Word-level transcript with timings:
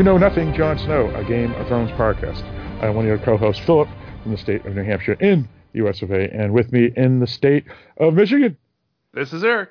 You 0.00 0.04
Know 0.04 0.16
Nothing, 0.16 0.54
Jon 0.54 0.78
Snow, 0.78 1.14
a 1.14 1.22
Game 1.22 1.52
of 1.56 1.68
Thrones 1.68 1.90
podcast. 1.90 2.42
I'm 2.82 2.94
one 2.94 3.04
of 3.04 3.08
your 3.10 3.18
co-hosts, 3.18 3.62
Philip, 3.66 3.86
from 4.22 4.32
the 4.32 4.38
state 4.38 4.64
of 4.64 4.74
New 4.74 4.82
Hampshire 4.82 5.12
in 5.20 5.46
the 5.74 5.86
US 5.86 6.00
of 6.00 6.10
A, 6.10 6.26
and 6.32 6.54
with 6.54 6.72
me 6.72 6.90
in 6.96 7.20
the 7.20 7.26
state 7.26 7.66
of 7.98 8.14
Michigan. 8.14 8.56
This 9.12 9.34
is 9.34 9.44
Eric. 9.44 9.68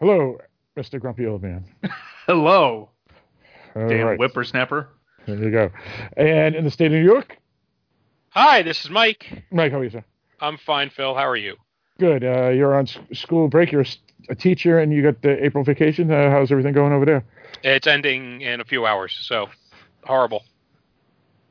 Hello, 0.00 0.38
Mr. 0.76 0.98
Grumpy 0.98 1.24
Old 1.28 1.40
Man. 1.40 1.64
Hello, 2.26 2.90
All 3.76 3.88
damn 3.88 4.06
right, 4.08 4.18
whippersnapper. 4.18 4.88
There 5.26 5.36
you 5.36 5.52
go. 5.52 5.70
And 6.16 6.56
in 6.56 6.64
the 6.64 6.70
state 6.72 6.86
of 6.86 6.92
New 6.94 7.04
York, 7.04 7.38
Hi, 8.30 8.62
this 8.62 8.84
is 8.84 8.90
Mike. 8.90 9.44
Mike, 9.52 9.70
how 9.70 9.78
are 9.78 9.84
you, 9.84 9.90
sir? 9.90 10.04
I'm 10.40 10.58
fine, 10.58 10.90
Phil. 10.90 11.14
How 11.14 11.28
are 11.28 11.36
you? 11.36 11.54
Good. 12.00 12.24
Uh, 12.24 12.48
you're 12.48 12.74
on 12.74 12.88
school 13.12 13.46
break. 13.46 13.70
You're 13.70 13.84
a 14.28 14.34
teacher, 14.34 14.80
and 14.80 14.92
you 14.92 15.00
got 15.00 15.22
the 15.22 15.44
April 15.44 15.62
vacation. 15.62 16.10
Uh, 16.10 16.28
how's 16.28 16.50
everything 16.50 16.74
going 16.74 16.92
over 16.92 17.04
there? 17.04 17.24
It's 17.62 17.86
ending 17.86 18.40
in 18.40 18.60
a 18.60 18.64
few 18.64 18.86
hours, 18.86 19.16
so 19.22 19.48
horrible. 20.04 20.42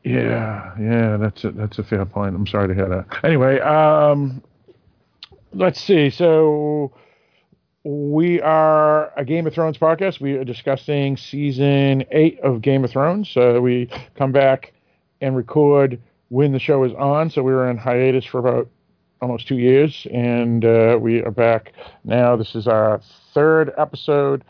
Yeah, 0.04 0.74
yeah, 0.80 1.18
that's 1.18 1.44
a, 1.44 1.52
that's 1.52 1.80
a 1.80 1.84
fair 1.84 2.06
point. 2.06 2.36
I'm 2.36 2.48
sorry 2.48 2.68
to 2.70 2.74
hear 2.74 2.90
that. 2.90 3.24
Anyway, 3.24 3.60
um, 3.60 4.42
let's 5.54 5.80
see. 5.80 6.10
So 6.10 6.92
we 7.84 8.42
are 8.42 9.12
a 9.18 9.24
Game 9.24 9.46
of 9.48 9.54
Thrones 9.54 9.78
podcast. 9.78 10.20
We 10.20 10.34
are 10.34 10.44
discussing 10.44 11.18
season 11.18 12.04
eight 12.12 12.40
of 12.40 12.62
Game 12.62 12.84
of 12.84 12.92
Thrones. 12.92 13.30
So 13.30 13.62
we 13.62 13.90
come 14.16 14.32
back 14.32 14.74
and 15.22 15.36
record 15.36 16.00
when 16.30 16.52
the 16.52 16.60
show 16.60 16.84
is 16.84 16.94
on. 16.94 17.30
So 17.30 17.44
we 17.44 17.54
were 17.54 17.70
in 17.70 17.78
hiatus 17.78 18.26
for 18.26 18.40
about 18.40 18.70
almost 19.22 19.48
two 19.48 19.58
years, 19.58 20.08
and 20.12 20.66
uh, 20.66 20.98
we 21.00 21.22
are 21.22 21.32
back 21.32 21.74
now. 22.04 22.36
This 22.36 22.56
is 22.56 22.68
our 22.68 23.02
third 23.34 23.72
episode 23.78 24.44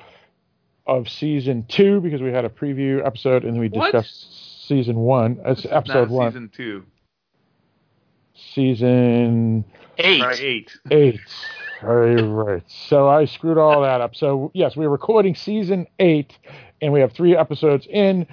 of 0.88 1.08
season 1.10 1.66
two 1.70 2.02
because 2.02 2.22
we 2.22 2.32
had 2.32 2.44
a 2.46 2.50
preview 2.50 3.06
episode 3.06 3.44
and 3.44 3.54
then 3.54 3.60
we 3.62 3.70
What? 3.70 3.92
discussed 3.92 4.68
season 4.68 4.98
one. 4.98 5.40
It's 5.46 5.62
This 5.62 5.66
is 5.66 5.72
episode 5.72 6.10
not 6.10 6.10
one. 6.10 6.32
Season 6.32 6.52
two. 6.56 6.84
Season 8.34 9.64
Eight. 9.98 10.22
Right, 10.22 10.40
eight. 10.42 10.72
eight. 10.90 11.20
Right, 11.84 12.16
right. 12.22 12.64
So 12.68 13.08
I 13.08 13.26
screwed 13.26 13.58
all 13.58 13.82
that 13.82 14.02
up. 14.02 14.16
So 14.16 14.52
yes, 14.54 14.76
we're 14.76 14.90
recording 14.90 15.36
season 15.36 15.88
eight, 16.00 16.38
and 16.82 16.94
we 16.94 17.00
have 17.02 17.12
three 17.12 17.36
episodes 17.36 17.88
in, 17.90 18.26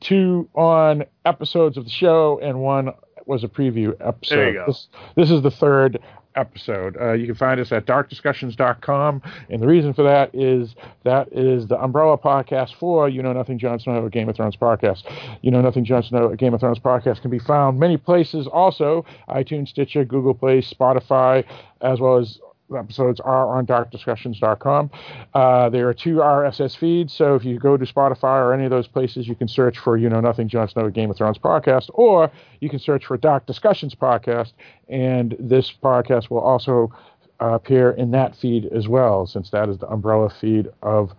two 0.00 0.48
on 0.54 1.04
episodes 1.24 1.76
of 1.76 1.84
the 1.84 1.90
show, 1.90 2.40
and 2.42 2.60
one 2.60 2.90
was 3.26 3.44
a 3.44 3.48
preview 3.48 3.94
episode. 4.00 4.36
There 4.36 4.48
you 4.48 4.54
go. 4.54 4.64
This, 4.66 4.88
this 5.16 5.30
is 5.30 5.42
the 5.42 5.50
third 5.50 5.98
episode. 6.38 6.96
Uh, 7.00 7.12
you 7.12 7.26
can 7.26 7.34
find 7.34 7.60
us 7.60 7.72
at 7.72 7.86
darkdiscussions.com, 7.86 9.22
and 9.50 9.62
the 9.62 9.66
reason 9.66 9.92
for 9.92 10.02
that 10.04 10.30
is 10.34 10.74
that 11.04 11.28
is 11.32 11.66
the 11.66 11.78
umbrella 11.82 12.16
podcast 12.16 12.74
for 12.76 13.08
You 13.08 13.22
Know 13.22 13.32
Nothing 13.32 13.58
Jon 13.58 13.78
Snow, 13.78 14.06
a 14.06 14.10
Game 14.10 14.28
of 14.28 14.36
Thrones 14.36 14.56
podcast. 14.56 15.02
You 15.42 15.50
Know 15.50 15.60
Nothing 15.60 15.84
Jon 15.84 16.02
Snow, 16.02 16.30
a 16.30 16.36
Game 16.36 16.54
of 16.54 16.60
Thrones 16.60 16.78
podcast 16.78 17.20
can 17.22 17.30
be 17.30 17.38
found 17.38 17.78
many 17.78 17.96
places 17.96 18.46
also 18.46 19.04
iTunes, 19.28 19.68
Stitcher, 19.68 20.04
Google 20.04 20.34
Play, 20.34 20.60
Spotify, 20.60 21.44
as 21.80 22.00
well 22.00 22.16
as 22.16 22.38
episodes 22.76 23.20
are 23.20 23.56
on 23.56 23.66
darkdiscussions.com. 23.66 24.90
Uh, 25.34 25.68
there 25.70 25.88
are 25.88 25.94
two 25.94 26.16
RSS 26.16 26.76
feeds, 26.76 27.12
so 27.12 27.34
if 27.34 27.44
you 27.44 27.58
go 27.58 27.76
to 27.76 27.84
Spotify 27.84 28.40
or 28.40 28.52
any 28.52 28.64
of 28.64 28.70
those 28.70 28.86
places, 28.86 29.26
you 29.28 29.34
can 29.34 29.48
search 29.48 29.78
for 29.78 29.96
You 29.96 30.08
Know 30.08 30.20
Nothing 30.20 30.48
Jon 30.48 30.68
Snow, 30.68 30.90
Game 30.90 31.10
of 31.10 31.16
Thrones 31.16 31.38
podcast, 31.38 31.90
or 31.94 32.30
you 32.60 32.68
can 32.68 32.78
search 32.78 33.06
for 33.06 33.16
Dark 33.16 33.46
Discussions 33.46 33.94
podcast, 33.94 34.52
and 34.88 35.36
this 35.38 35.72
podcast 35.72 36.30
will 36.30 36.40
also 36.40 36.92
uh, 37.40 37.52
appear 37.52 37.92
in 37.92 38.10
that 38.12 38.36
feed 38.36 38.66
as 38.66 38.88
well, 38.88 39.26
since 39.26 39.50
that 39.50 39.68
is 39.68 39.78
the 39.78 39.88
umbrella 39.88 40.30
feed 40.30 40.68
of 40.82 41.12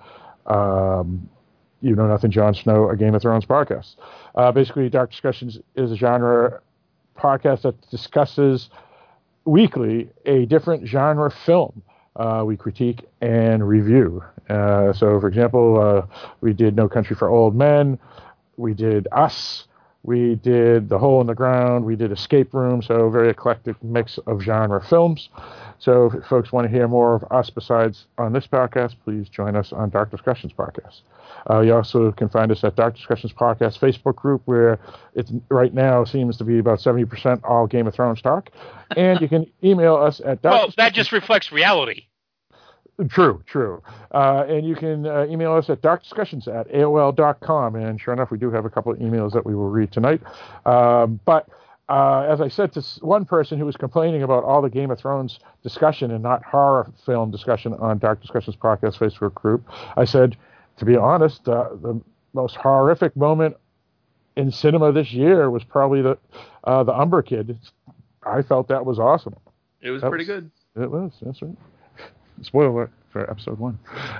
um, 0.45 1.29
You 1.81 1.95
Know 1.95 2.07
Nothing 2.07 2.31
Jon 2.31 2.53
Snow, 2.53 2.89
a 2.89 2.95
Game 2.95 3.15
of 3.15 3.21
Thrones 3.21 3.45
podcast. 3.45 3.95
Uh, 4.35 4.51
basically, 4.51 4.89
Dark 4.89 5.11
Discussions 5.11 5.59
is 5.75 5.91
a 5.91 5.95
genre 5.95 6.61
podcast 7.17 7.63
that 7.63 7.89
discusses 7.89 8.69
weekly 9.45 10.09
a 10.25 10.45
different 10.45 10.87
genre 10.87 11.31
film. 11.31 11.81
Uh, 12.15 12.43
we 12.45 12.57
critique 12.57 13.07
and 13.21 13.67
review. 13.67 14.23
Uh, 14.49 14.91
so, 14.91 15.19
for 15.19 15.27
example, 15.27 15.79
uh, 15.79 16.15
we 16.41 16.53
did 16.53 16.75
No 16.75 16.89
Country 16.89 17.15
for 17.15 17.29
Old 17.29 17.55
Men. 17.55 17.97
We 18.57 18.73
did 18.73 19.07
Us. 19.11 19.67
We 20.03 20.35
did 20.35 20.87
The 20.87 20.97
Hole 20.97 21.19
in 21.21 21.27
the 21.27 21.35
Ground. 21.35 21.83
We 21.85 21.95
did 21.95 22.11
Escape 22.11 22.53
Room. 22.53 22.81
So, 22.81 23.09
very 23.09 23.29
eclectic 23.29 23.81
mix 23.83 24.17
of 24.19 24.41
genre 24.41 24.81
films. 24.81 25.29
So, 25.79 26.11
if 26.13 26.25
folks 26.25 26.51
want 26.51 26.65
to 26.65 26.71
hear 26.71 26.87
more 26.87 27.15
of 27.15 27.23
us 27.31 27.49
besides 27.49 28.05
on 28.17 28.31
this 28.33 28.47
podcast, 28.47 28.95
please 29.03 29.27
join 29.27 29.55
us 29.55 29.73
on 29.73 29.89
Dark 29.89 30.11
Discussions 30.11 30.53
podcast. 30.53 31.01
Uh, 31.49 31.61
you 31.61 31.73
also 31.73 32.11
can 32.11 32.29
find 32.29 32.51
us 32.51 32.63
at 32.63 32.75
Dark 32.75 32.95
Discussions 32.95 33.33
Podcast 33.33 33.79
Facebook 33.79 34.15
group, 34.15 34.41
where 34.45 34.79
it's 35.15 35.31
right 35.49 35.73
now 35.73 36.03
seems 36.03 36.37
to 36.37 36.43
be 36.43 36.59
about 36.59 36.79
70% 36.79 37.41
all 37.43 37.67
Game 37.67 37.87
of 37.87 37.93
Thrones 37.93 38.21
talk. 38.21 38.49
And 38.95 39.21
you 39.21 39.29
can 39.29 39.45
email 39.63 39.95
us 39.95 40.21
at 40.25 40.41
Dark 40.41 40.53
Well, 40.53 40.73
that 40.77 40.93
just 40.93 41.11
reflects 41.11 41.51
reality. 41.51 42.05
True, 43.07 43.41
true. 43.45 43.81
Uh, 44.11 44.45
and 44.49 44.65
you 44.67 44.75
can 44.75 45.05
uh, 45.05 45.25
email 45.29 45.53
us 45.53 45.69
at 45.69 45.81
darkdiscussions 45.81 46.47
at 46.47 46.67
AOL.com. 46.69 47.75
And 47.75 47.99
sure 48.01 48.13
enough, 48.13 48.29
we 48.31 48.37
do 48.37 48.51
have 48.51 48.65
a 48.65 48.69
couple 48.69 48.91
of 48.91 48.99
emails 48.99 49.31
that 49.33 49.45
we 49.45 49.55
will 49.55 49.69
read 49.69 49.91
tonight. 49.91 50.21
Um, 50.65 51.19
but 51.25 51.47
uh, 51.87 52.25
as 52.29 52.41
I 52.41 52.49
said 52.49 52.73
to 52.73 52.81
one 53.01 53.25
person 53.25 53.57
who 53.57 53.65
was 53.65 53.75
complaining 53.77 54.21
about 54.23 54.43
all 54.43 54.61
the 54.61 54.69
Game 54.69 54.91
of 54.91 54.99
Thrones 54.99 55.39
discussion 55.63 56.11
and 56.11 56.21
not 56.21 56.43
horror 56.43 56.91
film 57.05 57.31
discussion 57.31 57.73
on 57.75 57.97
Dark 57.99 58.21
Discussions 58.21 58.55
Podcast 58.55 58.97
Facebook 58.97 59.33
group, 59.33 59.65
I 59.97 60.05
said, 60.05 60.35
to 60.77 60.85
be 60.85 60.95
honest, 60.97 61.47
uh, 61.47 61.69
the 61.81 61.99
most 62.33 62.55
horrific 62.57 63.15
moment 63.15 63.55
in 64.35 64.51
cinema 64.51 64.91
this 64.91 65.11
year 65.11 65.49
was 65.49 65.63
probably 65.63 66.01
the 66.01 66.17
uh, 66.65 66.83
the 66.83 66.93
Umber 66.93 67.21
Kid. 67.21 67.57
I 68.23 68.41
felt 68.41 68.67
that 68.67 68.85
was 68.85 68.99
awesome. 68.99 69.35
It 69.81 69.89
was 69.91 70.01
That 70.01 70.09
pretty 70.09 70.29
was- 70.29 70.41
good. 70.75 70.83
It 70.83 70.91
was. 70.91 71.11
That's 71.21 71.41
right. 71.41 71.55
Spoiler 72.41 72.89
for 73.11 73.29
episode 73.29 73.57
one. 73.59 73.79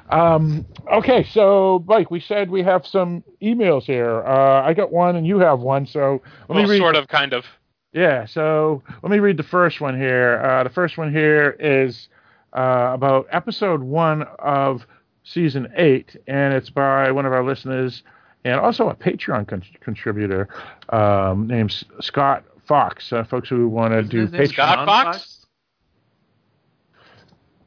Um, 0.10 0.66
okay, 0.92 1.24
so 1.24 1.84
Mike, 1.88 2.10
we 2.10 2.20
said 2.20 2.50
we 2.50 2.64
have 2.64 2.86
some 2.88 3.24
emails 3.42 3.84
here. 3.84 4.24
Uh, 4.26 4.62
I 4.64 4.74
got 4.74 4.92
one, 4.92 5.16
and 5.16 5.26
you 5.28 5.40
have 5.40 5.60
one. 5.60 5.86
So 5.86 6.22
let 6.48 6.56
Well, 6.56 6.64
me 6.64 6.70
read. 6.70 6.80
sort 6.80 6.96
of, 6.96 7.08
kind 7.08 7.34
of. 7.34 7.46
Yeah. 7.94 8.26
So 8.26 8.82
let 9.04 9.12
me 9.12 9.20
read 9.20 9.38
the 9.38 9.44
first 9.44 9.80
one 9.82 9.98
here. 10.00 10.42
Uh, 10.44 10.64
the 10.64 10.70
first 10.70 10.98
one 10.98 11.12
here 11.12 11.56
is 11.60 12.10
uh, 12.54 12.92
about 12.94 13.28
episode 13.32 13.82
one 13.82 14.24
of 14.40 14.86
season 15.24 15.72
eight, 15.76 16.16
and 16.28 16.54
it's 16.54 16.70
by 16.72 17.12
one 17.12 17.26
of 17.26 17.34
our 17.34 17.44
listeners 17.44 18.04
and 18.46 18.60
also 18.60 18.90
a 18.90 18.96
Patreon 18.96 19.48
con- 19.48 19.64
contributor 19.82 20.48
um, 20.90 21.46
named 21.48 21.84
Scott 22.00 22.44
Fox. 22.66 23.12
Uh, 23.12 23.24
folks 23.24 23.50
who 23.50 23.68
want 23.68 23.94
to 23.94 24.02
do 24.02 24.28
Patreon. 24.28 24.54
Scott 24.54 24.76
Sean 24.78 24.86
Fox? 24.86 25.39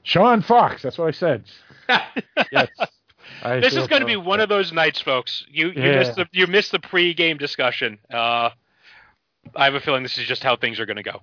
Sean 0.03 0.43
Fox. 0.43 0.83
That's 0.83 0.99
what 0.99 1.09
I 1.09 1.13
said. 1.13 1.45
Yes. 2.51 2.69
I 3.43 3.61
This 3.61 3.75
is 3.75 3.87
going 3.87 4.01
to 4.01 4.07
be 4.07 4.17
one 4.17 4.41
of 4.41 4.49
those 4.49 4.73
nights, 4.73 5.01
folks. 5.01 5.45
You 5.49 5.69
you 5.69 5.83
Yeah. 5.83 5.99
missed 5.99 6.17
the 6.17 6.27
you 6.33 6.47
missed 6.47 6.73
the 6.73 6.79
pre-game 6.81 7.37
discussion. 7.39 7.99
Uh, 8.13 8.51
I 9.57 9.65
have 9.65 9.75
a 9.75 9.81
feeling 9.81 10.03
this 10.03 10.19
is 10.19 10.27
just 10.27 10.43
how 10.43 10.57
things 10.57 10.79
are 10.81 10.87
going 10.87 10.97
to 10.97 11.03
go. 11.03 11.23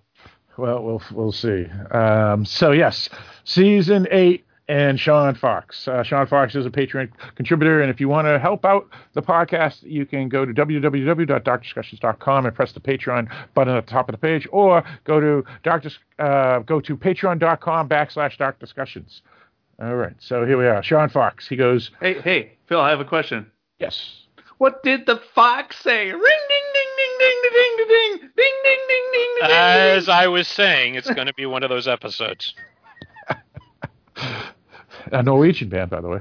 Well, 0.57 0.83
we'll 0.83 1.01
we'll 1.11 1.31
see. 1.31 1.65
Um, 1.91 2.45
so 2.45 2.71
yes, 2.71 3.09
season 3.43 4.07
eight 4.11 4.45
and 4.69 4.99
Sean 4.99 5.33
Fox. 5.35 5.87
Uh, 5.87 6.03
Sean 6.03 6.27
Fox 6.27 6.53
is 6.55 6.65
a 6.65 6.69
Patreon 6.69 7.09
contributor, 7.35 7.81
and 7.81 7.89
if 7.89 7.99
you 7.99 8.07
want 8.07 8.27
to 8.27 8.37
help 8.39 8.63
out 8.63 8.87
the 9.13 9.21
podcast, 9.21 9.79
you 9.81 10.05
can 10.05 10.29
go 10.29 10.45
to 10.45 10.53
www.darkdiscussions.com 10.53 12.45
and 12.45 12.55
press 12.55 12.71
the 12.71 12.79
Patreon 12.79 13.27
button 13.55 13.75
at 13.75 13.85
the 13.85 13.91
top 13.91 14.07
of 14.09 14.13
the 14.13 14.19
page, 14.19 14.47
or 14.51 14.83
go 15.03 15.19
to 15.19 15.43
dark 15.63 15.83
Dis- 15.83 15.97
uh, 16.19 16.59
go 16.59 16.79
to 16.79 16.95
patreon.com 16.95 17.89
backslash 17.89 18.37
dark 18.37 18.59
discussions. 18.59 19.21
All 19.81 19.95
right, 19.95 20.15
so 20.19 20.45
here 20.45 20.57
we 20.57 20.67
are. 20.67 20.83
Sean 20.83 21.09
Fox. 21.09 21.47
He 21.47 21.55
goes, 21.55 21.89
Hey, 21.99 22.21
hey, 22.21 22.53
Phil, 22.67 22.79
I 22.79 22.89
have 22.91 22.99
a 22.99 23.05
question. 23.05 23.51
yes. 23.79 24.15
What 24.59 24.83
did 24.83 25.05
the 25.05 25.21
fox 25.33 25.77
say? 25.81 26.11
Ring, 26.11 26.21
ding, 26.21 26.67
ding, 26.73 26.91
ding, 26.97 27.15
ding, 27.17 27.37
ding, 27.41 27.53
ding, 27.53 27.87
ding, 27.87 27.87
ding, 27.87 28.29
ding, 28.35 28.53
ding, 28.65 28.79
ding, 28.89 29.05
ding, 29.13 29.35
ding. 29.39 29.49
As 29.51 30.09
I 30.09 30.27
was 30.27 30.49
saying, 30.49 30.95
it's 30.95 31.09
going 31.09 31.27
to 31.27 31.33
be 31.33 31.45
one 31.45 31.63
of 31.63 31.69
those 31.69 31.87
episodes. 31.87 32.53
A 35.11 35.23
Norwegian 35.23 35.69
band, 35.69 35.89
by 35.89 36.01
the 36.01 36.07
way. 36.07 36.19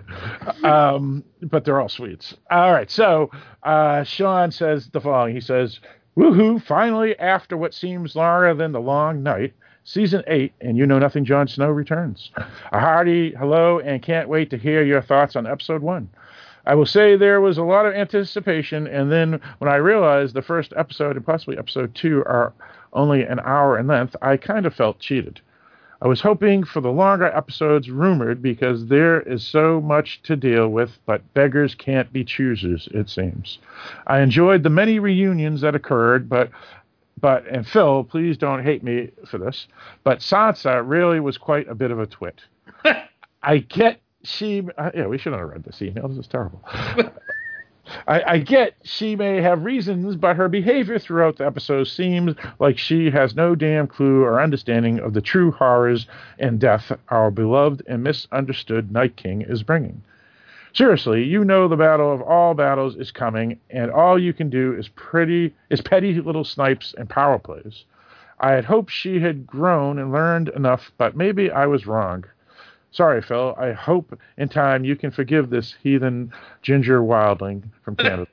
Um, 0.64 1.24
but 1.42 1.64
they're 1.64 1.80
all 1.80 1.88
Swedes. 1.88 2.34
All 2.50 2.72
right. 2.72 2.90
So 2.90 3.30
uh, 3.62 4.04
Sean 4.04 4.50
says 4.50 4.88
the 4.88 5.00
following. 5.00 5.34
He 5.34 5.40
says, 5.40 5.80
"Woohoo! 6.16 6.62
Finally, 6.62 7.18
after 7.18 7.56
what 7.56 7.74
seems 7.74 8.16
longer 8.16 8.54
than 8.54 8.72
the 8.72 8.80
long 8.80 9.22
night, 9.22 9.54
season 9.84 10.22
eight, 10.26 10.52
and 10.60 10.76
you 10.76 10.86
know 10.86 10.98
nothing. 10.98 11.24
Jon 11.24 11.48
Snow 11.48 11.70
returns. 11.70 12.30
A 12.72 12.80
hearty 12.80 13.32
hello, 13.38 13.78
and 13.80 14.02
can't 14.02 14.28
wait 14.28 14.50
to 14.50 14.58
hear 14.58 14.82
your 14.82 15.02
thoughts 15.02 15.36
on 15.36 15.46
episode 15.46 15.82
one." 15.82 16.08
I 16.66 16.74
will 16.74 16.84
say 16.84 17.16
there 17.16 17.40
was 17.40 17.56
a 17.56 17.62
lot 17.62 17.86
of 17.86 17.94
anticipation, 17.94 18.86
and 18.86 19.10
then 19.10 19.40
when 19.56 19.70
I 19.70 19.76
realized 19.76 20.34
the 20.34 20.42
first 20.42 20.74
episode 20.76 21.16
and 21.16 21.24
possibly 21.24 21.56
episode 21.56 21.94
two 21.94 22.22
are 22.26 22.52
only 22.92 23.22
an 23.22 23.40
hour 23.40 23.78
in 23.78 23.86
length, 23.86 24.14
I 24.20 24.36
kind 24.36 24.66
of 24.66 24.74
felt 24.74 24.98
cheated. 24.98 25.40
I 26.00 26.06
was 26.06 26.20
hoping 26.20 26.62
for 26.62 26.80
the 26.80 26.92
longer 26.92 27.26
episodes 27.26 27.90
rumored 27.90 28.40
because 28.40 28.86
there 28.86 29.20
is 29.20 29.44
so 29.44 29.80
much 29.80 30.22
to 30.22 30.36
deal 30.36 30.68
with, 30.68 30.96
but 31.06 31.34
beggars 31.34 31.74
can't 31.74 32.12
be 32.12 32.24
choosers, 32.24 32.88
it 32.92 33.10
seems. 33.10 33.58
I 34.06 34.20
enjoyed 34.20 34.62
the 34.62 34.70
many 34.70 35.00
reunions 35.00 35.60
that 35.62 35.74
occurred, 35.74 36.28
but 36.28 36.50
but 37.20 37.44
and 37.48 37.66
Phil, 37.66 38.04
please 38.04 38.36
don't 38.36 38.62
hate 38.62 38.84
me 38.84 39.10
for 39.26 39.38
this, 39.38 39.66
but 40.04 40.20
Sansa 40.20 40.82
really 40.86 41.18
was 41.18 41.36
quite 41.36 41.68
a 41.68 41.74
bit 41.74 41.90
of 41.90 41.98
a 41.98 42.06
twit. 42.06 42.42
I 43.42 43.58
get 43.58 44.00
she 44.22 44.62
uh, 44.78 44.90
yeah, 44.94 45.06
we 45.06 45.18
shouldn't 45.18 45.40
have 45.40 45.50
read 45.50 45.64
this 45.64 45.82
email. 45.82 46.06
This 46.06 46.18
is 46.18 46.26
terrible. 46.28 46.62
I, 48.06 48.22
I, 48.22 48.38
get 48.38 48.74
she 48.82 49.16
may 49.16 49.40
have 49.40 49.64
reasons, 49.64 50.16
but 50.16 50.36
her 50.36 50.48
behavior 50.48 50.98
throughout 50.98 51.36
the 51.36 51.46
episode 51.46 51.84
seems 51.84 52.34
like 52.58 52.78
she 52.78 53.10
has 53.10 53.34
no 53.34 53.54
damn 53.54 53.86
clue 53.86 54.22
or 54.24 54.40
understanding 54.40 54.98
of 55.00 55.14
the 55.14 55.20
true 55.20 55.50
horrors 55.50 56.06
and 56.38 56.60
death 56.60 56.92
our 57.08 57.30
beloved 57.30 57.82
and 57.86 58.02
misunderstood 58.02 58.92
Night 58.92 59.16
King 59.16 59.42
is 59.42 59.62
bringing. 59.62 60.02
Seriously, 60.72 61.24
you 61.24 61.44
know 61.44 61.66
the 61.66 61.76
battle 61.76 62.12
of 62.12 62.20
all 62.20 62.54
battles 62.54 62.94
is 62.96 63.10
coming, 63.10 63.58
and 63.70 63.90
all 63.90 64.18
you 64.18 64.32
can 64.32 64.50
do 64.50 64.74
is 64.74 64.88
pretty 64.88 65.54
is 65.70 65.80
petty 65.80 66.20
little 66.20 66.44
snipes 66.44 66.94
and 66.98 67.08
power 67.08 67.38
plays. 67.38 67.84
I 68.38 68.52
had 68.52 68.66
hoped 68.66 68.90
she 68.90 69.18
had 69.20 69.46
grown 69.46 69.98
and 69.98 70.12
learned 70.12 70.50
enough, 70.50 70.92
but 70.98 71.16
maybe 71.16 71.50
I 71.50 71.66
was 71.66 71.86
wrong. 71.86 72.24
Sorry, 72.90 73.22
Phil. 73.22 73.54
I 73.58 73.72
hope 73.72 74.18
in 74.36 74.48
time 74.48 74.84
you 74.84 74.96
can 74.96 75.10
forgive 75.10 75.50
this 75.50 75.74
heathen 75.82 76.32
ginger 76.62 77.00
wildling 77.00 77.64
from 77.82 77.96
Canada. 77.96 78.28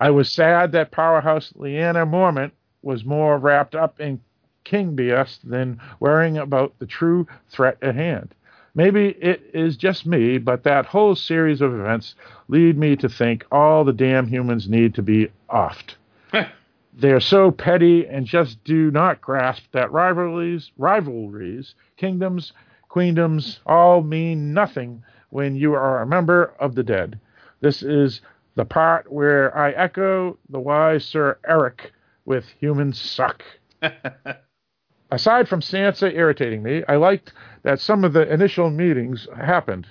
I 0.00 0.10
was 0.10 0.32
sad 0.32 0.72
that 0.72 0.90
powerhouse 0.90 1.52
Lyanna 1.56 2.08
Mormont 2.08 2.52
was 2.82 3.04
more 3.04 3.38
wrapped 3.38 3.74
up 3.74 4.00
in 4.00 4.20
King 4.64 4.96
BS 4.96 5.40
than 5.42 5.80
worrying 6.00 6.38
about 6.38 6.78
the 6.78 6.86
true 6.86 7.26
threat 7.50 7.78
at 7.82 7.94
hand. 7.94 8.34
Maybe 8.74 9.08
it 9.08 9.50
is 9.52 9.76
just 9.76 10.06
me, 10.06 10.38
but 10.38 10.62
that 10.64 10.86
whole 10.86 11.14
series 11.14 11.60
of 11.60 11.74
events 11.74 12.14
lead 12.48 12.78
me 12.78 12.96
to 12.96 13.08
think 13.08 13.44
all 13.52 13.84
the 13.84 13.92
damn 13.92 14.26
humans 14.26 14.68
need 14.68 14.94
to 14.94 15.02
be 15.02 15.28
offed. 15.50 15.96
they 16.98 17.10
are 17.10 17.20
so 17.20 17.50
petty 17.50 18.06
and 18.06 18.24
just 18.24 18.64
do 18.64 18.90
not 18.90 19.20
grasp 19.20 19.64
that 19.72 19.92
rivalries, 19.92 20.70
rivalries, 20.78 21.74
kingdoms, 21.98 22.52
queendoms 22.92 23.58
all 23.64 24.02
mean 24.02 24.52
nothing 24.52 25.02
when 25.30 25.56
you 25.56 25.72
are 25.72 26.02
a 26.02 26.06
member 26.06 26.52
of 26.60 26.74
the 26.74 26.82
dead. 26.82 27.18
This 27.60 27.82
is 27.82 28.20
the 28.54 28.66
part 28.66 29.10
where 29.10 29.56
I 29.56 29.70
echo 29.70 30.36
the 30.50 30.60
wise 30.60 31.04
Sir 31.04 31.38
Eric 31.48 31.92
with 32.26 32.44
humans 32.60 33.00
suck. 33.00 33.42
Aside 35.10 35.48
from 35.48 35.60
Sansa 35.60 36.14
irritating 36.14 36.62
me, 36.62 36.82
I 36.88 36.96
liked 36.96 37.32
that 37.62 37.80
some 37.80 38.04
of 38.04 38.12
the 38.12 38.30
initial 38.32 38.70
meetings 38.70 39.28
happened. 39.36 39.86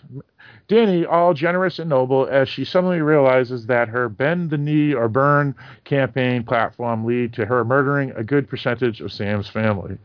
Dany, 0.68 1.06
all 1.08 1.34
generous 1.34 1.80
and 1.80 1.90
noble, 1.90 2.28
as 2.28 2.50
she 2.50 2.66
suddenly 2.66 3.02
realizes 3.02 3.68
that 3.68 3.90
her 3.90 4.10
bend 4.10 4.50
the 4.50 4.58
knee 4.58 4.94
or 4.94 5.08
burn 5.10 5.54
campaign 5.84 6.44
platform 6.44 7.06
lead 7.06 7.34
to 7.34 7.46
her 7.46 7.64
murdering 7.64 8.12
a 8.12 8.24
good 8.24 8.50
percentage 8.50 9.02
of 9.02 9.12
Sam's 9.12 9.48
family. 9.48 9.98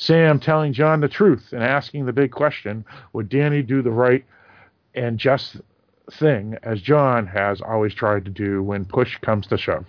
Sam 0.00 0.40
telling 0.40 0.72
Jon 0.72 1.00
the 1.00 1.08
truth 1.08 1.52
and 1.52 1.62
asking 1.62 2.06
the 2.06 2.12
big 2.14 2.30
question 2.30 2.86
would 3.12 3.28
Dany 3.28 3.66
do 3.66 3.82
the 3.82 3.90
right 3.90 4.24
and 4.94 5.18
just 5.18 5.58
thing, 6.12 6.56
as 6.62 6.80
Jon 6.80 7.26
has 7.26 7.60
always 7.60 7.92
tried 7.92 8.24
to 8.24 8.30
do 8.30 8.62
when 8.62 8.86
push 8.86 9.18
comes 9.18 9.46
to 9.48 9.58
shove? 9.58 9.84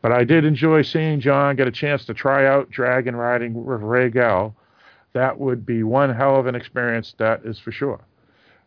But 0.00 0.12
I 0.12 0.24
did 0.24 0.46
enjoy 0.46 0.80
seeing 0.80 1.20
Jon 1.20 1.56
get 1.56 1.68
a 1.68 1.70
chance 1.70 2.06
to 2.06 2.14
try 2.14 2.46
out 2.46 2.70
dragon 2.70 3.14
riding 3.14 3.52
with 3.52 3.82
Rhaegal. 3.82 4.54
That 5.12 5.38
would 5.38 5.66
be 5.66 5.82
one 5.82 6.14
hell 6.14 6.36
of 6.36 6.46
an 6.46 6.54
experience, 6.54 7.14
that 7.18 7.44
is 7.44 7.58
for 7.58 7.70
sure. 7.70 8.00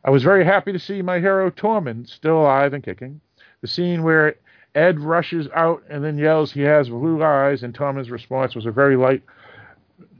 I 0.05 0.11
was 0.11 0.21
very 0.21 0.45
happy 0.45 0.73
to 0.73 0.79
see 0.79 1.01
my 1.01 1.19
hero 1.19 1.49
Tormund 1.49 2.07
still 2.07 2.41
alive 2.41 2.73
and 2.73 2.83
kicking. 2.83 3.19
The 3.61 3.67
scene 3.67 4.03
where 4.03 4.35
Edd 4.75 4.99
rushes 4.99 5.47
out 5.55 5.81
and 5.89 6.03
then 6.03 6.19
yells 6.19 6.51
he 6.51 6.61
has 6.61 6.87
blue 6.87 7.23
eyes, 7.23 7.63
and 7.63 7.73
Tormund's 7.73 8.11
response 8.11 8.53
was 8.53 8.67
a 8.67 8.71
very 8.71 8.95
light 8.95 9.23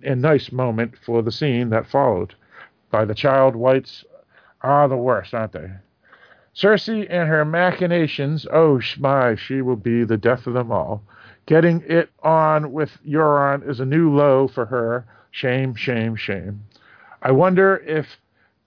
and 0.04 0.22
nice 0.22 0.52
moment 0.52 0.96
for 1.06 1.22
the 1.22 1.32
scene 1.32 1.70
that 1.70 1.88
followed. 1.88 2.36
By 2.90 3.06
the 3.06 3.16
child, 3.16 3.56
whites 3.56 4.04
are 4.62 4.88
the 4.88 4.98
worst, 4.98 5.34
aren't 5.34 5.52
they? 5.52 5.70
Cersei 6.56 7.06
and 7.10 7.30
her 7.30 7.46
machinations, 7.46 8.48
oh 8.52 8.82
my, 8.98 9.36
she 9.36 9.62
will 9.62 9.76
be 9.76 10.04
the 10.04 10.18
death 10.18 10.48
of 10.48 10.54
them 10.54 10.72
all. 10.72 11.04
Getting 11.46 11.84
it 11.88 12.10
on 12.24 12.72
with 12.72 12.98
Euron 13.08 13.68
is 13.68 13.80
a 13.80 13.86
new 13.86 14.14
low 14.14 14.48
for 14.48 14.66
her. 14.66 15.06
Shame, 15.32 15.76
shame, 15.76 16.16
shame. 16.16 16.64
I 17.22 17.32
wonder 17.32 17.78
if 17.86 18.18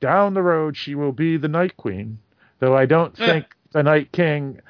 down 0.01 0.35
the 0.35 0.43
road 0.43 0.77
she 0.77 0.95
will 0.95 1.13
be 1.13 1.37
the 1.37 1.49
Night 1.49 1.77
Queen, 1.77 2.19
though 2.61 2.77
I 2.77 2.87
don't 2.87 3.19
eh. 3.21 3.27
think 3.27 3.47
the 3.73 3.83
Night 3.83 4.13
King 4.13 4.61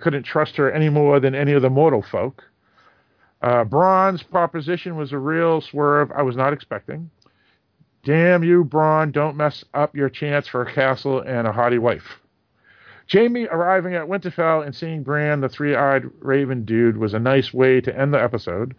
couldn't 0.00 0.24
trust 0.24 0.56
her 0.56 0.70
any 0.70 0.88
more 0.88 1.20
than 1.20 1.34
any 1.34 1.52
of 1.52 1.62
the 1.62 1.70
mortal 1.70 2.02
folk. 2.02 2.44
Uh, 3.44 3.62
Bronn's 3.62 4.22
proposition 4.22 4.96
was 4.96 5.12
a 5.12 5.18
real 5.18 5.60
swerve 5.60 6.10
I 6.12 6.22
was 6.22 6.34
not 6.34 6.54
expecting. 6.54 7.10
Damn 8.02 8.42
you, 8.42 8.64
Bronn, 8.64 9.12
don't 9.12 9.36
mess 9.36 9.62
up 9.74 9.94
your 9.94 10.08
chance 10.08 10.48
for 10.48 10.62
a 10.62 10.72
castle 10.72 11.20
and 11.20 11.46
a 11.46 11.52
haughty 11.52 11.76
wife. 11.76 12.20
Jaime 13.12 13.46
arriving 13.48 13.94
at 13.94 14.06
Winterfell 14.06 14.64
and 14.64 14.74
seeing 14.74 15.02
Bran, 15.02 15.42
the 15.42 15.50
three 15.50 15.74
eyed 15.74 16.04
raven 16.20 16.64
dude, 16.64 16.96
was 16.96 17.12
a 17.12 17.18
nice 17.18 17.52
way 17.52 17.82
to 17.82 17.94
end 17.94 18.14
the 18.14 18.22
episode. 18.22 18.74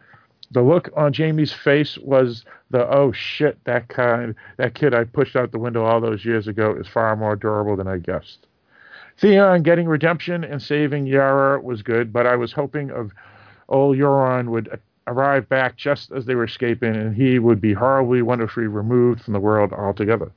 The 0.49 0.63
look 0.63 0.89
on 0.97 1.13
Jaime's 1.13 1.53
face 1.53 1.99
was 1.99 2.43
the 2.71 2.89
oh 2.89 3.11
shit, 3.11 3.63
that 3.65 3.87
kind 3.87 4.33
that 4.57 4.73
kid 4.73 4.95
I 4.95 5.03
pushed 5.03 5.35
out 5.35 5.51
the 5.51 5.59
window 5.59 5.85
all 5.85 6.01
those 6.01 6.25
years 6.25 6.47
ago 6.47 6.75
is 6.75 6.87
far 6.87 7.15
more 7.15 7.35
durable 7.35 7.75
than 7.75 7.87
I 7.87 7.99
guessed. 7.99 8.47
Theon 9.19 9.61
getting 9.61 9.87
redemption 9.87 10.43
and 10.43 10.59
saving 10.59 11.05
Yara 11.05 11.61
was 11.61 11.83
good, 11.83 12.11
but 12.11 12.25
I 12.25 12.35
was 12.35 12.51
hoping 12.51 12.89
of 12.89 13.11
old 13.69 13.97
Euron 13.97 14.49
would 14.49 14.79
arrive 15.07 15.47
back 15.49 15.75
just 15.75 16.11
as 16.11 16.25
they 16.25 16.35
were 16.35 16.45
escaping, 16.45 16.95
and 16.95 17.15
he 17.15 17.39
would 17.39 17.61
be 17.61 17.73
horribly, 17.73 18.21
wonderfully 18.21 18.67
removed 18.67 19.21
from 19.23 19.33
the 19.33 19.39
world 19.39 19.71
altogether. 19.73 20.31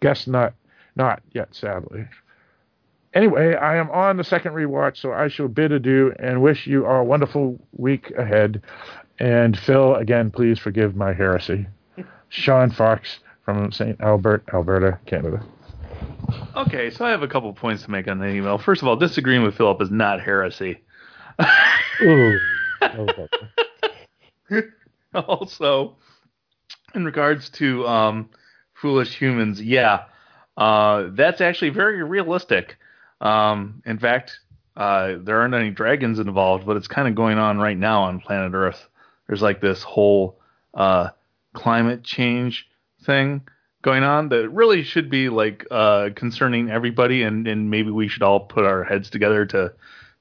Guess 0.00 0.26
not, 0.26 0.54
not 0.94 1.22
yet, 1.32 1.54
sadly. 1.54 2.06
Anyway, 3.14 3.54
I 3.54 3.76
am 3.76 3.90
on 3.90 4.18
the 4.18 4.24
second 4.24 4.52
rewatch, 4.52 4.98
so 4.98 5.12
I 5.12 5.28
shall 5.28 5.48
bid 5.48 5.72
adieu 5.72 6.14
and 6.18 6.42
wish 6.42 6.66
you 6.66 6.84
a 6.84 7.02
wonderful 7.02 7.58
week 7.72 8.10
ahead. 8.10 8.62
And 9.18 9.58
Phil, 9.58 9.94
again, 9.94 10.30
please 10.30 10.58
forgive 10.58 10.94
my 10.94 11.14
heresy. 11.14 11.66
Sean 12.28 12.70
Fox 12.70 13.20
from 13.44 13.72
St. 13.72 13.98
Albert, 14.00 14.44
Alberta, 14.52 14.98
Canada. 15.06 15.42
Okay, 16.56 16.90
so 16.90 17.04
I 17.04 17.10
have 17.10 17.22
a 17.22 17.28
couple 17.28 17.52
points 17.52 17.84
to 17.84 17.90
make 17.90 18.08
on 18.08 18.18
the 18.18 18.26
email. 18.26 18.58
First 18.58 18.82
of 18.82 18.88
all, 18.88 18.96
disagreeing 18.96 19.42
with 19.42 19.56
Philip 19.56 19.80
is 19.80 19.90
not 19.90 20.20
heresy. 20.20 20.80
Ooh. 22.02 22.38
also, 25.14 25.96
in 26.94 27.04
regards 27.04 27.50
to 27.50 27.86
um, 27.86 28.30
foolish 28.74 29.16
humans, 29.16 29.60
yeah, 29.60 30.04
uh, 30.56 31.08
that's 31.12 31.40
actually 31.40 31.70
very 31.70 32.02
realistic. 32.02 32.76
Um, 33.20 33.82
in 33.86 33.98
fact, 33.98 34.38
uh, 34.76 35.14
there 35.22 35.40
aren't 35.40 35.54
any 35.54 35.70
dragons 35.70 36.18
involved, 36.18 36.66
but 36.66 36.76
it's 36.76 36.88
kind 36.88 37.08
of 37.08 37.14
going 37.14 37.38
on 37.38 37.58
right 37.58 37.78
now 37.78 38.02
on 38.02 38.20
planet 38.20 38.52
Earth. 38.54 38.88
There's 39.26 39.42
like 39.42 39.60
this 39.60 39.82
whole 39.82 40.38
uh, 40.74 41.10
climate 41.54 42.04
change 42.04 42.68
thing 43.04 43.42
going 43.82 44.02
on 44.02 44.28
that 44.28 44.48
really 44.50 44.82
should 44.82 45.08
be 45.10 45.28
like 45.28 45.66
uh, 45.70 46.10
concerning 46.14 46.70
everybody, 46.70 47.22
and, 47.22 47.46
and 47.46 47.70
maybe 47.70 47.90
we 47.90 48.08
should 48.08 48.22
all 48.22 48.40
put 48.40 48.64
our 48.64 48.84
heads 48.84 49.10
together 49.10 49.46
to 49.46 49.72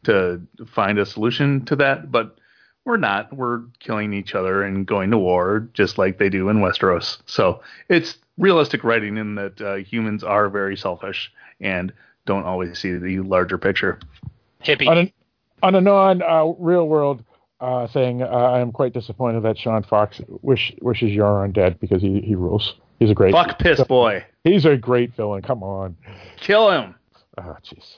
to 0.03 0.39
find 0.67 0.99
a 0.99 1.05
solution 1.05 1.65
to 1.65 1.75
that. 1.75 2.11
But 2.11 2.37
we're 2.85 2.97
not. 2.97 3.35
We're 3.35 3.63
killing 3.79 4.13
each 4.13 4.35
other 4.35 4.63
and 4.63 4.85
going 4.85 5.11
to 5.11 5.17
war 5.17 5.67
just 5.73 5.97
like 5.97 6.17
they 6.19 6.29
do 6.29 6.49
in 6.49 6.57
Westeros. 6.57 7.17
So 7.25 7.61
it's 7.89 8.17
realistic 8.37 8.83
writing 8.83 9.17
in 9.17 9.35
that 9.35 9.61
uh, 9.61 9.75
humans 9.75 10.23
are 10.23 10.49
very 10.49 10.77
selfish 10.77 11.31
and 11.59 11.91
don't 12.25 12.43
always 12.43 12.77
see 12.77 12.93
the 12.93 13.19
larger 13.19 13.57
picture. 13.57 13.99
Hippie. 14.63 14.87
On 14.87 14.97
a, 14.97 15.13
on 15.63 15.75
a 15.75 15.81
non 15.81 16.21
uh, 16.21 16.45
real 16.59 16.87
world 16.87 17.23
uh, 17.59 17.87
thing, 17.87 18.21
uh, 18.21 18.27
I 18.27 18.59
am 18.59 18.71
quite 18.71 18.93
disappointed 18.93 19.41
that 19.43 19.57
Sean 19.57 19.83
Fox 19.83 20.21
wish, 20.41 20.73
wishes 20.81 21.11
Euron 21.11 21.53
dead 21.53 21.79
because 21.79 22.01
he, 22.01 22.21
he 22.21 22.35
rules. 22.35 22.75
He's 22.99 23.09
a 23.09 23.13
great 23.13 23.33
fuck 23.33 23.59
piss 23.59 23.83
boy. 23.83 24.23
He's 24.43 24.65
a 24.65 24.77
great 24.77 25.13
villain. 25.15 25.41
Come 25.41 25.63
on, 25.63 25.97
kill 26.37 26.71
him. 26.71 26.95
Oh, 27.37 27.57
jeez. 27.65 27.97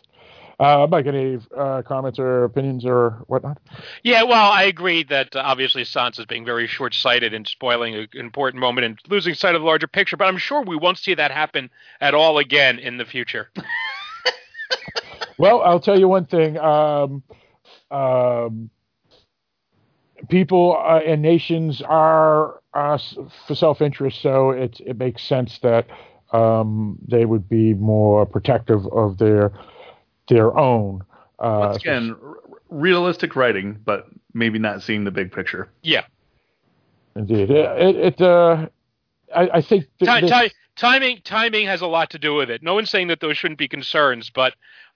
Uh, 0.59 0.87
Mike, 0.89 1.05
any 1.05 1.37
uh, 1.55 1.83
comments 1.83 2.17
or 2.17 2.45
opinions 2.45 2.83
or 2.83 3.23
whatnot? 3.27 3.59
Yeah, 4.03 4.23
well, 4.23 4.51
I 4.51 4.63
agree 4.63 5.03
that 5.03 5.35
uh, 5.35 5.39
obviously 5.45 5.83
Sansa's 5.83 6.25
being 6.25 6.45
very 6.45 6.65
short-sighted 6.65 7.31
and 7.31 7.47
spoiling 7.47 7.93
an 7.93 8.07
important 8.15 8.59
moment 8.59 8.85
and 8.85 8.99
losing 9.07 9.35
sight 9.35 9.53
of 9.53 9.61
the 9.61 9.67
larger 9.67 9.85
picture. 9.85 10.17
But 10.17 10.25
I'm 10.25 10.39
sure 10.39 10.63
we 10.63 10.75
won't 10.75 10.97
see 10.97 11.13
that 11.13 11.29
happen 11.29 11.69
at 12.01 12.15
all 12.15 12.39
again 12.39 12.79
in 12.79 12.97
the 12.97 13.05
future. 13.05 13.51
well, 15.37 15.61
I'll 15.61 15.79
tell 15.79 15.99
you 15.99 16.07
one 16.07 16.25
thing. 16.25 16.57
Um, 16.57 17.21
um, 17.91 18.71
people 20.27 20.75
uh, 20.75 21.01
and 21.05 21.21
nations 21.21 21.83
are 21.83 22.61
uh, 22.73 22.97
for 23.47 23.53
self-interest, 23.53 24.21
so 24.21 24.51
it 24.51 24.79
it 24.85 24.97
makes 24.97 25.21
sense 25.23 25.59
that 25.59 25.85
um, 26.31 26.97
they 27.07 27.25
would 27.25 27.47
be 27.47 27.75
more 27.75 28.25
protective 28.25 28.85
of 28.87 29.19
their 29.19 29.51
their 30.29 30.57
own. 30.57 31.03
Uh, 31.39 31.67
Once 31.71 31.77
again, 31.77 32.15
r- 32.23 32.35
realistic 32.69 33.35
writing, 33.35 33.79
but 33.85 34.07
maybe 34.33 34.59
not 34.59 34.81
seeing 34.81 35.03
the 35.03 35.11
big 35.11 35.31
picture. 35.31 35.69
Yeah. 35.83 36.05
Indeed, 37.15 37.49
it, 37.51 37.81
it, 37.81 37.95
it 37.95 38.21
uh, 38.21 38.67
I, 39.35 39.49
I 39.55 39.61
think 39.61 39.85
th- 39.99 40.09
Ti- 40.11 40.21
this- 40.21 40.31
ti- 40.31 40.55
timing 40.75 41.21
timing 41.23 41.65
has 41.65 41.81
a 41.81 41.87
lot 41.87 42.11
to 42.11 42.19
do 42.19 42.35
with 42.35 42.49
it. 42.49 42.61
No 42.61 42.73
one's 42.75 42.89
saying 42.89 43.07
that 43.07 43.19
those 43.19 43.37
shouldn't 43.37 43.57
be 43.57 43.67
concerns, 43.67 44.29
but 44.29 44.53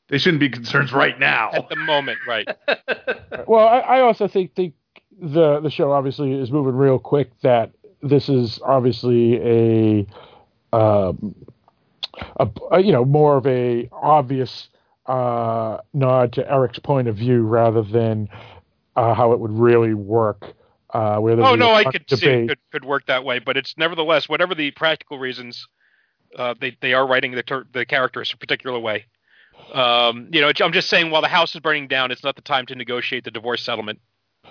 They 0.10 0.18
shouldn't 0.18 0.40
be 0.40 0.50
concerns 0.50 0.92
right 0.94 1.18
now. 1.20 1.52
at 1.54 1.70
the 1.70 1.76
moment, 1.76 2.20
right? 2.28 2.48
well, 3.48 3.68
I, 3.68 3.80
I 3.80 4.02
also 4.02 4.28
think 4.28 4.56
the 4.56 4.72
the 5.20 5.60
the 5.62 5.70
show 5.70 5.92
obviously 5.92 6.34
is 6.34 6.52
moving 6.52 6.76
real 6.76 7.00
quick. 7.00 7.32
That 7.42 7.72
this 8.04 8.30
is 8.30 8.60
obviously 8.66 9.36
a, 9.42 10.08
um, 10.76 11.36
a, 12.38 12.48
a 12.72 12.80
you 12.82 12.92
know 12.92 13.06
more 13.06 13.38
of 13.38 13.48
a 13.48 13.90
obvious 13.92 14.70
uh, 15.12 15.82
nod 15.94 16.32
to 16.34 16.50
Eric's 16.50 16.80
point 16.80 17.10
of 17.10 17.18
view 17.18 17.42
rather 17.42 17.82
than 17.82 18.30
uh, 18.96 19.14
how 19.14 19.34
it 19.34 19.40
would 19.40 19.52
really 19.52 19.94
work. 19.94 20.54
Uh, 20.94 21.18
where 21.20 21.40
Oh 21.40 21.56
no, 21.56 21.74
I 21.74 21.84
could 21.84 22.12
of 22.12 22.20
see 22.20 22.28
it 22.28 22.48
could, 22.48 22.60
could 22.72 22.86
work 22.86 23.06
that 23.08 23.24
way, 23.24 23.40
but 23.40 23.58
it's 23.58 23.76
nevertheless 23.78 24.28
whatever 24.28 24.56
the 24.56 24.72
practical 24.72 25.20
reasons, 25.20 25.68
uh, 26.38 26.54
they 26.60 26.78
they 26.82 26.94
are 26.94 27.08
writing 27.08 27.32
the 27.32 27.44
ter- 27.44 27.66
the 27.74 27.86
characters 27.86 28.32
a 28.34 28.38
particular 28.38 28.80
way. 28.80 29.06
Um, 29.74 30.30
you 30.32 30.42
know, 30.42 30.52
I'm 30.62 30.74
just 30.74 30.90
saying 30.90 31.12
while 31.12 31.22
the 31.22 31.30
house 31.30 31.56
is 31.56 31.62
burning 31.62 31.88
down, 31.88 32.12
it's 32.12 32.24
not 32.24 32.36
the 32.36 32.42
time 32.42 32.66
to 32.68 32.76
negotiate 32.76 33.24
the 33.24 33.32
divorce 33.32 33.62
settlement. 33.64 34.00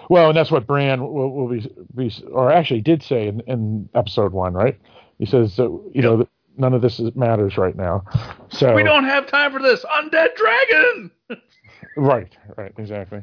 Well, 0.08 0.28
and 0.28 0.36
that's 0.36 0.50
what 0.50 0.66
Bran 0.66 1.02
will, 1.02 1.30
will 1.30 1.48
be, 1.48 1.70
be, 1.94 2.14
or 2.32 2.50
actually 2.50 2.80
did 2.80 3.02
say 3.02 3.28
in, 3.28 3.40
in 3.40 3.88
episode 3.94 4.32
one, 4.32 4.54
right? 4.54 4.78
He 5.18 5.26
says 5.26 5.56
that 5.56 5.68
you 5.92 6.00
know 6.00 6.16
that 6.18 6.28
none 6.56 6.74
of 6.74 6.82
this 6.82 7.00
is, 7.00 7.14
matters 7.14 7.56
right 7.56 7.76
now. 7.76 8.04
So 8.50 8.74
we 8.74 8.82
don't 8.82 9.04
have 9.04 9.26
time 9.26 9.52
for 9.52 9.60
this. 9.60 9.84
Undead 9.84 10.34
dragon. 10.36 11.10
Right, 11.96 12.34
right, 12.56 12.72
exactly. 12.78 13.22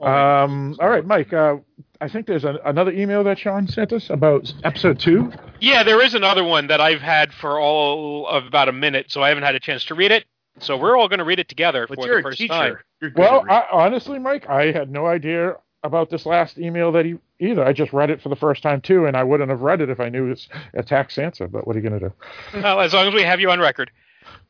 Oh. 0.00 0.06
Um, 0.06 0.76
all 0.80 0.88
right, 0.88 1.06
Mike. 1.06 1.32
Uh, 1.32 1.56
I 2.00 2.08
think 2.08 2.26
there's 2.26 2.44
a, 2.44 2.58
another 2.64 2.90
email 2.90 3.22
that 3.24 3.38
Sean 3.38 3.68
sent 3.68 3.92
us 3.92 4.10
about 4.10 4.52
episode 4.64 4.98
two. 4.98 5.32
Yeah, 5.60 5.84
there 5.84 6.02
is 6.02 6.14
another 6.14 6.42
one 6.42 6.66
that 6.66 6.80
I've 6.80 7.00
had 7.00 7.32
for 7.32 7.60
all 7.60 8.26
of 8.26 8.44
about 8.44 8.68
a 8.68 8.72
minute, 8.72 9.06
so 9.10 9.22
I 9.22 9.28
haven't 9.28 9.44
had 9.44 9.54
a 9.54 9.60
chance 9.60 9.84
to 9.84 9.94
read 9.94 10.10
it. 10.10 10.24
So 10.58 10.76
we're 10.76 10.96
all 10.96 11.08
going 11.08 11.20
to 11.20 11.24
read 11.24 11.38
it 11.38 11.48
together 11.48 11.86
But 11.88 11.96
for 12.00 12.06
you're 12.06 12.14
the 12.16 12.20
a 12.20 12.22
first 12.30 12.38
teacher. 12.38 12.52
time. 12.52 12.78
You're 13.00 13.10
good 13.10 13.20
Well. 13.20 13.44
I, 13.48 13.64
honestly, 13.70 14.18
Mike, 14.18 14.48
I 14.48 14.72
had 14.72 14.90
no 14.90 15.06
idea 15.06 15.54
about 15.84 16.10
this 16.10 16.26
last 16.26 16.58
email 16.58 16.90
that 16.92 17.04
he 17.04 17.18
either. 17.40 17.64
I 17.64 17.72
just 17.72 17.92
read 17.92 18.10
it 18.10 18.22
for 18.22 18.28
the 18.28 18.36
first 18.36 18.62
time 18.62 18.80
too, 18.80 19.06
and 19.06 19.16
I 19.16 19.24
wouldn't 19.24 19.50
have 19.50 19.60
read 19.60 19.80
it 19.80 19.90
if 19.90 20.00
I 20.00 20.08
knew 20.08 20.30
it's 20.30 20.48
attack 20.74 21.10
Sansa. 21.10 21.50
But 21.50 21.66
what 21.66 21.76
are 21.76 21.78
you 21.80 21.88
going 21.88 22.00
to 22.00 22.08
do? 22.08 22.14
well, 22.60 22.80
as 22.80 22.92
long 22.92 23.08
as 23.08 23.14
we 23.14 23.22
have 23.22 23.40
you 23.40 23.50
on 23.50 23.60
record. 23.60 23.90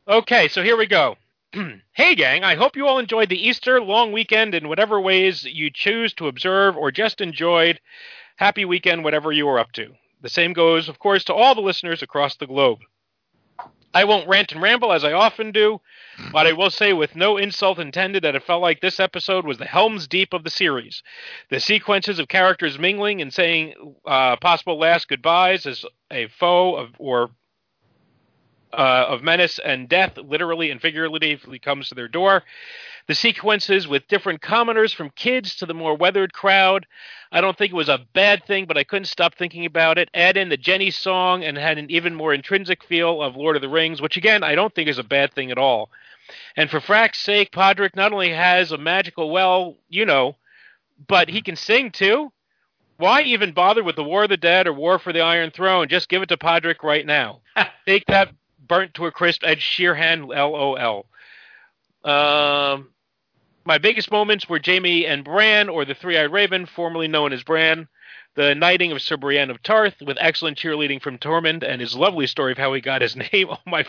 Okay, 0.07 0.47
so 0.47 0.63
here 0.63 0.77
we 0.77 0.87
go. 0.87 1.17
hey, 1.93 2.15
gang, 2.15 2.43
I 2.43 2.55
hope 2.55 2.75
you 2.75 2.87
all 2.87 2.99
enjoyed 2.99 3.29
the 3.29 3.47
Easter 3.47 3.81
long 3.81 4.11
weekend 4.11 4.53
in 4.53 4.67
whatever 4.67 4.99
ways 4.99 5.45
you 5.45 5.71
choose 5.71 6.13
to 6.15 6.27
observe 6.27 6.77
or 6.77 6.91
just 6.91 7.21
enjoyed. 7.21 7.79
Happy 8.35 8.65
weekend, 8.65 9.03
whatever 9.03 9.31
you 9.31 9.47
are 9.49 9.59
up 9.59 9.71
to. 9.73 9.93
The 10.21 10.29
same 10.29 10.53
goes, 10.53 10.89
of 10.89 10.99
course, 10.99 11.23
to 11.25 11.33
all 11.33 11.55
the 11.55 11.61
listeners 11.61 12.01
across 12.01 12.35
the 12.35 12.47
globe. 12.47 12.79
I 13.93 14.03
won't 14.03 14.27
rant 14.27 14.51
and 14.51 14.61
ramble 14.61 14.91
as 14.93 15.03
I 15.03 15.13
often 15.13 15.51
do, 15.51 15.81
but 16.31 16.45
I 16.45 16.51
will 16.51 16.69
say 16.69 16.93
with 16.93 17.15
no 17.15 17.37
insult 17.37 17.79
intended 17.79 18.23
that 18.23 18.35
it 18.35 18.43
felt 18.43 18.61
like 18.61 18.81
this 18.81 18.99
episode 18.99 19.45
was 19.45 19.57
the 19.57 19.65
Helm's 19.65 20.07
Deep 20.07 20.33
of 20.33 20.43
the 20.43 20.49
series. 20.49 21.01
The 21.49 21.59
sequences 21.59 22.19
of 22.19 22.27
characters 22.27 22.77
mingling 22.77 23.21
and 23.21 23.33
saying 23.33 23.73
uh, 24.05 24.35
possible 24.37 24.77
last 24.77 25.07
goodbyes 25.07 25.65
as 25.65 25.85
a 26.11 26.27
foe 26.27 26.75
of, 26.75 26.89
or 26.99 27.31
uh, 28.71 29.05
of 29.09 29.23
menace 29.23 29.59
and 29.59 29.89
death, 29.89 30.17
literally 30.17 30.69
and 30.69 30.79
figuratively, 30.81 31.57
comes 31.57 31.89
to 31.89 31.95
their 31.95 32.07
door. 32.07 32.43
The 33.09 33.15
sequences 33.15 33.87
with 33.87 34.07
different 34.07 34.39
commoners, 34.39 34.93
from 34.93 35.09
kids 35.09 35.55
to 35.55 35.65
the 35.65 35.73
more 35.73 35.97
weathered 35.97 36.31
crowd. 36.31 36.85
I 37.31 37.41
don't 37.41 37.57
think 37.57 37.71
it 37.71 37.75
was 37.75 37.89
a 37.89 38.05
bad 38.13 38.45
thing, 38.45 38.67
but 38.67 38.77
I 38.77 38.83
couldn't 38.83 39.05
stop 39.05 39.33
thinking 39.33 39.65
about 39.65 39.97
it. 39.97 40.11
Add 40.13 40.37
in 40.37 40.49
the 40.49 40.57
Jenny 40.57 40.91
song 40.91 41.43
and 41.43 41.57
had 41.57 41.79
an 41.79 41.89
even 41.89 42.13
more 42.13 42.35
intrinsic 42.35 42.83
feel 42.83 43.23
of 43.23 43.35
Lord 43.35 43.55
of 43.55 43.63
the 43.63 43.67
Rings, 43.67 43.99
which 43.99 44.15
again 44.15 44.43
I 44.43 44.53
don't 44.53 44.75
think 44.75 44.87
is 44.87 44.99
a 44.99 45.03
bad 45.03 45.33
thing 45.33 45.49
at 45.49 45.57
all. 45.57 45.89
And 46.55 46.69
for 46.69 46.79
Frack's 46.79 47.17
sake, 47.17 47.51
Podrick 47.51 47.95
not 47.95 48.13
only 48.13 48.29
has 48.29 48.71
a 48.71 48.77
magical 48.77 49.31
well, 49.31 49.77
you 49.89 50.05
know, 50.05 50.35
but 51.07 51.29
he 51.29 51.41
can 51.41 51.55
sing 51.55 51.89
too. 51.89 52.31
Why 52.97 53.23
even 53.23 53.53
bother 53.53 53.83
with 53.83 53.95
the 53.95 54.03
War 54.03 54.25
of 54.25 54.29
the 54.29 54.37
Dead 54.37 54.67
or 54.67 54.73
War 54.73 54.99
for 54.99 55.13
the 55.13 55.21
Iron 55.21 55.49
Throne? 55.49 55.87
Just 55.87 56.09
give 56.09 56.21
it 56.21 56.29
to 56.29 56.37
Podrick 56.37 56.83
right 56.83 57.07
now. 57.07 57.41
Take 57.87 58.05
that 58.05 58.29
burnt 58.67 58.93
to 58.93 59.07
a 59.07 59.11
crisp 59.11 59.41
Ed 59.43 59.57
Sheeran, 59.57 60.27
LOL. 60.27 61.07
Um, 62.03 62.89
my 63.69 63.77
biggest 63.77 64.09
moments 64.09 64.49
were 64.49 64.59
Jaime 64.65 65.05
and 65.05 65.23
Bran, 65.23 65.69
or 65.69 65.85
the 65.85 65.93
Three-Eyed 65.93 66.31
Raven, 66.31 66.65
formerly 66.65 67.07
known 67.07 67.31
as 67.31 67.43
Bran. 67.43 67.87
The 68.33 68.55
knighting 68.55 68.91
of 68.91 68.99
Sir 68.99 69.15
Brienne 69.15 69.51
of 69.51 69.61
Tarth, 69.61 70.01
with 70.01 70.17
excellent 70.19 70.57
cheerleading 70.57 70.99
from 70.99 71.19
Tormund, 71.19 71.61
and 71.63 71.79
his 71.79 71.95
lovely 71.95 72.25
story 72.25 72.51
of 72.51 72.57
how 72.57 72.73
he 72.73 72.81
got 72.81 73.03
his 73.03 73.15
name. 73.31 73.47
Oh 73.51 73.59
my 73.67 73.85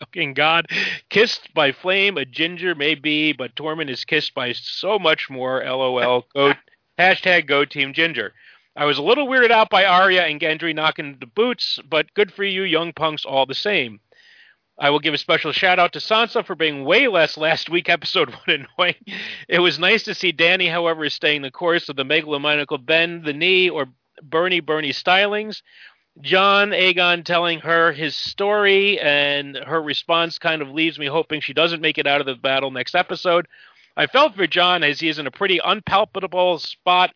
fucking 0.00 0.34
god! 0.34 0.66
Kissed 1.08 1.48
by 1.54 1.72
flame, 1.72 2.18
a 2.18 2.26
ginger 2.26 2.74
may 2.74 2.94
be, 2.94 3.32
but 3.32 3.54
Tormund 3.54 3.88
is 3.88 4.04
kissed 4.04 4.34
by 4.34 4.52
so 4.52 4.98
much 4.98 5.30
more. 5.30 5.64
LOL. 5.64 6.26
Go 6.34 6.52
hashtag 6.98 7.46
Go 7.46 7.64
Team 7.64 7.94
Ginger. 7.94 8.34
I 8.76 8.84
was 8.84 8.98
a 8.98 9.02
little 9.02 9.26
weirded 9.26 9.50
out 9.50 9.70
by 9.70 9.86
Arya 9.86 10.24
and 10.24 10.38
Gendry 10.38 10.74
knocking 10.74 11.16
the 11.20 11.26
boots, 11.26 11.78
but 11.88 12.12
good 12.12 12.30
for 12.34 12.44
you, 12.44 12.64
young 12.64 12.92
punks, 12.92 13.24
all 13.24 13.46
the 13.46 13.54
same. 13.54 13.98
I 14.78 14.90
will 14.90 14.98
give 14.98 15.14
a 15.14 15.18
special 15.18 15.52
shout 15.52 15.78
out 15.78 15.94
to 15.94 16.00
Sansa 16.00 16.44
for 16.44 16.54
being 16.54 16.84
way 16.84 17.08
less 17.08 17.38
last 17.38 17.70
week 17.70 17.88
episode 17.88 18.30
one 18.46 18.66
annoying. 18.78 18.96
It 19.48 19.60
was 19.60 19.78
nice 19.78 20.02
to 20.04 20.14
see 20.14 20.32
Dany, 20.32 20.70
however, 20.70 21.08
staying 21.08 21.42
the 21.42 21.50
course 21.50 21.88
of 21.88 21.96
the 21.96 22.04
megalomaniacal 22.04 22.84
bend 22.84 23.24
the 23.24 23.32
knee 23.32 23.70
or 23.70 23.86
Bernie 24.22 24.60
Bernie 24.60 24.92
stylings. 24.92 25.62
Jon 26.20 26.70
Aegon 26.70 27.24
telling 27.24 27.60
her 27.60 27.92
his 27.92 28.14
story 28.14 28.98
and 29.00 29.56
her 29.56 29.82
response 29.82 30.38
kind 30.38 30.62
of 30.62 30.70
leaves 30.70 30.98
me 30.98 31.06
hoping 31.06 31.40
she 31.40 31.52
doesn't 31.52 31.82
make 31.82 31.98
it 31.98 32.06
out 32.06 32.20
of 32.20 32.26
the 32.26 32.34
battle 32.34 32.70
next 32.70 32.94
episode. 32.94 33.46
I 33.96 34.06
felt 34.06 34.34
for 34.34 34.46
Jon 34.46 34.82
as 34.82 35.00
he 35.00 35.08
is 35.08 35.18
in 35.18 35.26
a 35.26 35.30
pretty 35.30 35.58
unpalpable 35.62 36.58
spot 36.58 37.14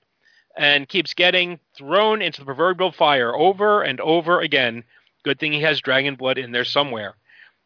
and 0.56 0.88
keeps 0.88 1.14
getting 1.14 1.60
thrown 1.76 2.20
into 2.22 2.40
the 2.40 2.46
proverbial 2.46 2.92
fire 2.92 3.34
over 3.34 3.82
and 3.82 4.00
over 4.00 4.40
again. 4.40 4.84
Good 5.24 5.38
thing 5.38 5.52
he 5.52 5.60
has 5.62 5.80
dragon 5.80 6.14
blood 6.14 6.38
in 6.38 6.52
there 6.52 6.64
somewhere. 6.64 7.16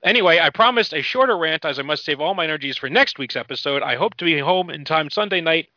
Anyway, 0.04 0.38
I 0.38 0.50
promised 0.50 0.92
a 0.92 1.00
shorter 1.00 1.36
rant 1.38 1.64
as 1.64 1.78
I 1.78 1.82
must 1.82 2.04
save 2.04 2.20
all 2.20 2.34
my 2.34 2.44
energies 2.44 2.76
for 2.76 2.90
next 2.90 3.18
week's 3.18 3.36
episode. 3.36 3.82
I 3.82 3.96
hope 3.96 4.14
to 4.18 4.26
be 4.26 4.38
home 4.38 4.68
in 4.68 4.84
time 4.84 5.08
Sunday 5.08 5.40
night 5.40 5.68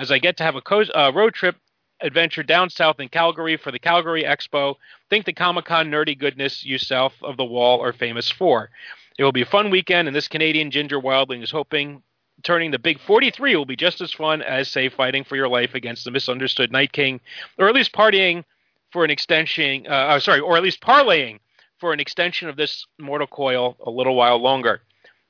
as 0.00 0.10
I 0.10 0.18
get 0.18 0.36
to 0.38 0.42
have 0.42 0.56
a 0.56 0.60
co- 0.60 0.82
uh, 0.92 1.12
road 1.14 1.34
trip 1.34 1.54
adventure 2.00 2.42
down 2.42 2.68
south 2.68 2.98
in 2.98 3.08
Calgary 3.08 3.56
for 3.56 3.70
the 3.70 3.78
Calgary 3.78 4.24
Expo. 4.24 4.74
Think 5.08 5.24
the 5.24 5.32
Comic 5.32 5.66
Con 5.66 5.88
nerdy 5.88 6.18
goodness 6.18 6.64
you 6.64 6.78
south 6.78 7.14
of 7.22 7.36
the 7.36 7.44
wall 7.44 7.80
are 7.80 7.92
famous 7.92 8.28
for. 8.28 8.70
It 9.18 9.24
will 9.24 9.32
be 9.32 9.42
a 9.42 9.46
fun 9.46 9.70
weekend, 9.70 10.08
and 10.08 10.16
this 10.16 10.26
Canadian 10.26 10.72
ginger 10.72 11.00
wildling 11.00 11.44
is 11.44 11.52
hoping 11.52 12.02
turning 12.42 12.72
the 12.72 12.80
big 12.80 12.98
43 13.00 13.54
will 13.54 13.64
be 13.64 13.76
just 13.76 14.00
as 14.00 14.12
fun 14.12 14.42
as, 14.42 14.68
say, 14.68 14.88
fighting 14.88 15.22
for 15.22 15.36
your 15.36 15.48
life 15.48 15.74
against 15.74 16.04
the 16.04 16.10
misunderstood 16.10 16.72
Night 16.72 16.92
King, 16.92 17.20
or 17.56 17.68
at 17.68 17.74
least 17.74 17.92
partying 17.92 18.44
for 18.90 19.04
an 19.04 19.10
extension, 19.10 19.86
uh, 19.86 19.90
uh, 19.90 20.20
sorry, 20.20 20.40
or 20.40 20.56
at 20.56 20.62
least 20.62 20.80
parlaying 20.80 21.38
for 21.78 21.92
an 21.92 22.00
extension 22.00 22.48
of 22.48 22.56
this 22.56 22.86
mortal 22.98 23.26
coil 23.26 23.76
a 23.84 23.90
little 23.90 24.14
while 24.14 24.38
longer. 24.38 24.80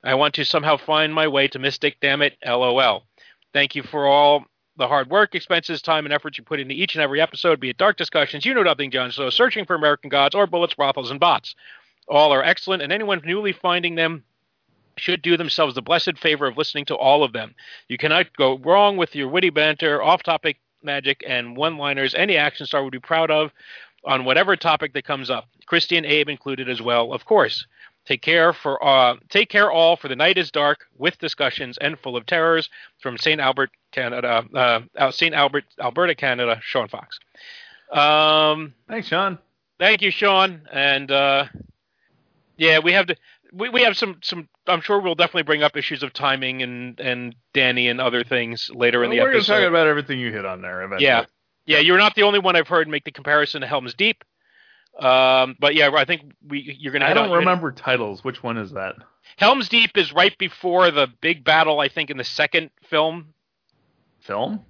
I 0.04 0.14
want 0.14 0.34
to 0.34 0.44
somehow 0.44 0.76
find 0.76 1.12
my 1.12 1.26
way 1.26 1.48
to 1.48 1.58
Mystic, 1.58 1.98
damn 2.00 2.22
it, 2.22 2.36
lol. 2.46 3.04
Thank 3.52 3.74
you 3.74 3.82
for 3.82 4.06
all 4.06 4.44
the 4.76 4.86
hard 4.86 5.10
work, 5.10 5.34
expenses, 5.34 5.82
time, 5.82 6.04
and 6.04 6.12
effort 6.12 6.36
you 6.38 6.44
put 6.44 6.60
into 6.60 6.74
each 6.74 6.94
and 6.94 7.02
every 7.02 7.20
episode, 7.20 7.58
be 7.58 7.70
it 7.70 7.78
dark 7.78 7.96
discussions, 7.96 8.44
you 8.44 8.54
know 8.54 8.62
nothing, 8.62 8.90
Jon, 8.90 9.10
so 9.10 9.30
searching 9.30 9.64
for 9.64 9.74
American 9.74 10.10
gods, 10.10 10.34
or 10.34 10.46
bullets, 10.46 10.74
brothels, 10.74 11.10
and 11.10 11.18
bots. 11.18 11.54
All 12.08 12.32
are 12.32 12.44
excellent, 12.44 12.82
and 12.82 12.92
anyone 12.92 13.22
newly 13.24 13.52
finding 13.52 13.94
them 13.94 14.22
should 14.98 15.22
do 15.22 15.36
themselves 15.36 15.74
the 15.74 15.82
blessed 15.82 16.18
favor 16.18 16.46
of 16.46 16.56
listening 16.56 16.84
to 16.86 16.94
all 16.94 17.24
of 17.24 17.32
them. 17.32 17.54
You 17.88 17.98
cannot 17.98 18.34
go 18.36 18.58
wrong 18.58 18.96
with 18.96 19.14
your 19.14 19.28
witty 19.28 19.50
banter, 19.50 20.02
off 20.02 20.22
topic 20.22 20.58
magic, 20.82 21.24
and 21.26 21.56
one 21.56 21.78
liners 21.78 22.14
any 22.14 22.36
action 22.36 22.66
star 22.66 22.82
would 22.84 22.92
be 22.92 23.00
proud 23.00 23.30
of 23.30 23.50
on 24.06 24.24
whatever 24.24 24.56
topic 24.56 24.92
that 24.94 25.04
comes 25.04 25.28
up. 25.30 25.48
Christy 25.66 25.96
and 25.96 26.06
Abe 26.06 26.28
included 26.28 26.68
as 26.68 26.80
well, 26.80 27.12
of 27.12 27.24
course. 27.24 27.66
Take 28.06 28.22
care 28.22 28.52
for 28.52 28.82
uh, 28.86 29.16
take 29.30 29.48
care 29.48 29.70
all 29.70 29.96
for 29.96 30.06
the 30.06 30.14
night 30.14 30.38
is 30.38 30.52
dark 30.52 30.86
with 30.96 31.18
discussions 31.18 31.76
and 31.78 31.98
full 31.98 32.16
of 32.16 32.24
terrors 32.24 32.70
from 33.00 33.18
St. 33.18 33.40
Albert, 33.40 33.70
Canada, 33.90 34.44
uh, 34.96 35.10
St. 35.10 35.34
Albert, 35.34 35.64
Alberta, 35.80 36.14
Canada. 36.14 36.60
Sean 36.62 36.86
Fox. 36.86 37.18
Um, 37.90 38.74
Thanks, 38.88 39.08
Sean. 39.08 39.38
thank 39.80 40.02
you, 40.02 40.12
Sean. 40.12 40.62
And 40.72 41.10
uh, 41.10 41.46
yeah, 42.56 42.78
we 42.78 42.92
have 42.92 43.06
to. 43.06 43.16
We, 43.52 43.70
we 43.70 43.82
have 43.82 43.96
some 43.96 44.18
some. 44.22 44.48
I'm 44.68 44.80
sure 44.82 45.00
we'll 45.00 45.14
definitely 45.16 45.42
bring 45.44 45.62
up 45.64 45.76
issues 45.76 46.02
of 46.04 46.12
timing 46.12 46.62
and 46.62 47.00
and 47.00 47.34
Dany 47.54 47.90
and 47.90 48.00
other 48.00 48.22
things 48.22 48.70
later 48.72 49.02
in 49.02 49.10
the 49.10 49.16
We're 49.18 49.32
going 49.32 49.32
to 49.32 49.38
episode. 49.38 49.60
talk 49.62 49.68
about 49.68 49.86
everything 49.88 50.20
you 50.20 50.30
hit 50.32 50.44
on 50.44 50.62
there. 50.62 50.82
Eventually. 50.82 51.06
Yeah. 51.06 51.24
Yeah, 51.66 51.78
you're 51.78 51.98
not 51.98 52.14
the 52.14 52.22
only 52.22 52.38
one 52.38 52.56
I've 52.56 52.68
heard 52.68 52.88
make 52.88 53.04
the 53.04 53.10
comparison 53.10 53.60
to 53.60 53.66
Helm's 53.66 53.94
Deep. 53.94 54.24
Um, 54.98 55.56
but 55.58 55.74
yeah, 55.74 55.90
I 55.94 56.04
think 56.04 56.32
we 56.46 56.76
you're 56.78 56.92
gonna. 56.92 57.04
I 57.04 57.12
don't 57.12 57.30
on- 57.30 57.38
remember 57.38 57.70
titles. 57.72 58.24
Which 58.24 58.42
one 58.42 58.56
is 58.56 58.72
that? 58.72 58.94
Helm's 59.36 59.68
Deep 59.68 59.98
is 59.98 60.12
right 60.12 60.36
before 60.38 60.90
the 60.90 61.08
big 61.20 61.44
battle. 61.44 61.80
I 61.80 61.88
think 61.88 62.08
in 62.08 62.16
the 62.16 62.24
second 62.24 62.70
film, 62.88 63.34
Film? 64.20 64.64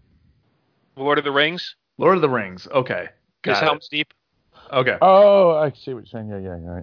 Lord 0.96 1.18
of 1.18 1.24
the 1.24 1.32
Rings. 1.32 1.76
Lord 1.98 2.16
of 2.16 2.22
the 2.22 2.28
Rings. 2.28 2.66
Okay. 2.70 3.02
Is 3.02 3.08
Got 3.42 3.62
it. 3.62 3.66
Helm's 3.66 3.88
Deep? 3.88 4.12
Okay. 4.72 4.96
Oh, 5.00 5.52
I 5.52 5.70
see 5.70 5.94
what 5.94 6.04
you're 6.04 6.06
saying. 6.06 6.28
Yeah, 6.28 6.38
yeah, 6.38 6.58
yeah. 6.62 6.80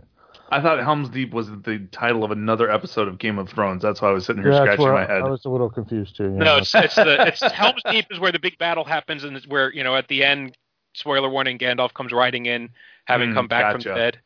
Right. 0.54 0.60
I 0.60 0.62
thought 0.62 0.80
Helm's 0.84 1.10
Deep 1.10 1.34
was 1.34 1.50
the 1.50 1.88
title 1.92 2.24
of 2.24 2.32
another 2.32 2.70
episode 2.72 3.08
of 3.08 3.18
Game 3.20 3.40
of 3.40 3.50
Thrones. 3.50 3.82
That's 3.82 4.02
why 4.02 4.10
I 4.10 4.12
was 4.14 4.26
sitting 4.26 4.44
here 4.44 4.52
Yeah, 4.52 4.66
scratching 4.66 4.94
my 4.94 5.06
head. 5.06 5.24
I 5.24 5.30
was 5.30 5.46
a 5.46 5.50
little 5.50 5.70
confused 5.70 6.18
too. 6.18 6.36
Yeah. 6.38 6.44
No, 6.44 6.58
it's, 6.58 6.76
it's 6.76 6.96
the 6.96 7.28
it's 7.28 7.42
Helm's 7.52 7.84
Deep 7.84 8.06
is 8.12 8.20
where 8.20 8.32
the 8.32 8.40
big 8.40 8.58
battle 8.58 8.84
happens, 8.86 9.24
and 9.24 9.36
it's 9.36 9.48
where 9.48 9.72
you 9.74 9.84
know 9.84 9.96
at 9.96 10.08
the 10.08 10.24
end, 10.24 10.58
spoiler 10.94 11.30
warning, 11.30 11.58
Gandalf 11.58 11.94
comes 11.94 12.12
riding 12.12 12.46
in, 12.46 12.70
having 13.06 13.30
Hmm, 13.30 13.34
come 13.36 13.48
back 13.48 13.70
from 13.72 13.84
the 13.84 13.90
dead. 13.92 14.20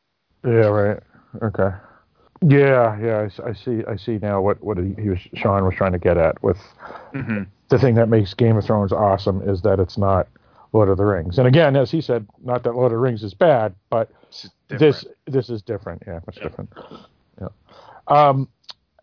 Yeah, 0.44 0.68
right. 0.68 1.04
Okay. 1.44 1.70
Yeah, 2.42 3.00
yeah. 3.02 3.30
I 3.46 3.54
see. 3.54 3.84
I 3.88 3.96
see 3.98 4.20
now 4.22 4.42
what 4.42 4.64
what 4.64 4.78
he, 4.78 4.96
he 5.02 5.10
was 5.10 5.20
Sean 5.36 5.66
was 5.66 5.76
trying 5.76 5.94
to 5.94 6.00
get 6.00 6.18
at 6.18 6.42
with 6.44 6.58
hmm 7.14 7.44
the 7.70 7.80
thing 7.80 7.96
that 7.96 8.10
makes 8.10 8.34
Game 8.34 8.58
of 8.58 8.66
Thrones 8.66 8.94
awesome 8.94 9.42
is 9.48 9.62
that 9.64 9.80
it's 9.80 9.98
not 9.98 10.28
Lord 10.74 10.90
of 10.90 10.98
the 10.98 11.06
Rings. 11.06 11.38
And 11.38 11.48
again, 11.48 11.76
as 11.76 11.92
he 11.92 12.02
said, 12.02 12.28
not 12.44 12.64
that 12.64 12.74
Lord 12.74 12.88
of 12.88 12.92
the 12.92 12.98
Rings 13.00 13.24
is 13.24 13.34
bad, 13.34 13.76
but 13.90 14.10
this 14.70 15.06
this 15.26 15.50
is 15.50 15.62
different. 15.62 16.04
Yeah, 16.06 16.20
much 16.26 16.36
different. 16.42 16.70
Yeah. 17.40 17.48
Um, 18.08 18.50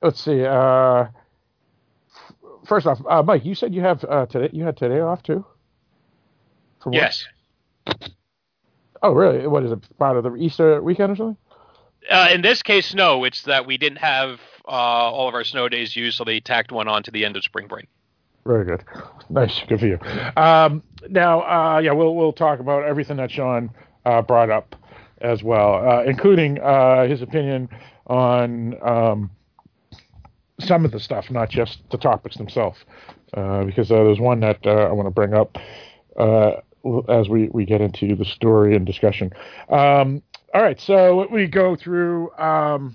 let's 0.02 0.20
see. 0.20 0.44
Uh, 0.44 1.06
first 2.66 2.86
off, 2.86 3.00
uh, 3.08 3.22
Mike, 3.22 3.44
you 3.44 3.54
said 3.54 3.74
you 3.74 3.80
have 3.80 4.04
uh, 4.04 4.26
today. 4.26 4.50
You 4.52 4.64
had 4.64 4.76
today 4.76 5.00
off 5.00 5.22
too. 5.22 5.44
From? 6.82 6.92
Yes. 6.92 7.26
Oh, 9.02 9.12
really? 9.12 9.46
What 9.46 9.64
is 9.64 9.72
it? 9.72 9.98
Part 9.98 10.16
of 10.16 10.24
the 10.24 10.34
Easter 10.36 10.82
weekend 10.82 11.12
or 11.12 11.16
something? 11.16 11.36
Uh, 12.10 12.28
in 12.32 12.42
this 12.42 12.62
case, 12.62 12.94
no. 12.94 13.24
It's 13.24 13.42
that 13.42 13.66
we 13.66 13.78
didn't 13.78 13.98
have 13.98 14.40
uh, 14.66 14.70
all 14.70 15.28
of 15.28 15.34
our 15.34 15.44
snow 15.44 15.68
days 15.68 15.96
used, 15.96 16.18
so 16.18 16.24
they 16.24 16.40
tacked 16.40 16.72
one 16.72 16.88
on 16.88 17.02
to 17.04 17.10
the 17.10 17.24
end 17.24 17.36
of 17.36 17.44
spring 17.44 17.66
break. 17.66 17.88
Very 18.46 18.64
good. 18.64 18.84
Nice. 19.30 19.62
Good 19.68 19.80
for 19.80 19.86
you. 19.86 19.98
Um, 20.36 20.82
now, 21.08 21.40
uh, 21.42 21.78
yeah, 21.80 21.92
we'll 21.92 22.14
we'll 22.14 22.32
talk 22.32 22.60
about 22.60 22.84
everything 22.84 23.16
that 23.16 23.30
Sean 23.30 23.70
uh, 24.04 24.20
brought 24.20 24.50
up 24.50 24.76
as 25.20 25.42
well, 25.42 25.88
uh, 25.88 26.02
including 26.04 26.60
uh, 26.60 27.06
his 27.06 27.22
opinion 27.22 27.68
on 28.06 28.76
um, 28.82 29.30
some 30.60 30.84
of 30.84 30.90
the 30.90 31.00
stuff, 31.00 31.30
not 31.30 31.50
just 31.50 31.78
the 31.90 31.98
topics 31.98 32.36
themselves, 32.36 32.78
uh, 33.34 33.64
because 33.64 33.88
there's 33.88 34.20
one 34.20 34.40
that 34.40 34.66
I 34.66 34.92
want 34.92 35.06
to 35.06 35.10
bring 35.10 35.34
up 35.34 35.58
as 37.08 37.28
we, 37.28 37.48
we 37.48 37.64
get 37.64 37.80
into 37.80 38.14
the 38.14 38.24
story 38.24 38.76
and 38.76 38.84
discussion. 38.84 39.32
Um, 39.68 40.22
all 40.52 40.62
right, 40.62 40.80
so 40.80 41.26
we 41.30 41.46
go 41.46 41.74
through 41.74 42.30
um, 42.36 42.94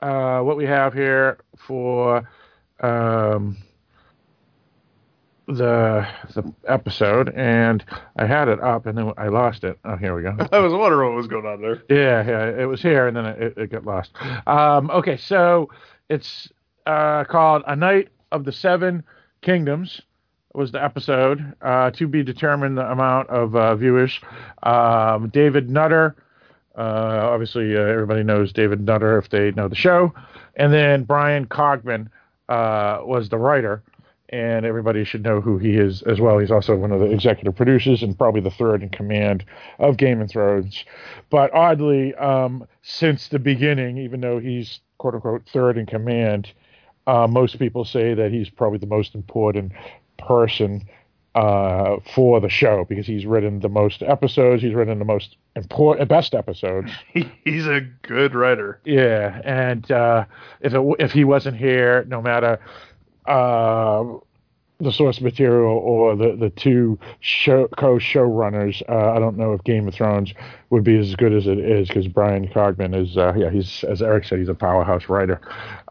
uh, 0.00 0.40
what 0.40 0.56
we 0.56 0.64
have 0.64 0.92
here 0.94 1.38
for. 1.56 2.28
Um, 2.80 3.56
the 5.48 6.06
the 6.34 6.54
episode 6.66 7.30
and 7.34 7.82
I 8.16 8.26
had 8.26 8.48
it 8.48 8.60
up 8.60 8.86
and 8.86 8.98
then 8.98 9.12
I 9.16 9.28
lost 9.28 9.64
it. 9.64 9.78
Oh, 9.84 9.96
here 9.96 10.14
we 10.14 10.22
go. 10.22 10.36
I 10.52 10.58
was 10.58 10.72
wondering 10.72 11.10
what 11.10 11.16
was 11.16 11.26
going 11.26 11.46
on 11.46 11.62
there. 11.62 11.82
Yeah, 11.88 12.22
yeah, 12.28 12.62
it 12.62 12.66
was 12.66 12.82
here 12.82 13.08
and 13.08 13.16
then 13.16 13.26
it, 13.26 13.54
it 13.56 13.70
got 13.70 13.84
lost. 13.84 14.10
Um, 14.46 14.90
okay, 14.90 15.16
so 15.16 15.70
it's 16.08 16.50
uh, 16.86 17.24
called 17.24 17.62
"A 17.66 17.74
Knight 17.74 18.08
of 18.30 18.44
the 18.44 18.52
Seven 18.52 19.02
Kingdoms." 19.40 20.02
Was 20.54 20.72
the 20.72 20.82
episode 20.82 21.54
uh, 21.62 21.90
to 21.92 22.08
be 22.08 22.22
determined 22.22 22.78
the 22.78 22.90
amount 22.90 23.28
of 23.28 23.54
uh, 23.54 23.76
viewers? 23.76 24.18
Um, 24.62 25.28
David 25.28 25.70
Nutter, 25.70 26.16
uh, 26.76 27.28
obviously 27.30 27.76
uh, 27.76 27.80
everybody 27.80 28.24
knows 28.24 28.52
David 28.52 28.80
Nutter 28.80 29.18
if 29.18 29.28
they 29.28 29.52
know 29.52 29.68
the 29.68 29.76
show, 29.76 30.12
and 30.56 30.72
then 30.72 31.04
Bryan 31.04 31.46
Cogman 31.46 32.08
uh, 32.48 33.00
was 33.02 33.28
the 33.28 33.36
writer 33.36 33.82
and 34.30 34.66
everybody 34.66 35.04
should 35.04 35.22
know 35.22 35.40
who 35.40 35.58
he 35.58 35.76
is 35.76 36.02
as 36.02 36.20
well. 36.20 36.38
He's 36.38 36.50
also 36.50 36.76
one 36.76 36.92
of 36.92 37.00
the 37.00 37.10
executive 37.10 37.56
producers 37.56 38.02
and 38.02 38.16
probably 38.16 38.40
the 38.40 38.50
third 38.50 38.82
in 38.82 38.90
command 38.90 39.44
of 39.78 39.96
Game 39.96 40.20
of 40.20 40.30
Thrones. 40.30 40.84
But 41.30 41.52
oddly, 41.54 42.14
um, 42.16 42.66
since 42.82 43.28
the 43.28 43.38
beginning, 43.38 43.98
even 43.98 44.20
though 44.20 44.38
he's 44.38 44.80
quote 44.98 45.14
unquote 45.14 45.48
third 45.48 45.78
in 45.78 45.86
command, 45.86 46.52
uh, 47.06 47.26
most 47.26 47.58
people 47.58 47.84
say 47.84 48.14
that 48.14 48.30
he's 48.30 48.50
probably 48.50 48.78
the 48.78 48.86
most 48.86 49.14
important 49.14 49.72
person 50.18 50.86
uh, 51.34 51.98
for 52.14 52.40
the 52.40 52.48
show 52.48 52.84
because 52.88 53.06
he's 53.06 53.24
written 53.24 53.60
the 53.60 53.68
most 53.68 54.02
episodes. 54.02 54.62
He's 54.62 54.74
written 54.74 54.98
the 54.98 55.04
most 55.04 55.36
important, 55.54 56.08
best 56.08 56.34
episodes. 56.34 56.90
He's 57.44 57.66
a 57.66 57.80
good 58.02 58.34
writer. 58.34 58.80
Yeah, 58.84 59.40
and 59.44 59.88
uh, 59.90 60.24
if 60.60 60.74
it, 60.74 60.96
if 60.98 61.12
he 61.12 61.24
wasn't 61.24 61.56
here, 61.56 62.04
no 62.08 62.20
matter 62.20 62.58
uh, 63.28 64.18
the 64.80 64.92
source 64.92 65.20
material 65.20 65.76
or 65.76 66.14
the 66.14 66.36
the 66.36 66.50
two 66.50 66.98
show, 67.18 67.66
co-showrunners, 67.76 68.80
uh, 68.88 69.12
I 69.12 69.18
don't 69.18 69.36
know 69.36 69.52
if 69.52 69.64
Game 69.64 69.88
of 69.88 69.94
Thrones 69.94 70.32
would 70.70 70.84
be 70.84 70.96
as 70.96 71.16
good 71.16 71.32
as 71.32 71.48
it 71.48 71.58
is 71.58 71.88
because 71.88 72.06
Bryan 72.06 72.46
Cogman 72.46 72.94
is, 72.94 73.16
uh, 73.16 73.32
yeah, 73.36 73.50
he's 73.50 73.82
as 73.84 74.02
Eric 74.02 74.24
said, 74.24 74.38
he's 74.38 74.48
a 74.48 74.54
powerhouse 74.54 75.08
writer. 75.08 75.40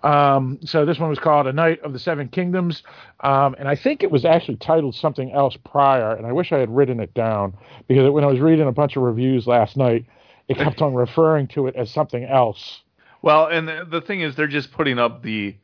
Um, 0.04 0.60
so 0.64 0.86
this 0.86 1.00
one 1.00 1.10
was 1.10 1.20
called 1.20 1.48
A 1.48 1.54
Knight 1.54 1.82
of 1.82 1.92
the 1.92 2.00
Seven 2.00 2.30
Kingdoms, 2.30 2.84
um, 3.20 3.56
and 3.60 3.68
I 3.68 3.76
think 3.76 4.04
it 4.04 4.12
was 4.12 4.24
actually 4.24 4.58
titled 4.58 4.96
something 4.96 5.34
else 5.34 5.58
prior, 5.58 6.14
and 6.16 6.26
I 6.26 6.32
wish 6.32 6.54
I 6.54 6.60
had 6.60 6.74
written 6.74 7.02
it 7.02 7.14
down 7.14 7.58
because 7.88 8.10
when 8.10 8.24
I 8.24 8.28
was 8.28 8.40
reading 8.40 8.68
a 8.68 8.72
bunch 8.72 8.96
of 8.96 9.04
reviews 9.04 9.48
last 9.48 9.76
night, 9.76 10.06
it 10.48 10.58
kept 10.58 10.82
on 10.82 10.94
referring 10.94 11.48
to 11.48 11.68
it 11.68 11.76
as 11.76 11.92
something 11.92 12.24
else. 12.24 12.84
Well, 13.22 13.48
and 13.48 13.68
the, 13.68 13.86
the 13.90 14.00
thing 14.00 14.22
is, 14.22 14.36
they're 14.38 14.48
just 14.48 14.72
putting 14.72 14.98
up 14.98 15.24
the 15.24 15.58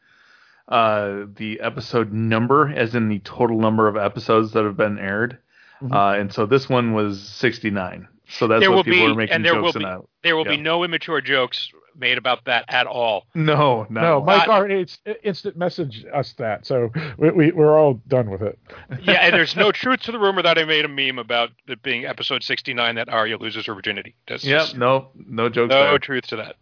uh, 0.68 1.26
the 1.36 1.60
episode 1.60 2.12
number, 2.14 2.70
as 2.70 2.96
in 2.96 3.10
the 3.10 3.20
total 3.20 3.60
number 3.60 3.88
of 3.88 3.98
episodes 3.98 4.52
that 4.54 4.64
have 4.64 4.78
been 4.78 4.98
aired. 5.00 5.38
Mhm. 5.82 5.94
Uh, 5.94 6.20
and 6.20 6.32
so 6.34 6.46
this 6.46 6.70
one 6.70 6.94
was 6.94 7.20
69. 7.22 8.08
So 8.30 8.48
that's 8.48 8.62
There 8.62 8.70
will 8.72 8.78
what 8.78 8.86
people 8.86 9.08
be- 9.08 9.12
are 9.12 9.16
making 9.16 9.36
and 9.36 9.46
there 9.46 9.56
will 9.56 9.64
jokes 9.72 9.78
be- 9.80 9.84
about. 9.84 10.10
There 10.24 10.36
will 10.38 10.46
be 10.46 10.56
no 10.58 10.84
immature 10.86 11.20
jokes 11.20 11.70
made 11.96 12.18
about 12.18 12.46
that 12.46 12.64
at 12.70 12.88
all. 12.88 13.28
No, 13.36 13.86
No, 13.90 14.02
no. 14.02 14.22
Mike 14.24 14.48
Not- 14.48 14.50
already 14.58 14.86
instant 15.24 15.58
message 15.58 16.06
us 16.12 16.34
that, 16.40 16.66
so 16.66 16.90
we, 17.18 17.30
we 17.32 17.52
we're 17.52 17.78
all 17.78 17.96
done 18.08 18.32
with 18.32 18.42
it. 18.42 18.58
Yeah, 19.04 19.20
and 19.22 19.36
there's 19.36 19.56
no 19.56 19.72
truth 19.74 20.00
to 20.04 20.12
the 20.14 20.18
rumor 20.20 20.42
that 20.42 20.58
I 20.58 20.64
made 20.64 20.86
a 20.86 20.88
meme 20.88 21.20
about 21.20 21.52
it 21.68 21.84
being 21.84 22.06
episode 22.06 22.42
69 22.44 22.96
that 22.96 23.10
Arya 23.10 23.38
loses 23.38 23.66
her 23.68 23.76
virginity. 23.76 24.16
That's 24.28 24.44
Yep, 24.46 24.60
just 24.62 24.78
no, 24.78 25.10
no 25.28 25.50
jokes 25.50 25.70
no 25.72 25.90
there. 25.90 26.00
truth 26.00 26.26
to 26.28 26.38
that. 26.38 26.56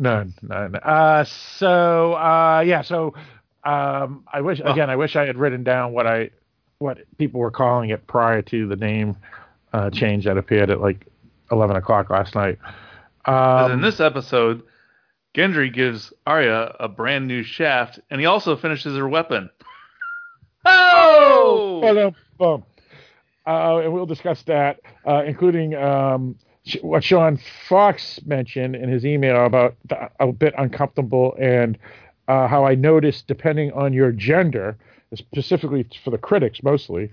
None, 0.00 0.32
none. 0.40 0.76
Uh, 0.76 1.24
so 1.24 2.14
uh, 2.14 2.64
yeah, 2.66 2.80
so 2.80 3.12
um, 3.64 4.24
I 4.32 4.40
wish 4.40 4.60
again, 4.64 4.88
I 4.88 4.96
wish 4.96 5.14
I 5.14 5.26
had 5.26 5.36
written 5.36 5.62
down 5.62 5.92
what 5.92 6.06
I 6.06 6.30
what 6.78 6.98
people 7.18 7.38
were 7.38 7.50
calling 7.50 7.90
it 7.90 8.06
prior 8.06 8.40
to 8.40 8.66
the 8.66 8.76
name 8.76 9.14
uh, 9.74 9.90
change 9.90 10.24
that 10.24 10.38
appeared 10.38 10.70
at 10.70 10.80
like 10.80 11.06
eleven 11.52 11.76
o'clock 11.76 12.08
last 12.08 12.34
night. 12.34 12.58
Um, 13.26 13.72
in 13.72 13.80
this 13.82 14.00
episode, 14.00 14.62
Gendry 15.34 15.70
gives 15.70 16.14
Arya 16.26 16.76
a 16.80 16.88
brand 16.88 17.28
new 17.28 17.42
shaft, 17.42 18.00
and 18.10 18.20
he 18.20 18.26
also 18.26 18.56
finishes 18.56 18.96
her 18.96 19.08
weapon. 19.08 19.50
Oh! 20.62 21.80
Ba-dum. 21.80 22.64
Uh, 23.46 23.78
and 23.78 23.92
we'll 23.94 24.04
discuss 24.04 24.42
that, 24.42 24.80
uh, 25.06 25.22
including 25.24 25.74
um, 25.74 26.36
what 26.82 27.02
Sean 27.04 27.38
Fox 27.68 28.20
mentioned 28.26 28.76
in 28.76 28.88
his 28.88 29.04
email 29.04 29.44
about 29.46 29.76
the, 29.88 30.10
a 30.20 30.32
bit 30.32 30.54
uncomfortable 30.58 31.36
and 31.40 31.78
uh, 32.28 32.46
how 32.46 32.64
I 32.64 32.74
noticed, 32.74 33.26
depending 33.26 33.72
on 33.72 33.92
your 33.92 34.12
gender, 34.12 34.76
specifically 35.14 35.86
for 36.04 36.10
the 36.10 36.18
critics 36.18 36.62
mostly, 36.62 37.10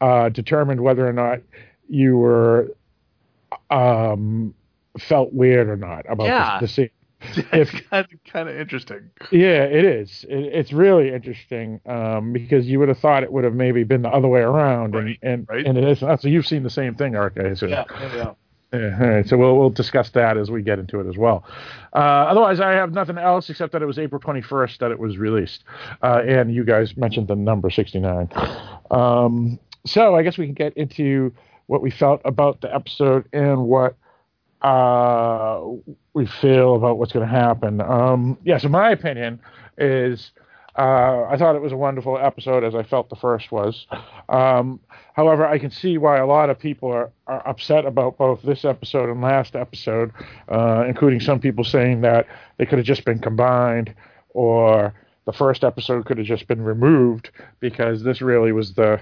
uh, 0.00 0.28
determined 0.28 0.80
whether 0.80 1.06
or 1.06 1.12
not 1.12 1.40
you 1.88 2.16
were 2.16 2.68
um, 3.70 4.54
felt 4.98 5.32
weird 5.32 5.68
or 5.68 5.76
not 5.76 6.04
about 6.08 6.26
Yeah. 6.26 6.58
the, 6.60 6.66
the 6.66 6.72
scene. 6.72 6.90
It's 7.52 7.70
kind 7.70 8.06
of, 8.10 8.32
kind 8.32 8.48
of 8.48 8.56
interesting. 8.58 9.10
Yeah, 9.30 9.64
it 9.64 9.84
is. 9.84 10.24
It, 10.26 10.38
it's 10.54 10.72
really 10.72 11.12
interesting 11.12 11.78
um, 11.84 12.32
because 12.32 12.66
you 12.66 12.78
would 12.78 12.88
have 12.88 12.98
thought 12.98 13.22
it 13.22 13.30
would 13.30 13.44
have 13.44 13.52
maybe 13.54 13.84
been 13.84 14.00
the 14.00 14.08
other 14.08 14.26
way 14.28 14.40
around, 14.40 14.94
Right, 14.94 15.18
and 15.22 15.32
and, 15.40 15.46
right. 15.50 15.66
and 15.66 15.76
it 15.76 15.84
is 15.84 16.00
not. 16.00 16.22
So 16.22 16.28
you've 16.28 16.46
seen 16.46 16.62
the 16.62 16.70
same 16.70 16.94
thing. 16.94 17.16
I 17.16 17.26
assume. 17.26 17.68
yeah. 17.70 17.84
Yeah, 18.00 18.32
right. 18.72 19.28
So 19.28 19.36
we'll 19.36 19.56
we'll 19.58 19.70
discuss 19.70 20.10
that 20.10 20.36
as 20.36 20.50
we 20.50 20.62
get 20.62 20.78
into 20.78 21.00
it 21.00 21.08
as 21.08 21.16
well. 21.16 21.44
Uh, 21.94 21.98
otherwise, 22.28 22.60
I 22.60 22.72
have 22.72 22.92
nothing 22.92 23.18
else 23.18 23.50
except 23.50 23.72
that 23.72 23.82
it 23.82 23.86
was 23.86 23.98
April 23.98 24.20
21st 24.20 24.78
that 24.78 24.90
it 24.90 24.98
was 24.98 25.18
released, 25.18 25.64
uh, 26.02 26.22
and 26.26 26.54
you 26.54 26.64
guys 26.64 26.96
mentioned 26.96 27.28
the 27.28 27.36
number 27.36 27.70
69. 27.70 28.28
Um, 28.90 29.58
so 29.86 30.14
I 30.14 30.22
guess 30.22 30.38
we 30.38 30.46
can 30.46 30.54
get 30.54 30.76
into 30.76 31.32
what 31.66 31.82
we 31.82 31.90
felt 31.90 32.20
about 32.24 32.60
the 32.60 32.74
episode 32.74 33.28
and 33.32 33.64
what 33.64 33.96
uh, 34.62 35.62
we 36.14 36.26
feel 36.26 36.74
about 36.74 36.98
what's 36.98 37.12
going 37.12 37.26
to 37.26 37.32
happen. 37.32 37.80
Um, 37.80 38.38
yeah. 38.44 38.58
So 38.58 38.68
my 38.68 38.90
opinion 38.90 39.40
is 39.78 40.32
Uh, 40.76 41.24
I 41.28 41.36
thought 41.36 41.56
it 41.56 41.62
was 41.62 41.72
a 41.72 41.76
wonderful 41.76 42.18
episode, 42.18 42.64
as 42.64 42.74
I 42.74 42.82
felt 42.82 43.10
the 43.10 43.16
first 43.16 43.50
was. 43.50 43.86
Um, 44.28 44.80
however, 45.14 45.46
I 45.46 45.58
can 45.58 45.70
see 45.70 45.98
why 45.98 46.18
a 46.18 46.26
lot 46.26 46.50
of 46.50 46.58
people 46.58 46.90
are, 46.92 47.10
are 47.26 47.46
upset 47.46 47.84
about 47.84 48.16
both 48.18 48.42
this 48.42 48.64
episode 48.64 49.10
and 49.10 49.20
last 49.20 49.56
episode, 49.56 50.12
uh, 50.48 50.84
including 50.86 51.20
some 51.20 51.40
people 51.40 51.64
saying 51.64 52.02
that 52.02 52.26
they 52.56 52.66
could 52.66 52.78
have 52.78 52.86
just 52.86 53.04
been 53.04 53.18
combined, 53.18 53.94
or 54.30 54.94
the 55.26 55.32
first 55.32 55.64
episode 55.64 56.06
could 56.06 56.18
have 56.18 56.26
just 56.26 56.46
been 56.46 56.62
removed 56.62 57.30
because 57.58 58.02
this 58.02 58.20
really 58.20 58.52
was 58.52 58.74
the 58.74 59.00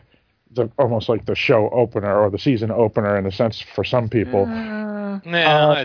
the 0.53 0.71
almost 0.79 1.11
like 1.11 1.27
the 1.27 1.35
show 1.35 1.69
opener 1.71 2.19
or 2.19 2.31
the 2.31 2.39
season 2.39 2.71
opener 2.71 3.19
in 3.19 3.27
a 3.27 3.31
sense 3.33 3.61
for 3.61 3.85
some 3.85 4.09
people. 4.09 4.47
Uh, 4.47 5.21
Nah, 5.25 5.71
Uh, 5.71 5.85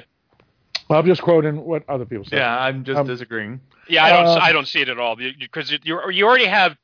I'm 0.97 1.05
just 1.05 1.21
quoting 1.21 1.63
what 1.65 1.87
other 1.89 2.05
people 2.05 2.25
say. 2.25 2.37
yeah, 2.37 2.59
I'm 2.59 2.83
just 2.83 2.99
Um, 2.99 3.07
disagreeing. 3.07 3.59
yeah, 3.87 4.03
I 4.05 4.09
don't. 4.11 4.27
uh, 4.27 4.39
I 4.41 4.51
don't 4.51 4.67
see 4.67 4.81
it 4.81 4.89
at 4.89 4.99
all 4.99 5.15
because 5.15 5.71
you, 5.71 5.79
you 5.83 6.09
you 6.11 6.25
already 6.25 6.45
have 6.45 6.77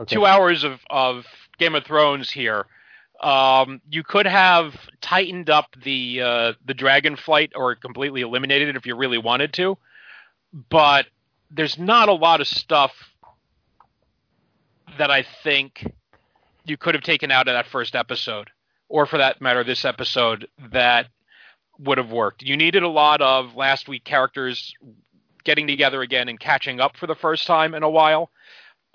Okay. 0.00 0.14
two 0.14 0.24
hours 0.24 0.62
of, 0.64 0.80
of 0.90 1.26
Game 1.58 1.74
of 1.74 1.84
Thrones 1.84 2.30
here. 2.30 2.66
Um, 3.20 3.80
you 3.90 4.04
could 4.04 4.26
have 4.26 4.76
tightened 5.00 5.50
up 5.50 5.66
the 5.82 6.22
uh, 6.22 6.52
the 6.64 6.74
dragon 6.74 7.16
flight 7.16 7.50
or 7.56 7.74
completely 7.74 8.20
eliminated 8.20 8.68
it 8.68 8.76
if 8.76 8.86
you 8.86 8.94
really 8.94 9.18
wanted 9.18 9.52
to, 9.54 9.76
but 10.70 11.06
there's 11.50 11.78
not 11.78 12.08
a 12.08 12.12
lot 12.12 12.40
of 12.40 12.46
stuff 12.46 12.92
that 14.98 15.10
I 15.10 15.24
think 15.42 15.90
you 16.64 16.76
could 16.76 16.94
have 16.94 17.02
taken 17.04 17.30
out 17.30 17.48
of 17.48 17.54
that 17.54 17.66
first 17.66 17.94
episode, 17.96 18.50
or 18.88 19.06
for 19.06 19.18
that 19.18 19.40
matter, 19.40 19.64
this 19.64 19.84
episode 19.84 20.46
that 20.72 21.08
would 21.78 21.98
have 21.98 22.10
worked. 22.10 22.42
You 22.42 22.56
needed 22.56 22.82
a 22.82 22.88
lot 22.88 23.20
of 23.20 23.54
last 23.54 23.88
week 23.88 24.04
characters 24.04 24.74
getting 25.44 25.66
together 25.66 26.02
again 26.02 26.28
and 26.28 26.38
catching 26.38 26.80
up 26.80 26.96
for 26.96 27.06
the 27.06 27.14
first 27.14 27.46
time 27.46 27.74
in 27.74 27.82
a 27.82 27.90
while. 27.90 28.30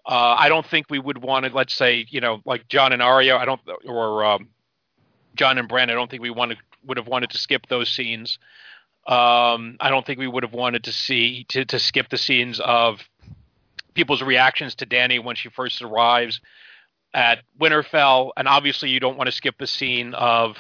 Uh, 0.06 0.36
I 0.38 0.50
don't 0.50 0.66
think 0.66 0.88
we 0.90 1.00
would 1.00 1.24
want 1.24 1.46
to, 1.46 1.56
let's 1.56 1.74
say, 1.74 2.06
you 2.10 2.20
know, 2.20 2.42
like 2.46 2.68
Jon 2.68 2.92
and 2.92 3.02
Arya. 3.02 3.38
I 3.38 3.46
don't, 3.46 3.62
or 3.86 4.26
um, 4.26 4.50
Jon 5.36 5.58
and 5.58 5.68
Bran. 5.68 5.90
I 5.90 5.94
don't 5.94 6.12
think 6.12 6.22
we 6.22 6.30
wanted 6.30 6.58
would 6.86 6.98
have 6.98 7.08
wanted 7.08 7.30
to 7.32 7.38
skip 7.38 7.68
those 7.68 7.90
scenes. 7.90 8.38
Um, 9.08 9.78
I 9.80 9.90
don't 9.90 10.06
think 10.06 10.20
we 10.20 10.28
would 10.28 10.44
have 10.44 10.54
wanted 10.54 10.84
to 10.86 10.92
see 10.92 11.46
to, 11.50 11.64
to 11.66 11.80
skip 11.80 12.10
the 12.10 12.18
scenes 12.18 12.60
of 12.60 13.02
people's 13.94 14.22
reactions 14.22 14.76
to 14.76 14.86
Dany 14.86 15.24
when 15.24 15.36
she 15.36 15.50
first 15.50 15.82
arrives 15.82 16.42
at 17.14 17.40
Winterfell, 17.60 18.32
and 18.36 18.48
obviously 18.48 18.90
you 18.90 19.00
don't 19.00 19.18
want 19.18 19.28
to 19.28 19.32
skip 19.32 19.58
the 19.58 19.68
scene 19.68 20.14
of 20.14 20.58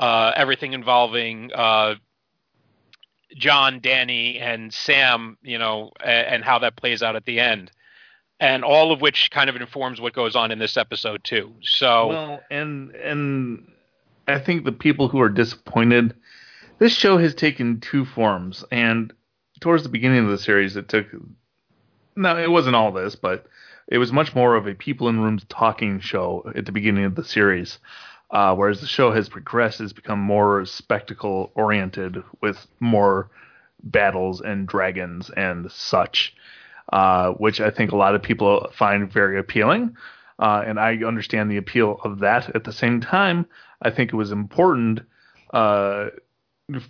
uh, 0.00 0.32
everything 0.34 0.72
involving 0.72 1.52
uh, 1.52 1.94
Jon, 3.36 3.80
Dany, 3.80 4.40
and 4.40 4.72
Sam, 4.72 5.36
you 5.42 5.58
know, 5.58 5.92
and, 6.02 6.26
and 6.26 6.44
how 6.44 6.58
that 6.60 6.74
plays 6.74 7.02
out 7.02 7.16
at 7.16 7.26
the 7.26 7.38
end, 7.38 7.70
and 8.40 8.64
all 8.64 8.92
of 8.92 9.02
which 9.02 9.30
kind 9.30 9.50
of 9.50 9.56
informs 9.56 10.00
what 10.00 10.14
goes 10.14 10.34
on 10.34 10.50
in 10.50 10.58
this 10.58 10.78
episode 10.78 11.22
too. 11.22 11.52
So 11.60 12.08
Well, 12.08 12.40
and 12.50 12.92
and 12.92 13.70
I 14.26 14.38
think 14.38 14.64
the 14.64 14.72
people 14.72 15.08
who 15.08 15.20
are 15.20 15.28
disappointed, 15.28 16.14
this 16.78 16.94
show 16.96 17.18
has 17.18 17.34
taken 17.34 17.80
two 17.80 18.06
forms, 18.06 18.64
and 18.72 19.12
towards 19.60 19.82
the 19.82 19.90
beginning 19.90 20.24
of 20.24 20.30
the 20.30 20.38
series, 20.38 20.76
it 20.76 20.88
took. 20.88 21.06
No, 22.16 22.38
it 22.38 22.50
wasn't 22.50 22.74
all 22.74 22.90
this, 22.90 23.16
but 23.16 23.46
it 23.86 23.98
was 23.98 24.12
much 24.12 24.34
more 24.34 24.56
of 24.56 24.66
a 24.66 24.74
people 24.74 25.08
in 25.08 25.20
rooms 25.20 25.44
talking 25.50 26.00
show 26.00 26.50
at 26.54 26.64
the 26.64 26.72
beginning 26.72 27.04
of 27.04 27.16
the 27.16 27.24
series. 27.24 27.78
Uh, 28.30 28.54
whereas 28.54 28.80
the 28.80 28.86
show 28.86 29.10
has 29.10 29.28
progressed, 29.28 29.80
has 29.80 29.92
become 29.92 30.20
more 30.20 30.64
spectacle 30.64 31.50
oriented 31.54 32.22
with 32.40 32.66
more 32.78 33.28
battles 33.82 34.40
and 34.40 34.68
dragons 34.68 35.30
and 35.36 35.70
such, 35.72 36.34
uh, 36.92 37.30
which 37.32 37.60
I 37.60 37.70
think 37.70 37.92
a 37.92 37.96
lot 37.96 38.14
of 38.14 38.22
people 38.22 38.70
find 38.72 39.10
very 39.10 39.38
appealing. 39.38 39.96
Uh, 40.38 40.62
and 40.64 40.78
I 40.78 40.96
understand 40.98 41.50
the 41.50 41.58
appeal 41.58 42.00
of 42.04 42.20
that. 42.20 42.54
At 42.54 42.64
the 42.64 42.72
same 42.72 43.00
time, 43.00 43.46
I 43.82 43.90
think 43.90 44.12
it 44.12 44.16
was 44.16 44.32
important 44.32 45.00
uh, 45.52 46.06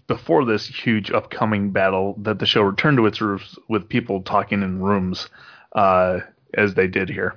before 0.07 0.45
this 0.45 0.67
huge 0.67 1.11
upcoming 1.11 1.71
battle 1.71 2.17
that 2.19 2.39
the 2.39 2.47
show 2.47 2.63
returned 2.63 2.99
to 2.99 3.07
its 3.07 3.21
roots 3.21 3.59
with 3.69 3.89
people 3.89 4.23
talking 4.23 4.63
in 4.63 4.83
rooms 4.83 5.29
uh, 5.73 6.21
as 6.55 6.75
they 6.75 6.87
did 6.87 7.09
here. 7.09 7.35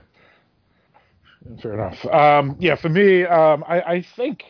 Fair 1.61 1.73
enough. 1.73 2.05
Um, 2.05 2.55
yeah, 2.59 2.75
for 2.75 2.89
me, 2.89 3.23
um, 3.25 3.63
I, 3.67 3.81
I 3.81 4.05
think 4.15 4.43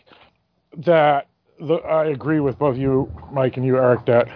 that 0.78 1.28
the, 1.60 1.76
I 1.76 2.06
agree 2.08 2.40
with 2.40 2.58
both 2.60 2.78
you, 2.78 3.12
Mike, 3.32 3.58
and 3.58 3.66
you, 3.66 3.78
Eric, 3.78 4.06
that 4.06 4.28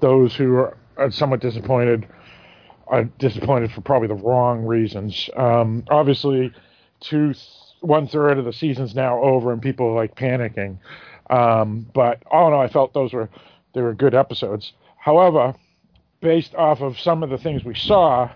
those 0.00 0.34
who 0.34 0.56
are, 0.56 0.76
somewhat 1.10 1.40
disappointed 1.40 2.06
are 2.86 3.04
disappointed 3.04 3.72
for 3.72 3.80
probably 3.80 4.08
the 4.08 4.14
wrong 4.14 4.64
reasons. 4.64 5.30
Um, 5.36 5.84
obviously, 5.88 6.52
two 7.00 7.34
one 7.80 8.06
third 8.06 8.38
of 8.38 8.44
the 8.44 8.52
season's 8.52 8.94
now 8.94 9.20
over, 9.20 9.52
and 9.52 9.60
people 9.60 9.86
are 9.88 9.94
like 9.94 10.14
panicking. 10.14 10.78
Um, 11.30 11.86
but 11.94 12.22
all 12.30 12.48
in 12.48 12.54
all, 12.54 12.60
I 12.60 12.68
felt 12.68 12.92
those 12.92 13.12
were 13.12 13.28
they 13.74 13.80
were 13.80 13.94
good 13.94 14.14
episodes. 14.14 14.72
However, 14.96 15.54
based 16.20 16.54
off 16.54 16.80
of 16.80 17.00
some 17.00 17.22
of 17.22 17.30
the 17.30 17.38
things 17.38 17.64
we 17.64 17.74
saw, 17.74 18.30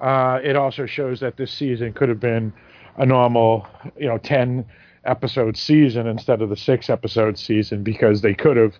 uh, 0.00 0.40
it 0.42 0.56
also 0.56 0.86
shows 0.86 1.20
that 1.20 1.36
this 1.36 1.52
season 1.52 1.92
could 1.92 2.08
have 2.08 2.20
been 2.20 2.52
a 3.00 3.06
normal, 3.06 3.66
you 3.98 4.06
know, 4.06 4.18
10 4.18 4.64
episode 5.04 5.56
season 5.56 6.06
instead 6.06 6.42
of 6.42 6.50
the 6.50 6.56
six 6.56 6.90
episode 6.90 7.38
season 7.38 7.82
because 7.82 8.20
they 8.20 8.34
could 8.34 8.58
have 8.58 8.74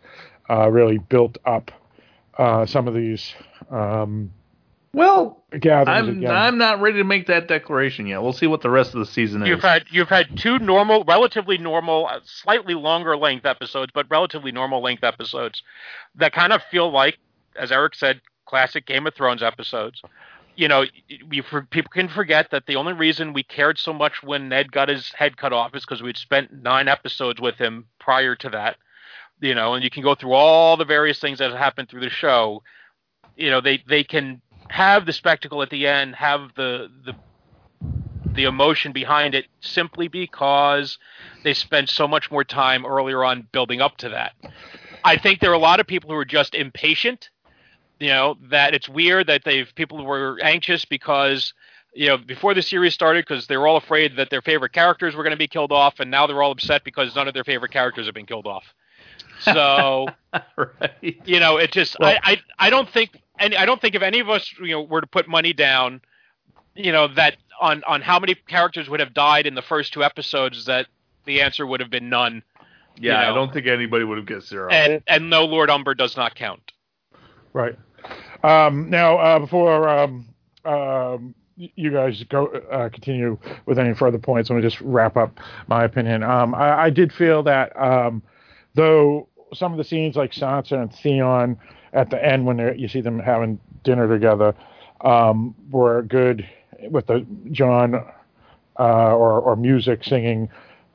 uh, 0.51 0.71
really 0.71 0.99
built 0.99 1.39
up 1.47 1.71
uh, 2.37 2.67
some 2.67 2.87
of 2.87 2.93
these 2.93 3.33
um, 3.71 4.31
Well, 4.93 5.43
I'm 5.89 6.09
again. 6.11 6.31
I'm 6.31 6.59
not 6.59 6.83
ready 6.83 6.99
to 6.99 7.05
make 7.05 7.29
that 7.29 7.49
declaration 7.49 8.07
yet. 8.07 8.23
We'll 8.23 8.35
see 8.35 8.47
what 8.47 8.61
the 8.61 8.69
rest 8.69 8.93
of 8.93 9.01
the 9.01 9.07
season 9.07 9.43
is. 9.43 9.49
You've 9.49 9.63
had 9.63 9.85
you've 9.91 10.09
had 10.11 10.37
two 10.37 10.59
normal, 10.59 11.03
relatively 11.05 11.57
normal, 11.57 12.07
uh, 12.07 12.21
slightly 12.25 12.75
longer 12.75 13.17
length 13.17 13.47
episodes, 13.47 13.91
but 13.95 14.07
relatively 14.11 14.53
normal 14.53 14.83
length 14.83 15.03
episodes 15.03 15.63
that 16.17 16.33
kind 16.33 16.53
of 16.53 16.63
feel 16.71 16.91
like, 16.91 17.19
as 17.57 17.73
Eric 17.73 17.95
said, 17.95 18.21
classic 18.45 18.85
Game 18.85 19.07
of 19.07 19.15
Thrones 19.15 19.43
episodes. 19.43 20.03
You 20.61 20.69
know, 20.69 20.85
we, 21.31 21.41
people 21.71 21.91
can 21.91 22.09
forget 22.09 22.51
that 22.51 22.67
the 22.67 22.77
only 22.77 22.93
reason 22.93 23.33
we 23.33 23.43
cared 23.43 23.79
so 23.79 23.95
much 23.95 24.23
when 24.23 24.51
Ned 24.51 24.71
got 24.71 24.91
his 24.91 25.11
head 25.15 25.39
cut 25.39 25.55
off 25.55 25.75
is 25.75 25.87
because 25.87 26.03
we'd 26.03 26.19
spent 26.19 26.53
nine 26.53 26.87
episodes 26.87 27.41
with 27.41 27.55
him 27.55 27.87
prior 27.99 28.37
to 28.37 28.51
that. 28.51 28.77
You 29.41 29.55
know, 29.55 29.73
and 29.73 29.83
you 29.83 29.89
can 29.89 30.03
go 30.03 30.15
through 30.15 30.35
all 30.35 30.77
the 30.77 30.85
various 30.85 31.19
things 31.19 31.39
that 31.39 31.49
have 31.49 31.59
happened 31.59 31.89
through 31.89 32.03
the 32.03 32.11
show. 32.11 32.63
You 33.37 33.49
know, 33.49 33.63
they 33.63 33.83
they 33.89 34.05
can 34.05 34.43
have 34.69 35.07
the 35.07 35.15
spectacle 35.15 35.63
at 35.63 35.71
the 35.71 35.87
end, 35.87 36.15
have 36.17 36.51
the 36.57 36.91
the 37.07 37.15
the 38.35 38.45
emotion 38.45 38.93
behind 38.93 39.35
it 39.35 39.47
simply 39.61 40.09
because 40.09 40.99
they 41.43 41.55
spent 41.55 41.89
so 41.89 42.07
much 42.07 42.31
more 42.31 42.45
time 42.45 42.85
earlier 42.85 43.25
on 43.25 43.49
building 43.51 43.81
up 43.81 43.97
to 43.97 44.11
that. 44.11 44.35
I 45.05 45.17
think 45.17 45.41
there 45.41 45.53
are 45.53 45.55
a 45.55 45.59
lot 45.59 45.81
of 45.81 45.87
people 45.87 46.11
who 46.11 46.17
are 46.17 46.27
just 46.27 46.55
impatient. 46.55 47.31
You 48.01 48.09
know 48.09 48.37
that 48.51 48.75
it's 48.75 48.89
weird 48.89 49.27
that 49.29 49.45
they've 49.45 49.71
people 49.75 50.05
were 50.05 50.39
anxious 50.43 50.85
because 50.87 51.53
you 51.93 52.09
know 52.09 52.17
before 52.17 52.55
the 52.55 52.63
series 52.63 52.95
started 52.95 53.27
because 53.27 53.47
they 53.47 53.57
were 53.59 53.67
all 53.69 53.77
afraid 53.77 54.17
that 54.17 54.31
their 54.31 54.41
favorite 54.43 54.73
characters 54.73 55.15
were 55.15 55.23
going 55.23 55.33
to 55.33 55.39
be 55.39 55.47
killed 55.49 55.71
off, 55.71 56.01
and 56.01 56.11
now 56.11 56.27
they're 56.27 56.43
all 56.43 56.51
upset 56.53 56.83
because 56.83 57.15
none 57.15 57.29
of 57.29 57.35
their 57.35 57.45
favorite 57.45 57.71
characters 57.73 58.07
have 58.07 58.15
been 58.15 58.27
killed 58.27 58.47
off. 58.47 58.65
So 59.43 60.07
right. 60.57 61.17
you 61.25 61.41
know 61.41 61.59
it 61.59 61.73
just 61.73 61.97
Well- 62.01 62.19
I, 62.25 62.33
I 62.59 62.67
I 62.67 62.71
don't 62.71 62.89
think 62.89 63.21
and 63.39 63.55
I 63.55 63.67
don't 63.67 63.81
think 63.81 63.95
if 63.95 64.03
any 64.03 64.21
of 64.21 64.29
us 64.31 64.53
you 64.61 64.73
know 64.73 64.83
were 64.83 65.03
to 65.03 65.07
put 65.07 65.29
money 65.29 65.53
down, 65.53 66.01
you 66.75 66.93
know 66.93 67.07
that 67.09 67.37
on 67.61 67.83
on 67.87 68.01
how 68.01 68.19
many 68.19 68.35
characters 68.35 68.89
would 68.89 69.01
have 69.01 69.13
died 69.13 69.47
in 69.47 69.55
the 69.55 69.63
first 69.63 69.93
two 69.93 70.03
episodes 70.03 70.65
that 70.65 70.87
the 71.27 71.43
answer 71.43 71.67
would 71.67 71.81
have 71.81 71.91
been 71.91 72.09
none. 72.09 72.43
Yeah, 72.97 73.21
You 73.21 73.27
know. 73.27 73.33
I 73.33 73.35
don't 73.35 73.53
think 73.53 73.67
anybody 73.67 74.05
would 74.05 74.17
have 74.19 74.27
guessed 74.27 74.49
zero. 74.49 74.71
And 74.71 75.03
and 75.07 75.29
no 75.29 75.45
Lord 75.45 75.69
Umber 75.69 75.95
does 75.95 76.17
not 76.17 76.35
count. 76.35 76.73
Right. 77.53 77.77
Um, 78.43 78.91
now, 78.91 79.19
uh, 79.19 79.39
before 79.39 79.89
um, 79.89 80.29
um, 80.65 81.35
you 81.57 81.91
guys 81.91 82.23
go 82.25 82.47
uh, 82.47 82.89
continue 82.89 83.39
with 83.67 83.79
any 83.79 83.95
further 83.95 84.19
points, 84.19 84.51
let 84.51 84.57
me 84.57 84.63
just 84.63 84.81
wrap 84.81 85.17
up 85.17 85.39
my 85.69 85.85
opinion. 85.85 86.23
Um, 86.23 86.55
I, 86.55 86.85
I 86.85 86.91
did 86.91 87.13
feel 87.13 87.43
that 87.45 87.79
um, 87.81 88.23
though 88.75 89.29
some 89.53 89.73
of 89.73 89.79
the 89.79 89.85
scenes 89.85 90.17
like 90.17 90.33
Sansa 90.33 90.81
and 90.81 90.93
Theon 90.95 91.59
at 91.93 92.11
the 92.11 92.25
end 92.25 92.47
when 92.47 92.59
you 92.79 92.89
see 92.89 93.01
them 93.01 93.19
having 93.19 93.59
dinner 93.83 94.09
together 94.09 94.55
um, 95.03 95.55
were 95.71 96.03
good 96.03 96.49
with 96.89 97.07
the 97.07 97.27
John 97.51 97.95
uh, 98.79 99.15
or, 99.15 99.41
or 99.41 99.57
music 99.57 100.05
singing 100.05 100.49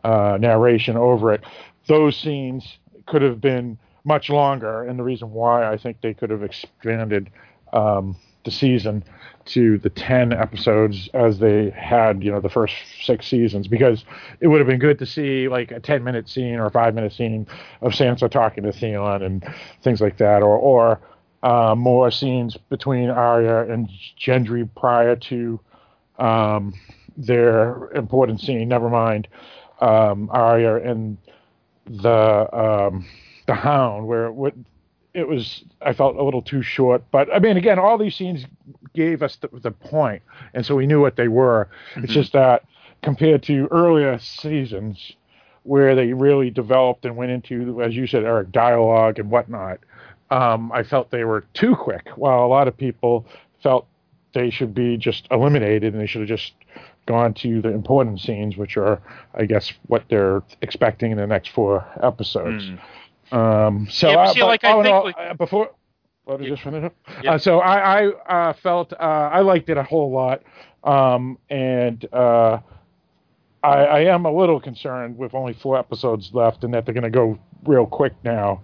uh, 0.03 0.37
narration 0.39 0.95
over 0.95 1.33
it. 1.33 1.43
Those 1.87 2.17
scenes 2.17 2.77
could 3.05 3.21
have 3.21 3.41
been 3.41 3.77
much 4.05 4.29
longer, 4.29 4.83
and 4.83 4.97
the 4.97 5.03
reason 5.03 5.31
why 5.31 5.69
I 5.69 5.77
think 5.77 6.01
they 6.01 6.13
could 6.13 6.29
have 6.29 6.43
expanded 6.43 7.29
um, 7.73 8.15
the 8.45 8.51
season 8.51 9.03
to 9.45 9.77
the 9.79 9.89
10 9.89 10.33
episodes 10.33 11.09
as 11.13 11.39
they 11.39 11.69
had, 11.71 12.23
you 12.23 12.31
know, 12.31 12.39
the 12.39 12.49
first 12.49 12.75
six 13.03 13.27
seasons, 13.27 13.67
because 13.67 14.05
it 14.39 14.47
would 14.47 14.59
have 14.59 14.67
been 14.67 14.79
good 14.79 14.97
to 14.99 15.05
see 15.05 15.47
like 15.47 15.71
a 15.71 15.79
10 15.79 16.03
minute 16.03 16.29
scene 16.29 16.55
or 16.55 16.67
a 16.67 16.71
five 16.71 16.95
minute 16.95 17.13
scene 17.13 17.45
of 17.81 17.91
Sansa 17.91 18.29
talking 18.29 18.63
to 18.63 18.71
Theon 18.71 19.21
and 19.21 19.45
things 19.83 20.01
like 20.01 20.17
that, 20.17 20.41
or, 20.41 20.57
or 20.57 20.99
uh, 21.43 21.75
more 21.75 22.09
scenes 22.09 22.57
between 22.69 23.09
Arya 23.09 23.71
and 23.71 23.89
Gendry 24.19 24.67
prior 24.75 25.15
to 25.15 25.59
um, 26.17 26.73
their 27.17 27.91
important 27.91 28.41
scene. 28.41 28.67
Never 28.67 28.89
mind 28.89 29.27
um, 29.79 30.29
Arya 30.31 30.77
and 30.77 31.17
the 31.85 32.49
um, 32.55 33.05
the 33.47 33.53
Hound, 33.53 34.07
where 34.07 34.25
it, 34.25 34.33
would, 34.33 34.65
it 35.13 35.27
was 35.27 35.63
I 35.81 35.93
felt 35.93 36.15
a 36.15 36.23
little 36.23 36.41
too 36.41 36.61
short. 36.61 37.03
But 37.11 37.33
I 37.33 37.39
mean, 37.39 37.57
again, 37.57 37.79
all 37.79 37.97
these 37.97 38.15
scenes 38.15 38.45
gave 38.93 39.21
us 39.21 39.37
the, 39.37 39.49
the 39.53 39.71
point, 39.71 40.23
and 40.53 40.65
so 40.65 40.75
we 40.75 40.87
knew 40.87 41.01
what 41.01 41.15
they 41.15 41.27
were. 41.27 41.69
Mm-hmm. 41.91 42.03
It's 42.05 42.13
just 42.13 42.33
that 42.33 42.63
compared 43.01 43.43
to 43.43 43.67
earlier 43.71 44.17
seasons 44.17 45.15
where 45.63 45.95
they 45.95 46.13
really 46.13 46.49
developed 46.49 47.05
and 47.05 47.15
went 47.15 47.31
into, 47.31 47.81
as 47.81 47.95
you 47.95 48.05
said, 48.05 48.23
Eric, 48.23 48.51
dialogue 48.51 49.19
and 49.19 49.31
whatnot. 49.31 49.79
Um, 50.29 50.71
I 50.71 50.83
felt 50.83 51.11
they 51.11 51.23
were 51.23 51.45
too 51.53 51.75
quick, 51.75 52.09
while 52.15 52.45
a 52.45 52.47
lot 52.47 52.67
of 52.67 52.77
people 52.77 53.25
felt 53.61 53.87
they 54.33 54.49
should 54.49 54.73
be 54.73 54.97
just 54.97 55.27
eliminated 55.31 55.93
and 55.93 56.01
they 56.01 56.05
should 56.05 56.21
have 56.21 56.27
just 56.27 56.53
gone 57.07 57.33
to 57.35 57.61
the 57.61 57.69
important 57.69 58.19
scenes, 58.19 58.57
which 58.57 58.77
are, 58.77 59.01
I 59.33 59.45
guess, 59.45 59.71
what 59.87 60.03
they're 60.09 60.43
expecting 60.61 61.11
in 61.11 61.17
the 61.17 61.27
next 61.27 61.49
four 61.49 61.85
episodes. 62.01 62.65
Mm. 62.65 62.79
Um, 63.31 63.87
so, 63.89 64.09
yeah, 64.09 64.31
see, 64.31 64.39
but, 64.39 64.47
like, 64.47 64.63
I 64.63 64.83
think, 64.83 65.15
like, 65.17 65.37
before. 65.37 65.71
Let 66.27 66.39
me 66.39 66.47
yeah. 66.47 66.53
just 66.53 66.63
finish 66.63 66.83
up. 66.83 66.95
Yeah. 67.23 67.33
Uh, 67.33 67.37
so 67.37 67.59
I, 67.59 68.01
I 68.01 68.49
uh, 68.49 68.53
felt 68.53 68.93
uh, 68.93 68.95
I 68.95 69.41
liked 69.41 69.69
it 69.69 69.77
a 69.77 69.83
whole 69.83 70.11
lot, 70.11 70.41
um, 70.83 71.37
and 71.49 72.03
uh, 72.11 72.59
I, 73.63 73.67
I, 73.67 73.99
am 74.05 74.25
a 74.25 74.31
little 74.31 74.59
concerned 74.59 75.17
with 75.17 75.35
only 75.35 75.53
four 75.53 75.77
episodes 75.77 76.31
left, 76.33 76.63
and 76.63 76.73
that 76.73 76.85
they're 76.85 76.95
going 76.95 77.03
to 77.03 77.11
go 77.11 77.37
real 77.65 77.85
quick 77.85 78.13
now. 78.23 78.63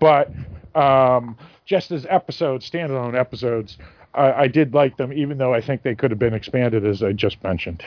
But 0.00 0.30
um, 0.74 1.36
just 1.64 1.90
as 1.90 2.06
episodes, 2.10 2.68
standalone 2.68 3.18
episodes, 3.18 3.78
I, 4.14 4.32
I, 4.32 4.48
did 4.48 4.74
like 4.74 4.96
them, 4.96 5.12
even 5.12 5.38
though 5.38 5.54
I 5.54 5.60
think 5.60 5.82
they 5.82 5.94
could 5.94 6.10
have 6.10 6.18
been 6.18 6.34
expanded, 6.34 6.86
as 6.86 7.02
I 7.02 7.12
just 7.12 7.42
mentioned. 7.42 7.82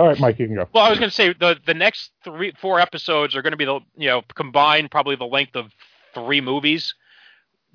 All 0.00 0.06
right, 0.06 0.18
Mike, 0.18 0.38
you 0.38 0.46
can 0.46 0.56
go. 0.56 0.66
Well, 0.72 0.82
I 0.82 0.88
was 0.88 0.98
going 0.98 1.10
to 1.10 1.14
say 1.14 1.34
the 1.34 1.58
the 1.66 1.74
next 1.74 2.12
three, 2.24 2.54
four 2.58 2.80
episodes 2.80 3.36
are 3.36 3.42
going 3.42 3.50
to 3.50 3.58
be 3.58 3.66
the 3.66 3.80
you 3.98 4.08
know 4.08 4.22
combined 4.34 4.90
probably 4.90 5.14
the 5.14 5.26
length 5.26 5.56
of 5.56 5.66
three 6.14 6.40
movies. 6.40 6.94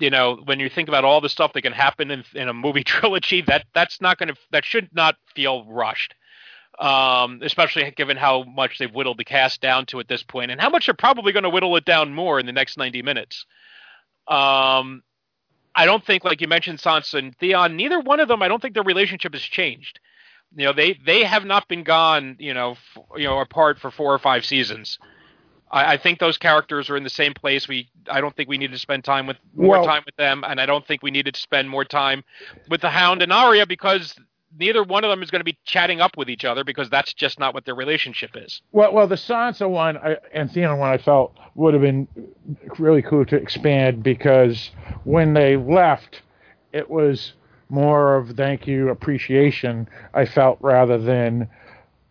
You 0.00 0.10
know, 0.10 0.42
when 0.44 0.58
you 0.58 0.68
think 0.68 0.88
about 0.88 1.04
all 1.04 1.20
the 1.20 1.28
stuff 1.28 1.52
that 1.52 1.62
can 1.62 1.72
happen 1.72 2.10
in, 2.10 2.24
in 2.34 2.48
a 2.48 2.52
movie 2.52 2.82
trilogy, 2.84 3.42
that 3.42 3.66
that's 3.74 4.00
not 4.00 4.18
going 4.18 4.30
to 4.30 4.34
that 4.50 4.64
should 4.64 4.88
not 4.92 5.14
feel 5.36 5.64
rushed. 5.66 6.16
Um, 6.80 7.42
especially 7.44 7.88
given 7.92 8.16
how 8.16 8.42
much 8.42 8.78
they've 8.78 8.92
whittled 8.92 9.18
the 9.18 9.24
cast 9.24 9.60
down 9.60 9.86
to 9.86 10.00
at 10.00 10.08
this 10.08 10.24
point, 10.24 10.50
and 10.50 10.60
how 10.60 10.68
much 10.68 10.86
they're 10.86 10.96
probably 10.96 11.32
going 11.32 11.44
to 11.44 11.50
whittle 11.50 11.76
it 11.76 11.84
down 11.84 12.12
more 12.12 12.40
in 12.40 12.46
the 12.46 12.52
next 12.52 12.76
ninety 12.76 13.02
minutes. 13.02 13.46
Um, 14.26 15.04
I 15.76 15.86
don't 15.86 16.04
think, 16.04 16.24
like 16.24 16.40
you 16.40 16.48
mentioned, 16.48 16.80
Sansa 16.80 17.20
and 17.20 17.36
Theon, 17.36 17.76
neither 17.76 18.00
one 18.00 18.18
of 18.18 18.26
them, 18.26 18.42
I 18.42 18.48
don't 18.48 18.60
think 18.60 18.74
their 18.74 18.82
relationship 18.82 19.32
has 19.34 19.42
changed. 19.42 20.00
You 20.54 20.66
know, 20.66 20.72
they 20.72 20.98
they 21.04 21.24
have 21.24 21.44
not 21.44 21.68
been 21.68 21.82
gone, 21.82 22.36
you 22.38 22.54
know, 22.54 22.72
f- 22.72 23.02
you 23.16 23.24
know, 23.24 23.40
apart 23.40 23.78
for 23.78 23.90
four 23.90 24.14
or 24.14 24.18
five 24.18 24.44
seasons. 24.44 24.98
I, 25.70 25.94
I, 25.94 25.96
think 25.96 26.18
those 26.18 26.38
characters 26.38 26.88
are 26.90 26.96
in 26.96 27.02
the 27.02 27.10
same 27.10 27.34
place. 27.34 27.66
We, 27.66 27.88
I 28.08 28.20
don't 28.20 28.34
think 28.34 28.48
we 28.48 28.56
need 28.56 28.72
to 28.72 28.78
spend 28.78 29.04
time 29.04 29.26
with 29.26 29.36
more 29.54 29.70
well, 29.70 29.84
time 29.84 30.02
with 30.06 30.14
them, 30.16 30.44
and 30.46 30.60
I 30.60 30.66
don't 30.66 30.86
think 30.86 31.02
we 31.02 31.10
needed 31.10 31.34
to 31.34 31.40
spend 31.40 31.68
more 31.68 31.84
time 31.84 32.22
with 32.68 32.80
the 32.80 32.90
Hound 32.90 33.20
and 33.22 33.32
Arya 33.32 33.66
because 33.66 34.14
neither 34.58 34.82
one 34.82 35.04
of 35.04 35.10
them 35.10 35.22
is 35.22 35.30
going 35.30 35.40
to 35.40 35.44
be 35.44 35.58
chatting 35.64 36.00
up 36.00 36.16
with 36.16 36.30
each 36.30 36.44
other 36.44 36.64
because 36.64 36.88
that's 36.90 37.12
just 37.12 37.38
not 37.38 37.54
what 37.54 37.64
their 37.64 37.74
relationship 37.74 38.30
is. 38.34 38.62
Well, 38.72 38.92
well, 38.92 39.06
the 39.06 39.16
Sansa 39.16 39.68
one 39.68 39.96
I, 39.96 40.16
and 40.32 40.50
Theon 40.50 40.78
one 40.78 40.90
I 40.90 40.98
felt 40.98 41.36
would 41.54 41.74
have 41.74 41.82
been 41.82 42.08
really 42.78 43.02
cool 43.02 43.24
to 43.26 43.36
expand 43.36 44.02
because 44.02 44.70
when 45.04 45.34
they 45.34 45.56
left, 45.56 46.22
it 46.72 46.88
was 46.88 47.32
more 47.68 48.16
of 48.16 48.30
thank 48.36 48.66
you 48.66 48.88
appreciation. 48.88 49.88
I 50.14 50.26
felt 50.26 50.58
rather 50.60 50.98
than 50.98 51.48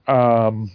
um, 0.08 0.72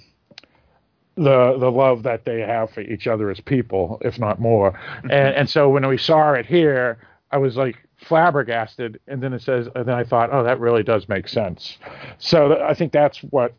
the 1.17 1.57
the 1.59 1.71
love 1.71 2.03
that 2.05 2.25
they 2.25 2.41
have 2.41 2.71
for 2.71 2.81
each 2.81 3.07
other 3.07 3.31
as 3.31 3.41
people, 3.41 4.01
if 4.03 4.19
not 4.19 4.41
more. 4.41 4.73
Mm-hmm. 4.73 5.11
and 5.11 5.35
and 5.35 5.51
so 5.51 5.69
when 5.69 5.87
we 5.87 5.99
saw 5.99 6.33
it 6.33 6.47
here, 6.47 6.99
I 7.31 7.39
was 7.39 7.57
like, 7.57 7.77
flabbergasted. 8.03 9.01
And 9.07 9.23
then 9.23 9.33
it 9.33 9.43
says, 9.43 9.69
and 9.75 9.87
then 9.87 9.95
I 9.95 10.05
thought, 10.05 10.31
oh, 10.33 10.43
that 10.45 10.61
really 10.61 10.83
does 10.83 11.09
make 11.09 11.29
sense. 11.29 11.79
So 12.19 12.49
th- 12.49 12.61
I 12.61 12.75
think 12.75 12.93
that's 12.93 13.19
what 13.19 13.55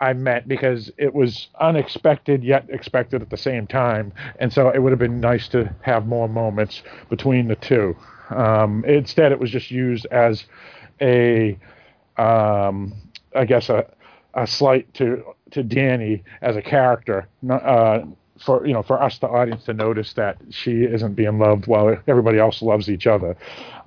I 0.00 0.12
meant 0.14 0.48
because 0.48 0.90
it 0.96 1.12
was 1.12 1.48
unexpected 1.60 2.42
yet 2.42 2.66
expected 2.70 3.20
at 3.20 3.30
the 3.30 3.36
same 3.36 3.66
time. 3.66 4.12
And 4.38 4.52
so 4.52 4.70
it 4.70 4.78
would 4.78 4.92
have 4.92 4.98
been 4.98 5.20
nice 5.20 5.48
to 5.48 5.74
have 5.82 6.06
more 6.06 6.28
moments 6.28 6.82
between 7.08 7.48
the 7.48 7.56
two. 7.56 7.96
Um, 8.30 8.84
instead, 8.86 9.32
it 9.32 9.38
was 9.38 9.50
just 9.50 9.70
used 9.70 10.06
as 10.06 10.44
a, 11.00 11.58
um, 12.16 12.94
I 13.34 13.44
guess, 13.44 13.68
a, 13.68 13.86
a 14.34 14.46
slight 14.46 14.92
to 14.94 15.24
to 15.50 15.64
Dany 15.64 16.22
as 16.42 16.56
a 16.56 16.62
character, 16.62 17.26
uh, 17.50 18.00
for 18.38 18.66
you 18.66 18.72
know 18.72 18.82
for 18.82 19.02
us 19.02 19.18
the 19.18 19.28
audience 19.28 19.64
to 19.64 19.74
notice 19.74 20.12
that 20.14 20.36
she 20.50 20.84
isn't 20.84 21.14
being 21.14 21.38
loved 21.38 21.66
while 21.66 21.96
everybody 22.06 22.38
else 22.38 22.62
loves 22.62 22.88
each 22.88 23.06
other. 23.06 23.36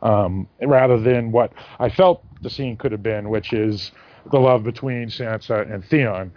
Um, 0.01 0.47
rather 0.61 0.99
than 0.99 1.31
what 1.31 1.53
I 1.79 1.89
felt 1.89 2.23
the 2.41 2.49
scene 2.49 2.75
could 2.75 2.91
have 2.91 3.03
been 3.03 3.29
which 3.29 3.53
is 3.53 3.91
the 4.31 4.39
love 4.39 4.63
between 4.63 5.07
Sansa 5.07 5.71
and 5.71 5.83
Theon 5.85 6.31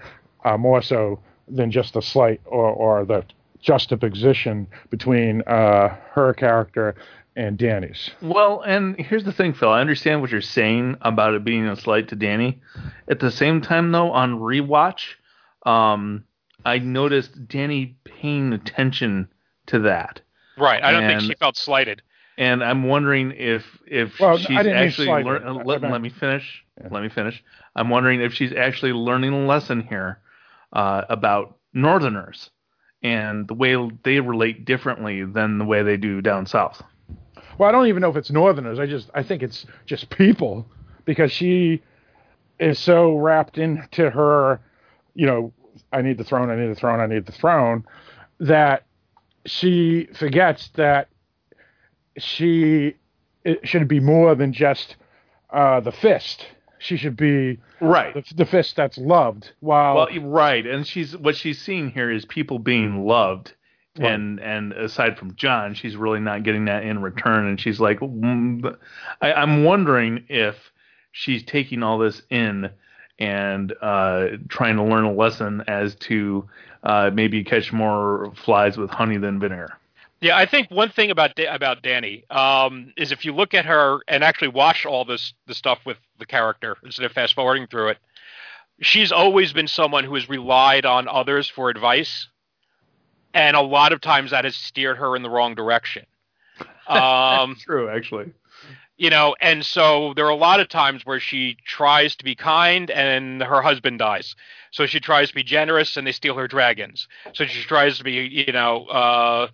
uh, 0.45 0.57
more 0.57 0.83
so 0.83 1.21
than 1.49 1.71
just 1.71 1.95
the 1.95 2.03
slight 2.03 2.41
or, 2.47 2.71
or 2.71 3.05
the 3.05 3.25
juxtaposition 3.61 4.67
between 4.91 5.43
uh, 5.43 5.89
her 6.13 6.33
character 6.35 6.95
and 7.37 7.59
Dany's. 7.59 8.11
Well, 8.23 8.63
and 8.63 8.99
here's 8.99 9.25
the 9.25 9.33
thing, 9.33 9.53
Phil. 9.53 9.69
I 9.69 9.81
understand 9.81 10.23
what 10.23 10.31
you're 10.31 10.41
saying 10.41 10.97
about 11.03 11.35
it 11.35 11.45
being 11.45 11.67
a 11.67 11.77
slight 11.77 12.09
to 12.09 12.17
Dany. 12.17 12.59
At 13.09 13.21
the 13.21 13.31
same 13.31 13.61
time, 13.61 13.93
though, 13.93 14.11
on 14.11 14.41
rewatch, 14.41 15.15
um, 15.65 16.25
I 16.65 16.79
noticed 16.79 17.47
Dany 17.47 17.95
paying 18.05 18.53
attention 18.55 19.29
to 19.67 19.81
that. 19.81 20.23
Right. 20.57 20.83
I 20.83 20.91
don't 20.91 21.05
and, 21.05 21.21
think 21.21 21.33
she 21.33 21.39
felt 21.39 21.57
slighted. 21.57 22.03
And 22.39 22.65
I'm 22.65 22.85
wondering 22.85 23.33
if 23.33 23.65
if 23.87 24.19
well, 24.21 24.37
she's 24.37 24.59
actually 24.59 25.09
learn, 25.09 25.65
let, 25.65 25.81
let, 25.81 26.01
me 26.01 26.11
finish. 26.11 26.65
Yeah. 26.81 26.89
Let 26.91 27.03
me 27.03 27.09
finish. 27.09 27.43
I'm 27.75 27.89
wondering 27.89 28.21
if 28.21 28.35
she's 28.35 28.53
actually 28.53 28.93
learning 28.93 29.33
a 29.33 29.47
lesson 29.47 29.81
here 29.83 30.21
uh, 30.73 31.03
about 31.09 31.57
Northerners 31.73 32.51
and 33.03 33.49
the 33.49 33.55
way 33.55 33.77
they 34.03 34.21
relate 34.21 34.65
differently 34.65 35.25
than 35.25 35.59
the 35.59 35.65
way 35.65 35.83
they 35.83 35.97
do 35.97 36.21
down 36.21 36.47
south. 36.47 36.83
Well, 37.59 37.69
I 37.69 37.73
don't 37.73 37.87
even 37.87 38.03
know 38.03 38.11
if 38.11 38.17
it's 38.17 38.31
Northerners. 38.31 38.79
I 38.79 38.87
just 38.87 39.11
I 39.15 39.23
think 39.23 39.43
it's 39.43 39.67
just 39.87 40.11
people 40.11 40.67
because 41.05 41.33
she 41.33 41.83
is 42.59 42.79
so 42.79 43.17
wrapped 43.17 43.59
into 43.59 44.11
her, 44.11 44.61
you 45.15 45.27
know, 45.27 45.53
I 45.93 46.03
need 46.03 46.19
the 46.19 46.25
throne, 46.25 46.51
I 46.51 46.57
need 46.57 46.71
the 46.71 46.75
throne, 46.75 47.01
I 47.01 47.07
need 47.07 47.27
the 47.27 47.33
throne, 47.33 47.85
that 48.41 48.85
she 49.45 50.09
forgets 50.15 50.69
that 50.75 51.09
she 52.19 52.97
it 53.45 53.67
should 53.67 53.87
be 53.87 54.01
more 54.01 54.35
than 54.35 54.53
just 54.53 54.97
uh, 55.51 55.81
the 55.81 55.93
fist. 55.93 56.47
She 56.79 56.97
should 56.97 57.17
be 57.17 57.59
right 57.81 58.13
the, 58.13 58.25
the, 58.35 58.45
fist 58.45 58.77
that's 58.77 58.99
loved. 58.99 59.53
While 59.61 59.95
well, 59.95 60.21
right, 60.21 60.67
and 60.67 60.87
she's 60.87 61.17
what 61.17 61.37
she's 61.37 61.61
seeing 61.61 61.91
here 61.91 62.11
is 62.11 62.25
people 62.25 62.59
being 62.59 63.07
loved, 63.07 63.55
right. 63.99 64.13
and 64.13 64.41
and 64.41 64.73
aside 64.73 65.19
from 65.19 65.35
Jon, 65.37 65.75
she's 65.75 65.97
really 65.97 66.21
not 66.21 66.43
getting 66.43 66.65
that 66.67 66.85
in 66.85 67.01
return. 67.01 67.47
And 67.47 67.61
she's 67.61 67.81
like, 67.81 68.01
mm, 68.01 68.77
I, 69.21 69.33
I'm 69.33 69.65
wondering 69.65 70.25
if 70.29 70.57
she's 71.13 71.43
taking 71.43 71.83
all 71.83 71.99
this 71.99 72.23
in 72.31 72.71
and 73.19 73.73
uh, 73.81 74.29
trying 74.49 74.77
to 74.77 74.83
learn 74.83 75.05
a 75.05 75.13
lesson 75.13 75.65
as 75.67 75.95
to 75.95 76.47
uh, 76.83 77.11
maybe 77.13 77.43
catch 77.43 77.73
more 77.73 78.33
flies 78.37 78.77
with 78.77 78.91
honey 78.91 79.17
than 79.17 79.41
vinegar. 79.41 79.79
Yeah, 80.21 80.37
I 80.37 80.47
think 80.47 80.71
one 80.71 80.89
thing 80.89 81.11
about 81.11 81.39
about 81.39 81.83
Dany 81.83 82.31
um, 82.31 82.93
is 82.97 83.13
if 83.13 83.25
you 83.25 83.35
look 83.35 83.53
at 83.53 83.67
her 83.67 84.01
and 84.09 84.25
actually 84.25 84.49
watch 84.49 84.87
all 84.87 85.05
this 85.05 85.35
the 85.47 85.55
stuff 85.55 85.81
with 85.85 85.99
the 86.19 86.27
character 86.27 86.77
instead 86.85 87.05
of 87.05 87.13
fast 87.13 87.35
forwarding 87.35 87.67
through 87.67 87.89
it, 87.89 87.99
she's 88.81 89.13
always 89.13 89.53
been 89.53 89.69
someone 89.69 90.05
who 90.05 90.15
has 90.15 90.29
relied 90.29 90.87
on 90.87 91.07
others 91.09 91.49
for 91.49 91.69
advice, 91.69 92.29
and 93.37 93.55
a 93.55 93.61
lot 93.61 93.93
of 93.93 94.01
times 94.01 94.31
that 94.31 94.45
has 94.45 94.57
steered 94.57 94.97
her 94.97 95.15
in 95.15 95.23
the 95.23 95.31
wrong 95.31 95.55
direction. 95.55 96.07
Um, 96.89 97.57
true, 97.59 97.89
actually. 97.89 98.33
you 98.97 99.11
know 99.11 99.35
and 99.41 99.67
so 99.67 100.15
there 100.15 100.25
are 100.25 100.31
a 100.31 100.37
lot 100.37 100.61
of 100.61 100.69
times 100.69 101.05
where 101.05 101.19
she 101.19 101.57
tries 101.67 102.15
to 102.15 102.25
be 102.25 102.37
kind 102.37 102.93
and 102.93 103.43
her 103.43 103.61
husband 103.61 103.99
dies. 103.99 104.37
So 104.71 104.87
she 104.87 105.01
tries 105.01 105.31
to 105.31 105.35
be 105.35 105.43
generous 105.43 105.97
and 105.97 106.07
they 106.07 106.13
steal 106.13 106.37
her 106.37 106.47
dragons. 106.47 107.09
So 107.35 107.45
she 107.45 107.63
tries 107.65 107.99
to 107.99 108.05
be 108.05 108.13
you 108.13 108.53
know 108.53 108.87
uh 108.87 109.49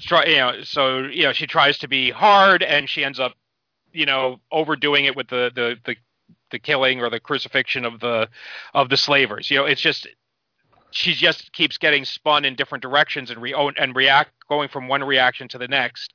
try 0.00 0.24
you 0.24 0.36
know 0.36 0.62
so 0.62 1.00
you 1.00 1.24
know 1.24 1.34
she 1.34 1.46
tries 1.46 1.76
to 1.80 1.88
be 1.88 2.10
hard 2.10 2.62
and 2.62 2.88
she 2.88 3.04
ends 3.04 3.20
up 3.20 3.34
you 3.92 4.06
know 4.06 4.40
overdoing 4.50 5.04
it 5.04 5.14
with 5.14 5.28
the 5.28 5.52
the 5.54 5.76
the, 5.84 5.96
the 6.52 6.58
killing 6.58 7.02
or 7.02 7.10
the 7.10 7.20
crucifixion 7.20 7.84
of 7.84 8.00
the 8.00 8.30
of 8.72 8.88
the 8.88 8.96
slavers. 8.96 9.50
You 9.50 9.58
know 9.58 9.66
it's 9.66 9.82
just 9.82 10.08
she 10.92 11.14
just 11.14 11.52
keeps 11.52 11.78
getting 11.78 12.04
spun 12.04 12.44
in 12.44 12.54
different 12.54 12.82
directions 12.82 13.30
and 13.30 13.40
re 13.42 13.54
and 13.78 13.96
react 13.96 14.30
going 14.48 14.68
from 14.68 14.88
one 14.88 15.02
reaction 15.04 15.48
to 15.48 15.58
the 15.58 15.68
next 15.68 16.12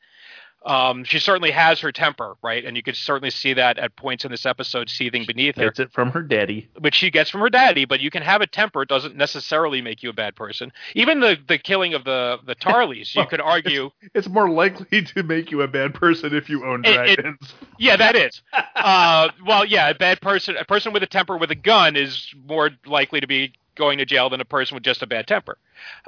Um, 0.66 1.04
she 1.06 1.20
certainly 1.20 1.52
has 1.52 1.80
her 1.82 1.92
temper, 1.92 2.36
right? 2.42 2.66
And 2.66 2.76
you 2.76 2.82
could 2.84 2.96
certainly 2.98 3.30
see 3.30 3.54
that 3.54 3.78
at 3.78 3.96
points 3.96 4.26
in 4.26 4.32
this 4.32 4.46
episode 4.46 4.90
seething 4.90 5.24
beneath 5.26 5.56
her, 5.56 5.66
Gets 5.66 5.80
it 5.80 5.92
from 5.94 6.12
her 6.12 6.22
daddy. 6.24 6.68
which 6.80 6.96
she 6.96 7.12
gets 7.12 7.30
from 7.30 7.42
her 7.42 7.50
daddy. 7.50 7.86
But 7.86 8.00
you 8.02 8.10
can 8.10 8.24
have 8.24 8.42
a 8.42 8.48
temper; 8.48 8.82
it 8.82 8.90
doesn't 8.90 9.16
necessarily 9.16 9.82
make 9.82 10.02
you 10.04 10.10
a 10.10 10.13
bad 10.13 10.36
person. 10.36 10.74
Even 10.96 11.20
the 11.20 11.38
the 11.48 11.60
killing 11.60 11.94
of 11.94 12.04
the 12.06 12.40
the 12.46 12.56
Tarleys, 12.66 13.16
you 13.16 13.26
could 13.28 13.40
argue, 13.40 13.92
It's 14.16 14.28
more 14.28 14.50
likely 14.50 15.04
to 15.04 15.24
make 15.24 15.52
you 15.52 15.62
a 15.62 15.68
bad 15.68 15.94
person 15.94 16.36
if 16.36 16.50
you 16.50 16.66
own 16.66 16.84
It- 16.84 16.90
it- 16.90 17.16
dragons. 17.16 17.54
yeah, 17.78 17.96
that 17.96 18.16
is. 18.16 18.42
Uh, 18.76 19.30
well, 19.46 19.63
yeah, 19.66 19.90
a 19.90 19.96
bad 19.96 20.22
person, 20.22 20.56
a 20.58 20.63
person 20.66 20.92
with 20.94 21.04
a 21.04 21.08
temper 21.08 21.36
with 21.38 21.52
a 21.52 21.56
gun 21.56 21.96
is 21.96 22.34
more 22.48 22.70
likely 22.86 23.20
to 23.20 23.28
be 23.28 23.54
going 23.78 23.98
to 24.00 24.06
jail 24.06 24.30
than 24.30 24.42
a 24.42 24.46
person 24.46 24.76
with 24.76 24.84
just 24.84 25.02
a 25.02 25.08
bad 25.08 25.28
temper. 25.28 25.58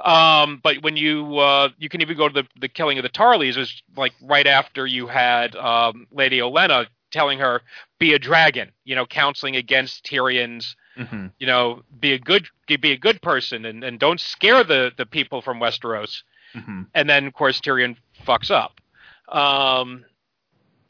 Um, 0.04 0.60
but 0.62 0.82
when 0.82 0.96
you 0.96 1.38
uh, 1.38 1.70
you 1.78 1.88
can 1.88 2.02
even 2.02 2.16
go 2.16 2.28
to 2.28 2.42
the 2.42 2.48
the 2.60 2.68
killing 2.68 2.98
of 2.98 3.02
the 3.02 3.08
Tarleys 3.08 3.56
was 3.56 3.82
like 3.96 4.12
right 4.20 4.46
after 4.46 4.86
you 4.86 5.06
had 5.06 5.56
um, 5.56 6.06
Lady 6.12 6.38
Olenna 6.38 6.86
telling 7.10 7.38
her 7.38 7.62
be 7.98 8.14
a 8.14 8.18
dragon, 8.18 8.70
you 8.84 8.94
know, 8.94 9.06
counseling 9.06 9.56
against 9.56 10.04
Tyrion's, 10.04 10.76
hmm 10.96 11.26
you 11.38 11.46
know, 11.46 11.82
be 11.98 12.12
a 12.12 12.18
good 12.18 12.46
be 12.66 12.92
a 12.92 12.98
good 12.98 13.22
person 13.22 13.64
and, 13.64 13.82
and 13.82 13.98
don't 13.98 14.20
scare 14.20 14.64
the 14.64 14.92
the 14.96 15.06
people 15.06 15.40
from 15.40 15.58
Westeros 15.58 16.22
hmm 16.52 16.82
and 16.94 17.08
then 17.08 17.26
of 17.26 17.34
course 17.34 17.60
Tyrion 17.60 17.96
fucks 18.26 18.50
up. 18.50 18.80
Um, 19.28 20.04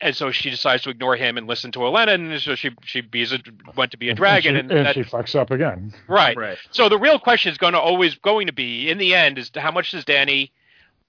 and 0.01 0.15
so 0.17 0.31
she 0.31 0.51
decides 0.51 0.83
to 0.85 0.91
ignore 0.91 1.17
him 1.17 1.37
and 1.37 1.47
listen 1.47 1.73
to 1.73 1.81
Olenna, 1.81 2.15
and 2.15 2.41
so 2.41 2.55
she 2.55 2.71
she 2.85 3.01
bees 3.01 3.33
a, 3.33 3.39
went 3.77 3.91
to 3.93 3.97
be 3.99 4.09
a 4.09 4.15
dragon, 4.15 4.57
and 4.57 4.71
and, 4.71 4.71
she, 4.71 4.77
and 4.79 4.87
that- 4.87 4.95
she 4.95 5.03
fucks 5.03 5.35
up 5.39 5.51
again. 5.51 5.93
right. 6.09 6.37
Right. 6.37 6.59
So 6.71 6.89
the 6.89 6.99
real 6.99 7.19
question 7.19 7.53
is 7.53 7.59
going 7.59 7.73
to 7.75 7.81
always 7.81 8.15
going 8.17 8.47
to 8.47 8.53
be 8.53 8.91
in 8.91 8.99
the 8.99 9.15
end 9.15 9.39
is 9.39 9.51
how 9.55 9.71
much 9.71 9.91
does 9.93 10.05
Dany, 10.05 10.51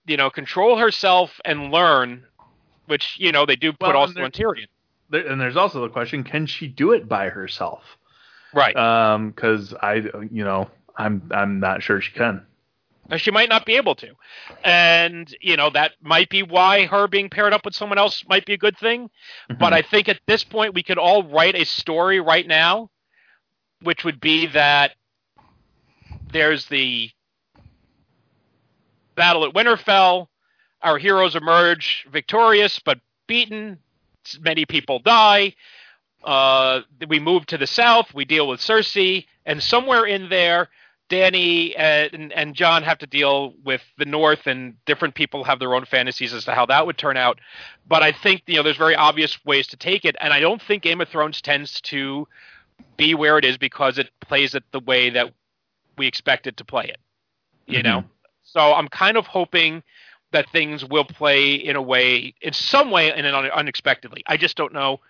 you 0.05 0.17
know, 0.17 0.29
control 0.29 0.77
herself 0.77 1.39
and 1.45 1.71
learn, 1.71 2.23
which 2.87 3.15
you 3.17 3.31
know 3.31 3.45
they 3.45 3.55
do 3.55 3.71
put 3.71 3.89
Well, 3.89 3.97
also 3.97 4.09
and 4.09 4.17
there- 4.17 4.25
on 4.25 4.31
Tyrion, 4.31 4.67
There, 5.09 5.27
and 5.27 5.39
there's 5.39 5.57
also 5.57 5.81
the 5.81 5.89
question: 5.89 6.23
Can 6.23 6.45
she 6.45 6.67
do 6.67 6.91
it 6.91 7.07
by 7.07 7.29
herself? 7.29 7.83
right? 8.53 8.75
Um, 8.75 9.29
because 9.31 9.73
I, 9.81 10.03
you 10.29 10.43
know, 10.43 10.69
I'm 10.97 11.29
I'm 11.33 11.59
not 11.61 11.81
sure 11.81 12.01
she 12.01 12.11
can. 12.11 12.45
She 13.17 13.31
might 13.31 13.49
not 13.49 13.65
be 13.65 13.75
able 13.75 13.95
to, 13.95 14.13
and 14.63 15.33
you 15.41 15.57
know 15.57 15.69
that 15.71 15.93
might 16.01 16.29
be 16.29 16.43
why 16.43 16.85
her 16.85 17.07
being 17.07 17.29
paired 17.29 17.53
up 17.53 17.65
with 17.65 17.75
someone 17.75 17.97
else 17.97 18.23
might 18.27 18.45
be 18.45 18.53
a 18.53 18.57
good 18.57 18.77
thing. 18.77 19.09
But 19.59 19.73
I 19.73 19.81
think 19.81 20.07
at 20.07 20.19
this 20.27 20.43
point 20.43 20.73
we 20.73 20.83
could 20.83 20.97
all 20.97 21.23
write 21.23 21.55
a 21.55 21.65
story 21.65 22.19
right 22.21 22.47
now, 22.47 22.89
which 23.81 24.05
would 24.05 24.21
be 24.21 24.47
that 24.47 24.91
there's 26.31 26.65
the 26.67 27.09
battle 29.15 29.45
at 29.45 29.53
Winterfell. 29.53 30.27
Our 30.81 30.97
heroes 30.97 31.35
emerge 31.35 32.07
victorious 32.11 32.79
but 32.79 32.99
beaten. 33.27 33.79
Many 34.39 34.65
people 34.65 34.99
die. 34.99 35.55
Uh, 36.23 36.81
we 37.07 37.19
move 37.19 37.45
to 37.47 37.57
the 37.57 37.67
south. 37.67 38.13
We 38.13 38.25
deal 38.25 38.47
with 38.47 38.59
Cersei, 38.59 39.25
and 39.45 39.61
somewhere 39.61 40.05
in 40.05 40.29
there, 40.29 40.69
Dany 41.11 41.75
uh, 41.75 42.09
and, 42.13 42.31
and 42.31 42.55
Jon 42.55 42.83
have 42.83 42.97
to 42.99 43.07
deal 43.07 43.53
with 43.63 43.81
the 43.97 44.05
North, 44.05 44.47
and 44.47 44.73
different 44.85 45.13
people 45.13 45.43
have 45.43 45.59
their 45.59 45.75
own 45.75 45.85
fantasies 45.85 46.33
as 46.33 46.45
to 46.45 46.53
how 46.53 46.65
that 46.67 46.85
would 46.85 46.97
turn 46.97 47.17
out. 47.17 47.39
But 47.87 48.01
I 48.01 48.13
think 48.13 48.43
you 48.47 48.55
know 48.55 48.63
there's 48.63 48.77
very 48.77 48.95
obvious 48.95 49.43
ways 49.45 49.67
to 49.67 49.77
take 49.77 50.05
it, 50.05 50.15
and 50.21 50.33
I 50.33 50.39
don't 50.39 50.61
think 50.61 50.83
Game 50.83 51.01
of 51.01 51.09
Thrones 51.09 51.41
tends 51.41 51.81
to 51.81 52.27
be 52.97 53.13
where 53.13 53.37
it 53.37 53.45
is 53.45 53.57
because 53.57 53.97
it 53.97 54.09
plays 54.21 54.55
it 54.55 54.63
the 54.71 54.79
way 54.79 55.09
that 55.11 55.33
we 55.97 56.07
expect 56.07 56.47
it 56.47 56.57
to 56.57 56.65
play 56.65 56.85
it. 56.85 56.97
You 57.67 57.79
mm-hmm. 57.79 57.87
know, 57.87 58.03
so 58.43 58.73
I'm 58.73 58.87
kind 58.87 59.17
of 59.17 59.27
hoping 59.27 59.83
that 60.31 60.49
things 60.49 60.85
will 60.85 61.03
play 61.03 61.55
in 61.55 61.75
a 61.75 61.81
way, 61.81 62.33
in 62.41 62.53
some 62.53 62.89
way, 62.89 63.11
and 63.11 63.27
un- 63.27 63.51
unexpectedly. 63.51 64.23
I 64.25 64.37
just 64.37 64.55
don't 64.55 64.73
know 64.73 65.01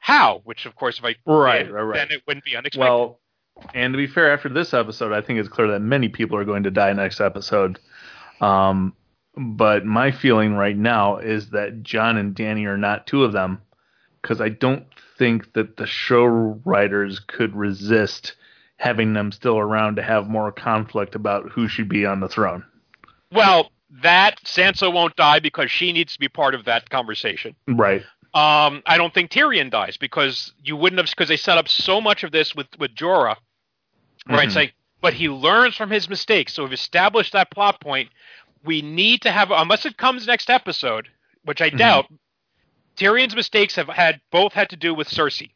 how. 0.00 0.42
Which, 0.44 0.66
of 0.66 0.74
course, 0.74 0.98
if 0.98 1.04
I 1.04 1.14
Right, 1.24 1.64
did, 1.64 1.72
right, 1.72 1.82
right. 1.82 1.94
then 1.94 2.10
it 2.10 2.22
wouldn't 2.26 2.44
be 2.44 2.56
unexpected. 2.56 2.90
Well, 2.90 3.20
and 3.74 3.92
to 3.92 3.96
be 3.96 4.06
fair, 4.06 4.32
after 4.32 4.48
this 4.48 4.74
episode, 4.74 5.12
I 5.12 5.20
think 5.20 5.38
it's 5.38 5.48
clear 5.48 5.68
that 5.68 5.80
many 5.80 6.08
people 6.08 6.36
are 6.36 6.44
going 6.44 6.62
to 6.64 6.70
die 6.70 6.92
next 6.92 7.20
episode. 7.20 7.78
Um, 8.40 8.94
but 9.36 9.84
my 9.84 10.10
feeling 10.10 10.54
right 10.54 10.76
now 10.76 11.18
is 11.18 11.50
that 11.50 11.82
Jon 11.82 12.16
and 12.16 12.34
Dany 12.34 12.66
are 12.66 12.78
not 12.78 13.06
two 13.06 13.24
of 13.24 13.32
them 13.32 13.60
because 14.20 14.40
I 14.40 14.48
don't 14.48 14.86
think 15.16 15.52
that 15.54 15.76
the 15.76 15.86
show 15.86 16.24
writers 16.64 17.20
could 17.20 17.54
resist 17.54 18.34
having 18.76 19.12
them 19.12 19.32
still 19.32 19.58
around 19.58 19.96
to 19.96 20.02
have 20.02 20.28
more 20.28 20.52
conflict 20.52 21.14
about 21.14 21.50
who 21.50 21.68
should 21.68 21.88
be 21.88 22.06
on 22.06 22.20
the 22.20 22.28
throne. 22.28 22.64
Well, 23.32 23.70
that 24.02 24.40
Sansa 24.44 24.92
won't 24.92 25.16
die 25.16 25.40
because 25.40 25.70
she 25.70 25.92
needs 25.92 26.12
to 26.14 26.18
be 26.18 26.28
part 26.28 26.54
of 26.54 26.64
that 26.66 26.88
conversation. 26.90 27.54
Right. 27.66 28.02
Um, 28.34 28.82
I 28.86 28.96
don't 28.98 29.12
think 29.12 29.30
Tyrion 29.30 29.70
dies 29.70 29.96
because 29.96 30.52
you 30.62 30.76
wouldn't 30.76 30.98
have 30.98 31.10
because 31.10 31.28
they 31.28 31.36
set 31.36 31.58
up 31.58 31.68
so 31.68 32.00
much 32.00 32.24
of 32.24 32.30
this 32.30 32.54
with 32.54 32.66
with 32.78 32.94
Jorah, 32.94 33.36
right? 34.28 34.48
Mhm. 34.48 34.52
Say, 34.52 34.72
but 35.00 35.14
he 35.14 35.28
learns 35.28 35.76
from 35.76 35.90
his 35.90 36.08
mistakes. 36.08 36.54
So 36.54 36.64
we've 36.64 36.72
established 36.72 37.32
that 37.32 37.50
plot 37.50 37.80
point. 37.80 38.10
We 38.64 38.82
need 38.82 39.22
to 39.22 39.30
have 39.30 39.50
unless 39.50 39.86
it 39.86 39.96
comes 39.96 40.26
next 40.26 40.50
episode, 40.50 41.08
which 41.44 41.60
I 41.60 41.70
Mhm. 41.70 41.78
doubt. 41.78 42.06
Tyrion's 42.96 43.36
mistakes 43.36 43.76
have 43.76 43.88
had 43.88 44.20
both 44.32 44.52
had 44.52 44.70
to 44.70 44.76
do 44.76 44.92
with 44.92 45.08
Cersei 45.08 45.50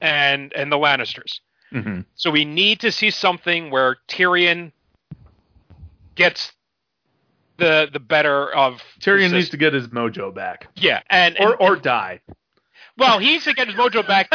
and 0.00 0.52
and 0.54 0.72
the 0.72 0.78
Lannisters. 0.78 1.40
hmm 1.70 2.00
So 2.14 2.30
we 2.30 2.44
need 2.44 2.80
to 2.80 2.90
see 2.90 3.10
something 3.10 3.70
where 3.70 3.96
Tyrion 4.08 4.72
gets 6.14 6.52
the 7.58 7.88
the 7.92 8.00
better 8.00 8.50
of 8.52 8.82
Tyrion 9.00 9.32
needs 9.32 9.50
to 9.50 9.56
get 9.58 9.74
his 9.74 9.88
mojo 9.88 10.34
back, 10.34 10.68
yeah, 10.76 11.02
and, 11.10 11.36
and 11.36 11.44
or 11.46 11.56
or 11.56 11.76
die. 11.76 12.20
Well, 13.00 13.18
he 13.18 13.32
needs 13.32 13.44
to 13.44 13.54
get 13.54 13.66
his 13.66 13.74
mojo 13.76 14.06
back, 14.06 14.30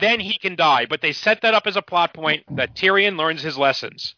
then 0.00 0.20
he 0.20 0.38
can 0.38 0.54
die. 0.54 0.86
But 0.86 1.00
they 1.00 1.12
set 1.12 1.40
that 1.42 1.54
up 1.54 1.66
as 1.66 1.74
a 1.76 1.82
plot 1.82 2.14
point 2.14 2.44
that 2.56 2.76
Tyrion 2.76 3.16
learns 3.18 3.42
his 3.42 3.58
lessons. 3.58 4.14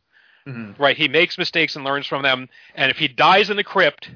Mhm. 0.46 0.78
Right, 0.78 0.96
he 0.96 1.08
makes 1.08 1.38
mistakes 1.38 1.74
and 1.76 1.84
learns 1.84 2.06
from 2.06 2.22
them. 2.22 2.48
And 2.74 2.90
if 2.90 2.98
he 2.98 3.08
dies 3.08 3.48
in 3.50 3.56
the 3.56 3.64
crypt, 3.64 4.10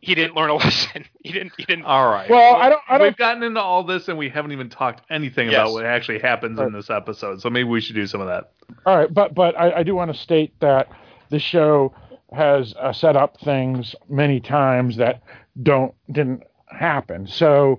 he 0.00 0.14
didn't 0.14 0.34
learn 0.34 0.50
a 0.50 0.54
lesson. 0.64 1.04
he 1.22 1.32
didn't. 1.32 1.52
He 1.56 1.64
didn't. 1.64 1.84
All 1.84 2.08
right. 2.08 2.28
Well, 2.30 2.56
I 2.56 2.68
don't- 2.70 2.80
I 2.88 2.98
don't- 2.98 3.06
We've 3.08 3.16
gotten 3.16 3.42
into 3.42 3.60
all 3.60 3.84
this, 3.84 4.08
and 4.08 4.16
we 4.18 4.30
haven't 4.30 4.52
even 4.52 4.68
talked 4.70 5.02
anything 5.10 5.50
Yes. 5.50 5.60
about 5.60 5.72
what 5.74 5.84
actually 5.86 6.20
happens 6.20 6.58
in 6.58 6.72
this 6.72 6.88
episode. 6.90 7.40
So 7.42 7.50
maybe 7.50 7.68
we 7.68 7.80
should 7.80 7.94
do 7.94 8.06
some 8.06 8.20
of 8.20 8.28
that. 8.28 8.52
All 8.86 8.96
right, 8.96 9.12
but 9.12 9.34
but 9.34 9.58
I, 9.58 9.78
I 9.78 9.82
do 9.82 9.94
want 9.94 10.12
to 10.12 10.18
state 10.18 10.58
that 10.60 10.88
the 11.28 11.38
show 11.38 11.94
has 12.32 12.74
uh, 12.80 12.92
set 12.92 13.16
up 13.16 13.38
things 13.40 13.94
many 14.08 14.40
times 14.40 14.96
that 14.96 15.22
don't 15.62 15.94
didn't 16.10 16.44
happen. 16.68 17.26
So 17.26 17.78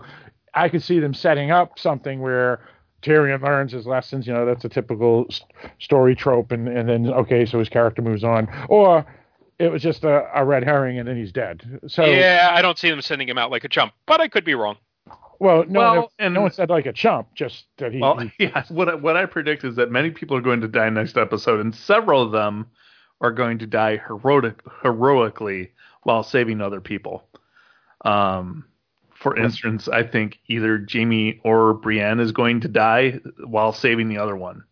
I 0.53 0.69
could 0.69 0.83
see 0.83 0.99
them 0.99 1.13
setting 1.13 1.51
up 1.51 1.79
something 1.79 2.19
where 2.21 2.59
Tyrion 3.01 3.41
learns 3.41 3.71
his 3.71 3.85
lessons. 3.87 4.27
You 4.27 4.33
know, 4.33 4.45
that's 4.45 4.65
a 4.65 4.69
typical 4.69 5.27
story 5.79 6.15
trope, 6.15 6.51
and 6.51 6.67
and 6.67 6.87
then 6.89 7.07
okay, 7.07 7.45
so 7.45 7.59
his 7.59 7.69
character 7.69 8.01
moves 8.01 8.23
on, 8.23 8.47
or 8.69 9.05
it 9.59 9.71
was 9.71 9.81
just 9.81 10.03
a, 10.03 10.27
a 10.33 10.43
red 10.43 10.63
herring 10.63 10.97
and 10.97 11.07
then 11.07 11.15
he's 11.15 11.31
dead. 11.31 11.79
So 11.87 12.03
yeah, 12.05 12.49
I 12.51 12.61
don't 12.61 12.77
see 12.79 12.89
them 12.89 13.01
sending 13.01 13.29
him 13.29 13.37
out 13.37 13.51
like 13.51 13.63
a 13.63 13.69
chump, 13.69 13.93
but 14.07 14.19
I 14.19 14.27
could 14.27 14.43
be 14.43 14.55
wrong. 14.55 14.77
well, 15.39 15.63
no, 15.67 15.79
Well, 15.79 15.95
one, 15.95 16.07
and- 16.19 16.33
no 16.33 16.41
one 16.41 16.51
said 16.51 16.69
like 16.69 16.85
a 16.87 16.93
chump, 16.93 17.33
just 17.35 17.65
that 17.77 17.91
he. 17.93 17.99
Well, 17.99 18.17
he- 18.17 18.31
yeah. 18.39 18.63
What 18.69 18.89
I, 18.89 18.95
what 18.95 19.17
I 19.17 19.25
predict 19.27 19.63
is 19.63 19.75
that 19.75 19.91
many 19.91 20.09
people 20.11 20.35
are 20.35 20.41
going 20.41 20.61
to 20.61 20.67
die 20.67 20.89
next 20.89 21.15
episode, 21.17 21.59
and 21.59 21.73
several 21.75 22.21
of 22.23 22.31
them 22.31 22.67
are 23.21 23.31
going 23.31 23.59
to 23.59 23.67
die 23.67 23.97
heroic, 23.97 24.59
heroically 24.83 25.71
while 26.03 26.23
saving 26.23 26.59
other 26.61 26.81
people. 26.81 27.23
Um, 28.03 28.65
for 29.21 29.37
instance, 29.37 29.87
I 29.87 30.03
think 30.03 30.39
either 30.47 30.85
Jaime 30.91 31.39
or 31.43 31.75
Brienne 31.75 32.19
is 32.19 32.31
going 32.31 32.61
to 32.61 32.67
die 32.67 33.19
while 33.45 33.71
saving 33.71 34.09
the 34.09 34.17
other 34.17 34.35
one. 34.35 34.63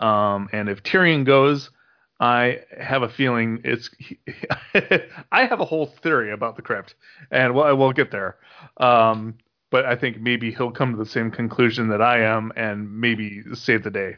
Um, 0.00 0.48
and 0.52 0.70
if 0.70 0.82
Tyrion 0.82 1.24
goes, 1.24 1.70
I 2.18 2.60
have 2.78 3.02
a 3.02 3.08
feeling 3.08 3.60
it's. 3.64 3.90
I 5.32 5.44
have 5.44 5.60
a 5.60 5.66
whole 5.66 5.86
theory 5.86 6.32
about 6.32 6.56
the 6.56 6.62
crypt, 6.62 6.94
and 7.30 7.54
we'll, 7.54 7.76
we'll 7.76 7.92
get 7.92 8.10
there. 8.10 8.36
Um, 8.78 9.34
but 9.70 9.84
I 9.84 9.96
think 9.96 10.20
maybe 10.20 10.50
he'll 10.50 10.70
come 10.70 10.92
to 10.92 10.98
the 10.98 11.04
same 11.04 11.30
conclusion 11.30 11.88
that 11.90 12.00
I 12.00 12.20
am, 12.20 12.52
and 12.56 13.00
maybe 13.00 13.42
save 13.52 13.84
the 13.84 13.90
day. 13.90 14.16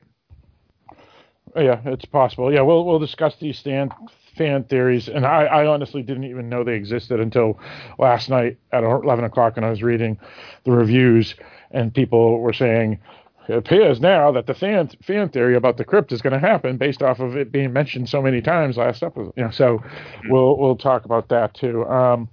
Yeah, 1.57 1.81
it's 1.87 2.05
possible. 2.05 2.53
Yeah, 2.53 2.63
we'll 2.63 2.85
we'll 2.85 3.01
discuss 3.01 3.35
these 3.41 3.59
fan 3.61 3.91
fan 4.39 4.64
theories, 4.64 5.09
and 5.09 5.26
I, 5.26 5.45
I 5.45 5.66
honestly 5.66 6.03
didn't 6.03 6.24
even 6.24 6.49
know 6.49 6.64
they 6.64 6.74
existed 6.76 7.20
until 7.20 7.59
last 7.99 8.30
night 8.30 8.57
at 8.72 8.84
eleven 8.84 9.24
o'clock 9.26 9.57
when 9.57 9.64
I 9.64 9.70
was 9.70 9.82
reading 9.82 10.18
the 10.64 10.72
reviews, 10.72 11.34
and 11.72 11.93
people 11.93 12.41
were 12.41 12.55
saying 12.55 12.99
it 13.49 13.57
appears 13.57 14.01
now 14.01 14.30
that 14.32 14.47
the 14.47 14.55
fan 14.55 14.89
fan 15.03 15.28
theory 15.30 15.57
about 15.57 15.76
the 15.78 15.84
crypt 15.84 16.12
is 16.12 16.22
going 16.22 16.34
to 16.34 16.39
happen 16.39 16.76
based 16.78 17.03
off 17.03 17.18
of 17.20 17.36
it 17.36 17.51
being 17.53 17.72
mentioned 17.72 18.09
so 18.09 18.22
many 18.22 18.41
times 18.41 18.76
last 18.76 19.03
episode. 19.03 19.32
You 19.36 19.45
know, 19.45 19.51
so 19.51 19.82
we'll 20.28 20.57
we'll 20.59 20.76
talk 20.76 21.05
about 21.05 21.28
that 21.30 21.55
too. 21.55 21.84
Um, 21.86 22.28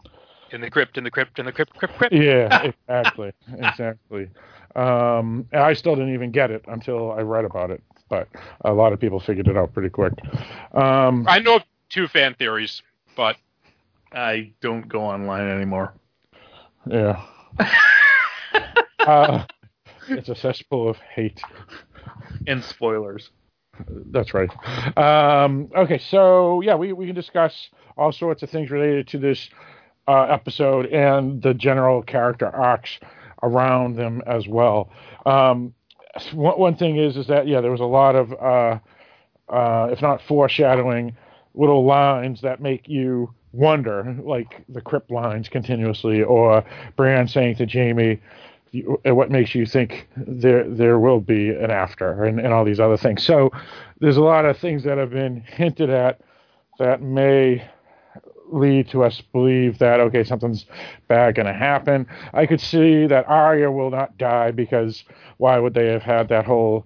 In 0.51 0.61
the 0.61 0.69
crypt, 0.69 0.97
in 0.97 1.03
the 1.03 1.11
crypt, 1.11 1.39
in 1.39 1.45
the 1.45 1.51
crypt, 1.51 1.73
crypt, 1.75 1.95
crypt. 1.97 2.13
yeah, 2.13 2.71
exactly, 2.89 3.31
exactly. 3.57 4.29
Um, 4.75 5.47
and 5.53 5.61
I 5.63 5.73
still 5.73 5.95
didn't 5.95 6.13
even 6.13 6.31
get 6.31 6.51
it 6.51 6.63
until 6.67 7.11
I 7.13 7.21
read 7.21 7.45
about 7.45 7.71
it, 7.71 7.81
but 8.09 8.27
a 8.65 8.73
lot 8.73 8.91
of 8.93 8.99
people 8.99 9.19
figured 9.21 9.47
it 9.47 9.55
out 9.55 9.73
pretty 9.73 9.89
quick. 9.89 10.13
Um, 10.73 11.25
I 11.27 11.39
know 11.39 11.59
two 11.89 12.07
fan 12.07 12.35
theories, 12.35 12.81
but 13.15 13.37
I 14.11 14.53
don't 14.61 14.87
go 14.87 15.01
online 15.01 15.47
anymore. 15.47 15.93
Yeah. 16.87 17.21
uh, 18.99 19.45
it's 20.09 20.29
a 20.29 20.35
cesspool 20.35 20.89
of 20.89 20.97
hate. 20.97 21.41
And 22.47 22.63
spoilers. 22.63 23.29
That's 23.87 24.33
right. 24.33 24.49
Um, 24.97 25.69
okay, 25.75 25.97
so 25.97 26.61
yeah, 26.61 26.75
we, 26.75 26.93
we 26.93 27.07
can 27.07 27.15
discuss 27.15 27.69
all 27.97 28.11
sorts 28.11 28.43
of 28.43 28.49
things 28.49 28.71
related 28.71 29.07
to 29.09 29.17
this 29.17 29.49
uh, 30.07 30.23
episode 30.23 30.85
and 30.87 31.41
the 31.41 31.53
general 31.53 32.01
character 32.01 32.47
arcs 32.47 32.99
around 33.43 33.95
them 33.95 34.21
as 34.25 34.47
well. 34.47 34.89
Um, 35.25 35.73
one, 36.33 36.59
one 36.59 36.75
thing 36.75 36.97
is 36.97 37.17
is 37.17 37.27
that 37.27 37.47
yeah, 37.47 37.61
there 37.61 37.71
was 37.71 37.81
a 37.81 37.85
lot 37.85 38.15
of 38.15 38.31
uh, 38.33 38.79
uh, 39.53 39.89
if 39.91 40.01
not 40.01 40.21
foreshadowing, 40.27 41.15
little 41.55 41.85
lines 41.85 42.41
that 42.41 42.61
make 42.61 42.87
you 42.87 43.33
wonder, 43.51 44.15
like 44.21 44.63
the 44.69 44.81
crypt 44.81 45.09
lines 45.09 45.49
continuously, 45.49 46.21
or 46.21 46.63
Bran 46.95 47.27
saying 47.27 47.55
to 47.55 47.65
Jaime, 47.65 48.19
uh, 49.07 49.15
what 49.15 49.31
makes 49.31 49.55
you 49.55 49.65
think 49.65 50.07
there 50.17 50.67
there 50.67 50.99
will 50.99 51.21
be 51.21 51.49
an 51.49 51.71
after 51.71 52.25
and, 52.25 52.39
and 52.39 52.53
all 52.53 52.65
these 52.65 52.79
other 52.79 52.97
things. 52.97 53.23
So 53.23 53.51
there's 53.99 54.17
a 54.17 54.21
lot 54.21 54.45
of 54.45 54.57
things 54.57 54.83
that 54.83 54.97
have 54.97 55.11
been 55.11 55.41
hinted 55.41 55.89
at 55.89 56.19
that 56.79 57.01
may 57.01 57.65
lead 58.51 58.87
to 58.89 59.03
us 59.03 59.21
believe 59.31 59.79
that 59.79 59.99
okay 59.99 60.23
something's 60.23 60.65
bad 61.07 61.35
going 61.35 61.47
to 61.47 61.53
happen. 61.53 62.05
I 62.33 62.45
could 62.45 62.61
see 62.61 63.07
that 63.07 63.27
Arya 63.27 63.71
will 63.71 63.89
not 63.89 64.17
die 64.17 64.51
because 64.51 65.03
why 65.37 65.57
would 65.57 65.73
they 65.73 65.87
have 65.87 66.03
had 66.03 66.29
that 66.29 66.45
whole 66.45 66.85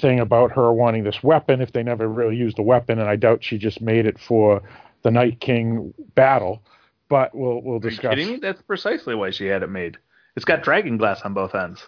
thing 0.00 0.20
about 0.20 0.52
her 0.52 0.72
wanting 0.72 1.04
this 1.04 1.22
weapon 1.22 1.60
if 1.60 1.72
they 1.72 1.82
never 1.82 2.08
really 2.08 2.36
used 2.36 2.56
the 2.56 2.62
weapon 2.62 2.98
and 2.98 3.08
I 3.08 3.16
doubt 3.16 3.44
she 3.44 3.58
just 3.58 3.80
made 3.80 4.06
it 4.06 4.18
for 4.18 4.62
the 5.02 5.10
Night 5.10 5.40
King 5.40 5.94
battle. 6.14 6.62
But 7.08 7.34
we'll 7.34 7.62
we'll 7.62 7.78
discuss. 7.78 8.06
Are 8.06 8.16
you 8.16 8.24
kidding 8.24 8.32
me? 8.34 8.40
That's 8.40 8.62
precisely 8.62 9.14
why 9.14 9.30
she 9.30 9.46
had 9.46 9.62
it 9.62 9.70
made. 9.70 9.98
It's 10.36 10.44
got 10.44 10.62
dragon 10.62 10.96
glass 10.96 11.20
on 11.22 11.34
both 11.34 11.54
ends. 11.54 11.86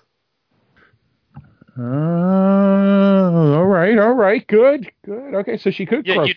Uh, 1.79 1.83
all 1.83 3.67
right, 3.67 3.99
all 3.99 4.13
right, 4.13 4.47
good, 4.47 4.91
good. 5.05 5.35
Okay, 5.35 5.59
so 5.59 5.71
she 5.71 5.85
could. 5.85 6.07
Yeah, 6.07 6.25
you. 6.25 6.35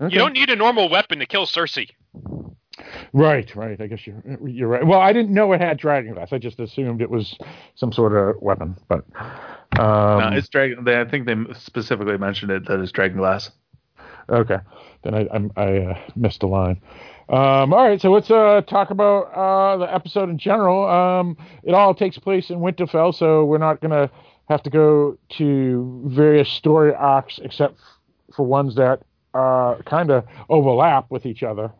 Okay. 0.00 0.14
you 0.14 0.18
don't 0.18 0.32
need 0.32 0.50
a 0.50 0.56
normal 0.56 0.88
weapon 0.88 1.18
to 1.18 1.26
kill 1.26 1.44
Cersei. 1.46 1.90
Right, 3.12 3.54
right. 3.54 3.80
I 3.80 3.86
guess 3.86 4.06
you're 4.06 4.22
you're 4.46 4.68
right. 4.68 4.86
Well, 4.86 5.00
I 5.00 5.12
didn't 5.12 5.32
know 5.32 5.52
it 5.52 5.60
had 5.60 5.78
dragon 5.78 6.14
glass. 6.14 6.32
I 6.32 6.38
just 6.38 6.58
assumed 6.60 7.02
it 7.02 7.10
was 7.10 7.36
some 7.74 7.92
sort 7.92 8.14
of 8.14 8.40
weapon. 8.42 8.76
But 8.88 9.04
um, 9.78 10.20
no, 10.20 10.30
it's 10.32 10.48
dragon. 10.48 10.84
They, 10.84 11.00
I 11.00 11.08
think 11.08 11.26
they 11.26 11.36
specifically 11.54 12.18
mentioned 12.18 12.50
it 12.50 12.66
that 12.66 12.80
it's 12.80 12.92
dragon 12.92 13.18
glass. 13.18 13.50
okay. 14.28 14.58
Then 15.02 15.14
I 15.14 15.28
I'm, 15.32 15.52
I 15.56 15.78
uh, 15.78 15.98
missed 16.16 16.42
a 16.42 16.46
line. 16.46 16.80
Um, 17.28 17.74
all 17.74 17.86
right, 17.86 18.00
so 18.00 18.10
let's 18.10 18.30
uh, 18.30 18.62
talk 18.66 18.88
about 18.88 19.24
uh, 19.34 19.76
the 19.76 19.94
episode 19.94 20.30
in 20.30 20.38
general. 20.38 20.88
Um, 20.88 21.36
it 21.62 21.74
all 21.74 21.94
takes 21.94 22.16
place 22.16 22.48
in 22.48 22.60
Winterfell, 22.60 23.14
so 23.14 23.44
we're 23.44 23.58
not 23.58 23.82
going 23.82 23.90
to 23.90 24.10
have 24.48 24.62
to 24.62 24.70
go 24.70 25.18
to 25.36 26.02
various 26.06 26.48
story 26.48 26.94
arcs 26.94 27.38
except 27.42 27.78
for 28.34 28.46
ones 28.46 28.76
that 28.76 29.02
uh, 29.34 29.76
kind 29.84 30.10
of 30.10 30.24
overlap 30.48 31.10
with 31.10 31.26
each 31.26 31.42
other. 31.42 31.70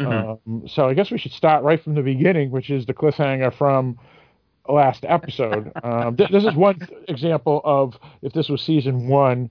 Mhm. 0.00 0.38
Um, 0.46 0.68
so 0.68 0.88
I 0.88 0.94
guess 0.94 1.10
we 1.10 1.18
should 1.18 1.32
start 1.32 1.62
right 1.62 1.82
from 1.82 1.94
the 1.94 2.02
beginning, 2.02 2.50
which 2.50 2.70
is 2.70 2.86
the 2.86 2.94
cliffhanger 2.94 3.52
from 3.52 3.98
last 4.68 5.04
episode. 5.06 5.72
um, 5.82 6.16
th- 6.16 6.30
this 6.30 6.44
is 6.44 6.54
one 6.54 6.78
example 7.08 7.60
of 7.64 7.98
if 8.22 8.32
this 8.32 8.48
was 8.48 8.62
season 8.62 9.08
one, 9.08 9.50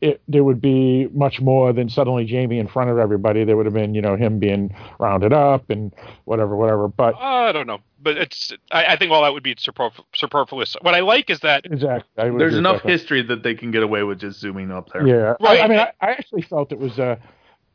it 0.00 0.20
there 0.28 0.44
would 0.44 0.60
be 0.60 1.08
much 1.12 1.40
more 1.40 1.72
than 1.72 1.88
suddenly 1.88 2.26
Jaime 2.26 2.58
in 2.58 2.68
front 2.68 2.90
of 2.90 2.98
everybody. 2.98 3.44
There 3.44 3.56
would 3.56 3.64
have 3.66 3.74
been, 3.74 3.94
you 3.94 4.02
know, 4.02 4.16
him 4.16 4.38
being 4.38 4.74
rounded 4.98 5.32
up 5.32 5.70
and 5.70 5.92
whatever, 6.24 6.56
whatever. 6.56 6.88
But 6.88 7.14
I 7.16 7.52
don't 7.52 7.66
know, 7.66 7.78
but 8.02 8.16
it's. 8.16 8.52
I, 8.70 8.84
I 8.86 8.96
think 8.96 9.12
all 9.12 9.22
that 9.22 9.32
would 9.32 9.42
be 9.44 9.54
superf- 9.54 10.04
superfluous. 10.14 10.76
What 10.82 10.94
I 10.94 11.00
like 11.00 11.30
is 11.30 11.40
that 11.40 11.64
exactly, 11.64 12.02
There's 12.16 12.28
agree 12.28 12.44
with 12.44 12.54
enough 12.56 12.82
that. 12.82 12.90
history 12.90 13.22
that 13.22 13.42
they 13.42 13.54
can 13.54 13.70
get 13.70 13.82
away 13.82 14.02
with 14.02 14.20
just 14.20 14.40
zooming 14.40 14.70
up 14.70 14.90
there. 14.92 15.06
Yeah, 15.06 15.34
Right. 15.40 15.60
I, 15.60 15.64
I 15.64 15.68
mean, 15.68 15.78
I, 15.78 15.92
I 16.00 16.10
actually 16.10 16.42
felt 16.42 16.70
it 16.72 16.78
was 16.78 16.98
uh, 16.98 17.16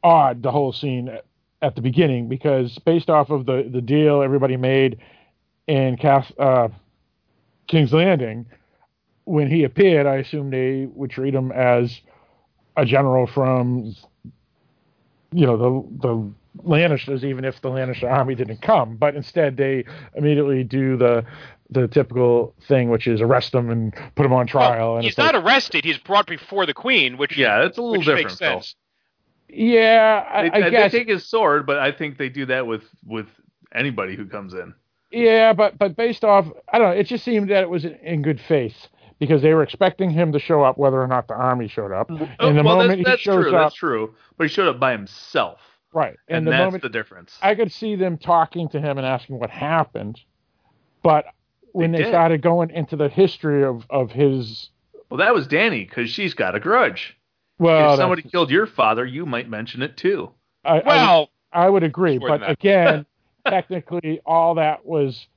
odd 0.03 0.43
the 0.43 0.51
whole 0.51 0.71
scene 0.71 1.17
at, 1.62 1.68
at 1.68 1.76
the 1.76 1.82
beginning 1.82 2.28
because 2.28 2.78
based 2.80 3.10
off 3.10 3.30
of 3.30 3.45
the 3.45 3.70
the 3.72 3.82
deal 3.82 4.22
everybody 4.22 4.57
made 4.57 4.99
in 5.68 5.97
Cath, 5.97 6.32
uh, 6.39 6.70
King's 7.68 7.93
Landing, 7.93 8.45
when 9.26 9.47
he 9.49 9.64
appeared, 9.64 10.07
I 10.07 10.16
assumed 10.16 10.51
they 10.51 10.88
would 10.93 11.12
treat 11.12 11.36
him 11.36 11.51
as 11.51 12.01
a 12.76 12.86
general 12.86 13.28
from, 13.28 13.95
you 15.32 15.45
know, 15.45 15.57
the 15.57 16.07
the 16.07 16.32
Lannisters, 16.68 17.24
even 17.24 17.45
if 17.45 17.62
the 17.62 17.70
Lannister 17.70 18.12
army 18.12 18.34
didn't 18.34 18.62
come. 18.64 18.95
But 18.97 19.16
instead, 19.16 19.57
they 19.57 19.86
immediately 20.16 20.64
do 20.64 20.97
the 20.97 21.24
the 21.70 21.88
typical 21.88 22.55
thing, 22.68 22.89
which 22.89 23.05
is 23.05 23.22
arrest 23.22 23.53
him 23.53 23.70
and 23.70 23.93
put 24.16 24.26
him 24.26 24.34
on 24.34 24.47
trial. 24.47 24.80
well, 24.88 24.95
and 24.95 25.03
he's 25.03 25.12
it's 25.12 25.20
like- 25.20 25.34
not 25.34 25.43
arrested. 25.45 25.86
He's 25.86 25.99
brought 25.99 26.26
before 26.26 26.66
the 26.66 26.74
queen, 26.74 27.18
which 27.18 27.38
Yeah, 27.38 27.64
it's 27.64 27.78
a 27.78 27.82
little 27.82 27.97
which 27.99 28.07
different. 28.07 28.26
makes 28.30 28.39
though. 28.39 28.53
sense. 28.55 28.76
Yeah, 29.49 30.25
I, 30.31 30.43
They, 30.43 30.49
I 30.51 30.61
they 30.61 30.71
guess. 30.71 30.91
take 30.91 31.07
his 31.09 31.25
sword, 31.25 31.65
but 31.65 31.77
I 31.79 31.91
think 31.91 32.17
they 32.17 32.29
do 32.29 32.45
that 32.47 32.67
with 32.67 32.83
with 33.05 33.27
anybody 33.73 34.15
who 34.15 34.25
comes 34.25 34.53
in. 34.53 34.73
Yeah, 35.11 35.53
but 35.53 35.77
but 35.79 35.95
based 35.95 36.23
off, 36.23 36.47
I 36.71 36.77
don't 36.77 36.91
know. 36.91 36.99
It 36.99 37.05
just 37.05 37.25
seemed 37.25 37.49
that 37.49 37.63
it 37.63 37.69
was 37.69 37.83
in, 37.85 37.95
in 37.95 38.21
good 38.21 38.39
faith 38.39 38.87
because 39.19 39.41
they 39.41 39.53
were 39.53 39.63
expecting 39.63 40.09
him 40.11 40.31
to 40.33 40.39
show 40.39 40.63
up, 40.63 40.77
whether 40.77 41.01
or 41.01 41.07
not 41.07 41.27
the 41.27 41.33
army 41.33 41.67
showed 41.67 41.91
up. 41.91 42.09
Oh, 42.11 42.29
And 42.39 42.57
the 42.57 42.63
well, 42.63 42.77
moment 42.77 43.03
that's, 43.03 43.19
he 43.21 43.23
shows 43.25 43.45
true. 43.45 43.55
up, 43.55 43.65
That's 43.65 43.75
true. 43.75 44.15
But 44.37 44.45
he 44.47 44.53
showed 44.53 44.67
up 44.69 44.79
by 44.79 44.91
himself, 44.93 45.59
right? 45.93 46.15
and, 46.27 46.37
And, 46.37 46.47
the 46.47 46.51
that's 46.51 46.65
moment 46.65 46.83
the 46.83 46.89
difference. 46.89 47.37
I 47.41 47.55
could 47.55 47.71
see 47.71 47.95
them 47.95 48.17
talking 48.17 48.69
to 48.69 48.79
him 48.79 48.97
and 48.97 49.05
asking 49.05 49.39
what 49.39 49.49
happened, 49.49 50.19
but 51.03 51.25
when 51.71 51.91
They 51.91 52.03
they, 52.03 52.09
started 52.09 52.41
going 52.41 52.69
into 52.71 52.95
the 52.95 53.09
history 53.09 53.63
of 53.63 53.85
of 53.89 54.11
his, 54.11 54.69
well, 55.09 55.17
that 55.17 55.33
was 55.33 55.47
Dany 55.47 55.87
because 55.89 56.09
she's 56.09 56.33
got 56.33 56.55
a 56.55 56.59
grudge. 56.59 57.17
Well, 57.60 57.93
if 57.93 57.99
somebody 57.99 58.24
killed 58.24 58.49
your 58.49 58.66
father, 58.66 59.05
you 59.05 59.26
might 59.26 59.49
mention 59.49 59.82
it 59.82 59.97
too. 59.97 60.32
I, 60.66 60.72
I 60.72 60.76
would- 60.76 60.86
Well, 60.86 61.30
I 61.51 61.70
would 61.70 61.84
agree, 61.84 62.18
but 62.18 62.39
that. 62.41 62.49
again, 62.51 63.05
technically, 63.47 64.22
all 64.26 64.55
that 64.55 64.86
was 64.86 65.28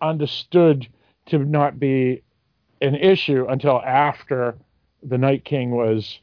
understood 0.00 0.88
to 1.26 1.38
not 1.38 1.78
be 1.78 2.22
an 2.80 2.94
issue 2.94 3.46
until 3.48 3.80
after 3.80 4.56
the 5.02 5.18
Night 5.18 5.44
King 5.44 5.70
was 5.70 6.20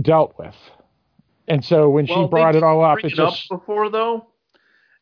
dealt 0.00 0.34
with. 0.38 0.56
And 1.48 1.64
so 1.64 1.88
when 1.90 2.06
Well, 2.06 2.26
she 2.26 2.30
brought 2.30 2.54
it 2.56 2.62
all 2.62 2.84
up, 2.84 2.94
bring 3.00 3.06
it 3.06 3.12
it 3.14 3.18
up 3.18 3.34
just 3.34 3.48
before 3.48 3.88
though, 3.90 4.26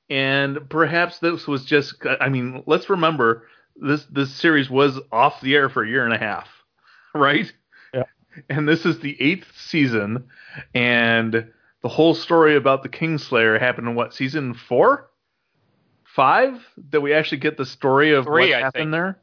and 0.08 0.68
perhaps 0.68 1.18
this 1.18 1.46
was 1.46 1.64
just. 1.64 1.94
I 2.20 2.28
mean, 2.28 2.62
let's 2.66 2.88
remember 2.90 3.46
this 3.76 4.04
this 4.06 4.32
series 4.32 4.68
was 4.70 4.98
off 5.12 5.40
the 5.40 5.54
air 5.54 5.68
for 5.68 5.82
a 5.82 5.88
year 5.88 6.04
and 6.04 6.14
a 6.14 6.18
half, 6.18 6.48
right? 7.14 7.52
Yeah. 8.36 8.42
And 8.56 8.68
this 8.68 8.84
is 8.86 9.00
the 9.00 9.20
eighth 9.20 9.46
season, 9.56 10.24
and 10.74 11.50
the 11.82 11.88
whole 11.88 12.14
story 12.14 12.56
about 12.56 12.82
the 12.82 12.88
Kingslayer 12.88 13.58
happened 13.58 13.88
in 13.88 13.94
what 13.94 14.14
season 14.14 14.54
four, 14.54 15.10
five? 16.04 16.60
That 16.90 17.00
we 17.00 17.12
actually 17.12 17.38
get 17.38 17.56
the 17.56 17.66
story 17.66 18.12
of 18.12 18.24
Three, 18.26 18.50
what 18.50 18.56
I 18.56 18.60
happened 18.60 18.82
think. 18.82 18.90
there. 18.92 19.18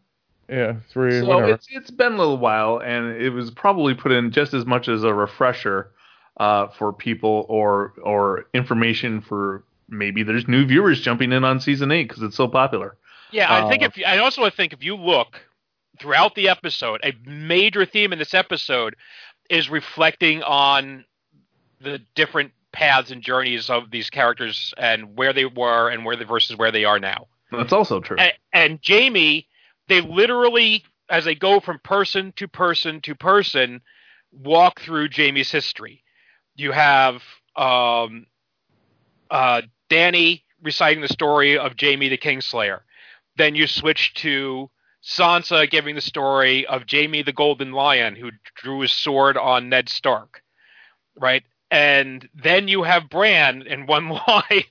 yeah 0.50 0.76
three 0.90 1.20
So 1.20 1.28
whatever. 1.28 1.52
it's 1.54 1.68
it's 1.72 1.92
been 1.92 2.14
a 2.14 2.18
little 2.18 2.38
while, 2.38 2.80
and 2.80 3.16
it 3.22 3.30
was 3.30 3.52
probably 3.52 3.94
put 3.94 4.12
in 4.12 4.32
just 4.32 4.54
as 4.54 4.66
much 4.66 4.88
as 4.88 5.04
a 5.04 5.14
refresher 5.14 5.92
uh, 6.38 6.68
for 6.68 6.94
people 6.94 7.46
or 7.50 7.94
or 8.04 8.46
information 8.54 9.22
for 9.22 9.64
maybe 9.90 10.24
there's 10.24 10.48
new 10.48 10.66
viewers 10.66 11.02
jumping 11.02 11.32
in 11.32 11.44
on 11.44 11.60
season 11.60 11.92
eight 11.92 12.08
because 12.10 12.24
it's 12.24 12.36
so 12.36 12.48
popular. 12.48 12.98
Yeah, 13.32 13.54
I 13.54 13.70
think 13.70 13.84
Uh, 13.84 13.88
if 13.88 13.98
you, 13.98 14.06
I 14.06 14.20
also 14.20 14.50
think 14.50 14.72
if 14.74 14.82
you 14.84 14.96
look 14.96 15.40
throughout 16.00 16.36
the 16.36 16.50
episode, 16.50 17.02
a 17.04 17.14
major 17.26 17.86
theme 17.86 18.14
in 18.14 18.20
this 18.20 18.34
episode 18.34 18.96
is 19.50 19.70
reflecting 19.70 20.44
on 20.44 21.06
the 21.82 22.02
different 22.16 22.52
paths 22.72 23.12
and 23.12 23.22
journeys 23.22 23.70
of 23.70 23.92
these 23.92 24.10
characters 24.10 24.74
and 24.78 25.18
where 25.18 25.34
they 25.34 25.46
were 25.46 25.90
and 25.90 26.06
where 26.06 26.16
they 26.16 26.26
versus 26.26 26.58
where 26.58 26.72
they 26.72 26.86
are 26.86 27.00
now. 27.00 27.28
That's 27.52 27.74
also 27.74 28.00
true. 28.00 28.18
And, 28.18 28.34
and 28.54 28.80
Jaime, 28.86 29.48
they 29.88 30.02
literally, 30.02 30.84
as 31.10 31.26
they 31.26 31.36
go 31.36 31.60
from 31.60 31.80
person 31.80 32.34
to 32.36 32.48
person 32.48 33.02
to 33.02 33.16
person, 33.16 33.82
walk 34.32 34.82
through 34.82 35.10
Jaime's 35.16 35.50
history. 35.50 36.04
You 36.56 36.72
have 36.72 37.24
um, 37.56 38.26
uh, 39.32 39.62
Dany 39.90 40.44
reciting 40.62 41.02
the 41.02 41.08
story 41.08 41.58
of 41.58 41.74
Jaime 41.80 42.10
the 42.10 42.18
Kingslayer. 42.18 42.82
Then 43.38 43.56
you 43.56 43.68
switch 43.68 44.14
to 44.16 44.70
Sansa 45.04 45.70
giving 45.70 45.96
the 45.96 46.02
story 46.02 46.66
of 46.66 46.84
Jaime 46.92 47.22
the 47.22 47.34
Golden 47.34 47.72
Lion, 47.72 48.16
who 48.16 48.32
drew 48.56 48.82
his 48.82 48.92
sword 48.92 49.38
on 49.38 49.70
Ned 49.70 49.90
Stark, 49.90 50.42
right? 51.20 51.44
And 51.72 52.28
then 52.34 52.68
you 52.68 52.84
have 52.84 53.10
Bran 53.10 53.62
in 53.64 53.86
one 53.86 54.10
line 54.28 54.64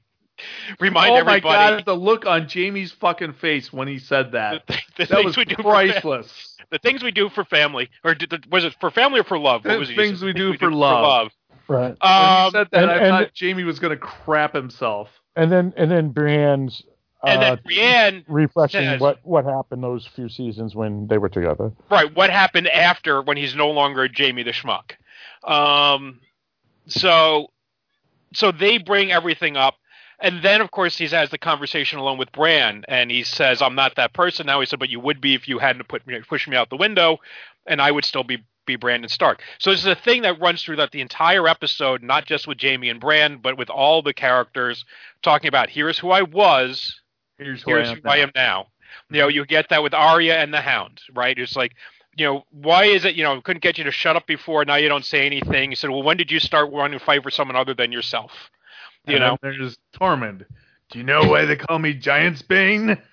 remind 0.81 1.11
oh 1.13 1.15
my 1.25 1.37
everybody 1.37 1.77
god, 1.77 1.85
the 1.87 1.95
look 1.95 2.27
on 2.27 2.47
Jaime's 2.53 2.93
fucking 2.93 3.33
face 3.35 3.73
when 3.73 3.89
he 3.89 3.99
said 3.99 4.33
that. 4.33 4.67
the, 4.67 4.79
the 4.99 5.05
That 5.07 5.25
was 5.25 5.37
we 5.37 5.45
do 5.47 5.55
for 5.57 5.63
fa- 5.63 5.71
priceless. 5.71 6.57
the 6.71 6.79
things 6.79 7.03
we 7.03 7.11
do 7.11 7.31
for 7.31 7.45
family, 7.45 7.89
or 8.05 8.15
did 8.15 8.31
the, 8.31 8.43
was 8.51 8.65
it 8.65 8.75
for 8.81 8.91
family 8.91 9.21
or 9.21 9.25
for 9.25 9.39
love? 9.39 9.65
What 9.65 9.73
The 9.73 9.79
was 9.79 9.91
it? 9.91 9.97
things 9.97 10.23
we 10.23 10.33
do 10.35 10.57
for 10.59 10.71
love. 10.71 11.31
right. 11.69 11.89
When 11.89 11.97
he 12.03 12.09
Um, 12.09 12.51
said 12.53 12.69
that, 12.73 12.83
and- 12.83 12.91
I 12.91 12.95
and- 12.99 13.09
thought 13.27 13.31
Jaime 13.41 13.65
was 13.65 13.79
going 13.79 13.93
to 13.93 13.97
crap 13.97 14.55
himself. 14.55 15.09
And 15.37 15.51
then 15.53 15.73
and 15.77 15.91
then 15.91 16.13
Brienne's 16.13 16.83
And 17.27 17.43
uh, 17.43 17.51
then 17.51 17.59
Brienne, 17.65 18.25
refreshing 18.29 18.83
says- 18.83 19.01
what 19.01 19.19
what 19.25 19.45
happened 19.45 19.83
those 19.83 20.07
few 20.07 20.29
seasons 20.29 20.75
when 20.75 21.09
they 21.09 21.19
were 21.19 21.29
together. 21.29 21.73
right? 21.91 22.15
What 22.15 22.31
happened 22.31 22.69
after 22.69 23.21
when 23.23 23.37
he's 23.37 23.55
no 23.55 23.71
longer 23.71 24.09
Jaime 24.15 24.43
the 24.43 24.53
schmuck? 24.53 24.93
Um, 25.45 26.21
so, 26.87 27.51
so 28.33 28.53
they 28.53 28.79
bring 28.79 29.13
everything 29.13 29.57
up, 29.57 29.75
and 30.21 30.43
then 30.43 30.61
of 30.61 30.71
course 30.71 30.97
he 30.99 31.07
has 31.09 31.31
the 31.31 31.39
conversation 31.39 31.99
alone 31.99 32.19
with 32.19 32.33
Bran, 32.33 32.85
and 32.89 33.11
he 33.11 33.23
says, 33.25 33.61
"I'm 33.61 33.75
not 33.75 33.97
that 33.97 34.13
person 34.13 34.47
now." 34.47 34.61
He 34.61 34.67
said, 34.67 34.79
"But 34.79 34.89
you 34.89 35.01
would 35.01 35.21
be 35.21 35.35
if 35.35 35.49
you 35.49 35.59
hadn't 35.59 35.87
put 35.89 36.07
me, 36.07 36.21
pushed 36.29 36.49
me 36.49 36.57
out 36.57 36.71
the 36.71 36.77
window, 36.77 37.19
and 37.67 37.81
I 37.81 37.91
would 37.91 38.05
still 38.05 38.25
be." 38.25 38.39
Be 38.67 38.75
Brandon 38.75 39.09
Stark. 39.09 39.45
So 39.61 39.71
this 39.71 39.79
is 39.79 39.87
a 39.87 39.95
thing 39.95 40.23
that 40.23 40.41
runs 40.41 40.61
through 40.61 40.75
that 40.75 40.91
the 40.91 41.01
entire 41.01 41.47
episode, 41.47 42.03
not 42.03 42.27
just 42.27 42.49
with 42.49 42.61
Jaime 42.61 42.91
and 42.91 42.99
Bran, 42.99 43.37
but 43.37 43.57
with 43.57 43.71
all 43.71 44.03
the 44.03 44.13
characters 44.13 44.85
talking 45.23 45.47
about 45.47 45.71
here's 45.71 46.01
who 46.01 46.11
I 46.11 46.23
was, 46.23 47.01
Here's 47.39 47.63
who 47.63 47.71
here's 47.71 47.89
I 47.89 47.93
am. 47.93 48.01
who 48.03 48.09
I 48.09 48.17
am 48.19 48.31
now. 48.35 48.67
You 49.11 49.19
know, 49.19 49.27
mm-hmm. 49.29 49.37
you 49.37 49.47
get 49.47 49.69
that 49.71 49.83
with 49.83 49.95
Arya 49.95 50.37
and 50.39 50.53
the 50.55 50.61
Hound, 50.61 51.01
right? 51.15 51.39
It's 51.39 51.57
like, 51.57 51.75
you 52.17 52.25
know, 52.25 52.45
why 52.51 52.85
is 52.85 53.05
it, 53.05 53.15
you 53.15 53.25
know, 53.25 53.41
couldn't 53.41 53.63
get 53.63 53.77
you 53.79 53.85
to 53.85 53.91
shut 53.91 54.17
up 54.17 54.27
before, 54.27 54.65
now 54.65 54.77
you 54.77 54.89
don't 54.89 55.05
say 55.05 55.27
anything. 55.27 55.71
You 55.71 55.77
said, 55.77 55.91
well, 55.91 56.03
when 56.03 56.17
did 56.17 56.31
you 56.31 56.41
start 56.41 56.73
wanting 56.73 56.99
to 56.99 57.05
fight 57.05 57.23
for 57.23 57.31
someone 57.31 57.57
other 57.57 57.75
than 57.75 57.93
yourself? 57.93 58.33
You 59.07 59.17
And 59.17 59.23
then 59.23 59.31
know, 59.31 59.39
there's 59.43 59.79
Tormund. 59.95 60.47
Do 60.91 60.99
you 60.99 61.05
know 61.05 61.25
why 61.25 61.45
they 61.45 61.57
call 61.57 61.79
me 61.79 61.93
Giant 61.95 62.47
Bane? 62.49 62.97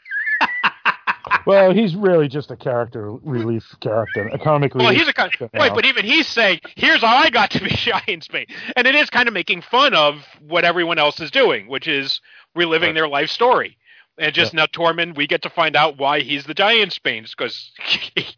Well, 1.46 1.74
he's 1.74 1.96
really 1.96 2.28
just 2.28 2.52
a 2.52 2.56
character 2.56 3.12
relief 3.12 3.66
character, 3.82 4.28
a 4.30 4.40
comic 4.40 4.76
well, 4.76 4.86
relief. 4.86 5.00
he's 5.00 5.08
a 5.10 5.14
kind 5.14 5.32
you 5.40 5.50
right, 5.54 5.74
but 5.74 5.86
even 5.86 6.06
he's 6.06 6.28
saying, 6.28 6.62
here's 6.76 7.02
how 7.02 7.18
I 7.18 7.30
got 7.30 7.52
to 7.52 7.64
be 7.64 7.70
Giant 7.76 8.28
Bane. 8.32 8.46
And 8.76 8.88
it 8.88 8.96
is 8.96 9.10
kind 9.10 9.28
of 9.28 9.34
making 9.34 9.62
fun 9.64 9.94
of 9.94 10.24
what 10.48 10.64
everyone 10.64 11.00
else 11.00 11.20
is 11.20 11.32
doing, 11.32 11.68
which 11.68 11.88
is 11.88 12.22
reliving 12.56 12.90
Right. 12.90 12.96
their 12.96 13.08
life 13.08 13.30
story. 13.30 13.78
And 14.18 14.34
just 14.34 14.54
now, 14.54 14.66
Tormund, 14.68 15.16
we 15.16 15.26
get 15.28 15.42
to 15.42 15.50
find 15.50 15.76
out 15.76 15.98
why 15.98 16.20
he's 16.20 16.44
the 16.46 16.54
Giant 16.54 17.00
Bane, 17.04 17.26
because 17.30 17.72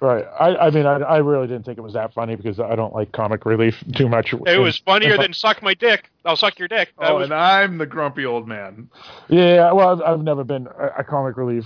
Right. 0.00 0.24
I, 0.38 0.54
I 0.56 0.70
mean, 0.70 0.86
I, 0.86 0.98
I 0.98 1.16
really 1.18 1.48
didn't 1.48 1.64
think 1.64 1.76
it 1.76 1.80
was 1.80 1.94
that 1.94 2.14
funny 2.14 2.36
because 2.36 2.60
I 2.60 2.76
don't 2.76 2.94
like 2.94 3.10
comic 3.10 3.44
relief 3.44 3.82
too 3.96 4.08
much. 4.08 4.32
it 4.32 4.58
was 4.60 4.78
funnier 4.78 5.16
than 5.16 5.32
suck 5.32 5.60
my 5.60 5.74
dick. 5.74 6.10
I'll 6.24 6.36
suck 6.36 6.56
your 6.58 6.68
dick. 6.68 6.92
That 7.00 7.10
Oh, 7.10 7.16
was 7.16 7.24
and 7.24 7.34
I'm 7.34 7.78
the 7.78 7.86
grumpy 7.86 8.24
old 8.24 8.46
man. 8.46 8.90
Yeah, 9.28 9.72
well, 9.72 9.88
I've, 9.90 10.02
I've 10.02 10.22
never 10.22 10.44
been 10.44 10.68
a, 10.78 11.00
a 11.00 11.04
comic 11.04 11.36
relief 11.36 11.64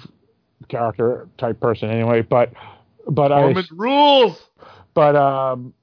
character 0.69 1.29
type 1.37 1.61
person 1.61 1.91
anyway, 1.91 2.23
but 2.23 2.53
but 3.07 3.33
I 3.33 3.53
Tormund 3.53 3.69
rules. 3.73 4.41
but 4.95 5.15
um 5.15 5.75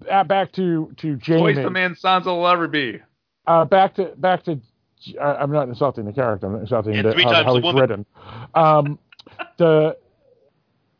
back 0.00 0.52
to 0.52 0.92
to 0.96 1.16
Twice 1.18 1.38
Jaime. 1.56 1.62
the 1.62 1.70
man 1.70 1.94
Sansa 1.94 2.26
will 2.26 2.48
ever 2.48 2.66
be. 2.66 3.00
Uh, 3.46 3.64
back 3.64 3.94
to 3.96 4.06
back 4.16 4.42
to. 4.44 4.60
I- 5.20 5.36
I'm 5.36 5.50
not 5.52 5.68
insulting 5.68 6.04
the 6.04 6.12
character. 6.12 6.46
I'm 6.46 6.56
insulting 6.60 6.94
Yeah, 6.94 7.02
the, 7.02 7.12
three 7.12 7.24
how, 7.24 7.32
times 7.32 7.44
how 7.46 7.52
the 7.52 7.58
he's 7.60 7.64
woman. 7.64 7.80
written. 7.80 8.06
Um, 8.54 8.98
the 9.58 9.96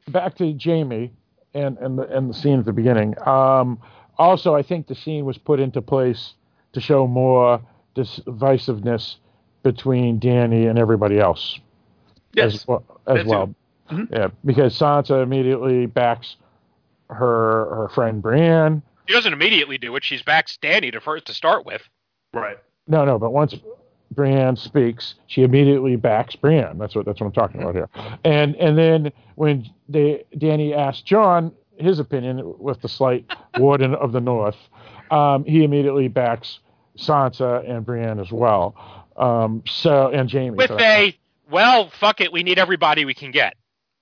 back 0.09 0.37
to 0.37 0.57
Jaime 0.63 1.13
and 1.55 1.79
and 1.79 1.99
the 1.99 2.03
and 2.17 2.31
the 2.31 2.35
scene 2.35 2.59
at 2.59 2.65
the 2.65 2.73
beginning. 2.73 3.15
Um, 3.27 3.79
also, 4.19 4.55
I 4.55 4.63
think 4.63 4.87
the 4.87 4.95
scene 4.95 5.25
was 5.25 5.37
put 5.39 5.61
into 5.61 5.83
place 5.83 6.35
to 6.73 6.81
show 6.81 7.07
more 7.07 7.61
divisiveness 7.95 9.17
between 9.63 10.21
Dany 10.21 10.69
and 10.69 10.79
everybody 10.79 11.19
else 11.19 11.59
Yes. 12.33 12.55
as 12.55 12.67
well. 12.69 12.85
As 13.07 13.17
that 13.17 13.23
too. 13.25 13.29
well. 13.31 13.55
Mhm. 13.91 14.09
Yeah, 14.13 14.29
because 14.45 14.79
Sansa 14.79 15.23
immediately 15.23 15.87
backs 15.87 16.37
her 17.09 17.75
her 17.75 17.89
friend 17.95 18.21
Brienne. 18.23 18.83
She 19.07 19.15
doesn't 19.15 19.33
immediately 19.33 19.79
do 19.79 19.95
it. 19.97 20.03
She's 20.05 20.23
back 20.23 20.47
Dany 20.49 20.91
to 20.93 21.01
first 21.01 21.27
to 21.27 21.35
start 21.35 21.65
with. 21.65 21.83
Right. 22.35 22.59
No, 22.89 23.05
no, 23.05 23.19
but 23.19 23.33
once 23.33 23.55
Brienne 24.13 24.57
speaks, 24.57 25.15
she 25.27 25.43
immediately 25.43 25.97
backs 25.97 26.37
Brienne. 26.37 26.79
That's 26.79 26.95
what 26.95 27.05
that's 27.07 27.21
what 27.21 27.27
I'm 27.27 27.33
talking 27.33 27.63
about 27.63 27.75
here. 27.75 27.89
And 28.25 28.55
and 28.57 28.79
then 28.79 29.13
when 29.35 29.69
they 29.89 30.25
Dany 30.37 30.77
asked 30.77 31.07
Jon 31.07 31.53
his 31.79 31.99
opinion 31.99 32.55
with 32.59 32.81
the 32.81 32.89
slight 32.89 33.25
warden 33.59 33.95
of 33.95 34.13
the 34.13 34.21
North, 34.21 34.57
um, 35.11 35.45
he 35.45 35.65
immediately 35.65 36.09
backs 36.09 36.61
Sansa 36.99 37.69
and 37.69 37.85
Brienne 37.85 38.19
as 38.21 38.33
well. 38.33 38.75
Um, 39.17 39.63
so 39.67 40.09
and 40.09 40.31
Jaime. 40.31 40.51
With 40.51 40.69
for 40.69 40.81
a 40.81 41.17
well, 41.51 41.91
fuck 41.91 42.21
it, 42.21 42.33
we 42.33 42.43
need 42.43 42.59
everybody 42.59 43.05
we 43.05 43.15
can 43.15 43.31
get, 43.31 43.55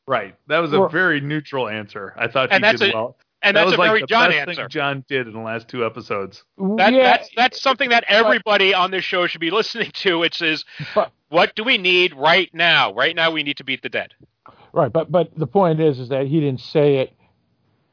Right. 0.06 0.34
That 0.48 0.58
was 0.58 0.72
a 0.72 0.80
Well- 0.80 0.88
very 0.88 1.20
neutral 1.20 1.68
answer. 1.68 2.14
I 2.16 2.28
thought 2.28 2.50
And 2.52 2.62
that's 2.62 2.80
did 2.80 2.92
a- 2.92 2.96
well. 2.96 3.16
And 3.44 3.56
that 3.56 3.60
that's 3.60 3.66
was 3.66 3.74
a 3.74 3.78
like 3.78 3.88
very 3.90 4.00
the 4.00 4.06
Jon 4.06 4.30
best 4.30 4.38
answer. 4.48 4.62
thing 4.62 4.68
Jon 4.70 5.04
did 5.08 5.26
in 5.26 5.32
the 5.34 5.40
last 5.40 5.68
two 5.68 5.84
episodes. 5.86 6.44
That, 6.58 6.92
yeah, 6.92 7.02
That's 7.04 7.30
that's 7.36 7.62
something 7.62 7.90
that 7.90 8.04
everybody 8.08 8.74
on 8.74 8.90
this 8.90 9.04
show 9.04 9.26
should 9.26 9.40
be 9.40 9.50
listening 9.60 9.90
to. 9.94 10.22
It 10.22 10.34
says, 10.34 10.64
what 11.28 11.54
do 11.54 11.64
we 11.64 11.78
need 11.78 12.14
right 12.14 12.50
now? 12.54 12.92
Right 12.94 13.14
now, 13.14 13.30
we 13.30 13.42
need 13.42 13.58
to 13.58 13.64
beat 13.64 13.82
the 13.82 13.88
dead. 13.88 14.14
Right, 14.72 14.92
but 14.92 15.12
but 15.12 15.30
the 15.38 15.46
point 15.46 15.80
is 15.80 16.00
is 16.00 16.08
that 16.08 16.26
he 16.26 16.40
didn't 16.40 16.60
say 16.60 16.96
it 16.96 17.12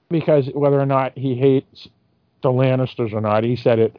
because 0.09 0.49
whether 0.53 0.79
or 0.79 0.85
not 0.85 1.17
he 1.17 1.35
hates 1.35 1.87
the 2.41 2.49
Lannisters 2.49 3.13
or 3.13 3.21
not, 3.21 3.43
he 3.43 3.55
said 3.55 3.79
it, 3.79 3.97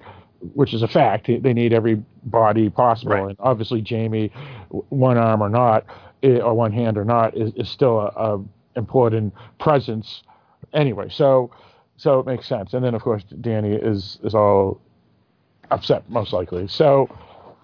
which 0.55 0.75
is 0.75 0.83
a 0.83 0.89
fact. 0.89 1.27
They 1.29 1.53
need 1.55 1.73
every 1.73 2.03
body 2.25 2.69
possible, 2.71 3.13
Right. 3.13 3.29
and 3.31 3.37
obviously 3.39 3.85
Jaime, 3.89 4.31
one 4.71 5.17
arm 5.17 5.43
or 5.43 5.49
not, 5.49 5.85
eh, 6.23 6.39
or 6.39 6.55
one 6.55 6.73
hand 6.73 6.99
or 6.99 7.05
not, 7.05 7.37
is, 7.37 7.53
is 7.57 7.69
still 7.69 8.01
a, 8.01 8.35
a 8.37 8.45
important 8.77 9.33
presence 9.61 10.23
anyway. 10.73 11.09
So 11.11 11.51
so 11.97 12.21
it 12.21 12.27
makes 12.27 12.47
sense. 12.47 12.75
And 12.75 12.85
then 12.85 12.95
of 12.95 13.03
course 13.03 13.25
Dany 13.33 13.79
is 13.83 14.19
is 14.23 14.35
all 14.35 14.81
upset 15.71 16.09
most 16.11 16.33
likely. 16.33 16.69
So. 16.69 17.09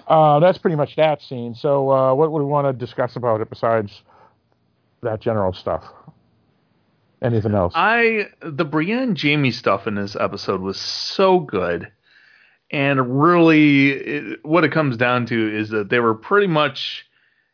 Uh, 0.06 0.40
that's 0.40 0.56
pretty 0.56 0.74
much 0.74 0.96
that 0.96 1.20
scene. 1.20 1.54
So, 1.54 1.90
uh, 1.90 2.14
what 2.14 2.32
would 2.32 2.38
we 2.38 2.46
want 2.46 2.66
to 2.66 2.72
discuss 2.72 3.14
about 3.14 3.42
it 3.42 3.50
besides 3.50 4.00
that 5.02 5.20
general 5.20 5.52
stuff. 5.52 5.84
Anything 7.20 7.54
else? 7.54 7.72
I 7.76 8.28
the 8.42 8.64
Brienne 8.64 9.16
Jaime 9.16 9.50
stuff 9.50 9.86
in 9.86 9.96
this 9.96 10.16
episode 10.16 10.61
was 10.61 10.78
so 10.78 11.40
good, 11.40 11.90
and 12.70 13.20
really, 13.20 13.90
it, 13.90 14.44
what 14.44 14.62
it 14.62 14.70
comes 14.70 14.96
down 14.96 15.26
to 15.26 15.56
is 15.56 15.70
that 15.70 15.88
they 15.88 15.98
were 15.98 16.14
pretty 16.14 16.46
much 16.46 17.06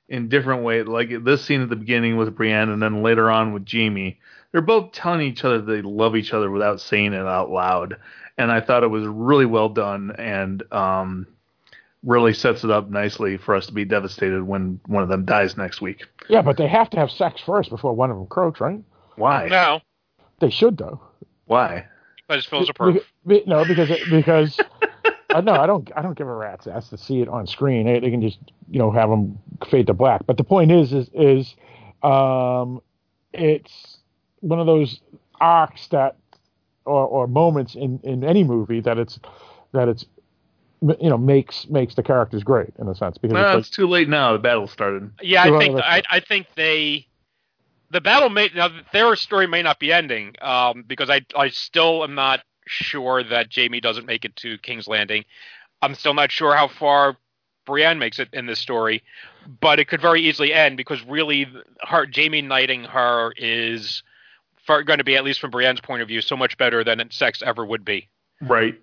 in 0.06 0.28
different 0.28 0.64
ways. 0.64 0.86
Like 0.86 1.24
this 1.24 1.42
scene 1.44 1.62
at 1.62 1.70
the 1.70 1.76
beginning 1.76 2.18
with 2.18 2.36
Brienne, 2.36 2.68
and 2.68 2.82
then 2.82 3.02
later 3.02 3.30
on 3.30 3.54
with 3.54 3.66
Jaime, 3.66 4.20
they're 4.54 4.62
both 4.62 4.92
telling 4.92 5.20
each 5.22 5.44
other 5.44 5.60
they 5.60 5.82
love 5.82 6.14
each 6.14 6.32
other 6.32 6.48
without 6.48 6.80
saying 6.80 7.12
it 7.12 7.26
out 7.26 7.50
loud, 7.50 7.96
and 8.38 8.52
I 8.52 8.60
thought 8.60 8.84
it 8.84 8.88
was 8.88 9.04
really 9.04 9.46
well 9.46 9.68
done 9.68 10.14
and 10.16 10.62
um, 10.72 11.26
really 12.04 12.32
sets 12.32 12.62
it 12.62 12.70
up 12.70 12.88
nicely 12.88 13.36
for 13.36 13.56
us 13.56 13.66
to 13.66 13.72
be 13.72 13.84
devastated 13.84 14.44
when 14.44 14.78
one 14.86 15.02
of 15.02 15.08
them 15.08 15.24
dies 15.24 15.56
next 15.56 15.80
week. 15.80 16.04
yeah, 16.28 16.40
but 16.40 16.56
they 16.56 16.68
have 16.68 16.88
to 16.90 16.98
have 16.98 17.10
sex 17.10 17.40
first 17.44 17.68
before 17.68 17.94
one 17.94 18.12
of 18.12 18.16
them 18.16 18.28
croaks, 18.28 18.60
right? 18.60 18.80
Why? 19.16 19.48
No, 19.48 19.80
They 20.38 20.50
should 20.50 20.78
though. 20.78 21.00
Why? 21.46 21.86
because 22.28 22.46
Phil's 22.46 22.70
a 22.70 22.74
perv. 22.74 22.94
Be- 22.94 23.00
be- 23.26 23.44
no, 23.48 23.64
because 23.64 23.90
it, 23.90 24.08
because 24.08 24.60
uh, 25.30 25.40
no, 25.40 25.54
I 25.54 25.66
don't 25.66 25.90
I 25.96 26.00
don't 26.02 26.16
give 26.16 26.28
a 26.28 26.32
rat's 26.32 26.68
ass 26.68 26.90
to 26.90 26.96
see 26.96 27.20
it 27.20 27.28
on 27.28 27.48
screen. 27.48 27.86
They, 27.86 27.98
they 27.98 28.10
can 28.10 28.22
just 28.22 28.38
you 28.70 28.78
know 28.78 28.92
have 28.92 29.10
them 29.10 29.36
fade 29.68 29.88
to 29.88 29.94
black. 29.94 30.26
But 30.26 30.36
the 30.36 30.44
point 30.44 30.70
is 30.70 30.92
is 30.92 31.10
is 31.12 31.56
um, 32.04 32.80
it's 33.32 33.93
one 34.44 34.60
of 34.60 34.66
those 34.66 35.00
arcs 35.40 35.88
that 35.88 36.16
or, 36.84 37.06
or 37.06 37.26
moments 37.26 37.74
in, 37.74 37.98
in 38.02 38.24
any 38.24 38.44
movie 38.44 38.80
that 38.80 38.98
it's 38.98 39.18
that 39.72 39.88
it's 39.88 40.04
you 40.82 41.08
know 41.08 41.16
makes 41.16 41.66
makes 41.68 41.94
the 41.94 42.02
characters 42.02 42.44
great 42.44 42.70
in 42.78 42.88
a 42.88 42.94
sense 42.94 43.16
because 43.16 43.34
No, 43.34 43.58
it's 43.58 43.68
it's 43.68 43.76
too 43.76 43.88
late 43.88 44.08
now. 44.08 44.32
The 44.32 44.38
battle 44.38 44.66
started. 44.66 45.10
Yeah, 45.22 45.42
I 45.42 45.58
think 45.58 45.80
I, 45.80 46.02
I 46.10 46.20
think 46.20 46.46
they 46.56 47.06
the 47.90 48.00
battle 48.00 48.28
may 48.28 48.50
now 48.54 48.68
their 48.92 49.16
story 49.16 49.46
may 49.46 49.62
not 49.62 49.78
be 49.78 49.92
ending 49.92 50.34
um, 50.42 50.84
because 50.86 51.08
I 51.08 51.22
I 51.36 51.48
still 51.48 52.04
am 52.04 52.14
not 52.14 52.40
sure 52.66 53.22
that 53.22 53.48
Jaime 53.54 53.80
doesn't 53.80 54.06
make 54.06 54.24
it 54.24 54.36
to 54.36 54.58
King's 54.58 54.86
Landing. 54.88 55.24
I'm 55.80 55.94
still 55.94 56.14
not 56.14 56.30
sure 56.30 56.54
how 56.54 56.68
far 56.68 57.16
Brienne 57.66 57.98
makes 57.98 58.18
it 58.18 58.28
in 58.32 58.46
this 58.46 58.58
story, 58.58 59.02
but 59.60 59.78
it 59.78 59.88
could 59.88 60.00
very 60.00 60.20
easily 60.22 60.52
end 60.52 60.76
because 60.76 61.02
really 61.04 61.46
her 61.80 62.06
Jaime 62.14 62.42
knighting 62.42 62.84
her 62.84 63.32
is 63.36 64.02
going 64.66 64.98
to 64.98 65.04
be 65.04 65.16
at 65.16 65.24
least 65.24 65.40
from 65.40 65.50
Brienne's 65.50 65.80
point 65.80 66.02
of 66.02 66.08
view 66.08 66.20
so 66.20 66.36
much 66.36 66.56
better 66.56 66.84
than 66.84 67.10
sex 67.10 67.42
ever 67.44 67.64
would 67.64 67.84
be. 67.84 68.08
Right. 68.40 68.74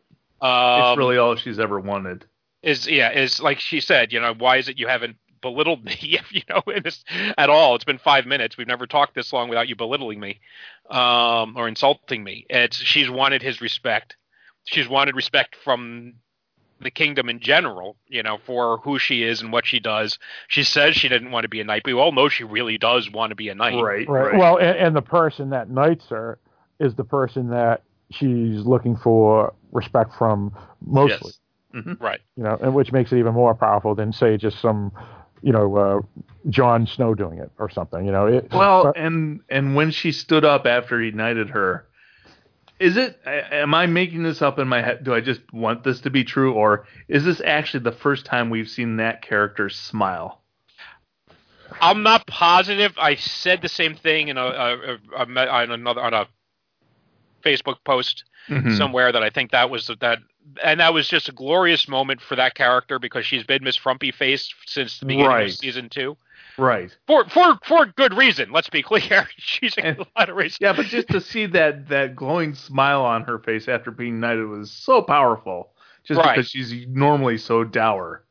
Um, 0.41 0.91
it's 0.91 0.97
really 0.97 1.17
all 1.17 1.35
she's 1.35 1.59
ever 1.59 1.79
wanted. 1.79 2.25
is 2.63 2.87
yeah 2.87 3.11
is 3.11 3.39
like 3.39 3.59
she 3.59 3.79
said 3.79 4.11
you 4.11 4.19
know 4.19 4.33
why 4.33 4.57
is 4.57 4.67
it 4.67 4.79
you 4.79 4.87
haven't 4.87 5.17
belittled 5.41 5.83
me 5.83 5.93
if 6.01 6.33
you 6.33 6.41
know 6.49 6.61
in 6.73 6.83
this, 6.83 7.03
at 7.37 7.49
all 7.49 7.75
it's 7.75 7.83
been 7.83 7.99
five 7.99 8.25
minutes 8.25 8.57
we've 8.57 8.67
never 8.67 8.87
talked 8.87 9.13
this 9.13 9.31
long 9.31 9.49
without 9.49 9.67
you 9.67 9.75
belittling 9.75 10.19
me 10.19 10.39
um, 10.89 11.55
or 11.57 11.67
insulting 11.67 12.23
me 12.23 12.45
it's 12.49 12.77
she's 12.77 13.09
wanted 13.09 13.41
his 13.41 13.61
respect 13.61 14.15
she's 14.65 14.87
wanted 14.87 15.15
respect 15.15 15.55
from 15.63 16.13
the 16.81 16.91
kingdom 16.91 17.29
in 17.29 17.39
general 17.39 17.95
you 18.07 18.23
know 18.23 18.37
for 18.45 18.77
who 18.77 18.97
she 18.99 19.23
is 19.23 19.41
and 19.41 19.51
what 19.53 19.65
she 19.65 19.79
does 19.79 20.17
she 20.47 20.63
says 20.63 20.95
she 20.95 21.07
didn't 21.07 21.31
want 21.31 21.43
to 21.43 21.49
be 21.49 21.61
a 21.61 21.63
knight 21.63 21.81
but 21.83 21.93
we 21.93 21.99
all 21.99 22.11
know 22.11 22.27
she 22.29 22.43
really 22.43 22.77
does 22.77 23.09
want 23.11 23.29
to 23.29 23.35
be 23.35 23.49
a 23.49 23.55
knight 23.55 23.81
Right. 23.81 24.07
Right. 24.09 24.37
Well, 24.37 24.57
and, 24.57 24.77
and 24.77 24.95
the 24.95 25.01
person 25.01 25.51
that 25.51 25.69
knights 25.69 26.05
her 26.09 26.39
is 26.79 26.95
the 26.95 27.03
person 27.03 27.49
that 27.49 27.83
she's 28.09 28.65
looking 28.65 28.95
for 28.97 29.53
respect 29.71 30.11
from 30.17 30.53
mostly. 30.85 31.31
Yes. 31.73 31.83
Mhm. 31.85 32.01
Right. 32.01 32.19
You 32.35 32.43
know, 32.43 32.57
and 32.61 32.73
which 32.75 32.91
makes 32.91 33.11
it 33.13 33.19
even 33.19 33.33
more 33.33 33.55
powerful 33.55 33.95
than 33.95 34.11
say 34.11 34.35
just 34.35 34.59
some, 34.59 34.91
you 35.41 35.53
know, 35.53 35.75
uh, 35.77 36.01
Jon 36.49 36.85
Snow 36.85 37.13
doing 37.15 37.37
it 37.37 37.49
or 37.59 37.69
something. 37.69 38.05
You 38.05 38.11
know, 38.11 38.25
it, 38.27 38.49
Well, 38.51 38.83
but- 38.85 38.97
and 38.97 39.39
and 39.49 39.75
when 39.75 39.91
she 39.91 40.11
stood 40.11 40.43
up 40.43 40.65
after 40.65 40.99
he 40.99 41.11
knighted 41.11 41.49
her, 41.51 41.85
is 42.81 42.97
it? 42.97 43.19
Am 43.25 43.73
I 43.75 43.85
making 43.85 44.23
this 44.23 44.41
up 44.41 44.57
in 44.57 44.67
my 44.67 44.81
head? 44.81 45.03
Do 45.03 45.13
I 45.13 45.21
just 45.21 45.41
want 45.53 45.83
this 45.83 46.01
to 46.01 46.09
be 46.09 46.23
true, 46.23 46.53
or 46.53 46.87
is 47.07 47.23
this 47.23 47.39
actually 47.45 47.83
the 47.83 47.91
first 47.91 48.25
time 48.25 48.49
we've 48.49 48.67
seen 48.69 48.97
that 48.97 49.21
character 49.21 49.69
smile? 49.69 50.41
I'm 51.79 52.01
not 52.01 52.25
positive. 52.25 52.93
I 52.97 53.15
said 53.15 53.61
the 53.61 53.69
same 53.69 53.95
thing 53.95 54.29
in 54.29 54.37
a, 54.37 54.45
a, 54.45 54.97
a, 55.15 55.25
on 55.25 55.71
another 55.71 56.01
on 56.01 56.13
a 56.13 56.27
Facebook 57.43 57.77
post 57.85 58.23
Mhm. 58.49 58.75
somewhere 58.77 59.11
that 59.11 59.21
I 59.21 59.29
think 59.29 59.51
that 59.51 59.69
was 59.69 59.89
that, 59.99 60.19
and 60.63 60.79
that 60.79 60.93
was 60.93 61.07
just 61.07 61.29
a 61.29 61.31
glorious 61.31 61.87
moment 61.87 62.19
for 62.19 62.35
that 62.35 62.55
character 62.55 62.97
because 62.97 63.25
she's 63.25 63.43
been 63.43 63.63
Miss 63.63 63.75
Frumpy 63.75 64.11
Face 64.11 64.51
since 64.65 64.99
the 64.99 65.05
beginning 65.05 65.27
Right. 65.29 65.49
of 65.49 65.55
season 65.55 65.89
two 65.89 66.17
Right. 66.61 66.95
for 67.07 67.27
for 67.29 67.57
for 67.65 67.85
good 67.87 68.13
reason. 68.13 68.51
Let's 68.51 68.69
be 68.69 68.83
clear. 68.83 69.27
She's 69.37 69.75
a 69.77 69.85
And- 69.85 70.05
lot 70.17 70.29
of 70.29 70.35
reasons. 70.35 70.59
Yeah, 70.61 70.73
but 70.73 70.85
just 70.85 71.07
to 71.09 71.19
see 71.19 71.47
that 71.47 71.87
that 71.89 72.15
glowing 72.15 72.53
smile 72.53 73.01
on 73.03 73.23
her 73.23 73.39
face 73.39 73.67
after 73.67 73.89
being 73.91 74.19
knighted 74.19 74.47
was 74.47 74.69
so 74.71 75.01
powerful. 75.01 75.71
Just 76.03 76.19
Right. 76.19 76.35
because 76.35 76.49
she's 76.49 76.85
normally 76.87 77.37
so 77.37 77.63
dour. 77.63 78.23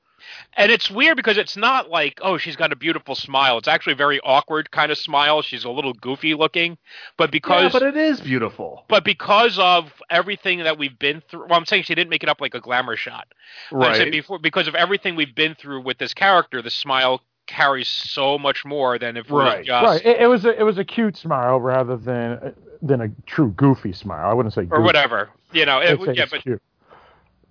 And 0.55 0.71
it's 0.71 0.91
weird 0.91 1.17
because 1.17 1.39
it's 1.39 1.57
not 1.57 1.89
like, 1.89 2.21
oh, 2.23 2.37
she's 2.37 2.55
got 2.57 2.73
a 2.73 2.77
beautiful 2.77 3.15
smile. 3.15 3.57
It's 3.59 3.69
actually 3.69 3.95
a 3.95 3.97
very 3.97 4.21
awkward 4.21 4.71
kind 4.71 4.93
of 4.93 4.99
smile. 4.99 5.41
She's 5.41 5.65
a 5.65 5.71
little 5.71 5.95
goofy 5.95 6.35
looking, 6.35 6.77
but 7.17 7.31
because 7.31 7.63
yeah, 7.63 7.69
but 7.73 7.83
it 7.83 7.97
is 7.97 8.21
beautiful. 8.21 8.85
but 8.89 9.03
because 9.03 9.59
of 9.59 9.93
everything 10.11 10.59
that 10.59 10.79
we've 10.79 10.99
been 10.99 11.23
through, 11.31 11.47
well, 11.49 11.59
I'm 11.59 11.65
saying 11.65 11.85
she 11.85 11.95
didn't 11.95 12.11
make 12.11 12.23
it 12.23 12.29
up 12.29 12.41
like 12.41 12.55
a 12.55 12.61
glamour 12.61 12.97
shot. 12.97 13.29
Right. 13.73 14.11
before 14.13 14.39
because 14.39 14.69
of 14.69 14.75
everything 14.75 15.17
we've 15.17 15.35
been 15.35 15.55
through 15.55 15.83
with 15.83 15.99
this 15.99 16.13
character, 16.13 16.61
the 16.61 16.71
smile 16.71 17.23
carries 17.51 17.89
so 17.89 18.39
much 18.39 18.65
more 18.65 18.99
than 18.99 19.17
if 19.17 19.27
it 19.27 19.33
was 19.33 19.45
Right. 19.45 19.65
just 19.65 19.85
right, 19.85 20.05
it, 20.07 20.23
it 20.23 20.27
was 20.27 20.45
a, 20.45 20.59
it 20.59 20.63
was 20.63 20.79
a 20.79 20.85
cute 20.85 21.17
smile 21.17 21.61
rather 21.61 21.97
than 21.97 22.55
than 22.81 23.01
a 23.01 23.09
true 23.27 23.51
goofy 23.57 23.93
smile. 23.93 24.31
I 24.31 24.33
wouldn't 24.35 24.55
say 24.55 24.67
or 24.71 24.81
whatever. 24.81 25.29
You 25.53 25.67
know, 25.67 25.81
it, 25.81 26.01
say 26.01 26.15
yeah, 26.15 26.27
but 26.31 26.43
cute. 26.43 26.63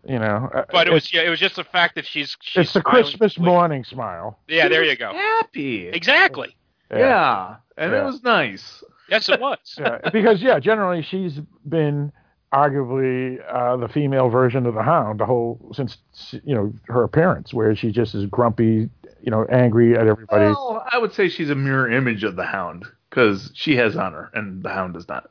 You 0.08 0.18
know, 0.20 0.50
uh, 0.54 0.64
but 0.72 0.88
it 0.88 0.94
was 0.94 1.14
yeah, 1.14 1.24
it 1.24 1.30
was 1.30 1.40
just 1.40 1.58
the 1.58 1.64
fact 1.66 1.96
that 1.96 2.06
she's 2.06 2.38
she's 2.42 2.64
it's 2.66 2.74
the 2.74 2.82
smiling 2.82 3.04
Christmas 3.04 3.34
completely. 3.34 3.54
morning 3.54 3.84
smile. 3.84 4.40
Yeah, 4.48 4.64
She 4.64 4.70
there 4.70 4.82
was 4.82 4.90
you 4.92 4.96
go. 4.98 5.12
Happy. 5.14 5.88
Exactly. 5.90 6.56
Yeah. 6.90 7.58
And 7.78 7.92
Yeah. 7.92 8.02
it 8.02 8.06
was 8.06 8.24
nice. 8.24 8.84
Yes, 9.10 9.28
it 9.30 9.40
was. 9.40 9.58
yeah, 9.80 10.10
because 10.12 10.42
yeah, 10.42 10.60
generally 10.60 11.02
she's 11.02 11.40
been 11.68 12.12
arguably 12.54 13.40
uh, 13.52 13.78
the 13.78 13.88
female 13.88 14.30
version 14.30 14.66
of 14.66 14.74
the 14.74 14.84
Hound 14.84 15.20
the 15.20 15.26
whole 15.26 15.60
since 15.74 15.98
you 16.44 16.56
know 16.56 16.74
her 16.88 17.04
appearance, 17.04 17.54
where 17.54 17.76
she 17.76 17.92
just 17.92 18.16
is 18.16 18.26
grumpy, 18.26 18.90
you 19.22 19.32
know, 19.32 19.46
angry 19.46 19.96
at 19.96 20.08
everybody. 20.08 20.46
Well, 20.46 20.86
I 20.92 20.98
would 20.98 21.14
say 21.14 21.30
she's 21.30 21.50
a 21.50 21.56
mirror 21.56 21.90
image 21.92 22.24
of 22.24 22.36
the 22.36 22.46
Hound 22.46 22.86
because 23.10 23.52
she 23.54 23.76
has 23.76 23.96
honor 23.96 24.32
and 24.34 24.64
the 24.64 24.70
Hound 24.70 24.94
does 24.94 25.08
not. 25.08 25.30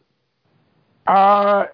Uh, 1.06 1.66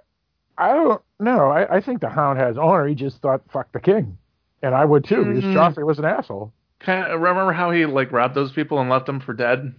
I 0.57 0.73
don't 0.73 1.03
know. 1.19 1.51
I, 1.51 1.77
I 1.77 1.81
think 1.81 2.01
the 2.01 2.09
Hound 2.09 2.39
has 2.39 2.57
honor. 2.57 2.87
He 2.87 2.95
just 2.95 3.21
thought 3.21 3.43
fuck 3.53 3.73
the 3.73 3.81
king, 3.81 4.17
and 4.63 4.75
I 4.75 4.85
would 4.85 5.05
too. 5.05 5.25
Because 5.25 5.45
Mhm. 5.45 5.55
Joffrey 5.55 5.85
was 5.85 5.99
an 5.99 6.05
asshole. 6.05 6.53
Kind 6.81 7.05
of, 7.11 7.21
remember 7.21 7.53
how 7.53 7.71
he 7.71 7.87
like 7.87 8.13
robbed 8.13 8.35
those 8.35 8.53
people 8.53 8.79
and 8.79 8.89
left 8.91 9.07
them 9.07 9.21
for 9.21 9.33
dead? 9.33 9.75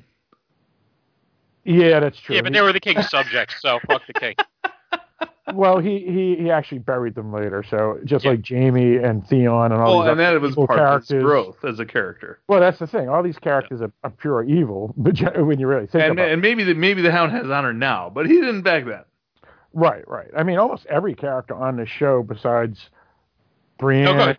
Yeah, 1.64 2.00
that's 2.00 2.20
true. 2.20 2.36
Yeah, 2.36 2.42
but 2.42 2.54
they 2.54 2.62
were 2.62 2.74
the 2.74 2.80
king's 2.80 3.10
subjects, 3.10 3.56
so 3.62 3.80
fuck 3.88 4.06
the 4.08 4.14
king. 4.14 4.36
well, 5.54 5.78
he, 5.80 6.00
he 6.00 6.36
he 6.44 6.52
actually 6.52 6.80
buried 6.80 7.14
them 7.16 7.32
later. 7.32 7.64
So 7.70 8.00
just 8.04 8.26
Yeah. 8.26 8.32
like 8.32 8.48
Jaime 8.48 8.98
and 8.98 9.26
Theon 9.28 9.72
and 9.72 9.82
all 9.82 9.88
that. 9.88 9.96
Well, 9.98 10.02
these 10.04 10.12
and 10.12 10.20
that 10.20 10.42
was 10.42 10.56
part 10.56 10.80
of 10.80 11.08
his 11.08 11.22
growth 11.24 11.64
as 11.64 11.80
a 11.80 11.86
character. 11.86 12.40
Well, 12.48 12.60
that's 12.60 12.80
the 12.80 12.88
thing. 12.88 13.10
All 13.10 13.22
these 13.22 13.38
characters 13.38 13.82
are, 13.82 13.92
are 14.04 14.10
pure 14.10 14.44
evil, 14.44 14.94
but 14.98 15.20
when 15.46 15.60
you 15.60 15.68
really 15.68 15.88
think 15.88 16.04
And, 16.04 16.14
about 16.14 16.30
it. 16.30 16.34
and 16.34 16.42
maybe 16.42 16.64
the 16.64 16.74
maybe 16.74 17.02
the 17.02 17.12
Hound 17.12 17.32
has 17.32 17.50
honor 17.50 17.74
now, 17.74 18.10
but 18.14 18.26
he 18.26 18.34
didn't 18.34 18.64
back 18.64 18.86
then. 18.86 19.04
Right, 19.74 20.08
right. 20.08 20.30
I 20.36 20.44
mean, 20.44 20.58
almost 20.58 20.86
every 20.88 21.14
character 21.16 21.54
on 21.54 21.76
the 21.76 21.86
show 21.86 22.24
besides 22.24 22.90
Brienne 23.78 24.08
Okay. 24.20 24.38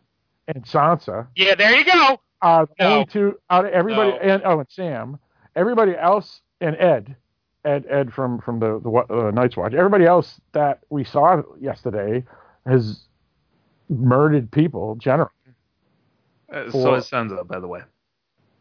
and 0.49 0.65
Sansa 0.65 1.27
Yeah, 1.37 1.55
there 1.55 1.77
you 1.77 1.85
go. 1.85 2.21
the 2.43 2.67
No. 2.81 2.87
only 2.93 3.07
two 3.07 3.39
out 3.51 3.65
of 3.67 3.73
everybody, 3.73 4.11
No. 4.11 4.17
and 4.17 4.43
oh, 4.45 4.61
and 4.61 4.71
Sam, 4.71 5.19
everybody 5.55 5.95
else, 5.97 6.41
and 6.61 6.75
Edd, 6.79 7.17
Edd, 7.67 7.85
Edd 7.91 8.13
from 8.13 8.41
from 8.41 8.61
the 8.61 8.79
the 8.81 8.91
uh, 8.91 9.31
Night's 9.33 9.57
Watch. 9.57 9.75
Everybody 9.75 10.05
else 10.07 10.41
that 10.53 10.81
we 10.89 11.05
saw 11.05 11.43
yesterday 11.61 12.25
has 12.67 13.07
murdered 13.89 14.51
people. 14.51 14.95
Generally, 14.97 15.31
Uh, 16.53 16.71
so 16.71 16.95
is 16.95 17.11
Sansa, 17.11 17.47
by 17.47 17.59
the 17.61 17.67
way. 17.67 17.81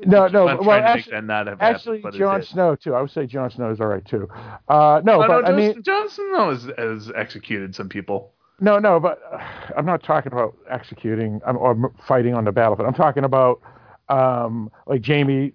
no, 0.06 0.28
no. 0.28 0.48
I'm 0.48 0.58
well, 0.66 0.72
actually, 0.72 1.22
not 1.22 1.48
have 1.48 1.62
actually, 1.62 1.98
happened, 2.00 2.04
but 2.04 2.16
it 2.16 2.20
Jon. 2.20 2.44
Snow 2.44 2.76
too. 2.76 2.96
I 2.96 3.02
would 3.02 3.12
say 3.12 3.26
Jon 3.26 3.50
Snow 3.52 3.72
is 3.72 3.80
all 3.80 3.88
right 3.88 4.04
too. 4.06 4.28
Uh, 4.68 5.02
no, 5.04 5.22
Oh, 5.24 5.28
but 5.28 5.42
no, 5.42 5.48
I 5.48 5.56
mean, 5.56 5.82
Jon 5.84 6.10
Snow 6.10 6.50
has, 6.50 6.70
has 6.78 7.12
executed 7.16 7.76
some 7.76 7.90
people. 7.90 8.32
No, 8.60 8.80
no, 8.80 9.00
but 9.00 9.22
uh, 9.32 9.38
I'm 9.78 9.86
not 9.86 10.02
talking 10.04 10.32
about 10.32 10.56
executing 10.70 11.42
um, 11.46 11.58
or 11.58 11.94
fighting 12.08 12.34
on 12.34 12.46
the 12.46 12.52
battlefield. 12.52 12.88
I'm 12.88 12.94
talking 12.94 13.24
about 13.24 13.62
um, 14.10 14.72
like 14.88 15.06
Jaime 15.06 15.52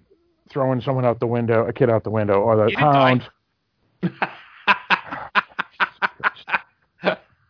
throwing 0.49 0.81
someone 0.81 1.05
out 1.05 1.19
the 1.19 1.27
window, 1.27 1.65
a 1.65 1.73
kid 1.73 1.89
out 1.89 2.03
the 2.03 2.09
window, 2.11 2.41
or 2.41 2.55
the 2.57 2.65
He 2.65 2.75
didn't 2.75 2.93
die. 2.93 3.27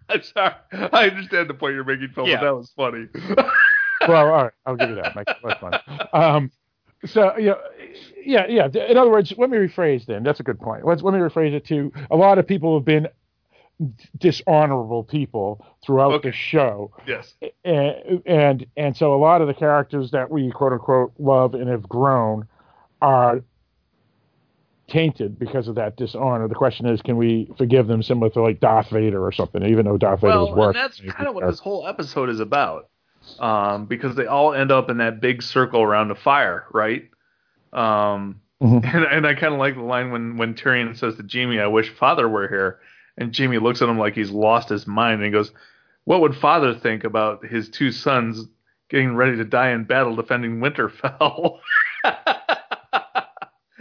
I'm 0.10 0.22
sorry. 0.24 0.54
I 0.74 1.08
understand 1.10 1.50
the 1.50 1.54
point 1.54 1.74
you're 1.76 1.84
making, 1.86 2.10
Phil, 2.14 2.28
Yeah. 2.28 2.38
but 2.38 2.46
that 2.46 2.56
was 2.56 2.72
funny. 2.76 3.08
Well, 4.08 4.18
all 4.18 4.32
right, 4.46 4.52
I'll 4.66 4.76
give 4.76 4.90
you 4.90 4.96
that. 4.96 5.16
Make 5.16 5.28
it 5.28 5.60
fun. 5.60 5.80
Um, 6.12 6.52
so 7.06 7.38
yeah, 7.38 7.54
yeah, 8.26 8.48
yeah. 8.50 8.66
In 8.90 8.98
other 8.98 9.12
words, 9.12 9.32
let 9.38 9.52
me 9.52 9.60
rephrase. 9.60 10.08
Then 10.08 10.24
that's 10.24 10.40
a 10.40 10.44
good 10.44 10.60
point. 10.60 10.88
Let's 10.88 11.04
let 11.04 11.14
me 11.14 11.20
rephrase 11.20 11.54
it 11.54 11.68
to 11.68 11.94
a 12.10 12.16
lot 12.16 12.40
of 12.40 12.48
people 12.48 12.76
have 12.76 12.84
been 12.84 13.08
dishonorable 14.18 15.04
people 15.04 15.64
throughout 15.86 16.14
Okay. 16.14 16.30
the 16.30 16.36
show. 16.36 16.92
yes. 17.06 17.36
and 17.64 18.24
and 18.26 18.66
and 18.76 18.98
so 18.98 19.14
a 19.14 19.20
lot 19.22 19.42
of 19.42 19.48
the 19.48 19.54
characters 19.54 20.10
that 20.10 20.32
we 20.32 20.50
quote 20.50 20.74
unquote 20.74 21.14
love 21.20 21.54
and 21.54 21.70
have 21.70 21.88
grown 21.88 22.48
are 23.04 23.44
tainted 24.92 25.40
because 25.40 25.68
of 25.68 25.76
that 25.76 25.96
dishonor. 25.98 26.48
The 26.48 26.56
question 26.56 26.86
is, 26.86 27.02
can 27.02 27.18
we 27.18 27.50
forgive 27.58 27.88
them, 27.88 28.04
similar 28.04 28.30
to 28.32 28.42
like 28.42 28.60
Darth 28.60 28.90
Vader 28.90 29.26
or 29.26 29.32
something? 29.32 29.64
Even 29.66 29.86
though 29.86 29.98
Darth 29.98 30.22
Vader 30.22 30.38
was 30.40 30.50
Well, 30.50 30.68
worse. 30.68 30.76
that's 30.76 31.00
kind 31.00 31.28
of 31.28 31.36
what 31.36 31.46
this 31.48 31.60
whole 31.60 31.88
episode 31.88 32.30
is 32.30 32.40
about. 32.40 32.90
Um, 33.40 33.86
because 33.86 34.16
they 34.16 34.26
all 34.26 34.54
end 34.54 34.72
up 34.72 34.90
in 34.90 34.98
that 34.98 35.22
big 35.22 35.42
circle 35.44 35.82
around 35.82 36.08
the 36.10 36.16
fire, 36.16 36.66
right? 36.72 37.10
Um, 37.74 38.42
Mhm. 38.62 38.84
and, 38.94 39.06
and 39.06 39.28
I 39.28 39.34
kind 39.34 39.54
of 39.54 39.60
like 39.60 39.76
the 39.76 39.82
line 39.82 40.12
when, 40.12 40.38
when 40.38 40.54
Tyrion 40.54 40.96
says 40.98 41.16
to 41.16 41.26
Jaime, 41.32 41.60
I 41.60 41.68
wish 41.68 41.90
father 41.90 42.28
were 42.30 42.48
here. 42.48 42.80
And 43.18 43.36
Jaime 43.36 43.58
looks 43.58 43.82
at 43.82 43.90
him 43.90 43.98
like 44.00 44.14
he's 44.16 44.32
lost 44.32 44.70
his 44.70 44.86
mind 44.88 45.16
and 45.16 45.24
he 45.26 45.32
goes, 45.32 45.52
What 46.06 46.22
would 46.22 46.36
father 46.36 46.74
think 46.76 47.04
about 47.04 47.46
his 47.46 47.70
two 47.70 47.92
sons 47.92 48.46
getting 48.90 49.16
ready 49.16 49.38
to 49.38 49.44
die 49.46 49.72
in 49.72 49.84
battle 49.86 50.16
defending 50.16 50.60
Winterfell? 50.60 51.60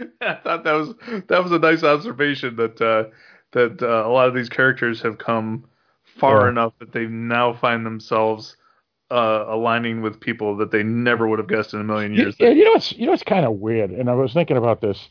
I 0.21 0.35
thought 0.43 0.63
that 0.63 0.73
was 0.73 0.93
that 1.27 1.43
was 1.43 1.51
a 1.51 1.59
nice 1.59 1.83
observation 1.83 2.55
that 2.57 2.81
uh, 2.81 3.05
that 3.53 3.81
uh, 3.81 4.07
a 4.07 4.09
lot 4.11 4.27
of 4.27 4.33
these 4.35 4.49
characters 4.49 5.01
have 5.01 5.17
come 5.17 5.65
far 6.19 6.45
Yeah. 6.45 6.49
enough 6.51 6.73
that 6.79 6.91
they 6.93 7.05
now 7.05 7.53
find 7.53 7.85
themselves 7.85 8.55
uh, 9.09 9.45
aligning 9.47 10.01
with 10.01 10.19
people 10.19 10.57
that 10.57 10.71
they 10.71 10.83
never 10.83 11.27
would 11.27 11.39
have 11.39 11.47
guessed 11.49 11.73
in 11.73 11.81
a 11.81 11.83
million 11.83 12.13
years. 12.13 12.35
yeah, 12.39 12.49
you 12.49 12.63
know 12.63 12.73
it's 12.73 12.91
you 12.93 13.05
know 13.05 13.11
what's 13.11 13.23
kind 13.23 13.45
of 13.45 13.53
weird, 13.53 13.91
and 13.91 14.09
I 14.09 14.13
was 14.13 14.33
thinking 14.33 14.57
about 14.57 14.81
this 14.81 15.09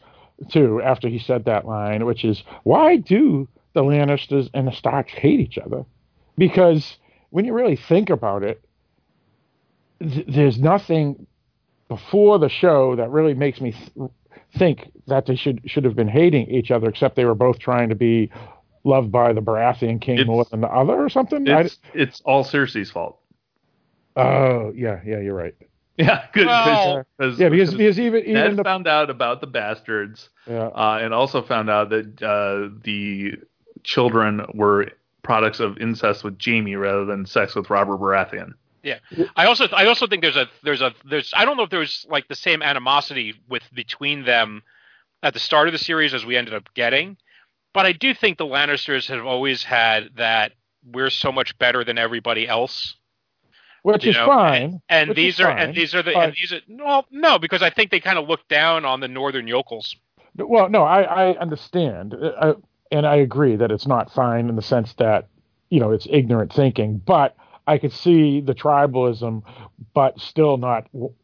too 0.51 0.81
after 0.83 1.07
he 1.09 1.19
said 1.19 1.45
that 1.45 1.67
line, 1.67 2.07
which 2.07 2.25
is 2.25 2.43
why 2.65 2.97
do 2.97 3.47
the 3.75 3.83
Lannisters 3.83 4.49
and 4.55 4.67
the 4.67 4.73
Starks 4.73 5.13
hate 5.13 5.39
each 5.41 5.59
other? 5.59 5.85
Because 6.39 6.97
when 7.29 7.45
you 7.45 7.53
really 7.53 7.77
think 7.77 8.09
about 8.11 8.43
it, 8.43 8.63
th- 10.01 10.27
there's 10.29 10.59
nothing 10.59 11.27
before 11.89 12.39
the 12.39 12.49
show 12.49 12.97
that 12.97 13.11
really 13.11 13.35
makes 13.35 13.61
me 13.61 13.73
th- 13.73 14.11
think 14.57 14.91
that 15.07 15.27
they 15.27 15.37
should 15.37 15.61
should 15.67 15.85
have 15.85 15.95
been 15.97 16.09
hating 16.09 16.49
each 16.51 16.71
other, 16.71 16.89
except 16.89 17.17
they 17.17 17.25
were 17.25 17.35
both 17.35 17.59
trying 17.59 17.89
to 17.89 17.95
be 17.95 18.31
loved 18.85 19.13
by 19.13 19.33
the 19.33 19.41
Baratheon 19.43 20.01
king 20.01 20.15
It's- 20.15 20.27
more 20.27 20.45
than 20.51 20.61
the 20.63 20.69
other, 20.69 20.95
or 21.05 21.09
something. 21.09 21.49
I- 21.49 21.61
It's 21.63 21.79
it's 21.95 22.21
all 22.25 22.45
Cersei's 22.45 22.91
fault. 22.91 23.19
oh 24.17 24.73
yeah, 24.75 25.01
yeah, 25.05 25.19
you're 25.21 25.35
right. 25.35 25.55
Yeah, 25.97 26.25
good. 26.33 26.47
Well- 26.47 27.05
Yeah, 27.37 27.51
because 27.51 27.75
because 27.75 28.01
even 28.01 28.21
even 28.23 28.33
Ned 28.33 28.57
the 28.57 28.65
found 28.65 28.87
out 28.89 29.11
about 29.11 29.43
the 29.43 29.47
bastards, 29.47 30.31
yeah. 30.47 30.69
uh, 30.69 30.99
and 31.03 31.13
also 31.13 31.43
found 31.43 31.69
out 31.69 31.91
that 31.91 32.23
uh, 32.23 32.75
the 32.83 33.35
children 33.83 34.47
were 34.55 34.89
products 35.23 35.61
of 35.61 35.77
incest 35.77 36.25
with 36.25 36.39
Jaime 36.43 36.75
rather 36.77 37.05
than 37.05 37.27
sex 37.27 37.55
with 37.55 37.69
Robert 37.69 37.99
Baratheon. 38.01 38.55
I 39.37 39.47
also 39.47 39.67
I 39.73 39.87
also 39.87 40.07
think 40.07 40.23
there's 40.23 40.37
a 40.37 40.49
there's 40.63 40.81
a 40.81 40.93
there's 41.05 41.33
I 41.35 41.45
don't 41.45 41.57
know 41.57 41.65
if 41.65 41.71
there's 41.71 42.07
like 42.09 42.29
the 42.29 42.35
same 42.35 42.63
animosity 42.63 43.35
with 43.49 43.63
between 43.75 44.25
them 44.25 44.63
at 45.23 45.35
the 45.35 45.41
start 45.41 45.69
of 45.69 45.73
the 45.73 45.79
series 45.79 46.15
as 46.15 46.25
we 46.25 46.37
ended 46.37 46.55
up 46.55 46.73
getting, 46.75 47.17
but 47.75 47.85
I 47.87 47.93
do 47.93 48.15
think 48.15 48.39
the 48.39 48.47
Lannisters 48.47 49.07
have 49.09 49.25
always 49.27 49.63
had 49.63 50.11
that 50.17 50.53
we're 50.91 51.11
so 51.11 51.31
much 51.31 51.59
better 51.59 51.85
than 51.85 51.99
everybody 51.99 52.49
else 52.49 52.97
which 53.83 54.05
you 54.05 54.11
is 54.11 54.17
know, 54.17 54.27
fine. 54.27 54.81
And 54.89 55.11
which 55.11 55.17
these 55.17 55.41
are 55.41 55.45
fine, 55.45 55.59
and 55.59 55.75
these 55.75 55.95
are 55.95 56.03
the 56.03 56.17
and 56.17 56.35
these 56.35 56.53
are 56.53 56.61
well 56.69 57.07
no 57.11 57.39
because 57.39 57.63
I 57.63 57.71
think 57.71 57.91
they 57.91 58.01
kind 58.01 58.19
of 58.19 58.29
look 58.29 58.47
down 58.49 58.85
on 58.85 59.01
the 59.01 59.09
northern 59.09 59.47
yokels. 59.47 59.97
Well, 60.37 60.69
no, 60.69 60.85
I, 60.85 61.03
I 61.03 61.39
understand, 61.39 62.15
uh, 62.15 62.27
uh, 62.27 62.55
and 62.93 63.05
I 63.07 63.17
agree 63.17 63.57
that 63.57 63.73
it's 63.73 63.87
not 63.87 64.13
fine 64.13 64.49
in 64.49 64.57
the 64.57 64.63
sense 64.63 64.95
that 64.95 65.29
you 65.71 65.81
know 65.81 65.93
it's 65.93 66.07
ignorant 66.11 66.53
thinking. 66.53 66.99
But 66.99 67.37
I 67.71 67.79
could 67.79 67.93
see 67.93 68.41
the 68.41 68.53
tribalism, 68.55 69.45
but 69.95 70.19
still 70.19 70.57
not 70.57 70.91
w- 70.93 71.15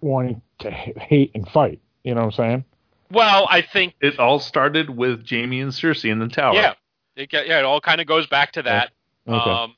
wanting 0.00 0.40
to 0.60 0.68
h- 0.68 0.96
hate 0.96 1.32
and 1.34 1.48
fight. 1.48 1.80
You 2.04 2.14
know 2.14 2.20
what 2.20 2.26
I'm 2.26 2.32
saying? 2.32 2.64
Well, 3.10 3.48
I 3.50 3.60
think 3.62 3.94
It 4.00 4.16
all 4.20 4.38
started 4.38 4.88
with 4.88 5.28
Jaime 5.28 5.60
and 5.60 5.72
Cersei 5.72 6.10
in 6.12 6.20
the 6.20 6.28
tower. 6.28 6.54
yeah, 6.54 6.74
it, 7.16 7.32
yeah, 7.32 7.58
it 7.58 7.64
all 7.64 7.80
kind 7.80 8.00
of 8.00 8.06
goes 8.06 8.28
back 8.28 8.52
to 8.52 8.62
that. 8.62 8.92
Okay. 9.26 9.50
Um, 9.50 9.74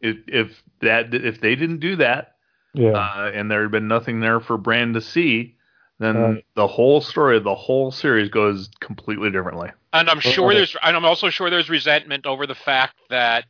If, 0.00 0.16
if 0.26 0.62
that 0.80 1.14
if 1.14 1.40
they 1.40 1.54
didn't 1.54 1.78
do 1.78 1.94
that, 1.96 2.34
yeah. 2.74 2.90
uh, 2.90 3.30
and 3.32 3.48
there 3.50 3.62
had 3.62 3.70
been 3.70 3.88
nothing 3.88 4.18
there 4.20 4.40
for 4.40 4.58
Bran 4.58 4.92
to 4.94 5.00
see, 5.00 5.54
then 6.00 6.16
Right. 6.16 6.44
the 6.54 6.66
whole 6.66 7.00
story 7.00 7.36
of 7.36 7.44
the 7.44 7.54
whole 7.54 7.90
series 7.92 8.28
goes 8.28 8.70
completely 8.80 9.30
differently. 9.30 9.70
and 9.92 10.10
I'm 10.10 10.20
sure 10.20 10.48
Okay. 10.48 10.56
there's 10.58 10.76
and 10.82 10.96
I'm 10.96 11.04
also 11.04 11.30
sure 11.30 11.48
there's 11.48 11.70
resentment 11.70 12.26
over 12.26 12.44
the 12.46 12.56
fact 12.56 12.96
that. 13.10 13.44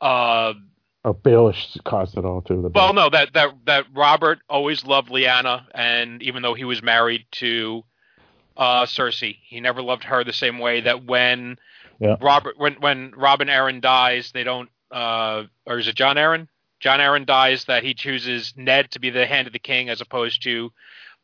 Uh, 0.00 0.54
oh, 1.04 1.14
Baelish 1.14 1.82
caused 1.84 2.16
it 2.16 2.24
all 2.24 2.42
too. 2.42 2.62
The 2.62 2.68
Well, 2.68 2.92
no, 2.94 3.10
that 3.10 3.32
that 3.34 3.50
that 3.66 3.84
Robert 3.94 4.40
always 4.48 4.84
loved 4.84 5.08
Lyanna, 5.10 5.64
and 5.74 6.22
even 6.22 6.42
though 6.42 6.54
he 6.54 6.64
was 6.64 6.82
married 6.82 7.26
to 7.32 7.84
uh, 8.56 8.84
Cersei, 8.86 9.36
he 9.42 9.60
never 9.60 9.82
loved 9.82 10.04
her 10.04 10.24
the 10.24 10.32
same 10.32 10.58
way. 10.58 10.80
That 10.80 11.04
when 11.04 11.58
Yeah. 11.98 12.16
Robert, 12.20 12.58
when 12.58 12.74
when 12.80 13.12
Robin 13.16 13.48
Arryn 13.48 13.80
dies, 13.80 14.32
they 14.32 14.44
don't, 14.44 14.68
uh, 14.90 15.44
or 15.66 15.78
is 15.78 15.88
it 15.88 15.94
Jon 15.96 16.16
Arryn? 16.16 16.48
Jon 16.80 16.98
Arryn 16.98 17.26
dies, 17.26 17.66
that 17.66 17.82
he 17.82 17.92
chooses 17.92 18.54
Ned 18.56 18.90
to 18.92 19.00
be 19.00 19.10
the 19.10 19.26
hand 19.26 19.46
of 19.46 19.52
the 19.52 19.58
king 19.58 19.90
as 19.90 20.00
opposed 20.00 20.42
to 20.44 20.72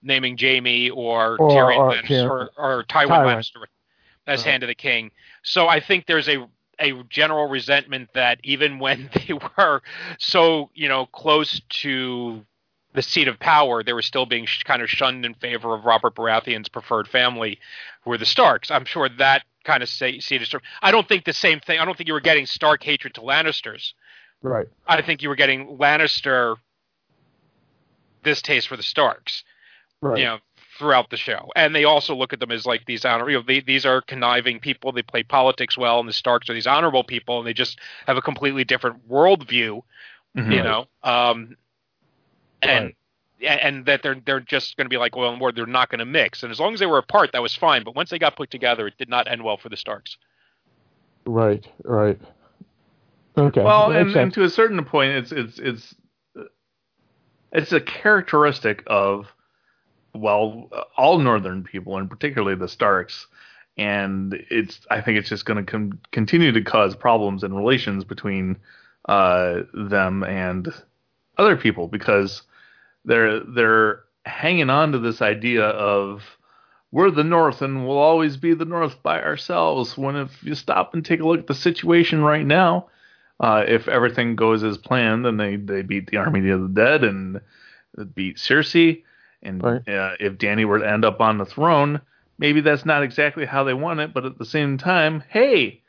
naming 0.02 0.36
Jaime 0.38 0.90
or, 0.90 1.36
Or- 1.40 1.50
Tyrion 1.50 1.78
or 1.78 1.92
Lannister 1.94 2.30
or, 2.30 2.50
or 2.58 2.84
Tywin, 2.84 3.08
Tywin. 3.08 3.36
Lannister 3.36 3.64
as 4.26 4.40
Right. 4.44 4.50
hand 4.50 4.62
of 4.64 4.66
the 4.68 4.74
king. 4.74 5.10
So 5.42 5.66
I 5.66 5.80
think 5.80 6.04
there's 6.06 6.28
a 6.28 6.46
a 6.80 6.92
general 7.08 7.48
resentment 7.48 8.10
that 8.14 8.38
even 8.44 8.78
when 8.78 9.10
they 9.26 9.32
were 9.34 9.82
so 10.18 10.70
you 10.74 10.88
know 10.88 11.06
close 11.06 11.60
to 11.82 12.44
the 12.94 13.02
seat 13.02 13.28
of 13.28 13.38
power, 13.38 13.82
they 13.82 13.92
were 13.92 14.00
still 14.02 14.24
being 14.24 14.46
sh- 14.46 14.62
kind 14.62 14.80
of 14.80 14.88
shunned 14.88 15.24
in 15.26 15.34
favor 15.34 15.74
of 15.74 15.84
Robert 15.84 16.14
Baratheon's 16.14 16.68
preferred 16.70 17.06
family, 17.06 17.58
who 18.02 18.10
were 18.10 18.16
the 18.18 18.24
Starks. 18.24 18.70
I'm 18.70 18.86
sure 18.86 19.08
that 19.18 19.42
kind 19.64 19.82
of 19.82 19.88
say, 19.90 20.18
seat 20.18 20.40
is. 20.40 20.54
I 20.80 20.90
don't 20.90 21.06
think 21.06 21.24
the 21.26 21.34
same 21.34 21.60
thing. 21.60 21.78
I 21.78 21.84
don't 21.84 21.94
think 21.96 22.08
you 22.08 22.14
were 22.14 22.20
getting 22.20 22.46
Stark 22.46 22.82
hatred 22.82 23.12
to 23.14 23.20
Lannisters. 23.20 23.92
right. 24.42 24.66
I 24.86 25.02
think 25.02 25.22
you 25.22 25.28
were 25.28 25.36
getting 25.36 25.76
Lannister 25.76 26.56
distaste 28.22 28.68
for 28.68 28.76
the 28.76 28.82
Starks 28.82 29.44
Right. 30.02 30.18
you 30.18 30.24
know 30.24 30.38
throughout 30.78 31.10
the 31.10 31.16
show 31.16 31.50
and 31.56 31.74
they 31.74 31.84
also 31.84 32.14
look 32.14 32.32
at 32.32 32.40
them 32.40 32.50
as 32.50 32.66
like 32.66 32.84
these 32.86 33.04
honor 33.04 33.28
you 33.30 33.36
know 33.36 33.44
they, 33.46 33.60
these 33.60 33.86
are 33.86 34.00
conniving 34.02 34.58
people 34.60 34.92
they 34.92 35.02
play 35.02 35.22
politics 35.22 35.76
well 35.78 35.98
and 36.00 36.08
the 36.08 36.12
starks 36.12 36.48
are 36.50 36.54
these 36.54 36.66
honorable 36.66 37.04
people 37.04 37.38
and 37.38 37.46
they 37.46 37.52
just 37.52 37.78
have 38.06 38.16
a 38.16 38.22
completely 38.22 38.64
different 38.64 39.08
worldview 39.08 39.82
Mhm. 40.36 40.52
you 40.52 40.62
know 40.62 40.86
um 41.02 41.56
and 42.62 42.84
Right. 42.84 42.96
and 43.62 43.86
that 43.86 44.02
they're 44.02 44.20
they're 44.24 44.40
just 44.40 44.76
going 44.76 44.86
to 44.86 44.90
be 44.90 44.96
like 44.96 45.16
oil 45.16 45.30
and 45.32 45.40
water 45.40 45.54
they're 45.54 45.66
not 45.66 45.88
going 45.90 45.98
to 45.98 46.04
mix 46.04 46.42
and 46.42 46.50
as 46.52 46.60
long 46.60 46.74
as 46.74 46.80
they 46.80 46.86
were 46.86 46.98
apart 46.98 47.30
that 47.32 47.42
was 47.42 47.54
fine 47.54 47.84
but 47.84 47.94
once 47.94 48.10
they 48.10 48.18
got 48.18 48.36
put 48.36 48.50
together 48.50 48.86
it 48.86 48.96
did 48.98 49.08
not 49.08 49.30
end 49.30 49.42
well 49.42 49.56
for 49.56 49.68
the 49.68 49.76
starks 49.76 50.16
Right. 51.26 51.66
Right. 51.84 52.20
Okay. 53.36 53.62
Well, 53.62 53.90
and, 53.90 54.14
and 54.16 54.32
to 54.34 54.44
a 54.44 54.48
certain 54.48 54.82
point, 54.84 55.10
it's 55.10 55.32
it's 55.32 55.58
it's 55.58 55.94
it's 57.52 57.72
a 57.72 57.80
characteristic 57.80 58.82
of 58.86 59.26
well, 60.16 60.70
all 60.96 61.18
northern 61.18 61.64
people, 61.64 61.96
and 61.96 62.10
particularly 62.10 62.56
the 62.56 62.68
Starks. 62.68 63.26
And 63.78 64.34
it's 64.50 64.80
I 64.90 65.00
think 65.00 65.18
it's 65.18 65.28
just 65.28 65.44
going 65.44 65.64
to 65.64 65.70
com- 65.70 66.00
continue 66.10 66.52
to 66.52 66.62
cause 66.62 66.96
problems 66.96 67.44
in 67.44 67.54
relations 67.54 68.04
between 68.04 68.56
uh, 69.06 69.60
them 69.74 70.24
and 70.24 70.72
other 71.38 71.56
people 71.56 71.88
because 71.88 72.42
they're 73.04 73.40
they're 73.40 74.04
hanging 74.24 74.70
on 74.70 74.92
to 74.92 74.98
this 74.98 75.22
idea 75.22 75.64
of 75.64 76.22
we're 76.90 77.10
the 77.10 77.24
North 77.24 77.62
and 77.62 77.86
we'll 77.86 77.98
always 77.98 78.36
be 78.36 78.54
the 78.54 78.64
North 78.64 79.02
by 79.02 79.22
ourselves. 79.22 79.98
When 79.98 80.16
if 80.16 80.42
you 80.42 80.54
stop 80.54 80.94
and 80.94 81.04
take 81.04 81.20
a 81.20 81.26
look 81.26 81.40
at 81.40 81.46
the 81.46 81.54
situation 81.54 82.22
right 82.22 82.46
now, 82.46 82.88
uh, 83.38 83.64
if 83.66 83.88
everything 83.88 84.36
goes 84.36 84.62
as 84.62 84.78
planned, 84.78 85.24
then 85.24 85.36
they, 85.36 85.56
they 85.56 85.82
beat 85.82 86.10
the 86.10 86.16
Army 86.16 86.48
of 86.48 86.62
the 86.62 86.68
Dead 86.68 87.04
and 87.04 87.40
beat 88.14 88.36
Cersei. 88.36 89.02
And 89.42 89.62
Right. 89.62 89.88
uh, 89.88 90.14
if 90.18 90.34
Dany 90.34 90.64
were 90.64 90.78
to 90.78 90.88
end 90.90 91.04
up 91.04 91.20
on 91.20 91.38
the 91.38 91.44
throne, 91.44 92.00
maybe 92.38 92.60
that's 92.60 92.84
not 92.84 93.02
exactly 93.02 93.44
how 93.46 93.64
they 93.64 93.74
want 93.74 94.00
it, 94.00 94.12
but 94.14 94.24
at 94.24 94.38
the 94.38 94.44
same 94.44 94.78
time, 94.78 95.22
hey, 95.28 95.82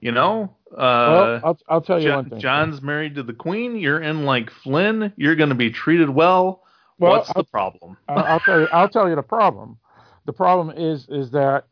you 0.00 0.12
know, 0.12 0.56
uh, 0.72 0.76
well, 0.76 1.40
I'll, 1.44 1.58
I'll 1.68 1.80
tell 1.80 2.00
you 2.00 2.08
Jo- 2.08 2.16
one 2.16 2.30
thing. 2.30 2.40
Jon's 2.40 2.82
married 2.82 3.14
to 3.16 3.22
the 3.22 3.32
Queen. 3.32 3.76
You're 3.76 4.00
in 4.00 4.24
like 4.24 4.50
Flynn. 4.50 5.12
You're 5.16 5.36
going 5.36 5.50
to 5.50 5.54
be 5.54 5.70
treated 5.70 6.10
well. 6.10 6.62
Well, 6.98 7.12
What's 7.12 7.28
I'll- 7.30 7.42
the 7.42 7.44
problem? 7.44 7.96
I'll, 8.08 8.24
I'll 8.24 8.40
tell 8.40 8.60
you. 8.60 8.68
I'll 8.72 8.88
tell 8.88 9.08
you 9.08 9.14
the 9.16 9.22
problem. 9.22 9.78
The 10.26 10.32
problem 10.32 10.70
is 10.76 11.06
is 11.08 11.30
that 11.32 11.66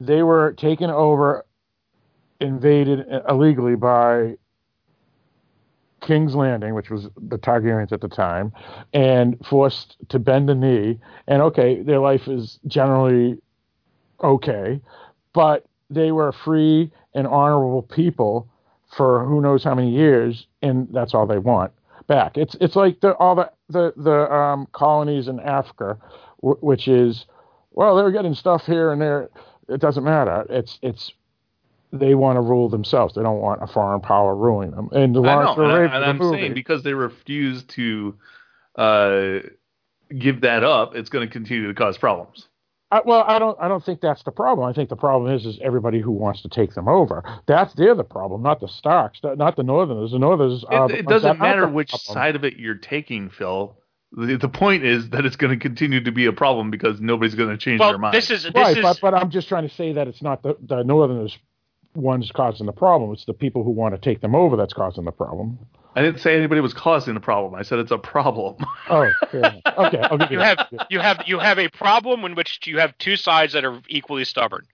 they 0.00 0.22
were 0.22 0.52
taken 0.52 0.88
over, 0.90 1.44
invaded 2.40 3.06
illegally 3.28 3.74
by 3.76 4.36
King's 6.00 6.34
Landing, 6.34 6.74
which 6.74 6.90
was 6.90 7.08
the 7.16 7.38
Targaryens 7.38 7.92
at 7.92 8.00
the 8.00 8.08
time, 8.08 8.52
and 8.92 9.36
forced 9.46 9.96
to 10.08 10.18
bend 10.18 10.48
the 10.48 10.54
knee. 10.54 10.98
And 11.26 11.42
okay, 11.42 11.82
their 11.82 11.98
life 11.98 12.28
is 12.28 12.58
generally 12.66 13.38
okay, 14.22 14.80
but 15.32 15.66
they 15.90 16.12
were 16.12 16.32
free 16.32 16.90
and 17.14 17.26
honorable 17.26 17.82
people 17.82 18.48
for 18.96 19.24
who 19.26 19.40
knows 19.40 19.64
how 19.64 19.74
many 19.74 19.90
years, 19.90 20.46
and 20.62 20.88
that's 20.92 21.14
all 21.14 21.26
they 21.26 21.38
want 21.38 21.72
back. 22.06 22.36
It's 22.36 22.56
it's 22.60 22.74
like 22.74 23.00
the 23.00 23.14
all 23.14 23.36
the 23.36 23.50
the 23.68 23.92
the 23.96 24.32
um, 24.32 24.66
colonies 24.72 25.28
in 25.28 25.38
Africa, 25.40 25.96
w- 26.42 26.58
which 26.60 26.88
is 26.88 27.26
well 27.72 27.94
they're 27.96 28.10
getting 28.10 28.34
stuff 28.34 28.66
here 28.66 28.90
and 28.92 29.00
there. 29.00 29.30
It 29.68 29.80
doesn't 29.80 30.04
matter. 30.04 30.46
It's 30.48 30.78
it's 30.82 31.12
they 31.92 32.14
want 32.14 32.36
to 32.36 32.40
rule 32.40 32.68
themselves. 32.68 33.14
They 33.14 33.22
don't 33.22 33.40
want 33.40 33.62
a 33.62 33.66
foreign 33.66 34.00
power 34.00 34.34
ruling 34.34 34.70
them. 34.72 34.88
And 34.92 35.14
the 35.14 35.22
I 35.22 35.34
Lawrence 35.34 35.56
know, 35.56 35.64
and, 35.64 35.72
I, 35.72 35.78
Raven, 35.78 35.94
and 35.94 36.02
the 36.02 36.08
I'm 36.08 36.18
movie, 36.18 36.38
saying 36.38 36.54
because 36.54 36.82
they 36.82 36.94
refuse 36.94 37.64
to 37.64 38.16
uh, 38.76 39.38
give 40.16 40.42
that 40.42 40.64
up, 40.64 40.94
it's 40.94 41.08
going 41.08 41.26
to 41.26 41.32
continue 41.32 41.66
to 41.68 41.74
cause 41.74 41.98
problems. 41.98 42.48
I, 42.90 43.02
well, 43.04 43.22
I 43.26 43.38
don't. 43.38 43.56
I 43.60 43.68
don't 43.68 43.84
think 43.84 44.00
that's 44.00 44.22
the 44.22 44.30
problem. 44.30 44.66
I 44.66 44.72
think 44.72 44.88
the 44.88 44.96
problem 44.96 45.34
is 45.34 45.44
is 45.44 45.58
everybody 45.62 46.00
who 46.00 46.10
wants 46.10 46.40
to 46.42 46.48
take 46.48 46.74
them 46.74 46.88
over. 46.88 47.22
That's 47.46 47.74
they're 47.74 47.94
the 47.94 48.02
problem, 48.02 48.42
not 48.42 48.60
the 48.60 48.68
Starks, 48.68 49.20
not 49.22 49.56
the 49.56 49.62
Northerners. 49.62 50.12
The 50.12 50.18
Northerners. 50.18 50.64
Are 50.64 50.86
It, 50.86 50.88
the 50.88 50.98
it 51.00 51.06
doesn't 51.06 51.38
matter 51.38 51.68
which 51.68 51.90
problem. 51.90 52.14
side 52.14 52.36
of 52.36 52.44
it 52.44 52.56
you're 52.56 52.74
taking, 52.76 53.28
Phil. 53.28 53.76
The, 54.12 54.36
the 54.38 54.48
point 54.48 54.84
is 54.84 55.10
that 55.10 55.26
it's 55.26 55.36
going 55.36 55.50
to 55.50 55.62
continue 55.62 56.02
to 56.02 56.10
be 56.10 56.24
a 56.24 56.32
problem 56.32 56.70
because 56.70 56.98
nobody's 56.98 57.34
going 57.34 57.50
to 57.50 57.58
change 57.58 57.80
their 57.80 57.90
well 57.90 57.98
mind. 57.98 58.14
this 58.14 58.30
is 58.30 58.44
this 58.44 58.54
right, 58.54 58.78
is 58.78 58.82
but 58.82 58.98
but 59.02 59.12
I'm 59.12 59.28
just 59.28 59.48
trying 59.48 59.68
to 59.68 59.74
say 59.74 59.92
that 59.92 60.08
it's 60.08 60.22
not 60.22 60.42
the 60.42 60.56
the 60.62 60.82
Northerners 60.82 61.36
ones 61.98 62.30
causing 62.32 62.66
the 62.66 62.72
problem. 62.72 63.12
It's 63.12 63.24
the 63.24 63.34
people 63.34 63.64
who 63.64 63.70
want 63.70 63.94
to 63.94 64.00
take 64.00 64.20
them 64.20 64.34
over 64.34 64.56
that's 64.56 64.72
causing 64.72 65.04
the 65.04 65.12
problem. 65.12 65.58
I 65.94 66.02
didn't 66.02 66.20
say 66.20 66.36
anybody 66.36 66.60
was 66.60 66.72
causing 66.72 67.14
the 67.14 67.20
problem. 67.20 67.54
I 67.54 67.62
said 67.62 67.78
it's 67.78 67.90
a 67.90 67.98
problem. 67.98 68.56
Oh, 68.90 69.10
fair 69.30 69.60
okay. 69.76 70.00
I'll 70.00 70.16
give 70.16 70.30
you, 70.30 70.38
you 70.38 70.42
have 70.42 70.66
you 70.88 71.00
have 71.00 71.22
you 71.26 71.38
have 71.38 71.58
a 71.58 71.68
problem 71.68 72.24
in 72.24 72.34
which 72.34 72.58
you 72.64 72.78
have 72.78 72.96
two 72.96 73.16
sides 73.16 73.52
that 73.52 73.66
are 73.66 73.82
equally 73.86 74.24
stubborn 74.24 74.66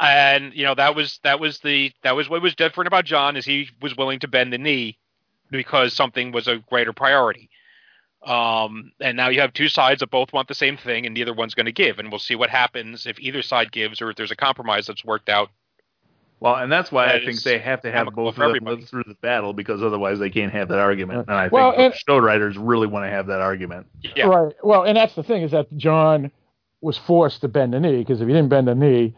and 0.00 0.54
you 0.54 0.64
know 0.64 0.74
that 0.74 0.94
was 0.94 1.20
that 1.22 1.40
was 1.40 1.58
the 1.60 1.92
that 2.02 2.16
was 2.16 2.28
what 2.28 2.42
was 2.42 2.54
different 2.54 2.86
about 2.86 3.04
Jon 3.04 3.36
is 3.36 3.44
he 3.44 3.68
was 3.80 3.96
willing 3.96 4.18
to 4.20 4.28
bend 4.28 4.52
the 4.52 4.58
knee 4.58 4.98
because 5.50 5.92
something 5.92 6.32
was 6.32 6.48
a 6.48 6.56
greater 6.68 6.92
priority 6.92 7.50
um, 8.24 8.90
and 9.00 9.16
now 9.16 9.28
you 9.28 9.40
have 9.40 9.52
two 9.52 9.68
sides 9.68 10.00
that 10.00 10.10
both 10.10 10.32
want 10.32 10.48
the 10.48 10.54
same 10.54 10.76
thing 10.76 11.06
and 11.06 11.14
neither 11.14 11.34
one's 11.34 11.54
going 11.54 11.66
to 11.66 11.72
give 11.72 11.98
and 11.98 12.10
we'll 12.10 12.18
see 12.18 12.34
what 12.34 12.50
happens 12.50 13.06
if 13.06 13.20
either 13.20 13.42
side 13.42 13.70
gives 13.72 14.00
or 14.00 14.10
if 14.10 14.16
there's 14.16 14.30
a 14.30 14.36
compromise 14.36 14.86
that's 14.86 15.04
worked 15.04 15.28
out 15.28 15.50
well, 16.40 16.56
and 16.56 16.70
that's 16.70 16.92
why 16.92 17.06
That 17.06 17.16
I 17.22 17.24
think 17.24 17.42
they 17.42 17.58
have 17.58 17.80
to 17.82 17.90
have 17.92 18.08
both 18.14 18.38
of 18.38 18.52
them 18.54 18.64
live 18.64 18.84
through 18.88 19.04
the 19.06 19.14
battle 19.14 19.52
because 19.52 19.82
otherwise 19.82 20.18
they 20.18 20.30
can't 20.30 20.52
have 20.52 20.68
that 20.68 20.78
argument. 20.78 21.26
And 21.28 21.36
I 21.36 21.44
think 21.44 21.52
Well, 21.52 21.72
the 21.72 21.78
and- 21.78 21.94
show 21.94 22.18
writers 22.18 22.56
really 22.58 22.86
want 22.86 23.04
to 23.06 23.10
have 23.10 23.26
that 23.28 23.40
argument. 23.40 23.86
yeah 24.14 24.26
Right. 24.26 24.54
Well, 24.62 24.84
and 24.84 24.96
that's 24.96 25.14
the 25.14 25.22
thing 25.22 25.42
is 25.42 25.52
that 25.52 25.74
Jon 25.76 26.30
was 26.80 26.98
forced 26.98 27.40
to 27.40 27.48
bend 27.48 27.72
the 27.72 27.80
knee 27.80 27.98
because 27.98 28.20
if 28.20 28.26
he 28.28 28.34
didn't 28.34 28.50
bend 28.50 28.68
the 28.68 28.74
knee, 28.74 29.14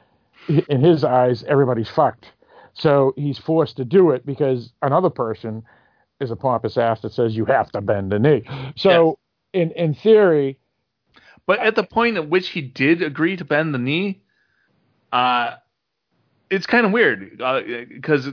in 0.69 0.81
his 0.81 1.05
eyes, 1.05 1.45
everybody's 1.45 1.89
fucked. 1.91 2.33
So 2.73 3.13
he's 3.17 3.37
forced 3.39 3.77
to 3.79 3.85
do 3.85 4.13
it 4.13 4.25
because 4.25 4.73
another 4.81 5.11
person 5.11 5.65
is 6.21 6.31
a 6.31 6.37
pompous 6.37 6.79
ass 6.79 7.01
that 7.03 7.13
says 7.13 7.37
you 7.37 7.45
have 7.45 7.71
to 7.73 7.81
bend 7.81 8.13
the 8.13 8.19
knee. 8.19 8.45
So 8.77 9.19
in 9.53 9.73
in 9.73 9.95
theory, 9.95 10.59
But 11.47 11.59
at 11.59 11.75
the 11.75 11.83
point 11.83 12.17
at 12.17 12.29
which 12.29 12.51
he 12.51 12.61
did 12.63 13.03
agree 13.03 13.37
to 13.37 13.45
bend 13.45 13.75
the 13.75 13.79
knee, 13.79 14.21
uh, 15.13 15.57
it's 16.51 16.67
kind 16.67 16.87
of 16.87 16.93
weird 16.93 17.41
uh, 17.41 17.61
because 17.89 18.29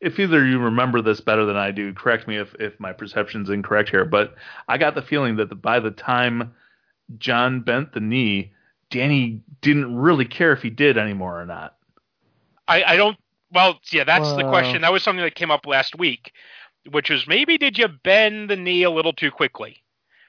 if 0.00 0.18
either 0.18 0.44
you 0.44 0.58
remember 0.58 1.02
this 1.02 1.20
better 1.20 1.44
than 1.44 1.56
I 1.56 1.70
do, 1.70 1.92
correct 1.92 2.28
me 2.28 2.36
if 2.36 2.54
if 2.60 2.78
my 2.78 2.92
perception's 2.92 3.50
incorrect 3.50 3.88
here, 3.88 4.04
but 4.04 4.34
I 4.68 4.78
got 4.78 4.94
the 4.94 5.02
feeling 5.02 5.36
that 5.36 5.48
the, 5.48 5.54
by 5.54 5.80
the 5.80 5.90
time 5.90 6.54
Jon 7.18 7.60
bent 7.60 7.92
the 7.92 8.00
knee, 8.00 8.52
Dany 8.90 9.40
didn't 9.60 9.96
really 9.96 10.24
care 10.24 10.52
if 10.52 10.62
he 10.62 10.70
did 10.70 10.98
anymore 10.98 11.40
or 11.40 11.46
not. 11.46 11.76
I, 12.66 12.82
I 12.84 12.96
don't. 12.96 13.16
Well, 13.50 13.80
yeah, 13.90 14.04
that's 14.04 14.30
the 14.34 14.44
question. 14.44 14.82
That 14.82 14.92
was 14.92 15.02
something 15.02 15.24
that 15.24 15.34
came 15.34 15.50
up 15.50 15.66
last 15.66 15.98
week, 15.98 16.32
which 16.90 17.08
was 17.08 17.26
maybe 17.26 17.56
did 17.56 17.78
you 17.78 17.88
bend 17.88 18.50
the 18.50 18.56
knee 18.56 18.82
a 18.82 18.90
little 18.90 19.14
too 19.14 19.30
quickly? 19.30 19.82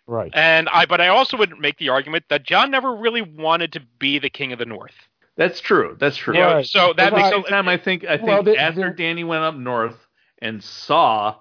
Right. 0.07 0.31
And 0.33 0.69
I, 0.69 0.85
but 0.85 1.01
I 1.01 1.09
also 1.09 1.37
would 1.37 1.59
make 1.59 1.77
the 1.77 1.89
argument 1.89 2.25
that 2.29 2.43
Jon 2.43 2.71
never 2.71 2.95
really 2.95 3.21
wanted 3.21 3.73
to 3.73 3.81
be 3.99 4.19
the 4.19 4.29
king 4.29 4.53
of 4.53 4.57
the 4.57 4.65
North. 4.65 4.95
That's 5.39 5.61
true. 5.61 5.95
That's 5.99 6.17
true. 6.17 6.35
You 6.35 6.41
know, 6.41 6.53
Right. 6.55 6.65
so 6.65 6.93
that 6.97 7.13
At 7.13 7.31
the 7.31 7.49
time, 7.49 7.69
I 7.69 7.77
think 7.77 8.03
I 8.03 8.17
think 8.17 8.27
Well, 8.27 8.43
the- 8.43 8.57
after 8.57 8.93
the- 8.93 9.01
Dany 9.03 9.25
went 9.25 9.41
up 9.41 9.55
north 9.55 10.05
and 10.41 10.61
saw 10.61 11.35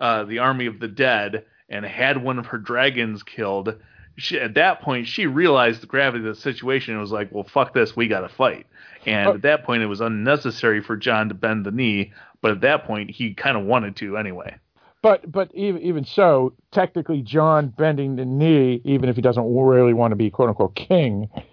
uh, 0.00 0.22
the 0.24 0.38
army 0.38 0.66
of 0.66 0.78
the 0.78 0.86
dead 0.86 1.44
and 1.70 1.84
had 1.84 2.22
one 2.22 2.38
of 2.38 2.46
her 2.46 2.58
dragons 2.58 3.22
killed, 3.24 3.74
she, 4.16 4.38
at 4.38 4.54
that 4.54 4.80
point 4.82 5.06
she 5.08 5.26
realized 5.26 5.80
the 5.82 5.86
gravity 5.88 6.24
of 6.28 6.36
the 6.36 6.40
situation 6.40 6.92
and 6.92 7.00
was 7.00 7.10
like, 7.10 7.32
"Well, 7.32 7.42
fuck 7.44 7.72
this, 7.74 7.96
we 7.96 8.06
got 8.06 8.20
to 8.20 8.28
fight." 8.28 8.66
And 9.06 9.26
Oh. 9.28 9.32
at 9.34 9.42
that 9.42 9.64
point, 9.64 9.82
it 9.82 9.86
was 9.86 10.00
unnecessary 10.02 10.80
for 10.82 10.96
Jon 10.96 11.28
to 11.30 11.34
bend 11.34 11.64
the 11.64 11.70
knee, 11.70 12.12
but 12.42 12.50
at 12.52 12.60
that 12.60 12.84
point, 12.84 13.10
he 13.10 13.32
kind 13.32 13.56
of 13.56 13.64
wanted 13.64 13.96
to 13.96 14.16
anyway. 14.18 14.54
But 15.02 15.30
but 15.32 15.50
even 15.54 15.80
even 15.82 16.04
so, 16.04 16.52
technically, 16.70 17.22
Jon 17.22 17.68
bending 17.68 18.16
the 18.16 18.24
knee, 18.24 18.82
even 18.84 19.08
if 19.08 19.16
he 19.16 19.22
doesn't 19.22 19.54
really 19.54 19.94
want 19.94 20.12
to 20.12 20.16
be 20.16 20.28
quote 20.30 20.48
unquote 20.50 20.74
king, 20.74 21.28
it, 21.34 21.42
it, 21.42 21.47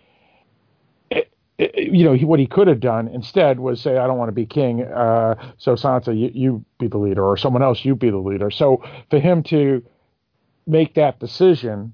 you 1.57 2.03
know, 2.03 2.13
he, 2.13 2.25
what 2.25 2.39
he 2.39 2.47
could 2.47 2.67
have 2.67 2.79
done 2.79 3.07
instead 3.07 3.59
was 3.59 3.81
say, 3.81 3.97
"I 3.97 4.07
don't 4.07 4.17
want 4.17 4.29
to 4.29 4.33
be 4.33 4.45
king." 4.45 4.83
Uh, 4.83 5.35
so 5.57 5.75
Sansa, 5.75 6.17
you, 6.17 6.31
you 6.33 6.65
be 6.79 6.87
the 6.87 6.97
leader, 6.97 7.23
or 7.23 7.37
someone 7.37 7.63
else, 7.63 7.85
you 7.85 7.95
be 7.95 8.09
the 8.09 8.17
leader. 8.17 8.51
So 8.51 8.83
for 9.09 9.19
him 9.19 9.41
to 9.43 9.83
make 10.67 10.95
that 10.95 11.19
decision, 11.19 11.93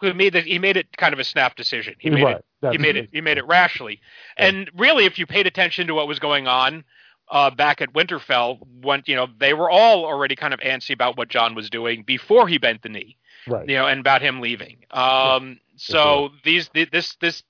He 0.00 0.12
made 0.12 0.34
it. 0.34 0.44
He 0.44 0.58
made 0.58 0.76
it 0.76 0.96
kind 0.96 1.12
of 1.12 1.18
a 1.18 1.24
snap 1.24 1.56
decision. 1.56 1.94
He 1.98 2.10
made 2.10 2.22
right? 2.22 2.36
it. 2.62 2.72
He 2.72 2.78
made 2.78 2.96
it. 2.96 3.10
He 3.12 3.20
made 3.20 3.38
it 3.38 3.46
rashly. 3.46 4.00
And 4.36 4.70
really, 4.76 5.04
if 5.04 5.18
you 5.18 5.26
paid 5.26 5.46
attention 5.46 5.88
to 5.88 5.94
what 5.94 6.06
was 6.06 6.20
going 6.20 6.46
on 6.46 6.84
uh, 7.28 7.50
back 7.50 7.80
at 7.80 7.92
Winterfell, 7.92 8.58
when 8.82 9.02
you 9.06 9.16
know 9.16 9.26
they 9.38 9.52
were 9.52 9.70
all 9.70 10.04
already 10.04 10.36
kind 10.36 10.54
of 10.54 10.60
antsy 10.60 10.92
about 10.92 11.16
what 11.16 11.28
Jon 11.28 11.56
was 11.56 11.70
doing 11.70 12.04
before 12.04 12.46
he 12.46 12.58
bent 12.58 12.82
the 12.82 12.88
knee. 12.88 13.16
Right. 13.48 13.68
you 13.68 13.74
know, 13.74 13.88
and 13.88 13.98
about 13.98 14.22
him 14.22 14.40
leaving. 14.40 14.84
Um, 14.92 15.58
so 15.74 16.30
these 16.44 16.68
th- 16.68 16.90
this 16.92 17.16
this 17.20 17.42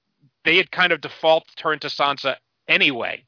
they 0.44 0.56
had 0.56 0.70
kind 0.70 0.92
of 0.92 1.00
default 1.00 1.44
turned 1.56 1.82
to 1.82 1.88
Sansa 1.88 2.36
anyway, 2.68 3.24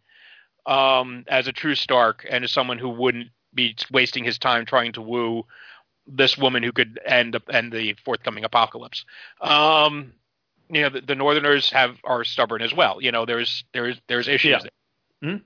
um, 0.66 1.24
as 1.28 1.46
a 1.46 1.52
true 1.52 1.74
Stark 1.74 2.26
and 2.28 2.44
as 2.44 2.52
someone 2.52 2.78
who 2.78 2.88
wouldn't 2.88 3.28
be 3.54 3.76
wasting 3.90 4.24
his 4.24 4.38
time 4.38 4.66
trying 4.66 4.92
to 4.92 5.02
woo 5.02 5.44
this 6.06 6.36
woman 6.36 6.62
who 6.62 6.72
could 6.72 7.00
end 7.06 7.34
up 7.34 7.42
end 7.50 7.72
the 7.72 7.94
forthcoming 8.04 8.44
apocalypse. 8.44 9.04
Um, 9.40 10.12
you 10.68 10.82
know, 10.82 10.90
the, 10.90 11.00
the 11.00 11.14
Northerners 11.14 11.70
have 11.70 11.96
are 12.04 12.24
stubborn 12.24 12.62
as 12.62 12.74
well. 12.74 13.00
You 13.00 13.12
know, 13.12 13.24
there's 13.24 13.64
there's 13.72 14.00
there's 14.08 14.28
issues. 14.28 14.66
Yeah. 15.22 15.38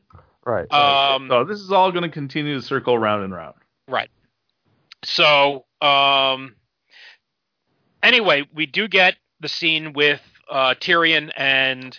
Right. 0.45 0.73
Um, 0.73 1.29
so 1.29 1.45
this 1.45 1.61
is 1.61 1.71
all 1.71 1.93
going 1.93 2.05
to 2.05 2.09
continue 2.09 2.59
to 2.59 2.63
circle 2.63 2.99
round 2.99 3.23
and 3.23 3.35
round. 3.35 3.55
Right. 3.87 4.09
So, 5.05 5.67
um, 5.81 6.55
anyway, 8.03 8.49
we 8.55 8.67
do 8.67 8.89
get 8.89 9.17
the 9.41 9.49
scene 9.49 9.93
with 9.93 10.23
uh, 10.51 10.75
Tyrion 10.81 11.31
and 11.37 11.99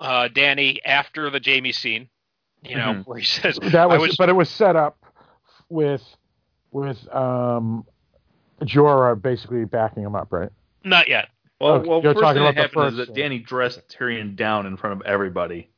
uh, 0.00 0.28
Dany 0.32 0.78
after 0.84 1.30
the 1.30 1.40
Jaime 1.44 1.72
scene. 1.72 2.08
You 2.62 2.76
know, 2.76 2.94
Mhm. 2.94 3.06
where 3.06 3.18
he 3.18 3.24
says, 3.24 3.58
that 3.62 3.88
was, 3.88 4.00
was- 4.00 4.16
but 4.16 4.28
it 4.28 4.32
was 4.34 4.50
set 4.50 4.74
up 4.76 4.98
with 5.68 6.02
with 6.72 6.98
um, 7.14 7.84
Jorah 8.62 9.20
basically 9.20 9.64
backing 9.64 10.02
him 10.02 10.14
up, 10.16 10.28
right? 10.32 10.50
"Not 10.84 11.08
yet." 11.08 11.28
Well, 11.60 11.74
Okay, 11.74 11.88
well 11.88 12.02
you're 12.02 12.12
first 12.14 12.22
talking 12.22 12.42
thing 12.42 12.48
about 12.48 12.54
that 12.56 12.72
the 12.74 12.80
happened 12.80 13.00
is 13.00 13.06
that. 13.06 13.14
Dany 13.14 13.44
dressed 13.46 13.80
Tyrion 13.88 14.36
down 14.36 14.66
in 14.66 14.76
front 14.76 15.00
of 15.00 15.06
everybody. 15.06 15.70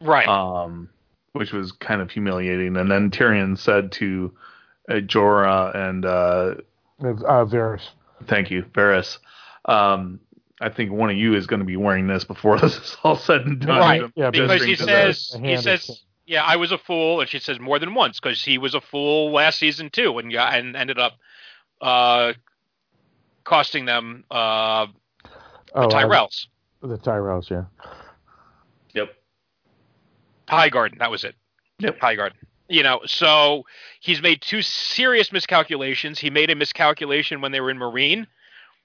Right. 0.00 0.26
um, 0.26 0.88
which 1.32 1.52
was 1.52 1.70
kind 1.72 2.00
of 2.02 2.10
humiliating. 2.10 2.76
And 2.76 2.90
then 2.90 3.10
Tyrion 3.10 3.56
said 3.56 3.92
to 3.92 4.34
uh, 4.90 4.94
Jorah 4.94 5.74
and 5.76 6.04
uh, 6.04 6.54
With, 6.98 7.22
Uh, 7.22 7.44
Varys. 7.46 7.88
thank 8.26 8.50
you, 8.50 8.64
Varys. 8.74 9.18
Um, 9.64 10.18
I 10.62 10.68
think 10.68 10.92
one 10.92 11.10
of 11.10 11.16
you 11.16 11.34
is 11.34 11.46
going 11.46 11.60
to 11.60 11.66
be 11.66 11.76
wearing 11.76 12.06
this 12.06 12.24
before 12.24 12.58
this 12.60 12.76
is 12.76 12.96
all 13.02 13.16
said 13.16 13.42
and 13.42 13.60
done. 13.60 13.78
Right, 13.78 14.02
yeah, 14.14 14.30
because 14.30 14.62
he 14.62 14.76
says 14.76 15.36
he 15.42 15.56
says 15.56 15.86
King. 15.86 15.96
yeah 16.26 16.44
I 16.44 16.56
was 16.56 16.72
a 16.72 16.78
fool 16.78 17.20
and 17.20 17.28
she 17.28 17.38
says 17.38 17.58
more 17.58 17.78
than 17.78 17.94
once 17.94 18.20
because 18.20 18.42
he 18.42 18.58
was 18.58 18.74
a 18.74 18.80
fool 18.80 19.32
last 19.32 19.58
season 19.58 19.90
too 19.90 20.18
and 20.18 20.30
yeah 20.30 20.54
and 20.54 20.76
ended 20.76 20.98
up 20.98 21.14
uh 21.80 22.32
costing 23.44 23.84
them 23.86 24.24
uh 24.30 24.86
the 24.86 25.30
Oh, 25.74 25.88
uh, 25.88 25.88
Tyrells 25.88 26.46
the 26.82 26.98
Tyrells, 26.98 27.48
yeah. 27.50 27.64
Yep. 28.94 29.14
Highgarden 30.48 30.98
that 30.98 31.10
was 31.10 31.24
it 31.24 31.34
Yep. 31.78 31.98
Highgarden 31.98 32.34
you 32.68 32.82
know 32.82 33.00
so 33.06 33.64
he's 34.00 34.22
made 34.22 34.40
two 34.42 34.62
serious 34.62 35.32
miscalculations 35.32 36.18
he 36.18 36.30
made 36.30 36.50
a 36.50 36.54
miscalculation 36.54 37.40
when 37.40 37.50
they 37.52 37.60
were 37.60 37.70
in 37.70 37.78
Meereen 37.78 38.26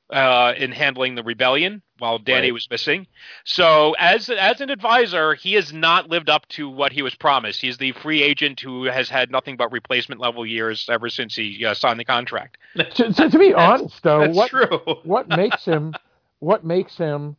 uh, 0.09 0.53
in 0.57 0.71
handling 0.71 1.15
the 1.15 1.23
rebellion 1.23 1.81
while 1.99 2.19
Dany 2.19 2.41
Right. 2.43 2.53
was 2.53 2.69
missing. 2.69 3.07
So 3.43 3.95
as 3.99 4.29
as 4.29 4.61
an 4.61 4.69
advisor, 4.69 5.33
he 5.33 5.53
has 5.53 5.73
not 5.73 6.09
lived 6.09 6.29
up 6.29 6.47
to 6.49 6.69
what 6.69 6.91
he 6.91 7.01
was 7.01 7.15
promised. 7.15 7.61
He's 7.61 7.77
the 7.77 7.91
free 7.91 8.21
agent 8.21 8.59
who 8.59 8.85
has 8.85 9.09
had 9.09 9.31
nothing 9.31 9.57
but 9.57 9.71
replacement 9.71 10.21
level 10.21 10.45
years 10.45 10.87
ever 10.89 11.09
since 11.09 11.35
he 11.35 11.65
uh, 11.65 11.73
signed 11.73 11.99
the 11.99 12.05
contract. 12.05 12.57
to, 12.75 13.13
to, 13.13 13.29
to 13.29 13.39
be 13.39 13.53
honest, 13.53 14.01
though, 14.03 14.29
what 14.29 14.49
true. 14.49 14.79
what 15.03 15.27
makes 15.27 15.65
him 15.65 15.93
what 16.39 16.63
makes 16.63 16.95
him 16.97 17.35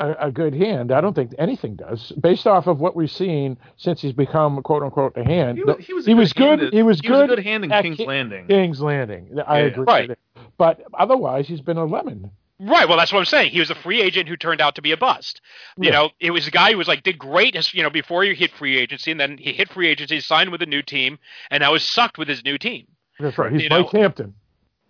a, 0.00 0.12
a 0.26 0.30
good 0.30 0.54
hand? 0.54 0.92
I 0.92 1.00
don't 1.00 1.14
think 1.14 1.32
anything 1.38 1.76
does. 1.76 2.12
Based 2.12 2.46
off 2.46 2.66
of 2.66 2.80
what 2.80 2.94
we've 2.96 3.10
seen 3.10 3.56
since 3.76 4.00
he's 4.02 4.12
become 4.12 4.62
quote 4.62 4.82
unquote 4.82 5.16
a 5.16 5.24
hand, 5.24 5.58
He 5.58 5.64
was, 5.64 5.76
he 5.86 5.92
was, 5.94 6.06
a 6.06 6.10
he 6.10 6.14
was 6.14 6.32
good. 6.32 6.72
He 6.72 6.82
was 6.82 7.00
he 7.00 7.10
was 7.10 7.20
a 7.20 7.26
good 7.26 7.36
good 7.36 7.44
hand 7.44 7.64
in 7.64 7.70
King's 7.70 7.96
Ki- 7.98 8.06
Landing. 8.06 8.46
King's 8.46 8.80
Landing. 8.80 9.38
I 9.46 9.60
Yeah. 9.60 9.64
agree. 9.66 9.84
Right. 9.84 10.08
with 10.08 10.18
it. 10.18 10.42
But 10.58 10.82
otherwise, 10.94 11.48
he's 11.48 11.60
been 11.60 11.76
a 11.78 11.84
lemon. 11.84 12.30
Right. 12.60 12.88
Well, 12.88 12.96
that's 12.96 13.12
what 13.12 13.18
I'm 13.18 13.24
saying. 13.24 13.50
He 13.50 13.58
was 13.58 13.70
a 13.70 13.74
free 13.74 14.00
agent 14.00 14.28
who 14.28 14.36
turned 14.36 14.60
out 14.60 14.76
to 14.76 14.82
be 14.82 14.92
a 14.92 14.96
bust. 14.96 15.40
You 15.76 15.86
Yeah. 15.88 15.92
know, 15.94 16.10
it 16.20 16.30
was 16.30 16.46
a 16.46 16.50
guy 16.52 16.70
who 16.72 16.78
was 16.78 16.86
like 16.88 17.02
did 17.02 17.18
great, 17.18 17.56
as 17.56 17.74
you 17.74 17.82
know, 17.82 17.90
before 17.90 18.22
he 18.22 18.32
hit 18.34 18.52
free 18.52 18.78
agency, 18.78 19.10
and 19.10 19.18
then 19.18 19.38
he 19.38 19.52
hit 19.52 19.70
free 19.70 19.88
agency, 19.88 20.20
signed 20.20 20.50
with 20.50 20.62
a 20.62 20.66
new 20.66 20.82
team, 20.82 21.18
and 21.50 21.60
now 21.62 21.74
is 21.74 21.82
sucked 21.82 22.16
with 22.18 22.28
his 22.28 22.44
new 22.44 22.56
team. 22.58 22.86
That's 23.18 23.36
right. 23.38 23.52
He's 23.52 23.62
You 23.64 23.68
Mike 23.70 23.92
know- 23.92 24.00
Hampton. 24.00 24.34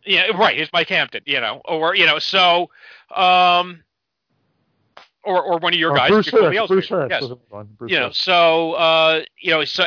Yeah, 0.07 0.25
right. 0.37 0.59
It's 0.59 0.71
Mike 0.75 0.91
Hampton, 0.91 1.23
you 1.25 1.41
know, 1.41 1.63
or 1.65 1.95
you 1.95 2.05
know, 2.05 2.19
so, 2.19 2.69
um, 3.15 3.84
or 5.25 5.43
or 5.43 5.59
one 5.59 5.73
of 5.75 5.79
your 5.79 5.93
Or 5.93 5.97
guys, 5.97 6.11
Bruce 6.11 6.29
Hurst. 6.29 6.69
Bruce. 6.69 6.89
Hurst 6.89 7.11
Yes. 7.11 7.23
was 7.23 7.31
another 7.31 7.41
one. 7.51 7.69
Bruce 7.79 7.91
you 7.93 7.99
know, 7.99 8.11
so 8.11 8.73
uh, 8.75 9.23
you 9.39 9.51
know, 9.51 9.65
so, 9.65 9.85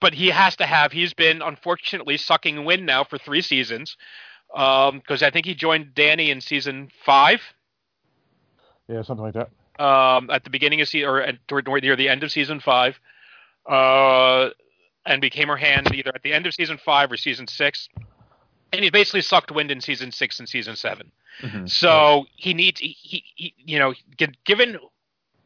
but 0.00 0.14
he 0.14 0.28
has 0.28 0.56
to 0.56 0.66
have. 0.66 0.92
He's 0.92 1.14
been 1.14 1.42
unfortunately 1.42 2.16
sucking 2.16 2.64
wind 2.64 2.84
now 2.86 3.04
for 3.04 3.18
three 3.18 3.40
seasons, 3.42 3.96
because 4.48 5.22
I 5.22 5.30
think 5.30 5.46
he 5.46 5.54
joined 5.54 5.94
Dany 5.94 6.28
in 6.28 6.40
season 6.40 6.90
five. 7.04 7.40
Yeah, 8.88 9.02
something 9.02 9.24
like 9.24 9.34
that. 9.34 9.50
um, 9.82 10.28
at 10.30 10.44
the 10.44 10.50
beginning 10.50 10.80
of 10.80 10.88
season 10.88 11.08
or 11.08 11.20
at, 11.22 11.48
toward, 11.48 11.64
toward 11.64 11.82
near 11.82 11.96
the 11.96 12.08
end 12.08 12.22
of 12.22 12.30
season 12.30 12.60
five, 12.60 13.00
uh, 13.68 14.50
and 15.06 15.20
became 15.20 15.48
her 15.48 15.56
hand 15.56 15.92
either 15.94 16.12
at 16.14 16.22
the 16.22 16.32
end 16.32 16.46
of 16.46 16.54
season 16.54 16.78
five 16.84 17.10
or 17.10 17.16
season 17.16 17.46
six. 17.48 17.88
And 18.74 18.84
he 18.84 18.90
basically 18.90 19.22
sucked 19.22 19.50
wind 19.50 19.70
in 19.70 19.80
season 19.80 20.12
six 20.12 20.38
and 20.38 20.48
season 20.48 20.76
seven. 20.76 21.10
Mhm. 21.40 21.68
So 21.68 22.26
he 22.36 22.54
needs, 22.54 22.80
he, 22.80 22.96
he, 23.00 23.24
he 23.34 23.54
you 23.58 23.78
know, 23.78 23.94
given 24.44 24.78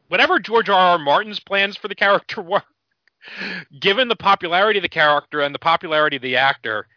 whatever 0.07 0.39
George 0.39 0.69
R. 0.69 0.77
R. 0.77 0.99
Martin's 0.99 1.39
plans 1.39 1.77
for 1.77 1.87
the 1.87 1.95
character 1.95 2.41
were, 2.43 2.63
given 3.79 4.07
the 4.07 4.15
popularity 4.15 4.79
of 4.79 4.83
the 4.83 4.89
character 4.89 5.41
and 5.41 5.53
the 5.53 5.59
popularity 5.59 6.15
of 6.15 6.21
the 6.21 6.37
actor, 6.37 6.87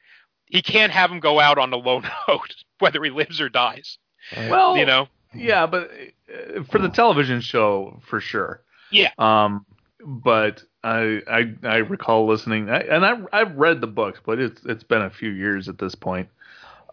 he 0.47 0.63
can't 0.63 0.93
have 0.93 1.11
him 1.11 1.21
go 1.21 1.41
out 1.41 1.59
on 1.59 1.73
a 1.73 1.77
low 1.77 2.01
note, 2.29 2.55
whether 2.79 3.03
he 3.03 3.11
lives 3.11 3.41
or 3.41 3.49
dies. 3.49 3.99
Well, 4.37 4.77
You 4.77 4.87
know, 4.87 5.09
yeah, 5.35 5.67
but 5.67 5.91
uh, 6.33 6.63
for 6.65 6.79
the 6.79 6.89
television 6.91 7.41
show, 7.41 8.01
for 8.05 8.21
sure. 8.21 8.63
Yeah. 8.91 9.11
Um, 9.19 9.65
but 10.05 10.63
I 10.85 11.21
I, 11.29 11.55
I 11.63 11.77
recall 11.77 12.27
listening, 12.27 12.69
I, 12.71 12.81
and 12.81 13.05
I 13.05 13.17
I've 13.33 13.57
read 13.57 13.81
the 13.81 13.87
books, 13.87 14.21
but 14.25 14.39
it's 14.39 14.63
it's 14.65 14.85
been 14.85 15.03
a 15.03 15.11
few 15.11 15.31
years 15.31 15.69
at 15.69 15.79
this 15.79 15.95
point. 15.95 16.29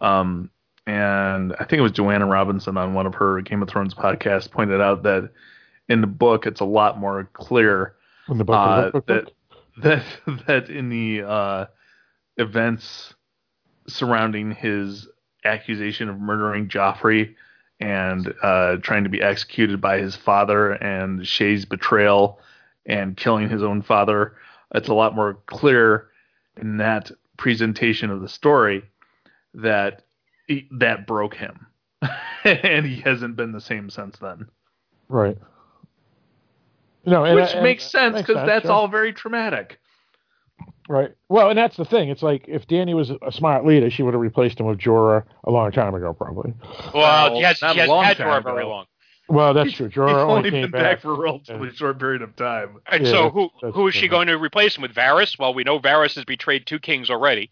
Um, 0.00 0.50
and 0.86 1.54
I 1.54 1.64
think 1.64 1.78
it 1.78 1.82
was 1.82 1.92
Joanna 1.92 2.26
Robinson 2.26 2.76
on 2.76 2.94
one 2.94 3.06
of 3.06 3.14
her 3.14 3.40
Game 3.42 3.62
of 3.62 3.68
Thrones 3.68 3.94
podcasts 3.94 4.50
pointed 4.50 4.80
out 4.80 5.02
that 5.02 5.30
in 5.88 6.00
the 6.00 6.06
book 6.06 6.46
it's 6.46 6.60
a 6.60 6.64
lot 6.64 6.98
more 6.98 7.28
clear 7.32 7.94
In 8.28 8.38
the 8.38 8.44
book, 8.44 8.56
uh, 8.56 8.90
book, 8.90 9.06
that 9.06 9.32
that 9.82 10.04
that 10.46 10.70
in 10.70 10.88
the 10.88 11.22
uh, 11.22 11.66
events 12.36 13.14
surrounding 13.86 14.52
his 14.52 15.08
accusation 15.44 16.08
of 16.08 16.18
murdering 16.18 16.68
Joffrey 16.68 17.34
and 17.80 18.32
uh, 18.42 18.76
trying 18.76 19.04
to 19.04 19.10
be 19.10 19.22
executed 19.22 19.80
by 19.80 19.98
his 19.98 20.14
father 20.14 20.72
and 20.72 21.26
Shae's 21.26 21.64
betrayal 21.64 22.38
and 22.86 23.16
killing 23.16 23.48
his 23.48 23.62
own 23.62 23.82
father, 23.82 24.34
it's 24.74 24.88
a 24.88 24.94
lot 24.94 25.14
more 25.14 25.38
clear 25.46 26.08
in 26.60 26.78
that 26.78 27.10
presentation 27.36 28.10
of 28.10 28.20
the 28.20 28.28
story 28.28 28.82
that 29.54 30.04
he, 30.46 30.68
that 30.72 31.06
broke 31.06 31.34
him, 31.34 31.66
and 32.44 32.86
he 32.86 33.00
hasn't 33.00 33.36
been 33.36 33.52
the 33.52 33.60
same 33.60 33.90
since 33.90 34.18
then. 34.18 34.46
Right. 35.08 35.38
No, 37.06 37.24
and, 37.24 37.34
Which 37.36 37.52
and- 37.54 37.62
makes 37.62 37.84
sense 37.90 38.16
because 38.16 38.46
that's 38.46 38.64
sure. 38.66 38.72
all 38.72 38.88
very 38.88 39.12
traumatic. 39.12 39.78
Right. 40.88 41.12
Well, 41.28 41.50
and 41.50 41.56
that's 41.58 41.76
the 41.76 41.84
thing. 41.84 42.08
It's 42.08 42.22
like 42.22 42.46
if 42.48 42.66
Dany 42.66 42.94
was 42.96 43.10
a 43.22 43.30
smart 43.30 43.64
leader, 43.64 43.90
she 43.90 44.02
would 44.02 44.12
have 44.12 44.20
replaced 44.20 44.58
him 44.58 44.66
with 44.66 44.78
Jorah 44.78 45.22
a 45.44 45.50
long 45.50 45.70
time 45.70 45.94
ago, 45.94 46.12
probably. 46.12 46.52
Well, 46.92 47.30
Well, 47.30 47.34
he 47.36 47.42
has, 47.42 47.62
not 47.62 47.74
he 47.74 47.80
has 47.80 47.88
long 47.88 48.04
had 48.04 48.16
Jorah 48.16 48.42
very 48.42 48.64
long. 48.64 48.86
Well, 49.30 49.54
that's 49.54 49.72
true. 49.72 49.86
He's 49.86 49.96
Jorah 49.96 50.14
only 50.22 50.34
only 50.38 50.50
been 50.50 50.70
back, 50.70 50.82
back. 50.82 51.00
for 51.00 51.12
a 51.12 51.18
relatively 51.18 51.72
short 51.74 51.98
period 51.98 52.22
of 52.22 52.34
time. 52.36 52.78
And 52.86 53.04
Yeah, 53.06 53.10
so 53.12 53.30
who 53.30 53.50
who 53.72 53.88
is 53.88 53.94
she 53.94 54.00
true. 54.00 54.08
going 54.08 54.26
to 54.28 54.36
replace 54.38 54.76
him 54.76 54.82
with? 54.82 54.92
Varys? 54.94 55.38
Well, 55.38 55.54
we 55.54 55.64
know 55.64 55.78
Varys 55.78 56.14
has 56.16 56.24
betrayed 56.24 56.66
two 56.66 56.78
kings 56.78 57.10
already. 57.10 57.50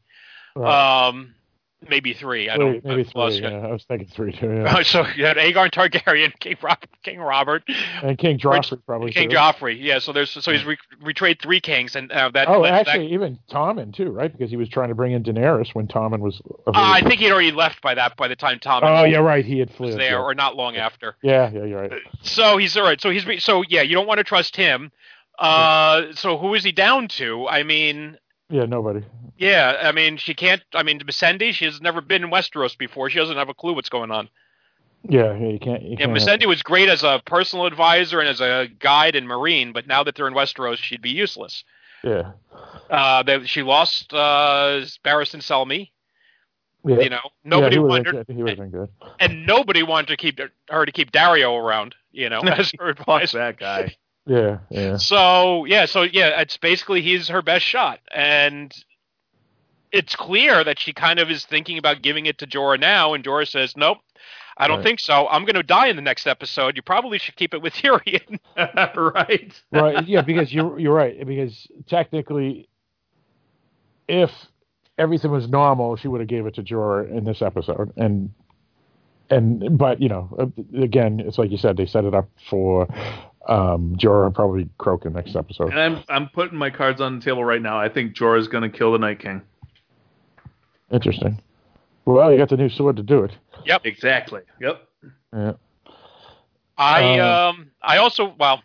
Right. 0.57 1.07
Um, 1.09 1.35
maybe 1.89 2.13
three. 2.15 2.49
I 2.49 2.57
don't. 2.57 2.85
maybe 2.85 3.05
three. 3.05 3.41
Yeah, 3.41 3.49
I 3.49 3.73
was 3.73 3.85
thinking 3.85 4.09
three 4.09 4.33
too. 4.33 4.63
Yeah. 4.65 4.83
so 4.83 5.07
you 5.17 5.27
had 5.27 5.37
Aegon 5.37 5.71
Targaryen, 5.71 6.33
King 6.41 6.57
Robert, 6.63 6.89
King 7.03 7.21
Robert, 7.21 7.63
and 8.03 8.17
King 8.19 8.39
Joffrey 8.39 8.81
probably. 8.87 9.13
King 9.13 9.31
too. 9.31 9.37
Joffrey. 9.37 9.77
Yeah, 9.81 9.99
so 9.99 10.13
there's 10.13 10.31
so 10.31 10.53
he's 10.53 10.65
re- 10.65 10.77
betrayed 11.05 11.41
three 11.41 11.61
kings, 11.61 11.97
and 11.97 12.11
uh, 12.13 12.31
that. 12.35 12.49
Oh, 12.49 12.63
that- 12.63 12.87
actually, 12.87 13.13
even 13.13 13.39
Tommen 13.51 13.95
too, 13.95 14.11
right? 14.11 14.31
Because 14.33 14.51
he 14.51 14.57
was 14.57 14.69
trying 14.69 14.89
to 14.89 14.95
bring 14.95 15.13
in 15.13 15.23
Daenerys 15.23 15.75
when 15.75 15.87
Tommen 15.89 16.21
was. 16.21 16.41
uh, 16.67 16.73
I 16.75 17.01
think 17.03 17.21
he'd 17.21 17.33
already 17.33 17.53
left 17.53 17.81
by 17.83 17.95
that 17.95 18.17
by 18.17 18.29
the 18.29 18.37
time 18.37 18.59
Tom 18.59 18.83
Oh, 18.85 19.05
yeah, 19.05 19.19
right. 19.19 19.45
He 19.45 19.59
had 19.59 19.71
fled. 19.73 19.99
there, 19.99 20.13
yeah. 20.13 20.21
or 20.23 20.35
not 20.35 20.57
long 20.57 20.77
after. 20.77 21.17
yeah, 21.23 21.51
yeah, 21.51 21.65
you're 21.65 21.81
right. 21.81 21.93
So 22.23 22.57
he's 22.57 22.77
all 22.77 22.85
right. 22.85 23.01
So 23.01 23.11
he's 23.11 23.25
so 23.45 23.63
yeah. 23.69 23.83
You 23.83 23.95
don't 23.95 24.07
want 24.07 24.19
to 24.19 24.25
trust 24.25 24.57
him. 24.57 24.91
Uh, 25.39 26.13
so 26.15 26.37
who 26.37 26.55
is 26.55 26.65
he 26.65 26.73
down 26.73 27.07
to? 27.07 27.47
I 27.47 27.63
mean, 27.63 28.19
Yeah, 28.51 28.65
nobody. 28.65 29.05
yeah. 29.37 29.77
I 29.83 29.93
mean, 29.93 30.17
she 30.17 30.35
can't. 30.35 30.63
I 30.75 30.83
mean, 30.83 31.01
Missandei. 31.01 31.53
She's 31.53 31.81
never 31.81 32.01
been 32.01 32.25
in 32.25 32.31
Westeros 32.31 32.77
before. 32.79 33.11
She 33.11 33.19
doesn't 33.19 33.37
have 33.37 33.49
a 33.49 33.55
clue 33.55 33.75
what's 33.75 33.89
going 33.91 34.11
on. 34.11 34.29
Yeah, 35.09 35.37
yeah, 35.39 35.49
you 35.49 35.59
can't. 35.59 35.83
You 35.83 35.91
Yeah, 35.91 36.07
can't 36.07 36.19
have- 36.19 36.41
Missandei 36.41 36.47
was 36.47 36.63
great 36.63 36.89
as 36.89 37.05
a 37.05 37.21
personal 37.25 37.67
advisor 37.67 38.21
and 38.21 38.29
as 38.29 38.41
a 38.41 38.69
guide 38.81 39.15
and 39.17 39.29
Meereen, 39.29 39.73
but 39.73 39.87
now 39.87 40.03
that 40.03 40.15
they're 40.17 40.27
in 40.27 40.35
Westeros, 40.35 40.79
she'd 40.79 41.03
be 41.03 41.11
useless. 41.11 41.63
yeah, 42.03 42.33
Uh, 42.91 43.23
that 43.25 43.49
she 43.49 43.63
lost 43.63 44.13
uh, 44.15 44.81
Barristan 45.05 45.41
Selmy. 45.43 45.91
yeah. 46.85 47.01
You 47.01 47.11
know, 47.11 47.21
nobody 47.45 47.77
yeah, 47.77 47.83
he 47.83 47.87
wanted, 47.87 48.07
would've 48.15 48.27
been 48.27 48.37
good. 48.37 48.37
He 48.37 48.43
would 48.43 48.57
been 48.59 48.71
good. 48.71 48.89
and 49.21 49.47
nobody 49.47 49.83
wanted 49.83 50.09
to 50.09 50.17
keep 50.17 50.41
her 50.71 50.87
to 50.87 50.93
keep 50.93 51.13
Daario 51.13 51.57
around. 51.63 51.95
You 52.13 52.29
know, 52.31 52.41
as 52.43 52.73
her 52.79 52.95
Fuck 52.95 53.01
advisor. 53.01 53.39
that 53.39 53.59
guy. 53.59 53.95
Yeah, 54.29 54.59
yeah. 54.71 54.99
So 54.99 55.65
yeah, 55.67 55.87
so 55.87 56.03
yeah, 56.03 56.41
it's 56.41 56.57
basically 56.59 57.03
he's 57.03 57.29
her 57.29 57.43
best 57.43 57.65
shot, 57.65 58.01
and 58.15 58.73
it's 59.93 60.17
clear 60.17 60.65
that 60.65 60.79
she 60.79 60.93
kind 60.93 61.19
of 61.19 61.31
is 61.31 61.47
thinking 61.47 61.79
about 61.79 62.03
giving 62.03 62.27
it 62.27 62.39
to 62.39 62.47
Jorah 62.47 62.81
now, 62.81 63.15
and 63.15 63.25
Jorah 63.25 63.49
says, 63.49 63.77
"Nope, 63.77 63.99
I 64.57 64.69
don't 64.69 64.79
Right. 64.79 64.85
think 64.85 65.01
so. 65.01 65.29
I'm 65.29 65.45
going 65.45 65.55
to 65.55 65.63
die 65.63 65.89
in 65.89 65.97
the 65.97 66.03
next 66.03 66.27
episode. 66.27 66.77
You 66.77 66.83
probably 66.83 67.19
should 67.19 67.37
keep 67.37 67.55
it 67.55 67.63
with 67.63 67.75
Tyrion." 67.77 68.39
right. 68.97 69.63
right. 69.73 70.07
Yeah, 70.07 70.23
because 70.23 70.53
you're 70.53 70.79
you're 70.79 70.95
right. 70.95 71.27
Because 71.27 71.67
technically, 71.89 72.69
if 74.09 74.31
everything 74.99 75.31
was 75.31 75.49
normal, 75.49 75.97
she 75.97 76.09
would 76.09 76.21
have 76.21 76.29
gave 76.29 76.47
it 76.47 76.55
to 76.57 76.63
Jorah 76.63 77.11
in 77.17 77.25
this 77.25 77.43
episode, 77.43 77.93
and 77.97 78.31
and 79.31 79.79
but 79.79 80.01
you 80.03 80.09
know, 80.09 80.29
uh, 80.39 80.83
again, 80.83 81.21
it's 81.21 81.39
like 81.39 81.51
you 81.51 81.59
said, 81.59 81.77
they 81.77 81.87
set 81.87 82.05
it 82.05 82.15
up 82.15 82.29
for 82.49 82.89
um 83.49 83.97
Jorah 83.97 84.33
probably 84.35 84.69
croak 84.79 85.07
in 85.07 85.15
next 85.15 85.35
episode. 85.35 85.71
And 85.71 85.81
I'm 85.81 86.05
I'm 86.09 86.29
putting 86.29 86.59
my 86.59 86.71
cards 86.71 87.01
on 87.01 87.19
the 87.19 87.25
table 87.25 87.45
right 87.45 87.63
now. 87.63 87.79
I 87.79 87.89
think 87.89 88.15
Jorah's 88.15 88.49
going 88.49 88.71
to 88.71 88.77
kill 88.77 88.93
the 88.93 88.99
Night 88.99 89.21
King. 89.21 89.43
Interesting. 90.91 91.41
Well, 92.05 92.33
you 92.33 92.39
got 92.39 92.49
the 92.49 92.57
new 92.57 92.69
sword 92.69 92.97
to 92.97 93.03
do 93.03 93.25
it. 93.25 93.33
Yep. 93.67 93.83
Exactly. 93.85 94.43
Yep. 94.61 94.89
Yeah. 95.33 95.53
I 96.77 97.19
Uh, 97.19 97.51
um 97.51 97.71
I 97.83 97.99
also 97.99 98.35
well 98.39 98.63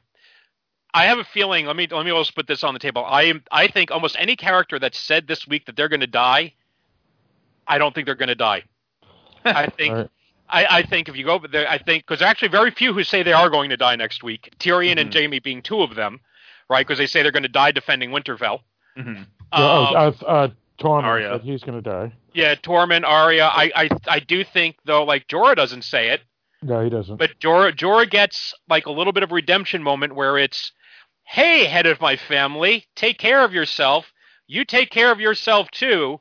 I 0.94 1.06
have 1.06 1.18
a 1.18 1.24
feeling 1.24 1.66
let 1.66 1.76
me 1.76 1.88
let 1.90 2.06
me 2.06 2.12
also 2.12 2.32
put 2.36 2.48
this 2.48 2.64
on 2.64 2.74
the 2.74 2.80
table. 2.80 3.04
I 3.06 3.24
am 3.24 3.44
I 3.52 3.68
think 3.68 3.92
almost 3.92 4.16
any 4.20 4.36
character 4.36 4.78
that 4.80 4.96
said 4.96 5.28
this 5.28 5.48
week 5.48 5.66
that 5.66 5.76
they're 5.76 5.90
going 5.90 6.02
to 6.02 6.08
die 6.08 6.54
I 7.68 7.78
don't 7.78 7.94
think 7.96 8.06
they're 8.06 8.16
going 8.16 8.28
to 8.28 8.36
die. 8.36 8.64
I 9.46 9.68
think 9.78 9.94
right. 9.94 10.10
I, 10.50 10.66
I 10.80 10.84
think 10.84 11.10
if 11.10 11.16
you 11.16 11.26
go 11.26 11.40
there 11.52 11.70
I 11.70 11.78
think 11.78 12.06
cuz 12.06 12.22
actually 12.22 12.50
very 12.50 12.72
few 12.72 12.94
who 12.94 13.04
say 13.04 13.24
they 13.24 13.34
are 13.34 13.50
going 13.50 13.70
to 13.70 13.78
die 13.78 13.96
next 13.96 14.24
week. 14.24 14.54
Tyrion 14.60 14.98
and 15.00 15.10
Mhm. 15.10 15.14
Jaime 15.14 15.40
being 15.40 15.62
two 15.62 15.82
of 15.82 15.96
them, 15.96 16.20
right? 16.70 16.86
Cuz 16.86 16.98
they 16.98 17.08
say 17.08 17.22
they're 17.22 17.32
going 17.32 17.44
to 17.44 17.50
die 17.50 17.72
defending 17.72 18.12
Winterfell. 18.12 18.62
hmm 18.96 19.14
Yeah, 19.14 19.24
oh, 19.54 19.86
Um, 19.86 19.96
uh, 19.96 20.26
uh, 20.26 20.48
Tormund 20.80 21.04
Arya. 21.04 21.40
he's 21.40 21.64
going 21.64 21.82
to 21.82 21.90
die. 21.90 22.12
yeah, 22.34 22.56
Tormund, 22.56 23.06
Arya. 23.06 23.46
I, 23.46 23.72
I 23.76 23.90
I 24.08 24.20
do 24.20 24.44
think 24.44 24.78
though 24.86 25.04
like 25.04 25.28
Jorah 25.28 25.56
doesn't 25.56 25.84
say 25.84 26.10
it, 26.10 26.22
No, 26.62 26.84
he 26.84 26.90
doesn't. 26.90 27.18
But 27.18 27.40
Jorah, 27.40 27.74
Jorah 27.76 28.10
gets 28.10 28.54
like 28.70 28.86
a 28.86 28.92
little 28.92 29.14
bit 29.14 29.24
of 29.24 29.32
redemption 29.32 29.84
moment 29.84 30.16
where 30.16 30.38
it's, 30.38 30.72
"Hey, 31.26 31.66
head 31.66 31.86
of 31.86 32.00
my 32.02 32.16
family, 32.16 32.86
take 32.96 33.18
care 33.18 33.44
of 33.44 33.54
yourself. 33.54 34.12
You 34.48 34.64
take 34.66 34.90
care 34.90 35.12
of 35.12 35.20
yourself 35.20 35.70
too." 35.72 36.20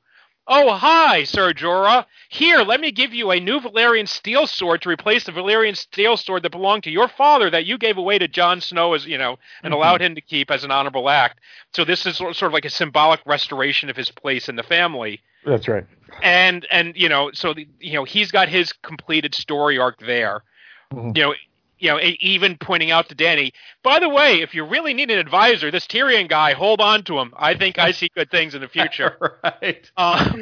Oh, 0.49 0.74
hi, 0.74 1.22
Sir 1.22 1.53
Jorah. 1.53 2.05
Here, 2.28 2.62
let 2.62 2.80
me 2.80 2.90
give 2.90 3.14
you 3.14 3.30
a 3.30 3.38
new 3.38 3.61
Valyrian 3.61 4.09
steel 4.09 4.47
sword 4.49 4.82
to 4.82 4.88
replace 4.88 5.22
the 5.24 5.32
Valyrian 5.32 5.76
steel 5.76 6.16
sword 6.16 6.43
that 6.43 6.51
belonged 6.51 6.82
to 6.84 6.90
your 6.90 7.07
father 7.07 7.49
that 7.51 7.64
you 7.64 7.78
gave 7.78 7.97
away 7.97 8.18
to 8.18 8.26
Jon 8.26 8.61
Snow 8.61 8.95
as 8.95 9.07
you 9.07 9.18
know 9.18 9.38
and 9.62 9.72
Mhm. 9.72 9.76
allowed 9.76 10.03
him 10.03 10.14
to 10.16 10.20
keep 10.20 10.51
as 10.51 10.64
an 10.64 10.72
honorable 10.72 11.09
act. 11.09 11.40
So 11.74 11.84
this 11.84 12.07
is 12.07 12.16
sort 12.16 12.43
of 12.43 12.53
like 12.53 12.64
a 12.64 12.70
symbolic 12.70 13.20
restoration 13.24 13.88
of 13.88 13.97
his 13.97 14.11
place 14.11 14.49
in 14.49 14.57
the 14.57 14.64
family 14.64 15.20
That's 15.45 15.68
right. 15.68 15.84
and 16.22 16.66
and 16.70 16.97
you 16.97 17.09
know 17.09 17.30
so 17.32 17.55
the, 17.55 17.66
you 17.80 17.95
know 17.95 18.05
he's 18.05 18.30
got 18.32 18.49
his 18.49 18.72
completed 18.72 19.34
story 19.34 19.78
arc 19.78 19.99
there 20.01 20.43
Mhm. 20.93 21.16
you 21.16 21.22
know 21.22 21.34
you 21.82 21.90
know 21.90 22.00
even 22.20 22.56
pointing 22.56 22.90
out 22.90 23.10
to 23.10 23.14
Dany 23.14 23.52
by 23.82 23.98
the 23.98 24.08
way 24.08 24.40
if 24.40 24.54
you 24.54 24.64
really 24.64 24.94
need 24.94 25.10
an 25.10 25.18
advisor 25.18 25.70
this 25.70 25.86
tyrion 25.86 26.28
guy 26.28 26.54
hold 26.54 26.80
on 26.80 27.02
to 27.04 27.18
him 27.18 27.34
i 27.36 27.54
think 27.54 27.78
i 27.78 27.90
see 27.90 28.08
good 28.14 28.30
things 28.30 28.54
in 28.54 28.62
the 28.62 28.68
future 28.68 29.38
right. 29.44 29.90
uh, 29.96 30.32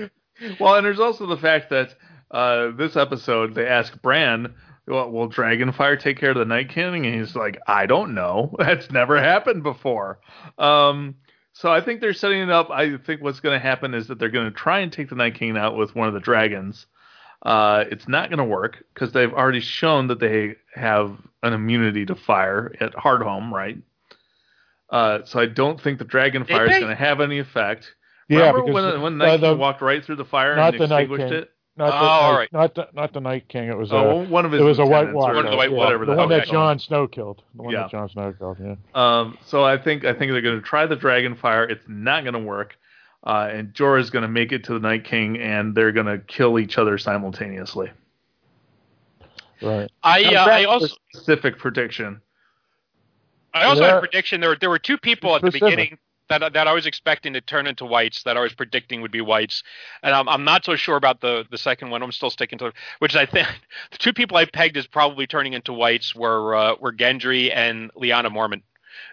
Well, 0.59 0.77
and 0.77 0.87
there's 0.87 1.01
also 1.01 1.27
the 1.27 1.37
fact 1.37 1.71
that 1.71 1.95
uh, 2.31 2.71
this 2.77 2.97
episode 2.97 3.55
they 3.55 3.67
ask 3.67 4.01
Bran, 4.01 4.55
well, 4.87 5.11
"Will 5.11 5.29
Dragonfire 5.29 5.99
take 6.01 6.19
care 6.19 6.31
of 6.31 6.37
the 6.37 6.45
Night 6.45 6.71
King?" 6.71 7.07
And 7.07 7.15
he's 7.15 7.37
like, 7.37 7.59
"I 7.67 7.87
don't 7.87 8.15
know. 8.15 8.55
That's 8.59 8.91
never 8.91 9.21
happened 9.21 9.63
before." 9.63 10.21
Um, 10.59 11.17
so 11.53 11.71
I 11.71 11.81
think 11.81 12.01
they're 12.01 12.15
setting 12.15 12.41
it 12.41 12.51
up. 12.51 12.71
I 12.71 12.97
think 12.97 13.23
what's 13.23 13.41
going 13.41 13.59
to 13.59 13.63
happen 13.63 13.95
is 13.95 14.09
that 14.09 14.19
they're 14.19 14.31
going 14.31 14.51
to 14.51 14.57
try 14.57 14.81
and 14.81 14.93
take 14.93 15.11
the 15.11 15.17
Night 15.17 15.35
King 15.35 15.57
out 15.57 15.77
with 15.77 15.95
one 15.95 16.09
of 16.09 16.15
the 16.15 16.21
dragons. 16.21 16.87
Uh, 17.43 17.85
it's 17.91 18.09
not 18.09 18.29
going 18.29 18.39
to 18.39 18.45
work 18.45 18.85
because 18.95 19.13
they've 19.13 19.33
already 19.33 19.61
shown 19.61 20.09
that 20.09 20.21
they 20.21 20.57
have 20.75 21.19
an 21.43 21.53
immunity 21.53 22.07
to 22.07 22.15
fire 22.15 22.75
at 22.81 22.93
Hardhome, 22.95 23.51
right? 23.51 23.79
Uh, 24.89 25.21
so 25.25 25.39
I 25.41 25.47
don't 25.47 25.81
think 25.81 25.99
the 25.99 26.05
Dragonfire 26.05 26.69
is 26.69 26.79
going 26.79 26.89
to 26.89 26.95
have 26.95 27.21
any 27.21 27.39
effect. 27.39 27.95
Yeah, 28.29 28.39
Remember 28.51 28.63
because 28.67 28.93
when, 28.95 29.03
when 29.03 29.23
uh, 29.23 29.25
Night 29.27 29.41
the- 29.41 29.51
King 29.53 29.59
walked 29.59 29.83
right 29.83 30.05
through 30.05 30.17
the 30.17 30.25
fire 30.25 30.57
not 30.57 30.75
and 30.75 30.83
the 30.83 30.87
Night 30.89 31.03
extinguished 31.03 31.31
King. 31.33 31.43
it? 31.43 31.51
Not 31.77 31.87
the, 31.87 31.93
Oh, 31.95 31.99
all 31.99 32.33
night- 32.33 32.39
right. 32.39 32.53
not 32.53 32.75
the 32.75 32.89
not 32.93 33.13
the 33.13 33.21
Night 33.21 33.49
King. 33.49 33.69
It 33.69 33.77
was 33.79 33.93
Oh, 33.93 34.21
uh, 34.21 34.25
one 34.27 34.45
of 34.45 34.53
his 34.53 34.61
it 34.61 34.65
was 34.65 34.79
a 34.81 34.83
White 34.85 35.07
lieutenants 35.13 35.15
Walker. 35.15 35.35
One 35.37 35.45
of 35.47 35.51
the 35.53 35.57
White 35.57 35.71
yeah, 35.71 35.77
whatever 35.77 36.05
the 36.05 36.13
the 36.13 36.19
one 36.19 36.29
that 36.29 36.45
they 36.47 36.51
Jon 36.51 36.79
Snow 36.79 37.07
killed. 37.07 37.43
The 37.55 37.63
one 37.63 37.73
Yeah. 37.73 37.83
that 37.83 37.91
Jon 37.93 38.09
Snow 38.11 38.35
killed. 38.37 38.59
Yeah. 38.61 38.75
Um, 38.95 39.39
so 39.47 39.65
I 39.65 39.79
think 39.79 40.05
I 40.05 40.13
think 40.13 40.33
they're 40.33 40.43
going 40.43 40.61
to 40.61 40.67
try 40.67 40.87
the 40.87 40.97
Dragonfire. 40.97 41.71
It's 41.71 41.85
not 41.89 42.25
going 42.25 42.35
to 42.35 42.41
work, 42.41 42.77
uh, 43.25 43.49
and 43.51 43.73
Jorah's 43.73 44.11
going 44.11 44.23
to 44.25 44.29
make 44.29 44.53
it 44.53 44.65
to 44.65 44.75
the 44.75 44.81
Night 44.81 45.05
King, 45.05 45.39
and 45.39 45.75
they're 45.75 45.93
going 45.93 46.07
to 46.07 46.19
kill 46.19 46.59
each 46.59 46.77
other 46.77 46.99
simultaneously. 46.99 47.91
Right. 49.63 49.91
i 50.03 50.23
Now, 50.23 50.47
uh, 50.47 50.51
i 50.51 50.65
also 50.65 50.87
a 50.87 50.89
specific 51.13 51.59
prediction. 51.59 52.21
i 53.55 53.65
also 53.65 53.83
had 53.83 53.97
a 53.97 54.01
prediction 54.01 54.41
there 54.41 54.57
there 54.57 54.71
were 54.71 54.79
two 54.79 54.99
people 54.99 55.35
at 55.37 55.43
the 55.43 55.51
beginning 55.51 55.99
that 56.31 56.53
that 56.55 56.67
I 56.67 56.73
was 56.73 56.87
expecting 56.87 57.35
to 57.35 57.41
turn 57.43 57.67
into 57.67 57.85
whites 57.85 58.23
that 58.23 58.37
I 58.37 58.41
was 58.41 58.55
predicting 58.55 59.03
would 59.03 59.11
be 59.11 59.21
whites, 59.21 59.63
and 60.03 60.15
I'm 60.15 60.29
I'm 60.29 60.45
not 60.45 60.65
so 60.65 60.77
sure 60.77 60.97
about 60.97 61.21
the 61.21 61.45
the 61.51 61.59
second 61.59 61.91
one. 61.91 62.03
I'm 62.03 62.13
still 62.13 62.31
sticking 62.31 62.59
to 62.61 62.73
which 63.01 63.17
I 63.17 63.27
think 63.27 63.49
the 63.91 63.99
two 63.99 64.13
people 64.15 64.37
I 64.39 64.47
pegged 64.47 64.77
as 64.79 64.87
probably 64.87 65.27
turning 65.27 65.53
into 65.53 65.73
whites 65.73 66.15
were 66.15 66.55
uh, 66.55 66.77
were 66.81 66.93
Gendry 66.93 67.55
and 67.55 67.93
Lyanna 67.95 68.29
Mormont. 68.29 68.63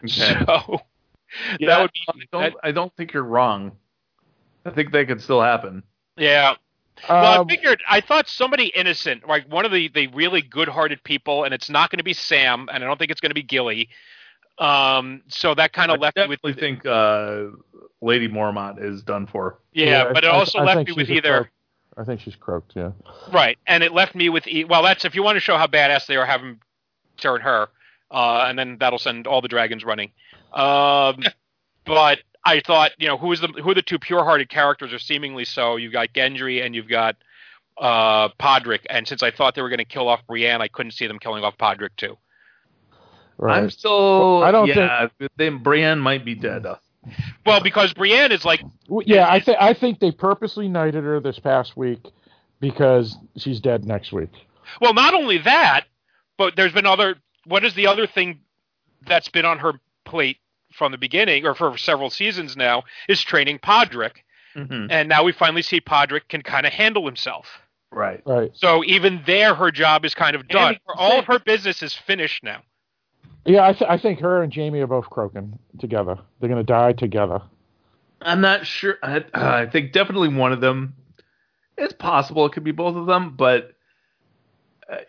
So 0.08 0.80
Yeah, 1.60 1.68
that 1.68 1.82
would 1.82 1.91
be 1.93 2.28
I 2.34 2.41
don't, 2.41 2.56
I 2.64 2.72
don't 2.72 2.95
think 2.95 3.14
you're 3.14 3.24
wrong. 3.24 3.74
I 4.66 4.70
think 4.70 4.91
they 4.91 5.06
could 5.06 5.22
still 5.22 5.41
happen. 5.41 5.84
yeah. 6.18 6.56
Well, 7.10 7.41
Um, 7.41 7.48
I 7.48 7.50
figured 7.50 7.82
I 7.88 8.02
thought 8.02 8.28
somebody 8.28 8.68
innocent, 8.68 9.28
like 9.28 9.52
one 9.52 9.66
of 9.66 9.72
the 9.72 9.88
the 9.89 10.08
really 10.08 10.41
good-hearted 10.41 11.04
people, 11.04 11.43
and 11.43 11.54
it's 11.54 11.70
not 11.70 11.89
going 11.91 11.98
to 12.00 12.04
be 12.04 12.14
Sam, 12.14 12.70
and 12.72 12.84
I 12.84 12.88
don't 12.88 12.98
think 12.98 13.12
it's 13.12 13.22
going 13.22 13.30
to 13.32 13.36
be 13.36 13.43
Gilly. 13.43 13.89
Um, 14.60 15.22
so 15.28 15.54
that 15.56 15.72
kind 15.74 15.91
of 15.91 16.00
left 16.00 16.18
me 16.18 16.28
with 16.28 16.41
definitely 16.41 16.60
think 16.60 16.86
uh, 16.86 17.43
Lady 18.02 18.28
Mormont 18.28 18.84
is 18.84 19.04
done 19.04 19.28
for. 19.28 19.60
yeah, 19.74 20.06
I- 20.10 20.14
but 20.14 20.24
it 20.24 20.28
I- 20.28 20.32
also 20.32 20.60
I 20.60 20.64
left 20.64 20.78
think 20.78 20.89
me 20.89 20.93
with 20.95 21.10
either 21.12 21.34
croak. 21.38 21.48
I 22.00 22.04
think 22.04 22.22
she's 22.22 22.36
croaked. 22.36 22.74
Yeah. 22.76 22.91
right, 23.32 23.58
and 23.68 23.84
it 23.84 23.91
left 23.93 24.16
me 24.16 24.30
with 24.30 24.48
e- 24.48 24.64
well, 24.66 24.82
that's 24.84 25.06
if 25.06 25.14
you 25.16 25.22
want 25.24 25.36
to 25.36 25.39
show 25.39 25.58
how 25.58 25.68
badass 25.68 26.06
they 26.08 26.16
are, 26.16 26.26
have 26.26 26.41
him 26.41 26.60
turn 27.18 27.41
her, 27.41 27.70
uh, 28.12 28.45
and 28.48 28.58
then 28.58 28.78
that'll 28.80 29.00
send 29.00 29.28
all 29.28 29.41
the 29.41 29.48
dragons 29.48 29.84
running. 29.86 30.12
Um, 30.54 31.20
but 31.86 32.20
I 32.48 32.62
thought, 32.62 32.91
you 32.98 33.08
know, 33.08 33.18
who 33.18 33.34
is 33.34 33.41
the 33.41 33.48
who 33.48 33.72
are 33.72 33.74
the 33.74 33.82
two 33.82 34.00
pure-hearted 34.00 34.48
characters 34.48 34.93
or 34.93 35.00
seemingly 35.00 35.43
so? 35.43 35.76
You've 35.76 35.91
got 35.91 36.14
Gendry 36.14 36.66
and 36.66 36.74
you've 36.74 36.88
got 36.88 37.18
uh, 37.78 38.30
Podrick, 38.39 38.86
and 38.89 39.06
since 39.06 39.22
I 39.22 39.32
thought 39.32 39.54
they 39.54 39.62
were 39.62 39.70
going 39.70 39.80
to 39.80 39.86
kill 39.86 40.08
off 40.08 40.26
Brienne, 40.26 40.62
I 40.62 40.70
couldn't 40.70 40.93
see 40.93 41.08
them 41.08 41.20
killing 41.20 41.43
off 41.43 41.58
Podrick 41.58 41.89
too. 41.98 42.18
Right. 43.38 43.58
I'm 43.58 43.70
still. 43.70 44.39
Well, 44.39 44.43
I 44.43 44.52
don't 44.52 44.68
yeah, 44.68 45.08
then 45.36 45.58
Brienne 45.60 46.00
might 46.00 46.24
be 46.24 46.36
dead. 46.36 46.66
Well, 47.45 47.62
because 47.62 47.93
Brienne 47.93 48.32
is 48.32 48.43
like, 48.45 48.62
W- 48.88 49.04
yeah, 49.06 49.30
I 49.30 49.39
think 49.41 49.58
I 49.60 49.74
think 49.74 50.00
they 50.00 50.12
purposely 50.12 50.70
knighted 50.70 51.04
her 51.04 51.20
this 51.20 51.39
past 51.39 51.76
week 51.76 52.00
because 52.62 53.18
she's 53.36 53.60
dead 53.60 53.86
next 53.86 54.14
week. 54.14 54.32
well, 54.82 54.93
not 54.93 55.14
only 55.14 55.38
that, 55.39 55.86
but 56.38 56.56
there's 56.56 56.74
been 56.74 56.86
other. 56.86 57.16
What 57.45 57.66
is 57.66 57.74
the 57.76 57.88
other 57.88 58.08
thing 58.08 58.39
that's 59.06 59.30
been 59.30 59.45
on 59.45 59.60
her 59.60 59.74
plate 60.06 60.38
from 60.78 60.91
the 60.91 60.97
beginning, 60.97 61.45
or 61.45 61.55
for 61.55 61.78
several 61.78 62.09
seasons 62.09 62.55
now, 62.55 62.84
is 63.09 63.21
training 63.21 63.59
Podrick, 63.59 64.17
hmm 64.55 64.88
and 64.89 65.09
now 65.09 65.23
we 65.23 65.32
finally 65.32 65.61
see 65.61 65.82
Podrick 65.82 66.30
can 66.30 66.41
kind 66.41 66.65
of 66.65 66.71
handle 66.73 67.05
himself. 67.05 67.47
Right. 67.91 68.21
Right. 68.25 68.51
So 68.53 68.84
even 68.86 69.21
there, 69.25 69.55
her 69.55 69.71
job 69.71 70.05
is 70.05 70.13
kind 70.13 70.36
of 70.36 70.47
done. 70.47 70.73
he- 70.75 70.80
All 70.95 71.19
of 71.19 71.25
her 71.25 71.39
business 71.39 71.82
is 71.82 71.93
finished 71.93 72.43
now. 72.43 72.61
Yeah, 73.45 73.65
I, 73.65 73.71
th- 73.73 73.89
I 73.89 73.97
think 73.97 74.19
her 74.19 74.43
and 74.43 74.53
Jaime 74.53 74.80
are 74.82 74.88
both 74.88 75.09
croaking 75.09 75.57
together. 75.80 76.17
They're 76.39 76.49
gonna 76.49 76.63
die 76.63 76.93
together. 76.93 77.41
I'm 78.21 78.41
not 78.41 78.65
sure. 78.65 78.97
I, 79.01 79.23
I 79.34 79.65
think 79.67 79.93
definitely 79.93 80.30
one 80.30 80.51
of 80.51 80.59
them. 80.59 80.95
It's 81.78 81.93
possible 81.93 82.45
it 82.45 82.51
could 82.51 82.63
be 82.65 82.71
both 82.71 82.95
of 82.95 83.05
them, 83.05 83.36
but 83.38 83.63
uh, 83.65 83.73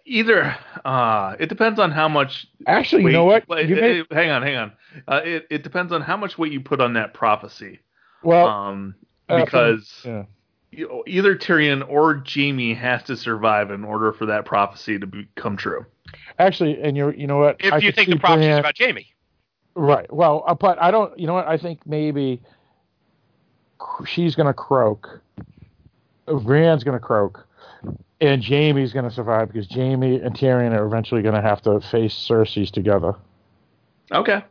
either. 0.04 0.56
Uh, 0.84 1.36
it 1.38 1.48
depends 1.48 1.78
on 1.78 1.90
how 1.90 2.08
much. 2.08 2.46
Actually, 2.66 3.04
you 3.04 3.10
know 3.10 3.24
what? 3.24 3.48
You 3.48 3.76
eh, 3.76 3.80
may- 3.80 4.00
eh, 4.00 4.04
hang 4.10 4.30
on, 4.30 4.42
hang 4.42 4.56
on. 4.56 4.72
Uh, 5.06 5.20
it 5.24 5.46
it 5.50 5.62
depends 5.62 5.92
on 5.92 6.02
how 6.02 6.16
much 6.16 6.38
weight 6.38 6.52
you 6.52 6.60
put 6.60 6.80
on 6.80 6.94
that 6.94 7.14
prophecy. 7.14 7.80
well, 8.22 8.46
um, 8.46 8.94
uh, 9.28 9.44
because 9.44 10.02
yeah. 10.04 10.24
you 10.70 11.02
either 11.06 11.36
Tyrion 11.36 11.88
or 11.88 12.22
Jaime 12.26 12.74
has 12.74 13.02
to 13.04 13.16
survive 13.16 13.70
in 13.70 13.84
order 13.84 14.12
for 14.12 14.26
that 14.26 14.44
prophecy 14.44 14.98
to 14.98 15.06
become 15.06 15.56
true. 15.56 15.84
actually, 16.38 16.80
and 16.82 16.96
you 16.96 17.10
you 17.10 17.26
know 17.26 17.38
what? 17.38 17.56
If 17.60 17.72
I 17.72 17.78
you 17.78 17.92
think 17.92 18.08
the 18.08 18.16
prophecy 18.16 18.48
is 18.48 18.58
about 18.58 18.76
Jaime, 18.78 19.06
Right. 19.78 20.12
Well, 20.12 20.42
uh, 20.46 20.54
but 20.54 20.82
I 20.82 20.90
don't. 20.90 21.16
You 21.18 21.28
know 21.28 21.34
what? 21.34 21.46
I 21.46 21.56
think 21.56 21.86
maybe 21.86 22.42
she's 24.06 24.34
going 24.34 24.48
to 24.48 24.52
croak. 24.52 25.20
Brienne's 26.26 26.82
going 26.82 26.98
to 26.98 27.04
croak, 27.04 27.46
and 28.20 28.42
Jaime's 28.42 28.92
going 28.92 29.04
to 29.04 29.10
survive 29.14 29.52
because 29.52 29.68
Jaime 29.70 30.16
and 30.20 30.34
Tyrion 30.34 30.76
are 30.76 30.84
eventually 30.86 31.22
going 31.22 31.34
to 31.34 31.42
have 31.42 31.62
to 31.62 31.80
face 31.80 32.14
Cersei's 32.14 32.70
together. 32.70 33.14
Okay. 34.12 34.42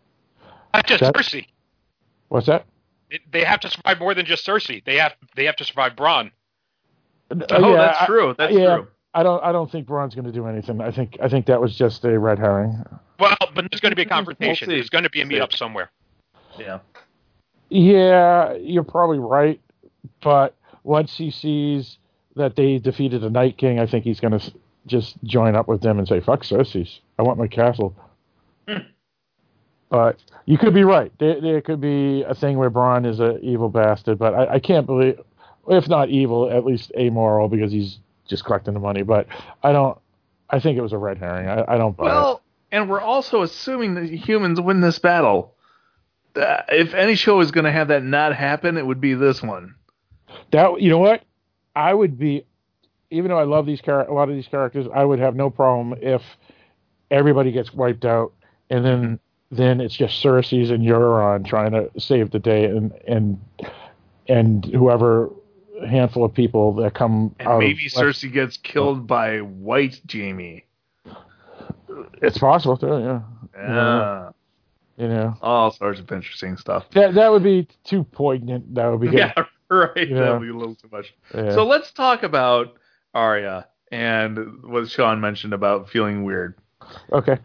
not 0.74 0.86
just 0.88 1.02
That- 1.02 1.14
Cersei. 1.16 1.48
What's 2.30 2.48
that? 2.48 2.66
It- 3.10 3.22
They 3.32 3.44
have 3.44 3.60
to 3.62 3.70
survive 3.70 4.00
more 4.00 4.14
than 4.14 4.26
just 4.26 4.46
Cersei. 4.46 4.84
They 4.84 4.96
have 4.98 5.14
they 5.36 5.46
have 5.46 5.56
to 5.58 5.64
survive 5.64 5.96
Bronn. 5.96 6.32
Uh, 7.32 7.36
Oh, 7.52 7.72
yeah, 7.72 7.78
that's 7.78 8.06
true. 8.06 8.36
That's 8.38 8.54
yeah. 8.54 8.76
true. 8.78 8.88
I 9.14 9.24
don't. 9.24 9.44
I 9.44 9.52
don't 9.52 9.72
think 9.72 9.88
Bronn's 9.88 10.14
going 10.14 10.26
to 10.26 10.32
do 10.32 10.46
anything. 10.46 10.80
I 10.82 10.92
think. 10.92 11.18
I 11.24 11.28
think 11.28 11.46
that 11.48 11.60
was 11.60 11.76
just 11.76 12.06
a 12.06 12.20
red 12.20 12.38
herring. 12.38 12.84
Well, 13.20 13.36
but 13.56 13.66
there's 13.72 13.82
going 13.82 13.92
to 13.92 13.96
be 13.96 14.04
a 14.04 14.06
confrontation. 14.06 14.68
see. 14.70 14.76
There's 14.76 14.90
going 14.90 15.06
to 15.06 15.10
be 15.10 15.22
a 15.22 15.26
See. 15.26 15.34
meetup 15.34 15.54
somewhere. 15.56 15.90
Yeah. 16.60 16.80
Yeah, 17.70 18.54
you're 18.54 18.84
probably 18.84 19.20
right. 19.20 19.60
But 20.22 20.56
once 20.84 21.18
he 21.18 21.32
sees 21.32 21.98
that 22.38 22.56
they 22.56 22.78
defeated 22.78 23.22
the 23.22 23.30
Night 23.30 23.58
King, 23.58 23.80
I 23.80 23.86
think 23.86 24.04
he's 24.04 24.20
going 24.20 24.38
to 24.38 24.54
just 24.86 25.22
join 25.24 25.56
up 25.56 25.68
with 25.68 25.82
them 25.82 26.00
and 26.00 26.08
say, 26.08 26.20
"Fuck 26.20 26.44
Cersei's. 26.44 27.02
I 27.20 27.24
want 27.24 27.38
my 27.38 27.48
castle." 27.48 27.96
Hmm. 28.68 28.80
but 29.90 30.18
you 30.46 30.58
could 30.58 30.74
be 30.74 30.84
right. 30.84 31.12
There, 31.20 31.40
there 31.40 31.62
could 31.62 31.80
be 31.80 32.24
a 32.24 32.36
thing 32.36 32.58
where 32.58 32.70
Bronn 32.70 33.06
is 33.06 33.22
an 33.22 33.40
evil 33.42 33.70
bastard, 33.70 34.20
but 34.20 34.34
I, 34.34 34.56
I 34.56 34.60
can't 34.60 34.86
believe, 34.86 35.22
if 35.70 35.88
not 35.88 36.10
evil, 36.10 36.52
at 36.52 36.66
least 36.66 36.92
amoral 36.98 37.48
because 37.48 37.72
he's 37.72 38.00
just 38.28 38.44
collecting 38.44 38.74
the 38.74 38.80
money. 38.80 39.04
But 39.04 39.28
I 39.64 39.72
don't. 39.72 39.98
I 40.50 40.60
think 40.60 40.78
it 40.78 40.82
was 40.82 40.94
a 40.94 40.98
red 40.98 41.18
herring. 41.18 41.48
I, 41.48 41.76
I 41.76 41.78
don't 41.78 41.96
buy 41.96 42.06
it. 42.06 42.08
Well, 42.08 42.42
and 42.72 42.90
we're 42.90 43.02
also 43.02 43.42
assuming 43.42 43.96
that 43.96 44.10
humans 44.10 44.60
win 44.60 44.82
this 44.82 45.00
battle. 45.00 45.54
Uh, 46.36 46.62
if 46.70 46.94
any 46.94 47.16
show 47.16 47.40
is 47.40 47.52
going 47.52 47.66
to 47.66 47.72
have 47.72 47.88
that 47.88 48.04
not 48.04 48.36
happen, 48.36 48.78
it 48.78 48.86
would 48.86 49.02
be 49.02 49.14
this 49.14 49.42
one. 49.42 49.76
That 50.52 50.82
you 50.82 50.90
know 50.90 51.00
what? 51.00 51.24
I 51.78 51.94
would 51.94 52.18
be, 52.18 52.44
even 53.12 53.30
though 53.30 53.38
I 53.40 53.44
love 53.44 53.66
these 53.66 53.82
char- 53.82 54.08
a 54.08 54.14
lot 54.14 54.30
of 54.30 54.36
these 54.36 54.48
characters, 54.48 54.88
I 54.94 55.04
would 55.06 55.20
have 55.20 55.36
no 55.36 55.50
problem 55.50 55.98
if 56.02 56.22
everybody 57.12 57.52
gets 57.52 57.74
wiped 57.74 58.04
out, 58.06 58.34
and 58.70 58.84
then 58.84 59.20
then 59.52 59.80
it's 59.80 59.96
just 59.96 60.22
Cersei's 60.24 60.72
and 60.72 60.84
Euron 60.84 61.46
trying 61.46 61.72
to 61.72 61.90
save 62.00 62.32
the 62.32 62.40
day, 62.40 62.66
and 62.66 62.92
and 63.08 63.40
and 64.28 64.66
whoever 64.66 65.30
handful 65.88 66.26
of 66.26 66.34
people 66.34 66.74
that 66.74 66.94
come 66.96 67.36
And 67.40 67.48
out. 67.48 67.60
maybe 67.60 67.86
of, 67.86 67.92
Cersei 67.92 68.32
gets 68.34 68.58
killed 68.58 69.06
by 69.08 69.38
White 69.42 70.02
Jaime. 70.12 70.66
It's 72.22 72.38
possible 72.40 72.78
too. 72.78 72.88
Yeah, 72.88 73.22
Yeah. 73.56 74.30
you 74.98 75.08
know 75.08 75.36
All 75.42 75.72
sorts 75.72 76.00
of 76.00 76.12
interesting 76.12 76.58
stuff. 76.58 76.90
that 76.92 77.14
that 77.14 77.32
would 77.32 77.44
be 77.44 77.68
too 77.84 78.04
poignant. 78.04 78.74
That 78.76 78.88
would 78.88 79.02
be 79.02 79.08
Yeah, 79.18 79.34
right. 79.96 80.08
Yeah. 80.10 80.20
That'll 80.20 80.40
be 80.40 80.50
a 80.50 80.54
little 80.56 80.76
too 80.76 80.90
much. 80.92 81.14
yeah. 81.34 81.52
So 81.54 81.66
let's 81.66 81.92
talk 81.92 82.24
about 82.24 82.78
Arya 83.14 83.68
and 83.92 84.64
what 84.64 84.90
Sean 84.90 85.20
mentioned 85.22 85.54
about 85.54 85.90
feeling 85.90 86.24
weird. 86.24 86.56
okay. 87.12 87.38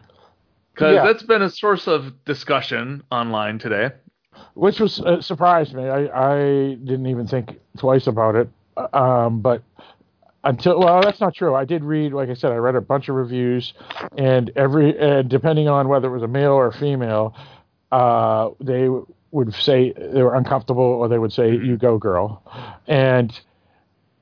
Because 0.73 0.95
Yeah. 0.95 1.05
that's 1.05 1.23
been 1.23 1.41
a 1.41 1.49
source 1.49 1.87
of 1.87 2.23
discussion 2.25 3.03
online 3.11 3.59
today. 3.59 3.91
which 4.55 4.79
was 4.79 4.99
uh, 5.01 5.21
surprised 5.21 5.73
me. 5.75 5.87
I, 5.87 6.07
I 6.07 6.75
didn't 6.75 7.05
even 7.07 7.27
think 7.27 7.59
twice 7.77 8.07
about 8.07 8.35
it. 8.35 8.49
Um, 8.93 9.41
but 9.41 9.61
until 10.43 10.79
well, 10.79 11.01
that's 11.01 11.21
not 11.21 11.35
true. 11.35 11.53
I 11.55 11.63
did 11.65 11.83
read, 11.83 12.11
like 12.13 12.29
I 12.29 12.33
said, 12.33 12.51
I 12.51 12.55
read 12.55 12.75
a 12.75 12.81
bunch 12.81 13.07
of 13.07 13.15
reviews, 13.15 13.73
and 14.17 14.51
every 14.55 14.97
and 14.99 15.29
depending 15.29 15.67
on 15.69 15.87
whether 15.87 16.07
it 16.07 16.11
was 16.11 16.23
a 16.23 16.27
male 16.27 16.53
or 16.53 16.67
a 16.67 16.73
female, 16.73 17.35
uh, 17.91 18.49
they 18.59 18.89
would 19.33 19.53
say 19.53 19.91
they 19.91 20.21
were 20.23 20.35
uncomfortable, 20.35 20.83
or 20.83 21.07
they 21.09 21.17
would 21.19 21.33
say 21.33 21.51
"you 21.51 21.75
go, 21.75 21.97
girl," 21.97 22.43
and 22.87 23.37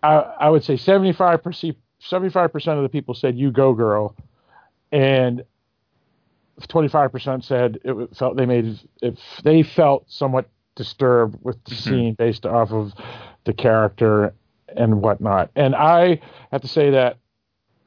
I, 0.01 0.15
I 0.39 0.49
would 0.49 0.63
say 0.63 0.77
75 0.77 1.43
percent 1.43 1.77
75 1.99 2.51
percent 2.51 2.77
of 2.77 2.83
the 2.83 2.89
people 2.89 3.13
said 3.13 3.37
"you 3.37 3.51
go, 3.51 3.73
girl," 3.73 4.15
and 4.91 5.43
25% 6.61 7.43
said 7.43 7.79
it 7.83 8.15
felt 8.15 8.37
they 8.37 8.45
made 8.45 8.79
if 9.01 9.19
they 9.43 9.63
felt 9.63 10.05
somewhat 10.07 10.47
disturbed 10.75 11.37
with 11.43 11.63
the 11.65 11.71
Mhm. 11.71 11.77
scene 11.83 12.13
based 12.13 12.45
off 12.45 12.71
of 12.71 12.93
the 13.45 13.53
character 13.53 14.33
and 14.75 15.01
whatnot. 15.01 15.49
And 15.55 15.75
I 15.75 16.21
have 16.51 16.61
to 16.61 16.67
say 16.67 16.91
that 16.91 17.17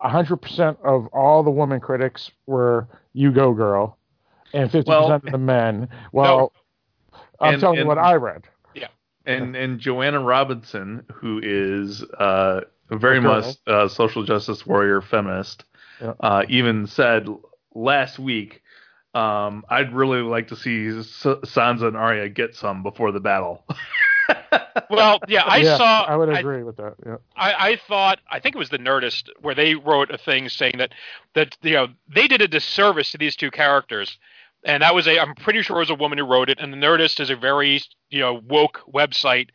100% 0.00 0.76
of 0.84 1.06
all 1.08 1.42
the 1.42 1.50
woman 1.50 1.80
critics 1.80 2.30
were 2.46 2.86
"You 3.14 3.32
Go 3.32 3.52
Girl," 3.54 3.96
and 4.52 4.70
50% 4.70 4.86
Well- 4.88 5.12
of 5.12 5.22
the 5.22 5.38
men. 5.38 5.88
Well, 6.12 6.52
I'm 7.40 7.54
And- 7.54 7.60
telling 7.60 7.76
you 7.76 7.80
and- 7.82 7.88
what 7.88 7.98
I 7.98 8.14
read. 8.14 8.44
Yeah, 8.74 8.88
and 9.26 9.54
and 9.56 9.78
Joanna 9.80 10.20
Robinson, 10.20 11.04
who 11.12 11.40
is 11.42 12.02
uh, 12.02 12.62
very 12.90 13.18
Okay. 13.18 13.26
much 13.26 13.56
a 13.66 13.88
social 13.88 14.22
justice 14.24 14.66
warrior 14.66 15.00
feminist, 15.00 15.64
Yeah. 16.00 16.14
uh, 16.20 16.44
even 16.48 16.86
said 16.86 17.28
last 17.74 18.18
week, 18.18 18.62
um, 19.14 19.64
I'd 19.68 19.92
really 19.94 20.20
like 20.22 20.48
to 20.48 20.56
see 20.56 20.88
S- 20.88 21.22
Sansa 21.24 21.88
and 21.88 21.96
Arya 21.96 22.28
get 22.28 22.54
some 22.54 22.82
before 22.82 23.12
the 23.12 23.20
battle. 23.20 23.64
Well, 24.90 25.20
yeah, 25.28 25.44
I 25.44 25.58
Yeah, 25.58 25.76
saw. 25.76 26.02
I 26.04 26.16
would 26.16 26.30
I, 26.30 26.38
agree 26.40 26.62
with 26.62 26.76
that. 26.78 26.94
Yeah. 27.06 27.16
I, 27.36 27.70
I 27.70 27.76
thought 27.76 28.20
I 28.30 28.40
think 28.40 28.54
it 28.54 28.58
was 28.58 28.70
the 28.70 28.78
Nerdist 28.78 29.28
where 29.40 29.54
they 29.54 29.74
wrote 29.74 30.10
a 30.10 30.18
thing 30.18 30.48
saying 30.48 30.74
that 30.78 30.92
that 31.34 31.56
you 31.62 31.74
know 31.74 31.88
they 32.08 32.26
did 32.26 32.40
a 32.40 32.48
disservice 32.48 33.10
to 33.12 33.18
these 33.18 33.36
two 33.36 33.50
characters, 33.50 34.18
and 34.64 34.82
that 34.82 34.94
was 34.94 35.06
a 35.06 35.18
I'm 35.18 35.34
pretty 35.34 35.62
sure 35.62 35.76
it 35.76 35.80
was 35.80 35.90
a 35.90 35.94
woman 35.94 36.18
who 36.18 36.24
wrote 36.24 36.48
it, 36.48 36.58
and 36.60 36.72
the 36.72 36.76
Nerdist 36.76 37.20
is 37.20 37.30
a 37.30 37.36
very 37.36 37.82
you 38.10 38.20
know 38.20 38.40
woke 38.46 38.80
website, 38.92 39.48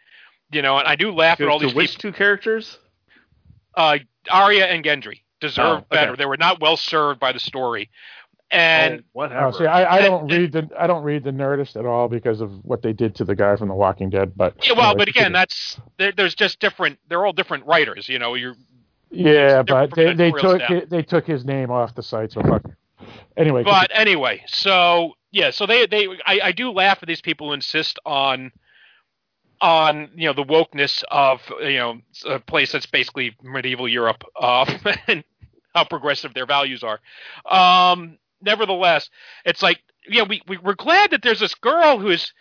you 0.52 0.62
know, 0.62 0.78
and 0.78 0.88
I 0.88 0.96
do 0.96 1.12
laugh 1.12 1.38
to, 1.38 1.44
at 1.44 1.50
all 1.50 1.60
these 1.60 1.74
which 1.74 1.92
people. 1.98 2.12
two 2.12 2.18
characters? 2.18 2.78
Uh, 3.76 4.00
Arya 4.30 4.66
and 4.66 4.84
Gendry 4.84 5.22
deserve 5.40 5.66
Oh, 5.66 5.74
okay. 5.78 5.86
better. 5.92 6.16
They 6.16 6.26
were 6.26 6.38
not 6.38 6.60
well 6.60 6.78
served 6.78 7.20
by 7.20 7.32
the 7.32 7.40
story, 7.40 7.90
and 8.52 9.00
oh, 9.00 9.04
whatever. 9.14 9.46
Oh, 9.48 9.52
see, 9.52 9.66
I, 9.66 9.98
I 9.98 10.02
don't 10.02 10.28
read 10.28 10.52
the 10.52 10.70
I 10.78 10.88
don't 10.88 11.04
read 11.04 11.24
the 11.24 11.32
Nerdist 11.32 11.76
at 11.76 11.86
all 11.86 12.08
because 12.08 12.42
of 12.42 12.52
what 12.64 12.82
they 12.82 12.94
did 12.94 13.16
to 13.16 13.26
the 13.26 13.36
guy 13.36 13.56
from 13.56 13.70
The 13.70 13.76
Walking 13.76 14.10
Dead. 14.10 14.34
But 14.36 14.56
yeah, 14.66 14.74
well, 14.74 14.88
anyway, 14.88 14.98
but 14.98 15.08
again, 15.08 15.32
that's 15.32 15.80
there, 15.98 16.12
there's 16.12 16.36
just 16.36 16.60
different. 16.60 17.00
They're 17.08 17.26
all 17.26 17.34
different 17.34 17.66
writers, 17.66 18.10
you 18.10 18.20
know. 18.20 18.36
You're 18.36 18.56
Yeah, 19.12 19.64
but 19.64 19.94
they, 19.96 20.14
they 20.14 20.32
took 20.32 20.62
it, 20.70 20.90
they 20.90 21.04
took 21.04 21.26
his 21.26 21.46
name 21.46 21.72
off 21.72 21.96
the 21.96 22.04
site. 22.04 22.32
So 22.32 22.42
fuck. 22.42 22.64
Anyway, 23.38 23.64
but 23.64 23.92
anyway, 23.94 24.44
so 24.48 25.14
yeah, 25.32 25.52
so 25.52 25.66
they 25.66 25.86
they 25.86 26.08
I, 26.26 26.40
I 26.46 26.52
do 26.52 26.72
laugh 26.72 27.00
at 27.02 27.08
these 27.08 27.22
people 27.22 27.48
who 27.48 27.54
insist 27.54 28.00
on 28.06 28.52
on 29.62 30.10
you 30.16 30.28
know 30.28 30.34
the 30.34 30.44
wokeness 30.44 31.04
of 31.10 31.42
you 31.62 31.78
know 31.78 32.02
a 32.26 32.40
place 32.40 32.72
that's 32.72 32.86
basically 32.86 33.36
medieval 33.44 33.88
Europe 33.88 34.24
uh, 34.40 34.66
and 35.08 35.24
how 35.74 35.84
progressive 35.84 36.34
their 36.34 36.46
values 36.46 36.84
are. 36.84 37.00
Um, 37.50 38.18
nevertheless, 38.42 39.10
it's 39.46 39.62
like 39.62 39.82
yeah, 40.08 40.24
we, 40.24 40.42
we 40.48 40.58
we're 40.58 40.76
glad 40.76 41.12
that 41.12 41.22
there's 41.22 41.40
this 41.40 41.56
girl 41.56 42.00
who's 42.00 42.34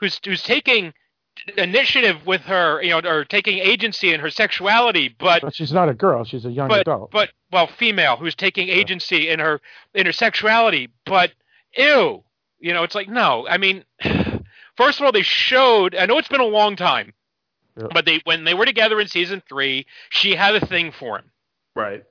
who's 0.00 0.20
who's 0.24 0.42
taking 0.42 0.92
initiative 1.56 2.24
with 2.26 2.42
her, 2.42 2.82
you 2.82 2.90
know, 2.90 3.00
or 3.08 3.24
taking 3.24 3.58
agency 3.58 4.12
in 4.12 4.20
her 4.20 4.30
sexuality, 4.30 5.14
but 5.18 5.42
But 5.42 5.54
she's 5.54 5.72
not 5.72 5.88
a 5.88 5.94
girl. 5.94 6.24
She's 6.24 6.44
a 6.44 6.50
young 6.50 6.68
but 6.68 6.80
adult. 6.82 7.10
but 7.10 7.30
well, 7.50 7.66
female 7.66 8.16
who's 8.16 8.34
taking 8.34 8.68
agency 8.68 9.28
in 9.28 9.40
her 9.40 9.60
in 9.94 10.06
her 10.06 10.12
sexuality, 10.12 10.90
but 11.06 11.32
ew, 11.76 12.22
you 12.58 12.72
know, 12.72 12.82
it's 12.82 12.94
like 12.94 13.08
no. 13.08 13.46
I 13.48 13.58
mean, 13.58 13.84
first 14.76 15.00
of 15.00 15.06
all, 15.06 15.12
they 15.12 15.22
showed. 15.22 15.94
I 15.94 16.06
know 16.06 16.18
it's 16.18 16.28
been 16.28 16.40
a 16.40 16.44
long 16.44 16.76
time, 16.76 17.12
Yeah. 17.76 17.88
but 17.92 18.04
they 18.04 18.20
when 18.24 18.44
they 18.44 18.54
were 18.54 18.64
together 18.66 19.00
in 19.00 19.08
season 19.08 19.42
three, 19.48 19.86
she 20.10 20.34
had 20.34 20.54
a 20.54 20.64
thing 20.66 20.92
for 20.92 21.18
him. 21.18 21.30
Right. 21.74 22.04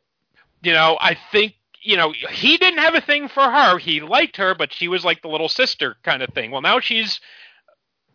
You 0.61 0.73
know, 0.73 0.97
I 0.99 1.17
think. 1.31 1.55
You 1.85 1.97
know, 1.97 2.13
he 2.31 2.55
didn't 2.55 2.79
have 2.79 2.95
a 2.95 3.01
thing 3.01 3.27
for 3.27 3.43
her. 3.43 3.77
He 3.77 3.99
liked 3.99 4.37
her, 4.37 4.55
but 4.55 4.71
she 4.71 4.87
was 4.87 5.03
like 5.03 5.21
the 5.21 5.27
little 5.27 5.49
sister 5.49 5.97
kind 6.01 6.23
of 6.23 6.29
thing. 6.33 6.49
Well, 6.49 6.61
now 6.61 6.79
she's 6.79 7.19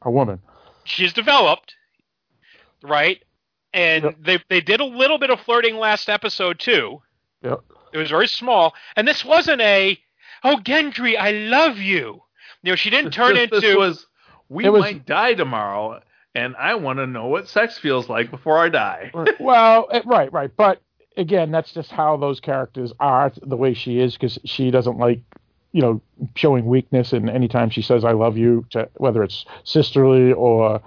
a 0.01 0.10
woman. 0.10 0.40
She's 0.89 1.12
developed, 1.12 1.74
right? 2.82 3.23
And 3.73 4.05
Yep. 4.05 4.16
they 4.20 4.39
they 4.48 4.60
did 4.60 4.81
a 4.81 4.85
little 4.85 5.19
bit 5.19 5.31
of 5.31 5.40
flirting 5.40 5.77
last 5.77 6.09
episode 6.09 6.59
too. 6.59 7.02
Yep. 7.43 7.60
It 7.93 7.98
was 7.98 8.10
very 8.10 8.28
small, 8.28 8.74
and 8.97 9.06
this 9.06 9.24
wasn't 9.24 9.60
a 9.60 9.98
oh 10.44 10.56
Gendry, 10.62 11.16
I 11.19 11.32
love 11.32 11.78
you. 11.78 12.23
You 12.62 12.73
know, 12.73 12.77
she 12.77 12.90
didn't 12.90 13.12
turn 13.12 13.35
this, 13.35 13.44
into 13.44 13.60
this 13.60 13.77
was 13.77 14.06
we 14.48 14.69
was- 14.69 14.81
might 14.81 15.06
die 15.06 15.35
tomorrow, 15.35 16.01
and 16.35 16.56
I 16.56 16.74
want 16.77 16.98
to 16.98 17.06
know 17.06 17.27
what 17.27 17.48
sex 17.48 17.78
feels 17.78 18.09
like 18.09 18.31
before 18.31 18.59
I 18.59 18.69
die. 18.69 19.10
well, 19.40 19.89
right, 20.06 20.32
right. 20.32 20.51
But 20.56 20.81
again, 21.16 21.51
that's 21.51 21.73
just 21.73 21.90
how 21.90 22.16
those 22.16 22.40
characters 22.40 22.93
are, 22.98 23.32
the 23.43 23.56
way 23.56 23.74
she 23.74 24.01
is, 24.01 24.15
because 24.15 24.39
she 24.44 24.70
doesn't 24.70 24.98
like, 24.98 25.20
you 25.72 25.82
know, 25.82 26.00
showing 26.34 26.66
weakness. 26.66 27.12
And 27.12 27.28
anytime 27.30 27.70
she 27.70 27.82
says 27.82 28.04
"I 28.04 28.12
love 28.12 28.36
you," 28.36 28.66
to, 28.70 28.88
whether 28.94 29.22
it's 29.22 29.44
sisterly 29.64 30.32
or 30.32 30.80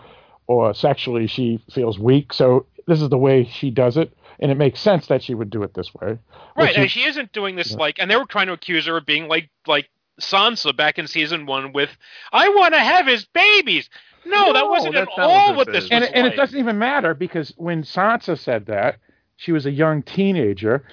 or 0.48 0.74
sexually, 0.74 1.28
she 1.28 1.64
feels 1.72 1.98
weak. 2.00 2.34
So 2.34 2.66
this 2.88 3.02
is 3.02 3.10
the 3.10 3.18
way 3.18 3.46
she 3.46 3.70
does 3.70 3.96
it, 3.98 4.12
and 4.40 4.52
it 4.52 4.56
makes 4.58 4.80
sense 4.80 5.08
that 5.08 5.24
she 5.24 5.34
would 5.34 5.50
do 5.50 5.64
it 5.64 5.74
this 5.74 5.94
way. 5.94 6.18
Right, 6.58 6.74
she- 6.76 6.82
and 6.82 6.92
she 6.92 7.04
isn't 7.04 7.32
doing 7.32 7.56
this 7.56 7.72
Yeah. 7.72 7.78
like, 7.78 8.00
and 8.00 8.10
they 8.12 8.16
were 8.18 8.26
trying 8.26 8.48
to 8.48 8.54
accuse 8.54 8.86
her 8.88 8.98
of 8.98 9.06
being 9.06 9.28
like 9.28 9.50
like 9.68 9.90
Sansa 10.20 10.76
back 10.76 11.00
in 11.00 11.08
season 11.08 11.46
one 11.46 11.74
with 11.74 11.90
I 12.34 12.50
want 12.50 12.74
to 12.74 12.80
have 12.80 13.08
his 13.08 13.26
babies. 13.26 13.90
No, 14.26 14.54
that 14.54 14.68
wasn't 14.68 14.96
at 14.96 15.08
all 15.18 15.56
what 15.56 15.72
this 15.72 15.90
and, 15.90 16.04
it- 16.04 16.12
and 16.14 16.28
it 16.28 16.36
doesn't 16.36 16.60
even 16.60 16.78
matter 16.78 17.14
because 17.14 17.54
when 17.58 17.84
Sansa 17.84 18.38
said 18.38 18.66
that, 18.68 18.98
she 19.38 19.52
was 19.52 19.66
a 19.66 19.72
young 19.72 20.04
teenager, 20.04 20.84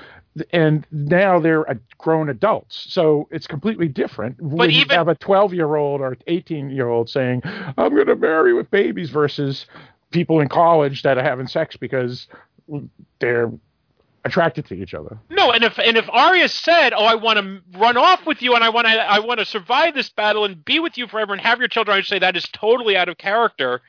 and 0.52 0.86
now 0.90 1.38
they're 1.38 1.80
grown 1.98 2.28
adults. 2.28 2.86
So 2.88 3.28
it's 3.30 3.46
completely 3.46 3.88
different. 3.88 4.40
when 4.40 4.70
you 4.70 4.82
even- 4.82 4.96
have 4.96 5.08
a 5.08 5.14
12 5.14 5.54
year 5.54 5.76
old 5.76 6.00
or 6.00 6.16
18 6.26 6.70
year 6.70 6.88
old 6.88 7.08
saying, 7.10 7.42
I'm 7.44 7.94
going 7.94 8.06
to 8.06 8.16
marry 8.16 8.52
with 8.54 8.70
babies 8.70 9.10
versus 9.10 9.66
people 10.10 10.40
in 10.40 10.48
college 10.48 11.02
that 11.02 11.18
are 11.18 11.22
having 11.22 11.46
sex 11.46 11.76
because 11.76 12.26
they're 13.18 13.50
attracted 14.24 14.66
to 14.66 14.74
each 14.74 14.94
other. 14.94 15.18
No, 15.30 15.52
and 15.52 15.64
if 15.64 15.78
and 15.78 15.96
if 15.96 16.08
Arya 16.10 16.48
said, 16.48 16.92
"Oh, 16.92 17.04
I 17.04 17.14
want 17.14 17.38
to 17.38 17.78
run 17.78 17.96
off 17.96 18.26
with 18.26 18.42
you, 18.42 18.54
and 18.54 18.62
I 18.62 18.68
want 18.68 18.86
to 18.86 18.92
I 18.92 19.18
want 19.20 19.40
to 19.40 19.46
survive 19.46 19.94
this 19.94 20.10
battle 20.10 20.44
and 20.44 20.64
be 20.64 20.80
with 20.80 20.98
you 20.98 21.06
forever 21.06 21.32
and 21.32 21.40
have 21.40 21.58
your 21.58 21.68
children," 21.68 21.94
I 21.94 21.98
would 21.98 22.06
say 22.06 22.18
that 22.18 22.36
is 22.36 22.46
totally 22.52 22.96
out 22.96 23.08
of 23.08 23.18
character 23.18 23.80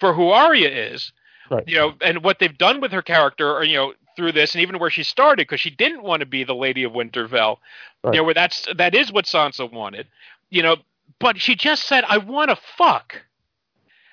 for 0.00 0.12
who 0.12 0.30
Arya 0.30 0.68
is. 0.68 1.12
Right. 1.50 1.64
You 1.66 1.76
know, 1.76 1.94
and 2.02 2.22
what 2.22 2.38
they've 2.38 2.56
done 2.56 2.80
with 2.80 2.92
her 2.92 3.02
character, 3.02 3.50
or 3.50 3.64
you 3.64 3.76
know, 3.76 3.94
through 4.18 4.32
this, 4.32 4.54
and 4.54 4.60
even 4.60 4.78
where 4.78 4.90
she 4.90 5.04
started, 5.04 5.46
because 5.46 5.60
she 5.60 5.70
didn't 5.70 6.02
want 6.02 6.20
to 6.20 6.26
be 6.26 6.44
the 6.44 6.54
Lady 6.54 6.82
of 6.82 6.92
Winterfell. 6.92 7.58
Right. 8.02 8.14
You 8.14 8.20
know, 8.20 8.24
where 8.24 8.34
that's 8.34 8.66
that 8.76 8.94
is 8.94 9.10
what 9.12 9.24
Sansa 9.24 9.72
wanted. 9.72 10.08
You 10.50 10.62
know, 10.62 10.76
but 11.20 11.40
she 11.40 11.54
just 11.54 11.84
said, 11.86 12.04
"I 12.06 12.18
want 12.18 12.50
to 12.50 12.56
fuck," 12.76 13.22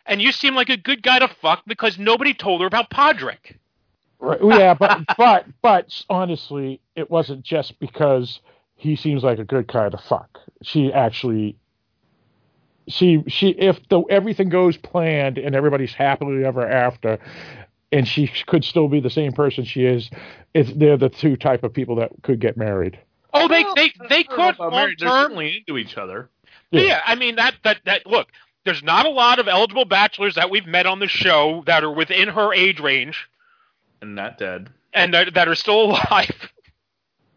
and 0.05 0.21
you 0.21 0.31
seem 0.31 0.55
like 0.55 0.69
a 0.69 0.77
good 0.77 1.01
guy 1.01 1.19
to 1.19 1.27
fuck 1.27 1.63
because 1.65 1.97
nobody 1.97 2.33
told 2.33 2.61
her 2.61 2.67
about 2.67 2.89
Podrick. 2.89 3.57
Right. 4.19 4.39
Yeah, 4.41 4.75
but 4.75 5.01
but 5.17 5.45
but 5.61 6.03
honestly, 6.09 6.79
it 6.95 7.09
wasn't 7.09 7.43
just 7.43 7.79
because 7.79 8.39
he 8.75 8.95
seems 8.95 9.23
like 9.23 9.39
a 9.39 9.43
good 9.43 9.67
guy 9.67 9.89
to 9.89 9.97
fuck. 9.97 10.39
She 10.61 10.93
actually, 10.93 11.57
she 12.87 13.23
she 13.27 13.49
if 13.49 13.79
the 13.89 14.01
everything 14.09 14.49
goes 14.49 14.77
planned 14.77 15.39
and 15.39 15.55
everybody's 15.55 15.93
happily 15.93 16.45
ever 16.45 16.67
after, 16.67 17.17
and 17.91 18.07
she 18.07 18.27
could 18.47 18.63
still 18.63 18.87
be 18.87 18.99
the 18.99 19.09
same 19.09 19.31
person 19.31 19.63
she 19.65 19.85
is, 19.85 20.09
it's 20.53 20.71
they're 20.73 20.97
the 20.97 21.09
two 21.09 21.35
type 21.37 21.63
of 21.63 21.73
people 21.73 21.95
that 21.97 22.11
could 22.23 22.39
get 22.39 22.57
married. 22.57 22.99
Oh, 23.33 23.47
they 23.47 23.63
they 23.75 23.91
they 24.09 24.19
I 24.19 24.23
could 24.23 24.55
about 24.55 24.59
long. 24.59 24.71
They're 24.71 24.95
term. 24.95 25.09
certainly 25.09 25.57
into 25.67 25.77
each 25.77 25.97
other. 25.97 26.29
Yeah. 26.71 26.81
Yeah. 26.81 27.01
I 27.05 27.15
mean 27.15 27.35
that 27.35 27.55
that 27.63 27.77
that 27.85 28.05
look. 28.07 28.27
There's 28.63 28.81
not 28.81 29.05
a 29.05 29.09
lot 29.09 29.37
of 29.37 29.47
eligible 29.47 29.85
bachelors 29.85 30.33
that 30.35 30.49
we've 30.49 30.65
met 30.65 30.87
on 30.87 30.97
the 30.99 31.07
show 31.07 31.63
that 31.67 31.83
are 31.83 31.91
within 31.91 32.29
her 32.29 32.51
age 32.51 32.79
range 32.79 33.27
And 34.01 34.15
not 34.15 34.39
dead. 34.39 34.69
and 34.91 35.13
that, 35.13 35.35
that 35.35 35.47
are 35.47 35.53
still 35.53 35.91
alive 35.91 36.49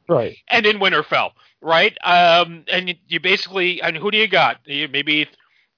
Right. 0.09 0.39
and 0.49 0.65
in 0.65 0.79
Winterfell, 0.79 1.33
right? 1.61 1.95
Um, 2.03 2.65
and 2.73 2.89
you, 2.89 2.95
you 3.09 3.21
basically, 3.21 3.83
and 3.83 3.95
who 3.95 4.11
do 4.11 4.17
you 4.17 4.27
got? 4.27 4.61
You, 4.65 4.89
maybe 4.89 5.29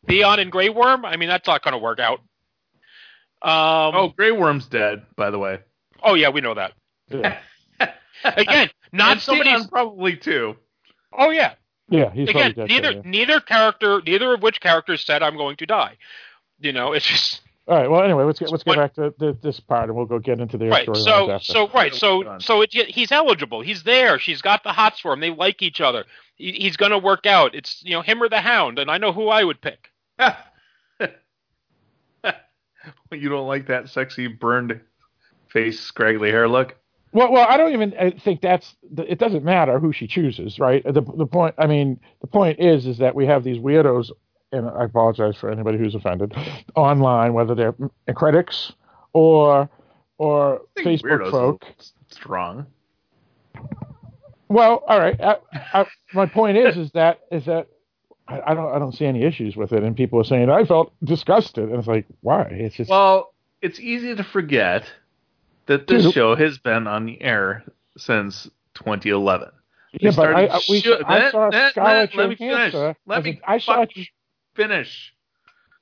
Theon 0.06 0.38
and 0.38 0.52
Grey 0.52 0.68
Worm. 0.68 1.05
I 1.05 1.16
mean, 1.16 1.28
that's 1.28 1.48
not 1.48 1.64
going 1.64 1.72
to 1.72 1.78
work 1.78 1.98
out. 1.98 2.20
Um, 3.43 3.95
Oh, 3.95 4.12
Grey 4.17 4.33
Worm's 4.33 4.67
dead, 4.67 5.03
by 5.17 5.31
the 5.31 5.39
way. 5.39 5.59
oh 6.03 6.15
yeah, 6.15 6.29
we 6.29 6.41
know 6.41 6.55
that. 6.55 6.73
Yeah. 7.09 7.39
Again, 8.25 8.69
not 8.93 9.12
And 9.12 9.21
somebody's. 9.21 9.53
Theon 9.55 9.69
probably 9.69 10.17
too. 10.17 10.57
Oh 11.17 11.31
yeah, 11.31 11.55
Yeah. 11.89 12.11
He's 12.12 12.29
again, 12.29 12.53
probably 12.55 12.69
dead. 12.69 12.83
neither 12.83 12.91
yeah. 12.99 13.03
neither 13.05 13.41
character, 13.41 14.03
neither 14.07 14.35
of 14.35 14.43
which 14.43 14.61
characters 14.61 15.05
said 15.05 15.23
I'm 15.23 15.37
going 15.37 15.57
to 15.57 15.67
die. 15.67 15.97
You 16.61 16.73
know, 16.73 16.93
it's 16.93 17.07
just 17.07 17.41
All 17.67 17.77
right. 17.79 17.91
Well, 17.91 18.03
anyway, 18.03 18.25
let's 18.25 18.39
get 18.39 18.51
let's 18.51 18.62
get 18.62 18.77
But- 18.77 18.81
back 18.83 18.95
to 18.95 19.15
the, 19.19 19.39
this 19.43 19.59
part, 19.59 19.89
and 19.89 19.97
we'll 19.97 20.05
go 20.07 20.19
get 20.19 20.39
into 20.39 20.59
the 20.59 20.69
right. 20.69 20.87
storylines 20.87 21.05
So 21.05 21.31
after. 21.31 21.45
so 21.53 21.69
right. 21.71 21.95
So 21.95 22.39
so 22.41 22.61
it, 22.62 22.73
he's 22.73 23.11
eligible. 23.11 23.62
He's 23.62 23.83
there. 23.85 24.19
She's 24.19 24.43
got 24.43 24.62
the 24.62 24.73
hots 24.73 25.01
for 25.01 25.12
him. 25.15 25.21
They 25.21 25.31
like 25.31 25.62
each 25.62 25.81
other. 25.81 26.05
He, 26.37 26.53
he's 26.53 26.77
going 26.77 26.93
to 26.93 26.99
work 26.99 27.25
out. 27.27 27.55
It's 27.55 27.83
you 27.83 27.93
know 27.95 28.03
him 28.03 28.23
or 28.23 28.29
the 28.29 28.41
Hound, 28.41 28.79
and 28.79 28.91
I 28.91 28.99
know 28.99 29.12
who 29.12 29.29
I 29.29 29.43
would 29.45 29.61
pick. 29.62 29.89
you 33.12 33.29
don't 33.29 33.47
like 33.47 33.67
that 33.69 33.89
sexy 33.89 34.27
burned 34.27 34.81
face, 35.49 35.81
scraggly 35.81 36.31
hair 36.31 36.49
look? 36.49 36.77
Well, 37.12 37.33
well, 37.33 37.47
I 37.49 37.57
don't 37.57 37.73
even 37.73 37.95
uh, 37.99 38.11
think 38.25 38.41
that's. 38.41 38.77
It 38.97 39.19
doesn't 39.19 39.45
matter 39.45 39.81
who 39.81 39.93
she 39.93 40.07
chooses, 40.07 40.59
right? 40.61 40.85
The 40.85 41.01
the 41.01 41.27
point. 41.27 41.57
I 41.59 41.67
mean, 41.67 41.99
the 42.21 42.29
point 42.29 42.61
is, 42.61 42.87
is 42.87 42.99
that 42.99 43.15
we 43.15 43.27
have 43.27 43.43
these 43.43 43.59
weirdos, 43.59 44.11
and 44.53 44.69
I 44.69 44.85
apologize 44.85 45.37
for 45.37 45.51
anybody 45.51 45.77
who's 45.77 45.97
offended, 45.97 46.35
online, 46.77 47.35
whether 47.35 47.57
they're 47.57 47.75
critics 48.15 48.73
or 49.12 49.69
or 50.19 50.62
Facebook 50.79 51.31
folk. 51.33 51.67
Strong. 52.09 52.67
Well, 54.49 54.83
all 54.87 54.99
right. 54.99 55.21
I, 55.21 55.37
I, 55.73 55.87
my 56.12 56.27
point 56.27 56.59
is, 56.59 56.77
is 56.77 56.91
that 56.93 57.21
is 57.31 57.45
that 57.47 57.69
I, 58.31 58.52
I 58.52 58.55
don't 58.55 58.73
I 58.74 58.78
don't 58.78 58.93
see 58.94 59.07
any 59.07 59.24
issues 59.24 59.57
with 59.57 59.73
it, 59.73 59.82
and 59.82 59.97
people 59.97 60.20
are 60.20 60.24
saying 60.24 60.48
I 60.51 60.65
felt 60.65 60.93
disgusted, 61.05 61.69
and 61.69 61.78
it's 61.78 61.89
like 61.89 62.07
why? 62.20 62.43
It's 62.51 62.77
just 62.77 62.90
Well, 62.90 63.32
it's 63.62 63.81
easy 63.81 64.15
to 64.15 64.24
forget 64.24 64.85
that 65.66 65.86
this 65.86 66.05
Dude. 66.05 66.15
show 66.15 66.35
has 66.36 66.59
been 66.59 66.86
on 66.86 67.07
the 67.07 67.20
air 67.23 67.65
since 67.97 68.48
2011. 68.74 69.48
yeah, 70.01 70.12
but 70.16 70.35
I, 70.35 70.47
I, 70.47 70.61
we, 70.69 70.78
I 71.07 71.19
that- 71.20 71.32
saw 71.32 71.51
that- 71.51 71.73
Scarlett 71.73 72.11
that- 72.12 72.16
let 72.19 72.28
me 72.31 72.36
finish. 72.36 72.74
Let 73.07 73.24
me 73.24 73.40
I 73.47 73.59
saw. 73.59 73.85
finish. 74.55 75.12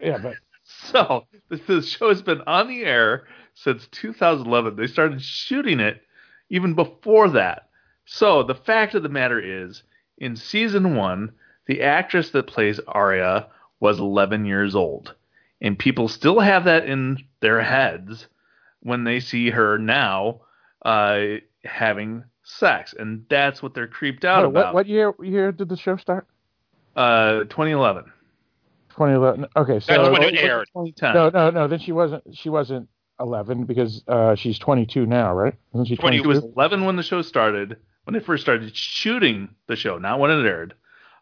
Yeah, 0.00 0.18
but 0.18 0.34
So 0.64 1.26
this, 1.48 1.60
this 1.66 1.88
show 1.88 2.08
has 2.10 2.20
been 2.22 2.42
on 2.42 2.68
the 2.68 2.84
air 2.84 3.26
since 3.54 3.86
2011. 3.92 4.76
They 4.76 4.86
started 4.86 5.22
shooting 5.22 5.80
it 5.80 6.02
even 6.50 6.74
before 6.74 7.30
that. 7.30 7.68
So 8.04 8.42
the 8.42 8.54
fact 8.54 8.94
of 8.94 9.02
the 9.02 9.08
matter 9.08 9.40
is, 9.40 9.82
in 10.18 10.36
season 10.36 10.94
one, 10.96 11.32
the 11.68 11.82
actress 11.82 12.30
that 12.30 12.48
plays 12.48 12.80
Arya 12.88 13.46
was 13.78 14.00
11 14.00 14.44
years 14.44 14.74
old, 14.74 15.14
and 15.60 15.78
people 15.78 16.08
still 16.08 16.40
have 16.40 16.64
that 16.64 16.86
in 16.86 17.18
their 17.40 17.62
heads 17.62 18.26
when 18.80 19.04
they 19.04 19.20
see 19.20 19.50
her 19.50 19.78
now 19.78 20.40
uh, 20.84 21.20
having 21.64 22.24
sex, 22.42 22.94
and 22.98 23.24
that's 23.28 23.62
what 23.62 23.74
they're 23.74 23.86
creeped 23.86 24.24
out 24.24 24.44
Wait, 24.44 24.54
what, 24.54 24.60
about. 24.60 24.74
what 24.74 24.86
year 24.86 25.14
year 25.22 25.52
did 25.52 25.68
the 25.68 25.76
show 25.76 25.96
start? 25.96 26.26
Uh, 26.96 27.44
2011. 27.44 28.04
2011. 28.90 29.46
Okay, 29.54 29.78
so 29.78 29.92
That's 29.92 30.10
when 30.10 30.22
it 30.22 30.36
aired. 30.36 30.66
2010. 30.74 31.14
no, 31.14 31.28
no, 31.30 31.50
no. 31.50 31.68
Then 31.68 31.78
she 31.78 31.92
wasn't. 31.92 32.24
She 32.34 32.48
wasn't 32.48 32.88
11 33.20 33.64
because 33.64 34.02
uh, 34.08 34.34
she's 34.34 34.58
22 34.58 35.06
now, 35.06 35.32
right? 35.32 35.54
Isn't 35.74 35.86
she 35.86 35.96
20 35.96 36.18
She 36.18 36.26
was 36.26 36.42
11 36.42 36.84
when 36.84 36.96
the 36.96 37.02
show 37.04 37.22
started, 37.22 37.76
when 38.04 38.14
they 38.14 38.20
first 38.20 38.42
started 38.42 38.74
shooting 38.74 39.50
the 39.68 39.76
show, 39.76 39.98
not 39.98 40.18
when 40.18 40.30
it 40.30 40.44
aired, 40.44 40.74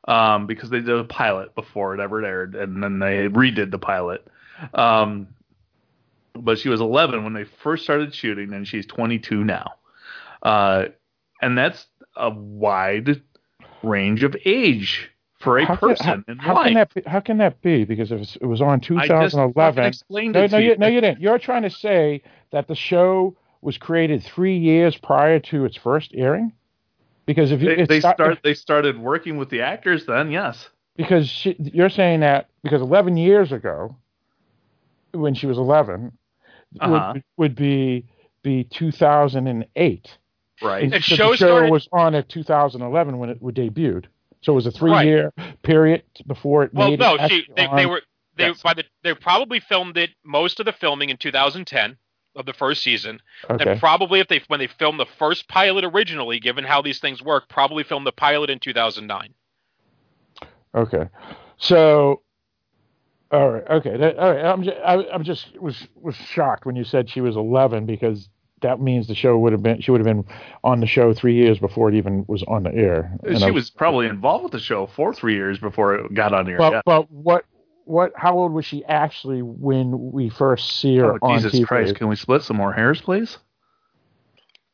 um, 0.06 0.46
because 0.46 0.70
they 0.70 0.80
did 0.80 0.90
a 0.90 1.04
pilot 1.04 1.54
before 1.54 1.94
it 1.94 2.00
ever 2.00 2.24
aired, 2.24 2.54
and 2.54 2.82
then 2.82 2.98
they 2.98 3.28
redid 3.28 3.70
the 3.70 3.78
pilot. 3.78 4.26
Um, 4.74 5.28
but 6.34 6.58
she 6.58 6.68
was 6.68 6.80
11 6.80 7.24
when 7.24 7.32
they 7.32 7.44
first 7.44 7.84
started 7.84 8.14
shooting, 8.14 8.52
and 8.52 8.66
she's 8.68 8.86
22 8.86 9.44
now. 9.44 9.72
Uh, 10.42 10.86
and 11.42 11.56
that's 11.56 11.86
a 12.16 12.30
wide 12.30 13.22
range 13.82 14.22
of 14.22 14.36
age 14.44 15.10
for 15.40 15.58
a 15.58 15.64
How 15.64 15.76
can- 15.76 15.88
person 15.88 16.06
how, 16.26 16.32
in 16.32 16.38
how 16.38 16.54
life. 16.54 16.64
can 16.66 16.74
that 16.74 16.94
be, 16.94 17.02
how 17.06 17.20
can 17.20 17.38
that 17.38 17.60
be? 17.62 17.84
Because 17.84 18.10
if 18.10 18.16
it's- 18.20 18.36
it 18.40 18.46
was 18.46 18.60
on 18.60 18.68
I 18.74 18.76
just 18.78 18.88
2011. 18.88 19.54
fucking 19.76 19.84
explained 19.88 20.34
No, 20.34 20.42
it 20.44 20.50
no, 20.52 20.58
to 20.58 20.64
you, 20.64 20.70
you. 20.72 20.76
no, 20.78 20.86
you 20.86 21.00
didn't. 21.00 21.20
You're 21.20 21.38
trying 21.38 21.62
to 21.62 21.70
say 21.70 22.22
that 22.52 22.68
the 22.68 22.74
show 22.74 23.36
was 23.60 23.76
created 23.78 24.22
three 24.22 24.56
years 24.56 24.96
prior 24.96 25.38
to 25.40 25.64
its 25.64 25.76
first 25.76 26.12
airing. 26.14 26.52
Because 27.26 27.50
if 27.52 27.60
you 27.60 27.68
They, 27.74 27.82
it 27.82 27.88
they 27.88 28.00
start- 28.00 28.16
start 28.16 28.38
they 28.44 28.54
started 28.54 28.98
working 28.98 29.36
with 29.36 29.50
the 29.50 29.60
actors 29.62 30.06
then, 30.06 30.30
yes. 30.30 30.68
because 30.96 31.28
she, 31.28 31.56
you're 31.58 31.90
saying 31.90 32.20
that 32.20 32.48
because 32.62 32.80
11 32.80 33.16
years 33.16 33.52
ago, 33.52 33.96
when 35.12 35.34
she 35.34 35.46
was 35.46 35.58
11, 35.58 36.12
Uh-huh. 36.80 37.12
would, 37.14 37.22
would 37.36 37.54
be 37.56 38.04
be 38.42 38.62
2008. 38.64 40.18
Right. 40.62 40.82
The 40.82 40.86
Because 40.88 41.04
show 41.04 41.30
the 41.32 41.36
show 41.36 41.46
started- 41.48 41.70
was 41.72 41.88
on 41.92 42.14
at 42.14 42.28
2011 42.28 43.18
when 43.18 43.28
it 43.30 43.42
would 43.42 43.56
debuted. 43.56 44.04
So 44.42 44.52
it 44.52 44.54
was 44.54 44.66
a 44.66 44.70
three-year 44.70 45.32
period 45.62 46.02
before 46.26 46.62
it 46.62 46.72
Well, 46.72 46.90
made 46.90 47.00
no, 47.00 47.16
it 47.16 47.28
she, 47.30 47.46
they, 47.56 47.66
they 47.74 47.86
were 47.86 48.02
they 48.36 48.48
Yes. 48.48 48.62
by 48.62 48.74
the 48.74 48.84
they 49.02 49.14
probably 49.14 49.58
filmed 49.60 49.96
it 49.96 50.10
most 50.24 50.60
of 50.60 50.66
the 50.66 50.72
filming 50.72 51.10
in 51.10 51.16
2010 51.16 51.96
of 52.36 52.46
the 52.46 52.52
first 52.52 52.82
season, 52.82 53.20
okay. 53.50 53.72
and 53.72 53.80
probably 53.80 54.20
if 54.20 54.28
they 54.28 54.42
when 54.48 54.60
they 54.60 54.66
filmed 54.66 55.00
the 55.00 55.06
first 55.18 55.48
pilot 55.48 55.84
originally, 55.84 56.38
given 56.38 56.64
how 56.64 56.82
these 56.82 56.98
things 56.98 57.22
work, 57.22 57.48
probably 57.48 57.82
filmed 57.82 58.06
the 58.06 58.12
pilot 58.12 58.50
in 58.50 58.58
2009. 58.58 59.34
Okay, 60.74 61.08
so 61.56 62.20
all 63.32 63.50
right, 63.50 63.64
okay, 63.68 63.96
that, 63.96 64.18
all 64.18 64.32
right. 64.32 64.44
I'm 64.44 64.62
just, 64.62 64.76
I, 64.84 65.04
I'm 65.12 65.24
just 65.24 65.58
was 65.60 65.88
was 65.96 66.14
shocked 66.14 66.64
when 66.64 66.76
you 66.76 66.84
said 66.84 67.10
she 67.10 67.20
was 67.20 67.34
11 67.36 67.84
because 67.86 68.28
that 68.62 68.80
means 68.80 69.08
the 69.08 69.14
show 69.14 69.36
would 69.38 69.52
have 69.52 69.62
been 69.62 69.80
she 69.80 69.90
would 69.90 70.00
have 70.00 70.06
been 70.06 70.24
on 70.62 70.80
the 70.80 70.86
show 70.86 71.12
three 71.12 71.34
years 71.34 71.58
before 71.58 71.88
it 71.88 71.94
even 71.94 72.24
was 72.28 72.42
on 72.44 72.62
the 72.62 72.74
air. 72.74 73.16
And 73.24 73.38
she 73.38 73.46
I- 73.46 73.50
was 73.50 73.70
probably 73.70 74.06
involved 74.06 74.44
with 74.44 74.52
the 74.52 74.60
show 74.60 74.86
for 74.86 75.12
three 75.12 75.34
years 75.34 75.58
before 75.58 75.96
it 75.96 76.14
got 76.14 76.32
on 76.32 76.46
the 76.46 76.52
air. 76.52 76.58
But 76.58 76.72
yeah. 76.72 76.80
but 76.84 77.10
what 77.10 77.44
what 77.86 78.12
how 78.16 78.36
old 78.36 78.52
was 78.52 78.64
she 78.64 78.84
actually 78.84 79.42
when 79.42 80.12
we 80.12 80.28
first 80.28 80.80
see 80.80 80.96
her 80.96 81.14
Oh, 81.14 81.18
on 81.22 81.38
Jesus 81.38 81.54
TV? 81.54 81.66
Christ! 81.66 81.94
Can 81.94 82.08
we 82.08 82.16
split 82.16 82.42
some 82.42 82.56
more 82.56 82.72
hairs, 82.72 83.00
please? 83.00 83.38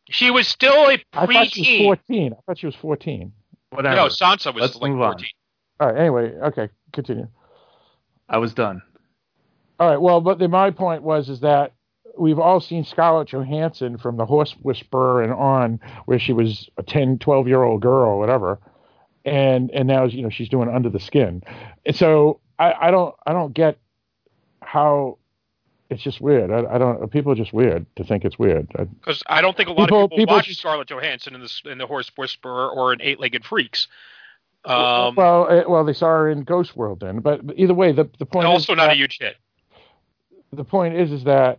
She 0.08 0.30
was 0.30 0.48
still 0.48 0.90
a 0.90 0.98
I 1.12 1.26
thought 1.26 1.52
she 1.52 1.78
was 1.88 1.98
14. 2.08 2.32
I 2.32 2.36
thought 2.46 2.58
she 2.58 2.66
was 2.66 2.74
14. 2.76 3.32
Whatever. 3.70 3.96
No, 3.96 4.06
Sansa 4.06 4.52
was 4.52 4.60
Let's 4.60 4.76
like 4.76 4.90
move 4.90 5.00
on. 5.00 5.12
14. 5.12 5.28
All 5.80 5.88
right. 5.88 6.00
Anyway, 6.00 6.32
okay, 6.48 6.68
continue. 6.92 7.28
I 8.28 8.38
was 8.38 8.52
done. 8.52 8.82
All 9.78 9.88
right. 9.88 10.00
Well, 10.00 10.20
but 10.20 10.38
the, 10.38 10.48
my 10.48 10.70
point 10.70 11.02
was 11.02 11.28
is 11.28 11.40
that 11.40 11.72
we've 12.18 12.38
all 12.38 12.60
seen 12.60 12.84
Scarlett 12.84 13.28
Johansson 13.28 13.98
from 13.98 14.16
The 14.16 14.26
Horse 14.26 14.54
Whisperer 14.62 15.22
and 15.22 15.32
on, 15.32 15.80
where 16.04 16.18
she 16.18 16.32
was 16.32 16.68
a 16.76 16.82
10, 16.82 17.18
12 17.18 17.48
year 17.48 17.62
old 17.62 17.80
girl 17.82 18.10
or 18.10 18.18
whatever, 18.18 18.58
and 19.24 19.70
and 19.70 19.88
now 19.88 20.04
you 20.04 20.22
know 20.22 20.30
she's 20.30 20.48
doing 20.48 20.68
Under 20.68 20.90
the 20.90 21.00
Skin. 21.00 21.42
And 21.86 21.96
so 21.96 22.40
I, 22.62 22.88
I 22.88 22.90
don't 22.90 23.14
I 23.26 23.32
don't 23.32 23.52
get 23.54 23.78
how 24.62 25.18
it's 25.90 26.02
just 26.02 26.20
weird. 26.20 26.50
I, 26.50 26.74
I 26.74 26.78
don't. 26.78 27.10
People 27.10 27.32
are 27.32 27.34
just 27.36 27.52
weird 27.52 27.84
to 27.96 28.04
think 28.04 28.24
it's 28.24 28.38
weird. 28.38 28.68
Because 28.68 29.22
I 29.26 29.42
don't 29.42 29.56
think 29.56 29.68
a 29.68 29.72
lot 29.72 29.86
People- 29.88 30.04
of 30.04 30.10
people, 30.10 30.18
people 30.22 30.36
watch 30.36 30.46
just- 30.46 30.60
Scarlett 30.60 30.88
Johansson 30.88 31.34
in 31.34 31.40
the 31.42 31.70
in 31.70 31.78
the 31.78 31.86
Horse 31.86 32.10
Whisperer 32.16 32.70
or 32.70 32.92
in 32.92 33.02
Eight 33.02 33.20
Legged 33.20 33.44
Freaks. 33.44 33.88
Um, 34.64 35.16
well, 35.16 35.50
uh, 35.50 35.64
well, 35.68 35.84
they 35.84 35.92
saw 35.92 36.06
her 36.06 36.30
in 36.30 36.44
Ghost 36.44 36.76
World 36.76 37.00
then, 37.00 37.18
but, 37.18 37.40
either 37.56 37.74
way, 37.74 37.90
the 37.90 38.08
the 38.18 38.26
point 38.26 38.46
also 38.46 38.74
not 38.74 38.86
that- 38.86 38.92
a 38.92 38.96
huge 38.96 39.18
hit. 39.18 39.36
the 40.52 40.62
point 40.64 40.94
is 40.94 41.10
is 41.10 41.24
that 41.24 41.58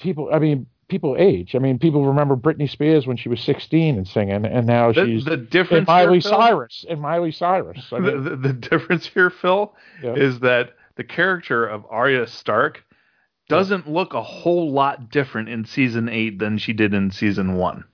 people 0.00 0.30
i 0.32 0.38
mean 0.38 0.66
people 0.92 1.16
age 1.18 1.54
i 1.54 1.58
mean 1.58 1.78
people 1.78 2.04
remember 2.04 2.36
britney 2.36 2.68
spears 2.68 3.06
when 3.06 3.16
she 3.16 3.28
was 3.30 3.40
16 3.40 3.96
and 3.96 4.06
singing 4.06 4.44
and 4.44 4.66
now 4.66 4.92
The, 4.92 5.06
she's 5.06 5.24
the 5.24 5.32
and 5.32 5.50
difference 5.50 5.86
miley 5.88 6.20
here, 6.20 6.30
cyrus 6.30 6.84
and 6.88 7.00
miley 7.00 7.32
cyrus 7.32 7.82
I 7.90 8.00
the, 8.00 8.12
mean, 8.12 8.24
the, 8.24 8.36
the 8.36 8.52
difference 8.52 9.06
here, 9.06 9.30
Phil, 9.30 9.74
Yeah. 10.02 10.14
is 10.14 10.40
that 10.40 10.74
the 10.96 11.04
character 11.04 11.66
of 11.66 11.86
Arya 11.88 12.26
Stark 12.26 12.84
doesn't 13.48 13.88
look 13.88 14.12
a 14.12 14.22
whole 14.22 14.70
lot 14.70 15.10
different 15.10 15.48
in 15.48 15.64
season 15.64 16.08
eight 16.10 16.38
than 16.38 16.58
she 16.58 16.74
did 16.74 16.92
in 16.92 17.10
season 17.10 17.54
one. 17.56 17.84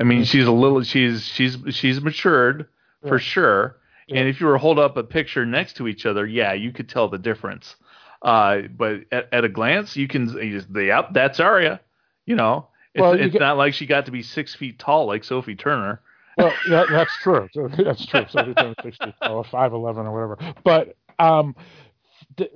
I 0.00 0.04
mean, 0.04 0.24
she's 0.24 0.46
a 0.46 0.52
little 0.52 0.82
she's 0.82 1.24
she's 1.24 1.58
she's 1.70 2.00
matured 2.00 2.68
for 3.06 3.18
sure. 3.18 3.76
Yeah. 4.06 4.20
And 4.20 4.28
if 4.28 4.40
you 4.40 4.46
were 4.46 4.54
to 4.54 4.58
hold 4.58 4.78
up 4.78 4.96
a 4.96 5.02
picture 5.02 5.44
next 5.44 5.76
to 5.76 5.88
each 5.88 6.06
other, 6.06 6.26
yeah, 6.26 6.52
you 6.54 6.72
could 6.72 6.88
tell 6.88 7.08
the 7.08 7.18
difference. 7.18 7.76
Uh, 8.22 8.62
but 8.76 9.00
at, 9.12 9.28
at 9.32 9.44
a 9.44 9.48
glance, 9.48 9.96
you 9.96 10.08
can 10.08 10.28
you 10.28 10.58
just, 10.58 10.68
yep, 10.74 11.10
that's 11.12 11.38
Arya. 11.40 11.80
You 12.26 12.34
know, 12.36 12.68
it's, 12.94 13.00
Well, 13.00 13.16
you 13.16 13.24
it's 13.24 13.32
get- 13.32 13.40
not 13.40 13.56
like 13.56 13.74
she 13.74 13.86
got 13.86 14.06
to 14.06 14.10
be 14.12 14.22
six 14.22 14.54
feet 14.54 14.78
tall 14.78 15.06
like 15.06 15.24
Sophie 15.24 15.54
Turner. 15.54 16.00
well 16.36 16.52
that, 16.70 16.88
that's 16.90 17.16
true 17.22 17.48
that's 17.76 18.06
true 18.06 18.24
so 18.28 18.44
he's 18.44 18.54
only 18.58 18.74
60 18.82 19.04
or 19.22 19.42
5'11 19.44 19.72
or 19.72 20.12
whatever 20.12 20.54
but 20.62 20.94
um 21.18 21.56
the, 22.36 22.48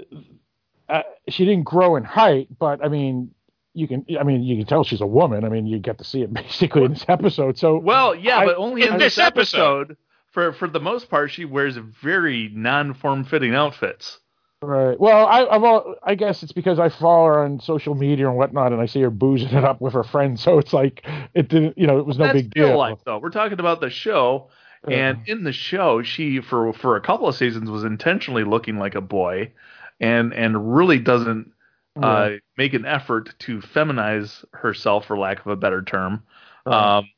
uh, 0.88 1.02
she 1.28 1.44
didn't 1.44 1.64
grow 1.64 1.96
in 1.96 2.04
height 2.04 2.46
but 2.60 2.84
i 2.84 2.88
mean 2.88 3.32
you 3.74 3.88
can 3.88 4.04
i 4.20 4.22
mean 4.22 4.42
you 4.44 4.56
can 4.56 4.66
tell 4.66 4.84
she's 4.84 5.00
a 5.00 5.06
woman 5.06 5.44
i 5.44 5.48
mean 5.48 5.66
you 5.66 5.80
get 5.80 5.98
to 5.98 6.04
see 6.04 6.22
it 6.22 6.32
basically 6.32 6.84
in 6.84 6.92
this 6.92 7.04
episode 7.08 7.58
so 7.58 7.76
Well, 7.78 8.14
yeah, 8.14 8.38
I- 8.38 8.46
but 8.46 8.56
only 8.56 8.86
in, 8.86 8.98
this 8.98 9.18
episode. 9.18 9.80
episode. 9.90 9.96
For 10.30 10.52
for 10.54 10.68
the 10.68 10.80
most 10.80 11.10
part, 11.10 11.30
she 11.32 11.44
wears 11.44 11.76
very 11.76 12.50
non-form 12.54 13.24
fitting 13.24 13.54
outfits. 13.54 14.18
Right. 14.62 14.98
Well, 14.98 15.26
I, 15.26 15.44
I'm 15.46 15.64
all, 15.64 15.96
I 16.04 16.14
guess 16.14 16.44
it's 16.44 16.52
because 16.52 16.78
I 16.78 16.88
follow 16.88 17.26
her 17.26 17.44
on 17.44 17.58
social 17.58 17.96
media 17.96 18.28
and 18.28 18.36
whatnot, 18.36 18.72
and 18.72 18.80
I 18.80 18.86
see 18.86 19.00
her 19.00 19.10
boozing 19.10 19.48
it 19.48 19.64
up 19.64 19.80
with 19.80 19.92
her 19.94 20.04
friends. 20.04 20.40
So 20.52 20.58
it's 20.58 20.72
like 20.72 21.04
it 21.34 21.48
didn't, 21.48 21.76
you 21.76 21.86
know, 21.86 21.98
it 21.98 22.06
was 22.06 22.16
no 22.16 22.26
That's 22.26 22.42
big 22.42 22.52
real 22.56 22.68
deal. 22.68 22.78
life, 22.78 22.98
though. 23.04 23.18
We're 23.18 23.30
talking 23.30 23.58
about 23.58 23.80
the 23.80 23.90
show, 23.90 24.50
and 24.88 25.18
in 25.26 25.42
the 25.42 25.52
show, 25.52 26.02
she 26.02 26.40
for 26.40 26.72
for 26.72 26.96
a 26.96 27.00
couple 27.00 27.26
of 27.26 27.34
seasons 27.34 27.70
was 27.70 27.82
intentionally 27.82 28.44
looking 28.44 28.78
like 28.78 28.94
a 28.94 29.00
boy, 29.00 29.52
and 30.00 30.32
and 30.32 30.76
really 30.76 30.98
doesn't 31.00 31.52
uh, 32.00 32.30
make 32.56 32.72
an 32.74 32.86
effort 32.86 33.34
to 33.40 33.58
feminize 33.58 34.44
herself, 34.52 35.06
for 35.06 35.18
lack 35.18 35.40
of 35.40 35.46
a 35.48 35.56
better 35.56 35.82
term. 35.82 36.22
Right. 36.64 36.98
Um, 36.98 37.10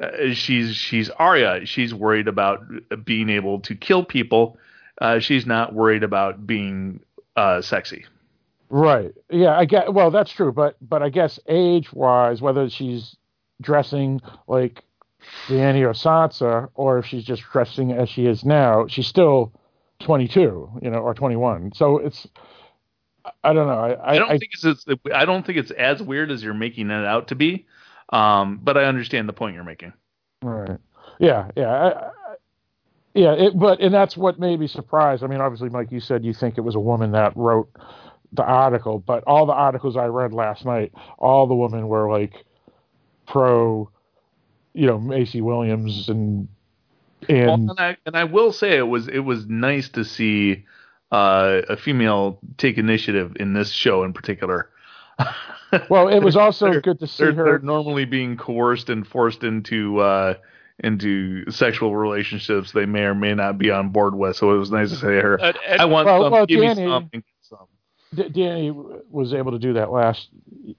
uh, 0.00 0.32
she's 0.32 0.74
she's 0.74 1.10
Arya. 1.10 1.66
She's 1.66 1.92
worried 1.92 2.28
about 2.28 2.62
being 3.04 3.28
able 3.28 3.60
to 3.60 3.74
kill 3.74 4.04
people. 4.04 4.58
Uh, 5.00 5.18
she's 5.18 5.46
not 5.46 5.74
worried 5.74 6.02
about 6.02 6.46
being 6.46 7.00
uh, 7.36 7.62
sexy. 7.62 8.04
Right. 8.68 9.12
Yeah. 9.30 9.56
I 9.56 9.64
get. 9.64 9.92
Well, 9.92 10.10
that's 10.10 10.32
true, 10.32 10.52
but 10.52 10.76
but 10.80 11.02
I 11.02 11.08
guess 11.08 11.38
age 11.48 11.92
wise, 11.92 12.40
whether 12.40 12.68
she's 12.70 13.16
dressing 13.60 14.20
like 14.46 14.82
Dany 15.48 15.82
or 15.82 15.92
Sansa, 15.92 16.68
or 16.74 16.98
if 16.98 17.06
she's 17.06 17.24
just 17.24 17.42
dressing 17.52 17.92
as 17.92 18.08
she 18.08 18.26
is 18.26 18.44
now, 18.44 18.86
she's 18.88 19.06
still 19.06 19.52
22, 20.00 20.80
you 20.82 20.90
know, 20.90 20.98
or 20.98 21.14
21. 21.14 21.72
So 21.74 21.98
it's. 21.98 22.26
I- 23.44 23.52
don't 23.52 23.68
know. 23.68 23.78
I, 23.78 24.14
I 24.14 24.18
don't 24.18 24.32
I, 24.32 24.38
think 24.38 24.50
it's, 24.54 24.64
it's 24.64 24.84
I 25.14 25.24
don't 25.24 25.46
think 25.46 25.58
it's 25.58 25.70
as 25.70 26.02
weird 26.02 26.30
as 26.32 26.42
you're 26.42 26.54
making 26.54 26.90
it 26.90 27.04
out 27.04 27.28
to 27.28 27.34
be. 27.36 27.66
Um, 28.12 28.58
but 28.62 28.76
I 28.76 28.84
understand 28.84 29.28
the 29.28 29.32
point 29.32 29.54
you're 29.54 29.64
making. 29.64 29.92
Right. 30.42 30.78
Yeah. 31.20 31.50
Yeah. 31.56 31.70
I, 31.70 32.10
yeah. 33.14 33.32
It, 33.32 33.58
but 33.58 33.80
and 33.80 33.92
that's 33.94 34.16
what 34.16 34.38
made 34.38 34.60
me 34.60 34.66
surprised. 34.66 35.22
I 35.22 35.26
mean, 35.26 35.40
obviously, 35.40 35.68
Mike, 35.68 35.92
you 35.92 36.00
said 36.00 36.24
you 36.24 36.34
think 36.34 36.58
it 36.58 36.62
was 36.62 36.74
a 36.74 36.80
woman 36.80 37.12
that 37.12 37.36
wrote 37.36 37.70
the 38.32 38.42
article, 38.42 38.98
but 38.98 39.24
all 39.26 39.46
the 39.46 39.52
articles 39.52 39.96
I 39.96 40.06
read 40.06 40.32
last 40.32 40.64
night, 40.64 40.92
all 41.18 41.46
the 41.46 41.54
women 41.54 41.88
were 41.88 42.10
like 42.10 42.44
pro, 43.26 43.90
you 44.72 44.86
know, 44.86 44.98
Maisie 44.98 45.40
Williams 45.40 46.08
and 46.08 46.48
Well, 47.28 47.54
and 47.54 47.70
and 47.70 47.80
I 47.80 47.96
and 48.06 48.16
I 48.16 48.24
will 48.24 48.52
say 48.52 48.76
it 48.76 48.88
was 48.88 49.08
it 49.08 49.20
was 49.20 49.46
nice 49.46 49.88
to 49.90 50.04
see 50.04 50.64
uh, 51.10 51.62
a 51.68 51.76
female 51.76 52.38
take 52.56 52.78
initiative 52.78 53.36
in 53.38 53.52
this 53.52 53.70
show 53.70 54.02
in 54.02 54.12
particular. 54.12 54.70
well, 55.90 56.08
it 56.08 56.20
was 56.20 56.36
also 56.44 56.80
good 56.80 56.98
to 57.00 57.06
see 57.06 57.24
they're, 57.24 57.34
her. 57.34 57.44
they're 57.44 57.58
normally 57.58 58.06
being 58.06 58.36
coerced 58.36 58.88
and 58.88 59.06
forced 59.06 59.44
into 59.44 59.98
uh, 60.00 60.34
into 60.82 61.50
sexual 61.50 61.94
relationships 61.96 62.72
they 62.72 62.86
may 62.86 63.02
or 63.02 63.14
may 63.14 63.34
not 63.34 63.58
be 63.58 63.70
on 63.70 63.90
board 63.90 64.14
with. 64.14 64.36
So 64.36 64.52
it 64.54 64.58
was 64.58 64.70
nice 64.70 64.90
to 64.90 64.96
say 64.96 65.20
her. 65.20 65.40
Uh, 65.40 65.52
I 65.78 65.84
want 65.84 66.06
Well- 66.06 66.22
some. 66.24 66.32
well, 66.32 66.46
give 66.46 66.60
Dany- 66.60 66.76
me 66.76 66.84
some. 66.88 67.10
and 67.12 67.22
some. 67.42 67.66
D- 68.14 68.28
Dany 68.28 69.00
was 69.10 69.32
able 69.32 69.52
to 69.52 69.58
do 69.58 69.72
that 69.74 69.90
last 69.90 70.28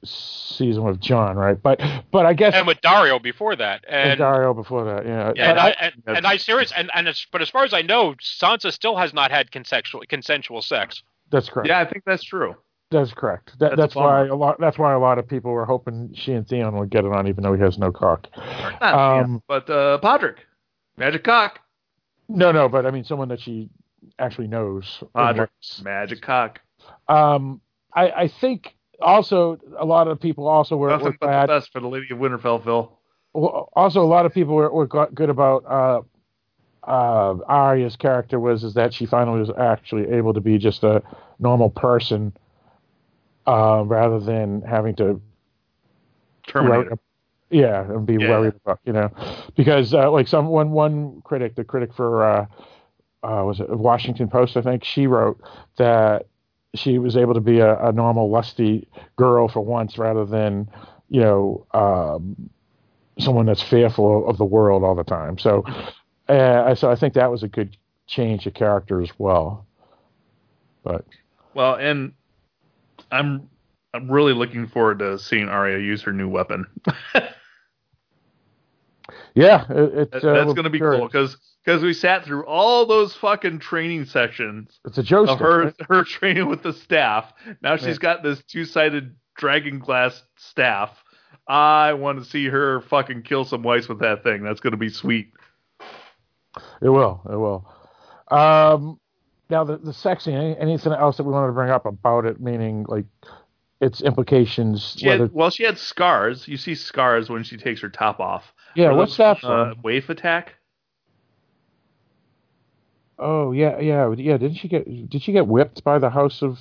season 0.04 0.84
with 0.84 1.00
Jon, 1.00 1.36
right? 1.36 1.62
But 1.62 1.82
but 2.12 2.26
I 2.26 2.34
guess 2.34 2.54
and 2.54 2.68
with 2.68 2.80
Daario 2.82 3.22
before 3.22 3.56
that, 3.56 3.84
and 3.88 4.12
and 4.12 4.22
Daario 4.22 4.56
before 4.56 4.86
that, 4.86 5.06
yeah. 5.06 5.32
Yeah, 5.36 5.50
and 5.52 5.60
I- 5.60 5.68
I, 5.70 5.76
and, 5.82 5.94
and 6.18 6.28
I 6.28 6.38
serious 6.38 6.72
and, 6.76 6.90
and 6.94 7.08
as, 7.08 7.26
but 7.32 7.42
as 7.42 7.50
far 7.50 7.64
as 7.64 7.74
I 7.74 7.82
know, 7.82 8.14
Sansa 8.22 8.72
still 8.72 8.96
has 8.98 9.14
not 9.14 9.32
had 9.32 9.52
consensual 9.52 10.02
consensual 10.08 10.62
sex. 10.62 11.02
that's 11.32 11.50
correct. 11.50 11.68
Yeah, 11.70 11.80
I 11.80 11.86
think 11.86 12.04
that's 12.06 12.24
true. 12.24 12.56
That's 12.94 13.12
correct. 13.14 13.58
That, 13.60 13.72
That's 13.72 13.78
that's 13.78 13.96
why 13.96 14.28
a 14.28 14.36
lot. 14.36 14.60
That's 14.60 14.78
why 14.78 14.94
a 14.94 15.00
lot 15.00 15.18
of 15.18 15.28
people 15.28 15.52
were 15.52 15.66
hoping 15.66 16.14
she 16.14 16.34
and 16.34 16.48
Theon 16.48 16.78
would 16.78 16.92
get 16.92 17.06
it 17.06 17.12
on, 17.12 17.28
even 17.28 17.44
though 17.44 17.54
he 17.54 17.62
has 17.62 17.78
no 17.80 17.92
cock. 17.92 18.28
Not 18.38 18.94
Um, 18.94 19.20
Ian, 19.20 19.44
but 19.48 19.70
uh, 19.70 20.00
Podrick, 20.02 20.38
Magic 20.96 21.24
Cock, 21.24 21.60
No, 22.30 22.52
no, 22.52 22.70
but 22.70 22.86
I 22.86 22.92
mean 22.92 23.04
someone 23.04 23.30
that 23.30 23.42
she 23.42 23.70
actually 24.20 24.48
knows. 24.48 25.04
Podrick. 25.16 25.50
Magic 25.84 26.22
Cock. 26.22 26.62
Um, 27.08 27.62
I, 27.94 28.12
I 28.12 28.28
think 28.28 28.76
also 29.02 29.58
a 29.78 29.86
lot 29.86 30.08
of 30.08 30.20
people 30.20 30.48
also 30.48 30.78
were, 30.78 30.90
were 30.90 31.12
but 31.12 31.20
glad. 31.20 31.50
the 31.50 31.54
best 31.54 31.72
for 31.72 31.80
the 31.80 31.88
Lady 31.88 32.06
of 32.12 32.20
Winterfell, 32.20 32.64
Phil. 32.64 32.98
Also, 33.34 34.04
a 34.04 34.06
lot 34.06 34.28
of 34.28 34.34
people 34.34 34.54
were, 34.54 34.72
were 34.72 34.86
good 34.86 35.30
about 35.30 35.66
uh, 35.66 36.02
uh, 36.88 37.36
Arya's 37.48 37.96
character 37.96 38.40
was 38.40 38.64
is 38.64 38.76
that 38.76 38.94
she 38.94 39.06
finally 39.06 39.40
was 39.40 39.50
actually 39.58 40.08
able 40.12 40.34
to 40.34 40.42
be 40.42 40.58
just 40.58 40.84
a 40.84 41.02
normal 41.40 41.70
person 41.72 42.36
uh, 43.48 43.84
rather 43.86 44.20
than 44.20 44.62
having 44.62 44.96
to 44.96 45.22
Terminator. 46.48 46.96
worry- 46.96 46.98
yeah, 47.50 47.84
and 47.92 48.06
be 48.06 48.18
Yeah. 48.18 48.28
worried 48.28 48.54
about 48.66 48.80
you 48.86 48.94
know 48.94 49.10
because 49.56 49.94
uh, 49.94 50.10
like 50.12 50.28
some 50.28 50.48
one 50.48 50.72
one 50.72 51.22
critic, 51.24 51.56
the 51.56 51.64
critic 51.64 51.94
for 51.94 52.24
uh, 52.24 52.46
uh, 53.24 53.44
was 53.46 53.60
it 53.60 53.70
Washington 53.70 54.28
Post, 54.30 54.58
I 54.58 54.62
think 54.62 54.84
she 54.84 55.08
wrote 55.08 55.40
that 55.78 56.28
she 56.76 56.98
was 57.00 57.16
able 57.16 57.34
to 57.34 57.42
be 57.42 57.60
a, 57.60 57.78
a 57.88 57.92
normal 57.92 58.30
lusty 58.30 58.88
girl 59.16 59.48
for 59.48 59.62
once 59.62 59.98
rather 59.98 60.26
than 60.26 60.70
you 61.10 61.22
know 61.22 61.66
um, 61.74 62.50
someone 63.20 63.46
that's 63.46 63.62
fearful 63.62 64.28
of 64.28 64.38
the 64.38 64.46
world 64.46 64.84
all 64.84 64.96
the 64.96 65.04
time. 65.04 65.38
So, 65.38 65.64
uh, 66.28 66.76
so 66.76 66.90
I 66.92 66.96
think 66.96 67.14
that 67.14 67.30
was 67.32 67.44
a 67.44 67.48
good 67.48 67.78
change 68.08 68.46
of 68.48 68.54
character 68.54 69.02
as 69.02 69.12
well. 69.18 69.68
But 70.84 71.06
Well, 71.54 71.76
and 71.76 72.14
I'm 73.14 73.50
I'm 73.94 74.10
really 74.12 74.34
looking 74.34 74.68
forward 74.68 75.00
to 75.00 75.20
seeing 75.20 75.48
Arya 75.50 75.80
use 75.80 76.02
her 76.04 76.12
new 76.14 76.28
weapon. 76.28 76.66
yeah, 79.36 79.66
it, 79.70 80.10
it, 80.14 80.24
uh, 80.24 80.34
That's 80.34 80.54
going 80.54 80.64
to 80.64 80.70
be 80.70 80.80
sure. 80.80 80.98
cool 80.98 81.06
because 81.08 81.38
because 81.64 81.84
we 81.84 81.94
sat 81.94 82.26
through 82.26 82.46
all 82.46 82.86
those 82.86 83.16
fucking 83.16 83.60
training 83.60 84.06
sessions 84.06 84.80
It's 84.86 84.98
a 84.98 85.04
joke. 85.04 85.40
her 85.40 85.74
her 85.88 86.04
training 86.06 86.48
with 86.48 86.64
the 86.64 86.74
staff. 86.74 87.32
Now 87.62 87.78
she's 87.78 87.88
Yeah. 87.88 88.16
got 88.16 88.24
this 88.24 88.44
two 88.44 88.66
sided 88.66 89.16
dragon 89.38 89.80
glass 89.80 90.24
staff. 90.38 91.04
I 91.48 91.94
want 91.94 92.20
to 92.20 92.26
see 92.26 92.46
her 92.48 92.82
fucking 92.82 93.24
kill 93.24 93.44
some 93.46 93.64
whites 93.64 93.88
with 93.90 94.00
that 94.00 94.24
thing. 94.24 94.44
That's 94.44 94.60
going 94.62 94.72
to 94.72 94.78
be 94.78 94.90
sweet. 94.90 95.34
It 96.82 96.90
will. 96.90 97.22
It 97.30 97.36
will. 97.36 97.68
Um, 98.30 99.00
now 99.50 99.64
the 99.64 99.78
the 99.78 99.94
sex 99.94 100.24
scene. 100.26 100.36
Anything 100.36 100.94
else 100.94 101.18
that 101.18 101.24
we 101.24 101.32
wanted 101.32 101.48
to 101.48 101.54
bring 101.54 101.70
up 101.70 101.86
about 101.86 102.26
it? 102.26 102.40
Meaning 102.42 102.86
like 102.88 103.06
its 103.82 104.02
implications. 104.02 104.96
She 104.98 105.08
whether 105.08 105.24
had, 105.26 105.34
well, 105.34 105.50
she 105.50 105.64
had 105.64 105.78
scars. 105.78 106.48
You 106.48 106.58
see 106.58 106.76
scars 106.76 107.30
when 107.30 107.44
she 107.44 107.58
takes 107.58 107.82
her 107.82 107.90
top 107.90 108.20
off. 108.20 108.54
yeah. 108.76 108.88
Are 108.88 108.96
What's 108.96 109.12
those 109.18 109.18
that 109.18 109.40
from, 109.40 109.50
Uh, 109.52 109.74
from? 109.74 109.82
waif 109.84 110.10
attack. 110.10 110.54
oh 113.20 113.52
yeah, 113.52 113.80
yeah, 113.80 114.12
yeah. 114.18 114.38
Didn't 114.38 114.56
she 114.58 114.68
get? 114.68 115.10
Did 115.10 115.22
she 115.22 115.32
get 115.32 115.48
whipped 115.48 115.84
by 115.84 116.00
the 116.00 116.10
House 116.10 116.42
of? 116.42 116.60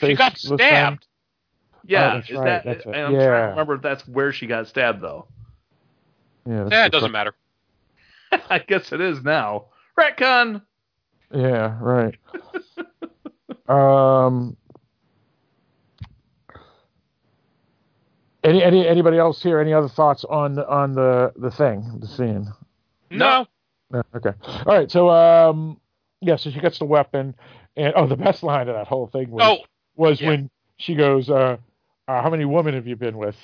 She 0.00 0.14
got 0.14 0.36
stabbed. 0.36 1.06
Yeah, 1.86 2.12
Oh, 2.12 2.14
that's 2.16 2.30
is 2.30 2.36
right, 2.36 2.44
that? 2.44 2.64
that's. 2.64 2.86
I'm 2.86 2.92
trying 2.92 3.12
to 3.12 3.26
remember 3.50 3.74
if 3.74 3.82
that's 3.82 4.08
where 4.08 4.32
she 4.32 4.46
got 4.46 4.66
stabbed 4.66 5.00
though. 5.02 5.28
Yeah, 6.46 6.66
Yeah, 6.70 6.86
it 6.86 6.92
doesn't 6.92 7.12
matter. 7.12 7.34
I 8.50 8.58
guess 8.58 8.92
it 8.92 9.00
is 9.00 9.22
now. 9.22 9.66
Retcon. 9.98 10.62
Yeah, 11.34 11.76
right. 11.80 12.14
um, 13.68 14.56
any 18.44 18.62
any 18.62 18.86
anybody 18.86 19.18
else 19.18 19.42
here? 19.42 19.58
Any 19.58 19.72
other 19.72 19.88
thoughts 19.88 20.24
on 20.24 20.58
on 20.60 20.92
the 20.94 21.32
the 21.36 21.50
thing, 21.50 21.98
the 22.00 22.06
scene? 22.06 22.52
No. 23.10 23.46
No, 23.90 24.02
okay. 24.14 24.32
All 24.66 24.76
right. 24.76 24.90
So 24.90 25.10
um, 25.10 25.80
yeah. 26.20 26.36
So 26.36 26.50
she 26.50 26.60
gets 26.60 26.78
the 26.78 26.84
weapon, 26.84 27.34
and 27.76 27.92
oh, 27.96 28.06
the 28.06 28.16
best 28.16 28.42
line 28.42 28.68
of 28.68 28.74
that 28.74 28.86
whole 28.86 29.08
thing 29.08 29.30
was 29.30 29.42
Oh, 29.44 29.58
was 29.96 30.20
yeah. 30.20 30.28
when 30.28 30.50
she 30.76 30.94
goes, 30.94 31.28
uh, 31.30 31.56
uh, 32.08 32.22
"How 32.22 32.30
many 32.30 32.44
women 32.44 32.74
have 32.74 32.86
you 32.86 32.96
been 32.96 33.16
with?" 33.18 33.36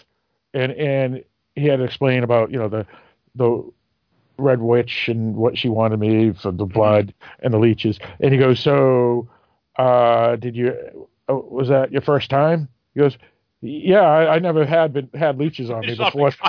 And 0.55 0.73
and 0.73 1.25
he 1.57 1.67
had 1.67 1.79
to 1.79 1.85
explain 1.85 2.23
about 2.25 2.51
you 2.51 2.59
know 2.59 2.69
the 2.69 2.87
the 3.35 3.71
red 4.41 4.61
witch 4.61 5.09
and 5.09 5.37
what 5.37 5.57
she 5.59 5.69
wanted 5.69 6.01
me 6.01 6.33
for 6.33 6.51
the 6.53 6.65
blood 6.67 7.15
and 7.41 7.53
the 7.55 7.59
leeches. 7.59 7.99
And 8.21 8.33
he 8.33 8.39
goes, 8.39 8.61
"So, 8.61 9.29
uh, 9.77 10.37
did 10.37 10.57
you? 10.57 10.75
Oh, 11.29 11.47
was 11.51 11.69
that 11.69 11.93
your 11.93 12.03
first 12.03 12.31
time?" 12.31 12.69
He 12.95 13.01
goes. 13.01 13.17
Yeah, 13.63 14.01
I, 14.01 14.37
I 14.37 14.39
never 14.39 14.65
had 14.65 14.95
been 14.95 15.11
had 15.15 15.39
leeches 15.39 15.71
on 15.71 15.81
me 15.81 15.95
before. 15.95 16.33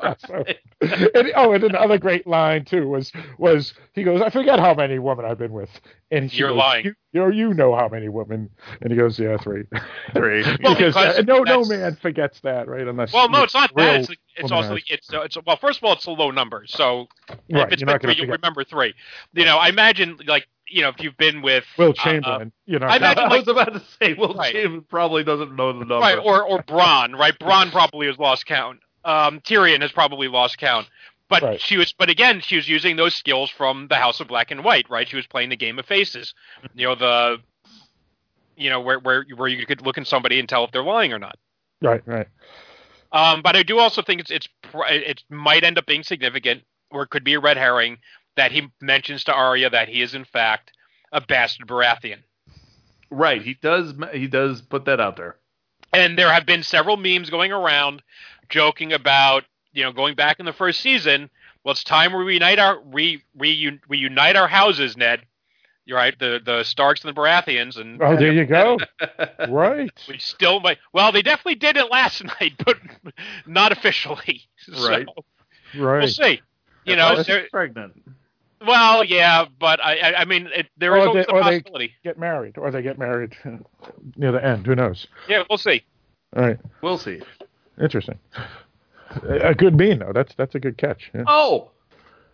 Awesome. 0.00 0.44
and, 0.80 1.32
oh, 1.36 1.52
and 1.52 1.64
another 1.64 1.98
great 1.98 2.26
line 2.26 2.64
too 2.64 2.88
was 2.88 3.12
was 3.38 3.74
he 3.94 4.02
goes, 4.02 4.20
I 4.22 4.30
forget 4.30 4.58
how 4.58 4.74
many 4.74 4.98
women 4.98 5.24
I've 5.24 5.38
been 5.38 5.52
with, 5.52 5.70
and 6.10 6.32
You're 6.32 6.48
goes, 6.48 6.58
lying. 6.58 6.84
You, 6.84 6.94
you 7.12 7.20
know, 7.20 7.28
you 7.28 7.54
know 7.54 7.74
how 7.74 7.88
many 7.88 8.08
women, 8.08 8.50
and 8.80 8.90
he 8.90 8.96
goes, 8.96 9.18
Yeah, 9.18 9.36
three. 9.36 9.64
Three. 10.14 10.42
Well, 10.62 10.74
because 10.74 10.94
because 10.94 11.18
uh, 11.18 11.22
no 11.22 11.40
no 11.42 11.64
man 11.64 11.96
forgets 11.96 12.40
that, 12.40 12.68
right? 12.68 12.86
Unless 12.86 13.12
well, 13.12 13.28
no, 13.28 13.42
it's 13.42 13.54
not 13.54 13.70
that. 13.76 14.00
It's, 14.00 14.10
it's 14.36 14.52
also 14.52 14.76
it's, 14.88 15.12
uh, 15.12 15.22
it's 15.22 15.36
well. 15.46 15.56
First 15.56 15.78
of 15.78 15.84
all, 15.84 15.92
it's 15.94 16.06
a 16.06 16.10
low 16.10 16.30
number. 16.30 16.64
So 16.66 17.06
right. 17.50 17.66
if 17.66 17.72
it's 17.72 17.82
been 17.82 17.98
three, 17.98 18.16
you 18.16 18.30
remember 18.30 18.64
three. 18.64 18.94
You 19.32 19.44
know, 19.44 19.58
I 19.58 19.68
imagine 19.68 20.18
like 20.26 20.46
you 20.72 20.82
know 20.82 20.88
if 20.88 21.00
you've 21.00 21.16
been 21.16 21.42
with 21.42 21.64
Wilt 21.78 21.96
Chamberlain. 21.96 22.52
you 22.66 22.78
know, 22.78 22.86
I 22.86 22.96
imagine, 22.96 23.24
I 23.24 23.38
was 23.38 23.48
about 23.48 23.72
to 23.74 23.82
say, 24.00 24.14
Will 24.14 24.34
Right. 24.34 24.52
Chamberlain 24.52 24.84
probably 24.88 25.22
doesn't 25.24 25.54
know 25.54 25.72
the 25.72 25.80
number. 25.84 26.00
right 26.00 26.18
or 26.18 26.42
or 26.42 26.62
Bronn, 26.62 27.16
right? 27.18 27.38
Bronn 27.38 27.70
probably 27.70 28.06
has 28.06 28.18
lost 28.18 28.46
count. 28.46 28.80
Um, 29.04 29.40
Tyrion 29.40 29.82
has 29.82 29.92
probably 29.92 30.28
lost 30.28 30.58
count. 30.58 30.88
But 31.28 31.42
Right. 31.42 31.60
she 31.60 31.78
was, 31.78 31.94
but 31.94 32.10
again, 32.10 32.40
she 32.42 32.56
was 32.56 32.68
using 32.68 32.96
those 32.96 33.14
skills 33.14 33.48
from 33.48 33.88
the 33.88 33.94
House 33.96 34.20
of 34.20 34.28
Black 34.28 34.50
and 34.50 34.62
White, 34.62 34.90
right? 34.90 35.08
She 35.08 35.16
was 35.16 35.26
playing 35.26 35.48
the 35.48 35.56
game 35.56 35.78
of 35.78 35.86
faces. 35.86 36.34
You 36.74 36.88
know 36.88 36.94
the, 36.94 37.38
you 38.56 38.68
know 38.70 38.80
where 38.80 38.98
where 38.98 39.24
where 39.36 39.48
you 39.48 39.64
could 39.66 39.80
look 39.84 39.96
in 39.96 40.04
somebody 40.04 40.38
and 40.38 40.48
tell 40.48 40.64
if 40.64 40.72
they're 40.72 40.82
lying 40.82 41.12
or 41.12 41.18
not. 41.18 41.38
right, 41.80 42.02
right. 42.06 42.28
Um, 43.12 43.42
but 43.42 43.56
I 43.56 43.62
do 43.62 43.78
also 43.78 44.02
think 44.02 44.20
it's 44.20 44.30
it's 44.30 44.48
it 44.90 45.22
might 45.30 45.64
end 45.64 45.78
up 45.78 45.86
being 45.86 46.02
significant, 46.02 46.62
or 46.90 47.02
it 47.02 47.10
could 47.10 47.24
be 47.24 47.34
a 47.34 47.40
red 47.40 47.56
herring 47.56 47.98
that 48.36 48.52
he 48.52 48.68
mentions 48.80 49.24
to 49.24 49.32
Arya 49.32 49.70
that 49.70 49.88
he 49.88 50.02
is 50.02 50.14
in 50.14 50.24
fact 50.24 50.72
a 51.12 51.20
bastard 51.20 51.66
Baratheon. 51.66 52.18
right, 53.10 53.42
he 53.42 53.54
does. 53.54 53.94
He 54.12 54.26
does 54.26 54.62
put 54.62 54.86
that 54.86 55.00
out 55.00 55.16
there. 55.16 55.36
And 55.92 56.18
there 56.18 56.32
have 56.32 56.46
been 56.46 56.62
several 56.62 56.96
memes 56.96 57.28
going 57.28 57.52
around 57.52 58.02
joking 58.48 58.92
about 58.92 59.44
you 59.72 59.82
know 59.82 59.92
going 59.92 60.14
back 60.14 60.40
in 60.40 60.46
the 60.46 60.52
first 60.52 60.80
season. 60.80 61.28
Well, 61.64 61.72
it's 61.72 61.84
time 61.84 62.12
we 62.12 62.24
reunite 62.24 62.58
our 62.58 62.80
re, 62.86 63.22
reun, 63.38 63.80
reunite 63.88 64.36
our 64.36 64.48
houses, 64.48 64.96
Ned. 64.96 65.22
You're 65.84 65.98
right, 65.98 66.16
the 66.18 66.40
the 66.44 66.62
Starks 66.62 67.04
and 67.04 67.14
the 67.14 67.20
Baratheons, 67.20 67.76
and 67.78 68.00
Oh, 68.02 68.16
there 68.16 68.32
you 68.32 68.46
go. 68.46 68.78
right. 69.48 69.90
we 70.08 70.18
still 70.18 70.60
might. 70.60 70.78
Well, 70.92 71.12
they 71.12 71.22
definitely 71.22 71.56
did 71.56 71.76
it 71.76 71.90
last 71.90 72.22
night, 72.40 72.54
but 72.64 72.78
not 73.46 73.72
officially. 73.72 74.42
So, 74.58 74.88
Right. 74.88 75.06
Right. 75.76 75.98
We'll 75.98 76.08
see. 76.08 76.40
You 76.84 76.94
know, 76.96 77.10
Unless 77.10 77.26
she's 77.26 77.48
pregnant. 77.50 78.00
Well, 78.66 79.04
yeah, 79.04 79.44
but 79.58 79.82
I, 79.84 79.96
I, 79.98 80.14
I 80.20 80.24
mean, 80.24 80.48
it, 80.54 80.66
there 80.76 80.92
Or 80.92 80.98
is 80.98 81.04
they- 81.04 81.08
always 81.08 81.26
a 81.26 81.30
or 81.32 81.44
they- 81.44 81.60
possibility. 81.60 81.92
Get 82.04 82.18
married, 82.18 82.58
or 82.58 82.70
they 82.70 82.82
get 82.82 82.98
married 82.98 83.34
uh, 83.44 83.56
near 84.16 84.32
the 84.32 84.44
end. 84.44 84.66
Who 84.66 84.74
knows? 84.74 85.06
Yeah, 85.28 85.44
we'll 85.48 85.58
see. 85.58 85.82
All 86.36 86.44
right. 86.44 86.58
We'll 86.80 86.98
see. 86.98 87.20
Interesting. 87.80 88.18
A 89.28 89.54
good 89.54 89.76
bean 89.76 89.98
though. 89.98 90.12
That's 90.14 90.34
that's 90.36 90.54
a 90.54 90.60
good 90.60 90.78
catch. 90.78 91.10
Yeah. 91.14 91.24
Oh, 91.26 91.70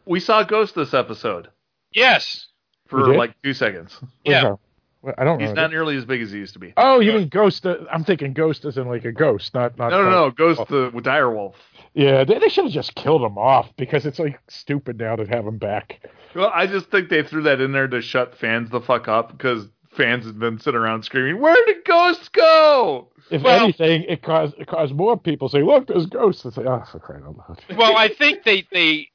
we 0.06 0.20
saw 0.20 0.42
Ghost 0.44 0.74
this 0.76 0.94
episode 0.94 1.48
Yes. 1.92 2.46
for 2.86 3.16
like 3.16 3.34
two 3.42 3.52
seconds. 3.54 3.98
Yeah. 4.24 4.54
Well, 5.00 5.08
well, 5.08 5.14
I 5.18 5.24
don't 5.24 5.38
He's 5.40 5.48
know. 5.50 5.54
not 5.62 5.70
nearly 5.70 5.96
as 5.96 6.04
big 6.04 6.20
as 6.22 6.30
he 6.32 6.38
used 6.38 6.54
to 6.54 6.58
be. 6.58 6.72
Oh, 6.76 7.00
you 7.00 7.12
mean 7.12 7.28
ghost? 7.28 7.64
Uh, 7.64 7.76
I'm 7.92 8.04
thinking 8.04 8.32
ghost 8.32 8.64
as 8.64 8.76
in 8.78 8.88
like 8.88 9.04
a 9.04 9.12
ghost, 9.12 9.54
not 9.54 9.78
not. 9.78 9.90
No, 9.90 10.02
no, 10.02 10.10
no. 10.10 10.30
Ghost 10.30 10.60
Oh. 10.60 10.64
the 10.64 10.90
direwolf. 11.00 11.54
Yeah, 11.94 12.24
they, 12.24 12.38
they 12.38 12.48
should 12.48 12.64
have 12.64 12.72
just 12.72 12.94
killed 12.94 13.22
him 13.22 13.38
off 13.38 13.68
because 13.76 14.06
it's 14.06 14.18
like 14.18 14.38
stupid 14.48 14.98
now 14.98 15.16
to 15.16 15.24
have 15.26 15.46
him 15.46 15.58
back. 15.58 16.00
Well, 16.34 16.50
I 16.54 16.66
just 16.66 16.90
think 16.90 17.08
they 17.08 17.22
threw 17.22 17.42
that 17.44 17.60
in 17.60 17.72
there 17.72 17.88
to 17.88 18.00
shut 18.02 18.36
fans 18.36 18.70
the 18.70 18.80
fuck 18.80 19.08
up 19.08 19.32
because 19.36 19.68
fans 19.90 20.26
have 20.26 20.38
been 20.38 20.58
sitting 20.58 20.78
around 20.78 21.04
screaming, 21.04 21.40
"Where 21.40 21.56
did 21.66 21.84
Ghost 21.84 22.32
go?" 22.32 23.08
If 23.30 23.42
Well- 23.42 23.62
anything, 23.64 24.02
it 24.04 24.22
caused 24.22 24.54
it 24.58 24.66
caused 24.66 24.94
more 24.94 25.16
people 25.16 25.48
say, 25.48 25.62
"Look, 25.62 25.86
there's 25.86 26.06
ghosts." 26.06 26.44
It's 26.44 26.56
like, 26.56 26.66
oh, 26.66 26.82
for 26.90 26.98
crying 26.98 27.22
out 27.24 27.36
loud! 27.36 27.60
Well, 27.76 27.96
I 27.96 28.08
think 28.08 28.42
they, 28.44 28.66
they, 28.72 29.08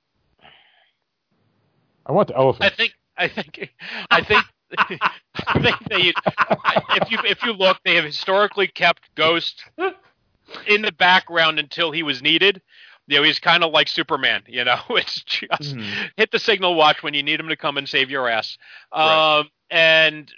I 2.06 2.12
want 2.12 2.28
the 2.30 2.36
elephant. 2.38 2.72
I 2.72 2.76
think, 2.76 2.94
I 3.18 3.28
think, 3.28 3.70
I 4.12 4.24
think 4.24 4.44
they. 5.90 6.14
If 6.96 7.12
you 7.12 7.18
if 7.26 7.44
you 7.44 7.54
look, 7.54 7.78
they 7.84 7.96
have 7.96 8.06
historically 8.06 8.68
kept 8.68 9.14
Ghost 9.16 9.64
in 10.68 10.82
the 10.82 10.92
background 10.92 11.60
until 11.60 11.92
he 11.92 12.04
was 12.04 12.22
needed. 12.22 12.62
You 13.08 13.18
know, 13.18 13.24
he's 13.24 13.40
kind 13.40 13.64
of 13.64 13.72
like 13.72 13.88
Superman. 13.88 14.44
You 14.48 14.64
know, 14.64 14.80
it's 14.92 15.22
just 15.24 15.76
Mhm. 15.76 16.10
hit 16.18 16.32
the 16.32 16.40
signal 16.40 16.76
watch 16.76 17.04
when 17.04 17.14
you 17.14 17.24
need 17.24 17.40
him 17.40 17.50
to 17.50 17.56
come 17.58 17.78
and 17.78 17.88
save 17.88 18.10
your 18.10 18.30
ass. 18.30 18.58
Right. 18.94 19.40
Um, 19.40 19.50
and 19.70 20.32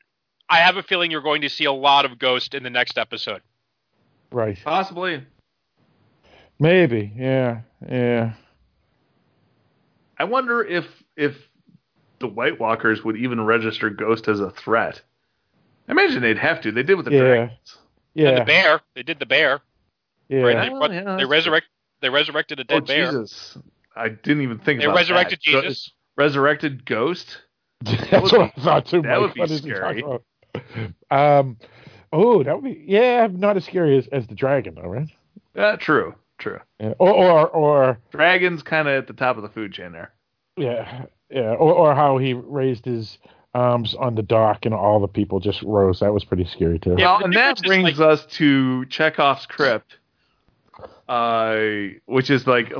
I 0.50 0.58
have 0.58 0.78
a 0.78 0.84
feeling 0.84 1.12
you're 1.12 1.22
going 1.22 1.42
to 1.42 1.50
see 1.50 1.66
a 1.66 1.72
lot 1.72 2.06
of 2.06 2.18
Ghost 2.20 2.54
in 2.54 2.64
the 2.64 2.70
next 2.70 2.98
episode. 2.98 3.42
Right? 4.32 4.58
Possibly. 4.64 5.24
Maybe. 6.60 7.12
Yeah. 7.16 7.62
Yeah. 7.88 8.34
I 10.18 10.24
wonder 10.24 10.64
if 10.64 10.86
if 11.18 11.36
the 12.20 12.28
White 12.28 12.60
Walkers 12.60 13.04
would 13.04 13.18
even 13.18 13.42
register 13.46 13.90
Ghost 13.90 14.28
as 14.28 14.40
a 14.40 14.50
threat. 14.52 15.02
I 15.88 15.92
imagine 15.92 16.22
they'd 16.22 16.38
have 16.38 16.62
to. 16.62 16.72
They 16.72 16.84
did 16.84 16.96
with 16.96 17.06
the 17.06 17.12
Yeah. 17.12 17.20
dragons. 17.20 17.78
And 18.16 18.38
the 18.38 18.46
bear, 18.46 18.82
they 18.96 19.04
did 19.04 19.20
the 19.20 19.26
bear. 19.26 19.62
Yeah. 20.30 20.42
Right? 20.42 20.70
They, 20.70 20.76
Oh, 20.76 20.92
yeah, 20.92 21.18
they 21.18 21.26
resurrect, 21.26 21.68
they 22.02 22.10
resurrected 22.10 22.60
a 22.60 22.64
Oh 22.64 22.80
dead 22.80 22.88
bear. 22.88 23.06
Jesus! 23.08 23.58
I 23.96 24.10
didn't 24.10 24.42
even 24.42 24.60
think 24.60 24.80
They 24.80 24.86
about 24.86 24.96
resurrected 24.98 25.40
that. 25.46 25.52
Go- 25.52 25.62
Jesus. 25.62 25.92
resurrected 26.16 26.86
ghost. 26.86 27.42
That's 27.84 28.12
would 28.12 28.32
what 28.32 28.42
I 28.58 28.62
thought 28.62 28.86
too. 28.88 29.02
that 29.02 29.10
Mike. 29.10 29.20
would 29.20 29.34
be 29.34 29.40
What 29.42 29.52
is 29.52 29.64
he 29.64 29.70
scary. 29.70 30.04
Um, 31.12 31.58
oh, 32.14 32.44
that 32.44 32.56
would 32.56 32.64
be 32.64 32.84
yeah, 32.88 33.28
not 33.32 33.58
as 33.58 33.66
scary 33.66 33.98
as, 33.98 34.08
as 34.08 34.26
the 34.28 34.36
dragon, 34.36 34.76
though, 34.76 34.88
right? 34.90 35.10
Yeah, 35.54 35.76
true, 35.76 36.16
true. 36.38 36.60
Yeah. 36.80 36.94
Or, 37.00 37.12
or, 37.14 37.48
or 37.50 38.00
Dragon's 38.12 38.64
kind 38.64 38.88
of 38.88 38.96
at 38.96 39.08
the 39.08 39.14
top 39.14 39.36
of 39.38 39.44
the 39.44 39.50
food 39.50 39.74
chain 39.74 39.92
there. 39.92 40.14
yeah, 40.58 41.06
yeah, 41.30 41.54
or, 41.54 41.74
or 41.74 41.96
how 41.96 42.18
he 42.18 42.34
raised 42.34 42.86
his 42.86 43.18
arms 43.54 43.96
on 43.96 44.16
the 44.16 44.22
dock 44.22 44.66
and 44.66 44.74
all 44.74 45.00
the 45.00 45.08
people 45.08 45.40
just 45.40 45.62
rose. 45.64 46.02
That 46.02 46.14
was 46.14 46.24
pretty 46.26 46.46
scary 46.46 46.78
too. 46.78 46.96
Yeah, 46.98 47.16
well, 47.16 47.24
and 47.24 47.34
that 47.34 47.58
difference 47.58 47.62
is, 47.62 47.98
brings 47.98 48.00
us 48.00 48.26
to 48.38 48.86
Chekhov's 48.88 49.46
crypt, 49.46 49.98
uh, 51.08 51.58
which 52.06 52.30
is 52.30 52.46
like 52.46 52.74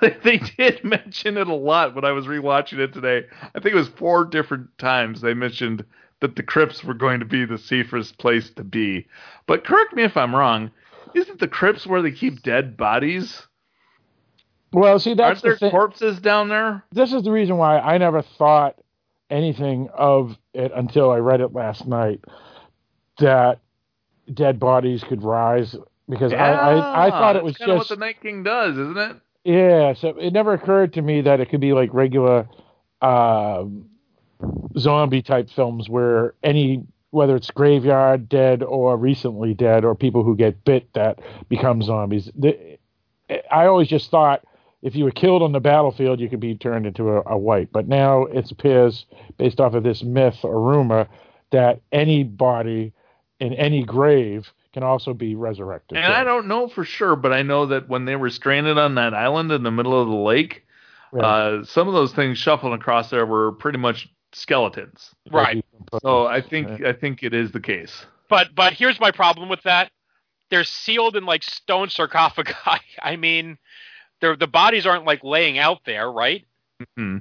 they 0.22 0.38
did 0.38 0.84
mention 0.84 1.36
it 1.36 1.48
a 1.48 1.54
lot 1.54 1.94
when 1.94 2.04
I 2.04 2.12
was 2.12 2.26
rewatching 2.26 2.78
it 2.78 2.92
today. 2.92 3.26
I 3.42 3.60
think 3.60 3.74
it 3.74 3.78
was 3.78 3.88
four 3.88 4.24
different 4.24 4.76
times 4.78 5.20
they 5.20 5.34
mentioned 5.34 5.84
that 6.20 6.36
the 6.36 6.42
crypts 6.42 6.84
were 6.84 6.94
going 6.94 7.18
to 7.20 7.26
be 7.26 7.44
the 7.44 7.58
safest 7.58 8.18
place 8.18 8.50
to 8.50 8.62
be. 8.62 9.06
But 9.46 9.64
correct 9.64 9.94
me 9.94 10.04
if 10.04 10.16
I'm 10.16 10.34
wrong. 10.34 10.70
Isn't 11.14 11.40
the 11.40 11.48
crypts 11.48 11.86
where 11.86 12.02
they 12.02 12.12
keep 12.12 12.42
dead 12.42 12.76
bodies? 12.76 13.46
Well, 14.72 14.98
see, 14.98 15.14
that's 15.14 15.42
Aren't 15.44 15.60
there 15.60 15.68
the 15.68 15.70
corpses 15.70 16.20
down 16.20 16.48
there? 16.48 16.84
this 16.92 17.12
is 17.12 17.22
the 17.22 17.32
reason 17.32 17.56
why 17.56 17.78
I 17.78 17.98
never 17.98 18.22
thought 18.22 18.76
anything 19.28 19.88
of 19.92 20.36
it 20.54 20.72
until 20.74 21.10
I 21.10 21.18
read 21.18 21.40
it 21.40 21.52
last 21.52 21.86
night 21.86 22.20
that 23.18 23.60
dead 24.32 24.58
bodies 24.60 25.04
could 25.04 25.22
rise 25.22 25.76
because 26.08 26.32
I, 26.32 26.36
I 26.36 27.06
I 27.06 27.10
thought 27.10 27.36
it 27.36 27.44
was 27.44 27.56
kind 27.56 27.70
of 27.72 27.78
what 27.78 27.88
the 27.88 27.96
Night 27.96 28.20
King 28.20 28.42
does, 28.42 28.76
isn't 28.76 28.96
it? 28.98 29.16
yeah. 29.44 29.94
So 29.94 30.08
it 30.10 30.32
never 30.32 30.52
occurred 30.52 30.94
to 30.94 31.02
me 31.02 31.20
that 31.22 31.40
it 31.40 31.50
could 31.50 31.60
be 31.60 31.72
like 31.72 31.92
regular 31.92 32.48
um, 33.02 33.86
zombie 34.78 35.22
type 35.22 35.50
films 35.50 35.88
where 35.88 36.34
any 36.42 36.84
whether 37.10 37.34
it's 37.34 37.50
graveyard 37.50 38.28
dead 38.28 38.62
or 38.62 38.96
recently 38.96 39.52
dead 39.54 39.84
or 39.84 39.94
people 39.96 40.22
who 40.22 40.36
get 40.36 40.64
bit 40.64 40.92
that 40.94 41.18
become 41.48 41.82
zombies. 41.82 42.30
The, 42.36 42.78
I 43.50 43.66
always 43.66 43.88
just 43.88 44.10
thought 44.10 44.44
if 44.82 44.94
you 44.94 45.04
were 45.04 45.10
killed 45.10 45.42
on 45.42 45.52
the 45.52 45.60
battlefield, 45.60 46.20
you 46.20 46.28
could 46.28 46.40
be 46.40 46.54
turned 46.54 46.86
into 46.86 47.10
a, 47.10 47.22
a 47.26 47.38
white. 47.38 47.70
But 47.72 47.88
now 47.88 48.24
it 48.24 48.50
appears, 48.50 49.06
based 49.36 49.60
off 49.60 49.74
of 49.74 49.82
this 49.82 50.02
myth 50.02 50.38
or 50.42 50.60
rumor, 50.60 51.06
that 51.52 51.80
any 51.92 52.24
body 52.24 52.92
in 53.40 53.52
any 53.54 53.84
grave 53.84 54.52
can 54.72 54.82
also 54.82 55.12
be 55.12 55.34
resurrected. 55.34 55.98
And 55.98 56.12
I 56.12 56.24
don't 56.24 56.46
know 56.46 56.68
for 56.68 56.84
sure, 56.84 57.16
but 57.16 57.32
I 57.32 57.42
know 57.42 57.66
that 57.66 57.88
when 57.88 58.04
they 58.04 58.16
were 58.16 58.30
stranded 58.30 58.78
on 58.78 58.94
that 58.94 59.14
island 59.14 59.50
in 59.50 59.62
the 59.62 59.70
middle 59.70 60.00
of 60.00 60.08
the 60.08 60.14
lake, 60.14 60.64
Yeah. 61.12 61.20
uh, 61.22 61.64
some 61.64 61.88
of 61.88 61.94
those 61.94 62.12
things 62.12 62.38
shuffling 62.38 62.72
across 62.72 63.10
there 63.10 63.26
were 63.26 63.52
pretty 63.52 63.78
much 63.78 64.08
skeletons. 64.32 65.10
Right. 65.30 65.64
So 66.02 66.26
I 66.26 66.40
think 66.40 66.82
I 66.84 66.92
think 66.92 67.22
it 67.22 67.34
is 67.34 67.50
the 67.50 67.60
case. 67.60 68.06
But 68.28 68.54
but 68.54 68.72
here's 68.74 69.00
my 69.00 69.10
problem 69.10 69.48
with 69.48 69.62
that. 69.64 69.90
They're 70.50 70.64
sealed 70.64 71.16
in 71.16 71.26
like 71.26 71.42
stone 71.42 71.88
sarcophagi. 71.88 72.52
I 73.02 73.16
mean, 73.16 73.58
they're 74.20 74.36
the 74.36 74.46
bodies 74.46 74.86
aren't 74.86 75.04
like 75.04 75.22
laying 75.24 75.58
out 75.58 75.80
there, 75.84 76.10
right? 76.10 76.44
Hmm. 76.96 77.18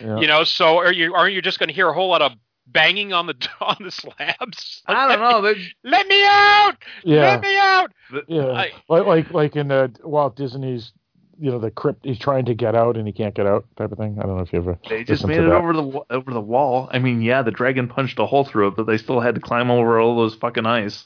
Yeah. 0.00 0.18
You 0.20 0.26
know, 0.26 0.44
so 0.44 0.78
are 0.78 0.92
you 0.92 1.14
aren't 1.14 1.34
you 1.34 1.42
just 1.42 1.58
going 1.58 1.68
to 1.68 1.74
hear 1.74 1.88
a 1.88 1.92
whole 1.92 2.08
lot 2.08 2.22
of 2.22 2.32
banging 2.66 3.12
on 3.12 3.26
the 3.26 3.34
on 3.60 3.76
the 3.80 3.90
slabs? 3.90 4.82
I 4.86 5.08
don't 5.08 5.20
know. 5.20 5.42
They, 5.42 5.60
Let 5.88 6.06
me 6.06 6.22
out! 6.24 6.74
yeah, 7.04 7.20
Let 7.22 7.40
me 7.42 7.56
out! 7.58 7.92
yeah. 8.28 8.46
I- 8.46 8.72
like 8.88 9.06
like 9.06 9.30
like 9.32 9.56
in 9.56 9.70
uh, 9.70 9.88
Walt 10.02 10.36
Disney's, 10.36 10.92
you 11.38 11.50
know, 11.50 11.58
the 11.58 11.70
crypt. 11.70 12.04
He's 12.04 12.18
trying 12.18 12.46
to 12.46 12.54
get 12.54 12.74
out 12.74 12.96
and 12.96 13.06
he 13.06 13.12
can't 13.12 13.34
get 13.34 13.46
out, 13.46 13.66
type 13.76 13.92
of 13.92 13.98
thing. 13.98 14.16
I 14.18 14.22
don't 14.22 14.36
know 14.36 14.42
if 14.42 14.52
you 14.52 14.60
ever. 14.60 14.78
they 14.88 15.04
just 15.04 15.26
made 15.26 15.36
to 15.36 15.44
it 15.46 15.48
that. 15.50 15.56
over 15.56 15.72
the 15.74 16.00
over 16.10 16.32
the 16.32 16.40
wall. 16.40 16.88
I 16.92 16.98
mean, 16.98 17.20
yeah, 17.20 17.42
the 17.42 17.50
dragon 17.50 17.88
punched 17.88 18.18
a 18.18 18.26
hole 18.26 18.44
through 18.44 18.68
it, 18.68 18.76
but 18.76 18.86
they 18.86 18.96
still 18.98 19.20
had 19.20 19.34
to 19.34 19.40
climb 19.40 19.70
over 19.70 20.00
all 20.00 20.16
those 20.16 20.34
fucking 20.36 20.66
ice. 20.66 21.04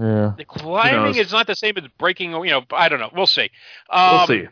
Yeah. 0.00 0.32
The 0.36 0.44
climbing 0.44 1.16
is 1.16 1.32
not 1.32 1.46
the 1.46 1.54
same 1.54 1.76
as 1.76 1.84
breaking. 1.98 2.32
You 2.32 2.50
know, 2.50 2.62
I 2.72 2.88
don't 2.88 3.00
know. 3.00 3.10
We'll 3.14 3.26
see. 3.26 3.50
Um, 3.90 4.16
We'll 4.16 4.26
see. 4.26 4.48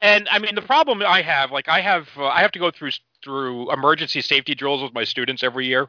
And 0.00 0.28
I 0.30 0.40
mean, 0.40 0.56
the 0.56 0.62
problem 0.62 1.00
I 1.02 1.22
have, 1.22 1.52
like, 1.52 1.68
I 1.68 1.80
have, 1.80 2.08
uh, 2.16 2.26
I 2.26 2.40
have 2.40 2.50
to 2.52 2.58
go 2.58 2.70
through 2.70 2.90
through 3.22 3.72
emergency 3.72 4.20
safety 4.20 4.54
drills 4.54 4.82
with 4.82 4.92
my 4.92 5.04
students 5.04 5.44
every 5.44 5.66
year. 5.66 5.88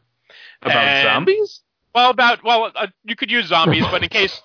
About 0.61 0.77
and- 0.77 1.05
zombies? 1.05 1.61
Well, 1.95 2.09
about 2.09 2.43
well, 2.43 2.71
uh, 2.75 2.87
you 3.03 3.15
could 3.15 3.29
use 3.29 3.47
zombies, 3.47 3.85
but 3.91 4.01
in 4.01 4.09
case 4.21 4.41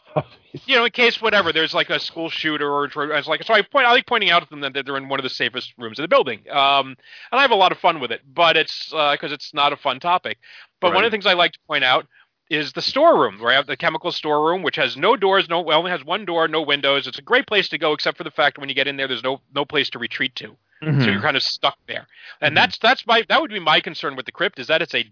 you 0.66 0.76
know, 0.76 0.84
in 0.84 0.90
case 0.90 1.20
whatever, 1.20 1.52
there's 1.52 1.74
like 1.74 1.90
a 1.90 2.00
school 2.00 2.30
shooter 2.30 2.70
or 2.70 2.84
it's 2.84 3.28
like 3.28 3.42
so. 3.42 3.54
I 3.54 3.62
point, 3.62 3.86
I 3.86 3.92
like 3.92 4.06
pointing 4.06 4.30
out 4.30 4.42
to 4.42 4.48
them 4.48 4.60
that 4.60 4.84
they're 4.84 4.96
in 4.96 5.08
one 5.08 5.18
of 5.18 5.24
the 5.24 5.30
safest 5.30 5.74
rooms 5.78 5.98
in 5.98 6.02
the 6.02 6.08
building, 6.08 6.40
um, 6.50 6.96
and 7.30 7.38
I 7.38 7.42
have 7.42 7.50
a 7.50 7.56
lot 7.56 7.72
of 7.72 7.78
fun 7.78 8.00
with 8.00 8.10
it. 8.10 8.22
But 8.32 8.56
it's 8.56 8.90
because 8.90 9.32
it's 9.32 9.52
not 9.54 9.72
a 9.72 9.76
fun 9.76 10.00
topic. 10.00 10.38
But 10.80 10.94
one 10.94 11.04
of 11.04 11.10
the 11.10 11.14
things 11.14 11.26
I 11.26 11.34
like 11.34 11.52
to 11.52 11.58
point 11.66 11.84
out 11.84 12.06
is 12.50 12.72
the 12.72 12.80
storeroom, 12.82 13.38
where 13.40 13.50
I 13.52 13.56
have 13.56 13.66
the 13.66 13.76
chemical 13.76 14.10
storeroom, 14.10 14.62
which 14.62 14.76
has 14.76 14.96
no 14.96 15.16
doors, 15.16 15.48
no 15.48 15.60
well, 15.60 15.78
only 15.78 15.90
has 15.90 16.04
one 16.04 16.24
door, 16.24 16.48
no 16.48 16.62
windows. 16.62 17.06
It's 17.06 17.18
a 17.18 17.22
great 17.22 17.46
place 17.46 17.68
to 17.70 17.78
go, 17.78 17.92
except 17.92 18.16
for 18.16 18.24
the 18.24 18.30
fact 18.30 18.58
when 18.58 18.68
you 18.68 18.74
get 18.74 18.86
in 18.88 18.96
there, 18.96 19.06
there's 19.08 19.22
no 19.22 19.40
no 19.54 19.64
place 19.64 19.90
to 19.90 19.98
retreat 19.98 20.34
to, 20.36 20.56
Mhm. 20.82 21.02
so 21.04 21.10
you're 21.10 21.20
kind 21.20 21.36
of 21.36 21.42
stuck 21.42 21.76
there. 21.86 22.06
And 22.40 22.52
Mhm. 22.52 22.56
that's 22.56 22.78
that's 22.78 23.06
my 23.06 23.24
that 23.28 23.40
would 23.40 23.50
be 23.50 23.58
my 23.60 23.80
concern 23.80 24.16
with 24.16 24.26
the 24.26 24.32
crypt 24.32 24.58
is 24.58 24.66
that 24.68 24.80
it's 24.82 24.94
a 24.94 25.04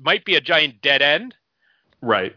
might 0.00 0.24
be 0.24 0.36
a 0.36 0.40
giant 0.40 0.80
dead 0.82 1.02
end 1.02 1.34
right. 2.02 2.36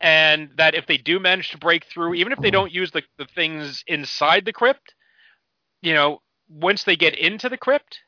and 0.00 0.50
that 0.58 0.74
if 0.74 0.86
they 0.86 0.96
do 0.98 1.18
manage 1.18 1.50
to 1.50 1.58
break 1.58 1.84
through, 1.86 2.14
even 2.14 2.32
if 2.32 2.38
they 2.40 2.50
don't 2.50 2.70
use 2.72 2.90
the, 2.90 3.02
the 3.16 3.24
things 3.24 3.82
inside 3.86 4.44
the 4.44 4.52
crypt, 4.52 4.94
you 5.80 5.94
know, 5.94 6.20
once 6.48 6.84
they 6.84 6.96
get 6.96 7.16
into 7.16 7.48
the 7.48 7.56
crypt, 7.56 8.00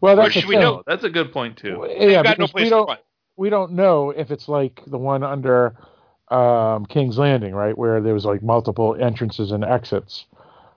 Well, 0.00 0.14
that's 0.16 0.32
the 0.34 0.40
should 0.42 0.48
we 0.48 0.56
know- 0.56 0.82
That's 0.86 1.02
a 1.04 1.10
good 1.10 1.32
point 1.32 1.56
too. 1.58 1.86
Yeah, 1.90 2.06
they've 2.06 2.24
got 2.24 2.38
no 2.38 2.46
place 2.46 2.64
we 2.64 2.64
to 2.64 2.70
don't 2.70 2.86
run. 2.88 2.98
We 3.36 3.50
don't 3.50 3.72
know 3.72 4.10
if 4.10 4.30
it's 4.30 4.48
like 4.48 4.82
the 4.86 4.98
one 4.98 5.22
under 5.22 5.74
um, 6.28 6.86
King's 6.86 7.18
Landing, 7.18 7.54
right, 7.54 7.76
where 7.76 8.00
there 8.00 8.14
was 8.14 8.24
like 8.24 8.42
multiple 8.42 8.96
entrances 9.00 9.50
and 9.52 9.64
exits. 9.64 10.26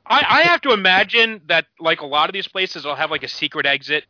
I, 0.05 0.25
I 0.27 0.41
have 0.43 0.61
to 0.61 0.71
imagine 0.73 1.41
that 1.47 1.65
like 1.79 2.01
a 2.01 2.05
lot 2.05 2.29
of 2.29 2.33
these 2.33 2.47
places 2.47 2.85
will 2.85 2.95
have 2.95 3.11
like 3.11 3.23
a 3.23 3.27
secret 3.27 3.65
exit, 3.65 4.05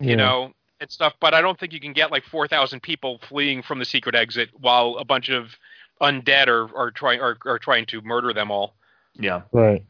you 0.00 0.10
Yeah. 0.10 0.16
know, 0.16 0.52
and 0.80 0.90
stuff. 0.90 1.14
But 1.20 1.34
I 1.34 1.40
don't 1.42 1.58
think 1.58 1.72
you 1.72 1.80
can 1.80 1.92
get 1.92 2.10
like 2.10 2.24
four 2.24 2.48
thousand 2.48 2.82
people 2.82 3.20
fleeing 3.28 3.62
from 3.62 3.78
the 3.78 3.84
secret 3.84 4.14
exit 4.14 4.48
while 4.54 4.96
a 4.98 5.04
bunch 5.04 5.28
of 5.28 5.56
undead 6.00 6.46
are, 6.48 6.74
are 6.76 6.90
trying 6.90 7.20
are, 7.20 7.36
are 7.44 7.58
trying 7.58 7.86
to 7.86 8.00
murder 8.02 8.32
them 8.32 8.50
all. 8.50 8.74
Yeah. 9.14 9.42
Right. 9.52 9.84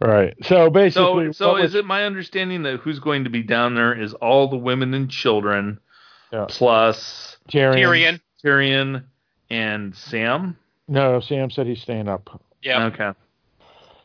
Right. 0.00 0.34
So 0.44 0.70
basically, 0.70 1.26
So, 1.26 1.32
so 1.32 1.52
what 1.52 1.58
is 1.64 1.72
was- 1.72 1.74
it 1.76 1.84
my 1.84 2.04
understanding 2.04 2.62
that 2.62 2.80
who's 2.80 3.00
going 3.00 3.24
to 3.24 3.30
be 3.30 3.42
down 3.42 3.74
there 3.74 3.92
is 4.00 4.14
all 4.14 4.48
the 4.48 4.56
women 4.56 4.94
and 4.94 5.10
children, 5.10 5.80
Yeah. 6.32 6.46
plus 6.48 7.36
Tyrion? 7.50 7.76
Tyrion, 7.76 8.20
Tyrion 8.44 9.04
and 9.50 9.94
Sam? 9.94 10.56
No, 10.88 11.20
Sam 11.20 11.50
said 11.50 11.66
he's 11.66 11.80
staying 11.82 12.08
up. 12.08 12.42
yeah, 12.62 12.86
Okay. 12.86 13.12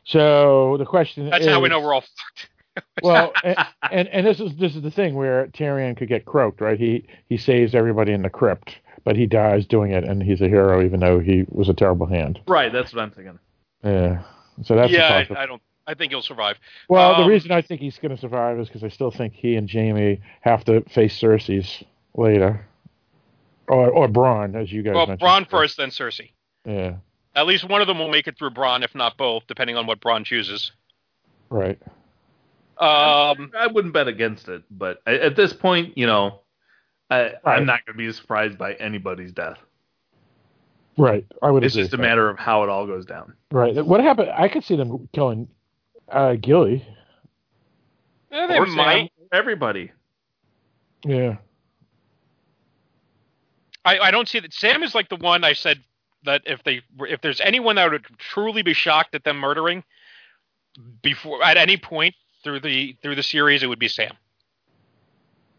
So 0.05 0.75
the 0.77 0.85
question 0.85 1.29
that's 1.29 1.45
is, 1.45 1.51
how 1.51 1.59
we 1.61 1.69
know 1.69 1.79
we're 1.79 1.93
all 1.93 2.01
fucked. 2.01 2.49
well, 3.03 3.31
and, 3.43 3.57
and 3.91 4.07
and 4.09 4.25
this 4.27 4.39
is 4.39 4.55
this 4.57 4.75
is 4.75 4.81
the 4.81 4.91
thing 4.91 5.13
where 5.15 5.47
Tyrion 5.47 5.95
could 5.95 6.09
get 6.09 6.25
croaked, 6.25 6.59
right? 6.59 6.77
He 6.79 7.05
he 7.29 7.37
saves 7.37 7.75
everybody 7.75 8.11
in 8.11 8.21
the 8.23 8.29
crypt, 8.29 8.77
but 9.03 9.15
he 9.15 9.27
dies 9.27 9.65
doing 9.65 9.91
it, 9.91 10.03
and 10.03 10.21
he's 10.23 10.41
a 10.41 10.47
hero 10.49 10.83
even 10.83 10.99
though 10.99 11.19
he 11.19 11.45
was 11.49 11.69
a 11.69 11.73
terrible 11.73 12.07
hand. 12.07 12.39
Right, 12.47 12.71
that's 12.73 12.93
what 12.93 13.01
I'm 13.03 13.11
thinking. 13.11 13.39
Yeah. 13.83 14.23
So 14.63 14.75
that's 14.75 14.91
yeah, 14.91 15.23
I, 15.29 15.43
I 15.43 15.45
don't. 15.45 15.61
I 15.85 15.93
think 15.93 16.11
he'll 16.11 16.21
survive. 16.21 16.57
Well, 16.89 17.15
the 17.17 17.23
Um, 17.23 17.29
reason 17.29 17.51
I 17.51 17.61
think 17.61 17.81
he's 17.81 17.97
going 17.99 18.15
to 18.15 18.17
survive 18.19 18.57
is 18.59 18.67
because 18.67 18.83
I 18.83 18.89
still 18.89 19.11
think 19.11 19.33
he 19.33 19.55
and 19.55 19.69
Jaime 19.69 20.21
have 20.41 20.63
to 20.65 20.81
face 20.89 21.17
Cersei's 21.19 21.83
later, 22.15 22.65
or 23.67 23.89
or 23.89 24.07
Bronn, 24.07 24.55
as 24.55 24.71
you 24.71 24.81
guys 24.83 24.93
Well, 24.95 25.07
mentioned. 25.07 25.27
Bronn 25.29 25.49
first, 25.49 25.77
then 25.77 25.89
Cersei. 25.89 26.31
Yeah, 26.65 26.95
At 27.35 27.45
least 27.45 27.67
one 27.67 27.81
of 27.81 27.87
them 27.87 27.99
will 27.99 28.09
make 28.09 28.27
it 28.27 28.37
through 28.37 28.51
Bronn, 28.51 28.83
if 28.83 28.95
not 28.95 29.17
both, 29.17 29.43
depending 29.47 29.75
on 29.77 29.85
what 29.87 29.99
Bronn 29.99 30.23
chooses. 30.25 30.71
right. 31.49 31.79
Um, 32.75 33.51
I 33.57 33.67
wouldn't 33.71 33.93
bet 33.93 34.07
against 34.07 34.49
it, 34.49 34.63
but 34.71 34.99
at 35.05 35.35
this 35.35 35.53
point, 35.53 35.95
you 35.97 36.07
know, 36.07 36.39
I, 37.09 37.21
Right. 37.21 37.39
I'm 37.45 37.65
not 37.65 37.85
going 37.85 37.93
to 37.93 37.97
be 37.97 38.11
surprised 38.11 38.57
by 38.57 38.73
anybody's 38.73 39.31
death. 39.31 39.57
Right. 40.97 41.25
I 41.41 41.51
would 41.51 41.63
It's 41.63 41.75
agree. 41.75 41.83
just 41.83 41.93
a 41.93 41.97
that. 41.97 42.03
matter 42.03 42.29
of 42.29 42.39
how 42.39 42.63
it 42.63 42.69
all 42.69 42.87
goes 42.87 43.05
down. 43.05 43.33
Right. 43.51 43.75
What 43.85 44.01
happened? 44.01 44.31
I 44.35 44.47
could 44.47 44.63
see 44.63 44.75
them 44.75 45.07
killing 45.13 45.47
uh, 46.11 46.33
Gilly. 46.33 46.83
eh, 48.31 48.47
they 48.47 48.57
Or 48.57 48.65
Sam, 48.65 48.75
might. 48.75 49.11
everybody. 49.31 49.91
Yeah. 51.05 51.37
I, 53.85 53.99
I 53.99 54.11
don't 54.11 54.27
see 54.27 54.39
that. 54.39 54.53
Sam 54.53 54.83
is 54.83 54.95
like 54.95 55.09
the 55.09 55.15
one 55.17 55.43
I 55.43 55.53
said 55.53 55.79
that 56.25 56.41
if 56.45 56.63
they 56.63 56.81
if 57.01 57.21
there's 57.21 57.41
anyone 57.41 57.75
that 57.75 57.91
would 57.91 58.05
truly 58.17 58.61
be 58.61 58.73
shocked 58.73 59.13
at 59.15 59.23
them 59.23 59.37
murdering 59.37 59.83
before 61.01 61.43
at 61.43 61.57
any 61.57 61.77
point 61.77 62.15
through 62.43 62.61
the 62.61 62.95
through 63.01 63.15
the 63.15 63.23
series, 63.23 63.63
it 63.63 63.67
would 63.67 63.79
be 63.79 63.87
Sam. 63.87 64.13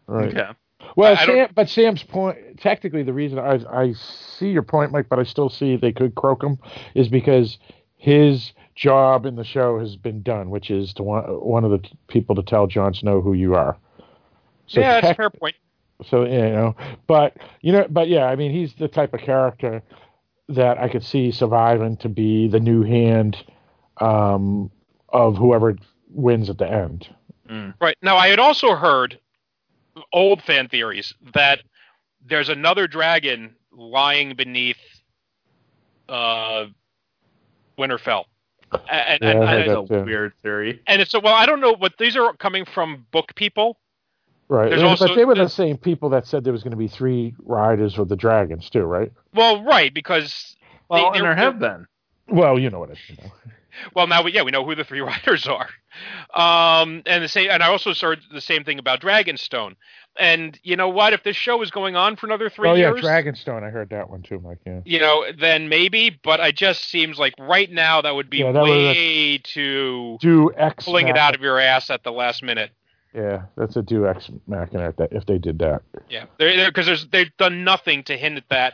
Right. 0.07 0.29
Okay. 0.29 0.49
Well, 0.95 1.15
I- 1.17 1.43
I 1.43 1.47
but 1.53 1.69
Sam's 1.69 2.03
point, 2.03 2.59
technically, 2.59 3.03
the 3.03 3.13
reason 3.13 3.39
I 3.39 3.59
I 3.71 3.93
see 3.93 4.49
your 4.49 4.61
point, 4.63 4.91
Mike, 4.91 5.07
but 5.09 5.19
I 5.19 5.23
still 5.23 5.49
see 5.49 5.75
they 5.75 5.91
could 5.91 6.15
croak 6.15 6.43
him 6.43 6.57
is 6.93 7.09
because 7.09 7.57
his 7.97 8.51
job 8.75 9.25
in 9.25 9.35
the 9.35 9.43
show 9.43 9.79
has 9.79 9.95
been 9.95 10.21
done, 10.21 10.49
which 10.49 10.69
is 10.69 10.93
to 10.93 11.03
want 11.03 11.43
one 11.43 11.63
of 11.63 11.71
the 11.71 11.87
people 12.07 12.35
to 12.35 12.43
tell 12.43 12.67
Jon 12.67 12.93
Snow 12.93 13.21
who 13.21 13.33
you 13.33 13.55
are. 13.55 13.77
So 14.67 14.79
yeah, 14.79 14.99
that's 15.01 15.11
a 15.11 15.15
fair 15.15 15.29
point. 15.29 15.55
So 16.03 16.25
you 16.25 16.37
know, 16.37 16.75
but 17.07 17.37
you 17.61 17.71
know, 17.71 17.87
but 17.89 18.07
yeah, 18.07 18.25
I 18.25 18.35
mean, 18.35 18.51
he's 18.51 18.73
the 18.75 18.87
type 18.87 19.13
of 19.13 19.21
character 19.21 19.81
that 20.49 20.77
I 20.77 20.89
could 20.89 21.03
see 21.03 21.31
surviving 21.31 21.97
to 21.97 22.09
be 22.09 22.47
the 22.47 22.59
new 22.59 22.83
hand 22.83 23.37
um, 23.97 24.69
of 25.09 25.37
whoever 25.37 25.75
wins 26.09 26.49
at 26.49 26.57
the 26.57 26.69
end. 26.69 27.09
Right. 27.79 27.97
Now, 28.01 28.17
I 28.17 28.27
had 28.29 28.39
also 28.39 28.75
heard 28.75 29.19
old 30.11 30.41
fan 30.41 30.67
theories 30.67 31.13
that 31.33 31.61
there's 32.25 32.49
another 32.49 32.87
dragon 32.87 33.55
lying 33.71 34.35
beneath 34.35 34.79
uh, 36.09 36.65
Winterfell. 37.77 38.25
And, 38.89 39.19
Yeah, 39.21 39.29
and, 39.29 39.43
I 39.43 39.47
heard 39.47 39.61
and, 39.61 39.69
that 39.69 39.79
That's 39.79 39.91
a 39.91 39.93
too. 39.99 40.05
weird 40.05 40.33
theory. 40.41 40.81
and 40.87 41.01
it's 41.01 41.13
well, 41.13 41.33
I 41.33 41.45
don't 41.45 41.61
know, 41.61 41.75
but 41.75 41.93
these 41.97 42.17
are 42.17 42.33
coming 42.35 42.65
from 42.65 43.05
book 43.11 43.33
people. 43.35 43.77
Right, 44.47 44.69
There's 44.69 44.83
also- 44.83 45.07
but 45.07 45.15
they 45.15 45.25
were 45.25 45.35
the 45.35 45.49
same 45.49 45.77
people 45.77 46.09
that 46.09 46.27
said 46.27 46.43
there 46.43 46.53
was 46.53 46.61
going 46.61 46.71
to 46.71 46.77
be 46.77 46.87
three 46.87 47.33
riders 47.43 47.97
with 47.97 48.09
the 48.09 48.15
dragons 48.15 48.69
too, 48.69 48.83
right? 48.83 49.11
Well, 49.33 49.63
right, 49.63 49.93
because 49.93 50.55
Well, 50.87 51.11
they- 51.11 51.17
and 51.17 51.25
there 51.25 51.35
have 51.35 51.59
been. 51.59 51.87
Well, 52.27 52.59
you 52.59 52.69
know 52.69 52.79
what 52.79 52.91
I 52.91 52.95
you 53.07 53.17
know. 53.23 53.31
Well, 53.93 54.07
now 54.07 54.23
we, 54.23 54.31
yeah, 54.31 54.43
we 54.43 54.51
know 54.51 54.63
who 54.63 54.75
the 54.75 54.83
three 54.83 55.01
riders 55.01 55.47
are. 55.47 55.69
Um, 56.33 57.03
and 57.05 57.23
the 57.23 57.27
same, 57.27 57.49
and 57.49 57.61
I 57.61 57.67
also 57.67 57.93
heard 57.93 58.21
the 58.31 58.41
same 58.41 58.63
thing 58.63 58.79
about 58.79 59.01
Dragonstone. 59.01 59.75
And 60.17 60.57
you 60.63 60.77
know 60.77 60.87
what? 60.87 61.11
If 61.11 61.23
this 61.23 61.35
show 61.35 61.61
is 61.61 61.71
going 61.71 61.97
on 61.97 62.15
for 62.15 62.25
another 62.25 62.49
three 62.49 62.69
oh 62.69 62.73
yeah, 62.73 62.93
years, 62.93 63.01
Dragonstone. 63.03 63.63
I 63.63 63.69
heard 63.69 63.89
that 63.89 64.09
one 64.09 64.21
too, 64.21 64.39
Mike. 64.39 64.59
Yeah. 64.65 64.79
you 64.85 64.99
know, 64.99 65.25
then 65.37 65.67
maybe. 65.67 66.17
But 66.23 66.39
it 66.39 66.55
just 66.55 66.85
seems 66.89 67.19
like 67.19 67.33
right 67.37 67.69
now 67.69 68.01
that 68.01 68.15
would 68.15 68.29
be 68.29 68.37
Yeah, 68.37 68.53
that 68.53 68.63
way 68.63 69.39
too 69.39 70.17
Deus 70.21 70.51
ex 70.55 70.85
pulling 70.85 71.09
it 71.09 71.17
out 71.17 71.35
of 71.35 71.41
your 71.41 71.59
ass 71.59 71.89
at 71.89 72.03
the 72.03 72.13
last 72.13 72.43
minute. 72.43 72.71
Yeah, 73.15 73.43
that's 73.55 73.75
a 73.77 73.81
deus 73.81 74.05
ex 74.07 74.29
Machina 74.47 74.89
if 74.89 74.97
that 74.97 75.13
if 75.13 75.25
they 75.25 75.37
did 75.37 75.59
that. 75.59 75.83
Yeah, 76.09 76.25
because 76.37 76.85
there's 76.85 77.07
they've 77.07 77.35
done 77.37 77.63
nothing 77.63 78.03
to 78.05 78.17
hint 78.17 78.37
at 78.37 78.43
that. 78.49 78.73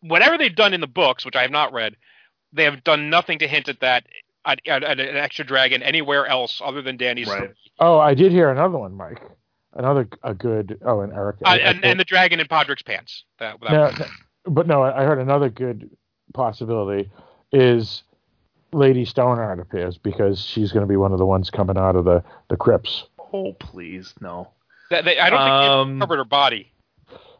Whatever 0.00 0.36
they've 0.36 0.54
done 0.54 0.74
in 0.74 0.80
the 0.80 0.86
books, 0.86 1.24
which 1.24 1.36
I 1.36 1.42
have 1.42 1.50
not 1.50 1.72
read, 1.72 1.96
they 2.52 2.64
have 2.64 2.84
done 2.84 3.08
nothing 3.08 3.38
to 3.38 3.48
hint 3.48 3.68
at 3.68 3.80
that 3.80 4.04
at, 4.44 4.60
at, 4.66 4.84
at 4.84 5.00
an 5.00 5.16
extra 5.16 5.44
dragon 5.44 5.82
anywhere 5.82 6.26
else 6.26 6.60
other 6.62 6.82
than 6.82 6.96
Dany's. 6.98 7.28
Right. 7.28 7.50
Oh, 7.78 7.98
I 7.98 8.14
did 8.14 8.30
hear 8.30 8.50
another 8.50 8.78
one, 8.78 8.94
Mike. 8.94 9.22
Another 9.72 10.08
a 10.22 10.34
good. 10.34 10.78
Oh, 10.84 11.00
and 11.00 11.12
Eric. 11.12 11.36
Uh, 11.44 11.48
I- 11.48 11.54
I 11.54 11.56
and, 11.58 11.84
and 11.84 11.98
the 12.00 12.04
dragon 12.04 12.40
in 12.40 12.46
Podrick's 12.46 12.82
pants. 12.82 13.24
That, 13.38 13.58
that 13.60 13.72
No, 13.72 13.90
no, 13.90 14.06
but 14.48 14.66
no, 14.66 14.82
I 14.82 15.02
I 15.02 15.04
heard 15.04 15.18
another 15.18 15.48
good 15.48 15.90
possibility 16.34 17.10
is 17.52 18.02
Lady 18.72 19.04
Stoneheart 19.04 19.60
appears 19.60 19.96
because 19.98 20.40
she's 20.40 20.72
going 20.72 20.82
to 20.82 20.88
be 20.88 20.96
one 20.96 21.12
of 21.12 21.18
the 21.18 21.26
ones 21.26 21.50
coming 21.50 21.76
out 21.78 21.96
of 21.96 22.04
the 22.04 22.22
the 22.48 22.56
crypts. 22.56 23.04
Oh, 23.32 23.52
please, 23.52 24.14
no. 24.20 24.50
That- 24.90 25.04
they- 25.04 25.18
I 25.18 25.30
don't 25.30 25.38
think 25.40 25.50
Um, 25.50 25.98
they 25.98 26.00
covered 26.04 26.16
her 26.18 26.24
body. 26.24 26.72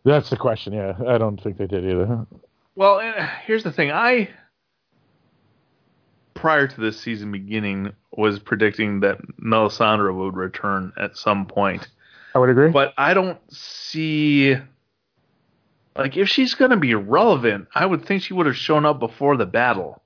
That's 0.05 0.31
the 0.31 0.37
question. 0.37 0.73
Yeah, 0.73 0.95
I 1.07 1.19
don't 1.19 1.41
think 1.41 1.57
they 1.57 1.67
did 1.67 1.85
either. 1.85 2.27
Well, 2.75 3.01
here's 3.45 3.63
the 3.65 3.73
thing. 3.73 3.91
I, 3.91 4.29
prior 6.35 6.67
to 6.69 6.81
this 6.81 7.01
season 7.01 7.33
beginning, 7.33 7.93
was 8.13 8.39
predicting 8.39 9.01
that 9.01 9.19
Melisandre 9.39 10.15
would 10.15 10.37
return 10.37 10.93
at 10.97 11.17
some 11.17 11.47
point. 11.47 11.89
I 12.35 12.39
would 12.39 12.51
agree. 12.51 12.71
But 12.71 12.93
I 12.99 13.15
don't 13.15 13.39
see. 13.53 14.57
Like, 15.97 16.17
if 16.17 16.29
she's 16.29 16.55
going 16.55 16.71
to 16.73 16.77
be 16.77 16.95
relevant, 16.95 17.69
I 17.75 17.87
would 17.87 18.05
think 18.05 18.23
she 18.23 18.35
would 18.35 18.47
have 18.47 18.57
shown 18.57 18.85
up 18.85 18.99
before 19.01 19.37
the 19.37 19.47
battle. 19.47 20.03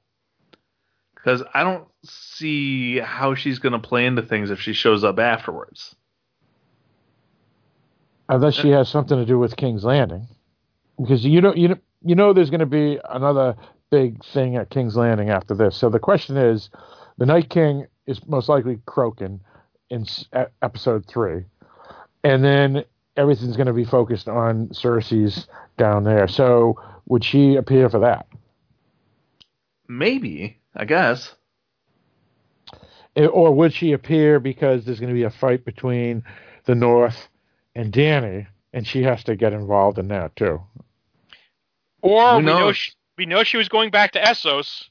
Because 1.22 1.42
I 1.52 1.62
don't 1.62 1.86
see 2.04 2.98
how 2.98 3.34
she's 3.34 3.58
going 3.58 3.72
to 3.72 3.78
play 3.78 4.06
into 4.06 4.22
things 4.22 4.50
if 4.50 4.60
she 4.60 4.72
shows 4.72 5.04
up 5.04 5.18
afterwards. 5.18 5.94
Unless 8.28 8.54
she 8.54 8.70
has 8.70 8.88
something 8.88 9.18
to 9.18 9.26
do 9.26 9.38
with 9.38 9.56
King's 9.56 9.84
Landing, 9.84 10.28
because 10.96 11.24
you 11.24 11.40
know 11.40 11.52
you 11.54 11.68
know 11.68 11.78
you 12.02 12.14
know 12.14 12.32
there's 12.32 12.50
going 12.50 12.60
to 12.60 12.66
be 12.66 12.98
another 13.10 13.56
big 13.90 14.24
thing 14.24 14.56
at 14.56 14.70
King's 14.70 14.96
Landing 14.96 15.30
after 15.30 15.54
this. 15.54 15.76
So 15.76 15.90
the 15.90 15.98
question 15.98 16.36
is, 16.36 16.70
the 17.18 17.26
Night 17.26 17.50
King 17.50 17.86
is 18.06 18.24
most 18.26 18.48
likely 18.48 18.78
croaking 18.86 19.40
in 19.90 20.06
episode 20.62 21.06
three, 21.06 21.44
and 22.22 22.44
then 22.44 22.84
everything's 23.16 23.56
going 23.56 23.66
to 23.66 23.72
be 23.72 23.84
focused 23.84 24.28
on 24.28 24.68
Cersei's 24.68 25.48
down 25.76 26.04
there. 26.04 26.28
So 26.28 26.80
would 27.06 27.24
she 27.24 27.56
appear 27.56 27.90
for 27.90 27.98
that, 27.98 28.26
Maybe, 29.90 30.59
I 30.74 30.84
guess. 30.84 31.34
Or 33.16 33.52
would 33.52 33.72
she 33.72 33.92
appear 33.92 34.38
because 34.38 34.84
there's 34.84 35.00
going 35.00 35.08
to 35.12 35.14
be 35.18 35.24
a 35.24 35.30
fight 35.30 35.64
between 35.64 36.22
the 36.64 36.74
North 36.74 37.28
and 37.74 37.92
Dany, 37.92 38.46
and 38.72 38.86
she 38.86 39.02
has 39.02 39.24
to 39.24 39.34
get 39.36 39.52
involved 39.52 39.98
in 39.98 40.08
that 40.08 40.36
too? 40.36 40.62
Or 42.02 42.32
Who 42.32 42.36
we 42.38 42.42
know 42.44 42.72
she, 42.72 42.92
we 43.18 43.26
know 43.26 43.42
she 43.42 43.56
was 43.56 43.68
going 43.68 43.90
back 43.90 44.12
to 44.12 44.20
Essos. 44.20 44.84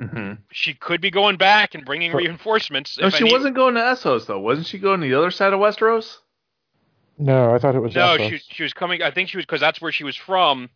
hmm 0.00 0.34
She 0.52 0.72
could 0.74 1.00
be 1.00 1.10
going 1.10 1.36
back 1.36 1.74
and 1.74 1.84
bringing 1.84 2.12
For- 2.12 2.18
reinforcements. 2.18 2.96
No, 2.98 3.10
she 3.10 3.24
any- 3.24 3.32
wasn't 3.32 3.56
going 3.56 3.74
to 3.74 3.80
Essos, 3.80 4.26
though. 4.26 4.40
Wasn't 4.40 4.66
she 4.68 4.78
going 4.78 5.00
to 5.00 5.06
the 5.08 5.14
other 5.18 5.30
side 5.32 5.52
of 5.52 5.58
Westeros? 5.60 6.18
No, 7.18 7.54
I 7.54 7.58
thought 7.58 7.74
it 7.74 7.80
was 7.80 7.94
No, 7.94 8.16
Essos. 8.16 8.30
she 8.30 8.38
she 8.38 8.62
was 8.62 8.72
coming. 8.72 9.02
I 9.02 9.10
think 9.10 9.28
she 9.28 9.36
was 9.36 9.44
because 9.46 9.60
that's 9.60 9.80
where 9.80 9.92
she 9.92 10.04
was 10.04 10.16
from. 10.16 10.70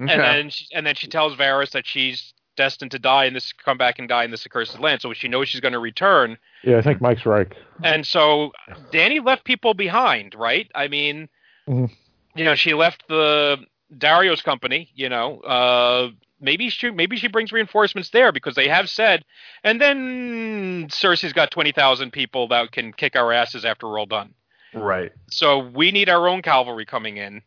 Okay. 0.00 0.10
And 0.12 0.20
then 0.20 0.50
she, 0.50 0.66
and 0.74 0.86
then 0.86 0.94
she 0.94 1.06
tells 1.08 1.36
Varys 1.36 1.70
that 1.72 1.86
she's 1.86 2.32
destined 2.56 2.90
to 2.92 2.98
die 2.98 3.24
in 3.24 3.34
this 3.34 3.52
come 3.52 3.78
back 3.78 3.98
and 3.98 4.08
die 4.08 4.24
in 4.24 4.30
this 4.30 4.44
accursed 4.46 4.78
land. 4.78 5.00
So 5.00 5.12
she 5.12 5.28
knows 5.28 5.48
she's 5.48 5.60
going 5.60 5.72
to 5.72 5.78
return. 5.78 6.36
Yeah, 6.64 6.78
I 6.78 6.82
think 6.82 7.00
Mike's 7.00 7.26
right. 7.26 7.48
And 7.82 8.06
so 8.06 8.52
Dany 8.92 9.24
left 9.24 9.44
people 9.44 9.74
behind, 9.74 10.34
right? 10.34 10.70
I 10.74 10.88
mean, 10.88 11.28
Mhm. 11.68 11.90
you 12.34 12.44
know, 12.44 12.54
she 12.54 12.74
left 12.74 13.04
the 13.08 13.58
Daario's 13.96 14.42
company. 14.42 14.90
You 14.94 15.08
know, 15.08 15.40
uh, 15.40 16.10
maybe 16.40 16.68
she 16.70 16.90
maybe 16.90 17.16
she 17.16 17.28
brings 17.28 17.52
reinforcements 17.52 18.10
there 18.10 18.32
because 18.32 18.54
they 18.54 18.68
have 18.68 18.88
said. 18.88 19.24
And 19.64 19.80
then 19.80 20.88
Cersei's 20.88 21.32
got 21.32 21.50
twenty 21.50 21.72
thousand 21.72 22.12
people 22.12 22.48
that 22.48 22.72
can 22.72 22.92
kick 22.92 23.16
our 23.16 23.32
asses 23.32 23.64
after 23.64 23.88
we're 23.88 23.98
all 23.98 24.06
done. 24.06 24.34
right. 24.74 25.12
So 25.30 25.58
we 25.58 25.90
need 25.92 26.08
our 26.08 26.28
own 26.28 26.40
cavalry 26.42 26.86
coming 26.86 27.16
in. 27.18 27.42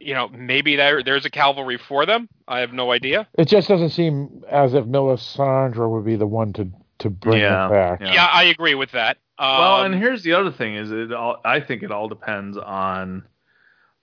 You 0.00 0.14
know, 0.14 0.28
maybe 0.28 0.76
there 0.76 1.02
there's 1.02 1.26
a 1.26 1.30
cavalry 1.30 1.76
for 1.78 2.06
them. 2.06 2.28
I 2.48 2.60
have 2.60 2.72
no 2.72 2.90
idea. 2.90 3.28
It 3.38 3.46
just 3.48 3.68
doesn't 3.68 3.90
seem 3.90 4.42
as 4.48 4.72
if 4.74 4.86
Melisandre 4.86 5.88
would 5.90 6.04
be 6.04 6.16
the 6.16 6.26
one 6.26 6.52
to 6.54 6.70
to 7.00 7.10
bring 7.10 7.40
Yeah, 7.40 7.66
it 7.66 7.70
back. 7.70 8.00
yeah. 8.00 8.14
Yeah, 8.14 8.28
I 8.32 8.44
agree 8.44 8.74
with 8.74 8.92
that. 8.92 9.18
Um, 9.38 9.58
well, 9.58 9.82
and 9.84 9.94
here's 9.94 10.22
the 10.22 10.32
other 10.32 10.50
thing: 10.50 10.74
is 10.74 10.90
it 10.90 11.12
all? 11.12 11.40
I 11.44 11.60
think 11.60 11.82
it 11.82 11.90
all 11.90 12.08
depends 12.08 12.56
on 12.56 13.24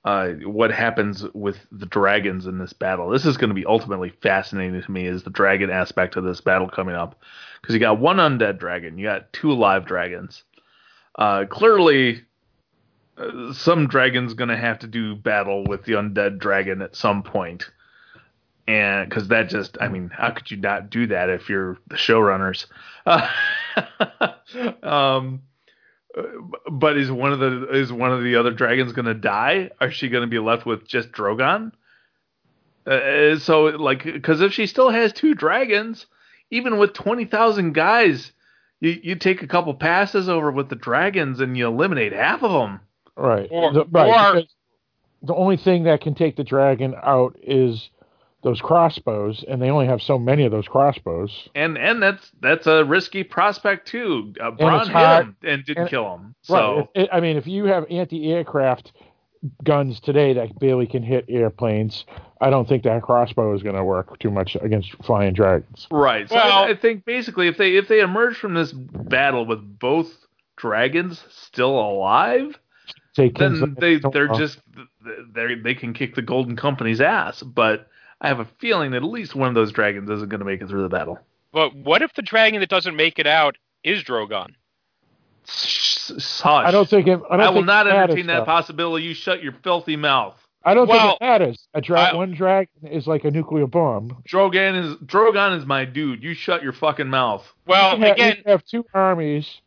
uh, 0.05 0.29
what 0.45 0.71
happens 0.71 1.25
with 1.33 1.57
the 1.71 1.85
dragons 1.85 2.45
in 2.45 2.59
this 2.59 2.73
battle. 2.73 3.09
This 3.09 3.25
is 3.25 3.37
going 3.37 3.49
to 3.49 3.55
be 3.55 3.65
ultimately 3.65 4.09
fascinating 4.21 4.79
to 4.81 4.91
me, 4.91 5.05
is 5.05 5.23
the 5.23 5.29
dragon 5.29 5.69
aspect 5.69 6.15
of 6.15 6.23
this 6.23 6.41
battle 6.41 6.69
coming 6.69 6.95
up, 6.95 7.19
because 7.61 7.73
you 7.73 7.79
got 7.79 7.99
one 7.99 8.17
undead 8.17 8.59
dragon, 8.59 8.97
you 8.97 9.05
got 9.05 9.33
two 9.33 9.51
live 9.53 9.85
dragons. 9.85 10.43
Uh, 11.17 11.45
clearly, 11.45 12.23
uh, 13.17 13.53
some 13.53 13.87
dragon's 13.87 14.33
going 14.33 14.49
to 14.49 14.57
have 14.57 14.79
to 14.79 14.87
do 14.87 15.15
battle 15.15 15.65
with 15.65 15.85
the 15.85 15.93
undead 15.93 16.39
dragon 16.39 16.81
at 16.81 16.95
some 16.95 17.23
point. 17.23 17.65
And 18.67 19.09
because 19.09 19.29
that 19.29 19.49
just, 19.49 19.77
I 19.79 19.87
mean, 19.87 20.09
how 20.09 20.31
could 20.31 20.51
you 20.51 20.57
not 20.57 20.89
do 20.89 21.07
that 21.07 21.29
if 21.29 21.49
you're 21.49 21.77
the 21.87 21.95
showrunners? 21.95 22.65
Uh, 23.05 23.27
um, 24.83 25.41
uh, 26.17 26.23
but 26.69 26.97
is 26.97 27.09
one 27.09 27.31
of 27.31 27.39
the 27.39 27.69
is 27.71 27.91
one 27.93 28.11
of 28.11 28.23
the 28.23 28.35
other 28.35 28.51
dragons 28.51 28.91
going 28.91 29.05
to 29.05 29.13
die? 29.13 29.71
Are 29.79 29.91
she 29.91 30.09
going 30.09 30.21
to 30.21 30.27
be 30.27 30.39
left 30.39 30.65
with 30.65 30.85
just 30.85 31.11
Drogon? 31.11 31.71
Uh, 32.85 33.37
so 33.37 33.65
like, 33.65 34.03
because 34.03 34.41
if 34.41 34.53
she 34.53 34.67
still 34.67 34.89
has 34.89 35.13
two 35.13 35.33
dragons, 35.33 36.05
even 36.51 36.77
with 36.77 36.93
twenty 36.93 37.25
thousand 37.25 37.73
guys, 37.73 38.31
you 38.79 38.99
you 39.01 39.15
take 39.15 39.41
a 39.41 39.47
couple 39.47 39.73
passes 39.75 40.27
over 40.27 40.51
with 40.51 40.69
the 40.69 40.75
dragons 40.75 41.39
and 41.39 41.57
you 41.57 41.67
eliminate 41.67 42.13
half 42.13 42.43
of 42.43 42.51
them. 42.51 42.81
Right. 43.17 43.47
Or- 43.51 43.73
The- 43.73 43.85
right. 43.85 44.35
or- 44.35 44.43
the 45.23 45.33
only 45.35 45.57
thing 45.57 45.83
that 45.83 46.01
can 46.01 46.13
take 46.13 46.35
the 46.35 46.43
dragon 46.43 46.95
out 47.01 47.35
is 47.41 47.89
those 48.43 48.61
crossbows, 48.61 49.43
and 49.47 49.59
they 49.61 49.71
only 49.71 49.87
have 49.87 50.01
so 50.01 50.19
many 50.19 50.45
of 50.45 50.51
those 50.51 50.67
crossbows. 50.67 51.49
And 51.55 51.75
and 51.77 52.01
that's 52.01 52.31
that's 52.39 52.67
a 52.67 52.85
risky 52.85 53.23
prospect 53.23 53.87
too. 53.87 54.33
Uh, 54.39 54.51
Bronn 54.51 54.83
hit 54.83 54.91
hard- 54.93 55.25
him 55.25 55.35
and 55.43 55.65
didn't 55.65 55.81
and- 55.81 55.89
kill 55.89 56.13
him. 56.15 56.21
Right. 56.21 56.59
So 56.59 56.89
If- 56.93 57.03
it- 57.03 57.09
I 57.11 57.19
mean, 57.19 57.35
if 57.35 57.47
you 57.47 57.65
have 57.65 57.85
anti-aircraft 57.89 58.93
guns 59.63 59.99
today 59.99 60.33
that 60.33 60.57
barely 60.59 60.85
can 60.87 61.03
hit 61.03 61.25
airplanes, 61.27 62.05
I 62.39 62.49
don't 62.49 62.67
think 62.67 62.83
that 62.83 63.01
crossbow 63.01 63.53
is 63.53 63.63
going 63.63 63.75
to 63.75 63.83
work 63.83 64.17
too 64.19 64.31
much 64.31 64.55
against 64.61 64.93
flying 65.03 65.33
dragons. 65.33 65.87
Right. 65.91 66.29
So 66.29 66.35
Well- 66.35 66.63
I, 66.65 66.69
I 66.69 66.75
think 66.75 67.05
basically 67.05 67.47
if 67.47 67.57
they 67.57 67.75
if 67.75 67.87
they 67.87 68.01
emerge 68.01 68.37
from 68.37 68.53
this 68.53 68.71
battle 68.71 69.45
with 69.47 69.79
both 69.79 70.25
dragons 70.57 71.23
still 71.29 71.77
alive, 71.79 72.57
Say 73.17 73.29
King's 73.29 73.59
then 73.59 73.75
they 73.79 73.93
Landing, 73.93 74.11
they're 74.11 74.27
just 74.27 74.59
they 75.33 75.55
they 75.55 75.73
can 75.73 75.93
kick 75.93 76.13
the 76.13 76.21
Golden 76.21 76.55
Company's 76.55 77.01
ass. 77.01 77.41
But 77.41 77.87
I 78.21 78.27
have 78.27 78.39
a 78.39 78.45
feeling 78.59 78.91
that 78.91 78.97
at 78.97 79.03
least 79.03 79.33
one 79.35 79.47
of 79.49 79.55
those 79.55 79.71
dragons 79.71 80.07
isn't 80.09 80.29
going 80.29 80.39
to 80.39 80.45
make 80.45 80.61
it 80.61 80.67
through 80.69 80.83
the 80.83 80.89
battle. 80.89 81.17
But 81.51 81.75
what 81.75 82.03
if 82.03 82.13
the 82.13 82.21
dragon 82.21 82.59
that 82.59 82.69
doesn't 82.69 82.95
make 82.95 83.17
it 83.17 83.25
out 83.25 83.57
is 83.83 84.03
Drogon? 84.03 84.49
Hush. 85.47 86.43
I 86.45 86.71
don't 86.71 86.87
think 86.89 87.07
it. 87.07 87.19
I, 87.29 87.37
don't 87.37 87.45
I 87.45 87.49
will 87.49 87.55
think 87.55 87.65
not 87.67 87.87
it 87.87 87.89
matters, 87.91 88.03
entertain 88.13 88.27
that 88.27 88.39
though. 88.39 88.45
possibility. 88.45 89.05
You 89.05 89.13
shut 89.13 89.41
your 89.41 89.53
filthy 89.63 89.95
mouth. 89.95 90.35
I 90.63 90.73
don't 90.73 90.87
Well, 90.87 91.11
think 91.11 91.21
it 91.21 91.25
matters. 91.25 91.67
A 91.73 91.81
dra- 91.81 92.01
I- 92.01 92.15
one 92.15 92.33
dragon 92.33 92.87
is 92.91 93.07
like 93.07 93.23
a 93.23 93.31
nuclear 93.31 93.65
bomb. 93.67 94.21
Drogon 94.29 94.83
is 94.83 94.95
Drogon 94.97 95.57
is 95.57 95.65
my 95.65 95.85
dude. 95.85 96.21
You 96.23 96.33
shut 96.33 96.61
your 96.61 96.73
fucking 96.73 97.07
mouth. 97.07 97.45
Well, 97.65 97.97
you, 97.97 98.05
have, 98.05 98.17
you 98.17 98.43
have 98.45 98.65
two 98.65 98.85
armies, 98.93 99.61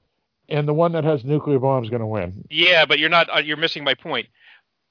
and 0.50 0.66
the 0.68 0.74
one 0.74 0.92
that 0.92 1.04
has 1.04 1.24
nuclear 1.24 1.58
bombs 1.58 1.86
is 1.86 1.90
going 1.90 2.00
to 2.00 2.06
win. 2.06 2.44
yeah, 2.50 2.84
but 2.84 2.98
you're 2.98 3.08
not. 3.10 3.28
Uh, 3.34 3.38
you're 3.40 3.56
missing 3.56 3.84
my 3.84 3.94
point. 3.94 4.26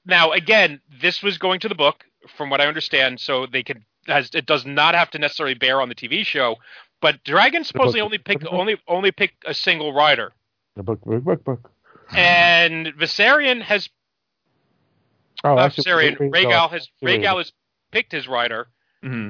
Now, 0.06 0.32
again, 0.32 0.80
this 1.00 1.22
was 1.22 1.36
going 1.38 1.60
to 1.60 1.68
the 1.68 1.74
book, 1.74 2.04
from 2.36 2.48
what 2.50 2.60
I 2.60 2.66
understand, 2.66 3.20
so 3.20 3.46
they 3.46 3.62
could. 3.62 3.82
Has, 4.06 4.30
it 4.34 4.46
does 4.46 4.64
not 4.64 4.94
have 4.94 5.10
to 5.10 5.18
necessarily 5.18 5.54
bear 5.54 5.80
on 5.80 5.88
the 5.90 5.94
TV 5.94 6.24
show, 6.24 6.56
but 7.02 7.22
dragons 7.22 7.68
supposedly 7.68 8.00
only 8.00 8.16
pick 8.18 8.42
only 8.50 8.80
only 8.88 9.12
pick 9.12 9.34
a 9.46 9.52
single 9.54 9.92
rider, 9.92 10.32
The 10.76 10.82
book, 10.82 11.02
book, 11.02 11.22
book, 11.22 11.44
book. 11.44 11.70
and 12.16 12.86
Viserion 12.98 13.60
has 13.62 13.88
Oh, 15.44 15.54
not 15.54 15.66
actually, 15.66 15.84
Viserion, 15.84 16.18
wait, 16.20 16.30
wait, 16.32 16.46
Rhaegal 16.46 16.70
has 16.70 16.88
wait. 17.02 17.20
Rhaegal 17.20 17.36
has 17.38 17.52
picked 17.92 18.12
his 18.12 18.26
rider. 18.26 18.68
hmm 19.02 19.28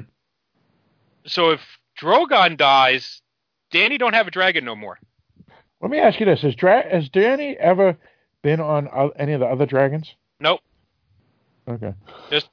So 1.25 1.51
if 1.51 1.61
Drogon 1.99 2.57
dies, 2.57 3.21
Dany 3.73 3.99
don't 3.99 4.13
have 4.13 4.27
a 4.27 4.31
dragon 4.31 4.65
no 4.65 4.75
more. 4.75 4.99
Let 5.81 5.89
me 5.91 5.99
ask 5.99 6.19
you 6.19 6.25
this: 6.25 6.41
Has, 6.41 6.55
Dra- 6.55 6.87
has 6.89 7.09
Dany 7.09 7.55
ever 7.55 7.97
been 8.43 8.59
on 8.59 8.87
o- 8.87 9.11
any 9.15 9.33
of 9.33 9.39
the 9.39 9.47
other 9.47 9.65
dragons? 9.65 10.13
Nope, 10.39 10.61
Okay. 11.67 11.93
just 12.29 12.49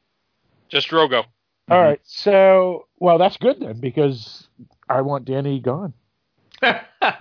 just 0.69 0.89
Drogo. 0.89 1.25
All 1.71 1.81
right. 1.83 2.01
So, 2.05 2.87
well, 2.99 3.19
that's 3.19 3.37
good 3.37 3.61
then 3.61 3.79
because 3.81 4.49
I 4.89 5.03
want 5.03 5.27
Dany 5.27 5.61
gone. 5.63 5.93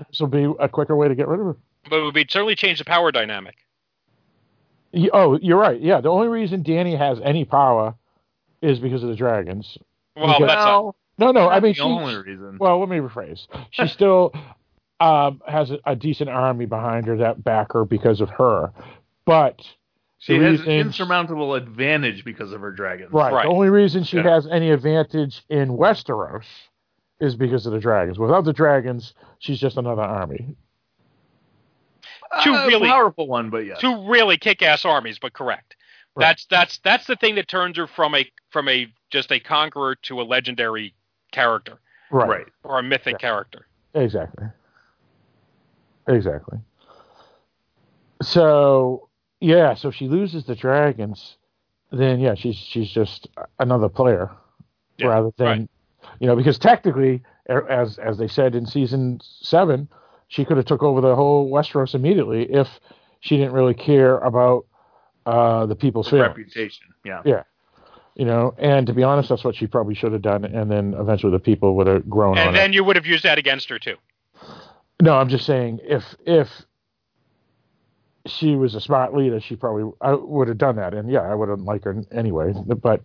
This 0.10 0.20
will 0.20 0.28
be 0.28 0.48
a 0.60 0.68
quicker 0.68 0.96
way 0.96 1.08
to 1.08 1.16
get 1.16 1.28
rid 1.28 1.40
of 1.40 1.46
her. 1.46 1.58
But 1.90 2.00
it 2.00 2.04
would 2.04 2.14
be 2.14 2.26
certainly 2.30 2.56
change 2.56 2.80
the 2.80 2.86
power 2.86 3.12
dynamic. 3.12 3.56
Ye- 4.92 5.10
Oh, 5.14 5.38
you're 5.42 5.58
right. 5.60 5.80
Yeah, 5.80 6.02
the 6.02 6.10
only 6.10 6.28
reason 6.28 6.64
Dany 6.64 6.98
has 6.98 7.20
any 7.24 7.46
power 7.46 7.96
is 8.62 8.80
because 8.80 9.04
of 9.04 9.10
the 9.10 9.16
dragons. 9.16 9.78
Well, 10.16 10.36
Okay. 10.36 10.46
that's 10.46 10.66
not, 10.66 10.84
well, 10.84 10.96
No, 11.20 11.32
no. 11.32 11.50
I 11.50 11.56
not 11.56 11.64
mean, 11.64 11.72
the 11.72 11.76
she, 11.76 11.82
only 11.82 12.16
reason. 12.16 12.58
well, 12.60 12.80
let 12.80 12.90
me 12.90 12.98
rephrase. 12.98 13.48
She 13.72 13.88
still 13.88 14.34
um, 15.00 15.42
has 15.48 15.72
a, 15.72 15.80
a 15.86 15.96
decent 15.96 16.30
army 16.30 16.66
behind 16.66 17.06
her 17.08 17.18
that 17.18 17.44
back 17.44 17.74
her 17.74 17.86
because 17.86 18.20
of 18.22 18.30
her, 18.32 18.72
but 19.26 19.62
she 20.20 20.38
the 20.38 20.46
has 20.46 20.62
an 20.62 20.68
insurmountable 20.70 21.54
advantage 21.54 22.26
because 22.26 22.52
of 22.52 22.62
her 22.62 22.72
dragons. 22.72 23.12
right, 23.14 23.32
Right. 23.32 23.44
the 23.44 23.50
only 23.50 23.70
reason 23.70 24.04
she 24.04 24.18
Yeah. 24.18 24.24
has 24.24 24.48
any 24.48 24.72
advantage 24.72 25.44
in 25.50 25.70
Westeros 25.78 26.46
is 27.20 27.36
because 27.36 27.66
of 27.66 27.74
the 27.74 27.80
dragons. 27.80 28.18
Without 28.20 28.44
the 28.46 28.54
dragons, 28.54 29.14
she's 29.40 29.60
just 29.60 29.78
another 29.78 30.02
army. 30.02 30.56
Two 32.44 32.54
Uh, 32.54 32.68
really- 32.68 32.88
powerful 32.90 33.28
one, 33.28 33.50
but 33.50 33.66
yes. 33.66 33.80
two 33.80 34.08
really 34.10 34.38
kick-ass 34.38 34.86
armies, 34.86 35.18
but 35.20 35.34
correct. 35.34 35.76
Right. 36.16 36.26
That's 36.26 36.46
that's 36.48 36.78
that's 36.80 37.06
the 37.06 37.16
thing 37.16 37.36
that 37.36 37.48
turns 37.48 37.78
her 37.78 37.86
from 37.88 38.16
a 38.16 38.30
from 38.50 38.68
a 38.68 38.88
just 39.12 39.32
a 39.32 39.40
conqueror 39.40 39.96
to 40.04 40.20
a 40.20 40.24
legendary 40.24 40.94
character 41.32 41.78
Right. 42.12 42.28
Right. 42.30 42.48
or 42.64 42.80
a 42.80 42.84
mythic 42.84 43.14
Yeah. 43.14 43.18
character. 43.30 43.68
Exactly. 43.94 44.48
Exactly. 46.08 46.60
So 48.22 49.10
yeah, 49.40 49.76
so 49.76 49.90
if 49.90 49.96
she 49.96 50.08
loses 50.08 50.46
the 50.46 50.56
dragons, 50.56 51.38
then 51.92 52.20
yeah, 52.20 52.36
she's 52.36 52.56
she's 52.56 52.90
just 52.90 53.28
another 53.60 53.90
player 53.90 54.32
Yeah, 54.98 55.08
rather 55.08 55.32
than 55.38 55.48
right. 55.48 55.70
you 56.20 56.28
know 56.28 56.36
because 56.36 56.58
technically, 56.58 57.24
as 57.48 58.00
as 58.00 58.18
they 58.18 58.28
said 58.28 58.56
in 58.56 58.66
season 58.66 59.20
seven, 59.22 59.88
she 60.28 60.46
could 60.46 60.58
have 60.58 60.66
took 60.66 60.82
over 60.84 61.02
the 61.02 61.16
whole 61.16 61.50
Westeros 61.52 61.94
immediately 61.94 62.44
if 62.52 62.68
she 63.20 63.38
didn't 63.38 63.54
really 63.54 63.74
care 63.74 64.18
about 64.20 64.66
uh, 65.26 65.66
the 65.66 65.76
people's 65.76 66.10
feelings. 66.10 66.30
reputation. 66.30 66.88
Yeah. 67.06 67.22
Yeah, 67.26 67.44
you 68.16 68.26
know, 68.26 68.56
and 68.58 68.88
to 68.88 68.94
be 68.94 69.04
honest, 69.04 69.30
that's 69.30 69.44
what 69.44 69.56
she 69.56 69.68
probably 69.68 69.94
should 69.94 70.14
have 70.14 70.22
done, 70.24 70.44
and 70.46 70.72
then 70.72 70.96
eventually 70.98 71.32
the 71.32 71.40
people 71.40 71.76
would 71.76 71.88
have 71.88 72.10
grown 72.10 72.38
on 72.38 72.48
And 72.48 72.56
it. 72.56 72.60
then 72.60 72.74
you 72.74 72.84
would 72.84 72.96
have 72.96 73.06
used 73.06 73.24
that 73.26 73.38
against 73.38 73.70
her 73.70 73.78
too. 73.78 73.98
No, 75.02 75.16
I'm 75.16 75.30
just 75.30 75.46
saying 75.46 75.80
if 75.84 76.04
if 76.26 76.48
she 78.26 78.56
was 78.56 78.76
a 78.76 78.82
smart 78.82 79.14
leader, 79.16 79.40
she 79.40 79.56
probably 79.56 79.92
I 80.02 80.14
would 80.14 80.48
have 80.48 80.58
done 80.58 80.76
that. 80.78 80.94
And 80.94 81.10
yeah, 81.10 81.22
I 81.22 81.36
wouldn't 81.36 81.66
like 81.66 81.84
her 81.84 82.04
anyway. 82.12 82.54
But 82.66 83.02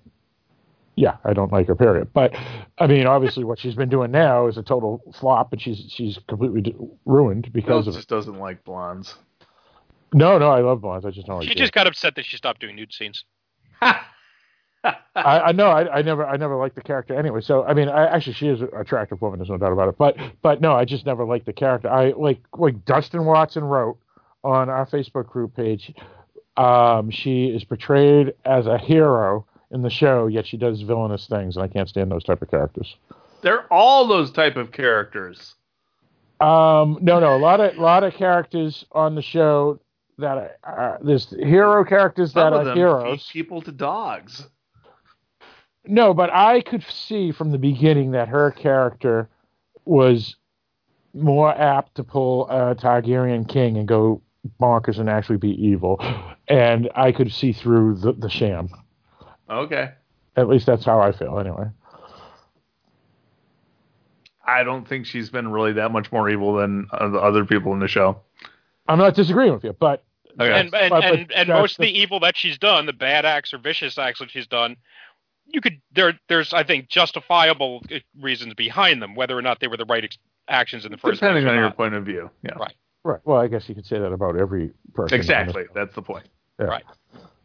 yeah, 0.96 1.16
I 1.24 1.32
don't 1.32 1.52
like 1.52 1.68
her. 1.68 1.74
Period. 1.74 2.12
But 2.12 2.34
I 2.78 2.86
mean, 2.86 3.06
obviously, 3.06 3.44
what 3.44 3.58
she's 3.58 3.74
been 3.74 3.88
doing 3.88 4.10
now 4.10 4.46
is 4.46 4.56
a 4.56 4.62
total 4.62 5.02
flop, 5.18 5.52
and 5.52 5.60
she's 5.60 5.84
she's 5.88 6.18
completely 6.28 6.62
d- 6.62 6.76
ruined 7.04 7.52
because 7.52 7.84
Bill 7.84 7.88
of 7.88 7.88
it. 7.88 7.98
just 7.98 8.08
doesn't 8.08 8.38
like 8.38 8.64
blondes. 8.64 9.14
No, 10.14 10.38
no, 10.38 10.50
I 10.50 10.60
love 10.60 10.80
blondes. 10.80 11.06
I 11.06 11.10
just 11.10 11.26
don't 11.26 11.38
like. 11.38 11.46
She 11.46 11.52
it. 11.52 11.58
just 11.58 11.72
got 11.72 11.86
upset 11.86 12.14
that 12.16 12.24
she 12.24 12.36
stopped 12.36 12.60
doing 12.60 12.76
nude 12.76 12.92
scenes. 12.92 13.24
I, 14.84 14.94
I 15.14 15.52
know. 15.52 15.68
I, 15.68 15.98
I 15.98 16.02
never, 16.02 16.26
I 16.26 16.36
never 16.36 16.56
liked 16.56 16.74
the 16.74 16.82
character 16.82 17.14
anyway. 17.14 17.40
So 17.40 17.64
I 17.64 17.74
mean, 17.74 17.88
I 17.88 18.06
actually 18.06 18.34
she 18.34 18.48
is 18.48 18.60
an 18.60 18.70
attractive 18.76 19.20
woman. 19.22 19.38
There's 19.38 19.50
no 19.50 19.58
doubt 19.58 19.72
about 19.72 19.88
it. 19.88 19.98
But, 19.98 20.16
but 20.42 20.60
no, 20.60 20.72
I 20.72 20.84
just 20.84 21.06
never 21.06 21.24
liked 21.24 21.46
the 21.46 21.52
character. 21.52 21.88
I 21.90 22.12
like, 22.16 22.40
like 22.56 22.84
Dustin 22.84 23.24
Watson 23.24 23.64
wrote 23.64 23.98
on 24.42 24.68
our 24.68 24.86
Facebook 24.86 25.28
group 25.28 25.54
page. 25.54 25.94
Um, 26.56 27.10
she 27.10 27.46
is 27.46 27.64
portrayed 27.64 28.34
as 28.44 28.66
a 28.66 28.76
hero 28.76 29.46
in 29.70 29.82
the 29.82 29.90
show, 29.90 30.26
yet 30.26 30.46
she 30.46 30.56
does 30.56 30.82
villainous 30.82 31.26
things, 31.26 31.56
and 31.56 31.64
I 31.64 31.68
can't 31.68 31.88
stand 31.88 32.10
those 32.10 32.24
type 32.24 32.42
of 32.42 32.50
characters. 32.50 32.96
They're 33.42 33.72
all 33.72 34.06
those 34.06 34.30
type 34.30 34.56
of 34.56 34.70
characters. 34.72 35.54
Um, 36.40 36.98
no, 37.00 37.20
no, 37.20 37.36
a 37.36 37.38
lot 37.38 37.60
of, 37.60 37.78
lot 37.78 38.04
of 38.04 38.14
characters 38.14 38.84
on 38.92 39.14
the 39.14 39.22
show 39.22 39.80
that 40.18 40.58
are, 40.64 40.94
uh, 40.94 40.98
there's 41.02 41.30
hero 41.30 41.84
characters 41.84 42.32
Some 42.32 42.52
that 42.52 42.66
are 42.66 42.74
heroes. 42.74 43.28
people 43.32 43.62
to 43.62 43.72
dogs. 43.72 44.46
No, 45.86 46.14
but 46.14 46.30
I 46.32 46.60
could 46.60 46.84
see 46.84 47.32
from 47.32 47.50
the 47.50 47.58
beginning 47.58 48.12
that 48.12 48.28
her 48.28 48.50
character 48.52 49.28
was 49.84 50.36
more 51.14 51.50
apt 51.56 51.96
to 51.96 52.04
pull 52.04 52.48
a 52.48 52.74
Targaryen 52.74 53.48
king 53.48 53.76
and 53.76 53.86
go 53.88 54.22
bonkers 54.60 54.98
and 54.98 55.10
actually 55.10 55.36
be 55.38 55.50
evil. 55.66 56.00
And 56.48 56.88
I 56.94 57.12
could 57.12 57.32
see 57.32 57.52
through 57.52 57.96
the, 57.96 58.12
the 58.12 58.28
sham. 58.30 58.68
Okay. 59.50 59.90
At 60.36 60.48
least 60.48 60.66
that's 60.66 60.84
how 60.84 61.00
I 61.00 61.12
feel, 61.12 61.38
anyway. 61.38 61.66
I 64.44 64.64
don't 64.64 64.86
think 64.86 65.06
she's 65.06 65.30
been 65.30 65.50
really 65.50 65.72
that 65.74 65.92
much 65.92 66.10
more 66.10 66.28
evil 66.28 66.54
than 66.56 66.88
uh, 66.92 67.08
the 67.08 67.18
other 67.18 67.44
people 67.44 67.72
in 67.72 67.78
the 67.80 67.88
show. 67.88 68.20
I'm 68.88 68.98
not 68.98 69.14
disagreeing 69.14 69.52
with 69.52 69.64
you, 69.64 69.72
but 69.78 70.04
Okay. 70.40 70.50
And 70.50 70.74
and, 70.74 70.90
But- 70.90 70.90
but 70.90 71.04
and, 71.04 71.32
and 71.32 71.48
most 71.50 71.72
of 71.74 71.82
the- 71.82 71.92
the 71.92 71.98
evil 72.00 72.20
that 72.20 72.36
she's 72.36 72.56
done, 72.58 72.86
the 72.86 72.92
bad 72.94 73.24
acts 73.26 73.52
or 73.52 73.58
vicious 73.58 73.98
acts 73.98 74.18
that 74.20 74.30
she's 74.30 74.46
done, 74.46 74.76
you 75.52 75.60
could 75.60 75.80
there 75.94 76.18
there's 76.28 76.52
I 76.52 76.64
think 76.64 76.88
justifiable 76.88 77.82
reasons 78.20 78.54
behind 78.54 79.02
them, 79.02 79.14
whether 79.14 79.36
or 79.36 79.42
not 79.42 79.60
they 79.60 79.68
were 79.68 79.76
the 79.76 79.84
right 79.84 80.04
ex- 80.04 80.18
actions 80.48 80.84
in 80.84 80.90
the 80.92 80.98
first 80.98 81.20
Depending 81.20 81.44
place. 81.44 81.50
or 81.50 81.54
on 81.54 81.56
your 81.56 81.68
not. 81.68 81.76
point 81.76 81.94
of 81.94 82.04
view. 82.04 82.30
Yeah. 82.42 82.52
Right. 82.58 82.74
right. 83.04 83.20
Well, 83.24 83.38
I 83.38 83.48
guess 83.48 83.68
you 83.68 83.74
could 83.74 83.86
say 83.86 83.98
that 83.98 84.12
about 84.12 84.36
every 84.38 84.72
person. 84.94 85.16
Exactly. 85.16 85.64
That's 85.74 85.94
the 85.94 86.02
point. 86.02 86.26
Yeah. 86.58 86.66
Right. 86.66 86.84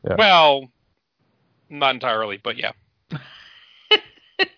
Yeah. 0.07 0.15
Well, 0.17 0.69
not 1.69 1.93
entirely, 1.93 2.39
but 2.43 2.57
yeah. 2.57 2.71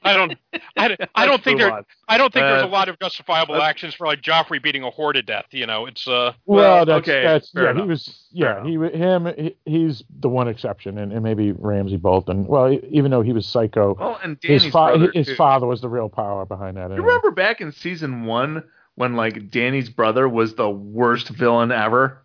I 0.09 0.17
don't. 0.17 0.37
I, 0.77 0.97
I 1.15 1.25
don't 1.25 1.43
think 1.43 1.59
move 1.59 1.67
there. 1.67 1.77
on. 1.77 1.85
I 2.07 2.17
don't 2.17 2.31
think 2.33 2.43
there's 2.43 2.63
Uh, 2.63 2.67
a 2.67 2.69
lot 2.69 2.89
of 2.89 2.99
justifiable 2.99 3.55
let's- 3.55 3.65
actions 3.69 3.93
for 3.93 4.07
like 4.07 4.21
Joffrey 4.21 4.61
beating 4.61 4.83
a 4.83 4.91
whore 4.91 5.13
to 5.13 5.21
death. 5.21 5.45
You 5.51 5.65
know, 5.67 5.85
it's 5.85 6.07
uh. 6.07 6.33
Well, 6.45 6.57
Well, 6.75 6.85
that's, 6.85 7.07
okay, 7.07 7.23
that's 7.23 7.49
fair 7.51 7.63
yeah. 7.65 7.69
enough. 7.71 7.83
He 7.83 7.89
was 7.89 8.27
Fair 8.37 8.63
yeah. 8.63 8.69
He 8.69 8.77
wa- 8.77 8.89
him. 8.89 9.27
He, 9.37 9.55
he's 9.65 10.03
the 10.19 10.29
one 10.29 10.47
exception, 10.47 10.97
and, 10.97 11.11
and 11.13 11.23
maybe 11.23 11.51
Ramsay 11.51 11.97
Bolton. 11.97 12.45
Well, 12.45 12.71
e- 12.73 12.87
even 12.91 13.11
though 13.11 13.21
he 13.21 13.33
was 13.33 13.45
psycho, 13.47 13.95
Well, 13.99 14.19
and 14.23 14.39
Dany's 14.39 14.63
his, 14.63 14.71
fa- 14.71 14.77
brother. 14.97 15.11
his 15.13 15.27
too. 15.27 15.35
father 15.35 15.65
was 15.67 15.81
the 15.81 15.89
real 15.89 16.09
power 16.09 16.45
behind 16.45 16.77
that. 16.77 16.89
You 16.91 16.97
remember 16.97 17.31
back 17.31 17.61
in 17.61 17.71
season 17.71 18.25
one 18.25 18.63
when 18.95 19.15
like 19.15 19.49
Dany's 19.49 19.89
brother 19.89 20.27
was 20.27 20.55
the 20.55 20.69
worst 20.69 21.29
villain 21.29 21.71
ever? 21.71 22.23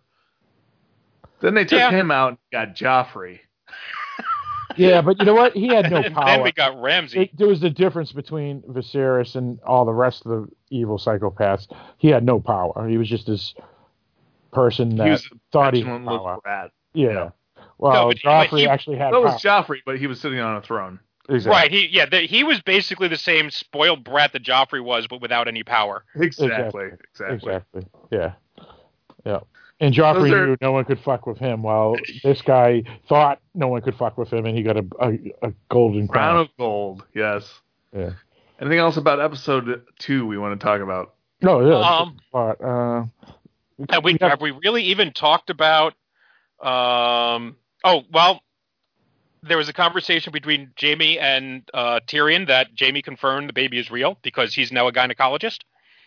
Then 1.41 1.53
they 1.53 1.65
took 1.65 1.79
Yeah. 1.79 1.91
him 1.91 2.11
out 2.11 2.29
and 2.29 2.37
got 2.51 2.75
Joffrey. 2.75 3.39
Yeah, 4.77 5.01
but 5.01 5.19
you 5.19 5.25
know 5.25 5.33
what? 5.33 5.53
He 5.53 5.67
had 5.67 5.89
no 5.89 5.95
and 5.97 6.05
then 6.05 6.13
power. 6.13 6.43
we 6.43 6.51
got 6.51 6.79
Ramsay. 6.81 7.21
It- 7.23 7.37
there 7.37 7.47
was 7.47 7.59
the 7.61 7.69
difference 7.69 8.11
between 8.11 8.61
Viserys 8.63 9.35
and 9.35 9.59
all 9.61 9.85
the 9.85 9.93
rest 9.93 10.25
of 10.25 10.31
the 10.31 10.47
evil 10.69 10.97
psychopaths. 10.97 11.67
He 11.97 12.09
had 12.09 12.23
no 12.25 12.39
power. 12.39 12.87
He 12.87 12.97
was 12.97 13.09
just 13.09 13.27
this 13.27 13.53
person 14.51 14.95
that 14.97 15.05
he 15.05 15.11
was 15.11 15.25
a 15.25 15.35
thought 15.51 15.73
he 15.73 15.81
had 15.81 16.05
power. 16.05 16.39
brat. 16.43 16.71
Yeah. 16.93 17.09
Yeah. 17.09 17.29
Well, 17.77 17.93
No, 17.93 18.07
but- 18.09 18.17
but 18.23 18.29
Joffrey 18.49 18.59
he- 18.59 18.67
actually 18.67 18.97
had 18.97 19.07
That 19.13 19.21
power. 19.21 19.23
was 19.33 19.41
Joffrey, 19.41 19.79
but 19.85 19.97
he 19.97 20.07
was 20.07 20.19
sitting 20.19 20.39
on 20.39 20.55
a 20.57 20.61
throne. 20.61 20.99
Exactly. 21.27 21.49
Right. 21.59 21.71
He 21.71 21.87
yeah. 21.87 22.05
The, 22.05 22.19
he 22.21 22.43
was 22.43 22.61
basically 22.61 23.07
the 23.07 23.17
same 23.17 23.49
spoiled 23.49 24.03
brat 24.03 24.31
that 24.33 24.43
Joffrey 24.43 24.83
was, 24.83 25.07
but 25.07 25.21
without 25.21 25.47
any 25.47 25.63
power. 25.63 26.05
Exactly. 26.15 26.89
Exactly. 27.11 27.35
Exactly. 27.35 27.85
Yeah. 28.11 28.33
Yeah. 29.25 29.39
And 29.79 29.93
Joffrey 29.93 30.31
are- 30.31 30.47
knew 30.47 30.57
no 30.61 30.71
one 30.71 30.85
could 30.85 30.99
fuck 30.99 31.25
with 31.27 31.37
him, 31.37 31.61
while 31.63 31.95
this 32.23 32.41
guy 32.41 32.83
thought 33.09 33.39
no 33.53 33.67
one 33.67 33.81
could 33.81 33.95
fuck 33.95 34.17
with 34.17 34.31
him, 34.31 34.45
and 34.45 34.55
he 34.57 34.63
got 34.63 34.77
a, 34.77 34.85
a, 35.01 35.47
a 35.49 35.53
golden 35.69 36.07
Crown 36.07 36.33
crown. 36.33 36.37
of 36.37 36.47
Gold. 36.57 37.03
Yes. 37.13 37.59
Yeah. 37.95 38.11
Anything 38.61 38.79
else 38.79 38.95
about 38.97 39.19
episode 39.19 39.83
two 39.99 40.25
we 40.25 40.37
want 40.37 40.57
to 40.57 40.63
talk 40.65 40.79
about? 40.81 41.15
No, 41.41 41.59
yeah. 41.67 41.75
Um, 41.85 42.17
but, 42.31 42.61
uh, 42.63 43.03
Have 43.89 44.03
we, 44.05 44.13
we 44.13 44.17
have- 44.21 44.31
have 44.31 44.41
we 44.41 44.51
really 44.51 44.83
even 44.83 45.11
talked 45.11 45.49
about? 45.49 45.93
Um, 46.61 47.57
oh 47.83 48.03
well, 48.13 48.41
there 49.43 49.57
was 49.57 49.67
a 49.67 49.73
conversation 49.73 50.31
between 50.31 50.71
Jaime 50.79 51.19
and 51.19 51.69
uh, 51.73 51.99
Tyrion 52.07 52.47
that 52.47 52.67
Jaime 52.79 53.01
confirmed 53.01 53.49
the 53.49 53.53
baby 53.53 53.77
is 53.77 53.91
real 53.91 54.17
because 54.23 54.53
he's 54.53 54.71
now 54.71 54.87
a 54.87 54.93
gynecologist. 54.93 55.59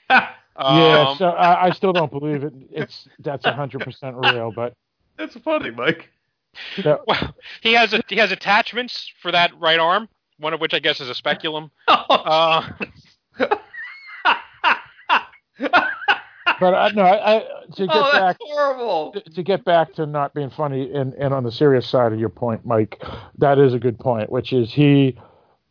yeah, 0.58 1.08
Um, 1.10 1.16
so 1.18 1.28
I, 1.30 1.66
I 1.66 1.70
still 1.70 1.92
don't 1.92 2.10
believe 2.10 2.42
it. 2.44 2.52
It's 2.70 3.08
that's 3.20 3.44
hundred 3.46 3.80
percent 3.82 4.16
real, 4.16 4.50
but 4.50 4.74
That's 5.16 5.36
funny, 5.38 5.70
Mike. 5.70 6.10
that, 6.82 7.06
well, 7.06 7.34
he 7.60 7.74
has 7.74 7.92
a, 7.94 8.02
he 8.08 8.16
has 8.16 8.32
attachments 8.32 9.12
for 9.22 9.30
that 9.32 9.52
right 9.60 9.78
arm, 9.78 10.08
one 10.38 10.54
of 10.54 10.60
which 10.60 10.74
I 10.74 10.78
guess 10.80 11.00
is 11.00 11.08
a 11.08 11.14
speculum. 11.14 11.70
Uh, 11.88 12.62
but 16.60 16.74
I, 16.74 16.90
no, 16.94 17.02
I, 17.02 17.36
I 17.36 17.40
to 17.76 17.86
get 17.86 17.96
oh, 17.96 18.12
back 18.12 18.36
horrible. 18.40 19.12
to- 19.12 19.20
to 19.30 19.42
get 19.42 19.64
back 19.64 19.92
to 19.94 20.06
not 20.06 20.34
being 20.34 20.50
funny 20.50 20.92
and, 20.92 21.14
and 21.14 21.32
on 21.34 21.44
the 21.44 21.52
serious 21.52 21.86
side 21.88 22.12
of 22.12 22.18
your 22.18 22.28
point, 22.28 22.64
Mike, 22.64 23.02
that 23.38 23.58
is 23.58 23.74
a 23.74 23.78
good 23.78 23.98
point, 23.98 24.30
which 24.30 24.52
is 24.52 24.72
he 24.72 25.16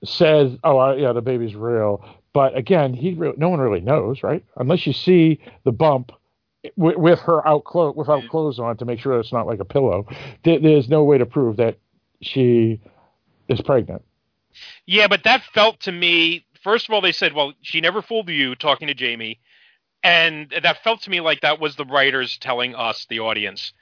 says, 0.04 0.56
"Oh, 0.64 0.78
uh, 0.80 0.94
yeah, 0.96 1.12
the 1.14 1.22
baby's 1.22 1.56
real," 1.56 2.04
but 2.38 2.56
again, 2.56 2.94
he 2.94 3.16
re- 3.16 3.34
no 3.36 3.50
one 3.50 3.60
really 3.60 3.82
knows, 3.82 4.22
right? 4.22 4.46
Unless 4.58 4.86
you 4.86 4.94
see 4.94 5.40
the 5.64 5.72
bump 5.72 6.12
with, 6.76 6.96
with 6.96 7.18
her 7.22 7.46
out 7.48 7.64
clo- 7.64 7.94
without 7.94 8.28
clothes 8.30 8.60
on 8.60 8.78
to 8.78 8.86
make 8.86 9.00
sure 9.00 9.20
it's 9.20 9.34
not 9.34 9.48
like 9.48 9.60
a 9.60 9.66
pillow. 9.66 10.06
There, 10.44 10.60
there's 10.60 10.88
no 10.88 11.04
way 11.04 11.18
to 11.18 11.26
prove 11.26 11.58
that 11.58 11.80
she 12.22 12.80
is 13.48 13.60
pregnant. 13.62 14.04
Yeah, 14.86 15.08
but 15.08 15.24
that 15.24 15.42
felt 15.52 15.80
to 15.80 15.92
me. 15.92 16.46
First 16.62 16.88
of 16.88 16.94
all, 16.94 17.02
they 17.02 17.12
said, 17.12 17.34
"Well, 17.34 17.54
she 17.64 17.82
never 17.82 18.04
fooled 18.04 18.30
you," 18.30 18.54
talking 18.54 18.88
to 18.88 18.94
Jaime, 18.94 19.40
and 20.04 20.54
that 20.62 20.84
felt 20.84 21.02
to 21.02 21.10
me 21.10 21.22
like 21.22 21.42
that 21.42 21.60
was 21.60 21.76
the 21.76 21.86
writers 21.86 22.38
telling 22.38 22.76
us, 22.76 23.08
the 23.10 23.20
audience. 23.20 23.74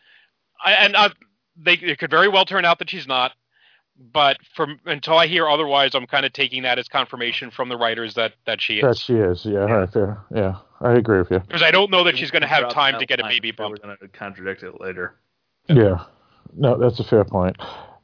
I, 0.63 0.71
and 0.75 0.95
I, 0.95 1.09
they 1.57 1.73
it 1.73 1.99
could 1.99 2.09
very 2.09 2.29
well 2.29 2.45
turn 2.45 2.63
out 2.63 2.79
that 2.79 2.89
she's 2.89 3.05
not, 3.05 3.33
but 3.97 4.37
from 4.55 4.79
until 4.85 5.17
I 5.17 5.27
hear 5.27 5.47
otherwise, 5.47 5.95
I'm 5.95 6.05
kind 6.05 6.25
of 6.25 6.33
taking 6.33 6.63
that 6.63 6.79
as 6.79 6.87
confirmation 6.87 7.51
from 7.51 7.69
the 7.69 7.77
writers 7.77 8.13
that 8.15 8.33
that 8.45 8.61
she 8.61 8.81
That 8.81 8.91
is. 8.91 8.99
she 8.99 9.15
is, 9.15 9.45
yeah, 9.45 9.59
right 9.59 9.91
there, 9.91 10.19
yeah, 10.33 10.57
I 10.81 10.93
agree 10.93 11.19
with 11.19 11.31
you. 11.31 11.39
Because 11.39 11.63
I 11.63 11.71
don't 11.71 11.91
know 11.91 12.03
that 12.03 12.17
she's 12.17 12.31
going 12.31 12.41
to 12.41 12.47
have 12.47 12.69
time 12.69 12.99
to 12.99 13.05
get 13.05 13.19
a 13.19 13.23
baby 13.23 13.51
so 13.51 13.63
bump. 13.63 13.71
We're 13.71 13.87
going 13.87 13.97
to 13.97 14.07
contradict 14.09 14.63
it 14.63 14.79
later. 14.81 15.15
Yeah, 15.67 16.03
no, 16.55 16.77
that's 16.77 16.99
a 16.99 17.03
fair 17.03 17.23
point. 17.23 17.57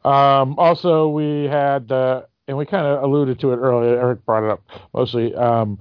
Um, 0.03 0.57
also, 0.57 1.09
we 1.09 1.45
had 1.45 1.88
the, 1.89 2.27
and 2.47 2.57
we 2.57 2.65
kind 2.65 2.88
of 2.88 3.03
alluded 3.03 3.39
to 3.41 3.53
it 3.53 3.57
earlier. 3.57 3.99
Eric 3.99 4.26
brought 4.26 4.43
it 4.43 4.49
up 4.49 4.63
mostly. 4.93 5.35
Um, 5.35 5.80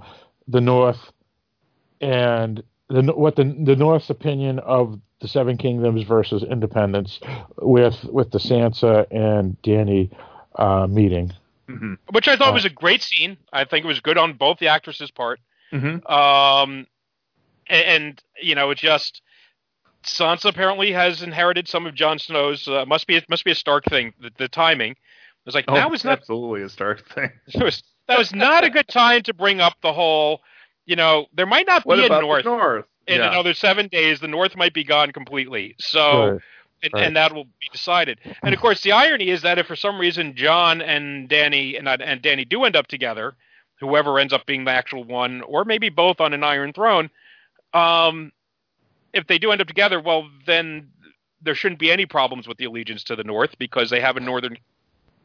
the 0.48 0.60
North 0.60 1.12
and 2.00 2.62
the 2.88 3.02
what 3.14 3.36
the 3.36 3.44
the 3.44 3.76
North's 3.76 4.10
opinion 4.10 4.58
of 4.58 5.00
the 5.20 5.28
Seven 5.28 5.56
Kingdoms 5.56 6.02
versus 6.02 6.42
Independence 6.42 7.20
with 7.59 8.05
with 8.05 8.30
the 8.30 8.38
Sansa 8.38 9.06
and 9.10 9.56
Dany 9.62 10.10
uh, 10.56 10.86
meeting. 10.86 11.32
hmm 11.68 11.94
Which 12.10 12.28
I 12.28 12.36
thought 12.36 12.51
Uh, 12.51 12.55
was 12.55 12.64
a 12.64 12.70
great 12.70 13.02
scene. 13.02 13.36
I 13.52 13.64
think 13.64 13.84
it 13.84 13.88
was 13.88 14.01
good 14.01 14.18
on 14.18 14.34
both 14.34 14.59
the 14.59 14.68
actresses' 14.68 15.10
part. 15.10 15.40
hmm 15.70 16.05
Um, 16.06 16.86
and, 17.68 17.84
and 17.86 18.22
you 18.42 18.55
know, 18.55 18.70
it's 18.70 18.80
just 18.80 19.22
Sansa 20.05 20.47
apparently 20.48 20.92
has 20.92 21.22
inherited 21.22 21.68
some 21.68 21.86
of 21.86 21.94
Jon 21.94 22.18
Snow's. 22.18 22.66
Uh, 22.66 22.84
must 22.86 23.06
be 23.06 23.16
it 23.16 23.28
must 23.28 23.44
be 23.44 23.51
a 23.51 23.55
Stark 23.55 23.84
thing. 23.84 24.14
The, 24.20 24.30
the 24.38 24.48
timing 24.48 24.92
it 24.92 24.97
was 25.47 25.55
like 25.55 25.66
Oh, 25.68 25.74
that 25.74 25.90
was 25.90 26.05
not 26.05 26.18
absolutely 26.18 26.62
a 26.62 26.68
Stark 26.68 27.09
thing. 27.09 27.30
that 27.55 27.64
was, 27.64 27.82
that 28.09 28.18
was 28.18 28.34
not 28.34 28.64
a 28.64 28.70
good 28.70 28.88
time 28.88 29.22
to 29.22 29.34
bring 29.34 29.60
up 29.60 29.74
the 29.82 29.92
whole. 29.92 30.40
You 30.86 30.97
know, 30.97 31.26
there 31.34 31.47
might 31.47 31.66
not 31.66 31.84
What 31.86 31.97
be 31.97 32.06
a 32.06 32.09
North 32.09 32.44
the 32.44 32.51
North? 32.51 32.86
In 33.10 33.20
yeah. 33.20 33.30
another 33.30 33.54
seven 33.54 33.88
days. 33.88 34.20
The 34.20 34.28
North 34.28 34.56
might 34.56 34.72
be 34.74 34.84
gone 34.84 35.12
completely. 35.12 35.76
So. 35.78 36.32
Right. 36.32 36.40
And, 36.82 36.94
Right. 36.94 37.04
and 37.08 37.16
that 37.16 37.34
will 37.34 37.44
be 37.44 37.68
decided. 37.70 38.20
And 38.42 38.54
of 38.54 38.60
course, 38.62 38.80
the 38.80 38.92
irony 38.92 39.28
is 39.28 39.42
that 39.42 39.58
if 39.58 39.66
for 39.66 39.76
some 39.76 39.98
reason 40.00 40.34
Jon 40.34 40.80
and 40.80 41.28
Dany 41.28 41.78
and, 41.78 41.86
and 41.86 42.22
Dany 42.22 42.48
do 42.48 42.64
end 42.64 42.74
up 42.74 42.86
together, 42.86 43.34
whoever 43.80 44.18
ends 44.18 44.32
up 44.32 44.46
being 44.46 44.64
the 44.64 44.70
actual 44.70 45.04
one, 45.04 45.42
or 45.42 45.66
maybe 45.66 45.90
both 45.90 46.22
on 46.22 46.32
an 46.32 46.42
Iron 46.42 46.72
Throne, 46.72 47.10
um, 47.74 48.32
if 49.12 49.26
they 49.26 49.38
do 49.38 49.50
end 49.52 49.60
up 49.60 49.66
together, 49.66 50.00
well, 50.00 50.26
then 50.46 50.88
there 51.42 51.54
shouldn't 51.54 51.80
be 51.80 51.92
any 51.92 52.06
problems 52.06 52.48
with 52.48 52.56
the 52.56 52.64
allegiance 52.64 53.04
to 53.04 53.14
the 53.14 53.24
North 53.24 53.58
because 53.58 53.90
they 53.90 54.00
have 54.00 54.16
a 54.16 54.20
Northern 54.20 54.56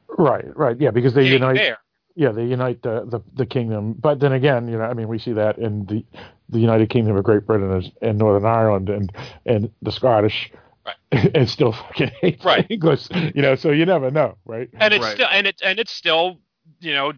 Right, 0.10 0.46
right, 0.58 0.78
yeah, 0.80 0.92
because 0.92 1.14
they 1.14 1.26
unite. 1.26 1.56
there. 1.56 1.78
Yeah, 2.16 2.32
they 2.32 2.46
unite 2.46 2.82
the, 2.82 3.06
the 3.06 3.22
the 3.34 3.46
kingdom. 3.46 3.94
But 3.94 4.20
then 4.20 4.32
again, 4.34 4.68
you 4.68 4.78
know, 4.78 4.84
I 4.84 4.94
mean, 4.94 5.08
we 5.08 5.20
see 5.20 5.34
that 5.34 5.58
in 5.58 5.86
the 5.86 6.04
the 6.50 6.60
United 6.60 6.90
Kingdom 6.90 7.16
of 7.18 7.24
Great 7.24 7.46
Britain 7.46 7.72
and, 7.72 7.92
and 8.02 8.18
Northern 8.18 8.46
Ireland 8.50 8.90
and 8.90 9.12
and 9.46 9.72
the 9.82 9.92
Scottish, 9.92 10.52
and 11.12 11.50
still 11.50 11.72
fucking 11.72 12.12
hate 12.22 12.44
Right. 12.44 12.66
English. 12.70 13.08
You 13.34 13.42
know, 13.42 13.56
so 13.56 13.72
you 13.72 13.86
never 13.86 14.12
know, 14.12 14.38
right? 14.46 14.70
and 14.80 14.94
it's 14.94 15.04
Right. 15.04 15.16
still 15.16 15.28
and 15.32 15.48
it's 15.48 15.62
and 15.62 15.80
it's 15.80 15.92
still 15.92 16.40
you 16.80 16.94
know 16.94 17.14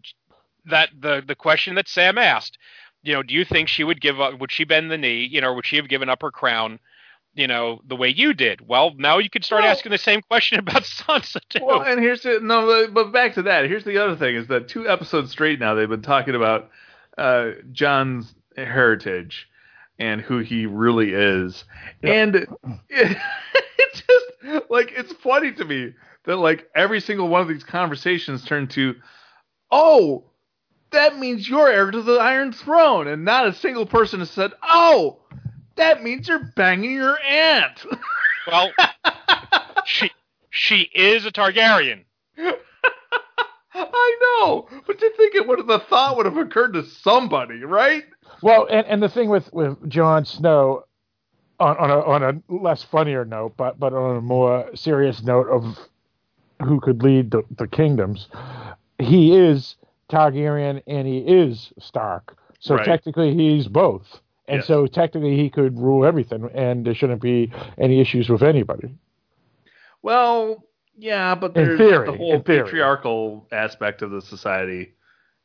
that 0.65 0.89
the 0.99 1.23
the 1.25 1.35
question 1.35 1.75
that 1.75 1.87
Sam 1.87 2.17
asked 2.17 2.57
you 3.03 3.13
know 3.13 3.23
do 3.23 3.33
you 3.33 3.45
think 3.45 3.69
she 3.69 3.83
would 3.83 4.01
give 4.01 4.19
up 4.19 4.39
would 4.39 4.51
she 4.51 4.65
bend 4.65 4.91
the 4.91 4.97
knee 4.97 5.23
you 5.23 5.39
know 5.39 5.53
would 5.53 5.65
she 5.65 5.77
have 5.77 5.87
given 5.87 6.09
up 6.09 6.21
her 6.21 6.31
crown 6.31 6.79
you 7.33 7.47
know 7.47 7.79
the 7.87 7.95
way 7.95 8.09
you 8.09 8.33
did 8.33 8.67
well 8.67 8.91
now 8.97 9.19
you 9.19 9.29
could 9.29 9.45
start 9.45 9.61
Well- 9.63 9.71
asking 9.71 9.91
the 9.91 9.97
same 9.97 10.21
question 10.21 10.59
about 10.65 10.83
Sansa 10.83 11.39
too 11.47 11.63
Well, 11.63 11.81
and 11.83 12.01
here's 12.01 12.21
the 12.23 12.39
no, 12.41 12.65
but- 12.65 12.93
but 12.93 13.11
back 13.13 13.35
to 13.35 13.43
that. 13.43 13.65
Here's 13.65 13.85
the 13.85 13.97
other 14.03 14.15
thing: 14.17 14.35
is 14.35 14.47
that 14.47 14.67
two 14.67 14.89
episodes 14.89 15.31
straight 15.31 15.59
now 15.59 15.73
they've 15.75 15.87
been 15.87 16.01
talking 16.01 16.35
about 16.35 16.69
uh, 17.17 17.51
Jon's 17.71 18.33
heritage 18.65 19.47
and 19.99 20.21
who 20.21 20.39
he 20.39 20.65
really 20.65 21.13
is, 21.13 21.63
Yeah. 22.03 22.13
and 22.13 22.35
it, 22.35 22.49
it's 22.89 24.01
just 24.01 24.69
like 24.69 24.91
it's 24.95 25.13
funny 25.13 25.51
to 25.53 25.65
me 25.65 25.93
that 26.25 26.35
like 26.37 26.69
every 26.75 26.99
single 26.99 27.27
one 27.29 27.41
of 27.41 27.47
these 27.47 27.63
conversations 27.63 28.43
turn 28.45 28.67
to, 28.69 28.95
oh, 29.71 30.25
that 30.91 31.17
means 31.17 31.49
you're 31.49 31.69
heir 31.69 31.89
to 31.91 32.01
the 32.01 32.17
Iron 32.19 32.51
Throne, 32.53 33.07
and 33.07 33.25
not 33.25 33.47
a 33.47 33.53
single 33.53 33.85
person 33.85 34.19
has 34.19 34.29
said, 34.31 34.51
oh, 34.63 35.19
that 35.75 36.03
means 36.03 36.27
you're 36.27 36.51
banging 36.55 36.91
your 36.91 37.17
aunt. 37.21 37.85
well 38.47 38.71
she 39.85 40.09
she 40.49 40.89
is 40.95 41.25
a 41.25 41.31
Targaryen 41.31 42.03
I 43.73 44.17
know, 44.21 44.67
but 44.87 45.01
you 45.01 45.11
think 45.15 45.35
it 45.35 45.47
would 45.47 45.59
have 45.59 45.67
the 45.67 45.79
thought 45.79 46.17
would 46.17 46.25
have 46.25 46.37
occurred 46.37 46.73
to 46.73 46.83
somebody, 46.83 47.63
right? 47.63 48.03
Well, 48.41 48.67
and, 48.69 48.85
and 48.87 49.01
the 49.03 49.09
thing 49.09 49.29
with 49.29 49.51
with 49.53 49.89
Jon 49.89 50.25
Snow, 50.25 50.83
on 51.59 51.77
on 51.77 51.89
a 51.89 51.99
on 52.01 52.23
a 52.23 52.53
less 52.53 52.83
funnier 52.83 53.25
note, 53.25 53.55
but 53.57 53.79
but 53.79 53.93
on 53.93 54.17
a 54.17 54.21
more 54.21 54.69
serious 54.75 55.23
note 55.23 55.47
of 55.47 55.77
who 56.63 56.79
could 56.79 57.03
lead 57.03 57.31
the, 57.31 57.43
the 57.57 57.67
kingdoms, 57.67 58.27
he 58.99 59.35
is 59.35 59.75
Targaryen 60.09 60.81
and 60.87 61.07
he 61.07 61.19
is 61.19 61.71
Stark. 61.79 62.37
So 62.59 62.75
Right. 62.75 62.85
technically, 62.85 63.33
he's 63.35 63.67
both. 63.67 64.19
And 64.47 64.57
Yes. 64.59 64.67
so 64.67 64.87
technically, 64.87 65.35
he 65.35 65.49
could 65.49 65.77
rule 65.77 66.05
everything, 66.05 66.49
and 66.53 66.85
there 66.85 66.95
shouldn't 66.95 67.21
be 67.21 67.51
any 67.77 67.99
issues 67.99 68.29
with 68.29 68.41
anybody. 68.41 68.89
Well, 70.01 70.63
yeah, 70.97 71.35
but 71.35 71.53
there's 71.53 71.77
theory, 71.77 72.05
the 72.05 72.17
whole 72.17 72.39
patriarchal 72.41 73.47
aspect 73.51 74.01
of 74.01 74.11
the 74.11 74.21
society, 74.21 74.93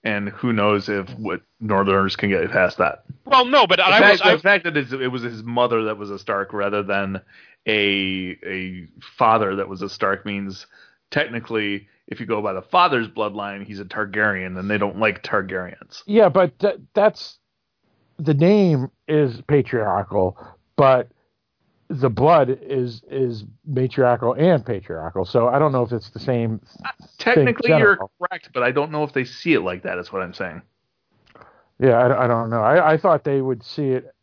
and 0.04 0.28
who 0.30 0.52
knows 0.52 0.88
if 0.88 1.08
what 1.18 1.42
Northerners 1.60 2.16
can 2.16 2.28
get 2.30 2.50
past 2.50 2.78
that. 2.78 3.04
well 3.24 3.44
no 3.44 3.66
but 3.66 3.76
The, 3.76 3.86
I 3.86 4.00
fact, 4.00 4.12
was 4.12 4.20
I, 4.22 4.32
the 4.36 4.42
fact 4.42 4.64
that 4.64 4.76
it 4.76 5.08
was 5.08 5.22
his 5.22 5.42
mother 5.42 5.84
that 5.84 5.96
was 5.98 6.10
a 6.10 6.18
Stark 6.18 6.52
rather 6.52 6.82
than 6.82 7.20
a 7.68 8.36
a 8.44 8.88
father 9.16 9.56
that 9.56 9.68
was 9.68 9.82
a 9.82 9.88
Stark 9.88 10.26
means 10.26 10.66
technically, 11.10 11.88
if 12.08 12.18
you 12.20 12.26
go 12.26 12.42
by 12.42 12.52
the 12.52 12.62
father's 12.62 13.06
bloodline, 13.08 13.64
he's 13.64 13.78
a 13.80 13.84
Targaryen, 13.84 14.58
and 14.58 14.68
they 14.70 14.78
don't 14.78 14.98
like 14.98 15.22
Targaryens. 15.22 16.02
Yeah, 16.06 16.28
but 16.28 16.58
th- 16.58 16.80
that's 16.94 17.38
the 18.18 18.34
name 18.34 18.90
is 19.08 19.40
patriarchal, 19.42 20.36
but 20.76 21.08
the 22.00 22.10
blood 22.10 22.58
is 22.62 23.02
is 23.10 23.44
matriarchal 23.66 24.34
and 24.34 24.64
patriarchal. 24.64 25.24
So 25.24 25.48
I 25.48 25.58
don't 25.58 25.72
know 25.72 25.82
if 25.82 25.92
it's 25.92 26.10
the 26.10 26.20
same. 26.20 26.60
Technically, 27.18 27.70
you're 27.70 27.96
correct, 27.96 28.50
but 28.54 28.62
I 28.62 28.70
don't 28.70 28.90
know 28.90 29.04
if 29.04 29.12
they 29.12 29.24
see 29.24 29.54
it 29.54 29.60
like 29.60 29.82
that. 29.82 29.98
Is 29.98 30.12
what 30.12 30.22
I'm 30.22 30.34
saying. 30.34 30.62
Yeah, 31.78 31.98
I, 31.98 32.24
I 32.24 32.26
don't 32.26 32.50
know. 32.50 32.62
I, 32.62 32.92
I 32.92 32.96
thought 32.96 33.24
they 33.24 33.40
would 33.40 33.64
see 33.64 33.88
it 33.88 34.14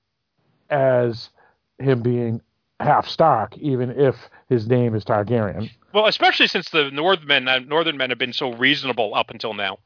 as 0.70 1.30
him 1.78 2.02
being 2.02 2.41
half 2.80 3.08
Stark, 3.08 3.58
even 3.58 3.91
if 3.91 4.16
his 4.48 4.68
name 4.68 4.96
is 4.96 5.04
Targaryen. 5.04 5.70
well 5.94 6.08
especially 6.08 6.48
since 6.48 6.70
the 6.70 6.90
Northmen 6.91 7.48
uh, 7.48 7.60
Northern 7.60 7.98
men 7.98 8.10
have 8.10 8.20
been 8.20 8.34
so 8.34 8.54
reasonable 8.54 9.14
up 9.16 9.30
until 9.32 9.54
now 9.54 9.78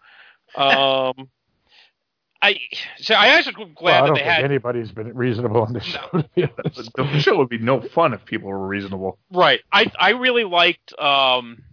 um 0.55 1.29
I 2.43 2.59
so 2.97 3.13
I 3.15 3.37
was 3.37 3.47
glad 3.47 3.55
Well, 3.55 3.93
I 3.93 4.01
that 4.01 4.05
don't 4.07 4.13
they 4.15 4.19
think 4.21 4.31
had 4.31 4.43
anybody's 4.45 4.91
been 4.91 5.15
reasonable 5.15 5.61
on 5.61 5.73
this 5.73 5.83
show. 5.83 6.07
To 6.11 6.29
be. 6.35 6.45
The 6.95 7.19
show 7.19 7.37
would 7.37 7.49
be 7.49 7.57
no 7.57 7.79
fun 7.81 8.13
if 8.13 8.25
people 8.25 8.49
were 8.49 8.67
reasonable. 8.67 9.17
right. 9.31 9.61
I 9.71 9.91
I 9.97 10.09
really 10.11 10.43
liked 10.43 10.93
um. 10.99 11.63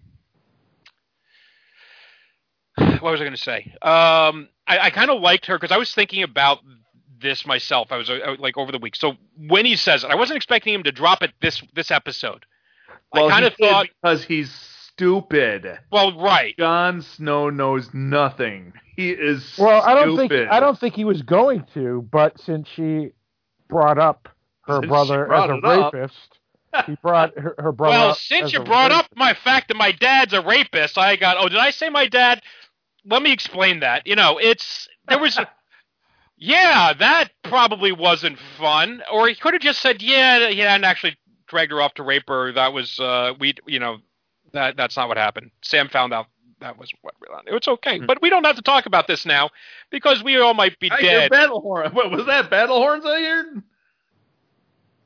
What 2.76 3.02
was 3.02 3.20
I 3.20 3.24
going 3.24 3.36
to 3.36 3.42
say? 3.42 3.72
Um, 3.82 4.48
I, 4.66 4.78
I 4.78 4.90
kind 4.90 5.10
of 5.10 5.20
liked 5.20 5.46
her 5.46 5.58
because 5.58 5.72
I 5.74 5.76
was 5.76 5.92
thinking 5.94 6.22
about 6.22 6.60
this 7.20 7.44
myself. 7.44 7.88
I 7.92 7.96
was 7.98 8.08
uh, 8.08 8.36
like 8.38 8.56
over 8.56 8.72
the 8.72 8.78
week. 8.78 8.96
So 8.96 9.14
when 9.36 9.66
he 9.66 9.76
says 9.76 10.04
it, 10.04 10.10
I 10.10 10.14
wasn't 10.14 10.36
expecting 10.36 10.72
him 10.74 10.82
to 10.84 10.92
drop 10.92 11.22
it 11.22 11.32
this 11.42 11.62
this 11.74 11.90
episode. 11.90 12.46
Well, 13.12 13.26
I 13.26 13.30
kind 13.30 13.44
of 13.44 13.54
thought, 13.54 13.88
because 14.02 14.24
he's 14.24 14.50
stupid. 14.52 15.78
well, 15.90 16.18
right. 16.18 16.56
Jon 16.58 17.02
Snow 17.02 17.50
knows 17.50 17.90
nothing. 17.92 18.72
He 19.00 19.10
is 19.12 19.56
Well, 19.58 19.80
I 19.80 19.94
don't 19.94 20.14
think 20.16 20.30
I 20.30 20.60
don't 20.60 20.78
think 20.78 20.94
he 20.94 21.06
was 21.06 21.22
going 21.22 21.64
to, 21.72 22.06
but 22.12 22.38
since 22.38 22.68
she 22.68 23.12
brought 23.66 23.98
up 23.98 24.28
her 24.66 24.80
Since 24.80 24.88
brother 24.88 25.32
as 25.32 25.48
a 25.48 25.60
rapist, 25.62 26.38
he 26.86 26.96
brought 27.02 27.38
her, 27.38 27.54
her 27.58 27.72
brother. 27.72 27.96
Well, 27.96 28.14
since 28.14 28.52
you 28.52 28.60
a 28.60 28.64
brought 28.64 28.92
up 28.92 29.06
my 29.16 29.32
fact 29.32 29.68
that 29.68 29.78
my 29.78 29.92
dad's 29.92 30.34
a 30.34 30.42
rapist, 30.42 30.98
I 30.98 31.16
got. 31.16 31.38
Oh, 31.38 31.48
did 31.48 31.56
I 31.56 31.70
say 31.70 31.88
my 31.88 32.08
dad? 32.08 32.42
Let 33.06 33.22
me 33.22 33.32
explain 33.32 33.80
that. 33.80 34.06
You 34.06 34.16
know, 34.16 34.36
it's 34.36 34.86
there 35.08 35.18
was. 35.18 35.38
yeah, 36.36 36.92
that 36.92 37.30
probably 37.42 37.92
wasn't 37.92 38.38
fun. 38.58 39.02
Or 39.10 39.28
he 39.28 39.34
could 39.34 39.54
have 39.54 39.62
just 39.62 39.80
said, 39.80 40.02
"Yeah, 40.02 40.50
he 40.50 40.58
hadn't 40.58 40.84
actually 40.84 41.16
dragged 41.46 41.72
her 41.72 41.80
off 41.80 41.94
to 41.94 42.02
rape 42.02 42.28
her. 42.28 42.52
That 42.52 42.74
was 42.74 43.00
uh, 43.00 43.32
we, 43.40 43.54
you 43.66 43.78
know, 43.78 43.96
that 44.52 44.76
that's 44.76 44.98
not 44.98 45.08
what 45.08 45.16
happened. 45.16 45.52
Sam 45.62 45.88
found 45.88 46.12
out 46.12 46.26
that 46.60 46.78
was 46.78 46.90
what 47.02 47.14
really 47.20 47.34
happened. 47.36 47.56
It's 47.56 47.68
okay, 47.68 47.98
Hmm. 47.98 48.06
but 48.06 48.20
we 48.22 48.30
don't 48.30 48.44
have 48.44 48.56
to 48.56 48.62
talk 48.62 48.86
about 48.86 49.06
this 49.06 49.24
now 49.26 49.50
because 49.90 50.22
we 50.22 50.38
all 50.38 50.54
might 50.54 50.78
be 50.78 50.90
I 50.90 50.96
hear 51.00 51.10
dead. 51.20 51.30
battle 51.30 51.60
horn. 51.60 51.92
What 51.92 52.10
was 52.10 52.26
that? 52.26 52.50
Battle 52.50 52.76
horns 52.78 53.04
I 53.06 53.20
heard? 53.22 53.62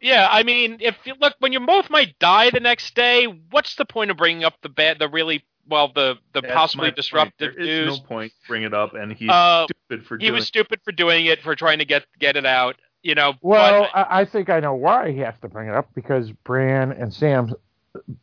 Yeah, 0.00 0.28
I 0.30 0.42
mean, 0.42 0.78
if 0.80 0.96
you 1.04 1.14
look 1.20 1.34
when 1.38 1.52
you 1.52 1.60
both 1.60 1.88
might 1.88 2.18
die 2.18 2.50
the 2.50 2.60
next 2.60 2.94
day, 2.94 3.24
what's 3.50 3.76
the 3.76 3.86
point 3.86 4.10
of 4.10 4.16
bringing 4.18 4.44
up 4.44 4.54
the 4.62 4.68
bad, 4.68 4.98
the 4.98 5.08
really 5.08 5.42
well, 5.66 5.88
the 5.94 6.18
the 6.34 6.42
That's 6.42 6.52
possibly 6.52 6.84
my 6.86 6.88
point. 6.90 6.96
disruptive 6.96 7.54
There 7.54 7.64
news? 7.64 7.94
is 7.94 8.00
no 8.00 8.06
point 8.06 8.32
bring 8.46 8.64
it 8.64 8.74
up, 8.74 8.94
and 8.94 9.12
he's 9.12 9.30
Uh, 9.30 9.64
stupid 9.64 10.06
for 10.06 10.18
he 10.18 10.26
doing. 10.26 10.34
was 10.34 10.46
stupid 10.46 10.80
for 10.84 10.92
doing 10.92 11.24
it, 11.24 11.40
for 11.40 11.54
trying 11.56 11.78
to 11.78 11.86
get 11.86 12.04
get 12.18 12.36
it 12.36 12.44
out. 12.44 12.76
You 13.02 13.14
know, 13.14 13.34
Well, 13.42 13.82
but, 13.92 13.98
I, 14.10 14.20
I 14.20 14.24
think 14.26 14.48
I 14.50 14.60
know 14.60 14.74
why 14.74 15.10
he 15.12 15.18
has 15.20 15.38
to 15.40 15.48
bring 15.48 15.68
it 15.68 15.74
up 15.74 15.88
because 15.94 16.30
Bran 16.32 16.90
and 16.92 17.12
Sam 17.12 17.54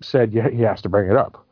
said 0.02 0.32
he 0.34 0.62
has 0.62 0.82
to 0.84 0.90
bring 0.90 1.10
it 1.10 1.16
up. 1.18 1.46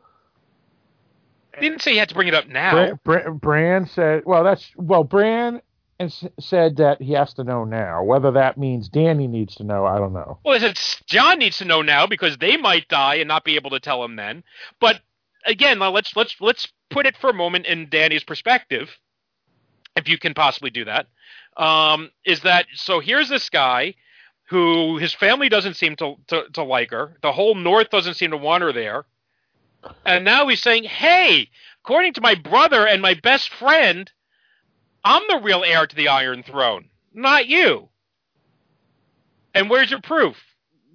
He 1.58 1.68
didn't 1.68 1.82
say 1.82 1.92
he 1.92 1.98
had 1.98 2.08
to 2.08 2.14
bring 2.14 2.28
it 2.28 2.34
up 2.34 2.48
now. 2.48 2.98
Bran, 3.04 3.86
said, 3.86 4.22
"Well, 4.24 4.44
that's 4.44 4.70
well, 4.76 5.04
Bran 5.04 5.60
and 5.98 6.10
s- 6.10 6.26
said 6.38 6.76
that 6.76 7.02
he 7.02 7.12
has 7.12 7.34
to 7.34 7.44
know 7.44 7.64
now. 7.64 8.02
Whether 8.02 8.30
that 8.32 8.56
means 8.56 8.88
Dany 8.88 9.28
needs 9.28 9.54
to 9.56 9.64
know, 9.64 9.84
I 9.84 9.98
don't 9.98 10.12
know. 10.12 10.38
Well, 10.44 10.62
it's 10.62 11.02
Jon 11.06 11.38
needs 11.38 11.58
to 11.58 11.64
know 11.64 11.82
now 11.82 12.06
because 12.06 12.38
they 12.38 12.56
might 12.56 12.88
die 12.88 13.16
and 13.16 13.28
not 13.28 13.44
be 13.44 13.56
able 13.56 13.70
to 13.70 13.80
tell 13.80 14.02
him 14.02 14.16
then. 14.16 14.42
But 14.80 15.00
again, 15.44 15.78
let's 15.78 16.16
let's 16.16 16.36
let's 16.40 16.68
put 16.88 17.06
it 17.06 17.16
for 17.16 17.30
a 17.30 17.34
moment 17.34 17.66
in 17.66 17.86
Dany's 17.88 18.24
perspective, 18.24 18.90
if 19.96 20.08
you 20.08 20.18
can 20.18 20.34
possibly 20.34 20.70
do 20.70 20.84
that. 20.84 21.06
Um, 21.56 22.10
is 22.24 22.40
that 22.40 22.66
so? 22.74 23.00
Here's 23.00 23.28
this 23.28 23.50
guy 23.50 23.94
who 24.48 24.96
his 24.96 25.12
family 25.12 25.48
doesn't 25.48 25.74
seem 25.74 25.96
to, 25.96 26.16
to 26.28 26.44
to 26.54 26.62
like 26.62 26.90
her. 26.90 27.16
The 27.22 27.32
whole 27.32 27.54
North 27.54 27.90
doesn't 27.90 28.14
seem 28.14 28.30
to 28.30 28.36
want 28.36 28.62
her 28.62 28.72
there, 28.72 29.04
and 30.04 30.24
now 30.24 30.46
he's 30.48 30.62
saying, 30.62 30.84
"Hey, 30.84 31.50
according 31.84 32.14
to 32.14 32.20
my 32.20 32.34
brother 32.34 32.86
and 32.86 33.00
my 33.02 33.14
best 33.14 33.48
friend, 33.50 34.10
I'm 35.04 35.22
the 35.28 35.40
real 35.42 35.64
heir 35.64 35.86
to 35.86 35.96
the 35.96 36.08
Iron 36.08 36.42
Throne, 36.42 36.88
not 37.12 37.46
you." 37.46 37.88
And 39.54 39.68
where's 39.70 39.90
your 39.90 40.00
proof? 40.00 40.36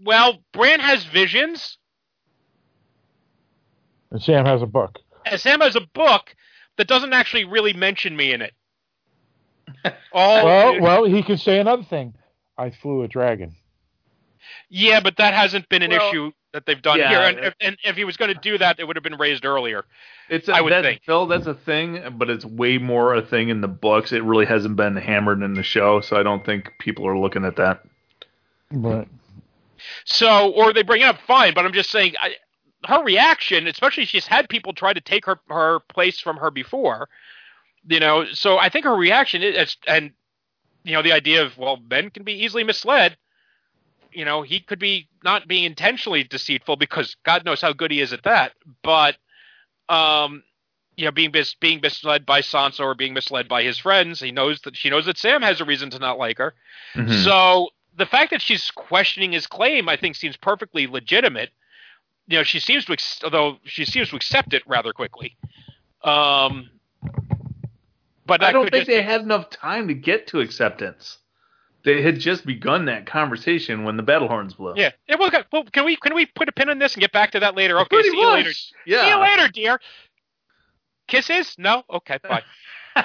Well, 0.04 0.40
Bran 0.54 0.80
has 0.80 1.04
visions, 1.06 1.78
And 4.12 4.22
Sam 4.22 4.46
has 4.46 4.62
a 4.62 4.66
book. 4.68 5.00
and 5.26 5.40
Sam 5.40 5.62
has 5.62 5.76
a 5.76 5.82
book 5.82 6.36
that 6.78 6.88
doesn't 6.88 7.14
actually 7.14 7.46
really 7.46 7.74
mention 7.74 8.16
me 8.16 8.32
in 8.32 8.42
it. 8.42 8.54
Oh, 9.86 9.92
Well, 10.46 10.80
well, 10.82 11.04
he 11.06 11.24
can 11.24 11.38
say 11.38 11.60
another 11.60 11.84
thing. 11.84 12.14
I 12.58 12.70
flew 12.70 13.04
a 13.04 13.08
dragon. 13.08 13.56
yeah, 14.70 15.00
but 15.02 15.18
that 15.18 15.34
hasn't 15.34 15.68
been 15.70 15.82
an 15.82 15.92
Well, 15.92 16.10
issue 16.10 16.32
that 16.56 16.66
they've 16.66 16.82
done 16.82 17.00
yeah, 17.00 17.10
here. 17.10 17.20
And 17.20 17.40
if, 17.40 17.54
and 17.60 17.78
if 17.84 17.98
he 17.98 18.06
was 18.06 18.16
going 18.16 18.34
to 18.34 18.40
do 18.40 18.58
that, 18.58 18.80
it 18.80 18.88
would 18.88 18.96
have 18.96 19.04
been 19.04 19.18
raised 19.18 19.44
earlier. 19.44 19.84
It's 20.30 20.48
a, 20.48 20.54
I 20.54 20.62
would 20.62 20.72
that's, 20.72 20.88
think. 20.88 21.02
Phil, 21.04 21.28
that's 21.28 21.48
a 21.48 21.54
thing, 21.54 22.02
but 22.18 22.30
it's 22.30 22.46
way 22.46 22.78
more 22.78 23.14
a 23.14 23.22
thing 23.22 23.50
in 23.50 23.60
the 23.60 23.68
books. 23.68 24.14
It 24.14 24.24
really 24.24 24.46
hasn't 24.46 24.78
been 24.78 24.96
hammered 24.96 25.44
in 25.44 25.54
the 25.54 25.64
show, 25.64 26.00
so 26.00 26.18
I 26.18 26.24
don't 26.24 26.46
think 26.46 26.72
people 26.80 27.06
are 27.08 27.18
looking 27.18 27.44
at 27.44 27.58
that. 27.58 27.84
But 28.72 29.10
So, 30.06 30.52
or 30.52 30.72
they 30.72 30.82
bring 30.82 31.02
it 31.02 31.06
up, 31.06 31.20
fine. 31.28 31.54
But 31.54 31.66
I'm 31.66 31.74
just 31.74 31.92
saying, 31.92 32.14
I, 32.22 32.36
her 32.88 33.04
reaction, 33.04 33.68
especially 33.68 34.06
she's 34.06 34.26
had 34.26 34.48
people 34.48 34.72
try 34.72 34.94
to 34.94 35.02
take 35.02 35.26
her 35.26 35.38
her 35.50 35.82
place 35.82 36.22
from 36.22 36.38
her 36.38 36.52
before, 36.52 37.10
you 37.86 38.00
know. 38.00 38.26
So 38.32 38.58
I 38.58 38.70
think 38.70 38.86
her 38.86 38.96
reaction 38.96 39.44
is, 39.44 39.76
and 39.88 40.12
you 40.86 40.94
know, 40.94 41.02
the 41.02 41.12
idea 41.12 41.44
of 41.44 41.58
well, 41.58 41.80
men 41.90 42.12
can 42.12 42.24
be 42.24 42.46
easily 42.46 42.64
misled. 42.64 43.18
You 44.16 44.26
know, 44.26 44.42
he 44.42 44.60
could 44.60 44.80
be 44.80 45.08
not 45.24 45.48
being 45.48 45.66
intentionally 45.66 46.24
deceitful 46.24 46.78
because 46.78 47.16
God 47.24 47.44
knows 47.46 47.62
how 47.62 47.74
good 47.74 47.92
he 47.92 48.02
is 48.02 48.14
at 48.14 48.24
that, 48.24 48.54
but 48.84 49.18
um. 49.90 50.44
You 50.98 51.04
know, 51.04 51.12
being 51.12 51.32
mis- 51.34 51.56
being 51.56 51.82
misled 51.82 52.26
by 52.26 52.40
Sansa 52.40 52.80
or 52.80 52.96
being 52.96 53.14
misled 53.14 53.50
by 53.50 53.64
his 53.64 53.78
friends, 53.78 54.22
he 54.22 54.32
knows 54.32 54.62
that 54.62 54.78
she 54.78 54.90
knows 54.90 55.06
that 55.08 55.18
Sam 55.18 55.42
has 55.42 55.60
a 55.60 55.66
reason 55.66 55.90
to 55.90 56.00
not 56.00 56.18
like 56.18 56.38
her. 56.38 56.54
Mhm. 56.94 57.22
So 57.26 57.72
the 57.98 58.06
fact 58.06 58.32
that 58.32 58.42
she's 58.42 58.72
questioning 58.72 59.34
his 59.34 59.46
claim, 59.46 59.90
I 59.90 59.98
think, 59.98 60.16
seems 60.16 60.38
perfectly 60.38 60.88
legitimate. 60.88 61.50
You 62.28 62.38
know, 62.38 62.44
she 62.44 62.62
seems 62.62 62.86
to, 62.86 62.94
ex- 62.94 63.20
although 63.26 63.60
she 63.66 63.84
seems 63.84 64.10
to 64.12 64.16
accept 64.16 64.54
it 64.54 64.64
rather 64.68 64.94
quickly. 64.94 65.36
Um, 66.06 66.70
but 68.26 68.42
I 68.42 68.54
don't 68.54 68.72
think 68.72 68.86
just- 68.86 68.88
they 68.88 69.02
had 69.02 69.20
enough 69.20 69.50
time 69.50 69.90
to 69.90 69.94
get 69.94 70.28
to 70.28 70.40
acceptance. 70.40 71.18
They 71.86 72.02
had 72.02 72.20
just 72.20 72.46
begun 72.48 72.86
that 72.86 73.06
conversation 73.06 73.84
when 73.84 73.96
the 73.96 74.04
battle 74.04 74.28
horns 74.28 74.56
blew. 74.56 74.74
Yeah. 74.76 74.90
yeah 75.08 75.18
well, 75.18 75.28
okay, 75.28 75.44
well, 75.54 75.64
can 75.72 75.86
we 75.86 75.96
can 75.96 76.16
we 76.16 76.26
put 76.26 76.50
a 76.50 76.52
pin 76.52 76.70
on 76.70 76.80
this 76.80 76.96
and 76.96 77.02
get 77.02 77.12
back 77.12 77.32
to 77.32 77.40
that 77.42 77.56
later? 77.56 77.80
Okay. 77.82 77.96
Pretty 77.96 78.10
see 78.10 78.20
you 78.20 78.28
later. 78.28 78.52
Yeah. 78.88 79.04
See 79.04 79.10
you 79.10 79.22
later, 79.22 79.48
dear. 79.48 79.80
Kisses? 81.08 81.56
No. 81.60 81.84
Okay. 81.88 82.18
Bye. 82.24 82.42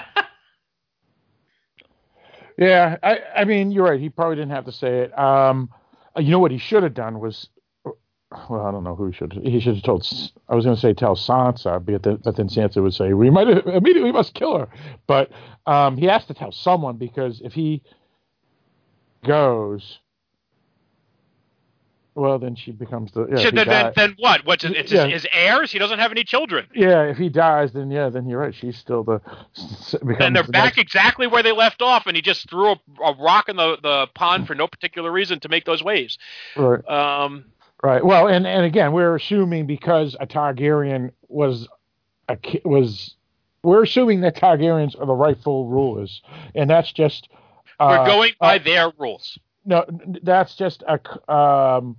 yeah, 2.57 2.97
I, 3.03 3.19
I 3.37 3.45
mean, 3.45 3.71
you're 3.71 3.85
right. 3.85 4.01
He 4.01 4.09
probably 4.09 4.37
didn't 4.37 4.53
have 4.53 4.65
to 4.65 4.73
say 4.73 5.01
it. 5.01 5.19
Um, 5.19 5.69
you 6.17 6.31
know 6.31 6.39
what 6.39 6.51
he 6.51 6.59
should 6.59 6.83
have 6.83 6.95
done 6.95 7.21
was, 7.21 7.51
well, 7.85 8.63
I 8.63 8.71
don't 8.71 8.85
know 8.85 8.95
who 8.95 9.09
he 9.09 9.13
should. 9.13 9.33
He 9.43 9.61
should 9.61 9.75
have 9.75 9.85
told. 9.85 10.07
I 10.49 10.55
was 10.55 10.65
going 10.65 10.77
to 10.77 10.81
say 10.81 10.95
tell 10.95 11.17
Sansa, 11.17 11.85
but 11.85 12.03
then, 12.03 12.19
but 12.25 12.37
then 12.37 12.49
Sansa 12.49 12.83
would 12.83 12.95
say 12.95 13.13
we 13.13 13.29
might 13.29 13.49
immediately 13.67 14.13
must 14.13 14.33
kill 14.33 14.59
her. 14.59 14.69
But 15.07 15.31
um, 15.67 15.99
he 15.99 16.07
has 16.07 16.25
to 16.27 16.35
tell 16.35 16.53
someone 16.53 16.97
because 16.97 17.43
if 17.45 17.53
he 17.53 17.83
goes, 19.25 19.99
well, 22.15 22.39
then 22.39 22.57
she 22.57 22.73
becomes 22.73 23.13
the. 23.13 23.27
Yeah, 23.27 23.35
if 23.35 23.41
Should- 23.41 23.59
he 23.59 23.65
then, 23.65 23.69
then, 23.69 23.93
then 23.97 24.17
what? 24.19 24.45
What's 24.45 24.65
it, 24.65 24.73
it's 24.77 24.91
Yeah. 24.93 25.05
his, 25.07 25.23
his 25.23 25.27
heirs? 25.33 25.71
He 25.71 25.79
doesn't 25.79 25.99
have 26.01 26.11
any 26.11 26.25
children. 26.25 26.67
yeah, 26.75 27.05
if 27.05 27.17
he 27.17 27.29
dies, 27.29 27.73
then 27.73 27.91
yeah, 27.91 28.09
then 28.09 28.27
you're 28.29 28.41
right. 28.41 28.55
She's 28.55 28.77
still 28.77 29.05
the. 29.05 29.21
And 30.19 30.35
they're 30.35 30.43
the 30.43 30.51
back 30.53 30.65
next- 30.77 30.79
exactly 30.79 31.27
where 31.29 31.43
they 31.43 31.53
left 31.53 31.83
off, 31.83 32.07
and 32.07 32.17
he 32.17 32.23
just 32.23 32.51
threw 32.51 32.73
a, 32.73 32.81
a 33.05 33.15
rock 33.17 33.49
in 33.49 33.57
the, 33.57 33.79
the 33.83 34.07
pond 34.15 34.47
for 34.47 34.55
no 34.55 34.67
particular 34.67 35.11
reason 35.11 35.41
to 35.41 35.49
make 35.49 35.65
those 35.65 35.83
waves. 35.83 36.19
right. 36.57 36.87
Um, 36.89 37.45
Right. 37.83 38.05
Well, 38.05 38.27
and, 38.29 38.47
and 38.47 38.67
again, 38.67 38.93
we're 38.93 39.17
assuming 39.17 39.65
because 39.67 40.15
a 40.21 40.27
Targaryen 40.27 41.13
was 41.29 41.67
a 42.29 42.37
was 42.63 43.15
we're 43.63 43.85
assuming 43.85 44.21
that 44.21 44.37
Targaryens 44.37 45.01
are 45.01 45.07
the 45.07 45.15
rightful 45.15 45.67
rulers, 45.67 46.21
and 46.55 46.69
that's 46.69 46.93
just 46.93 47.31
we're 47.89 48.07
going 48.07 48.33
by 48.41 48.57
uh, 48.57 48.63
their 48.63 48.93
rules. 48.99 49.39
no, 49.65 49.85
that's 50.23 50.55
just 50.55 50.83
a. 50.87 50.99
um 51.33 51.97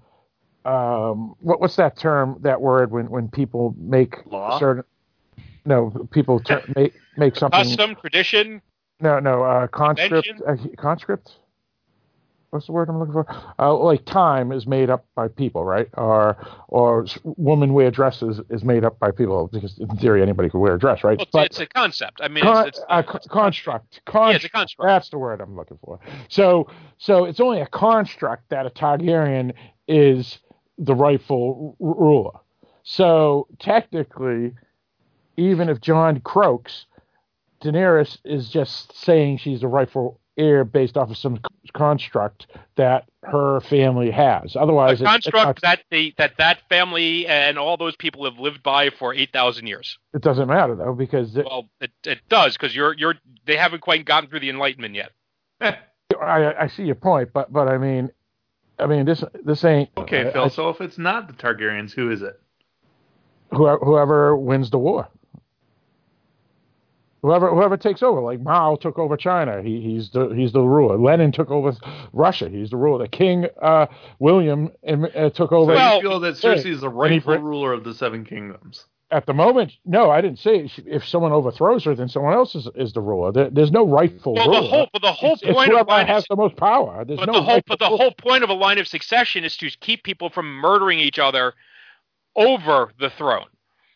um 0.64 1.36
what 1.42 1.60
what's 1.60 1.76
that 1.78 1.98
term 1.98 2.38
that 2.42 2.62
word 2.62 2.92
when 2.92 3.10
when 3.10 3.28
people 3.30 3.74
make 3.80 4.16
Law? 4.28 4.60
certain 4.60 4.84
no 5.66 5.90
people 6.12 6.40
ter- 6.40 6.64
make 6.76 6.94
make 7.18 7.36
something 7.36 7.64
Custom, 7.64 7.96
tradition, 7.96 8.62
no 9.00 9.20
no 9.20 9.44
uh 9.44 9.68
conscript 9.68 10.32
uh, 10.48 10.56
conscript 10.78 11.40
what's 12.52 12.68
the 12.68 12.74
word 12.74 12.90
I'm 12.90 13.00
looking 13.00 13.14
for? 13.14 13.26
Uh, 13.58 13.76
like 13.76 14.06
time 14.06 14.52
is 14.52 14.68
made 14.68 14.90
up 14.90 15.06
by 15.16 15.28
people, 15.28 15.66
right? 15.66 15.88
Or 15.94 16.38
or 16.68 17.06
woman 17.24 17.74
wear 17.74 17.90
dresses 17.90 18.40
is 18.50 18.64
made 18.64 18.84
up 18.84 19.00
by 19.00 19.12
people 19.12 19.50
because 19.52 19.78
in 19.80 19.88
theory 19.98 20.22
anybody 20.22 20.50
could 20.50 20.60
wear 20.60 20.76
a 20.76 20.80
dress, 20.80 21.04
right? 21.04 21.18
well, 21.18 21.24
it's, 21.24 21.32
but 21.32 21.46
it's 21.48 21.60
a 21.60 21.66
concept. 21.66 22.20
I 22.22 22.28
mean, 22.28 22.44
con- 22.44 22.68
it's, 22.68 22.78
it's, 22.78 22.86
a 22.90 23.04
co- 23.04 23.20
construct. 23.30 24.02
Con- 24.06 24.30
yeah, 24.30 24.36
it's 24.36 24.46
a 24.46 24.50
construct. 24.50 24.88
That's 24.88 25.10
the 25.10 25.18
word 25.18 25.42
I'm 25.42 25.56
looking 25.56 25.80
for. 25.84 26.00
So 26.30 26.70
so 26.98 27.26
it's 27.26 27.40
only 27.40 27.62
a 27.62 27.68
construct 27.68 28.50
that 28.50 28.66
a 28.66 28.70
Targaryen 28.70 29.54
is 29.88 30.40
the 30.78 30.94
rightful 30.94 31.78
r- 31.82 31.96
ruler. 31.98 32.40
So 32.84 33.48
technically, 33.60 34.54
even 35.38 35.70
if 35.70 35.80
Jon 35.80 36.20
croaks, 36.20 36.86
Daenerys 37.64 38.18
is 38.26 38.50
just 38.50 38.96
saying 38.98 39.38
she's 39.38 39.62
the 39.62 39.68
rightful 39.68 40.20
heir 40.38 40.64
based 40.64 40.98
off 40.98 41.12
of 41.12 41.18
some 41.18 41.40
construct 41.74 42.48
that 42.76 43.06
her 43.24 43.62
family 43.62 44.12
has. 44.12 44.56
Otherwise, 44.56 45.02
a 45.02 45.06
construct 45.06 45.60
it, 45.60 45.62
that 45.62 45.80
the 45.92 46.14
that 46.18 46.34
that 46.38 46.60
family 46.70 47.28
and 47.28 47.58
all 47.58 47.78
those 47.78 47.96
people 47.96 48.26
have 48.26 48.40
lived 48.40 48.64
by 48.64 48.90
for 48.90 49.14
eight 49.14 49.32
thousand 49.32 49.68
years. 49.68 49.98
It 50.14 50.22
doesn't 50.22 50.48
matter 50.48 50.76
though 50.76 50.94
because 50.94 51.36
it, 51.38 51.46
well, 51.46 51.70
it 51.80 51.92
it 52.04 52.20
does 52.30 52.58
because 52.58 52.76
you're 52.76 52.96
you're 52.98 53.16
they 53.46 53.58
haven't 53.58 53.82
quite 53.82 54.06
gotten 54.06 54.30
through 54.30 54.40
the 54.40 54.50
Enlightenment 54.50 54.96
yet. 54.96 55.12
I 55.62 56.54
I 56.60 56.68
see 56.68 56.84
your 56.84 56.96
point, 56.96 57.30
but 57.34 57.54
but 57.54 57.68
I 57.68 57.78
mean, 57.78 58.12
I 58.80 58.88
mean 58.88 59.06
this 59.06 59.24
this 59.44 59.64
ain't 59.64 59.90
okay, 59.98 60.32
Phil. 60.32 60.46
I, 60.46 60.48
so 60.50 60.70
if 60.70 60.82
it's 60.82 60.98
not 60.98 61.28
the 61.28 61.34
Targaryens, 61.34 61.94
who 61.94 62.12
is 62.12 62.22
it? 62.22 62.40
Whoever 63.52 63.86
whoever 63.86 64.36
wins 64.36 64.72
the 64.72 64.80
war. 64.80 65.10
Whoever 67.22 67.50
whoever 67.50 67.78
takes 67.78 68.02
over, 68.02 68.20
like 68.20 68.42
Mao 68.42 68.76
took 68.76 68.98
over 68.98 69.16
China, 69.16 69.62
he, 69.62 69.80
he's 69.80 70.10
the 70.10 70.30
he's 70.30 70.54
the 70.54 70.62
ruler. 70.62 70.98
Lenin 70.98 71.32
took 71.32 71.52
over 71.52 71.76
Russia, 72.14 72.50
he's 72.50 72.72
the 72.72 72.78
ruler. 72.78 72.98
The 73.04 73.10
King 73.10 73.46
uh, 73.62 73.86
William 74.18 74.72
uh, 74.88 75.30
took 75.30 75.52
over. 75.52 75.72
So 75.72 75.76
well, 75.76 75.96
you 75.98 76.02
feel 76.02 76.20
that 76.22 76.34
Cersei 76.34 76.72
is 76.72 76.82
the 76.82 76.90
rightful 76.90 77.38
ruler 77.38 77.74
of 77.74 77.84
the 77.84 77.94
Seven 77.94 78.26
Kingdoms? 78.26 78.86
At 79.12 79.28
the 79.28 79.36
moment, 79.36 79.74
no, 79.86 80.10
I 80.10 80.22
didn't 80.22 80.40
say 80.40 80.72
if 80.88 81.08
someone 81.08 81.32
overthrows 81.32 81.84
her, 81.84 81.94
then 81.94 82.08
someone 82.08 82.34
else 82.34 82.56
is, 82.56 82.68
is 82.76 82.94
the 82.94 83.02
ruler. 83.02 83.32
There, 83.32 83.50
there's 83.52 83.72
no 83.72 83.86
rightful 83.86 84.34
well, 84.34 84.48
ruler. 84.48 84.62
The 84.62 84.68
whole, 84.68 84.90
but 84.92 85.02
the 85.04 85.12
whole 85.12 85.34
it's, 85.34 85.44
point 85.44 85.74
it's 85.74 85.82
of 85.82 86.08
has 86.08 86.24
is, 86.24 86.28
the 86.28 86.36
most 86.38 86.56
power. 86.56 87.06
There's 87.06 87.20
but 87.20 87.28
no 87.28 87.34
the 87.34 87.42
whole 87.44 87.62
but 87.68 87.78
the 87.78 87.90
whole 87.90 88.14
point 88.14 88.44
of 88.44 88.50
a 88.50 88.54
line 88.54 88.80
of 88.80 88.88
succession 88.88 89.44
is 89.44 89.56
to 89.58 89.70
keep 89.80 90.04
people 90.04 90.32
from 90.32 90.48
murdering 90.48 90.98
each 90.98 91.20
other 91.20 91.54
over 92.36 92.94
the 93.00 93.12
throne 93.12 93.46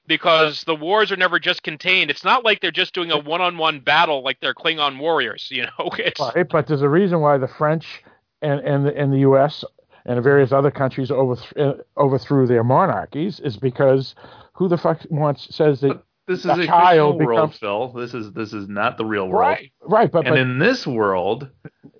because 0.07 0.63
the 0.63 0.75
wars 0.75 1.11
are 1.11 1.17
never 1.17 1.39
just 1.39 1.63
contained. 1.63 2.11
It's 2.11 2.23
not 2.23 2.43
like 2.43 2.61
they're 2.61 2.71
just 2.71 2.93
doing 2.93 3.11
a 3.11 3.17
one-on-one 3.17 3.81
battle 3.81 4.23
like 4.23 4.39
they're 4.39 4.53
Klingon 4.53 4.99
warriors. 4.99 5.47
You 5.51 5.63
know, 5.63 5.89
it's... 5.99 6.19
right, 6.19 6.47
but 6.47 6.67
there's 6.67 6.81
a 6.81 6.89
reason 6.89 7.21
why 7.21 7.37
the 7.37 7.47
French 7.47 8.03
and 8.41 8.59
and 8.61 8.85
the, 8.85 8.95
and 8.95 9.11
the 9.11 9.19
U.S. 9.19 9.63
and 10.05 10.23
various 10.23 10.51
other 10.51 10.71
countries 10.71 11.11
overthrew, 11.11 11.63
uh, 11.63 11.73
overthrew 11.97 12.47
their 12.47 12.63
monarchies 12.63 13.39
is 13.39 13.57
because 13.57 14.15
who 14.53 14.67
the 14.67 14.77
fuck 14.77 15.01
wants 15.09 15.53
says 15.55 15.81
that. 15.81 15.87
But 15.89 16.05
this 16.27 16.39
is 16.39 16.45
a, 16.45 16.61
a 16.61 16.65
child 16.65 17.19
becomes, 17.19 17.35
world, 17.35 17.55
Phil. 17.55 17.87
This 17.93 18.13
is 18.13 18.31
this 18.33 18.53
is 18.53 18.67
not 18.67 18.97
the 18.97 19.05
real 19.05 19.27
world. 19.27 19.41
Right, 19.41 19.71
right. 19.81 20.11
But 20.11 20.25
and 20.25 20.33
but 20.33 20.39
in 20.39 20.59
this 20.59 20.85
world, 20.87 21.49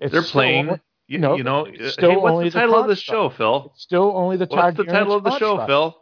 they're 0.00 0.22
playing. 0.22 0.68
Only, 0.68 0.80
you 1.08 1.18
know, 1.18 1.36
you 1.36 1.44
know. 1.44 1.66
Still 1.88 2.10
hey, 2.10 2.16
what's 2.16 2.32
only 2.32 2.48
the 2.48 2.58
title 2.58 2.74
the 2.74 2.80
of 2.80 2.88
the 2.88 2.96
show, 2.96 3.30
Phil? 3.30 3.70
It's 3.72 3.82
still 3.82 4.12
only 4.16 4.36
the. 4.36 4.46
What's 4.46 4.76
the 4.76 4.84
title 4.84 5.14
of 5.14 5.24
the 5.24 5.38
show, 5.38 5.64
Phil? 5.66 5.96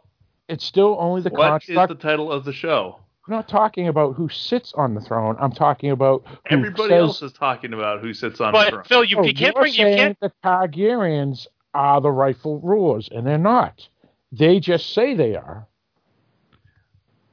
It's 0.47 0.65
still 0.65 0.97
only 0.99 1.21
the 1.21 1.29
what 1.29 1.49
construct. 1.49 1.77
What 1.77 1.91
is 1.91 1.97
the 1.97 2.01
title 2.01 2.31
of 2.31 2.45
the 2.45 2.53
show? 2.53 2.99
I'm 3.27 3.33
not 3.33 3.47
talking 3.47 3.87
about 3.87 4.15
who 4.15 4.29
sits 4.29 4.71
on 4.73 4.93
the 4.93 5.01
throne. 5.01 5.35
I'm 5.39 5.51
talking 5.51 5.89
about 5.89 6.23
everybody 6.47 6.89
says, 6.89 6.99
else 6.99 7.21
is 7.23 7.33
talking 7.33 7.73
about 7.73 8.01
who 8.01 8.13
sits 8.13 8.39
on 8.39 8.51
but 8.51 8.65
the 8.65 8.71
throne. 8.71 8.83
Phil, 8.83 9.03
you, 9.03 9.17
oh, 9.17 9.23
you 9.23 9.33
can't 9.33 9.55
bring 9.55 9.73
saying 9.73 9.91
you 9.91 9.97
can't. 9.97 10.19
The 10.19 10.31
Targaryens 10.43 11.47
are 11.73 12.01
the 12.01 12.11
rightful 12.11 12.59
rulers, 12.59 13.09
and 13.11 13.25
they're 13.25 13.39
not. 13.39 13.87
They 14.31 14.59
just 14.59 14.93
say 14.93 15.15
they 15.15 15.35
are. 15.35 15.67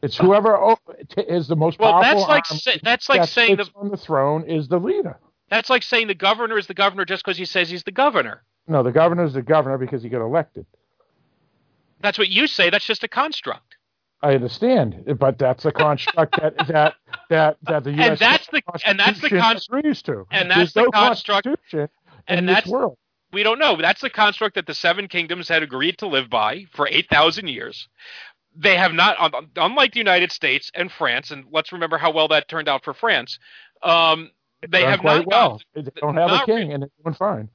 It's 0.02 0.16
whoever 0.16 0.76
is 1.16 1.47
the 1.47 1.56
most 1.56 1.78
well, 1.78 1.93
powerful. 1.93 2.26
that's 2.26 2.28
like 2.28 2.47
say, 2.47 2.80
that's 2.82 3.09
like 3.09 3.20
that 3.20 3.28
saying 3.28 3.56
the 3.56 3.68
on 3.76 3.90
the 3.90 3.97
throne 3.97 4.44
is 4.44 4.68
the 4.68 4.78
leader. 4.78 5.18
That's 5.48 5.68
like 5.68 5.82
saying 5.82 6.09
the 6.09 6.14
governor 6.14 6.59
is 6.59 6.66
the 6.66 6.74
governor 6.74 7.05
just 7.05 7.24
because 7.24 7.36
he 7.36 7.44
says 7.44 7.68
he's 7.68 7.84
the 7.84 7.93
governor. 7.93 8.43
No, 8.66 8.82
the 8.82 8.90
governor 8.90 9.24
is 9.24 9.34
the 9.34 9.43
governor 9.43 9.78
because 9.78 10.02
he 10.02 10.09
got 10.09 10.22
elected. 10.22 10.66
That's 12.03 12.19
what 12.19 12.29
you 12.29 12.47
say. 12.47 12.70
That's 12.70 12.85
just 12.85 13.05
a 13.05 13.09
construct. 13.09 13.77
I 14.23 14.35
understand, 14.35 15.16
but 15.19 15.37
that's 15.37 15.65
a 15.65 15.73
construct 15.73 16.41
that 16.41 16.57
that 16.69 16.95
that 17.29 17.57
that 17.62 17.85
the 17.85 17.91
U.S. 17.93 18.09
and 18.09 18.19
that's 18.19 18.47
the 18.49 18.62
and 18.87 18.99
that's 18.99 19.20
the 19.20 19.31
construct 19.31 19.81
agrees 19.81 20.03
to. 20.03 20.27
And 20.31 20.49
that's 20.49 20.59
There's 20.59 20.73
the 20.74 20.83
no 20.83 20.91
construct. 20.91 21.49
and 22.29 22.49
that's 22.49 22.69
world. 22.69 22.97
We 23.33 23.43
don't 23.43 23.59
know. 23.59 23.77
That's 23.77 24.01
the 24.01 24.11
construct 24.11 24.55
that 24.55 24.66
the 24.66 24.74
Seven 24.74 25.09
Kingdoms 25.09 25.49
had 25.49 25.62
agreed 25.62 25.99
to 25.99 26.07
live 26.07 26.31
by 26.31 26.66
for 26.73 26.87
eight 26.89 27.09
thousand 27.11 27.49
years. 27.49 27.89
They 28.55 28.77
have 28.77 28.93
not, 28.93 29.16
unlike 29.57 29.93
the 29.93 29.99
United 29.99 30.31
States 30.31 30.70
and 30.74 30.93
France, 30.93 31.31
and 31.31 31.47
let's 31.51 31.73
remember 31.73 31.97
how 31.97 32.12
well 32.12 32.29
that 32.29 32.49
turned 32.49 32.69
out 32.69 32.85
for 32.85 32.93
France. 32.93 33.39
Um, 33.83 34.31
they 34.69 34.83
have 34.85 35.03
not 35.03 35.27
well. 35.27 35.61
Gone, 35.74 35.85
they 35.85 35.91
don't 36.01 36.16
have 36.16 36.31
a 36.31 36.45
king, 36.45 36.73
and 36.73 36.83
they're 36.83 36.91
doing 37.03 37.15
fine. 37.15 37.49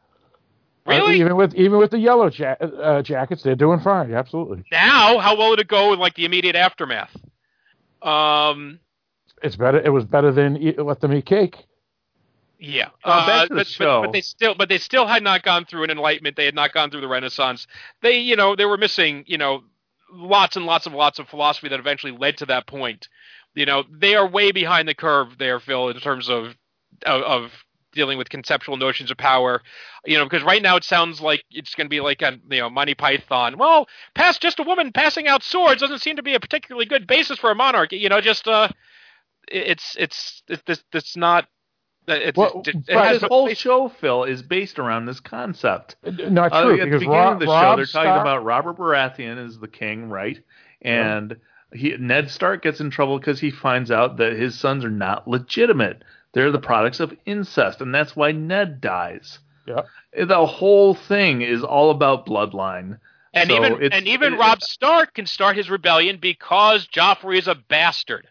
Really? 0.88 1.22
Uh, 1.22 1.26
even 1.26 1.36
with 1.36 1.54
even 1.56 1.78
with 1.78 1.92
the 1.92 2.00
yellow 2.00 2.30
ja- 2.30 2.56
uh, 2.62 3.02
jackets, 3.02 3.44
they're 3.44 3.56
doing 3.56 3.80
fine. 3.80 4.14
Absolutely. 4.14 4.64
Now, 4.72 5.20
how 5.20 5.38
well 5.38 5.52
did 5.52 5.60
it 5.60 5.68
go 5.68 5.94
in 5.94 6.00
like 6.00 6.16
the 6.16 6.26
immediate 6.26 6.56
aftermath? 6.56 7.16
Um, 8.02 8.80
it's 9.44 9.56
better. 9.56 9.80
It 9.80 9.90
was 9.90 10.06
better 10.06 10.32
than 10.32 10.58
eat, 10.58 10.80
let 10.80 11.02
them 11.02 11.14
eat 11.14 11.26
cake. 11.26 11.66
Yeah, 12.60 12.90
uh, 13.04 13.28
back 13.28 13.50
to 13.50 13.54
the 13.54 13.60
but, 13.60 13.68
show. 13.68 14.02
But, 14.02 14.08
but, 14.08 14.14
they 14.14 14.22
still, 14.22 14.56
but 14.56 14.70
they 14.70 14.78
still 14.78 15.06
had 15.06 15.24
not 15.24 15.44
gone 15.44 15.66
through 15.66 15.84
an 15.84 15.92
enlightenment. 15.92 16.36
They 16.36 16.46
had 16.46 16.56
not 16.56 16.74
gone 16.74 16.90
through 16.90 17.02
the 17.02 17.08
Renaissance. 17.08 17.68
They, 18.02 18.20
you 18.20 18.36
know, 18.36 18.56
they 18.56 18.66
were 18.66 18.78
missing, 18.78 19.26
you 19.28 19.38
know, 19.38 19.64
lots 20.12 20.56
and 20.56 20.66
lots 20.66 20.88
of 20.88 20.94
lots 20.94 21.20
of 21.20 21.28
philosophy 21.28 21.70
that 21.70 21.80
eventually 21.80 22.18
led 22.18 22.38
to 22.38 22.46
that 22.48 22.66
point. 22.66 23.10
You 23.54 23.66
know, 23.66 23.84
they 23.92 24.16
are 24.16 24.28
way 24.28 24.52
behind 24.52 24.88
the 24.88 24.96
curve 24.96 25.38
there, 25.38 25.60
Phil, 25.60 25.90
in 25.90 26.00
terms 26.00 26.30
of 26.30 26.56
of, 27.06 27.22
of 27.22 27.52
dealing 27.98 28.18
with 28.18 28.30
conceptual 28.30 28.78
notions 28.78 29.12
of 29.12 29.18
power. 29.18 29.62
You 30.06 30.18
know, 30.18 30.24
because 30.24 30.44
right 30.44 30.62
now 30.62 30.78
it 30.78 30.86
sounds 30.86 31.20
like 31.20 31.44
it's 31.52 31.76
going 31.76 31.88
to 31.88 31.90
be 31.90 32.00
like 32.00 32.22
a 32.22 32.40
you 32.50 32.62
know 32.62 32.70
Monty 32.70 32.96
Python. 32.96 33.58
Well, 33.58 33.88
past 34.16 34.42
just 34.42 34.60
a 34.60 34.64
woman 34.64 34.94
passing 34.94 35.28
out 35.28 35.44
swords 35.44 35.82
doesn't 35.82 36.00
seem 36.00 36.16
to 36.16 36.24
be 36.24 36.36
a 36.36 36.40
particularly 36.40 36.86
good 36.86 37.08
basis 37.08 37.38
for 37.38 37.52
a 37.52 37.56
monarchy. 37.56 37.98
You 37.98 38.08
know, 38.08 38.22
just 38.22 38.48
uh, 38.48 38.70
it's 39.50 39.96
it's 40.00 40.44
it's 40.48 40.84
it's 40.94 41.18
not. 41.18 41.48
It's, 42.10 42.38
well, 42.38 42.62
it, 42.66 42.70
it 42.70 42.86
but 42.88 43.12
this 43.12 43.24
whole 43.24 43.54
show, 43.54 43.90
Phil, 43.90 44.24
is 44.24 44.42
based 44.42 44.80
around 44.80 45.08
this 45.08 45.20
concept. 45.20 45.98
Not 46.06 46.54
uh, 46.54 46.64
true. 46.64 46.80
at 46.80 46.86
the 46.86 47.00
beginning 47.00 47.10
Rob, 47.10 47.34
of 47.34 47.40
the 47.42 47.46
show, 47.48 47.52
Rob 47.52 47.78
they're 47.80 47.86
Stark, 47.86 48.06
talking 48.06 48.22
about 48.22 48.46
Robert 48.46 48.78
Baratheon 48.78 49.46
as 49.46 49.60
the 49.60 49.68
king, 49.68 50.08
right? 50.08 50.40
And 50.82 51.36
yeah. 51.74 51.78
he, 51.78 51.98
Ned 51.98 52.32
Stark 52.32 52.64
gets 52.64 52.80
in 52.80 52.92
trouble 52.92 53.20
because 53.20 53.42
he 53.42 53.52
finds 53.52 53.92
out 53.92 54.16
that 54.18 54.40
his 54.40 54.58
sons 54.58 54.86
are 54.86 54.90
not 54.90 55.28
legitimate. 55.28 56.04
They're 56.38 56.52
the 56.52 56.60
products 56.60 57.00
of 57.00 57.18
incest, 57.26 57.82
and 57.82 57.96
that's 57.96 58.16
why 58.16 58.32
Ned 58.32 58.80
dies. 58.80 59.40
Yeah. 59.66 59.82
The 60.16 60.46
whole 60.46 60.94
thing 60.94 61.42
is 61.42 61.64
all 61.64 61.90
about 61.90 62.28
bloodline. 62.28 63.00
And 63.34 63.50
so 63.50 63.56
even 63.56 63.92
and 63.92 64.08
even 64.08 64.36
it, 64.36 64.38
Robb 64.38 64.62
Stark 64.62 65.16
can 65.16 65.26
start 65.26 65.58
his 65.58 65.68
rebellion 65.68 66.20
because 66.22 66.88
Joffrey 66.90 67.40
is 67.40 67.48
a 67.48 67.56
bastard. 67.56 68.28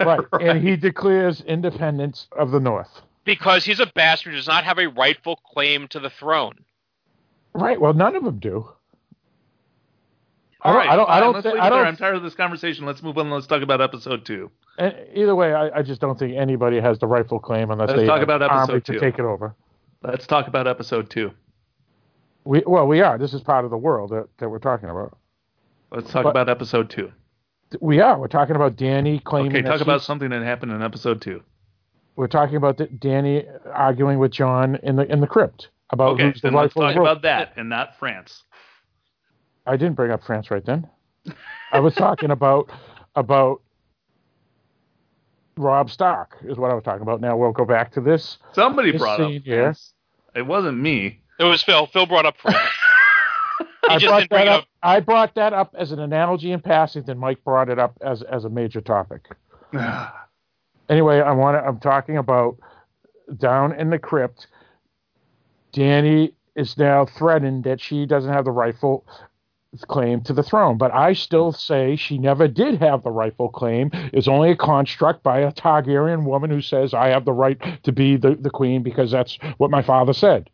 Right. 0.00 0.18
right. 0.32 0.48
And 0.48 0.66
he 0.66 0.74
declares 0.74 1.40
independence 1.42 2.26
of 2.36 2.50
the 2.50 2.58
North. 2.58 3.02
Because 3.22 3.64
he's 3.64 3.78
a 3.78 3.86
bastard 3.86 4.32
who 4.32 4.38
does 4.38 4.48
not 4.48 4.64
have 4.64 4.80
a 4.80 4.88
rightful 4.88 5.36
claim 5.36 5.86
to 5.88 6.00
the 6.00 6.10
throne. 6.10 6.64
Right. 7.54 7.80
Well, 7.80 7.94
none 7.94 8.16
of 8.16 8.24
them 8.24 8.40
do. 8.40 8.68
All 10.62 10.74
right, 10.74 10.88
I 10.88 10.96
don't. 10.96 11.08
I 11.08 11.20
don't. 11.20 11.34
Let's 11.34 11.44
think, 11.44 11.54
leave 11.54 11.62
I 11.62 11.68
don't 11.68 11.78
there. 11.78 11.86
I'm 11.86 11.96
tired 11.96 12.16
of 12.16 12.24
this 12.24 12.34
conversation. 12.34 12.84
Let's 12.84 13.00
move 13.00 13.16
on. 13.16 13.30
Let's 13.30 13.46
talk 13.46 13.62
about 13.62 13.80
episode 13.80 14.24
two. 14.24 14.50
Either 14.78 15.34
way, 15.34 15.54
I, 15.54 15.78
I, 15.78 15.82
just 15.82 16.00
don't 16.00 16.16
think 16.18 16.36
anybody 16.36 16.80
has 16.80 16.98
the 17.00 17.06
rightful 17.06 17.40
claim 17.40 17.70
unless 17.70 17.88
Let's 17.88 18.00
they 18.00 18.06
talk 18.06 18.22
about 18.22 18.42
episode 18.42 18.70
army 18.70 18.80
two. 18.80 18.92
to 18.92 19.00
take 19.00 19.14
it 19.14 19.24
over. 19.24 19.54
Let's 20.02 20.26
talk 20.26 20.46
about 20.46 20.68
episode 20.68 21.10
two. 21.10 21.32
We 22.44 22.62
well, 22.64 22.86
we 22.86 23.00
are. 23.00 23.18
This 23.18 23.34
is 23.34 23.40
part 23.40 23.64
of 23.64 23.70
the 23.72 23.76
world 23.76 24.10
that, 24.10 24.28
that 24.38 24.48
we're 24.48 24.60
talking 24.60 24.88
about. 24.88 25.18
Let's 25.90 26.10
talk 26.10 26.24
But- 26.24 26.30
about 26.30 26.48
episode 26.48 26.90
two. 26.90 27.12
We 27.80 28.00
are. 28.00 28.18
We're 28.18 28.28
talking 28.28 28.56
about 28.56 28.76
Dany 28.76 29.22
claiming. 29.22 29.54
Okay, 29.54 29.62
talk 29.62 29.82
about 29.82 30.00
something 30.00 30.30
that 30.30 30.42
happened 30.42 30.72
in 30.72 30.80
episode 30.82 31.20
two. 31.20 31.42
We're 32.16 32.26
talking 32.26 32.56
about 32.56 32.78
the, 32.78 32.86
Dany 32.86 33.46
arguing 33.74 34.18
with 34.18 34.30
Jon 34.32 34.76
in 34.82 34.96
the 34.96 35.10
in 35.10 35.20
the 35.20 35.26
crypt 35.26 35.68
about 35.90 36.12
Okay, 36.14 36.24
who's 36.24 36.40
the 36.40 36.48
then 36.48 36.54
let's 36.54 36.76
rightful 36.76 36.82
talk 36.82 36.94
ruler. 36.96 37.10
about 37.10 37.22
that 37.22 37.52
and 37.56 37.68
not 37.68 37.98
France. 37.98 38.44
I 39.66 39.76
didn't 39.76 39.96
bring 39.96 40.10
up 40.10 40.22
France 40.24 40.50
right 40.50 40.64
then. 40.64 40.86
I 41.72 41.80
was 41.80 41.94
talking 41.94 42.30
about 42.30 42.70
about 43.16 43.60
Robb 45.58 45.90
Stark 45.90 46.36
is 46.44 46.56
what 46.56 46.70
I 46.70 46.74
was 46.74 46.84
talking 46.84 47.02
about. 47.02 47.20
Now 47.20 47.36
we'll 47.36 47.52
go 47.52 47.64
back 47.64 47.92
to 47.92 48.00
this. 48.00 48.38
Somebody 48.52 48.92
This 48.92 49.00
brought 49.00 49.20
up 49.20 49.30
scene 49.30 49.42
here. 49.42 49.64
France. 49.64 49.92
It 50.34 50.46
wasn't 50.46 50.78
me. 50.78 51.20
It 51.38 51.44
was 51.44 51.62
Phil. 51.62 51.86
Phil 51.86 52.06
brought 52.06 52.26
up 52.26 52.36
France. 52.38 52.58
He 53.88 53.94
I 53.94 53.98
brought 54.00 54.28
that 54.28 54.42
it 54.42 54.48
up. 54.48 54.64
I 54.82 55.00
brought 55.00 55.34
that 55.36 55.52
up 55.54 55.74
as 55.78 55.92
an 55.92 55.98
analogy 55.98 56.52
in 56.52 56.60
passing. 56.60 57.04
Then 57.04 57.16
Mike 57.16 57.42
brought 57.42 57.70
it 57.70 57.78
up 57.78 57.96
as 58.02 58.20
as 58.22 58.44
a 58.44 58.50
major 58.50 58.80
topic. 58.80 59.28
Anyway, 60.90 61.20
I 61.20 61.32
want 61.32 61.54
to, 61.54 61.66
I'm 61.66 61.78
talking 61.80 62.16
about 62.16 62.56
down 63.36 63.78
in 63.78 63.90
the 63.90 63.98
crypt. 63.98 64.46
Dany 65.74 66.32
is 66.56 66.78
now 66.78 67.04
threatened 67.04 67.64
that 67.64 67.78
she 67.78 68.06
doesn't 68.06 68.32
have 68.32 68.46
the 68.46 68.50
rightful 68.50 69.04
claim 69.86 70.22
to 70.22 70.32
the 70.32 70.42
throne, 70.42 70.78
but 70.78 70.92
I 70.94 71.12
still 71.12 71.52
say 71.52 71.94
she 71.96 72.16
never 72.18 72.48
did 72.48 72.80
have 72.80 73.02
the 73.02 73.10
rightful 73.10 73.50
claim. 73.50 73.90
It's 74.12 74.26
only 74.28 74.50
a 74.50 74.56
construct 74.56 75.22
by 75.22 75.40
a 75.40 75.52
Targaryen 75.52 76.24
woman 76.24 76.48
who 76.50 76.62
says 76.62 76.94
I 76.94 77.08
have 77.08 77.24
the 77.26 77.32
right 77.34 77.58
to 77.84 77.92
be 77.92 78.16
the, 78.16 78.34
the 78.34 78.50
queen 78.50 78.82
because 78.82 79.10
that's 79.10 79.38
what 79.58 79.70
my 79.70 79.82
father 79.82 80.12
said. 80.14 80.48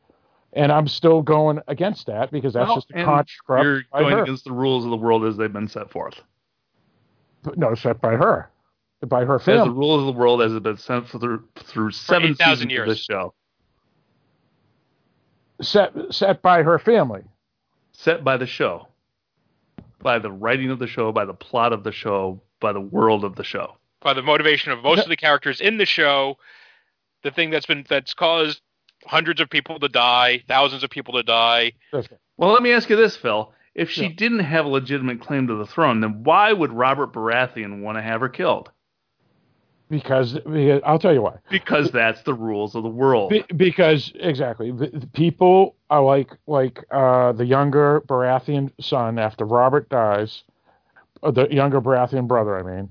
And 0.52 0.70
I'm 0.72 0.88
still 0.88 1.22
going 1.22 1.60
against 1.68 2.06
that 2.06 2.30
because 2.32 2.54
that's 2.54 2.66
Well, 2.68 2.76
just 2.76 2.90
a 2.90 3.04
construct 3.04 3.64
You're 3.64 3.82
by 3.92 4.00
going 4.00 4.16
her. 4.16 4.22
against 4.24 4.44
the 4.44 4.52
rules 4.52 4.84
of 4.84 4.90
the 4.90 4.96
world 4.96 5.24
as 5.24 5.36
they've 5.36 5.52
been 5.52 5.68
set 5.68 5.90
forth. 5.90 6.20
no, 7.56 7.74
set 7.74 8.00
by 8.00 8.16
her. 8.16 8.50
by 9.06 9.24
her 9.24 9.36
As 9.36 9.40
the 9.44 9.52
family. 9.52 9.68
rules 9.70 10.00
of 10.00 10.06
the 10.06 10.18
world 10.18 10.42
as 10.42 10.52
it's 10.52 10.62
been 10.62 10.76
sent 10.76 11.08
through 11.08 11.44
through 11.56 11.90
seven 11.92 12.30
8,000 12.30 12.56
seasons 12.56 12.72
years. 12.72 12.82
of 12.82 12.88
this 12.96 13.04
show, 13.04 13.34
set 15.60 15.92
set 16.10 16.42
by 16.42 16.62
her 16.62 16.78
family. 16.78 17.22
set 17.92 18.24
by 18.24 18.36
the 18.36 18.46
show, 18.46 18.88
by 20.04 20.20
the 20.20 20.30
writing 20.30 20.70
of 20.70 20.78
the 20.78 20.86
show, 20.86 21.10
by 21.10 21.24
the 21.24 21.34
plot 21.34 21.72
of 21.72 21.82
the 21.82 21.90
show, 21.90 22.40
by 22.60 22.72
the 22.72 22.80
world 22.80 23.24
of 23.24 23.34
the 23.34 23.42
show. 23.42 23.76
by 24.02 24.12
the 24.14 24.22
motivation 24.22 24.70
of 24.70 24.82
most 24.82 25.02
of 25.02 25.08
the 25.08 25.16
characters 25.16 25.60
in 25.62 25.78
the 25.78 25.86
show, 25.86 26.36
the 27.22 27.30
thing 27.32 27.48
that's 27.50 27.64
been 27.66 27.84
that's 27.88 28.12
caused 28.14 28.60
hundreds 29.06 29.40
of 29.40 29.48
people 29.50 29.80
to 29.80 29.88
die, 29.88 30.42
thousands 30.46 30.84
of 30.84 30.90
people 30.90 31.14
to 31.14 31.22
die. 31.22 31.72
That's. 31.90 32.06
Well, 32.36 32.52
let 32.52 32.62
me 32.62 32.72
ask 32.72 32.88
you 32.90 32.96
this, 32.96 33.16
Phil. 33.16 33.52
If 33.74 33.90
she 33.90 34.02
Yeah. 34.04 34.12
didn't 34.14 34.40
have 34.40 34.66
a 34.66 34.68
legitimate 34.68 35.20
claim 35.20 35.46
to 35.48 35.54
the 35.56 35.66
throne, 35.66 36.00
then 36.00 36.22
why 36.22 36.52
would 36.52 36.72
Robert 36.72 37.12
Baratheon 37.14 37.80
want 37.80 37.96
to 37.98 38.02
have 38.02 38.20
her 38.20 38.28
killed? 38.28 38.70
Because, 39.90 40.32
because 40.32 40.80
I'll 40.84 40.98
tell 40.98 41.12
you 41.12 41.22
why. 41.22 41.36
Because 41.50 41.90
that's 41.90 42.22
the 42.22 42.34
rules 42.34 42.74
of 42.74 42.82
the 42.82 42.88
world. 42.88 43.30
Be, 43.30 43.44
because 43.54 44.12
exactly, 44.16 44.70
the, 44.70 44.88
the 44.88 45.06
people 45.08 45.76
are 45.90 46.02
like 46.02 46.30
like 46.46 46.84
uh, 46.90 47.32
the 47.32 47.44
younger 47.44 48.02
Baratheon 48.06 48.72
son 48.80 49.18
after 49.18 49.44
Robert 49.44 49.88
dies, 49.88 50.42
uh, 51.22 51.30
the 51.30 51.48
younger 51.50 51.80
Baratheon 51.80 52.26
brother, 52.26 52.58
I 52.58 52.62
mean, 52.62 52.90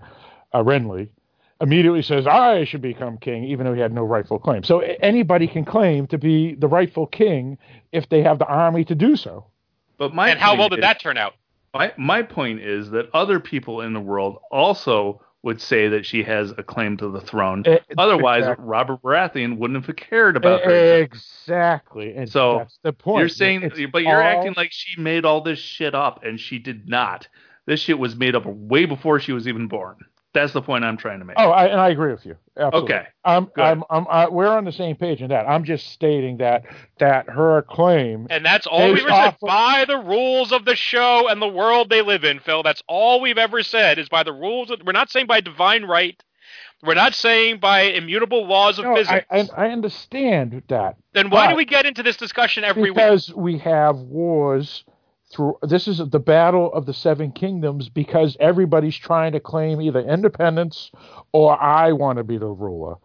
uh, 0.53 0.63
Renly, 0.63 1.09
immediately 1.59 2.01
says 2.01 2.27
I 2.27 2.63
should 2.65 2.81
become 2.81 3.17
king, 3.17 3.45
even 3.45 3.65
though 3.65 3.73
he 3.73 3.81
had 3.81 3.93
no 3.93 4.03
rightful 4.03 4.37
claim. 4.37 4.63
So 4.63 4.79
anybody 4.79 5.47
can 5.47 5.65
claim 5.65 6.07
to 6.07 6.17
be 6.17 6.55
the 6.55 6.67
rightful 6.67 7.07
king 7.07 7.57
if 7.91 8.07
they 8.09 8.21
have 8.21 8.37
the 8.37 8.45
army 8.45 8.85
to 8.85 8.95
do 8.95 9.15
so. 9.15 9.47
But 9.97 10.13
my 10.13 10.29
and 10.29 10.39
how 10.39 10.55
well 10.55 10.69
did 10.69 10.79
is- 10.79 10.83
that 10.83 10.99
turn 10.99 11.17
out? 11.17 11.33
My 11.73 11.91
my 11.97 12.21
point 12.21 12.59
is 12.59 12.91
that 12.91 13.09
other 13.15 13.39
people 13.39 13.81
in 13.81 13.93
the 13.93 13.99
world 13.99 14.37
also 14.51 15.21
would 15.43 15.59
say 15.61 15.89
that 15.89 16.05
she 16.05 16.23
has 16.23 16.51
a 16.57 16.63
claim 16.63 16.95
to 16.97 17.09
the 17.09 17.19
throne. 17.21 17.63
Otherwise, 17.97 18.43
exactly. 18.43 18.65
Robert 18.65 19.01
Baratheon 19.01 19.57
wouldn't 19.57 19.85
have 19.85 19.95
cared 19.95 20.37
about 20.37 20.61
her. 20.63 21.01
Exactly. 21.01 22.15
And 22.15 22.29
So, 22.29 22.59
that's 22.59 22.79
the 22.81 22.93
point. 22.93 23.19
You're 23.19 23.29
saying, 23.29 23.63
It's 23.63 23.91
but 23.91 24.03
you're 24.03 24.21
all- 24.23 24.37
acting 24.39 24.53
like 24.55 24.71
she 24.71 24.99
made 24.99 25.25
all 25.25 25.41
this 25.41 25.59
shit 25.59 25.93
up, 25.93 26.23
and 26.23 26.39
she 26.39 26.59
did 26.59 26.87
not. 26.87 27.27
This 27.65 27.81
shit 27.81 27.99
was 27.99 28.15
made 28.15 28.35
up 28.35 28.45
way 28.45 28.85
before 28.85 29.19
she 29.19 29.33
was 29.33 29.47
even 29.47 29.67
born. 29.67 29.97
That's 30.33 30.51
the 30.53 30.61
point 30.61 30.83
I'm 30.83 30.97
trying 30.97 31.19
to 31.19 31.25
make. 31.25 31.35
Oh, 31.39 31.51
I, 31.51 31.65
and 31.67 31.79
I 31.79 31.89
agree 31.89 32.11
with 32.11 32.25
you. 32.25 32.35
Absolutely. 32.57 32.95
Okay, 32.95 33.07
I'm. 33.23 33.51
I'm, 33.55 33.83
I'm, 33.89 34.07
I, 34.09 34.29
we're 34.29 34.47
on 34.47 34.65
the 34.65 34.71
same 34.71 34.95
page 34.95 35.21
in 35.21 35.29
that. 35.29 35.47
I'm 35.47 35.63
just 35.63 35.87
stating 35.91 36.37
that 36.37 36.63
that 36.99 37.29
her 37.29 37.61
claim. 37.63 38.27
And 38.29 38.43
that's 38.43 38.65
all 38.65 38.91
we've 38.91 39.03
ever 39.03 39.09
said. 39.09 39.27
of- 39.27 39.39
By 39.41 39.85
the 39.87 39.97
rules 39.97 40.51
of 40.51 40.65
the 40.65 40.75
show 40.75 41.27
and 41.29 41.41
the 41.41 41.47
world 41.47 41.89
they 41.89 42.01
live 42.01 42.23
in, 42.23 42.39
Phil. 42.39 42.63
That's 42.63 42.81
all 42.87 43.21
we've 43.21 43.37
ever 43.37 43.61
said 43.63 43.99
is 43.99 44.09
by 44.09 44.23
the 44.23 44.33
rules. 44.33 44.71
Of, 44.71 44.81
we're 44.85 44.91
not 44.91 45.11
saying 45.11 45.27
by 45.27 45.41
divine 45.41 45.83
right. 45.85 46.21
We're 46.83 46.95
not 46.95 47.13
saying 47.15 47.59
by 47.59 47.81
immutable 47.83 48.45
laws 48.45 48.77
of 48.77 48.85
No, 48.85 48.95
physics. 48.95 49.25
I, 49.31 49.39
I, 49.39 49.49
I 49.55 49.69
understand 49.69 50.63
that 50.67 50.97
then 51.13 51.29
why 51.29 51.47
do 51.49 51.55
we 51.55 51.63
get 51.63 51.85
into 51.85 52.03
this 52.03 52.17
discussion 52.17 52.63
every 52.65 52.83
week? 52.83 52.95
because 52.95 53.33
we 53.33 53.57
have 53.59 53.97
wars 53.99 54.83
through. 55.33 55.57
This 55.63 55.87
is 55.87 55.97
the 55.97 56.19
battle 56.19 56.71
of 56.73 56.85
the 56.85 56.93
seven 56.93 57.31
kingdoms 57.31 57.89
because 57.89 58.37
everybody's 58.39 58.95
trying 58.97 59.31
to 59.33 59.39
claim 59.39 59.81
either 59.81 59.99
independence 59.99 60.91
or 61.31 61.61
I 61.61 61.91
want 61.91 62.17
to 62.17 62.23
be 62.23 62.37
the 62.37 62.47
ruler. 62.47 62.95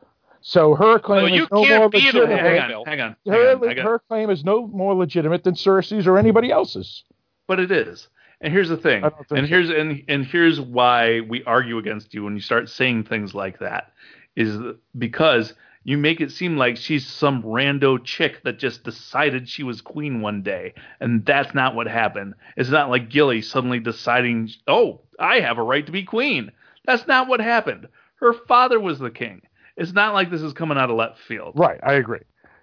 So 0.40 0.74
her 0.74 0.98
claim 0.98 1.24
Well, 1.24 1.42
is 1.42 1.48
no 1.50 1.78
more 1.78 1.88
legitimate. 1.88 2.38
hang 2.38 2.58
on, 2.72 2.84
hang 2.86 3.00
on, 3.00 3.16
hang 3.26 3.34
Her, 3.34 3.68
on. 3.70 3.76
Her 3.76 3.98
claim 4.08 4.30
is 4.30 4.44
no 4.44 4.66
more 4.68 4.94
legitimate 4.94 5.44
than 5.44 5.54
Cersei's 5.54 6.06
or 6.06 6.16
anybody 6.16 6.50
else's. 6.50 7.04
But 7.46 7.60
it 7.60 7.70
is. 7.70 8.08
And 8.40 8.52
here's 8.52 8.68
the 8.68 8.76
thing. 8.76 9.02
And 9.04 9.12
so. 9.28 9.36
here's 9.42 9.68
and 9.68 10.02
and 10.06 10.24
here's 10.24 10.60
why 10.60 11.20
we 11.20 11.42
argue 11.44 11.78
against 11.78 12.14
you 12.14 12.24
when 12.24 12.34
you 12.34 12.40
start 12.40 12.68
saying 12.68 13.04
things 13.04 13.34
like 13.34 13.58
that 13.58 13.92
is 14.36 14.56
because 14.96 15.54
you 15.84 15.98
make 15.98 16.20
it 16.20 16.32
seem 16.32 16.56
like 16.56 16.76
she's 16.76 17.06
some 17.06 17.42
rando 17.42 18.02
chick 18.02 18.42
that 18.44 18.58
just 18.58 18.84
decided 18.84 19.48
she 19.48 19.62
was 19.62 19.80
queen 19.80 20.20
one 20.20 20.42
day 20.42 20.74
and 21.00 21.24
that's 21.24 21.54
not 21.54 21.74
what 21.74 21.86
happened. 21.86 22.34
It's 22.56 22.70
not 22.70 22.90
like 22.90 23.10
Gilly 23.10 23.42
suddenly 23.42 23.80
deciding, 23.80 24.50
"Oh, 24.66 25.00
I 25.18 25.40
have 25.40 25.58
a 25.58 25.62
right 25.62 25.86
to 25.86 25.92
be 25.92 26.04
queen." 26.04 26.52
That's 26.84 27.06
not 27.06 27.28
what 27.28 27.40
happened. 27.40 27.88
Her 28.16 28.32
father 28.32 28.80
was 28.80 28.98
the 28.98 29.10
king. 29.10 29.42
It's 29.76 29.92
not 29.92 30.14
like 30.14 30.30
this 30.30 30.42
is 30.42 30.52
coming 30.52 30.78
out 30.78 30.90
of 30.90 30.96
left 30.96 31.20
field. 31.20 31.52
Right, 31.56 31.78
I 31.82 31.94
agree. 31.94 32.20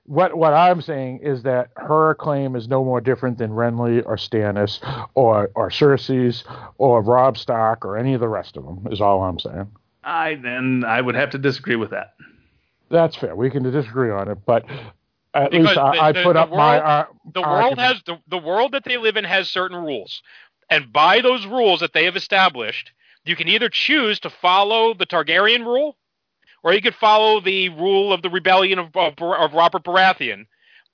What 0.07 0.37
what 0.37 0.53
I'm 0.53 0.81
saying 0.81 1.19
is 1.23 1.43
that 1.43 1.69
her 1.77 2.13
claim 2.15 2.55
is 2.55 2.67
no 2.67 2.83
more 2.83 3.01
different 3.01 3.39
than 3.39 3.51
Renly 3.51 4.05
or 4.05 4.17
Stannis 4.17 4.79
or 5.15 5.49
or 5.55 5.69
Cersei's 5.69 6.43
or 6.77 7.01
Robb 7.01 7.37
Stark 7.37 7.83
or 7.85 7.97
any 7.97 8.13
of 8.13 8.19
the 8.19 8.27
rest 8.27 8.55
of 8.55 8.65
them. 8.65 8.87
Is 8.91 9.01
all 9.01 9.23
I'm 9.23 9.39
saying. 9.39 9.71
I 10.03 10.35
then 10.35 10.83
I 10.85 11.01
would 11.01 11.15
have 11.15 11.31
to 11.31 11.39
disagree 11.39 11.75
with 11.75 11.89
that. 11.89 12.13
That's 12.89 13.15
fair. 13.15 13.35
We 13.35 13.49
can 13.49 13.63
disagree 13.63 14.11
on 14.11 14.29
it, 14.29 14.37
but 14.45 14.65
at 15.33 15.51
Because 15.51 15.67
least 15.67 15.77
I, 15.77 15.95
the- 16.11 16.19
I 16.19 16.23
put 16.23 16.33
the 16.33 16.39
up 16.41 16.49
my. 16.51 16.77
world- 16.77 16.83
Uh, 16.83 17.05
the 17.33 17.41
argument. 17.41 17.77
world 17.77 17.79
has 17.79 18.01
the, 18.05 18.17
the 18.27 18.37
world 18.37 18.71
that 18.73 18.83
they 18.85 18.97
live 18.97 19.17
in 19.17 19.23
has 19.25 19.49
certain 19.49 19.77
rules 19.77 20.21
and 20.69 20.91
by 20.93 21.21
those 21.21 21.45
rules 21.45 21.79
that 21.81 21.93
they 21.93 22.05
have 22.05 22.15
established 22.15 22.91
you 23.25 23.35
can 23.35 23.47
either 23.47 23.69
choose 23.69 24.19
to 24.19 24.29
follow 24.29 24.93
the 24.93 25.05
targaryen 25.05 25.65
rule 25.65 25.97
or 26.63 26.73
you 26.73 26.81
could 26.81 26.95
follow 26.95 27.39
the 27.41 27.69
rule 27.69 28.13
of 28.13 28.21
the 28.21 28.29
rebellion 28.29 28.79
of, 28.79 28.95
of, 28.95 29.13
of 29.19 29.53
robert 29.53 29.83
baratheon 29.83 30.45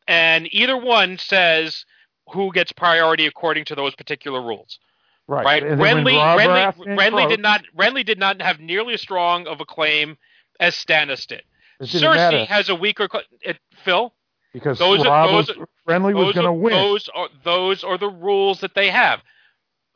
and 0.07 0.47
either 0.53 0.77
one 0.77 1.17
says 1.17 1.85
who 2.33 2.51
gets 2.53 2.71
priority 2.71 3.27
according 3.27 3.65
to 3.65 3.75
those 3.75 3.93
particular 3.95 4.41
rules 4.41 4.79
right. 5.27 5.45
right 5.45 5.63
And 5.63 5.79
then 5.79 5.79
when 5.79 5.97
renly, 6.05 6.13
renly, 6.37 6.73
renly 6.97 7.11
broke, 7.11 7.29
did 7.29 7.41
not 7.41 7.61
renly 7.77 8.05
did 8.05 8.17
not 8.19 8.41
have 8.41 8.59
nearly 8.59 8.93
as 8.95 9.01
strong 9.01 9.45
of 9.47 9.59
a 9.61 9.65
claim 9.65 10.17
as 10.59 10.73
stannis 10.75 11.27
did 11.27 11.43
cersei 11.87 12.15
matter 12.15 12.45
has 12.45 12.69
a 12.69 12.75
weaker 12.75 13.07
it, 13.41 13.57
phil 13.83 14.13
because 14.53 14.77
those 14.79 15.05
are- 15.05 15.27
those 15.27 15.47
was, 15.47 15.57
was 15.57 16.13
those 16.13 16.33
going 16.33 16.45
to 16.45 16.53
win. 16.53 16.73
Those 16.73 17.09
are 17.15 17.29
those 17.43 17.83
are 17.83 17.97
the 17.97 18.09
rules 18.09 18.61
that 18.61 18.75
they 18.75 18.89
have. 18.89 19.21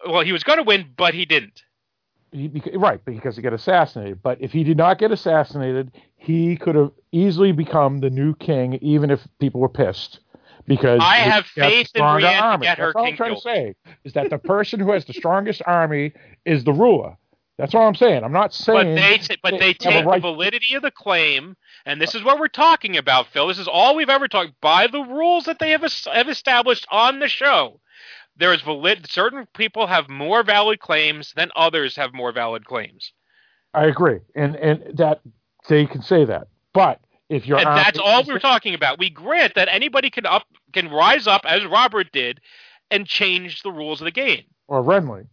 Well, 0.07 0.21
he 0.21 0.31
was 0.31 0.43
going 0.43 0.57
to 0.57 0.63
win, 0.63 0.89
but 0.97 1.13
he 1.13 1.25
didn't. 1.25 1.63
He, 2.31 2.49
right, 2.73 3.03
because 3.05 3.37
he 3.37 3.41
got 3.41 3.53
assassinated. 3.53 4.21
But 4.21 4.41
if 4.41 4.51
he 4.51 4.63
did 4.65 4.77
not 4.77 4.97
get 4.97 5.11
assassinated, 5.11 5.91
he 6.17 6.57
could 6.57 6.75
have 6.75 6.91
easily 7.13 7.53
become 7.53 7.99
the 7.99 8.09
new 8.09 8.35
king, 8.35 8.73
even 8.81 9.09
if 9.09 9.25
people 9.39 9.61
were 9.61 9.69
pissed. 9.69 10.19
Because 10.67 10.99
I 11.01 11.17
have 11.17 11.45
faith 11.45 11.91
in 11.95 12.01
Brienne 12.01 12.19
to 12.21 12.39
army. 12.39 12.65
That's 12.67 12.95
all 12.95 13.05
I'm 13.05 13.15
trying 13.15 13.35
to 13.35 13.41
say 13.41 13.75
is 14.03 14.13
that 14.13 14.29
the 14.31 14.37
person 14.39 14.79
who 14.79 14.91
has 14.91 15.05
the 15.05 15.13
strongest 15.13 15.61
army 15.65 16.11
is 16.43 16.63
the 16.63 16.73
ruler. 16.73 17.15
That's 17.57 17.73
all 17.73 17.87
I'm 17.87 17.95
saying. 17.95 18.23
I'm 18.23 18.33
not 18.33 18.49
But 18.49 18.53
saying. 18.83 18.95
they 18.95 19.17
t- 19.19 19.37
but 19.41 19.51
they 19.59 19.69
a 19.69 19.73
take 19.75 20.03
the 20.03 20.09
right- 20.09 20.21
validity 20.21 20.75
of 20.75 20.81
the 20.81 20.91
claim, 20.91 21.55
and 21.85 22.01
this 22.01 22.15
is 22.15 22.23
what 22.23 22.39
we're 22.39 22.47
talking 22.47 22.97
about, 22.97 23.27
Phil. 23.27 23.47
This 23.47 23.59
is 23.59 23.67
all 23.67 23.95
we've 23.95 24.09
ever 24.09 24.27
talked 24.27 24.59
by 24.61 24.87
the 24.87 25.01
rules 25.01 25.45
that 25.45 25.59
they 25.59 25.71
have, 25.71 25.83
have 26.11 26.29
established 26.29 26.87
on 26.91 27.19
the 27.19 27.27
show. 27.27 27.79
There 28.37 28.53
is 28.53 28.61
valid. 28.61 29.09
Certain 29.09 29.47
people 29.53 29.87
have 29.87 30.09
more 30.09 30.43
valid 30.43 30.79
claims 30.79 31.33
than 31.35 31.51
others 31.55 31.95
have 31.95 32.13
more 32.13 32.31
valid 32.31 32.65
claims, 32.65 33.13
I 33.73 33.85
agree, 33.85 34.19
and 34.35 34.55
and 34.57 34.97
that 34.97 35.21
they 35.69 35.85
can 35.85 36.01
say 36.01 36.25
that. 36.25 36.47
But 36.73 36.99
if 37.29 37.47
you're 37.47 37.57
and 37.57 37.67
that's 37.67 37.99
all 37.99 38.23
we're 38.23 38.39
talking 38.39 38.73
about. 38.73 38.99
We 38.99 39.09
grant 39.09 39.55
that 39.55 39.67
anybody 39.69 40.09
can 40.09 40.25
up 40.25 40.43
can 40.73 40.89
rise 40.89 41.27
up 41.27 41.41
as 41.45 41.65
Robert 41.65 42.11
did, 42.11 42.41
and 42.91 43.07
change 43.07 43.63
the 43.63 43.71
rules 43.71 44.01
of 44.01 44.05
the 44.05 44.11
game. 44.11 44.43
or 44.67 44.83
Renly. 44.83 45.27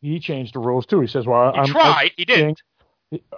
He 0.00 0.20
changed 0.20 0.54
the 0.54 0.60
rules 0.60 0.86
too. 0.86 1.00
He 1.00 1.06
says, 1.06 1.26
"Well, 1.26 1.52
He 1.52 1.58
I'm 1.60 1.66
tried. 1.66 2.12
He 2.16 2.24
didn't. 2.24 2.62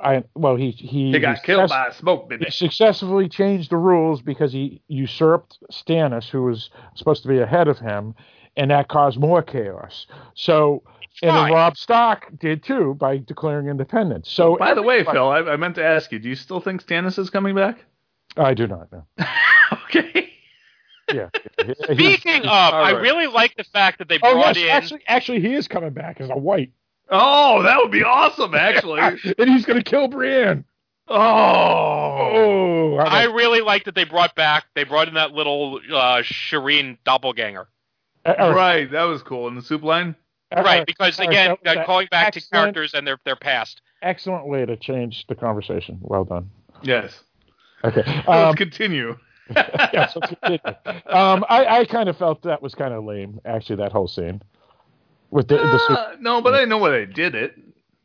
I 0.03 0.25
well, 0.35 0.57
he 0.57 0.71
he, 0.73 1.13
He 1.13 1.19
got 1.21 1.39
he 1.39 1.45
killed 1.45 1.69
success- 1.71 1.71
by 1.71 1.87
a 1.89 1.95
smoke, 1.95 2.29
baby. 2.29 2.47
he 2.47 2.51
successfully 2.51 3.29
changed 3.29 3.71
the 3.71 3.77
rules 3.77 4.21
because 4.21 4.53
he 4.53 4.83
usurped 4.89 5.59
Stannis, 5.71 6.29
who 6.29 6.43
was 6.43 6.71
supposed 6.97 7.23
to 7.23 7.29
be 7.29 7.39
ahead 7.39 7.69
of 7.69 7.79
him, 7.79 8.15
and 8.57 8.71
that 8.73 8.89
caused 8.89 9.19
more 9.21 9.43
chaos. 9.43 10.07
So, 10.35 10.83
and 11.23 11.37
then. 11.37 11.53
Robb 11.53 11.77
Stark 11.77 12.37
did 12.39 12.65
too 12.65 12.95
by 12.95 13.19
declaring 13.19 13.69
independence. 13.69 14.29
So, 14.31 14.57
By 14.57 14.75
the 14.75 14.83
way, 14.83 15.05
Phil, 15.05 15.29
I, 15.29 15.39
I 15.39 15.57
meant 15.57 15.77
to 15.77 15.85
ask 15.85 16.11
you: 16.11 16.19
Do 16.19 16.29
you 16.29 16.35
still 16.37 16.61
think 16.61 16.85
Stannis 16.85 17.17
is 17.19 17.31
coming 17.31 17.55
back? 17.55 17.85
I 18.37 18.55
do 18.55 18.67
not 18.67 18.91
know. 18.91 19.05
okay. 19.85 20.31
Yeah. 21.13 21.29
He- 21.59 21.65
he's- 21.67 21.79
Speaking 21.85 22.43
of, 22.43 22.49
all 22.49 22.75
I 22.75 22.93
right. 22.93 23.01
really 23.03 23.27
like 23.29 23.55
the 23.57 23.65
fact 23.65 23.99
that 23.99 24.09
they 24.09 24.19
oh 24.23 24.33
brought 24.33 24.57
yes, 24.57 24.65
in. 24.65 24.71
actually, 24.71 25.01
actually, 25.07 25.41
he 25.41 25.55
is 25.55 25.69
coming 25.69 25.91
back 25.91 26.21
as 26.21 26.29
a 26.31 26.37
white, 26.37 26.73
Oh, 27.11 27.62
that 27.62 27.78
would 27.78 27.91
be 27.91 28.05
awesome, 28.05 28.55
actually. 28.57 29.01
and 29.01 29.51
he's 29.51 29.65
going 29.65 29.78
to 29.78 29.85
kill 29.89 30.09
Brienne. 30.09 30.65
oh. 31.09 31.16
Oh, 32.32 32.97
how 32.99 33.05
I 33.05 33.24
really 33.24 33.61
like 33.61 33.85
that 33.85 33.95
they 33.95 34.05
brought 34.05 34.35
back. 34.35 34.65
They 34.74 34.85
brought 34.85 35.09
in 35.09 35.15
that 35.15 35.32
little 35.32 35.81
uh, 35.93 36.23
Shireen 36.23 36.99
doppelganger. 37.05 37.69
uh, 38.24 38.35
Right, 38.55 38.91
that 38.91 39.05
was 39.05 39.23
cool. 39.23 39.49
In 39.49 39.55
the 39.57 39.62
soup 39.62 39.82
line? 39.82 40.15
uh, 40.57 40.62
right, 40.62 40.87
because 40.87 41.19
again, 41.19 41.57
that 41.65 41.77
was 41.77 41.82
uh, 41.82 41.85
calling 41.87 42.09
back 42.11 42.32
to 42.35 42.41
characters 42.51 42.95
and 42.95 43.07
their 43.07 43.19
their 43.24 43.37
past. 43.37 43.82
Excellent 44.03 44.47
way 44.47 44.65
to 44.66 44.77
change 44.77 45.27
the 45.28 45.35
conversation. 45.35 45.99
Well 46.01 46.24
done. 46.24 46.51
Yes. 46.82 47.20
Okay. 47.85 48.03
Let's 48.07 48.28
Um, 48.28 48.55
continue. 48.55 49.16
yes, 49.57 50.15
let's 50.15 50.28
continue. 50.28 50.59
Um, 51.07 51.45
I, 51.49 51.81
I 51.81 51.85
kind 51.87 52.09
of 52.09 52.16
felt 52.16 52.43
that 52.43 52.62
was 52.62 52.74
kind 52.77 52.95
of 52.95 53.05
lame, 53.05 53.41
actually, 53.45 53.77
that 53.77 53.91
whole 53.91 54.07
scene 54.07 54.41
with 55.31 55.48
the, 55.48 55.57
the 55.57 55.97
Uh, 55.98 56.16
no, 56.20 56.40
but 56.40 56.55
I 56.55 56.65
know 56.65 56.78
why 56.78 56.90
they 56.90 57.07
did 57.07 57.35
it. 57.35 57.55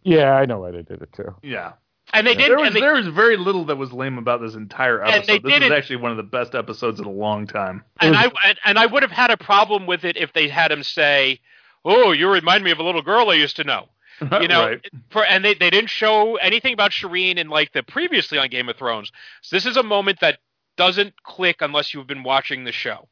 Yeah, 0.03 0.33
I 0.33 0.45
know 0.45 0.59
why 0.59 0.71
they 0.71 0.83
did 0.83 1.01
it 1.01 1.11
too. 1.13 1.35
Yeah. 1.43 1.73
And 2.13 2.25
they 2.27 2.35
There 2.35 2.49
didn't. 2.49 2.61
was 2.61 2.73
they, 2.73 2.79
there 2.81 2.93
was 2.93 3.07
very 3.07 3.35
little 3.37 3.65
that 3.65 3.77
was 3.77 3.91
lame 3.91 4.17
about 4.19 4.39
this 4.39 4.53
entire 4.53 4.99
And 5.01 5.09
episode. 5.15 5.27
they 5.27 5.39
This 5.39 5.53
is 5.53 5.59
didn't- 5.61 5.77
actually 5.77 5.95
one 5.97 6.11
of 6.11 6.17
the 6.17 6.23
best 6.23 6.53
episodes 6.55 6.99
in 6.99 7.05
a 7.05 7.11
long 7.11 7.47
time. 7.47 7.83
and 7.99 8.15
I 8.15 8.31
and, 8.45 8.59
and 8.63 8.79
I 8.79 8.85
would 8.85 9.01
have 9.01 9.11
had 9.11 9.31
a 9.31 9.37
problem 9.37 9.87
with 9.87 10.05
it 10.05 10.15
if 10.17 10.31
they 10.33 10.47
had 10.47 10.71
him 10.71 10.83
say, 10.83 11.39
"Oh, 11.83 12.11
you 12.11 12.29
remind 12.29 12.63
me 12.63 12.71
of 12.71 12.77
a 12.79 12.83
little 12.83 13.01
girl 13.01 13.29
I 13.31 13.35
used 13.35 13.55
to 13.57 13.63
know." 13.63 13.89
You 14.41 14.47
know, 14.47 14.67
right. 14.69 14.85
for 15.09 15.25
and 15.25 15.43
they, 15.43 15.55
they 15.55 15.69
didn't 15.69 15.89
show 15.89 16.35
anything 16.37 16.73
about 16.73 16.91
Shireen 16.91 17.37
in 17.37 17.49
like 17.49 17.73
the 17.73 17.83
previously 17.83 18.37
on 18.37 18.47
Game 18.49 18.69
of 18.69 18.77
Thrones. 18.77 19.11
So 19.41 19.55
this 19.55 19.65
is 19.65 19.75
a 19.75 19.83
moment 19.83 20.19
that 20.21 20.37
doesn't 20.77 21.21
click 21.23 21.57
unless 21.61 21.93
you've 21.93 22.07
been 22.07 22.23
watching 22.23 22.63
the 22.63 22.71
show. 22.71 23.09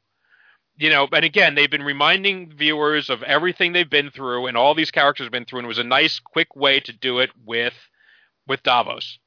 You 0.78 0.90
know, 0.90 1.08
and 1.14 1.24
again, 1.24 1.54
they've 1.56 1.70
been 1.70 1.84
reminding 1.84 2.52
viewers 2.56 3.10
of 3.12 3.22
everything 3.24 3.74
they've 3.74 3.90
been 3.90 4.10
through 4.10 4.48
and 4.48 4.58
all 4.58 4.74
these 4.74 4.90
characters 4.90 5.26
have 5.26 5.32
been 5.32 5.45
through, 5.45 5.60
and 5.60 5.66
it 5.66 5.68
was 5.68 5.78
a 5.78 5.84
nice, 5.84 6.20
quick 6.20 6.56
way 6.56 6.80
to 6.80 6.91
do 6.91 7.20
it 7.20 7.30
with 7.45 7.76
with 8.48 8.62
Davos, 8.64 9.20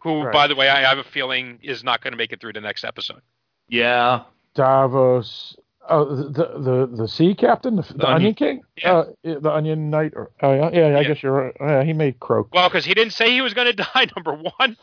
who, 0.00 0.22
Right. 0.22 0.32
by 0.32 0.46
the 0.46 0.54
way, 0.54 0.68
I 0.68 0.82
have 0.82 0.98
a 0.98 1.04
feeling 1.04 1.58
is 1.62 1.82
not 1.82 2.00
going 2.02 2.12
to 2.12 2.16
make 2.18 2.30
it 2.32 2.40
through 2.40 2.52
the 2.52 2.60
next 2.60 2.84
episode. 2.84 3.22
Yeah. 3.68 4.22
Davos. 4.54 5.56
Oh, 5.88 6.04
the 6.04 6.24
the 6.24 6.58
the, 6.58 6.96
the 7.02 7.08
sea 7.08 7.34
captain, 7.34 7.76
the, 7.76 7.82
the, 7.82 7.94
The 7.94 8.06
Onion 8.08 8.14
Onion- 8.16 8.34
King, 8.34 8.60
Yeah. 8.76 8.92
uh, 8.92 9.04
the 9.22 9.50
Onion 9.52 9.88
Knight. 9.90 10.12
Or, 10.16 10.30
oh 10.42 10.52
yeah, 10.52 10.70
yeah, 10.72 10.86
I 10.86 11.00
Yeah. 11.00 11.04
guess 11.04 11.22
you're 11.22 11.32
right. 11.32 11.56
Yeah, 11.60 11.84
he 11.84 11.92
made 11.92 12.18
croak. 12.20 12.52
Well, 12.52 12.68
because 12.68 12.84
he 12.84 12.92
didn't 12.92 13.12
say 13.12 13.30
he 13.30 13.40
was 13.40 13.54
going 13.54 13.66
to 13.74 13.84
die. 13.94 14.06
Number 14.16 14.34
one. 14.58 14.76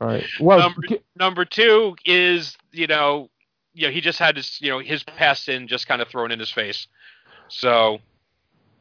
Right. 0.00 0.24
Well, 0.40 0.58
Number, 0.60 0.82
number 1.16 1.44
two 1.44 1.96
is 2.04 2.56
you 2.72 2.86
know, 2.88 3.30
you 3.78 3.86
know, 3.86 3.92
he 3.92 4.00
just 4.00 4.18
had 4.18 4.36
his 4.36 4.58
you 4.60 4.70
know 4.70 4.80
his 4.80 5.02
past 5.02 5.44
sin 5.44 5.68
just 5.68 5.86
kind 5.86 6.02
of 6.02 6.08
thrown 6.08 6.30
in 6.32 6.38
his 6.38 6.50
face. 6.50 6.86
So 7.48 8.00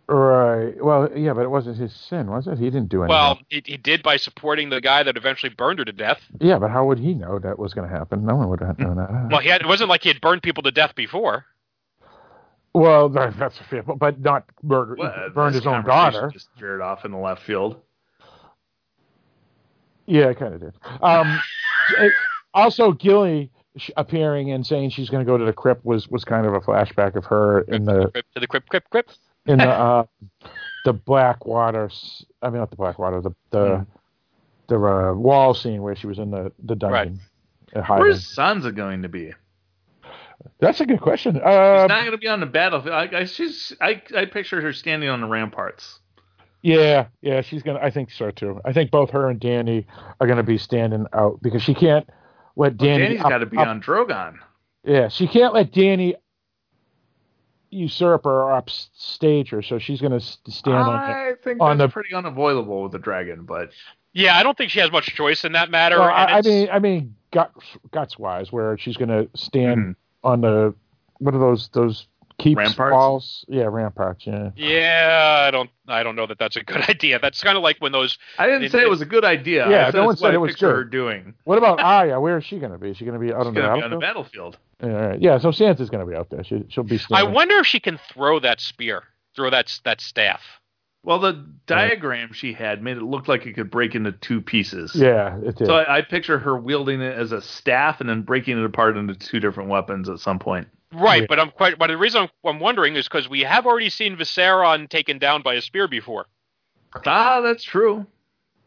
right. 0.08 0.74
Well, 0.84 1.10
yeah, 1.16 1.34
but 1.34 1.42
it 1.42 1.52
wasn't 1.52 1.78
his 1.78 1.94
sin, 1.94 2.28
was 2.32 2.48
it? 2.48 2.58
He 2.58 2.66
didn't 2.66 2.90
do 2.90 3.04
anything. 3.04 3.10
well, 3.10 3.40
he, 3.50 3.62
he 3.66 3.78
did 3.78 4.02
by 4.02 4.18
supporting 4.18 4.70
the 4.70 4.82
guy 4.82 5.04
that 5.04 5.16
eventually 5.18 5.54
burned 5.54 5.80
her 5.80 5.86
to 5.86 5.92
death. 5.92 6.20
yeah, 6.40 6.58
but 6.58 6.72
how 6.72 6.86
would 6.86 7.00
he 7.00 7.14
know 7.14 7.40
that 7.40 7.60
was 7.60 7.74
going 7.74 7.90
to 7.90 7.96
happen? 7.96 8.26
No 8.26 8.36
one 8.36 8.50
would 8.50 8.62
have 8.62 8.80
known 8.80 8.98
that. 8.98 9.30
Well, 9.32 9.42
he 9.42 9.50
had, 9.50 9.62
it 9.62 9.68
wasn't 9.68 9.90
like 9.90 10.04
he 10.04 10.10
had 10.10 10.20
burned 10.22 10.42
people 10.44 10.64
to 10.64 10.72
death 10.72 10.96
before. 10.96 11.46
Well, 12.74 13.10
that's 13.10 13.60
a 13.60 13.64
fair, 13.64 13.84
but 13.84 14.20
not 14.20 14.46
murder, 14.62 14.96
Well, 14.98 15.30
burned 15.34 15.56
his 15.56 15.66
own 15.66 15.84
daughter. 15.84 16.30
Just 16.32 16.50
veered 16.60 16.82
off 16.82 17.06
in 17.06 17.12
the 17.12 17.18
left 17.18 17.42
field. 17.44 17.82
Yeah, 20.06 20.30
I 20.30 20.34
kind 20.34 20.54
of 20.54 20.62
did. 20.62 20.74
Um, 21.02 21.40
also, 22.54 22.92
Gilly 22.94 23.50
sh- 23.50 23.57
appearing 23.98 24.52
and 24.52 24.66
saying 24.66 24.90
she's 24.92 25.10
going 25.10 25.26
to 25.26 25.30
go 25.30 25.38
to 25.38 25.46
the 25.46 25.54
crypt 25.54 25.86
was 25.86 26.08
was 26.08 26.24
kind 26.26 26.46
of 26.46 26.54
a 26.54 26.60
flashback 26.60 27.16
of 27.16 27.26
her 27.26 27.62
in 27.62 27.86
the 27.86 28.10
Crip 28.12 28.26
to 28.34 28.40
the 28.40 28.48
crypt, 28.48 28.70
crypt, 28.70 28.90
crypt. 28.90 29.18
in 29.46 29.58
the 29.58 29.70
uh, 29.70 30.04
the 30.86 30.94
Blackwater. 30.94 31.86
s- 31.86 32.26
I 32.42 32.50
mean, 32.50 32.60
not 32.60 32.70
the 32.70 32.76
Blackwater. 32.78 33.22
The 33.22 33.32
the 33.52 33.58
Mm. 33.60 33.88
the 34.68 34.76
uh, 34.80 35.14
wall 35.14 35.54
scene 35.54 35.82
where 35.82 35.96
she 35.96 36.08
was 36.08 36.20
in 36.20 36.32
the 36.32 36.52
the 36.64 36.76
dungeon. 36.76 37.20
hiding. 37.76 38.00
Where's 38.04 38.26
Sansa 38.36 38.76
going 38.76 39.04
to 39.04 39.10
be? 39.10 39.34
That's 40.60 40.80
a 40.82 40.86
good 40.86 41.02
question. 41.02 41.36
She's 41.36 41.44
Uh, 41.44 41.86
not 41.88 42.02
going 42.02 42.12
to 42.12 42.18
be 42.18 42.28
on 42.28 42.40
the 42.40 42.46
battlefield. 42.46 42.94
I, 42.94 43.20
I, 43.20 43.26
she's, 43.26 43.74
I, 43.82 44.02
I 44.16 44.26
picture 44.26 44.62
her 44.62 44.72
standing 44.74 45.10
on 45.10 45.22
the 45.22 45.28
ramparts. 45.28 46.00
yeah, 46.62 47.08
yeah, 47.22 47.42
she's 47.42 47.64
gonna. 47.64 47.80
I 47.80 47.90
think 47.92 48.12
so 48.12 48.32
too. 48.32 48.60
I 48.66 48.74
think 48.74 48.92
both 48.92 49.10
her 49.12 49.30
and 49.30 49.40
Dany 49.40 49.86
are 50.20 50.28
going 50.28 50.38
to 50.38 50.44
be 50.44 50.58
standing 50.58 51.06
out 51.14 51.40
because 51.42 51.62
she 51.64 51.74
can't 51.74 52.10
let 52.58 52.78
Well, 52.80 52.90
Dany's 52.90 53.22
got 53.22 53.38
to 53.38 53.46
be 53.46 53.58
up- 53.58 53.68
on 53.68 53.82
Drogon. 53.82 54.40
Yeah, 54.84 55.08
she 55.08 55.28
can't 55.28 55.54
let 55.54 55.72
Dany 55.72 56.16
usurp 57.70 58.24
her 58.24 58.44
or 58.44 58.54
upstage 58.54 59.50
her, 59.50 59.62
so 59.62 59.78
she's 59.78 60.00
going 60.00 60.18
to 60.18 60.20
stand 60.20 60.78
on. 60.78 60.96
I 60.96 61.34
think 61.44 61.62
on 61.62 61.78
that's 61.78 61.90
the- 61.90 61.94
pretty 61.94 62.14
unavoidable 62.16 62.84
with 62.84 62.92
the 62.94 63.00
dragon, 63.00 63.44
but 63.44 63.72
Yeah, 64.14 64.38
I 64.38 64.42
don't 64.44 64.58
think 64.58 64.72
she 64.72 64.80
has 64.80 64.92
much 64.92 65.08
choice 65.16 65.44
in 65.46 65.52
that 65.52 65.70
matter. 65.70 66.00
Well, 66.00 66.10
and 66.10 66.32
I, 66.32 66.38
I 66.38 66.42
mean, 66.42 66.70
I 66.72 66.80
mean, 66.80 67.16
guts, 67.32 67.78
guts 67.92 68.18
wise, 68.18 68.52
where 68.52 68.76
she's 68.78 68.98
going 68.98 69.10
to 69.10 69.30
stand 69.38 69.80
Mhm. 69.80 69.96
on 70.24 70.42
the 70.42 70.74
what 71.20 71.36
are 71.36 71.40
those 71.40 71.68
those 71.70 72.08
keeps 72.40 72.58
Ramparts? 72.58 72.94
walls? 72.94 73.46
Yeah, 73.48 73.66
ramparts. 73.70 74.26
Yeah. 74.28 74.52
yeah, 74.56 75.44
I 75.48 75.52
don't, 75.52 75.70
I 75.88 76.04
don't 76.04 76.16
know 76.16 76.28
that 76.28 76.38
that's 76.40 76.56
a 76.56 76.64
good 76.64 76.82
idea. 76.90 77.20
That's 77.20 77.42
kind 77.44 77.58
of 77.58 77.64
like 77.64 77.78
when 77.80 77.92
those 77.92 78.18
I 78.38 78.48
didn't 78.48 78.64
It- 78.66 78.72
say 78.72 78.80
it 78.82 78.84
it- 78.84 78.90
was 78.90 79.02
a 79.02 79.06
good 79.06 79.26
idea. 79.26 79.70
Yeah, 79.70 79.88
I 79.88 79.92
said 79.92 79.96
no 79.98 80.06
one 80.06 80.14
it's 80.14 80.22
what 80.22 80.28
said 80.28 80.32
I 80.34 80.36
it 80.36 80.40
was 80.42 80.52
picture 80.52 80.68
good. 80.68 80.76
her 80.76 80.84
doing. 80.84 81.34
What 81.46 81.58
about 81.58 81.80
Arya? 81.80 82.20
Where 82.20 82.38
is 82.38 82.46
she 82.46 82.60
going 82.60 82.72
to 82.72 82.78
be? 82.78 82.90
Is 82.90 82.98
she 82.98 83.06
going 83.06 83.20
to 83.20 83.26
be 83.26 83.34
out 83.34 83.42
She's 83.42 83.48
on 83.48 83.54
the 83.54 83.62
going 83.62 83.70
to 83.74 83.78
be 83.80 83.84
on 83.84 83.90
the 83.92 83.98
battlefield? 83.98 84.58
battlefield. 84.80 84.94
Yeah, 85.02 85.08
right. 85.10 85.22
yeah. 85.22 85.38
So 85.40 85.50
Sansa's 85.50 85.90
going 85.90 86.06
to 86.06 86.10
be 86.12 86.16
out 86.16 86.30
there. 86.30 86.44
She, 86.44 86.64
she'll 86.70 86.84
be 86.84 87.00
I 87.12 87.24
wonder 87.24 87.56
if 87.58 87.66
she 87.66 87.80
can 87.80 88.00
throw 88.14 88.40
that 88.42 88.62
spear, 88.62 89.04
throw 89.36 89.50
that 89.50 89.80
that 89.86 90.02
staff. 90.02 90.42
Well, 91.04 91.20
the 91.20 91.46
diagram 91.68 92.34
she 92.34 92.52
had 92.52 92.84
made 92.84 92.98
it 92.98 93.04
look 93.04 93.28
like 93.30 93.46
it 93.46 93.54
could 93.54 93.72
break 93.72 93.96
into 93.96 94.12
two 94.12 94.42
pieces. 94.42 94.92
yeah, 94.94 95.38
it 95.38 95.56
did. 95.56 95.68
So 95.68 95.76
I, 95.76 95.98
I 95.98 96.02
picture 96.02 96.38
her 96.38 96.58
wielding 96.58 97.00
it 97.02 97.18
as 97.18 97.32
a 97.32 97.42
staff 97.42 98.02
and 98.02 98.10
then 98.10 98.24
breaking 98.24 98.58
it 98.58 98.66
apart 98.66 98.98
into 98.98 99.14
two 99.16 99.40
different 99.40 99.70
weapons 99.70 100.10
at 100.10 100.20
some 100.20 100.38
point. 100.38 100.68
Right, 100.94 101.28
but 101.28 101.40
I'm 101.40 101.52
quite. 101.52 101.78
But 101.78 101.88
the 101.88 101.98
reason 101.98 102.24
I'm, 102.24 102.30
I'm 102.50 102.60
wondering 102.60 102.96
is 102.96 103.08
because 103.08 103.28
we 103.30 103.42
have 103.42 103.66
already 103.66 103.90
seen 103.90 104.16
Viserion 104.16 104.88
taken 104.90 105.20
down 105.20 105.42
by 105.42 105.56
a 105.56 105.62
spear 105.62 105.88
before. 105.88 106.26
Ah, 107.06 107.42
that's 107.42 107.64
true. 107.64 108.06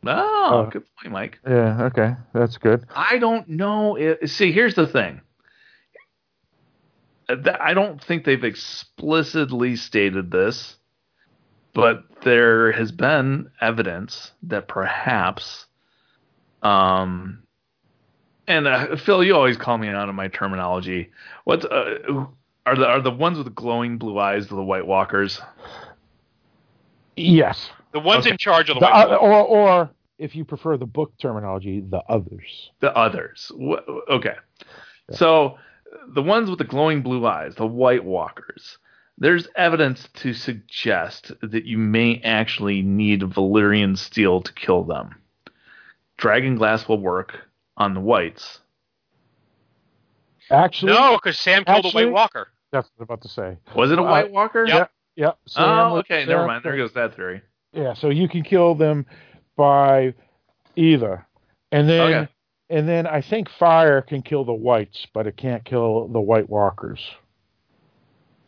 Oh, 0.07 0.11
Uh, 0.11 0.65
good 0.71 0.85
point, 1.01 1.13
Mike. 1.13 1.39
yeah. 1.47 1.85
Okay, 1.85 2.15
that's 2.33 2.57
good. 2.59 2.85
I 2.95 3.19
don't 3.19 3.49
know. 3.49 3.97
If, 3.97 4.31
see, 4.31 4.53
here's 4.53 4.75
the 4.75 4.87
thing. 4.87 5.21
I 7.29 7.75
don't 7.75 8.03
think 8.03 8.25
they've 8.25 8.43
explicitly 8.43 9.77
stated 9.77 10.31
this, 10.33 10.77
but 11.75 12.03
there 12.23 12.73
has 12.73 12.91
been 12.91 13.51
evidence 13.61 14.33
that 14.45 14.67
perhaps, 14.67 15.67
um, 16.63 17.45
and 18.47 18.67
uh, 18.67 18.97
Phil, 18.97 19.23
you 19.25 19.35
always 19.35 19.57
call 19.57 19.79
me 19.79 19.89
out 19.89 20.09
on 20.09 20.15
my 20.15 20.29
terminology. 20.29 21.11
What 21.45 21.65
uh, 21.71 22.27
are 22.67 22.77
the 22.77 22.87
are 22.87 23.01
the 23.01 23.11
ones 23.11 23.39
with 23.39 23.47
the 23.47 23.53
glowing 23.53 23.99
blue 23.99 24.19
eyes 24.19 24.49
the 24.49 24.57
White 24.63 24.87
Walkers? 24.87 25.41
Yes. 27.17 27.71
The 27.93 28.01
ones 28.01 28.23
Okay. 28.25 28.31
in 28.31 28.39
charge 28.39 28.71
of 28.71 28.75
the 28.77 28.81
The, 28.81 28.87
White 28.87 29.11
uh, 29.11 29.17
or 29.17 29.33
or 29.45 29.91
if 30.19 30.35
you 30.37 30.45
prefer 30.45 30.77
the 30.77 30.87
book 30.87 31.13
terminology, 31.19 31.81
the 31.81 32.03
others. 32.09 32.71
The 32.81 32.95
others. 32.97 33.51
Okay. 34.11 34.35
So 35.13 35.57
the 36.15 36.23
ones 36.23 36.49
with 36.49 36.59
the 36.59 36.65
glowing 36.65 37.03
blue 37.03 37.27
eyes, 37.27 37.55
the 37.57 37.67
White 37.67 38.05
Walkers, 38.05 38.79
there's 39.19 39.49
evidence 39.57 40.09
to 40.15 40.33
suggest 40.33 41.33
that 41.43 41.65
you 41.65 41.79
may 41.79 42.21
actually 42.23 42.83
need 42.83 43.23
Valyrian 43.23 43.99
steel 43.99 44.41
to 44.43 44.53
kill 44.53 44.85
them. 44.85 45.17
Dragon 46.17 46.55
glass 46.55 46.87
will 46.87 47.01
work 47.01 47.39
on 47.81 47.95
the 47.95 48.01
whites. 48.01 48.61
Actually, 50.51 50.93
No, 50.93 51.15
because 51.17 51.39
Sam 51.41 51.65
killed 51.65 51.87
Actually- 51.87 52.05
a 52.05 52.07
White 52.09 52.13
Walker. 52.13 52.49
that's 52.71 52.89
what 52.89 52.93
I 52.99 53.03
was 53.03 53.05
about 53.07 53.23
to 53.23 53.29
say. 53.29 53.57
Was 53.75 53.91
it 53.91 53.99
a 53.99 54.03
Uh, 54.03 54.11
White 54.11 54.31
Walker? 54.31 54.67
Yep. 54.67 54.91
Yep. 55.17 55.39
Sam 55.47 55.65
Oh, 55.69 55.97
okay. 55.99 56.25
Never 56.27 56.47
mind. 56.47 56.63
There 56.63 56.77
goes 56.77 56.93
that 56.93 57.15
theory. 57.15 57.41
Yeah, 57.73 57.95
so 57.95 58.11
you 58.11 58.29
can 58.29 58.43
kill 58.43 58.75
them 58.75 59.07
by 59.57 60.15
either, 60.77 61.27
and 61.73 61.89
then 61.89 62.01
Okay. 62.15 62.33
and 62.69 62.89
then 62.89 63.07
I 63.07 63.21
think 63.21 63.49
fire 63.49 64.03
can 64.03 64.23
kill 64.23 64.45
the 64.45 64.53
whites, 64.53 65.07
but 65.13 65.27
it 65.27 65.37
can't 65.37 65.65
kill 65.65 66.09
the 66.09 66.21
White 66.21 66.49
Walkers. 66.51 67.15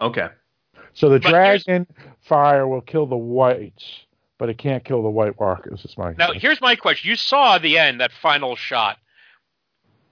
Okay. 0.00 0.28
So 0.92 1.08
the 1.08 1.20
But 1.20 1.30
dragon 1.30 1.86
fire 2.20 2.66
will 2.68 2.80
kill 2.82 3.06
the 3.06 3.16
whites, 3.16 4.04
but 4.38 4.48
it 4.48 4.58
can't 4.58 4.84
kill 4.84 5.02
the 5.02 5.10
White 5.10 5.38
Walkers. 5.40 5.84
Is 5.84 5.96
my 5.96 6.12
Now, 6.14 6.32
here's 6.32 6.60
my 6.60 6.74
question: 6.76 7.08
You 7.10 7.16
saw 7.16 7.58
the 7.58 7.78
end, 7.78 8.00
that 8.00 8.12
final 8.12 8.56
shot. 8.56 8.98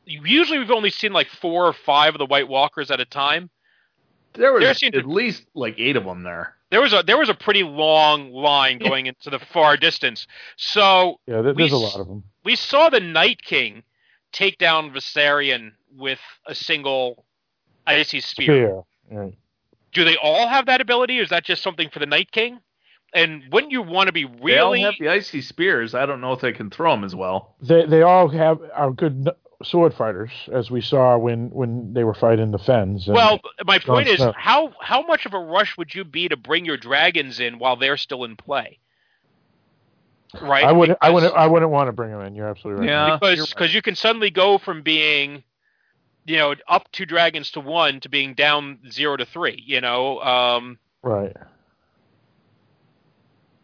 Usually, 0.06 0.58
we've 0.58 0.70
only 0.70 0.90
seen 0.90 1.12
like 1.12 1.28
four 1.28 1.66
or 1.66 1.72
five 1.72 2.14
of 2.14 2.18
the 2.18 2.26
White 2.26 2.48
Walkers 2.48 2.90
at 2.90 3.00
a 3.00 3.04
time. 3.04 3.50
There 4.34 4.52
was 4.52 4.62
There 4.62 4.74
seemed 4.74 4.94
to- 4.94 5.00
at 5.00 5.06
least 5.08 5.44
like 5.54 5.74
eight 5.78 5.96
of 5.96 6.04
them 6.04 6.22
there. 6.22 6.56
There 6.70 6.80
was 6.80 6.92
a 6.92 7.02
there 7.02 7.18
was 7.18 7.28
a 7.28 7.34
pretty 7.34 7.64
long 7.64 8.32
line 8.32 8.78
going 8.78 9.06
into 9.06 9.28
the 9.28 9.40
far 9.40 9.76
distance. 9.76 10.26
So 10.56 11.18
yeah, 11.26 11.42
there, 11.42 11.52
we 11.52 11.62
there's 11.64 11.72
a 11.72 11.76
s- 11.76 11.94
lot 11.94 12.00
of 12.00 12.06
them. 12.06 12.22
we 12.44 12.54
saw 12.54 12.88
the 12.88 13.00
Night 13.00 13.42
King 13.42 13.82
take 14.32 14.56
down 14.58 14.92
Viserion 14.92 15.72
with 15.96 16.20
a 16.46 16.54
single 16.54 17.24
icy 17.88 18.20
spear. 18.20 18.44
Spear. 18.44 18.82
Right. 19.10 19.34
Do 19.92 20.04
they 20.04 20.16
all 20.16 20.46
have 20.46 20.66
that 20.66 20.80
ability, 20.80 21.18
or 21.18 21.22
is 21.24 21.30
that 21.30 21.44
just 21.44 21.60
something 21.62 21.88
for 21.90 21.98
the 21.98 22.06
Night 22.06 22.30
King? 22.30 22.60
And 23.12 23.42
wouldn't 23.50 23.72
you 23.72 23.82
want 23.82 24.06
to 24.06 24.12
be 24.12 24.24
really? 24.26 24.78
They 24.80 24.84
all 24.84 24.92
have 24.92 24.94
the 25.00 25.08
icy 25.08 25.40
spears. 25.40 25.96
I 25.96 26.06
don't 26.06 26.20
know 26.20 26.32
if 26.32 26.40
they 26.40 26.52
can 26.52 26.70
throw 26.70 26.92
them 26.92 27.02
as 27.02 27.16
well. 27.16 27.56
They 27.60 27.84
they 27.84 28.02
all 28.02 28.28
have 28.28 28.60
are 28.72 28.92
good 28.92 29.26
n- 29.26 29.34
sword 29.62 29.94
fighters, 29.94 30.30
as 30.52 30.70
we 30.70 30.80
saw 30.80 31.18
when 31.18 31.50
when 31.50 31.92
they 31.92 32.04
were 32.04 32.14
fighting 32.14 32.50
the 32.50 32.58
Fens. 32.58 33.06
and- 33.06 33.16
well, 33.16 33.40
my 33.64 33.78
point 33.78 34.08
is, 34.08 34.18
Snow. 34.18 34.32
how 34.36 34.72
how 34.80 35.02
much 35.02 35.26
of 35.26 35.34
a 35.34 35.38
rush 35.38 35.76
would 35.76 35.94
you 35.94 36.04
be 36.04 36.28
to 36.28 36.36
bring 36.36 36.64
your 36.64 36.76
dragons 36.76 37.40
in 37.40 37.58
while 37.58 37.76
they're 37.76 37.96
still 37.96 38.24
in 38.24 38.36
play? 38.36 38.78
Right. 40.40 40.64
I 40.64 40.72
wouldn't 40.72 40.98
I 41.02 41.10
wouldn't 41.10 41.34
I 41.34 41.46
wouldn't 41.46 41.70
want 41.70 41.88
to 41.88 41.92
bring 41.92 42.10
them 42.10 42.20
in. 42.22 42.34
You're 42.34 42.48
absolutely 42.48 42.86
right. 42.86 42.92
Yeah. 42.92 43.06
you're 43.08 43.18
because 43.18 43.38
right. 43.40 43.48
because 43.48 43.74
you 43.74 43.82
can 43.82 43.96
suddenly 43.96 44.30
go 44.30 44.58
from 44.58 44.82
being 44.82 45.42
you 46.24 46.36
know 46.36 46.54
up 46.68 46.90
two 46.92 47.04
dragons 47.04 47.50
to 47.52 47.60
one 47.60 48.00
to 48.00 48.08
being 48.08 48.34
down 48.34 48.78
zero 48.90 49.16
to 49.16 49.24
three 49.26 49.62
you 49.66 49.80
know 49.80 50.20
um 50.20 50.78
Right. 51.02 51.34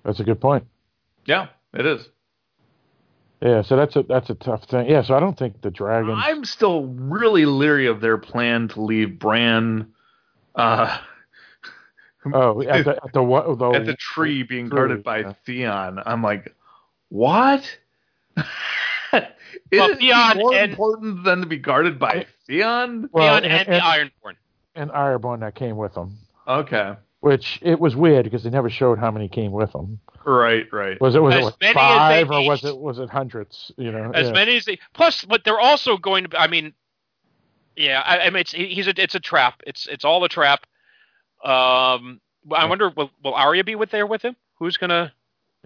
That's 0.05 0.21
a 0.21 0.25
good 0.25 0.41
point. 0.41 0.67
Yeah, 1.27 1.49
It 1.75 1.85
is. 1.85 2.09
Yeah, 3.43 3.63
so 3.63 3.77
that's 3.77 3.95
a 3.97 4.03
that's 4.03 4.31
a 4.31 4.35
tough 4.35 4.65
thing. 4.65 4.89
Yeah, 4.89 5.03
so 5.03 5.15
I 5.15 5.21
don't 5.21 5.39
think 5.39 5.61
the 5.61 5.71
dragon. 5.71 6.13
I'm 6.15 6.45
still 6.45 6.87
really 6.87 7.45
leery 7.45 7.87
of 7.87 8.01
their 8.01 8.17
plan 8.17 8.69
to 8.69 8.81
leave 8.81 9.19
Bran 9.19 9.93
uh, 10.55 10.99
oh, 12.33 12.63
at 12.63 12.85
the 12.87 12.97
at 13.05 13.13
the, 13.13 13.23
what, 13.23 13.59
the 13.59 13.71
at 13.73 13.85
the 13.87 13.95
tree 13.97 14.43
being 14.43 14.69
tree, 14.71 14.77
guarded 14.77 15.05
by 15.05 15.19
yeah. 15.19 15.33
Theon. 15.45 16.01
I'm 16.07 16.23
like, 16.23 16.55
what? 17.11 17.63
Is 18.37 18.45
Well, 19.73 19.91
it 19.91 19.99
Theon 19.99 20.39
more 20.39 20.55
and- 20.55 20.71
important 20.71 21.25
than 21.25 21.41
to 21.41 21.47
be 21.47 21.59
guarded 21.59 21.99
by 21.99 22.27
Theon? 22.47 23.09
well, 23.13 23.41
Theon 23.41 23.51
and, 23.51 23.69
and, 23.69 23.77
the 23.77 23.85
Ironborn. 23.85 24.35
and 24.75 24.91
Ironborn 24.91 25.41
that 25.41 25.55
came 25.55 25.77
with 25.77 25.95
them, 25.95 26.17
Okay, 26.47 26.95
which 27.21 27.59
it 27.63 27.81
was 27.81 27.97
weird 27.97 28.25
because 28.25 28.45
they 28.45 28.51
never 28.51 28.71
showed 28.71 28.99
how 28.99 29.11
many 29.11 29.29
came 29.29 29.53
with 29.53 29.73
them. 29.73 29.99
right, 30.25 30.67
right. 30.73 31.01
Was 31.01 31.15
it 31.15 31.23
was 31.23 31.35
As 31.35 31.41
it 31.41 31.45
what, 31.45 31.61
many 31.61 31.75
five 31.75 32.29
they 32.29 32.35
or 32.35 32.47
was 32.47 32.65
it 32.65 32.77
was 32.79 32.99
it 32.99 33.09
hundreds? 33.11 33.73
You 33.77 33.91
know, 33.93 34.11
as 34.15 34.27
yeah. 34.29 34.33
many 34.33 34.57
as 34.57 34.65
they 34.65 34.79
plus 34.95 35.25
but 35.25 35.43
they're 35.45 35.59
also 35.61 35.97
going 35.97 36.25
to 36.29 36.41
i 36.41 36.47
mean 36.47 36.73
yeah 37.77 38.03
i, 38.07 38.19
I 38.21 38.31
mean 38.31 38.41
it's 38.41 38.53
he's 38.53 38.87
a 38.87 38.95
it's 39.03 39.15
a 39.15 39.21
trap 39.21 39.63
it's 39.67 39.87
it's 39.87 40.05
all 40.05 40.23
a 40.25 40.29
trap 40.29 40.67
um 41.45 42.21
i 42.53 42.63
Yeah. 42.63 42.65
wonder 42.69 42.91
will 42.91 43.11
will 43.23 43.35
Arya 43.35 43.65
be 43.65 43.75
with 43.75 43.91
there 43.91 44.07
with 44.07 44.23
him 44.23 44.37
who's 44.59 44.77
gonna 44.77 45.13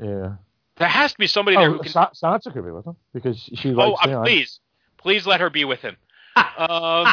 yeah. 0.02 0.34
there 0.76 0.88
has 0.88 1.12
to 1.12 1.18
be 1.18 1.26
somebody 1.26 1.56
there 1.56 1.68
Oh, 1.68 1.74
who 1.74 1.78
can 1.80 1.92
Sa- 1.92 2.10
Sansa 2.10 2.52
could 2.52 2.64
be 2.64 2.70
with 2.70 2.84
them 2.84 2.96
because 3.12 3.38
she 3.54 3.70
oh 3.70 3.90
likes 3.92 4.00
uh, 4.02 4.06
Theon. 4.06 4.24
please 4.24 4.60
please 4.98 5.26
let 5.26 5.40
her 5.40 5.50
be 5.50 5.64
with 5.64 5.80
him 5.80 5.96
um 6.56 7.06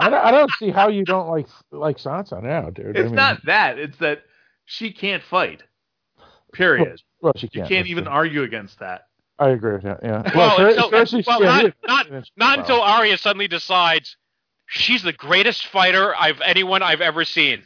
I 0.00 0.10
don't, 0.10 0.24
I 0.24 0.30
don't 0.30 0.50
see 0.58 0.70
how 0.70 0.88
you 0.88 1.04
don't 1.04 1.28
like 1.28 1.46
like 1.70 1.98
Sansa 1.98 2.42
now, 2.42 2.70
dude. 2.70 2.96
I 2.96 3.00
It's 3.00 3.06
mean, 3.06 3.14
not 3.14 3.44
that. 3.46 3.78
It's 3.78 3.98
that 3.98 4.22
she 4.64 4.92
can't 4.92 5.22
fight. 5.22 5.62
Period. 6.52 7.00
Well, 7.20 7.32
she 7.36 7.48
can't. 7.48 7.68
can't 7.68 7.86
even 7.86 8.04
true. 8.04 8.12
argue 8.12 8.42
against 8.42 8.78
that. 8.80 9.06
I 9.38 9.50
agree 9.50 9.72
with 9.74 9.82
that. 9.82 10.00
Yeah. 10.02 10.22
Well, 10.34 10.56
Cer- 10.56 10.68
until- 10.68 10.90
Cersei's- 10.90 11.26
well, 11.26 11.42
yeah, 11.42 11.46
not- 11.86 12.06
he- 12.06 12.12
not- 12.12 12.30
not 12.36 12.58
until 12.60 12.80
Arya 12.80 13.18
suddenly 13.18 13.48
decides 13.48 14.16
she's 14.66 15.02
the 15.02 15.12
greatest 15.12 15.66
fighter 15.66 16.14
I've 16.16 16.40
anyone 16.40 16.82
I've 16.82 17.00
ever 17.00 17.24
seen 17.24 17.62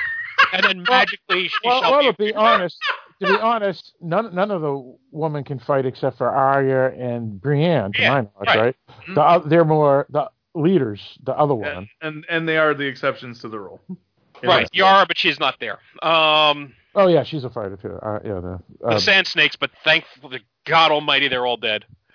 and 0.52 0.64
then 0.64 0.84
magically 0.88 1.48
she 1.48 1.54
Well, 1.64 1.82
shall 1.82 1.90
well, 1.92 2.00
be 2.00 2.06
to 2.06 2.12
be 2.32 2.34
honest, 2.34 2.78
to 3.20 3.26
be 3.26 3.40
honest, 3.40 3.94
none 4.00 4.34
none 4.34 4.50
of 4.50 4.60
the 4.60 4.96
women 5.10 5.42
can 5.44 5.58
fight 5.58 5.86
except 5.86 6.18
for 6.18 6.28
Arya 6.28 6.92
and 6.92 7.40
Brienne, 7.40 7.92
to 7.94 8.02
Yeah, 8.02 8.10
my 8.10 8.20
knowledge, 8.20 8.46
right. 8.46 8.58
right? 8.58 8.76
Mhm. 9.08 9.42
The, 9.42 9.48
they're 9.48 9.64
more 9.64 10.06
the 10.10 10.30
leaders. 10.56 11.18
The 11.24 11.32
other 11.36 11.54
one. 11.54 11.68
And, 11.68 11.88
and 12.00 12.26
and 12.28 12.48
they 12.48 12.56
are 12.56 12.74
the 12.74 12.86
exceptions 12.86 13.40
to 13.40 13.48
the 13.48 13.60
rule. 13.60 13.80
right 14.42 14.68
Yara 14.72 15.06
but 15.06 15.16
she's 15.16 15.40
not 15.40 15.54
there 15.60 15.78
um 16.02 16.74
Oh 16.98 17.08
yeah, 17.08 17.24
she's 17.24 17.44
a 17.44 17.50
fighter 17.50 17.76
too. 17.76 17.92
Uh, 17.92 18.20
yeah, 18.24 18.40
the, 18.40 18.60
the 18.80 18.86
uh, 18.86 18.98
sand 18.98 19.26
snakes, 19.26 19.54
but 19.54 19.70
thankfully, 19.84 20.40
God 20.64 20.90
Almighty, 20.90 21.28
they're 21.28 21.44
all 21.44 21.58
dead. 21.58 21.84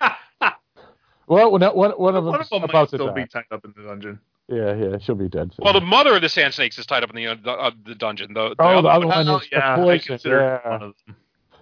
well, 1.28 1.52
one, 1.52 1.62
one, 1.62 1.92
one 1.92 2.16
of 2.16 2.24
One 2.24 2.32
them's 2.32 2.46
of 2.46 2.50
them 2.50 2.60
might 2.62 2.70
about 2.70 2.90
to 2.90 2.96
still 2.96 3.06
die. 3.06 3.14
be 3.14 3.26
tied 3.26 3.44
up 3.52 3.64
in 3.64 3.72
the 3.76 3.84
dungeon. 3.84 4.18
Yeah, 4.48 4.74
yeah, 4.74 4.98
she'll 4.98 5.14
be 5.14 5.28
dead. 5.28 5.52
soon. 5.54 5.62
Well, 5.64 5.72
the 5.72 5.80
mother 5.80 6.16
of 6.16 6.20
the 6.22 6.28
sand 6.28 6.52
snakes 6.52 6.78
is 6.78 6.86
tied 6.86 7.04
up 7.04 7.10
in 7.10 7.16
the 7.16 7.28
uh, 7.28 7.36
the, 7.44 7.52
uh, 7.52 7.70
dungeon. 7.96 8.34
The, 8.34 8.56
the 8.56 8.56
oh, 8.58 8.82
the 8.82 8.88
other 8.88 9.06
one- 9.06 9.24
one 9.28 9.40
is 9.40 9.48
yeah, 9.52 9.76
poison. 9.76 10.18
Yeah. 10.24 10.68
one 10.68 10.82
of 10.82 10.94
them. 11.06 11.16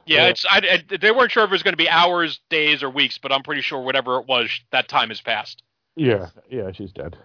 yeah, 0.07 0.23
yeah. 0.23 0.28
it's 0.28 0.47
I, 0.51 0.82
I, 0.90 0.97
they 0.97 1.11
weren't 1.11 1.31
sure 1.31 1.44
if 1.44 1.51
it 1.51 1.52
was 1.52 1.62
going 1.62 1.74
to 1.74 1.77
be 1.77 1.90
hours, 1.90 2.40
days, 2.48 2.82
or 2.82 2.89
weeks, 2.89 3.19
but 3.19 3.32
I'm 3.32 3.43
pretty 3.43 3.61
sure 3.61 3.82
whatever 3.82 4.19
it 4.19 4.27
was, 4.27 4.48
that 4.73 4.89
time 4.89 5.11
has 5.11 5.20
passed. 5.20 5.62
Yeah, 5.96 6.28
yeah, 6.48 6.72
she's 6.72 6.92
dead. 6.92 7.16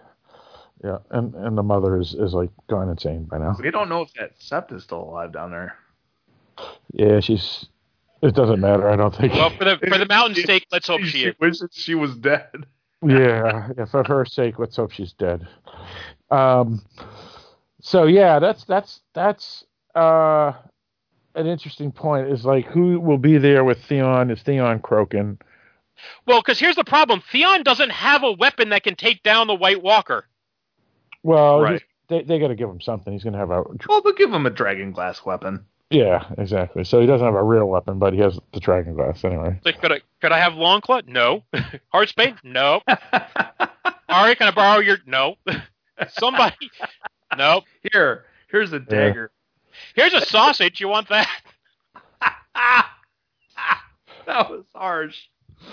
Yeah, 0.84 0.98
and 1.10 1.34
and 1.34 1.56
the 1.56 1.62
mother 1.62 1.98
is 1.98 2.14
is 2.14 2.34
like 2.34 2.50
gone 2.68 2.88
insane 2.88 3.24
by 3.24 3.38
now. 3.38 3.56
We 3.60 3.70
don't 3.70 3.88
know 3.88 4.02
if 4.02 4.12
that 4.14 4.38
Sept 4.38 4.74
is 4.74 4.84
still 4.84 5.02
alive 5.02 5.32
down 5.32 5.50
there. 5.50 5.76
Yeah, 6.92 7.20
she's. 7.20 7.66
It 8.22 8.34
doesn't 8.34 8.60
matter. 8.60 8.88
I 8.88 8.96
don't 8.96 9.14
think. 9.14 9.32
Well, 9.32 9.50
for 9.50 9.64
the 9.64 9.78
for 9.88 9.98
the 9.98 10.06
mountain 10.06 10.42
snake, 10.42 10.66
let's 10.70 10.86
hope 10.86 11.02
she 11.02 11.06
she 11.10 11.34
is. 11.40 11.64
she 11.72 11.94
was 11.94 12.14
dead. 12.16 12.66
yeah, 13.06 13.70
yeah, 13.76 13.84
for 13.86 14.04
her 14.04 14.24
sake, 14.24 14.58
let's 14.58 14.76
hope 14.76 14.90
she's 14.90 15.12
dead. 15.12 15.46
Um, 16.30 16.82
so 17.80 18.04
yeah, 18.04 18.38
that's 18.38 18.64
that's 18.64 19.00
that's 19.14 19.64
uh 19.94 20.52
an 21.34 21.46
interesting 21.46 21.92
point. 21.92 22.28
Is 22.28 22.44
like 22.44 22.66
who 22.66 23.00
will 23.00 23.18
be 23.18 23.38
there 23.38 23.64
with 23.64 23.78
Theon? 23.84 24.30
Is 24.30 24.42
Theon 24.42 24.80
croaking? 24.80 25.38
Well, 26.26 26.40
because 26.40 26.58
here's 26.58 26.76
the 26.76 26.84
problem: 26.84 27.22
Theon 27.32 27.62
doesn't 27.62 27.90
have 27.90 28.22
a 28.22 28.32
weapon 28.32 28.70
that 28.70 28.82
can 28.82 28.96
take 28.96 29.22
down 29.22 29.46
the 29.46 29.54
White 29.54 29.82
Walker. 29.82 30.26
Well, 31.22 31.60
Right. 31.60 31.82
they 32.08 32.22
they 32.22 32.38
got 32.38 32.48
to 32.48 32.54
give 32.54 32.68
him 32.70 32.80
something. 32.80 33.12
He's 33.12 33.24
gonna 33.24 33.38
have 33.38 33.50
a 33.50 33.62
Well, 33.88 34.00
they'll 34.02 34.12
give 34.12 34.32
him 34.32 34.46
a 34.46 34.50
dragon 34.50 34.92
glass 34.92 35.24
weapon. 35.24 35.64
yeah, 35.90 36.24
exactly. 36.38 36.84
So 36.84 37.00
he 37.00 37.06
doesn't 37.06 37.24
have 37.26 37.34
a 37.34 37.42
real 37.42 37.66
weapon, 37.66 37.98
but 37.98 38.12
he 38.12 38.20
has 38.20 38.38
the 38.52 38.60
dragon 38.60 38.94
glass 38.94 39.24
anyway. 39.24 39.58
Like, 39.64 39.80
could 39.80 39.92
I 39.92 40.00
could 40.20 40.32
I 40.32 40.38
have 40.38 40.52
Longclaw? 40.54 41.08
No. 41.08 41.42
Heartsbane? 41.94 42.36
No. 42.44 42.80
Ari, 44.08 44.36
can 44.36 44.48
I 44.48 44.50
borrow 44.52 44.80
your? 44.80 44.98
No. 45.06 45.36
Somebody? 46.10 46.70
No. 47.36 47.62
Here, 47.92 48.24
here's 48.50 48.72
a 48.72 48.78
dagger. 48.78 49.30
Here's 49.94 50.14
a 50.14 50.24
sausage. 50.24 50.80
You 50.80 50.88
want 50.88 51.08
that? 51.08 51.28
that 54.26 54.50
was 54.50 54.64
harsh. 54.74 55.16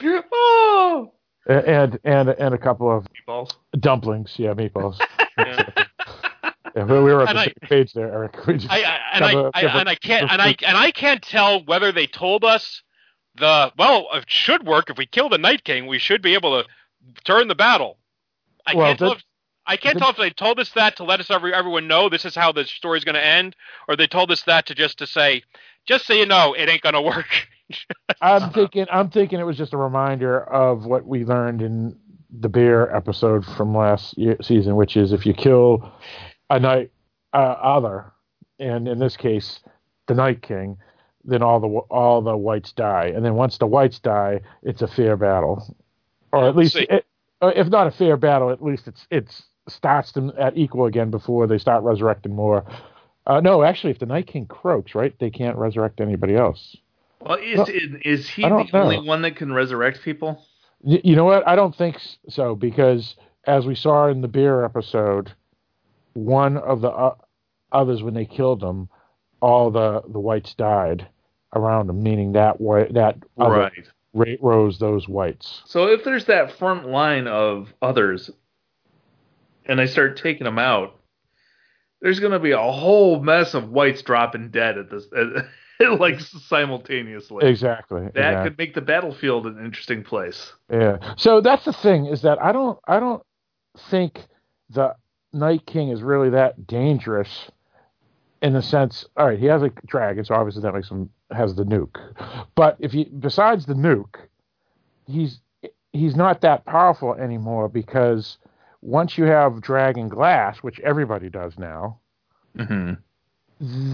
Oh, 0.34 1.14
And 1.48 2.00
and 2.04 2.30
and 2.30 2.54
a 2.54 2.58
couple 2.58 2.90
of 2.96 3.06
meatballs. 3.28 3.52
dumplings. 3.80 4.34
Yeah, 4.38 4.54
meatballs. 4.54 5.00
Yeah. 5.38 5.70
yeah, 6.76 6.84
we 6.86 6.94
we 7.00 7.14
were 7.14 7.22
on 7.22 7.28
And 7.30 7.38
the 7.38 7.42
I- 7.42 7.46
same 7.46 7.54
page 7.64 7.94
there, 7.94 8.12
Eric. 8.14 8.46
We 8.48 8.54
just- 8.58 8.72
I, 8.72 8.82
I 8.84 9.00
and 9.14 9.26
I, 9.26 9.30
Have 9.32 9.46
a- 9.46 9.52
I 9.54 9.60
have 9.62 9.76
a- 9.76 9.80
and 9.80 9.90
I 9.90 9.96
can't 9.96 10.32
and 10.32 10.42
I 10.42 10.56
and 10.66 10.78
I 10.78 10.92
can't 10.92 11.22
tell 11.22 11.64
whether 11.66 11.92
they 11.92 12.08
told 12.08 12.44
us 12.44 12.82
the 13.36 13.72
well 13.78 14.08
it 14.14 14.26
should 14.28 14.66
work 14.66 14.90
if 14.90 14.98
we 14.98 15.06
kill 15.06 15.28
the 15.30 15.38
Night 15.38 15.64
King 15.64 15.88
we 15.88 16.00
should 16.00 16.22
be 16.22 16.34
able 16.34 16.62
to 16.62 16.70
turn 17.26 17.48
the 17.48 17.56
battle. 17.56 17.98
I 18.66 18.76
Well, 18.76 18.88
can't 18.88 19.00
tell 19.00 19.12
if 19.14 19.24
I 19.66 19.76
can't 19.78 19.96
the- 19.96 20.00
tell 20.02 20.10
if 20.12 20.18
they 20.18 20.30
told 20.30 20.60
us 20.60 20.70
that 20.72 20.96
to 20.98 21.04
let 21.04 21.20
us 21.20 21.30
every, 21.30 21.54
everyone 21.54 21.88
know 21.88 22.10
this 22.10 22.26
is 22.26 22.36
how 22.36 22.52
the 22.52 22.64
story's 22.66 23.04
going 23.04 23.16
to 23.16 23.26
end, 23.26 23.56
or 23.88 23.96
they 23.96 24.08
told 24.08 24.32
us 24.32 24.44
that 24.44 24.66
to 24.68 24.76
just 24.76 24.98
to 25.00 25.08
say, 25.08 25.42
just 25.86 26.06
so 26.06 26.14
you 26.14 26.26
know, 26.26 26.54
it 26.54 26.68
ain't 26.70 26.82
going 26.82 26.96
to 26.96 27.02
work. 27.02 27.28
I'm 28.22 28.52
thinking 28.52 28.86
I'm 28.92 29.10
thinking 29.10 29.40
it 29.40 29.46
was 29.46 29.58
just 29.58 29.74
a 29.74 29.78
reminder 29.78 30.44
of 30.44 30.86
what 30.86 31.06
we 31.06 31.26
learned 31.26 31.62
in 31.62 31.98
the 32.40 32.50
bear 32.50 32.94
episode 32.96 33.46
from 33.46 33.76
last 33.76 34.18
year, 34.18 34.38
season, 34.42 34.76
which 34.76 34.98
is 34.98 35.12
if 35.12 35.26
you 35.26 35.34
kill 35.34 35.92
a 36.50 36.60
night 36.60 36.92
uh, 37.34 37.38
other, 37.38 38.12
and 38.60 38.88
in 38.88 39.00
this 39.00 39.18
case 39.18 39.60
the 40.08 40.14
Night 40.14 40.42
King, 40.42 40.78
then 41.24 41.42
all 41.42 41.60
the 41.60 41.68
all 41.68 42.22
the 42.22 42.36
whites 42.36 42.72
die, 42.74 43.12
and 43.16 43.24
then 43.24 43.36
once 43.36 43.58
the 43.58 43.68
whites 43.68 44.00
die, 44.00 44.42
it's 44.62 44.82
a 44.82 44.88
fair 44.88 45.16
battle, 45.16 45.76
or 46.32 46.48
at 46.48 46.56
least 46.56 46.76
it, 46.76 47.06
if 47.42 47.68
not 47.68 47.88
a 47.88 47.92
fair 47.92 48.18
battle, 48.18 48.50
at 48.52 48.64
least 48.64 48.88
it's 48.88 49.08
it's 49.10 49.44
starts 49.68 50.12
them 50.12 50.32
at 50.38 50.58
equal 50.58 50.86
again 50.86 51.10
before 51.10 51.48
they 51.48 51.58
start 51.58 51.84
resurrecting 51.84 52.36
more. 52.36 52.66
Uh, 53.26 53.40
no, 53.40 53.64
actually, 53.64 53.92
if 53.92 54.00
the 54.00 54.06
Night 54.06 54.28
King 54.28 54.46
croaks, 54.46 54.96
right, 54.96 55.18
they 55.20 55.30
can't 55.30 55.56
resurrect 55.58 56.02
anybody 56.02 56.36
else. 56.36 56.76
Well, 57.26 57.38
is 57.38 57.58
Well, 57.58 57.68
is, 58.04 58.30
he 58.30 58.42
the 58.44 58.50
know. 58.50 58.66
only 58.74 59.00
one 59.00 59.22
that 59.22 59.36
can 59.36 59.54
resurrect 59.54 60.02
people? 60.04 60.46
You 60.84 61.16
know 61.16 61.24
what? 61.26 61.48
I 61.48 61.56
don't 61.56 61.76
think 61.76 61.98
so 62.28 62.56
because 62.56 63.16
as 63.46 63.66
we 63.66 63.76
saw 63.76 64.08
in 64.08 64.22
the 64.22 64.28
beer 64.28 64.66
episode, 64.66 65.32
one 66.14 66.58
of 66.58 66.82
the 66.82 66.90
uh, 66.90 67.16
others 67.72 68.04
when 68.04 68.14
they 68.14 68.26
killed 68.26 68.62
him, 68.62 68.90
all 69.42 69.72
the 69.72 70.02
the 70.12 70.20
whites 70.20 70.54
died 70.56 71.08
around 71.56 71.90
him, 71.90 72.04
meaning 72.04 72.34
that 72.34 72.60
white 72.60 72.94
that 72.94 73.18
Right. 73.38 73.72
rose 74.42 74.78
those 74.80 75.08
whites. 75.08 75.62
So 75.66 75.88
if 75.88 76.04
there's 76.04 76.26
that 76.26 76.52
front 76.52 76.88
line 76.88 77.28
of 77.28 77.74
others, 77.82 78.30
and 79.66 79.80
they 79.80 79.88
start 79.88 80.18
taking 80.18 80.44
them 80.46 80.60
out, 80.60 81.00
there's 82.02 82.20
going 82.20 82.34
to 82.34 82.40
be 82.40 82.52
a 82.52 82.60
whole 82.60 83.22
mess 83.22 83.54
of 83.54 83.70
whites 83.70 84.02
dropping 84.02 84.50
dead 84.50 84.78
at 84.78 84.92
this, 84.92 85.06
at, 85.18 85.46
like 86.00 86.20
simultaneously. 86.20 87.48
Exactly. 87.48 88.02
That 88.02 88.10
exactly. 88.16 88.50
could 88.50 88.58
make 88.58 88.74
the 88.74 88.82
battlefield 88.82 89.46
an 89.48 89.64
interesting 89.64 90.04
place. 90.04 90.54
Yeah. 90.72 90.98
So 91.18 91.42
that's 91.42 91.66
the 91.66 91.74
thing 91.74 92.06
is 92.06 92.22
that 92.22 92.42
I 92.42 92.52
don't 92.52 92.80
I 92.88 93.00
don't 93.00 93.24
think 93.90 94.26
the 94.70 94.96
Night 95.32 95.66
King 95.66 95.90
is 95.90 96.02
really 96.02 96.30
that 96.32 96.68
dangerous 96.68 97.50
in 98.42 98.54
the 98.54 98.62
sense 98.62 99.06
all 99.18 99.28
right, 99.28 99.40
he 99.40 99.46
has 99.46 99.64
a 99.64 99.72
dragon, 99.86 100.26
so 100.26 100.36
obviously 100.36 100.62
that 100.62 100.74
makes 100.74 100.90
him 100.90 101.10
has 101.32 101.56
the 101.56 101.64
nuke. 101.64 101.98
But 102.56 102.78
if 102.80 102.94
you 102.94 103.06
besides 103.06 103.66
the 103.66 103.74
nuke, 103.74 104.16
he's 105.08 105.40
he's 105.92 106.16
not 106.16 106.42
that 106.42 106.66
powerful 106.66 107.14
anymore 107.16 107.70
because 107.70 108.38
once 108.82 109.18
you 109.18 109.24
have 109.26 109.62
dragon 109.62 110.10
glass, 110.10 110.58
which 110.58 110.80
everybody 110.82 111.30
does 111.30 111.58
now, 111.58 112.00
Mm-hmm. 112.58 112.94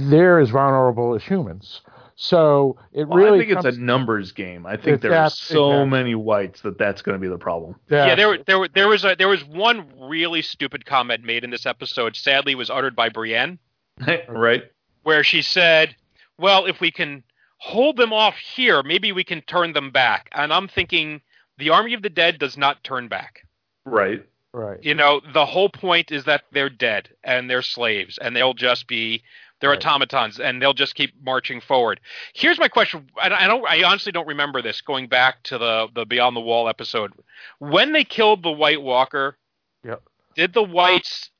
They're 0.09 0.39
as 0.39 0.49
vulnerable 0.49 1.15
as 1.15 1.23
humans. 1.23 1.81
So 2.15 2.77
it 2.91 3.07
Well, 3.07 3.17
really 3.17 3.37
I 3.45 3.45
think 3.45 3.65
it's 3.65 3.77
a 3.77 3.79
numbers 3.79 4.33
game. 4.33 4.65
I 4.65 4.75
think 4.75 5.01
there 5.01 5.15
are 5.15 5.29
so 5.29 5.69
exactly. 5.71 5.89
many 5.89 6.15
whites 6.15 6.61
that 6.61 6.77
that's 6.77 7.01
going 7.01 7.15
to 7.17 7.21
be 7.21 7.29
the 7.29 7.37
problem. 7.37 7.75
yeah, 7.89 8.15
there, 8.15 8.27
were- 8.27 8.39
there, 8.45 8.67
there 8.73 8.87
was 8.89 9.05
a, 9.05 9.15
there 9.17 9.29
was 9.29 9.45
one 9.45 9.87
really 10.01 10.41
stupid 10.41 10.85
comment 10.85 11.23
made 11.23 11.43
in 11.45 11.49
this 11.49 11.65
episode. 11.65 12.15
Sadly, 12.17 12.55
was 12.55 12.69
uttered 12.69 12.95
by 12.95 13.09
Brienne, 13.09 13.57
right? 14.27 14.63
where 15.03 15.23
she 15.23 15.41
said, 15.41 15.95
"Well, 16.37 16.65
if 16.65 16.81
we 16.81 16.91
can 16.91 17.23
hold 17.59 17.97
them 17.97 18.11
off 18.11 18.35
here. 18.37 18.81
Maybe 18.83 19.11
we 19.11 19.23
can 19.23 19.41
turn 19.41 19.73
them 19.73 19.91
back. 19.91 20.29
And 20.31 20.51
I'm 20.51 20.67
thinking 20.67 21.21
the 21.57 21.69
Army 21.69 21.93
of 21.93 22.01
the 22.01 22.09
Dead 22.09 22.39
does 22.39 22.57
not 22.57 22.83
turn 22.83 23.07
back. 23.07 23.45
Right. 23.85 24.25
Right. 24.51 24.79
You 24.81 24.95
know, 24.95 25.21
the 25.33 25.45
whole 25.45 25.69
point 25.69 26.11
is 26.11 26.23
that 26.23 26.43
they're 26.51 26.69
dead 26.71 27.09
and 27.23 27.47
they're 27.49 27.61
slaves 27.61 28.17
and 28.17 28.35
they'll 28.35 28.55
just 28.55 28.87
be 28.87 29.21
they're 29.61 29.71
Right. 29.71 29.85
automatons 29.85 30.39
and 30.39 30.61
they'll 30.61 30.73
just 30.73 30.95
keep 30.95 31.13
marching 31.23 31.59
forward. 31.61 31.99
Here's 32.33 32.59
my 32.59 32.67
question. 32.67 33.09
I 33.21 33.29
I 33.29 33.47
don't 33.47 33.65
I 33.67 33.83
honestly 33.83 34.11
don't 34.11 34.27
remember 34.27 34.61
this 34.61 34.81
going 34.81 35.07
back 35.07 35.43
to 35.43 35.57
the 35.57 35.87
the 35.93 36.05
Beyond 36.05 36.35
the 36.35 36.41
Wall 36.41 36.67
episode. 36.69 37.11
When 37.59 37.91
they 37.93 38.03
killed 38.03 38.43
the 38.43 38.51
White 38.51 38.81
Walker, 38.81 39.37
Yep. 39.83 40.01
did 40.35 40.53
the 40.53 40.63
whites 40.63 41.31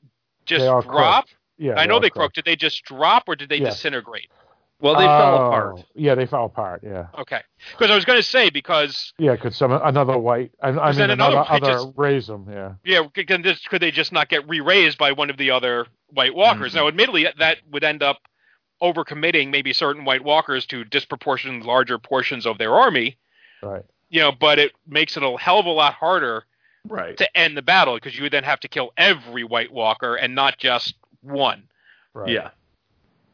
just 0.46 0.62
They 0.64 0.68
all 0.68 0.82
drop? 0.82 1.26
croaked. 1.28 1.36
Yeah. 1.58 1.76
I 1.78 1.86
know 1.86 2.00
they 2.00 2.10
croaked. 2.10 2.16
croaked. 2.16 2.36
Did 2.36 2.46
they 2.46 2.56
just 2.56 2.84
drop 2.84 3.24
or 3.28 3.36
did 3.36 3.50
they 3.50 3.58
Yes. 3.58 3.76
disintegrate? 3.76 4.30
Well, 4.82 4.96
they 4.96 5.04
fell 5.06 5.36
Oh, 5.42 5.48
apart. 5.48 5.80
Yeah, 5.94 6.16
they 6.16 6.26
fell 6.26 6.46
apart. 6.46 6.84
Yeah. 6.86 7.08
Okay. 7.18 7.42
Because 7.72 7.92
I 7.92 7.96
was 7.96 8.06
going 8.06 8.18
to 8.18 8.24
say 8.24 8.50
because 8.50 9.12
Yeah, 9.18 9.36
could 9.36 9.54
some 9.54 9.74
another 9.74 10.18
white? 10.18 10.52
I, 10.64 10.70
I 10.70 10.72
Because 10.72 10.96
mean, 10.98 10.98
then 11.00 11.10
another 11.12 11.36
another 11.50 11.52
other 11.52 11.72
just- 11.74 11.90
raise 11.98 12.28
them. 12.28 12.48
Yeah. 12.50 12.74
yeah, 12.86 13.04
could, 13.14 13.28
could 13.28 13.60
could 13.70 13.82
they 13.82 13.92
just 13.92 14.14
not 14.14 14.30
get 14.30 14.48
re-raised 14.48 14.98
by 14.98 15.12
one 15.12 15.30
of 15.30 15.36
the 15.36 15.52
other 15.52 15.88
White 16.12 16.36
Walkers? 16.36 16.72
Mhm. 16.74 16.76
Now, 16.76 16.88
admittedly, 16.88 17.28
that 17.38 17.58
would 17.72 17.84
end 17.84 18.04
up 18.04 18.18
overcommitting 18.82 19.50
maybe 19.52 19.74
certain 19.74 20.06
White 20.06 20.24
Walkers 20.24 20.66
to 20.68 20.84
disproportionately 20.86 21.66
larger 21.68 21.98
portions 22.00 22.46
of 22.46 22.58
their 22.58 22.74
army. 22.74 23.18
Right. 23.62 23.84
You 24.10 24.22
know, 24.22 24.32
but 24.32 24.58
it 24.58 24.72
makes 24.88 25.18
it 25.18 25.24
a 25.24 25.38
hell 25.38 25.60
of 25.60 25.66
a 25.66 25.70
lot 25.72 25.94
harder 25.94 26.46
Right. 26.88 27.18
to 27.18 27.38
end 27.38 27.58
the 27.58 27.62
battle 27.62 27.96
because 27.96 28.16
you 28.16 28.24
would 28.24 28.32
then 28.32 28.46
have 28.46 28.62
to 28.62 28.68
kill 28.70 28.92
every 28.98 29.44
White 29.44 29.72
Walker 29.72 30.16
and 30.16 30.34
not 30.34 30.58
just 30.58 30.96
one. 31.22 31.64
Right. 32.14 32.30
Yeah. 32.32 32.52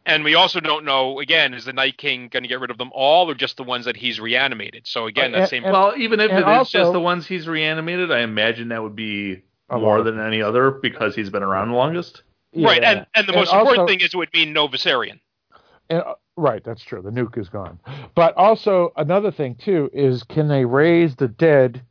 And 0.08 0.24
we 0.24 0.36
also 0.36 0.60
don't 0.60 0.84
know 0.86 1.20
again 1.20 1.54
is 1.54 1.66
the 1.66 1.74
Night 1.74 1.98
King 1.98 2.28
going 2.28 2.44
to 2.44 2.50
get 2.50 2.60
rid 2.60 2.72
of 2.72 2.78
them 2.78 2.90
all 2.94 3.30
or 3.30 3.34
just 3.36 3.58
the 3.58 3.64
ones 3.64 3.86
that 3.86 3.96
he's 3.96 4.20
reanimated? 4.20 4.86
So 4.88 5.06
again, 5.08 5.32
that 5.32 5.42
And- 5.42 5.50
same 5.50 5.64
and- 5.64 5.74
well, 5.74 5.94
even 5.98 6.20
if 6.20 6.30
and 6.32 6.40
it 6.40 6.42
is 6.42 6.48
also- 6.48 6.80
just 6.80 6.94
the 6.94 7.00
ones 7.00 7.28
he's 7.28 7.48
reanimated, 7.48 8.12
I 8.12 8.20
imagine 8.22 8.70
that 8.70 8.82
would 8.84 8.96
be 8.96 9.42
more 9.72 10.02
than 10.04 10.20
any 10.20 10.42
other 10.42 10.72
because 10.72 11.16
he's 11.16 11.30
been 11.30 11.42
around 11.44 11.70
the 11.70 11.76
longest. 11.76 12.24
Right. 12.56 12.82
Yeah. 12.82 12.92
And 12.92 13.06
and 13.16 13.28
the 13.28 13.34
And 13.34 13.42
most 13.42 13.52
important 13.54 13.80
also- 13.80 13.88
thing 13.88 14.00
is 14.02 14.14
it 14.14 14.18
would 14.18 14.34
mean 14.34 14.54
no 14.54 14.68
Viserion. 14.68 15.20
And, 15.90 16.02
uh, 16.02 16.16
right, 16.36 16.64
that's 16.64 16.84
true. 16.84 17.02
The 17.02 17.12
nuke 17.12 17.38
is 17.38 17.50
gone. 17.50 17.80
But 18.16 18.36
also 18.38 18.92
another 18.98 19.32
thing 19.32 19.56
too 19.56 19.90
is 19.94 20.24
can 20.24 20.48
they 20.48 20.66
raise 20.66 21.16
the 21.16 21.28
dead 21.28 21.82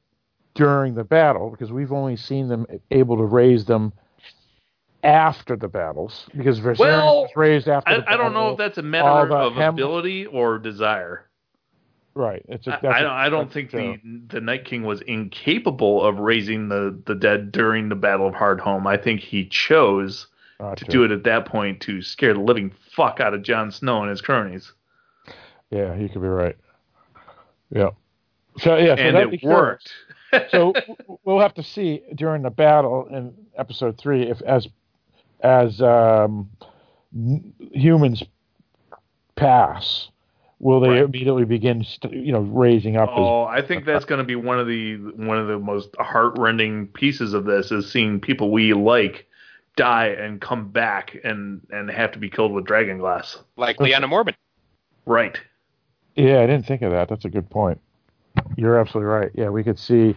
during 0.55 0.95
the 0.95 1.05
battle? 1.05 1.51
Because 1.51 1.71
we've 1.73 1.93
only 1.93 2.17
seen 2.17 2.49
them 2.49 2.67
able 2.91 3.17
to 3.19 3.25
raise 3.25 3.65
them 3.67 3.93
after 5.03 5.57
the 5.57 5.69
battles. 5.69 6.27
Because 6.37 6.61
Viserion 6.61 6.79
Well, 6.79 7.23
was 7.23 7.31
raised 7.37 7.69
after. 7.69 7.91
I, 7.91 7.97
the 8.01 8.11
I 8.13 8.17
don't 8.17 8.33
know 8.33 8.51
if 8.51 8.59
that's 8.59 8.79
a 8.79 8.83
matter 8.83 9.31
of 9.33 9.55
hem- 9.55 9.75
ability 9.75 10.27
or 10.27 10.59
desire. 10.59 11.29
right. 12.15 12.43
It's 12.49 12.67
a, 12.67 12.75
I, 12.75 12.81
that's 12.81 12.95
I 12.95 12.99
a- 12.99 13.03
don't, 13.03 13.13
I 13.13 13.29
don't 13.29 13.53
think 13.53 13.71
the 13.71 14.01
the 14.29 14.41
Night 14.41 14.65
King 14.65 14.83
was 14.83 15.03
incapable 15.03 16.03
of 16.03 16.19
raising 16.19 16.69
the, 16.69 17.01
the 17.07 17.15
dead 17.15 17.53
during 17.53 17.89
the 17.91 17.95
Battle 17.97 18.27
of 18.27 18.35
Hardhome. 18.35 18.87
I 18.87 18.97
think 18.97 19.21
he 19.21 19.47
chose 19.47 20.27
Not 20.65 20.79
to 20.79 20.85
true. 20.87 20.93
do 20.93 21.05
it 21.05 21.11
at 21.11 21.25
that 21.25 21.47
point 21.47 21.81
to 21.83 22.01
scare 22.03 22.33
the 22.35 22.41
living 22.41 22.73
fuck 22.97 23.21
out 23.21 23.35
of 23.35 23.43
Jon 23.43 23.71
Snow 23.71 24.01
and 24.03 24.11
his 24.11 24.21
cronies, 24.23 24.73
Yeah, 25.71 25.95
you 25.95 26.09
could 26.09 26.23
be 26.23 26.29
right. 26.29 26.57
Yeah. 27.71 27.91
So 28.59 28.77
yeah, 28.77 28.95
so 28.97 29.03
and 29.03 29.17
it 29.35 29.43
worked. 29.43 29.91
so 30.51 30.73
we'll 31.25 31.41
have 31.41 31.55
to 31.55 31.63
see 31.63 32.03
during 32.15 32.43
the 32.43 32.51
battle 32.51 33.07
in 33.11 33.35
episode 33.59 33.99
three 33.99 34.23
if 34.31 34.41
as 34.43 34.69
as 35.41 35.83
um, 35.83 36.49
humans 37.73 38.23
pass, 39.37 40.09
will 40.61 40.81
they 40.81 40.89
Right. 40.89 41.03
immediately 41.03 41.45
begin, 41.45 41.85
st- 41.85 42.15
you 42.15 42.33
know, 42.33 42.41
raising 42.41 42.97
up? 42.97 43.11
as, 43.11 43.15
Oh, 43.19 43.43
I 43.45 43.61
think 43.61 43.85
that's 43.85 44.05
going 44.05 44.19
to 44.21 44.25
be 44.25 44.37
one 44.37 44.59
of 44.59 44.67
the 44.67 44.97
one 44.97 45.39
of 45.39 45.47
the 45.49 45.59
most 45.59 45.91
heartrending 45.99 46.87
pieces 46.89 47.35
of 47.35 47.45
this 47.45 47.71
is 47.71 47.91
seeing 47.91 48.21
people 48.21 48.51
we 48.51 48.73
like 48.73 49.27
die 49.77 50.07
and 50.09 50.41
come 50.41 50.69
back 50.71 51.17
and 51.25 51.61
and 51.71 51.91
have 51.91 52.13
to 52.13 52.19
be 52.19 52.31
killed 52.31 52.53
with 52.53 52.65
dragon 52.65 52.99
glass. 52.99 53.39
Like 53.57 53.79
Lyanna 53.79 54.05
Mormont. 54.05 54.35
Right. 55.07 55.39
yeah, 56.17 56.41
I 56.41 56.47
didn't 56.47 56.67
think 56.67 56.83
of 56.83 56.93
that. 56.93 57.09
That's 57.09 57.25
a 57.25 57.31
good 57.31 57.51
point. 57.51 57.81
You're 58.57 58.79
absolutely 58.79 59.13
right. 59.13 59.31
Yeah, 59.35 59.51
we 59.51 59.63
could 59.63 59.79
see 59.79 60.17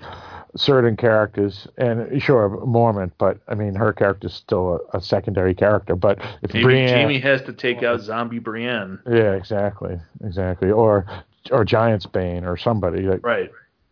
certain 0.55 0.95
characters, 0.97 1.67
and 1.77 2.21
sure, 2.21 2.49
Mormont, 2.49 3.11
but 3.17 3.39
I 3.47 3.53
mean, 3.53 3.75
her 3.75 3.93
character's 3.93 4.33
still 4.33 4.79
a, 4.93 4.97
a 4.97 5.01
secondary 5.01 5.53
character. 5.53 5.95
But 5.95 6.19
if 6.41 6.53
Maybe 6.53 6.63
Brienne, 6.63 6.89
Jaime 6.89 7.19
has 7.19 7.41
to 7.43 7.53
take 7.53 7.83
out 7.83 8.01
zombie 8.01 8.39
Brienne. 8.39 8.99
yeah, 9.07 9.33
exactly, 9.33 9.99
exactly, 10.23 10.71
or 10.71 11.05
or 11.51 11.63
Giant's 11.65 12.05
Bane 12.05 12.43
or 12.43 12.57
somebody. 12.57 13.03
Like, 13.03 13.25
Right. 13.25 13.51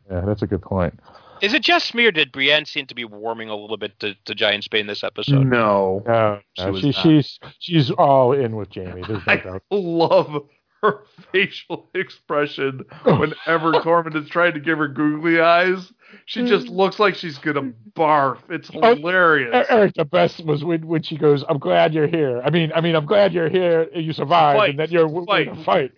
Yeah, 0.10 0.22
that's 0.22 0.42
a 0.44 0.48
good 0.48 0.62
point. 0.62 1.00
Is 1.42 1.54
it 1.54 1.62
just 1.64 1.94
me 1.94 2.06
or 2.06 2.12
did 2.12 2.32
Brienne 2.32 2.66
seem 2.66 2.86
to 2.88 2.96
be 2.96 3.06
warming 3.06 3.50
a 3.50 3.56
little 3.56 3.78
bit 3.78 4.00
to, 4.00 4.16
to 4.26 4.34
Giantsbane 4.36 4.88
this 4.88 5.04
episode? 5.04 5.46
No. 5.48 6.04
No, 6.06 6.40
She 6.58 6.66
no, 6.66 6.72
was 6.72 6.82
she, 6.82 6.92
she's 6.92 7.40
she's 7.60 7.92
all 7.92 8.32
in 8.34 8.56
with 8.56 8.74
Jaime. 8.74 9.02
There's 9.08 9.26
no 9.26 9.34
I 9.34 9.38
doubt. 9.38 9.64
love 9.72 10.44
her 10.82 11.04
facial 11.32 11.90
expression 11.96 12.84
whenever 13.04 13.72
Tormund 13.82 14.16
is 14.16 14.30
trying 14.30 14.54
to 14.54 14.60
give 14.60 14.78
her 14.78 14.88
googly 14.88 15.40
eyes. 15.40 15.92
She 16.26 16.46
just 16.46 16.68
mm. 16.68 16.76
looks 16.76 17.00
like 17.00 17.16
she's 17.16 17.38
gonna 17.38 17.74
barf. 17.94 18.38
It's 18.50 18.70
Oh, 18.74 18.96
hilarious. 18.96 19.66
Eric, 19.70 19.94
the 19.96 20.06
best 20.06 20.46
was 20.46 20.64
when, 20.64 20.88
when 20.88 21.02
she 21.04 21.18
goes, 21.18 21.44
"I'm 21.50 21.58
glad 21.58 21.94
you're 21.94 22.08
here." 22.08 22.42
I 22.46 22.50
mean, 22.52 22.72
I 22.74 22.80
mean, 22.82 22.96
I'm 22.96 23.06
glad 23.06 23.34
you're 23.34 23.50
here. 23.50 23.90
You 23.94 24.14
survived, 24.14 24.60
Fight. 24.60 24.70
and 24.72 24.80
that 24.80 24.92
you're 24.92 25.08
willing 25.08 25.26
Fight. 25.26 25.54
to 25.56 25.64
fight. 25.64 25.92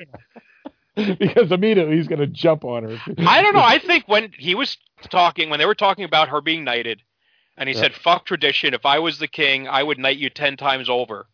because 1.19 1.51
immediately 1.51 1.95
he's 1.97 2.07
going 2.07 2.19
to 2.19 2.27
jump 2.27 2.65
on 2.65 2.83
her. 2.83 2.97
I 3.19 3.41
don't 3.41 3.53
know. 3.53 3.61
I 3.63 3.79
think 3.79 4.05
when 4.07 4.31
he 4.37 4.55
was 4.55 4.77
talking, 5.09 5.49
when 5.49 5.59
they 5.59 5.65
were 5.65 5.75
talking 5.75 6.03
about 6.05 6.29
her 6.29 6.41
being 6.41 6.63
knighted, 6.63 7.01
and 7.57 7.69
he 7.69 7.75
Yeah. 7.75 7.81
said, 7.81 7.93
"Fuck 7.93 8.25
tradition. 8.25 8.73
If 8.73 8.85
I 8.85 8.99
was 8.99 9.19
the 9.19 9.27
king, 9.27 9.67
I 9.67 9.83
would 9.83 9.97
knight 9.97 10.17
you 10.17 10.29
ten 10.29 10.57
times 10.57 10.89
over." 10.89 11.27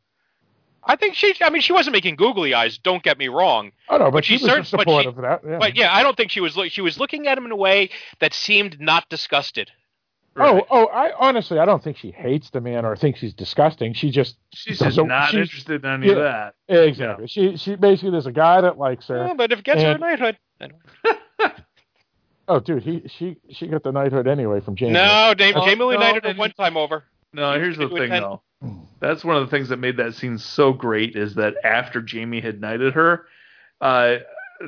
I 0.86 0.98
think 0.98 1.16
she. 1.16 1.34
I 1.42 1.50
mean, 1.50 1.62
she 1.62 1.72
wasn't 1.72 1.94
making 1.94 2.18
googly 2.18 2.54
eyes. 2.54 2.78
Don't 2.78 3.02
get 3.04 3.18
me 3.18 3.30
wrong. 3.30 3.72
Oh 3.90 3.98
no, 3.98 4.06
but, 4.06 4.12
but 4.12 4.26
she 4.26 4.38
she 4.38 4.44
was 4.44 4.52
cer- 4.52 4.78
but 4.78 4.82
supportive 4.82 5.18
of 5.18 5.22
that. 5.24 5.42
Yeah. 5.48 5.58
But 5.60 5.78
yeah, 5.78 5.96
I 5.96 6.04
don't 6.04 6.18
think 6.18 6.30
she 6.30 6.42
was. 6.42 6.58
She 6.70 6.82
was 6.82 7.00
looking 7.00 7.28
at 7.28 7.38
him 7.38 7.46
in 7.46 7.52
a 7.52 7.56
way 7.56 7.90
that 8.20 8.34
seemed 8.34 8.82
not 8.82 9.08
disgusted. 9.10 9.72
Oh, 10.36 10.64
oh, 10.72 10.88
I 10.88 11.12
honestly, 11.20 11.60
I 11.60 11.66
don't 11.66 11.84
think 11.84 11.98
she 11.98 12.10
hates 12.12 12.50
the 12.50 12.60
man 12.60 12.86
or 12.86 12.96
thinks 12.96 13.20
he's 13.20 13.34
disgusting. 13.36 13.94
She 13.94 14.10
just 14.10 14.38
she's 14.54 14.80
just 14.80 14.98
doesn't- 14.98 15.10
she's- 15.30 15.34
interested 15.36 15.86
in 15.86 15.92
any 15.92 16.10
of 16.10 16.18
that. 16.18 16.56
exactly. 16.68 17.28
She 17.28 17.56
she 17.58 17.76
basically 17.76 18.12
there's 18.12 18.26
a 18.26 18.32
guy 18.32 18.62
that 18.62 18.78
likes 18.80 19.08
her. 19.10 19.18
Yeah, 19.28 19.34
but 19.36 19.52
if 19.52 19.60
it 19.60 19.66
gets 19.66 19.82
her 19.84 19.90
a 19.90 19.92
And- 19.92 20.00
knighthood, 20.02 20.38
Oh, 22.48 22.60
dude, 22.60 22.84
he 22.84 23.04
she 23.08 23.38
she 23.52 23.68
got 23.68 23.84
the 23.84 23.92
knighthood 23.92 24.28
anyway 24.28 24.60
from 24.60 24.76
Jaime. 24.76 24.92
no, 24.94 25.34
Dave, 25.38 25.56
Oh, 25.56 25.62
Jaime 25.62 25.82
only 25.82 25.96
no, 25.98 26.02
knighted 26.02 26.26
her 26.26 26.34
one 26.34 26.52
time 26.52 26.76
over. 26.76 27.04
No, 27.32 27.54
here's 27.54 27.78
the 27.78 27.88
thing 27.88 28.10
though. 28.10 28.42
That's 29.00 29.24
one 29.24 29.36
of 29.38 29.44
the 29.46 29.50
things 29.52 29.70
that 29.70 29.78
made 29.78 29.98
that 29.98 30.14
scene 30.16 30.38
so 30.38 30.74
great 30.74 31.16
is 31.16 31.36
that 31.36 31.56
after 31.64 32.04
Jaime 32.10 32.42
had 32.42 32.60
knighted 32.60 32.94
her, 32.94 33.28
uh, 33.82 34.16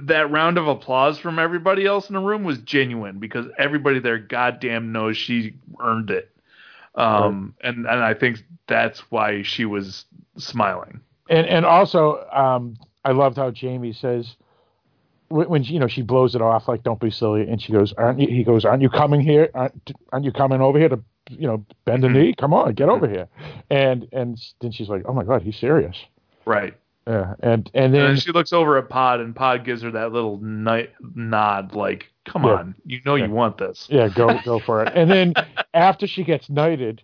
that 0.03 0.29
round 0.31 0.57
of 0.57 0.67
applause 0.67 1.17
from 1.17 1.39
everybody 1.39 1.85
else 1.85 2.09
in 2.09 2.13
the 2.13 2.19
room 2.19 2.43
was 2.43 2.57
genuine 2.59 3.19
because 3.19 3.47
everybody 3.57 3.99
there 3.99 4.17
goddamn 4.17 4.91
knows 4.91 5.17
she 5.17 5.53
earned 5.79 6.09
it. 6.09 6.29
Um, 6.95 7.55
and 7.61 7.85
and 7.85 8.03
I 8.03 8.13
think 8.13 8.43
that's 8.67 8.99
why 9.11 9.41
she 9.43 9.65
was 9.65 10.05
smiling. 10.37 11.01
And 11.29 11.45
and 11.47 11.65
also, 11.65 12.25
um, 12.31 12.77
I 13.03 13.11
loved 13.11 13.37
how 13.37 13.51
Jaime 13.51 13.93
says 13.93 14.35
when, 15.29 15.63
you 15.63 15.79
know 15.79 15.87
she 15.87 16.01
blows 16.01 16.35
it 16.35 16.41
off 16.41 16.67
like 16.67 16.83
"Don't 16.83 16.99
be 16.99 17.09
silly," 17.11 17.47
and 17.47 17.61
she 17.61 17.71
goes, 17.71 17.93
"Aren't 17.93 18.19
you?" 18.19 18.27
He 18.27 18.43
goes, 18.43 18.63
"Aren't 18.63 18.81
you 18.81 18.89
coming 18.89 19.19
here? 19.19 19.49
Aren't, 19.53 19.91
aren't 20.11 20.25
you 20.25 20.31
coming 20.31 20.61
over 20.61 20.77
here 20.77 20.89
to 20.89 20.99
you 21.29 21.47
know 21.47 21.65
bend 21.85 22.05
a 22.05 22.09
knee? 22.09 22.33
Come 22.37 22.53
on, 22.53 22.73
get 22.73 22.89
over 22.89 23.07
here." 23.07 23.27
And 23.69 24.07
and 24.11 24.37
then 24.61 24.71
she's 24.71 24.89
like, 24.89 25.03
"Oh 25.05 25.13
my 25.13 25.23
God, 25.23 25.41
he's 25.41 25.57
serious." 25.57 25.97
Right. 26.45 26.75
Yeah, 27.07 27.35
and 27.41 27.43
and 27.43 27.71
And 27.73 27.93
then 27.93 28.03
then 28.07 28.15
she 28.17 28.31
looks 28.31 28.51
over 28.51 28.77
at 28.77 28.89
Pod, 28.89 29.19
and 29.19 29.35
Pod 29.35 29.63
gives 29.63 29.81
her 29.83 29.91
that 29.91 30.11
little 30.11 30.39
ni- 30.41 30.87
nod, 31.13 31.73
like, 31.75 32.11
"Come 32.25 32.43
Yeah. 32.45 32.53
on, 32.53 32.75
you 32.85 32.99
know 33.05 33.13
Yeah. 33.15 33.25
you 33.27 33.31
want 33.31 33.57
this." 33.59 33.87
yeah, 33.91 34.07
go 34.09 34.39
go 34.43 34.59
for 34.65 34.83
it. 34.83 34.91
And 34.95 35.09
then 35.09 35.33
after 35.73 36.07
she 36.07 36.23
gets 36.23 36.49
knighted, 36.49 37.03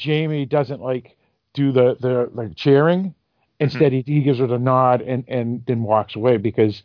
Jaime 0.00 0.44
doesn't 0.46 0.80
like 0.80 1.16
do 1.54 1.72
the 1.72 1.96
the 2.00 2.30
like 2.32 2.54
cheering. 2.54 3.14
Instead, 3.58 3.92
he, 3.92 4.02
he 4.06 4.22
gives 4.22 4.38
her 4.38 4.46
the 4.46 4.58
nod 4.58 5.00
and 5.02 5.24
and 5.28 5.64
then 5.66 5.82
walks 5.82 6.14
away 6.14 6.36
because 6.36 6.82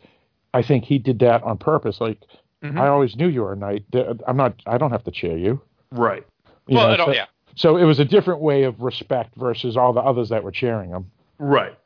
I 0.52 0.62
think 0.62 0.84
he 0.84 0.98
did 0.98 1.20
that 1.20 1.42
on 1.44 1.58
purpose. 1.58 2.00
Like 2.00 2.18
Mhm. 2.64 2.76
I 2.80 2.88
always 2.88 3.14
knew 3.14 3.28
you 3.28 3.42
were 3.42 3.52
a 3.52 3.56
knight. 3.56 3.84
I'm 4.26 4.36
not. 4.36 4.54
I 4.66 4.78
don't 4.78 4.90
have 4.90 5.04
to 5.04 5.12
cheer 5.12 5.36
you. 5.36 5.60
Right. 5.92 6.26
You 6.66 6.76
well, 6.76 6.96
know, 6.96 7.06
so, 7.06 7.12
yeah. 7.14 7.26
so 7.54 7.76
it 7.76 7.84
was 7.84 8.00
a 8.00 8.04
different 8.04 8.40
way 8.40 8.64
of 8.64 8.80
respect 8.82 9.36
versus 9.36 9.76
all 9.76 9.92
the 9.92 10.00
others 10.00 10.28
that 10.30 10.42
were 10.42 10.50
cheering 10.50 10.90
him. 10.90 11.08
Right. 11.38 11.77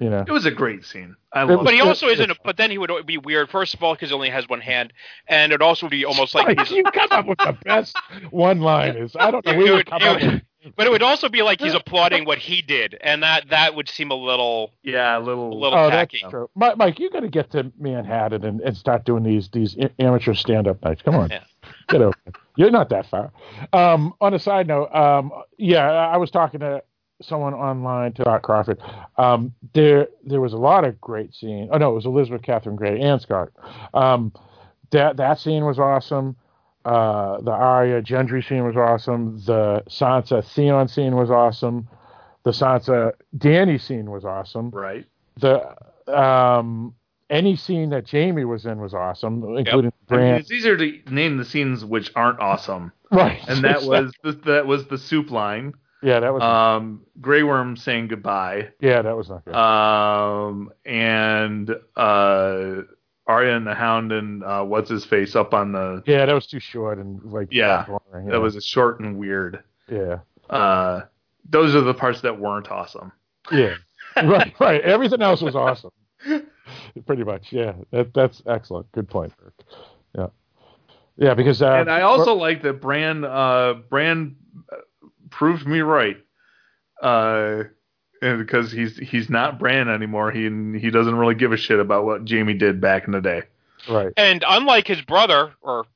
You 0.00 0.08
know. 0.08 0.24
It 0.26 0.32
was 0.32 0.46
a 0.46 0.50
great 0.50 0.84
scene. 0.84 1.16
I 1.34 1.42
love 1.42 1.64
But 1.64 1.72
he 1.74 1.78
still- 1.78 1.88
also 1.88 2.06
isn't. 2.08 2.30
A, 2.30 2.34
but 2.44 2.56
then 2.56 2.70
he 2.70 2.78
would 2.78 2.90
be 3.06 3.18
weird. 3.18 3.50
First 3.50 3.74
of 3.74 3.82
all, 3.82 3.94
because 3.94 4.08
he 4.08 4.14
only 4.14 4.30
has 4.30 4.48
one 4.48 4.60
hand, 4.60 4.92
and 5.28 5.52
it 5.52 5.60
also 5.60 5.86
would 5.86 5.90
be 5.90 6.04
almost 6.06 6.34
like 6.34 6.46
Like, 6.48 6.60
he's 6.60 6.70
you 6.70 6.82
come 6.84 7.08
up 7.10 7.26
with 7.26 7.38
the 7.38 7.56
best 7.64 7.96
one 8.30 8.60
line 8.60 8.96
is. 8.96 9.14
I 9.18 9.30
don't 9.30 9.44
know 9.44 9.52
It 9.52 9.58
where 9.58 9.72
would- 9.74 9.86
come 9.86 10.00
it 10.02 10.08
up 10.08 10.20
would- 10.22 10.32
with. 10.64 10.76
but 10.76 10.86
it 10.86 10.90
would 10.90 11.02
also 11.02 11.28
be 11.28 11.42
like 11.42 11.60
he's 11.60 11.74
applauding 11.74 12.24
what 12.24 12.38
he 12.38 12.62
did, 12.62 12.96
and 13.02 13.22
that 13.22 13.50
that 13.50 13.74
would 13.74 13.88
seem 13.88 14.10
a 14.10 14.14
little 14.14 14.72
Yeah, 14.82 15.18
a 15.18 15.20
little. 15.20 15.52
a 15.52 15.58
little 15.58 15.78
Oh, 15.78 15.90
tacky. 15.90 16.20
that's 16.22 16.30
true. 16.30 16.48
Mi- 16.56 16.72
Mike, 16.76 16.98
you 16.98 17.10
got 17.10 17.20
to 17.20 17.28
get 17.28 17.50
to 17.52 17.70
Manhattan 17.78 18.44
and, 18.46 18.60
and 18.62 18.74
start 18.76 19.04
doing 19.04 19.22
these 19.24 19.50
these 19.50 19.76
amateur 19.98 20.32
stand 20.34 20.68
up 20.68 20.82
nights. 20.82 21.02
Come 21.02 21.16
on, 21.16 21.28
Yeah. 21.30 21.40
get 21.88 22.00
over. 22.00 22.14
it. 22.26 22.34
You're 22.56 22.70
not 22.70 22.88
that 22.90 23.06
far. 23.06 23.30
Um, 23.72 24.14
on 24.20 24.32
a 24.34 24.38
side 24.38 24.66
note, 24.66 24.94
um, 24.94 25.32
yeah, 25.58 25.86
I 25.90 26.16
was 26.18 26.30
talking 26.30 26.60
to 26.60 26.82
someone 27.24 27.54
online 27.54 28.12
to 28.14 28.22
Scott 28.22 28.42
Crawford. 28.42 28.80
Um, 29.16 29.52
there 29.74 30.08
there 30.24 30.40
was 30.40 30.52
a 30.52 30.58
lot 30.58 30.84
of 30.84 31.00
great 31.00 31.34
scenes. 31.34 31.70
Oh 31.72 31.78
no, 31.78 31.90
it 31.92 31.94
was 31.94 32.06
Elizabeth 32.06 32.42
Catherine 32.42 32.76
Gray 32.76 33.00
and 33.00 33.20
Scott. 33.20 33.50
Um, 33.94 34.32
that 34.90 35.16
that 35.16 35.38
scene 35.40 35.64
was 35.64 35.78
awesome. 35.78 36.36
Uh, 36.84 37.40
the 37.40 37.50
Arya 37.52 38.02
Gendry 38.02 38.46
scene 38.46 38.64
was 38.64 38.76
awesome. 38.76 39.40
The 39.46 39.82
Sansa 39.88 40.44
Theon 40.44 40.88
scene 40.88 41.14
was 41.14 41.30
awesome. 41.30 41.88
The 42.44 42.50
Sansa 42.50 43.12
Dany 43.38 43.80
scene 43.80 44.10
was 44.10 44.24
awesome 44.24 44.70
Right. 44.70 45.06
the 45.38 45.74
um 46.08 46.94
any 47.30 47.56
scene 47.56 47.88
that 47.90 48.04
Jamie 48.04 48.44
was 48.44 48.66
in 48.66 48.78
was 48.80 48.92
awesome, 48.92 49.42
including 49.56 49.92
I 50.10 50.14
mean, 50.16 50.20
Bran. 50.20 50.34
it's 50.34 50.50
easier 50.50 50.76
to 50.76 50.98
name 51.10 51.38
the 51.38 51.44
scenes 51.46 51.82
which 51.84 52.10
aren't 52.14 52.40
awesome, 52.40 52.92
right, 53.10 53.40
and 53.48 53.64
that 53.64 53.82
was 53.84 54.12
the, 54.22 54.32
that 54.44 54.66
was 54.66 54.86
the 54.88 54.98
soup 54.98 55.30
line. 55.30 55.72
Yeah, 56.02 56.20
that 56.20 56.32
was 56.34 56.42
Um, 56.42 57.02
Grey 57.20 57.42
Worm 57.42 57.76
saying 57.76 58.08
goodbye. 58.08 58.70
yeah, 58.80 59.02
that 59.02 59.16
was 59.16 59.28
not 59.30 59.44
good. 59.44 59.54
Um, 59.54 60.72
and 60.84 61.70
uh, 61.96 62.82
Arya 63.26 63.56
and 63.56 63.66
the 63.66 63.74
Hound 63.74 64.12
and 64.12 64.42
uh, 64.44 64.64
what's 64.64 64.90
his 64.90 65.04
face 65.04 65.34
up 65.36 65.54
on 65.54 65.72
the. 65.72 66.02
yeah, 66.06 66.26
that 66.26 66.32
was 66.32 66.46
too 66.46 66.60
short 66.60 66.98
and 66.98 67.22
like 67.32 67.48
Yeah, 67.50 67.86
boring. 67.86 68.26
That 68.28 68.40
was 68.40 68.56
a 68.56 68.60
short 68.60 69.00
and 69.00 69.16
weird. 69.18 69.62
yeah, 69.90 70.18
Uh, 70.50 71.02
those 71.48 71.74
are 71.74 71.80
the 71.82 71.94
parts 71.94 72.20
that 72.22 72.38
weren't 72.40 72.70
awesome. 72.70 73.12
yeah, 73.50 73.74
right, 74.16 74.52
right. 74.60 74.80
Everything 74.82 75.22
else 75.22 75.40
was 75.42 75.54
awesome, 75.56 75.90
pretty 77.06 77.24
much. 77.24 77.52
Yeah, 77.52 77.72
that 77.90 78.12
that's 78.14 78.42
excellent. 78.46 78.90
Good 78.92 79.08
point. 79.08 79.32
Eric. 79.42 79.54
Yeah, 80.16 80.26
yeah, 81.16 81.34
because 81.34 81.62
uh, 81.62 81.72
and 81.72 81.90
I 81.90 82.02
also 82.02 82.34
like 82.34 82.62
that 82.62 82.80
Bran 82.80 83.24
uh, 83.24 83.74
Bran 83.88 84.36
uh, 84.70 84.76
proved 85.32 85.66
me 85.66 85.80
right. 85.80 86.16
Uh, 87.02 87.64
and 88.20 88.38
because 88.38 88.70
he's 88.70 88.96
he's 88.96 89.28
not 89.28 89.58
Bran 89.58 89.88
anymore. 89.88 90.30
He 90.30 90.42
he 90.78 90.90
doesn't 90.90 91.14
really 91.16 91.34
give 91.34 91.52
a 91.52 91.56
shit 91.56 91.80
about 91.80 92.04
what 92.04 92.28
Jaime 92.30 92.54
did 92.54 92.80
back 92.80 93.06
in 93.06 93.12
the 93.12 93.20
day. 93.20 93.42
right, 93.88 94.12
And 94.16 94.44
unlike 94.46 94.86
his 94.86 95.02
brother 95.02 95.52
or 95.60 95.86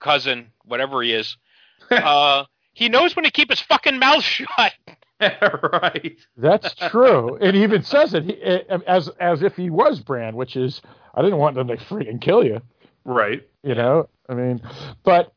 cousin, 0.00 0.48
whatever 0.66 1.02
he 1.02 1.12
is, 1.14 1.38
uh, 1.90 2.44
he 2.74 2.90
knows 2.90 3.16
when 3.16 3.24
to 3.24 3.30
keep 3.30 3.48
his 3.48 3.60
fucking 3.60 3.98
mouth 3.98 4.22
shut. 4.22 4.74
right. 5.20 6.16
that's 6.36 6.74
true. 6.90 7.36
it 7.40 7.54
even 7.54 7.82
says 7.82 8.14
it 8.14 8.24
he, 8.24 8.42
eh, 8.42 8.78
as 8.86 9.08
as 9.20 9.42
if 9.42 9.56
he 9.56 9.70
was 9.70 10.00
Bran, 10.00 10.36
which 10.36 10.56
is 10.56 10.82
I 11.14 11.22
didn't 11.22 11.38
want 11.38 11.56
them 11.56 11.68
to 11.68 11.76
freaking 11.76 12.20
kill 12.20 12.44
you. 12.44 12.60
Right. 13.04 13.42
you 13.62 13.74
know 13.74 14.08
i 14.28 14.34
mean 14.34 14.60
but 15.02 15.32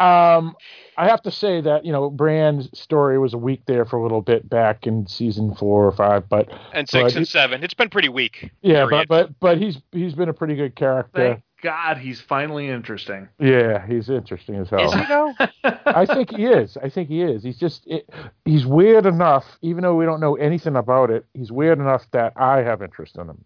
um 0.00 0.56
i 0.96 1.06
have 1.06 1.20
to 1.22 1.30
say 1.30 1.60
that 1.60 1.84
you 1.84 1.92
know 1.92 2.08
Bran's 2.10 2.68
story 2.78 3.18
was 3.18 3.34
a 3.34 3.38
weak 3.38 3.62
there 3.66 3.84
for 3.84 3.96
a 3.98 4.02
little 4.02 4.22
bit 4.22 4.48
back 4.48 4.86
in 4.86 5.06
season 5.06 5.54
four 5.54 5.86
or 5.86 5.92
five 5.92 6.28
but 6.28 6.48
And 6.72 6.88
six 6.88 7.02
Right. 7.02 7.16
and 7.16 7.28
seven. 7.28 7.62
It's 7.62 7.74
been 7.74 7.90
pretty 7.90 8.08
weak. 8.08 8.50
yeah 8.62 8.86
Period. 8.86 9.08
but 9.08 9.28
but 9.30 9.40
but 9.40 9.58
he's 9.58 9.78
he's 9.92 10.14
been 10.14 10.28
a 10.28 10.34
pretty 10.34 10.56
good 10.56 10.74
character 10.74 11.12
Thank 11.34 11.42
God 11.62 11.98
he's 11.98 12.20
finally 12.20 12.68
interesting. 12.68 13.28
yeah 13.38 13.86
he's 13.86 14.08
interesting 14.08 14.56
as 14.56 14.70
hell 14.70 14.86
Is 14.86 14.94
he 14.94 15.04
though? 15.06 15.34
i 15.84 16.06
think 16.06 16.30
he 16.30 16.46
is 16.46 16.78
i 16.82 16.88
think 16.88 17.08
he 17.08 17.20
is 17.22 17.42
he's 17.42 17.58
just 17.58 17.86
it, 17.86 18.08
he's 18.46 18.64
weird 18.64 19.04
enough 19.04 19.58
even 19.60 19.82
though 19.82 19.94
we 19.94 20.06
don't 20.06 20.20
know 20.20 20.36
anything 20.36 20.76
about 20.76 21.10
it 21.10 21.26
he's 21.34 21.52
weird 21.52 21.78
enough 21.78 22.06
that 22.12 22.32
i 22.36 22.58
have 22.62 22.80
interest 22.80 23.16
in 23.18 23.28
him 23.28 23.44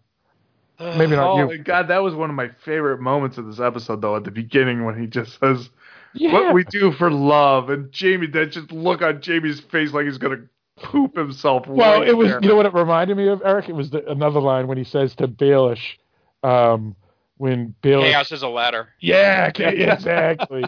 maybe 0.78 1.16
not 1.16 1.30
oh 1.32 1.50
you 1.50 1.58
God, 1.58 1.88
that 1.88 2.02
was 2.02 2.14
one 2.14 2.30
of 2.30 2.36
my 2.36 2.50
favorite 2.64 3.00
moments 3.00 3.38
of 3.38 3.46
this 3.46 3.60
episode, 3.60 4.00
though. 4.02 4.16
At 4.16 4.24
the 4.24 4.30
beginning, 4.32 4.84
when 4.84 5.00
he 5.00 5.06
just 5.06 5.38
says, 5.38 5.70
yeah 6.14 6.32
"What 6.32 6.54
we 6.54 6.64
do 6.64 6.92
for 6.92 7.10
love," 7.10 7.70
and 7.70 7.94
Jaime, 7.94 8.26
that 8.28 8.52
just 8.52 8.72
look 8.72 9.02
on 9.02 9.20
Jaime's 9.24 9.60
face 9.60 9.92
like 9.92 10.06
he's 10.06 10.18
gonna 10.18 10.48
poop 10.76 11.16
himself. 11.16 11.66
Well, 11.66 12.00
right 12.00 12.08
it 12.08 12.16
was. 12.16 12.28
there. 12.28 12.40
You 12.42 12.48
know 12.48 12.56
what 12.56 12.66
it 12.66 12.74
reminded 12.74 13.16
me 13.16 13.28
of, 13.28 13.42
Eric? 13.44 13.68
It 13.68 13.74
was 13.74 13.90
the, 13.90 14.08
another 14.10 14.40
line 14.40 14.66
when 14.66 14.78
he 14.78 14.84
says 14.84 15.14
to 15.16 15.28
Baelish, 15.28 15.98
um, 16.42 16.96
when 17.36 17.74
Bill 17.82 18.00
Chaos 18.02 18.30
is 18.32 18.42
a 18.42 18.48
ladder. 18.48 18.88
Yeah, 19.00 19.50
exactly. 19.56 20.64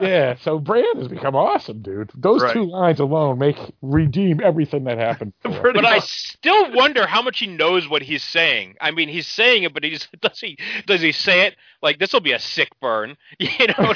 yeah, 0.00 0.36
so 0.40 0.58
Bran 0.58 0.84
has 0.96 1.08
become 1.08 1.34
awesome, 1.34 1.82
dude. 1.82 2.10
Those 2.14 2.42
Right. 2.42 2.52
two 2.52 2.64
lines 2.64 3.00
alone 3.00 3.38
make 3.38 3.56
redeem 3.82 4.40
everything 4.42 4.84
that 4.84 4.98
happened. 4.98 5.32
before. 5.42 5.60
Pretty 5.60 5.78
But 5.80 5.86
I 5.86 5.98
still 6.00 6.72
wonder 6.72 7.06
how 7.06 7.22
much 7.22 7.38
he 7.40 7.46
knows 7.46 7.88
what 7.88 8.02
he's 8.02 8.22
saying. 8.22 8.76
I 8.80 8.90
mean, 8.90 9.08
he's 9.08 9.26
saying 9.26 9.64
it, 9.64 9.74
but 9.74 9.82
he 9.82 9.90
does 10.20 10.40
he 10.40 10.58
does 10.86 11.00
he 11.00 11.12
say 11.12 11.46
it 11.46 11.56
like 11.82 11.98
this 11.98 12.12
will 12.12 12.20
be 12.20 12.32
a 12.32 12.38
sick 12.38 12.68
burn? 12.80 13.16
You 13.38 13.48
know? 13.68 13.94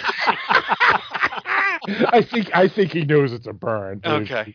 I 1.88 2.22
think 2.22 2.54
I 2.54 2.68
think 2.68 2.92
he 2.92 3.04
knows 3.04 3.32
it's 3.32 3.46
a 3.46 3.52
burn. 3.52 3.98
dude. 4.00 4.30
okay. 4.30 4.54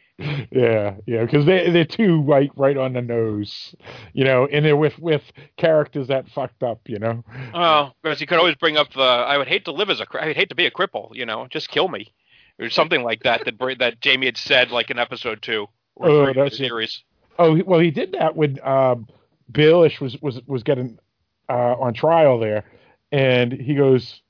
Yeah, 0.51 0.95
yeah, 1.05 1.25
because 1.25 1.45
they 1.45 1.69
they're 1.69 1.85
too 1.85 2.21
right 2.21 2.49
right 2.55 2.77
on 2.77 2.93
the 2.93 3.01
nose, 3.01 3.75
you 4.13 4.23
know, 4.23 4.45
and 4.47 4.65
they're 4.65 4.77
with 4.77 4.97
with 4.97 5.21
characters 5.57 6.07
that 6.07 6.27
fucked 6.29 6.63
up, 6.63 6.81
you 6.87 6.99
know. 6.99 7.23
Oh, 7.53 7.91
because 8.01 8.19
he 8.19 8.25
could 8.25 8.39
always 8.39 8.55
bring 8.55 8.77
up 8.77 8.91
the 8.93 9.01
I 9.01 9.37
would 9.37 9.47
hate 9.47 9.65
to 9.65 9.71
live 9.71 9.89
as 9.89 9.99
a 9.99 10.07
I 10.19 10.27
would 10.27 10.35
hate 10.35 10.49
to 10.49 10.55
be 10.55 10.65
a 10.65 10.71
cripple. 10.71 11.13
You 11.15 11.25
know, 11.25 11.47
just 11.49 11.69
kill 11.69 11.87
me, 11.87 12.13
or 12.59 12.69
something 12.69 13.03
like 13.03 13.23
that. 13.23 13.45
That 13.45 13.59
that 13.79 13.97
Jaime 14.03 14.25
had 14.25 14.37
said 14.37 14.71
like 14.71 14.89
in 14.89 14.97
episode 14.97 15.41
two 15.41 15.67
or 15.95 16.09
Oh, 16.09 16.25
three 16.25 16.41
of 16.41 16.49
the 16.49 16.55
series. 16.55 17.03
Oh 17.37 17.61
well, 17.65 17.79
he 17.79 17.91
did 17.91 18.13
that 18.13 18.35
when 18.35 18.59
um, 18.63 19.07
Baelish 19.51 19.99
was 20.01 20.17
was 20.21 20.41
was 20.47 20.63
getting 20.63 20.97
uh, 21.49 21.75
on 21.79 21.93
trial 21.93 22.39
there, 22.39 22.63
and 23.11 23.53
he 23.53 23.75
goes, 23.75 24.21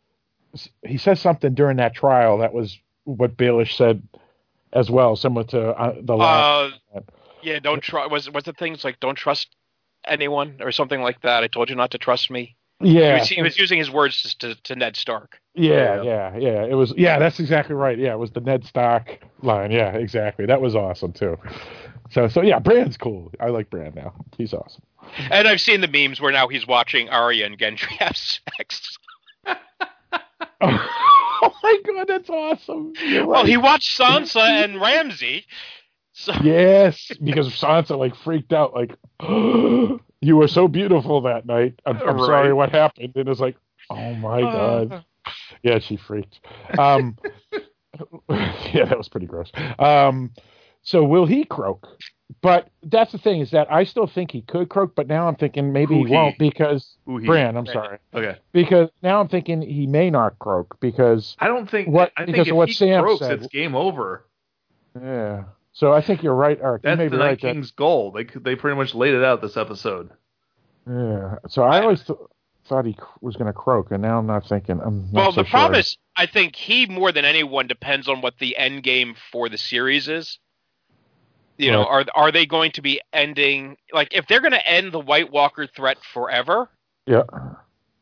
he 0.86 0.98
says 0.98 1.22
something 1.22 1.54
during 1.54 1.78
that 1.78 1.94
trial 1.96 2.40
that 2.40 2.54
was 2.54 2.78
what 3.08 3.38
Baelish 3.38 3.76
said 3.78 4.04
as 4.74 4.92
well, 4.92 5.16
similar 5.16 5.46
to 5.46 5.70
uh, 5.70 5.96
the 6.02 6.16
last. 6.16 6.76
Uh, 6.94 7.00
yeah, 7.42 7.60
don't 7.60 7.82
trust. 7.82 8.12
Was 8.12 8.32
was 8.32 8.44
the 8.44 8.54
things 8.54 8.84
like 8.84 9.00
don't 9.00 9.16
trust 9.16 9.56
anyone 10.06 10.58
or 10.62 10.72
something 10.72 11.02
like 11.02 11.22
that? 11.22 11.44
I 11.44 11.48
told 11.48 11.70
you 11.70 11.76
not 11.76 11.92
to 11.92 11.98
trust 11.98 12.30
me. 12.30 12.56
He 12.80 13.00
yeah, 13.00 13.20
was, 13.20 13.30
he 13.30 13.42
was 13.42 13.58
using 13.58 13.80
his 13.80 13.90
words 13.90 14.22
to, 14.22 14.38
to, 14.38 14.62
to 14.64 14.76
Ned 14.76 14.96
Stark. 14.96 15.40
yeah, 15.56 16.04
yeah, 16.04 16.38
yeah. 16.38 16.64
It 16.64 16.76
was 16.76 16.94
yeah, 16.96 17.18
that's 17.18 17.40
exactly 17.40 17.74
right. 17.74 17.98
Yeah, 17.98 18.14
it 18.14 18.20
was 18.20 18.32
the 18.32 18.42
Ned 18.42 18.66
Stark 18.66 19.20
line. 19.42 19.72
Yeah, 19.72 19.94
exactly. 19.94 20.46
That 20.46 20.62
was 20.62 20.76
awesome 20.76 21.14
too. 21.14 21.38
So 22.12 22.28
so 22.28 22.42
yeah, 22.42 22.60
Bran's 22.60 22.98
cool. 22.98 23.32
I 23.40 23.48
like 23.48 23.70
Bran 23.70 23.94
now. 23.96 24.14
He's 24.38 24.54
awesome. 24.54 24.84
And 25.32 25.48
I've 25.48 25.62
seen 25.62 25.82
the 25.82 25.88
memes 25.88 26.20
where 26.20 26.32
now 26.32 26.48
he's 26.50 26.68
watching 26.68 27.10
Arya 27.10 27.46
and 27.46 27.58
Gendry 27.58 27.88
have 28.00 28.18
sex. 28.18 28.98
Oh, 30.62 31.14
my 31.64 31.78
god, 31.86 32.08
that's 32.08 32.30
awesome. 32.30 32.94
You're 33.02 33.26
Well, 33.28 33.46
he 33.46 33.58
watched 33.58 33.98
Sansa 34.00 34.42
and 34.64 34.80
Ramsay. 34.82 35.46
So 36.14 36.34
Yes, 36.44 37.12
because 37.24 37.48
Sansa 37.50 37.98
like 37.98 38.16
freaked 38.16 38.54
out, 38.54 38.74
like 38.74 38.96
you 39.22 40.36
were 40.38 40.48
so 40.48 40.68
beautiful 40.68 41.22
that 41.22 41.46
night. 41.46 41.80
I'm, 41.86 42.02
I'm 42.06 42.18
Right. 42.18 42.26
sorry, 42.26 42.54
what 42.54 42.72
happened? 42.72 43.14
And 43.16 43.30
it's 43.30 43.40
like, 43.40 43.56
oh 43.90 44.16
my 44.16 44.46
god, 44.46 45.04
yeah, 45.64 45.80
she 45.80 45.96
freaked. 45.98 46.40
Um, 46.78 47.18
yeah, 48.30 48.86
that 48.86 48.98
was 48.98 49.10
pretty 49.10 49.28
gross. 49.28 49.52
Um, 49.80 50.32
so 50.88 51.04
will 51.04 51.26
he 51.26 51.44
croak? 51.44 51.86
But 52.42 52.70
that's 52.84 53.12
the 53.12 53.18
thing 53.18 53.42
is 53.42 53.52
that 53.52 53.70
I 53.72 53.84
still 53.84 54.08
think 54.08 54.32
he 54.32 54.42
could 54.42 54.70
croak, 54.70 54.96
but 54.96 55.08
now 55.08 55.28
I'm 55.28 55.36
thinking 55.36 55.74
maybe 55.74 55.96
Who 55.96 56.06
he, 56.06 56.14
won't 56.14 56.36
he? 56.40 56.50
because 56.50 56.96
Who 57.06 57.18
he- 57.18 57.26
Bran. 57.26 57.58
I'm 57.58 57.66
Bran. 57.66 57.74
sorry, 57.74 57.98
Okay. 58.14 58.38
because 58.54 58.90
now 59.02 59.20
I'm 59.20 59.28
thinking 59.28 59.62
he 59.62 59.86
may 59.86 60.10
not 60.10 60.40
croak 60.40 60.78
because 60.80 61.36
I 61.40 61.48
don't 61.48 61.70
think. 61.70 61.90
What- 61.90 62.14
I 62.16 62.22
because 62.26 62.36
think 62.36 62.42
of 62.48 62.52
if 62.52 62.56
what 62.56 62.68
he 62.70 62.74
Sam 62.76 63.04
croaks, 63.04 63.20
said. 63.20 63.40
it's 63.44 63.48
game 63.48 63.76
over. 63.76 64.26
yeah. 65.02 65.44
So 65.74 65.94
I 65.94 66.02
think 66.02 66.24
you're 66.24 66.34
right, 66.36 66.58
Eric. 66.62 66.82
That's 66.84 66.98
may 66.98 67.06
the 67.06 67.12
be 67.12 67.18
Night 67.18 67.42
that- 67.42 67.54
King's 67.54 67.72
goal. 67.72 68.12
They 68.12 68.24
they 68.24 68.56
pretty 68.56 68.78
much 68.78 68.96
laid 68.96 69.14
it 69.14 69.24
out 69.24 69.42
this 69.42 69.58
episode. 69.58 70.10
Yeah. 70.90 71.36
So 71.50 71.64
I 71.64 71.82
always 71.82 72.04
th- 72.04 72.18
thought 72.66 72.86
he 72.86 72.94
cr- 72.94 73.06
was 73.22 73.36
going 73.36 73.48
to 73.48 73.54
croak, 73.54 73.92
and 73.92 74.02
now 74.02 74.18
I'm 74.20 74.26
not 74.28 74.48
thinking. 74.48 74.80
I'm 74.84 75.04
not 75.12 75.14
Well, 75.14 75.32
so 75.34 75.42
the 75.42 75.48
sure. 75.48 75.60
problem 75.60 75.80
is, 75.80 75.98
I 76.16 76.26
think 76.26 76.56
he 76.56 76.86
more 76.88 77.12
than 77.12 77.26
anyone 77.26 77.68
depends 77.68 78.08
on 78.08 78.22
what 78.22 78.38
the 78.40 78.58
end 78.58 78.84
game 78.84 79.16
for 79.32 79.50
the 79.50 79.58
series 79.58 80.08
is. 80.08 80.40
You 81.58 81.72
know, 81.72 81.86
are 81.86 82.06
are 82.14 82.32
they 82.32 82.46
going 82.46 82.72
to 82.74 82.82
be 82.82 83.02
ending 83.14 83.78
like 83.92 84.14
if 84.14 84.28
they're 84.28 84.42
going 84.42 84.52
to 84.54 84.68
end 84.68 84.92
the 84.92 85.00
White 85.00 85.32
Walker 85.32 85.66
threat 85.68 85.98
forever 86.14 86.70
Yeah. 87.08 87.24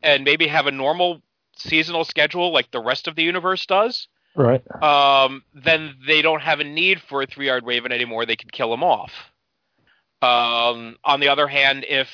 and 0.04 0.24
maybe 0.26 0.48
have 0.48 0.68
a 0.68 0.72
normal 0.72 1.22
seasonal 1.58 2.04
schedule 2.04 2.52
like 2.52 2.70
the 2.72 2.82
rest 2.82 3.08
of 3.08 3.16
the 3.16 3.24
universe 3.24 3.66
does, 3.66 4.10
Right. 4.36 4.62
um, 4.84 5.42
then 5.54 5.96
they 6.06 6.22
don't 6.22 6.42
have 6.42 6.60
a 6.60 6.66
need 6.66 7.00
for 7.02 7.22
a 7.22 7.26
three-eyed 7.26 7.66
raven 7.66 7.94
anymore. 7.94 8.26
They 8.26 8.36
can 8.36 8.50
kill 8.50 8.74
him 8.74 8.84
off. 8.84 9.14
Um, 10.22 10.98
on 11.06 11.22
the 11.22 11.30
other 11.30 11.48
hand, 11.48 11.86
if 11.88 12.10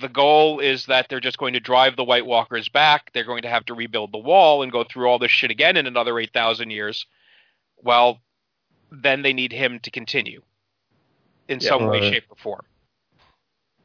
the 0.00 0.08
goal 0.08 0.58
is 0.58 0.86
that 0.86 1.06
they're 1.08 1.20
just 1.20 1.38
going 1.38 1.52
to 1.52 1.60
drive 1.60 1.94
the 1.96 2.02
White 2.04 2.26
Walkers 2.26 2.68
back, 2.68 3.12
they're 3.12 3.24
going 3.24 3.42
to 3.42 3.48
have 3.48 3.64
to 3.66 3.74
rebuild 3.74 4.10
the 4.10 4.18
wall 4.18 4.62
and 4.62 4.72
go 4.72 4.82
through 4.84 5.06
all 5.06 5.18
this 5.20 5.30
shit 5.30 5.50
again 5.52 5.76
in 5.76 5.86
another 5.86 6.18
8,000 6.18 6.70
years. 6.70 7.06
well, 7.84 8.18
then 8.92 9.22
they 9.22 9.32
need 9.32 9.52
him 9.52 9.80
to 9.80 9.90
continue 9.90 10.42
in 11.48 11.58
Yeah. 11.60 11.68
some 11.70 11.86
way, 11.86 12.00
Right. 12.00 12.12
shape, 12.12 12.24
or 12.28 12.36
form. 12.36 12.64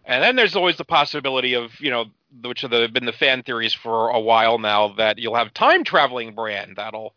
And 0.06 0.24
then 0.24 0.36
there's 0.36 0.56
always 0.56 0.78
the 0.78 0.86
possibility 0.86 1.54
of, 1.54 1.80
you 1.80 1.90
know, 1.90 2.06
which 2.44 2.62
have 2.62 2.72
been 2.72 3.06
the 3.06 3.14
fan 3.14 3.44
theories 3.44 3.74
for 3.74 4.10
a 4.10 4.20
while 4.20 4.58
now, 4.58 4.90
that 4.98 5.18
you'll 5.18 5.36
have 5.36 5.54
time 5.54 5.84
traveling 5.84 6.34
Bran 6.34 6.74
that'll 6.76 7.14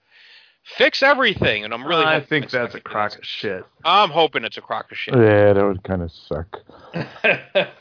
fix 0.62 1.02
everything. 1.02 1.64
And 1.64 1.72
I'm 1.74 1.84
really, 1.86 2.04
I 2.04 2.20
think 2.20 2.44
it's 2.46 2.54
not 2.54 2.62
that's 2.62 2.74
a 2.76 2.80
gonna 2.80 2.92
crock 2.92 3.18
of 3.18 3.24
shit. 3.24 3.64
I'm 3.84 4.10
hoping 4.10 4.44
it's 4.44 4.56
a 4.56 4.60
crock 4.60 4.90
of 4.92 4.98
shit. 4.98 5.14
Yeah, 5.14 5.52
that 5.52 5.64
would 5.64 5.82
kind 5.84 6.02
of 6.02 6.12
suck. 6.12 6.60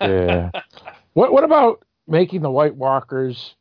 Yeah. 0.01 0.51
what 1.13 1.31
What 1.33 1.43
about 1.43 1.83
making 2.07 2.41
the 2.41 2.51
White 2.51 2.75
Walkers 2.75 3.55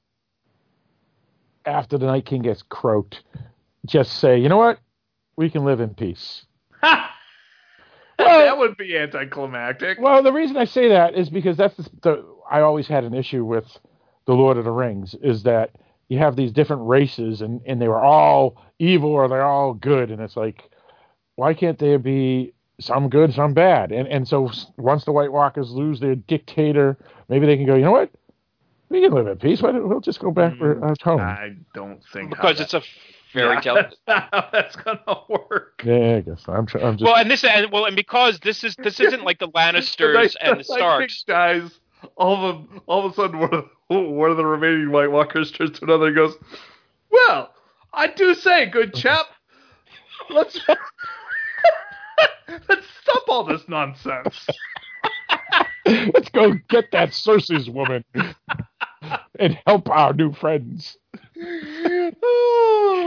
after 1.65 1.99
the 1.99 2.07
Night 2.07 2.25
King 2.27 2.43
gets 2.43 2.62
croaked? 2.62 3.23
Just 3.86 4.18
say, 4.18 4.39
you 4.39 4.49
know 4.49 4.59
what? 4.59 4.78
We 5.39 5.50
can 5.50 5.65
live 5.65 5.78
in 5.78 5.94
peace. 5.94 6.47
that 6.83 8.58
would 8.58 8.76
be 8.76 8.99
anticlimactic. 8.99 10.00
Well, 10.00 10.20
the 10.25 10.33
reason 10.33 10.57
I 10.57 10.65
say 10.65 10.89
that 10.89 11.15
is 11.15 11.31
because 11.31 11.57
that's 11.57 11.76
the, 11.76 11.91
the 12.02 12.34
I 12.50 12.62
always 12.62 12.89
had 12.89 13.05
an 13.05 13.15
issue 13.15 13.44
with 13.44 13.65
the 14.26 14.34
Lord 14.34 14.57
of 14.57 14.65
the 14.65 14.73
Rings 14.73 15.15
is 15.23 15.44
that 15.44 15.76
you 16.08 16.18
have 16.18 16.34
these 16.34 16.50
different 16.50 16.89
races 16.89 17.41
and 17.41 17.60
and 17.67 17.81
they 17.81 17.86
were 17.86 18.02
all 18.02 18.60
evil 18.81 19.10
or 19.10 19.28
they're 19.28 19.44
all 19.44 19.75
good 19.75 20.10
and 20.10 20.20
it's 20.20 20.36
like 20.36 20.68
why 21.36 21.55
can't 21.55 21.78
there 21.78 22.00
be 22.00 22.52
some 22.81 23.08
good, 23.08 23.33
some 23.33 23.55
bad? 23.55 23.92
And 23.92 24.08
and 24.08 24.26
so 24.26 24.50
once 24.76 25.05
the 25.05 25.12
White 25.12 25.31
Walkers 25.31 25.70
lose 25.70 26.00
their 26.00 26.17
dictator, 26.17 26.99
maybe 27.28 27.47
they 27.47 27.57
can 27.57 27.65
go, 27.65 27.76
you 27.76 27.84
know 27.84 27.92
what? 27.92 28.10
We 28.89 29.02
can 29.02 29.12
live 29.12 29.28
in 29.28 29.36
peace. 29.36 29.62
Why 29.62 29.70
don't 29.70 29.89
we'll 29.89 30.00
just 30.00 30.18
go 30.18 30.33
back 30.33 30.58
where 30.58 30.75
hmm. 30.75 30.83
our 30.83 30.97
home? 31.00 31.20
I 31.20 31.55
don't 31.75 32.02
think 32.12 32.34
how 32.34 32.42
Because 32.42 32.58
that- 32.58 32.65
it's 32.65 32.75
a 32.75 32.83
fairy 33.32 33.55
Yeah, 33.55 33.60
tale. 33.60 33.74
That's 33.74 33.97
not 34.07 34.28
how 34.32 34.48
that's 34.52 34.76
gonna 34.76 35.20
work. 35.28 35.82
Yeah, 35.84 36.16
I 36.16 36.20
guess 36.20 36.42
I'm. 36.48 36.66
tr- 36.66 36.78
I'm 36.78 36.97
just. 36.97 37.05
Well, 37.05 37.16
and 37.16 37.31
this, 37.31 37.44
and, 37.44 37.70
well, 37.70 37.84
and 37.86 37.97
because 37.97 38.39
this 38.40 38.65
is 38.65 38.74
this 38.76 39.00
isn't 39.00 39.24
like 39.24 39.39
the 39.39 39.48
Lannisters 39.55 40.36
and 40.40 40.60
the 40.60 40.65
Like, 40.68 40.78
Starks. 40.78 41.24
guys. 41.26 41.81
All 42.16 42.34
of 42.36 42.55
them, 42.68 42.81
all 42.86 43.05
of 43.07 43.12
a 43.12 43.15
sudden, 43.16 43.40
one 43.40 43.52
of, 43.52 43.65
the, 43.90 43.98
one 43.98 44.31
of 44.31 44.36
the 44.36 44.47
remaining 44.47 44.92
White 44.92 45.10
Walkers 45.10 45.50
turns 45.50 45.78
to 45.81 45.84
another 45.84 46.07
and 46.07 46.16
goes, 46.16 46.34
"Well, 47.10 47.52
I 47.92 48.07
do 48.07 48.34
say, 48.34 48.66
good 48.66 48.94
chap, 48.94 49.26
let's 50.31 50.60
let's 52.68 52.86
stop 53.02 53.24
all 53.28 53.44
this 53.44 53.62
nonsense." 53.68 54.47
Let's 55.86 56.28
go 56.28 56.52
get 56.68 56.90
that 56.92 57.10
Cersei's 57.10 57.70
woman 57.70 58.05
and 59.40 59.58
help 59.66 59.89
our 59.89 60.12
new 60.12 60.32
friends. 60.34 60.98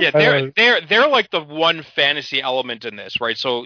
Yeah, 0.01 0.11
they're 0.11 0.35
Uh, 0.47 0.51
they're 0.55 0.81
they're 0.81 1.07
like 1.07 1.29
the 1.31 1.41
one 1.41 1.83
fantasy 1.83 2.41
element 2.41 2.85
in 2.85 2.95
this, 2.95 3.19
right? 3.21 3.37
So 3.37 3.65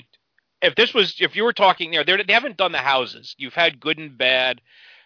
if 0.62 0.76
this 0.76 0.94
was 0.94 1.16
if 1.20 1.36
you 1.36 1.44
were 1.44 1.54
talking 1.54 1.92
there, 1.92 2.04
they're- 2.04 2.24
they 2.24 2.34
haven't 2.34 2.58
done 2.58 2.72
the 2.72 2.80
houses. 2.80 3.36
You've 3.38 3.54
had 3.54 3.80
good 3.80 3.98
and 3.98 4.18
bad, 4.18 4.62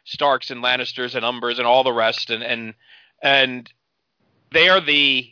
Starks 0.06 0.50
and 0.52 0.64
Lannisters 0.64 1.16
and 1.16 1.24
Umbers 1.26 1.58
and 1.58 1.68
all 1.68 1.84
the 1.84 1.94
rest, 1.94 2.30
and 2.30 2.44
and 2.44 2.74
and 3.22 3.72
they 4.52 4.70
are 4.70 4.82
the 4.82 5.30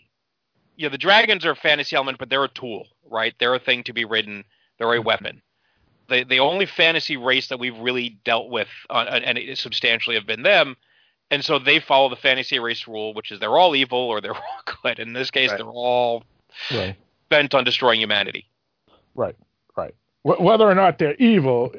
you 0.75 0.85
know 0.85 0.91
the 0.91 0.97
dragons 0.97 1.45
are 1.45 1.51
a 1.51 1.55
fantasy 1.55 1.95
element, 1.95 2.19
but 2.19 2.29
they're 2.29 2.43
a 2.43 2.49
tool, 2.49 2.87
right? 3.09 3.33
They're 3.39 3.55
a 3.55 3.59
thing 3.59 3.83
to 3.85 3.93
be 3.93 4.05
ridden. 4.05 4.43
They're 4.77 4.93
a 4.93 5.01
weapon. 5.01 5.41
The 6.09 6.23
the 6.23 6.39
only 6.39 6.65
fantasy 6.65 7.17
race 7.17 7.47
that 7.47 7.59
we've 7.59 7.77
really 7.77 8.09
dealt 8.23 8.49
with, 8.49 8.69
uh, 8.89 9.05
and 9.23 9.57
substantially, 9.57 10.15
have 10.15 10.27
been 10.27 10.43
them. 10.43 10.77
And 11.29 11.43
so 11.43 11.59
they 11.59 11.79
follow 11.79 12.09
the 12.09 12.15
fantasy 12.15 12.57
race 12.59 12.87
rule, 12.87 13.13
which 13.13 13.31
is 13.31 13.39
they're 13.39 13.57
all 13.57 13.75
evil 13.75 13.99
or 13.99 14.21
they're 14.21 14.33
all 14.35 14.61
good. 14.83 14.99
In 14.99 15.13
this 15.13 15.29
case, 15.31 15.49
Right. 15.49 15.57
they're 15.57 15.67
all 15.67 16.23
Right, 16.71 16.95
bent 17.29 17.53
on 17.53 17.63
destroying 17.63 17.99
humanity. 17.99 18.45
right, 19.15 19.35
right. 19.75 19.93
Wh- 20.23 20.39
whether 20.41 20.65
or 20.65 20.73
not 20.75 20.97
they're 20.97 21.15
evil, 21.15 21.71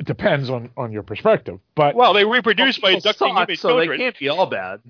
it 0.00 0.06
depends 0.06 0.48
on 0.50 0.70
on 0.76 0.90
your 0.92 1.02
perspective. 1.02 1.60
But 1.74 1.94
Well, 1.94 2.12
they 2.14 2.24
reproduce 2.24 2.78
by 2.78 2.94
People 2.94 3.10
abducting 3.10 3.28
suck, 3.28 3.36
human 3.48 3.56
so 3.56 3.68
children. 3.68 3.88
they 3.98 4.04
can't 4.04 4.18
be 4.18 4.28
all 4.28 4.46
bad. 4.46 4.80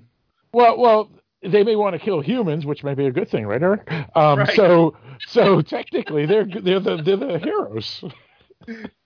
well, 0.53 0.77
well, 0.77 1.09
they 1.43 1.63
may 1.63 1.75
want 1.75 1.93
to 1.93 1.99
kill 1.99 2.21
humans, 2.21 2.65
which 2.65 2.83
may 2.83 2.95
be 2.95 3.05
a 3.05 3.11
good 3.11 3.29
thing, 3.29 3.45
right, 3.45 3.61
Eric? 3.61 3.91
Um, 4.15 4.39
Right. 4.39 4.55
So, 4.55 4.95
so 5.27 5.61
technically, 5.61 6.25
they're 6.25 6.45
they're 6.45 6.79
the 6.79 6.97
they're 7.03 7.17
the 7.17 7.37
heroes. 7.39 8.03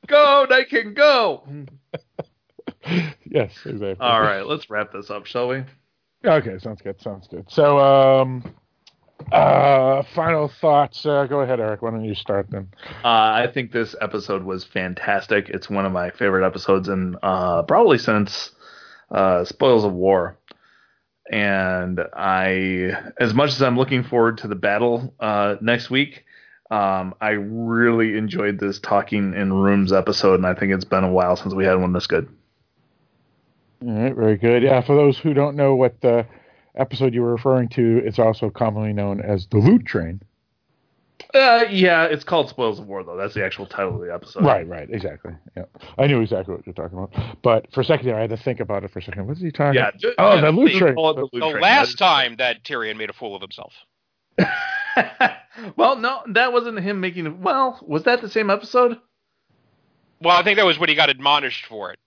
Go, 0.08 0.46
they 0.50 0.64
can 0.66 0.94
go! 0.94 1.44
yes, 3.26 3.52
exactly. 3.66 3.98
All 4.00 4.22
right, 4.22 4.46
let's 4.46 4.70
wrap 4.70 4.92
this 4.92 5.10
up, 5.10 5.26
shall 5.26 5.48
we? 5.48 5.64
Okay, 6.26 6.58
sounds 6.60 6.82
good. 6.82 7.00
Sounds 7.02 7.28
good. 7.28 7.46
So, 7.50 7.80
um, 7.80 8.44
uh, 9.32 10.04
final 10.16 10.48
thoughts. 10.48 11.06
Uh, 11.06 11.26
go 11.26 11.42
ahead, 11.42 11.60
Eric. 11.60 11.82
Why 11.82 11.92
don't 11.92 12.04
you 12.04 12.16
start 12.16 12.48
then? 12.50 12.70
Uh, 13.04 13.08
I 13.08 13.48
think 13.54 13.72
this 13.72 13.96
episode 14.02 14.44
was 14.44 14.64
fantastic. 14.64 15.50
It's 15.50 15.70
one 15.70 15.86
of 15.86 15.92
my 15.92 16.10
favorite 16.12 16.46
episodes, 16.46 16.88
and 16.88 17.18
uh, 17.22 17.64
probably 17.64 17.98
since 17.98 18.52
uh, 19.12 19.46
Spoils 19.46 19.86
of 19.86 19.94
War. 19.94 20.38
And 21.32 22.02
I, 22.14 23.12
as 23.20 23.34
much 23.34 23.52
as 23.52 23.62
I'm 23.62 23.78
looking 23.78 24.04
forward 24.04 24.40
to 24.40 24.48
the 24.48 24.56
battle 24.56 25.14
uh, 25.20 25.56
next 25.62 25.92
week, 25.92 26.26
um, 26.72 27.14
I 27.22 27.32
really 27.32 28.18
enjoyed 28.18 28.60
this 28.60 28.80
talking 28.80 29.34
in 29.36 29.54
rooms 29.54 29.94
episode, 29.94 30.36
and 30.36 30.48
I 30.48 30.56
think 30.56 30.74
it's 30.74 30.86
been 30.86 31.04
a 31.04 31.12
while 31.12 31.36
since 31.36 31.54
we 31.54 31.66
had 31.66 31.76
one 31.76 31.94
this 31.94 32.08
good. 32.08 32.28
All 33.86 33.94
right, 33.94 34.16
very 34.16 34.38
good. 34.38 34.64
Yeah, 34.64 34.82
for 34.82 34.96
those 34.96 35.18
who 35.18 35.34
don't 35.34 35.56
know 35.56 35.76
what 35.76 36.02
the 36.02 36.26
episode 36.76 37.14
you 37.14 37.22
were 37.22 37.32
referring 37.32 37.70
to, 37.70 38.02
it's 38.06 38.20
also 38.20 38.50
commonly 38.50 38.94
known 38.94 39.22
as 39.22 39.48
the 39.48 39.58
Loot 39.58 39.86
Train. 39.86 40.22
Uh, 41.34 41.66
yeah, 41.70 42.06
it's 42.06 42.24
called 42.24 42.50
Spoils 42.50 42.80
of 42.80 42.88
War, 42.88 43.04
though. 43.04 43.16
That's 43.16 43.34
the 43.36 43.44
actual 43.46 43.66
title 43.68 43.96
of 43.96 44.02
the 44.08 44.14
episode. 44.14 44.44
Right, 44.44 44.68
right, 44.68 44.90
exactly. 44.90 45.34
Yeah, 45.56 45.66
I 45.98 46.08
knew 46.08 46.22
exactly 46.22 46.56
what 46.56 46.66
you're 46.66 46.74
talking 46.74 46.98
about, 46.98 47.14
but 47.44 47.72
for 47.72 47.82
a 47.82 47.84
second 47.84 48.08
there, 48.08 48.18
I 48.18 48.22
had 48.22 48.32
to 48.32 48.38
think 48.38 48.60
about 48.60 48.84
it 48.84 48.92
for 48.92 49.00
a 49.00 49.04
second. 49.04 49.28
What 49.28 49.38
is 49.38 49.44
he 49.44 49.52
talking? 49.52 49.76
Yeah. 49.76 49.92
ju- 49.98 50.14
Oh, 50.18 50.36
yeah, 50.36 50.42
the 50.42 50.52
loot 50.52 50.74
train. 50.74 50.96
call 50.96 51.14
the 51.14 51.22
loot 51.22 51.32
the 51.34 51.52
train. 51.52 51.62
last 51.62 51.98
That 52.00 52.06
time 52.06 52.36
that 52.38 52.64
Tyrion 52.64 52.98
made 52.98 53.10
a 53.10 53.14
fool 53.14 53.36
of 53.36 53.42
himself. 53.42 53.74
well, 55.76 55.96
no, 55.98 56.22
that 56.34 56.52
wasn't 56.52 56.80
him 56.80 57.00
making. 57.00 57.42
Well, 57.42 57.80
was 57.86 58.04
that 58.04 58.22
the 58.22 58.30
same 58.30 58.50
episode? 58.50 58.98
Well, 60.22 60.36
I 60.36 60.44
think 60.44 60.58
that 60.58 60.66
was 60.66 60.80
what 60.80 60.90
he 60.90 60.96
got 60.96 61.10
admonished 61.10 61.66
for 61.66 61.92
it. 61.92 62.00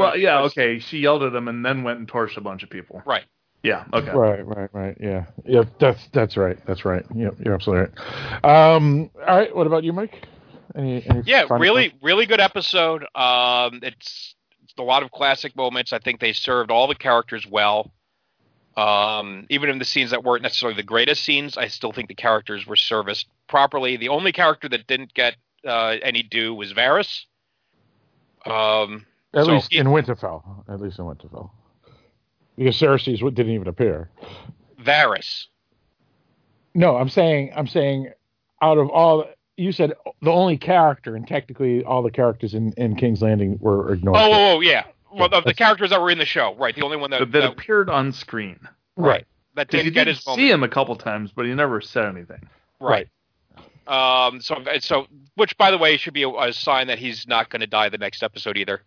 Well, 0.00 0.16
yeah, 0.16 0.40
Was- 0.40 0.52
okay. 0.52 0.78
She 0.78 0.98
yelled 0.98 1.22
at 1.22 1.34
him 1.34 1.48
and 1.48 1.64
then 1.64 1.82
went 1.82 1.98
and 1.98 2.08
torched 2.08 2.36
a 2.36 2.40
bunch 2.40 2.62
of 2.62 2.70
people. 2.70 3.02
Right. 3.06 3.24
Yeah, 3.62 3.84
okay. 3.92 4.10
Right, 4.10 4.46
right, 4.46 4.70
right. 4.72 4.96
Yeah, 4.98 5.26
yeah. 5.44 5.64
That's 5.78 6.08
that's 6.12 6.36
right. 6.38 6.58
That's 6.66 6.86
right. 6.86 7.04
Yep, 7.14 7.34
you're 7.44 7.54
absolutely 7.54 7.88
right. 7.92 8.44
Um, 8.74 9.10
all 9.26 9.36
right. 9.36 9.54
What 9.54 9.66
about 9.66 9.84
you, 9.84 9.92
Mike? 9.92 10.26
Any, 10.74 11.04
any 11.06 11.22
Yeah, 11.26 11.46
final 11.46 11.60
really, 11.60 11.92
really 12.00 12.26
good 12.26 12.40
episode. 12.40 13.02
Um, 13.14 13.80
it's, 13.82 14.34
it's 14.62 14.74
a 14.78 14.82
lot 14.82 15.02
of 15.02 15.10
classic 15.10 15.54
moments. 15.56 15.92
I 15.92 15.98
think 15.98 16.20
they 16.20 16.32
served 16.32 16.70
all 16.70 16.86
the 16.86 16.94
characters 16.94 17.46
well. 17.46 17.90
Um, 18.76 19.46
even 19.50 19.68
in 19.68 19.78
the 19.78 19.84
scenes 19.84 20.10
that 20.12 20.24
weren't 20.24 20.42
necessarily 20.42 20.76
the 20.76 20.82
greatest 20.82 21.24
scenes, 21.24 21.58
I 21.58 21.68
still 21.68 21.92
think 21.92 22.08
the 22.08 22.14
characters 22.14 22.66
were 22.66 22.76
serviced 22.76 23.26
properly. 23.48 23.96
The 23.96 24.08
only 24.08 24.32
character 24.32 24.68
that 24.68 24.86
didn't 24.86 25.12
get 25.12 25.36
uh, 25.66 25.96
any 26.02 26.22
due 26.22 26.54
was 26.54 26.72
Varys. 26.72 27.24
Um, 28.46 29.06
At 29.34 29.44
So- 29.46 29.52
least 29.52 29.72
in 29.72 29.86
Winterfell. 29.88 30.68
At 30.68 30.80
least 30.80 30.98
in 30.98 31.04
Winterfell. 31.04 31.50
Because 32.56 32.76
Cersei's 32.78 33.20
didn't 33.20 33.52
even 33.52 33.68
appear. 33.68 34.10
Varys. 34.82 35.46
No, 36.74 36.96
I'm 36.96 37.08
saying 37.08 37.52
I'm 37.56 37.66
saying 37.66 38.10
out 38.62 38.78
of 38.78 38.88
all 38.90 39.24
you 39.56 39.72
said 39.72 39.92
the 40.22 40.30
only 40.30 40.56
character 40.56 41.16
and 41.16 41.26
technically 41.26 41.84
all 41.84 42.02
the 42.02 42.10
characters 42.10 42.54
in, 42.54 42.72
in 42.76 42.96
King's 42.96 43.22
Landing 43.22 43.58
were 43.60 43.92
ignored. 43.92 44.16
Oh, 44.18 44.30
oh, 44.32 44.56
oh, 44.56 44.60
yeah. 44.60 44.84
Well, 45.12 45.28
of 45.32 45.44
the 45.44 45.54
characters 45.54 45.90
that 45.90 46.00
were 46.00 46.10
in 46.10 46.18
the 46.18 46.24
show, 46.24 46.54
right? 46.56 46.74
The 46.74 46.82
only 46.82 46.96
one 46.96 47.10
that 47.10 47.18
That, 47.20 47.32
that 47.32 47.40
that, 47.40 47.52
appeared 47.52 47.90
on 47.90 48.12
screen. 48.12 48.60
right. 48.96 49.26
that 49.56 49.66
Because 49.66 49.78
you 49.84 49.90
didn't 49.90 49.94
get 49.94 50.04
did 50.04 50.16
his 50.16 50.26
moment. 50.26 50.40
see 50.40 50.50
him 50.50 50.62
a 50.62 50.68
couple 50.68 50.94
times, 50.96 51.32
but 51.34 51.44
he 51.46 51.52
never 51.54 51.80
said 51.80 52.06
anything. 52.06 52.48
Right. 52.78 53.08
Um. 53.88 54.40
So, 54.40 54.62
so, 54.78 55.06
which, 55.34 55.56
by 55.58 55.72
the 55.72 55.78
way, 55.78 55.96
should 55.96 56.14
be 56.14 56.22
a, 56.22 56.28
a 56.28 56.52
sign 56.52 56.86
that 56.86 56.98
he's 57.00 57.26
not 57.26 57.50
going 57.50 57.60
to 57.60 57.66
die 57.66 57.88
the 57.88 57.98
next 57.98 58.22
episode 58.22 58.56
either, 58.56 58.82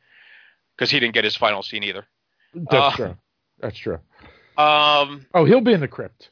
because 0.76 0.90
he 0.90 1.00
didn't 1.00 1.14
get 1.14 1.24
his 1.24 1.36
final 1.36 1.62
scene 1.64 1.84
either. 1.84 2.06
That's 2.54 2.74
Uh, 2.74 2.96
true. 2.96 3.16
That's 3.60 3.78
true. 3.78 4.00
Um. 4.58 5.26
Oh, 5.34 5.46
he'll 5.46 5.62
be 5.62 5.74
in 5.74 5.80
the 5.82 5.88
crypt. 5.88 6.30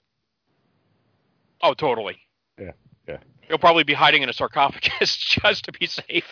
Oh, 1.62 1.74
totally. 1.74 2.18
Yeah, 2.60 2.72
yeah. 3.08 3.18
He'll 3.48 3.58
probably 3.58 3.84
be 3.84 3.94
hiding 3.94 4.22
in 4.24 4.30
a 4.30 4.34
sarcophagus 4.34 5.16
just 5.42 5.66
to 5.66 5.72
be 5.72 5.86
safe. 5.88 6.26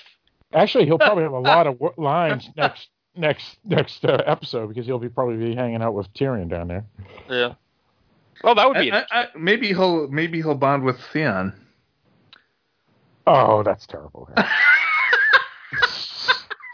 Actually, 0.54 0.86
he'll 0.86 0.98
probably 1.00 1.24
have 1.24 1.32
a 1.34 1.40
lot 1.40 1.68
of 1.68 1.80
wo- 1.80 1.94
lines 1.98 2.50
next 2.56 2.90
next 3.16 3.58
next 3.64 4.04
uh, 4.06 4.22
episode 4.26 4.68
because 4.68 4.86
he'll 4.86 5.00
be 5.00 5.10
probably 5.10 5.38
be 5.38 5.56
hanging 5.56 5.82
out 5.82 5.94
with 5.94 6.12
Tyrion 6.14 6.50
down 6.50 6.68
there. 6.68 6.86
Yeah. 7.30 7.54
Well, 8.44 8.56
that 8.56 8.68
would 8.68 8.78
be. 8.78 8.92
I, 8.92 9.00
I, 9.00 9.06
I, 9.12 9.28
maybe 9.38 9.68
he'll 9.70 10.08
maybe 10.10 10.38
he'll 10.42 10.56
bond 10.56 10.84
with 10.84 10.98
Theon. 11.14 11.54
Oh, 13.28 13.62
that's 13.64 13.86
terrible. 13.86 14.30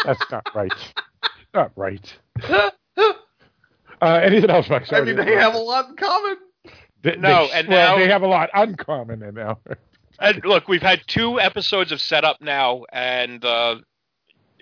that's 0.06 0.32
not 0.32 0.48
right. 0.56 0.72
Not 1.56 1.72
right. 1.76 2.16
Uh, 4.02 4.20
anything 4.22 4.50
else, 4.50 4.70
Mike? 4.70 4.92
I 4.92 5.02
mean, 5.02 5.16
to 5.16 5.24
they 5.24 5.36
have 5.36 5.54
a 5.56 5.58
lot 5.60 5.90
in 5.90 5.96
common. 5.96 6.38
They- 7.02 7.16
No, 7.16 7.48
they- 7.48 7.54
and 7.54 7.68
well, 7.70 7.96
now- 7.96 8.04
they 8.04 8.10
have 8.12 8.24
a 8.24 8.28
lot 8.28 8.50
uncommon 8.54 9.24
in 9.24 9.34
now. 9.36 9.60
And 10.20 10.44
look, 10.46 10.68
we've 10.68 10.82
had 10.82 11.02
two 11.08 11.40
episodes 11.40 11.92
of 11.92 12.00
setup 12.02 12.42
now, 12.42 12.84
and 12.92 13.44
uh, 13.44 13.78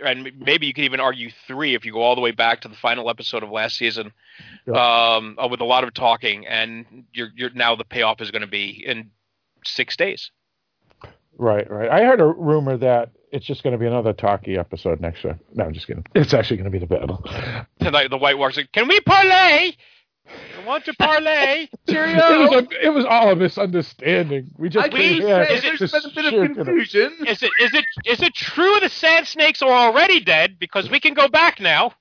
and 0.03 0.31
maybe 0.39 0.65
you 0.67 0.73
could 0.73 0.83
even 0.83 0.99
argue 0.99 1.29
three 1.47 1.75
if 1.75 1.85
you 1.85 1.91
go 1.93 2.01
all 2.01 2.15
the 2.15 2.21
way 2.21 2.31
back 2.31 2.61
to 2.61 2.67
the 2.67 2.75
final 2.75 3.09
episode 3.09 3.43
of 3.43 3.49
last 3.51 3.75
season, 3.77 4.11
um, 4.73 5.37
uh, 5.41 5.47
with 5.49 5.61
a 5.61 5.65
lot 5.65 5.83
of 5.83 5.93
talking, 5.93 6.45
and 6.47 7.05
you're 7.13 7.29
you're 7.35 7.49
now 7.51 7.75
the 7.75 7.83
payoff 7.85 8.19
is 8.21 8.31
going 8.31 8.41
to 8.41 8.47
be 8.47 8.83
in 8.85 9.11
six 9.65 9.95
days. 9.95 10.31
Right, 11.37 11.69
right. 11.69 11.89
I 11.89 12.03
heard 12.03 12.21
a 12.21 12.25
rumor 12.25 12.77
that 12.77 13.09
it's 13.33 13.45
just 13.45 13.63
going 13.63 13.71
to 13.71 13.79
be 13.79 13.87
another 13.87 14.13
talkie 14.13 14.57
episode 14.57 15.01
next 15.01 15.23
year. 15.23 15.37
No, 15.53 15.65
I'm 15.65 15.73
just 15.73 15.87
kidding. 15.87 16.05
It's 16.13 16.33
actually 16.33 16.57
going 16.57 16.71
to 16.71 16.71
be 16.71 16.77
the 16.79 16.85
battle. 16.85 17.17
Tonight, 17.79 18.09
the 18.11 18.17
White 18.17 18.37
Walkers 18.37 18.57
like, 18.57 18.71
"Can 18.71 18.87
we 18.87 18.99
parlay? 19.01 19.71
I 20.27 20.65
want 20.65 20.85
to 20.85 20.93
parlay." 20.93 21.67
It 21.87 22.39
was, 22.39 22.51
a, 22.53 22.85
it 22.85 22.89
was 22.89 23.05
all 23.05 23.31
a 23.31 23.35
misunderstanding. 23.35 24.51
We 24.57 24.69
just 24.69 24.85
I 24.85 24.89
came 24.89 25.19
can 25.19 25.27
here 25.27 25.41
is 25.43 25.59
it 25.59 25.63
there's 25.63 25.91
just 25.91 25.93
been 25.93 26.11
a 26.11 26.15
bit 26.15 26.23
shit 26.25 26.33
of 26.33 26.43
in 26.43 26.51
it. 26.51 26.55
confusion. 26.55 27.13
Is 27.27 27.43
it 27.43 27.51
is 27.59 27.73
it 27.73 27.85
is 28.05 28.21
it 28.21 28.33
true 28.33 28.79
the 28.79 28.89
sand 28.89 29.27
snakes 29.27 29.61
are 29.61 29.71
already 29.71 30.19
dead? 30.19 30.57
Because 30.59 30.89
we 30.89 30.99
can 30.99 31.13
go 31.13 31.27
back 31.27 31.59
now. 31.59 31.93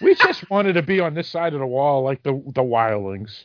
We 0.00 0.14
just 0.14 0.48
wanted 0.50 0.74
to 0.74 0.82
be 0.82 1.00
on 1.00 1.14
this 1.14 1.28
side 1.28 1.54
of 1.54 1.60
the 1.60 1.66
wall 1.66 2.02
like 2.02 2.22
the 2.22 2.32
the 2.54 2.62
wildlings. 2.62 3.44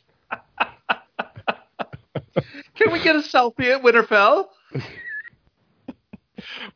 Can 2.76 2.92
we 2.92 3.01
get 3.01 3.16
a 3.16 3.19
selfie 3.19 3.74
at 3.76 3.82
Winterfell? 3.84 4.48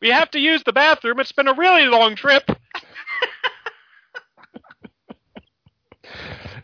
We 0.01 0.09
have 0.09 0.29
to 0.31 0.39
use 0.39 0.63
the 0.63 0.73
bathroom. 0.73 1.19
It's 1.19 1.31
been 1.31 1.47
a 1.47 1.53
really 1.53 1.85
long 1.85 2.15
trip. 2.15 2.43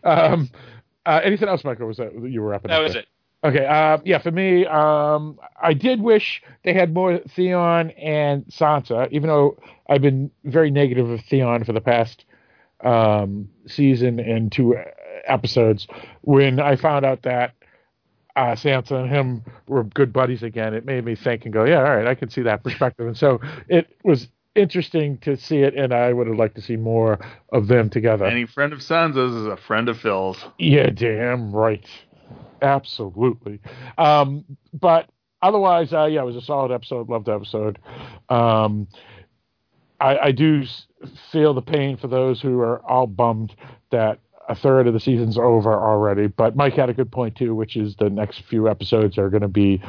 Um, 0.04 0.50
uh, 1.06 1.22
anything 1.24 1.48
else, 1.48 1.64
Michael? 1.64 1.88
Was 1.88 1.98
that 1.98 2.14
you 2.14 2.42
were 2.42 2.50
wrapping 2.50 2.70
That 2.70 2.80
up 2.80 2.84
was 2.84 2.94
there? 2.94 3.04
it. 3.04 3.08
Okay, 3.44 3.66
uh, 3.66 3.98
yeah, 4.06 4.20
for 4.20 4.32
me, 4.32 4.66
um, 4.68 5.40
I 5.62 5.74
did 5.74 6.00
wish 6.02 6.44
they 6.64 6.74
had 6.74 6.94
more 6.94 7.18
Theon 7.36 7.90
and 7.92 8.46
Sansa, 8.48 9.08
even 9.12 9.28
though 9.30 9.58
I've 9.90 10.02
been 10.02 10.30
very 10.44 10.70
negative 10.70 11.10
of 11.10 11.22
Theon 11.22 11.64
for 11.64 11.74
the 11.74 11.82
past 11.82 12.26
um, 12.84 13.50
season 13.68 14.20
and 14.20 14.52
two 14.52 14.76
episodes. 15.26 15.88
When 16.22 16.60
I 16.60 16.76
found 16.76 17.04
out 17.04 17.24
that 17.24 17.54
uh, 18.36 18.56
Sansa 18.56 19.02
and 19.02 19.10
him 19.10 19.44
were 19.68 19.84
good 19.84 20.14
buddies 20.14 20.44
again, 20.44 20.74
it 20.74 20.86
made 20.86 21.06
me 21.06 21.16
think 21.16 21.46
and 21.46 21.54
go, 21.54 21.66
yeah, 21.66 21.80
all 21.80 21.96
right, 21.96 22.08
I 22.08 22.16
can 22.16 22.30
see 22.30 22.42
that 22.44 22.64
perspective. 22.64 23.08
And 23.08 23.18
so 23.18 23.40
it 23.68 23.96
was 24.04 24.28
interesting 24.56 25.18
to 25.20 25.38
see 25.38 25.60
it, 25.60 25.76
and 25.76 25.94
I 25.94 26.14
would 26.14 26.28
have 26.28 26.38
liked 26.38 26.56
to 26.56 26.62
see 26.62 26.76
more 26.76 27.20
of 27.52 27.68
them 27.68 27.90
together. 27.90 28.26
Any 28.26 28.46
friend 28.46 28.74
of 28.74 28.80
Sansa's 28.80 29.34
is 29.34 29.48
a 29.48 29.58
friend 29.58 29.90
of 29.90 29.98
Phil's. 30.00 30.44
Yeah, 30.58 30.90
damn 30.90 31.52
right. 31.54 31.88
Absolutely. 32.62 33.60
Um, 33.98 34.46
but 34.74 35.10
otherwise, 35.42 35.94
uh, 35.94 36.06
yeah, 36.06 36.22
it 36.22 36.26
was 36.26 36.36
a 36.36 36.42
solid 36.42 36.72
episode. 36.72 37.10
Loved 37.10 37.26
the 37.26 37.34
episode. 37.34 37.80
Um, 38.30 38.88
I, 40.00 40.18
I 40.18 40.32
do 40.32 40.64
feel 41.32 41.54
the 41.54 41.62
pain 41.62 41.98
for 41.98 42.08
those 42.08 42.42
who 42.42 42.60
are 42.60 42.82
all 42.90 43.08
bummed 43.08 43.56
that 43.92 44.20
a 44.52 44.56
third 44.56 44.88
of 44.88 44.94
the 44.94 45.00
season's 45.00 45.38
over 45.38 45.74
already. 45.74 46.28
But 46.28 46.56
Mike 46.56 46.74
had 46.74 46.90
a 46.90 46.94
good 46.94 47.12
point 47.12 47.36
too, 47.36 47.56
which 47.56 47.76
is 47.78 47.96
the 47.96 48.10
next 48.10 48.42
few 48.44 48.68
episodes 48.70 49.18
are 49.18 49.30
going 49.30 49.42
to 49.42 49.48
be 49.48 49.82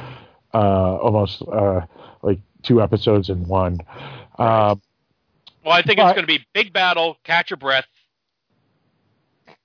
uh, 0.55 0.97
almost 0.97 1.43
uh, 1.43 1.81
like 2.23 2.39
two 2.63 2.81
episodes 2.83 3.29
in 3.29 3.47
one. 3.49 3.79
Um, 4.39 4.81
Well, 5.65 5.73
I 5.75 5.83
think 5.83 5.99
But- 5.99 6.07
it's 6.09 6.15
going 6.15 6.27
to 6.27 6.39
be 6.39 6.45
big 6.53 6.73
battle, 6.73 7.17
catch 7.25 7.51
your 7.51 7.57
breath, 7.57 7.87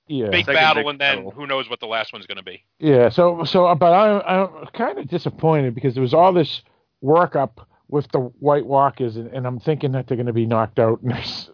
yeah. 0.06 0.28
big 0.30 0.46
Second 0.46 0.54
battle, 0.54 0.82
big 0.84 0.90
and 0.90 1.00
then 1.00 1.16
battle. 1.16 1.30
who 1.32 1.46
knows 1.46 1.68
what 1.68 1.80
the 1.80 1.86
last 1.86 2.12
one's 2.12 2.26
going 2.26 2.38
to 2.38 2.42
be. 2.44 2.64
Yeah, 2.78 3.08
so 3.10 3.44
so, 3.44 3.74
but 3.74 3.92
I'm 3.92 4.22
I'm 4.26 4.66
kind 4.68 4.98
of 4.98 5.08
disappointed 5.08 5.74
because 5.74 5.94
there 5.94 6.02
was 6.02 6.14
all 6.14 6.32
this 6.32 6.62
workup 7.04 7.64
with 7.88 8.10
the 8.12 8.20
White 8.20 8.66
Walkers, 8.66 9.16
and, 9.16 9.28
and 9.28 9.46
I'm 9.46 9.58
thinking 9.60 9.92
that 9.92 10.06
they're 10.06 10.16
going 10.16 10.26
to 10.26 10.32
be 10.32 10.46
knocked 10.46 10.78
out 10.78 11.02
next 11.14 11.50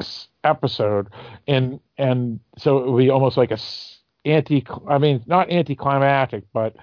s- 0.00 0.28
episode, 0.46 1.08
and 1.46 1.80
and 1.98 2.40
so 2.56 2.78
it 2.78 2.90
would 2.90 2.98
be 2.98 3.10
almost 3.10 3.36
like 3.36 3.50
a 3.50 3.58
anti. 4.24 4.64
I 4.88 4.98
mean, 4.98 5.22
not 5.26 5.50
anticlimactic, 5.50 6.44
but 6.52 6.76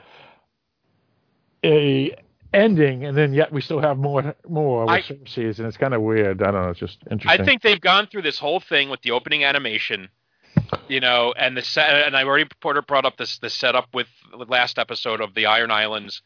a 1.63 2.15
ending, 2.53 3.05
and 3.05 3.17
then 3.17 3.33
yet 3.33 3.51
we 3.51 3.61
still 3.61 3.79
have 3.79 3.97
more 3.97 4.35
more 4.47 4.85
with 4.85 4.89
I- 4.89 5.01
Cersei, 5.01 5.57
and 5.57 5.67
it's 5.67 5.77
kind 5.77 5.93
of 5.93 6.01
weird. 6.01 6.41
I 6.41 6.51
don't 6.51 6.61
know. 6.61 6.69
It's 6.69 6.79
just 6.79 6.99
interesting. 7.09 7.41
I 7.41 7.43
think 7.43 7.61
they've 7.61 7.81
gone 7.81 8.07
through 8.07 8.21
this 8.23 8.39
whole 8.39 8.59
thing 8.59 8.89
with 8.89 9.01
the 9.01 9.11
opening 9.11 9.43
animation, 9.43 10.09
you 10.87 10.99
know, 10.99 11.33
and 11.37 11.57
the 11.57 11.61
set, 11.61 12.05
and 12.05 12.15
I 12.15 12.23
already 12.23 12.47
Porter 12.61 12.81
brought 12.81 13.05
up 13.05 13.17
this 13.17 13.39
the 13.39 13.49
setup 13.49 13.87
with 13.93 14.07
the 14.31 14.45
last 14.45 14.77
episode 14.77 15.21
of 15.21 15.33
the 15.33 15.45
Iron 15.45 15.71
Islands, 15.71 16.21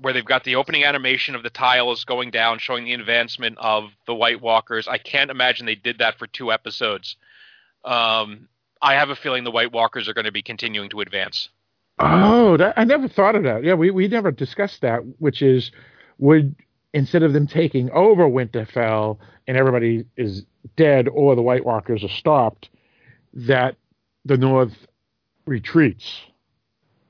where 0.00 0.12
they've 0.12 0.24
got 0.24 0.44
the 0.44 0.56
opening 0.56 0.84
animation 0.84 1.34
of 1.34 1.42
the 1.42 1.50
tiles 1.50 2.04
going 2.04 2.30
down, 2.30 2.58
showing 2.58 2.84
the 2.84 2.94
advancement 2.94 3.56
of 3.58 3.90
the 4.06 4.14
White 4.14 4.40
Walkers. 4.40 4.86
I 4.88 4.98
can't 4.98 5.30
imagine 5.30 5.66
they 5.66 5.74
did 5.74 5.98
that 5.98 6.18
for 6.18 6.26
two 6.26 6.52
episodes. 6.52 7.16
Um, 7.84 8.48
I 8.80 8.94
have 8.94 9.10
a 9.10 9.16
feeling 9.16 9.44
the 9.44 9.50
White 9.50 9.72
Walkers 9.72 10.08
are 10.08 10.14
going 10.14 10.24
to 10.24 10.32
be 10.32 10.42
continuing 10.42 10.90
to 10.90 11.00
advance. 11.00 11.48
Oh, 11.98 12.56
that, 12.56 12.74
I 12.76 12.84
never 12.84 13.08
thought 13.08 13.34
of 13.34 13.42
that. 13.42 13.64
Yeah, 13.64 13.74
we, 13.74 13.90
we 13.90 14.06
never 14.06 14.30
discussed 14.30 14.82
that, 14.82 15.00
which 15.18 15.42
is 15.42 15.72
would 16.18 16.54
instead 16.94 17.22
of 17.22 17.32
them 17.32 17.46
taking 17.46 17.90
over 17.90 18.24
Winterfell 18.24 19.18
and 19.46 19.56
everybody 19.56 20.04
is 20.16 20.44
dead 20.76 21.08
or 21.08 21.34
the 21.34 21.42
White 21.42 21.64
Walkers 21.64 22.04
are 22.04 22.08
stopped, 22.08 22.68
that 23.32 23.76
the 24.24 24.36
North 24.36 24.86
retreats. 25.46 26.20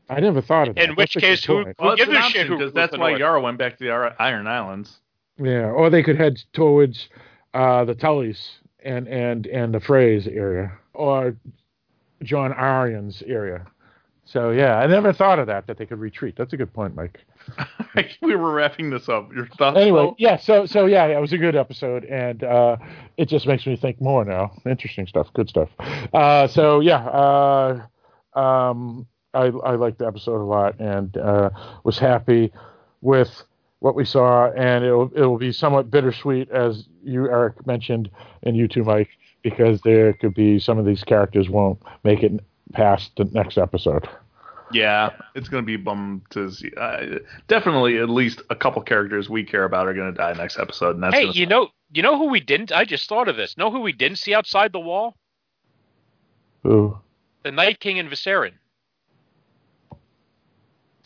I 0.09 0.21
never 0.21 0.41
thought 0.41 0.69
of 0.69 0.75
that. 0.77 0.85
In 0.89 0.95
which 0.97 1.15
That's 1.15 1.25
case, 1.25 1.45
who- 1.45 1.65
point. 1.65 1.77
Who 1.79 1.87
Well, 1.87 1.97
gives 1.97 2.11
a 2.11 2.15
shit 2.15 2.23
option 2.25 2.47
who- 2.49 2.57
because 2.59 2.73
that's 2.73 2.97
why 2.97 3.11
North? 3.11 3.21
Yara 3.21 3.41
went 3.41 3.59
back 3.59 3.77
to 3.79 3.85
the 3.85 4.15
Iron 4.19 4.47
Islands. 4.47 4.99
Yeah, 5.39 5.67
or 5.71 5.91
they 5.91 6.03
could 6.03 6.17
head 6.17 6.39
towards 6.53 7.09
uh, 7.55 7.85
the 7.85 7.95
Tullys 7.95 8.39
and 8.83 9.07
and 9.09 9.47
and 9.47 9.73
the 9.75 9.79
Freys 9.79 10.27
area, 10.27 10.73
or 10.95 11.37
Jon 12.23 12.53
Arryn's 12.53 13.23
area. 13.27 13.65
So 14.25 14.51
yeah, 14.51 14.79
I 14.79 14.87
never 14.87 15.13
thought 15.13 15.39
of 15.39 15.47
that 15.47 15.67
that 15.69 15.79
they 15.79 15.87
could 15.87 16.01
retreat. 16.01 16.35
That's 16.37 16.53
a 16.53 16.57
good 16.57 16.73
point, 16.75 16.95
Mike. 16.95 17.21
we 18.21 18.37
were 18.37 18.53
wrapping 18.53 18.91
this 18.91 19.09
up. 19.09 19.33
Your 19.33 19.47
thoughts? 19.47 19.79
anyway, 19.79 20.03
Phil? 20.03 20.17
yeah, 20.19 20.37
so 20.37 20.67
so 20.67 20.85
yeah, 20.87 21.07
it 21.07 21.21
was 21.21 21.33
a 21.33 21.39
good 21.39 21.57
episode, 21.57 22.05
and 22.05 22.43
uh, 22.45 22.77
it 23.17 23.29
just 23.29 23.47
makes 23.47 23.65
me 23.67 23.77
think 23.77 24.01
more 24.01 24.25
now. 24.25 24.53
Interesting 24.67 25.07
stuff, 25.07 25.29
good 25.35 25.49
stuff. 25.49 25.71
Uh, 26.13 26.47
so 26.49 26.81
yeah, 26.81 27.07
uh, 27.07 28.39
um, 28.39 29.07
I 29.39 29.47
I 29.47 29.75
liked 29.77 29.99
the 29.99 30.07
episode 30.07 30.41
a 30.41 30.45
lot, 30.45 30.79
and 30.81 31.17
uh, 31.17 31.51
was 31.85 31.99
happy 31.99 32.53
with 33.01 33.45
what 33.81 33.95
we 33.95 34.05
saw, 34.05 34.51
and 34.53 34.85
it'll 34.85 35.11
it'll 35.15 35.39
be 35.39 35.53
somewhat 35.53 35.91
bittersweet, 35.91 36.51
as 36.51 36.89
you 37.05 37.31
Eric 37.31 37.67
mentioned, 37.67 38.11
and 38.43 38.57
you 38.57 38.69
too, 38.69 38.85
Mike, 38.85 39.11
because 39.43 39.81
there 39.83 40.13
could 40.15 40.35
be 40.35 40.59
some 40.59 40.79
of 40.79 40.85
these 40.85 41.05
characters 41.05 41.49
won't 41.49 41.81
make 42.05 42.23
it 42.23 42.33
past 42.73 43.13
the 43.17 43.25
next 43.27 43.59
episode. 43.59 44.09
Yeah, 44.71 45.13
it's 45.35 45.49
going 45.49 45.63
to 45.63 45.67
be 45.67 45.77
bummed 45.77 46.23
to 46.31 46.51
see. 46.51 46.71
Uh, 46.77 47.21
definitely, 47.47 47.99
at 47.99 48.11
least 48.11 48.43
a 48.51 48.55
couple 48.55 48.83
characters 48.83 49.31
we 49.31 49.43
care 49.43 49.65
about 49.65 49.89
are 49.89 49.95
going 49.95 50.13
to 50.13 50.17
die 50.17 50.35
next 50.35 50.59
episode, 50.59 50.95
and 50.95 51.03
that's 51.03 51.15
Hey, 51.15 51.23
gonna 51.23 51.39
you 51.39 51.47
know, 51.47 51.69
you 51.93 52.03
know 52.03 52.19
who 52.19 52.27
we 52.29 52.41
didn't? 52.41 52.73
I 52.73 52.85
just 52.85 53.09
thought 53.09 53.29
of 53.29 53.37
this. 53.37 53.57
Know 53.57 53.71
who 53.71 53.81
we 53.81 53.93
didn't 53.93 54.19
see 54.19 54.35
outside 54.35 54.73
the 54.73 54.81
wall? 54.81 55.17
Who? 56.65 56.99
The 57.45 57.53
Night 57.53 57.81
King 57.81 57.99
and 57.99 58.11
Viserion. 58.11 58.55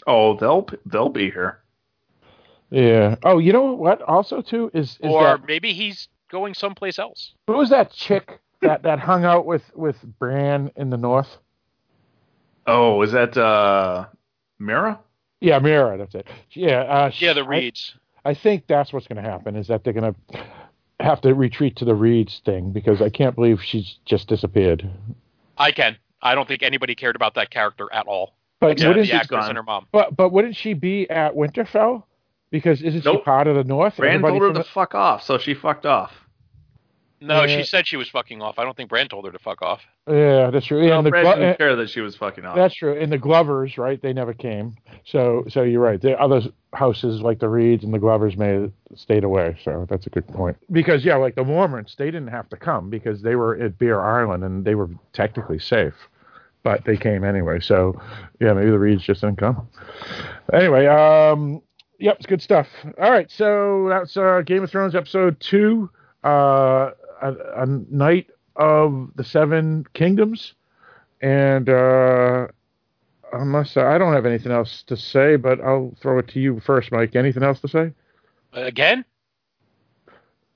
Oh, 0.07 0.37
they'll 0.37 0.67
they'll 0.87 1.09
be 1.09 1.31
here. 1.31 1.61
Yeah. 2.71 3.17
Oh, 3.23 3.39
you 3.39 3.53
know 3.53 3.73
what? 3.73 4.01
Also, 4.03 4.41
too 4.41 4.71
is, 4.73 4.93
is 5.03 5.13
or 5.13 5.25
that 5.25 5.47
maybe 5.47 5.73
he's 5.75 6.09
going 6.31 6.55
someplace 6.55 6.99
else. 6.99 7.35
Who 7.47 7.53
was 7.55 7.69
that 7.71 7.93
chick 7.93 8.41
that, 8.63 8.83
that 8.85 8.99
hung 8.99 9.25
out 9.25 9.45
with, 9.45 9.63
with 9.75 9.97
Bran 10.19 10.71
in 10.77 10.89
the 10.89 10.97
north? 10.97 11.37
Oh, 12.67 13.03
is 13.03 13.13
that 13.13 13.37
uh 13.37 14.07
Meera? 14.61 14.99
Yeah, 15.41 15.59
Meera, 15.61 15.99
that's 15.99 16.15
it. 16.15 16.27
Yeah, 16.53 16.81
uh, 16.83 17.11
she- 17.11 17.27
Yeah, 17.27 17.33
the 17.35 17.43
I- 17.43 17.49
Reeds. 17.49 17.95
I, 18.25 18.35
think 18.35 18.67
that's 18.69 18.93
what's 18.93 19.09
going 19.09 19.23
to 19.23 19.29
happen 19.29 19.57
is 19.57 19.67
that 19.67 19.83
they're 19.83 19.93
going 19.93 20.15
to 20.31 20.45
have 21.01 21.21
to 21.23 21.35
retreat 21.35 21.75
to 21.77 21.85
the 21.85 21.95
Reeds 21.95 22.41
thing 22.45 22.71
because 22.71 23.03
I 23.03 23.11
can't 23.11 23.35
believe 23.35 23.61
she's 23.61 23.97
just 24.05 24.29
disappeared. 24.29 24.89
I 25.59 25.73
can. 25.73 25.97
I 26.23 26.37
don't 26.37 26.47
think 26.47 26.63
anybody 26.63 26.95
cared 26.95 27.17
about 27.17 27.35
that 27.35 27.51
character 27.51 27.89
at 27.93 28.07
all. 28.07 28.35
But 28.63 28.81
Yeah, 28.81 28.89
wouldn't 28.89 29.07
the 29.07 29.11
she, 29.11 29.17
actress 29.17 29.47
and 29.49 29.57
her 29.57 29.63
mom. 29.63 29.87
but 29.93 30.17
but 30.17 30.31
wouldn't 30.33 30.57
she 30.57 30.73
be 30.75 31.09
at 31.11 31.35
Winterfell? 31.35 32.05
Because 32.51 32.81
isn't 32.83 33.03
she 33.03 33.19
part 33.19 33.47
of 33.47 33.57
the 33.57 33.65
North? 33.65 33.97
Bran 33.97 34.15
Everybody 34.15 34.39
told 34.39 34.43
her 34.43 34.55
from 34.55 34.63
to 34.63 34.69
fuck 34.71 34.95
off, 34.95 35.23
so 35.23 35.39
she 35.39 35.55
fucked 35.55 35.85
off. 35.87 36.13
No, 37.21 37.45
Yeah. 37.45 37.59
she 37.59 37.63
said 37.63 37.87
she 37.87 37.97
was 37.97 38.09
fucking 38.09 38.43
off. 38.43 38.59
I 38.59 38.65
don't 38.65 38.77
think 38.77 38.89
Bran 38.91 39.07
told 39.09 39.27
her 39.27 39.31
to 39.33 39.39
fuck 39.39 39.63
off. 39.63 39.81
yeah, 40.09 40.51
that's 40.51 40.67
true. 40.67 40.85
No, 40.85 40.99
and 40.99 41.07
the 41.07 41.11
Bran 41.11 41.25
Glo- 41.25 41.37
didn't 41.37 41.57
care 41.57 41.77
that 41.77 41.89
she 41.89 42.01
was 42.01 42.17
fucking 42.17 42.45
off. 42.45 42.57
That's 42.57 42.75
true. 42.75 42.99
And 43.01 43.13
the 43.13 43.19
Glovers, 43.19 43.79
right? 43.79 44.03
They 44.03 44.13
never 44.13 44.35
came. 44.35 44.75
So, 45.05 45.45
so 45.49 45.63
you're 45.63 45.81
right. 45.81 46.01
The 46.01 46.21
other 46.21 46.43
houses 46.75 47.21
like 47.23 47.39
the 47.39 47.49
Reeds 47.49 47.85
and 47.85 47.95
the 47.95 48.01
Glovers 48.01 48.37
may 48.37 48.49
have 48.49 48.73
stayed 48.97 49.23
away. 49.23 49.57
So 49.63 49.87
that's 49.89 50.07
a 50.09 50.11
good 50.11 50.27
point. 50.27 50.57
Because 50.73 51.05
yeah, 51.05 51.15
like 51.15 51.37
the 51.37 51.45
Mormonts, 51.45 51.95
they 51.95 52.07
didn't 52.07 52.29
have 52.29 52.49
to 52.49 52.57
come 52.57 52.91
because 52.91 53.23
they 53.23 53.37
were 53.37 53.57
at 53.57 53.79
Bear 53.79 54.05
Island 54.05 54.43
and 54.43 54.65
they 54.65 54.75
were 54.75 54.91
technically 55.13 55.61
safe, 55.61 55.95
but 56.63 56.85
they 56.85 56.97
came 56.97 57.25
anyway. 57.25 57.61
So 57.61 58.01
yeah, 58.41 58.53
maybe 58.53 58.71
the 58.71 58.79
Reeds 58.79 59.03
just 59.03 59.21
didn't 59.21 59.39
come. 59.39 59.69
Anyway, 60.53 60.87
um, 60.87 61.63
Yep, 62.03 62.17
it's 62.17 62.27
good 62.27 62.43
stuff. 62.43 62.67
All 63.01 63.13
right, 63.13 63.31
so 63.31 63.87
that's 63.89 64.17
uh, 64.17 64.43
Game 64.45 64.65
of 64.65 64.71
Thrones 64.73 64.97
episode 64.97 65.39
two, 65.39 65.89
uh, 66.25 66.91
a, 67.23 67.33
a 67.59 67.67
knight 67.67 68.29
of 68.57 69.11
the 69.15 69.23
seven 69.23 69.87
kingdoms, 69.95 70.55
and 71.21 71.69
uh, 71.69 72.49
unless 73.33 73.77
I 73.77 73.99
don't 73.99 74.15
have 74.15 74.27
anything 74.27 74.51
else 74.51 74.83
to 74.89 74.97
say, 74.97 75.37
but 75.37 75.61
I'll 75.61 75.95
throw 76.03 76.19
it 76.19 76.27
to 76.31 76.41
you 76.41 76.59
first, 76.59 76.91
Mike. 76.91 77.15
Anything 77.15 77.45
else 77.45 77.61
to 77.61 77.69
say? 77.69 77.93
Again? 78.53 79.05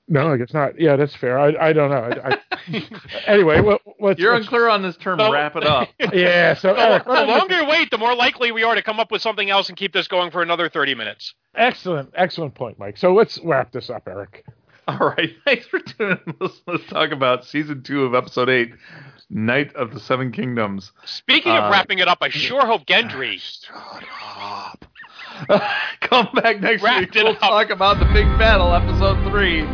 No, 0.09 0.31
I 0.31 0.37
guess 0.37 0.53
not. 0.53 0.79
Yeah, 0.79 0.95
that's 0.95 1.15
fair. 1.15 1.37
I, 1.37 1.69
I 1.69 1.73
don't 1.73 1.89
know. 1.89 1.97
I, 2.23 2.37
I, 2.69 2.83
anyway, 3.27 3.59
well, 3.59 3.79
let's, 3.99 4.19
You're 4.19 4.33
let's- 4.33 4.45
unclear 4.45 4.69
on 4.69 4.81
this 4.81 4.95
term. 4.97 5.17
No. 5.17 5.31
Wrap 5.31 5.55
it 5.57 5.65
up. 5.65 5.89
Yeah, 6.13 6.53
so 6.53 6.73
The, 6.73 6.79
Eric, 6.79 7.03
the 7.03 7.09
why 7.09 7.21
you- 7.23 7.27
longer 7.27 7.63
we 7.63 7.67
wait, 7.69 7.91
the 7.91 7.97
more 7.97 8.15
likely 8.15 8.51
we 8.53 8.63
are 8.63 8.73
to 8.75 8.81
come 8.81 8.99
up 9.01 9.11
with 9.11 9.21
something 9.21 9.49
else 9.49 9.67
and 9.67 9.77
keep 9.77 9.91
this 9.93 10.07
going 10.07 10.31
for 10.31 10.41
another 10.41 10.69
30 10.69 10.95
minutes. 10.95 11.33
excellent, 11.55 12.11
excellent 12.15 12.55
point, 12.55 12.79
Mike. 12.79 12.97
So 12.97 13.13
let's 13.13 13.37
wrap 13.43 13.71
this 13.73 13.89
up, 13.89 14.07
Eric. 14.07 14.45
All 14.87 14.97
right. 15.17 15.35
Thanks 15.45 15.65
for 15.67 15.79
tuning 15.79 16.17
in. 16.25 16.35
Let's, 16.39 16.61
let's 16.65 16.85
talk 16.87 17.11
about 17.11 17.43
season 17.43 17.83
two 17.83 18.05
of 18.05 18.15
episode 18.15 18.47
eight, 18.47 18.71
Knight 19.29 19.75
of 19.75 19.93
the 19.93 19.99
Seven 19.99 20.31
Kingdoms. 20.31 20.93
Speaking 21.03 21.51
Uh, 21.51 21.63
of 21.63 21.71
wrapping 21.71 21.99
it 21.99 22.07
up, 22.07 22.19
I 22.21 22.29
sure 22.29 22.65
hope 22.65 22.85
Gendry. 22.85 23.39
Shut 23.41 24.03
up. 24.33 24.85
Come 25.99 26.29
back 26.33 26.61
next 26.61 26.81
Wrapped 26.81 27.13
week. 27.13 27.23
We'll 27.23 27.33
up. 27.33 27.39
talk 27.39 27.69
about 27.69 27.99
the 27.99 28.05
big 28.05 28.25
battle, 28.39 28.73
episode 28.73 29.21
three. 29.29 29.65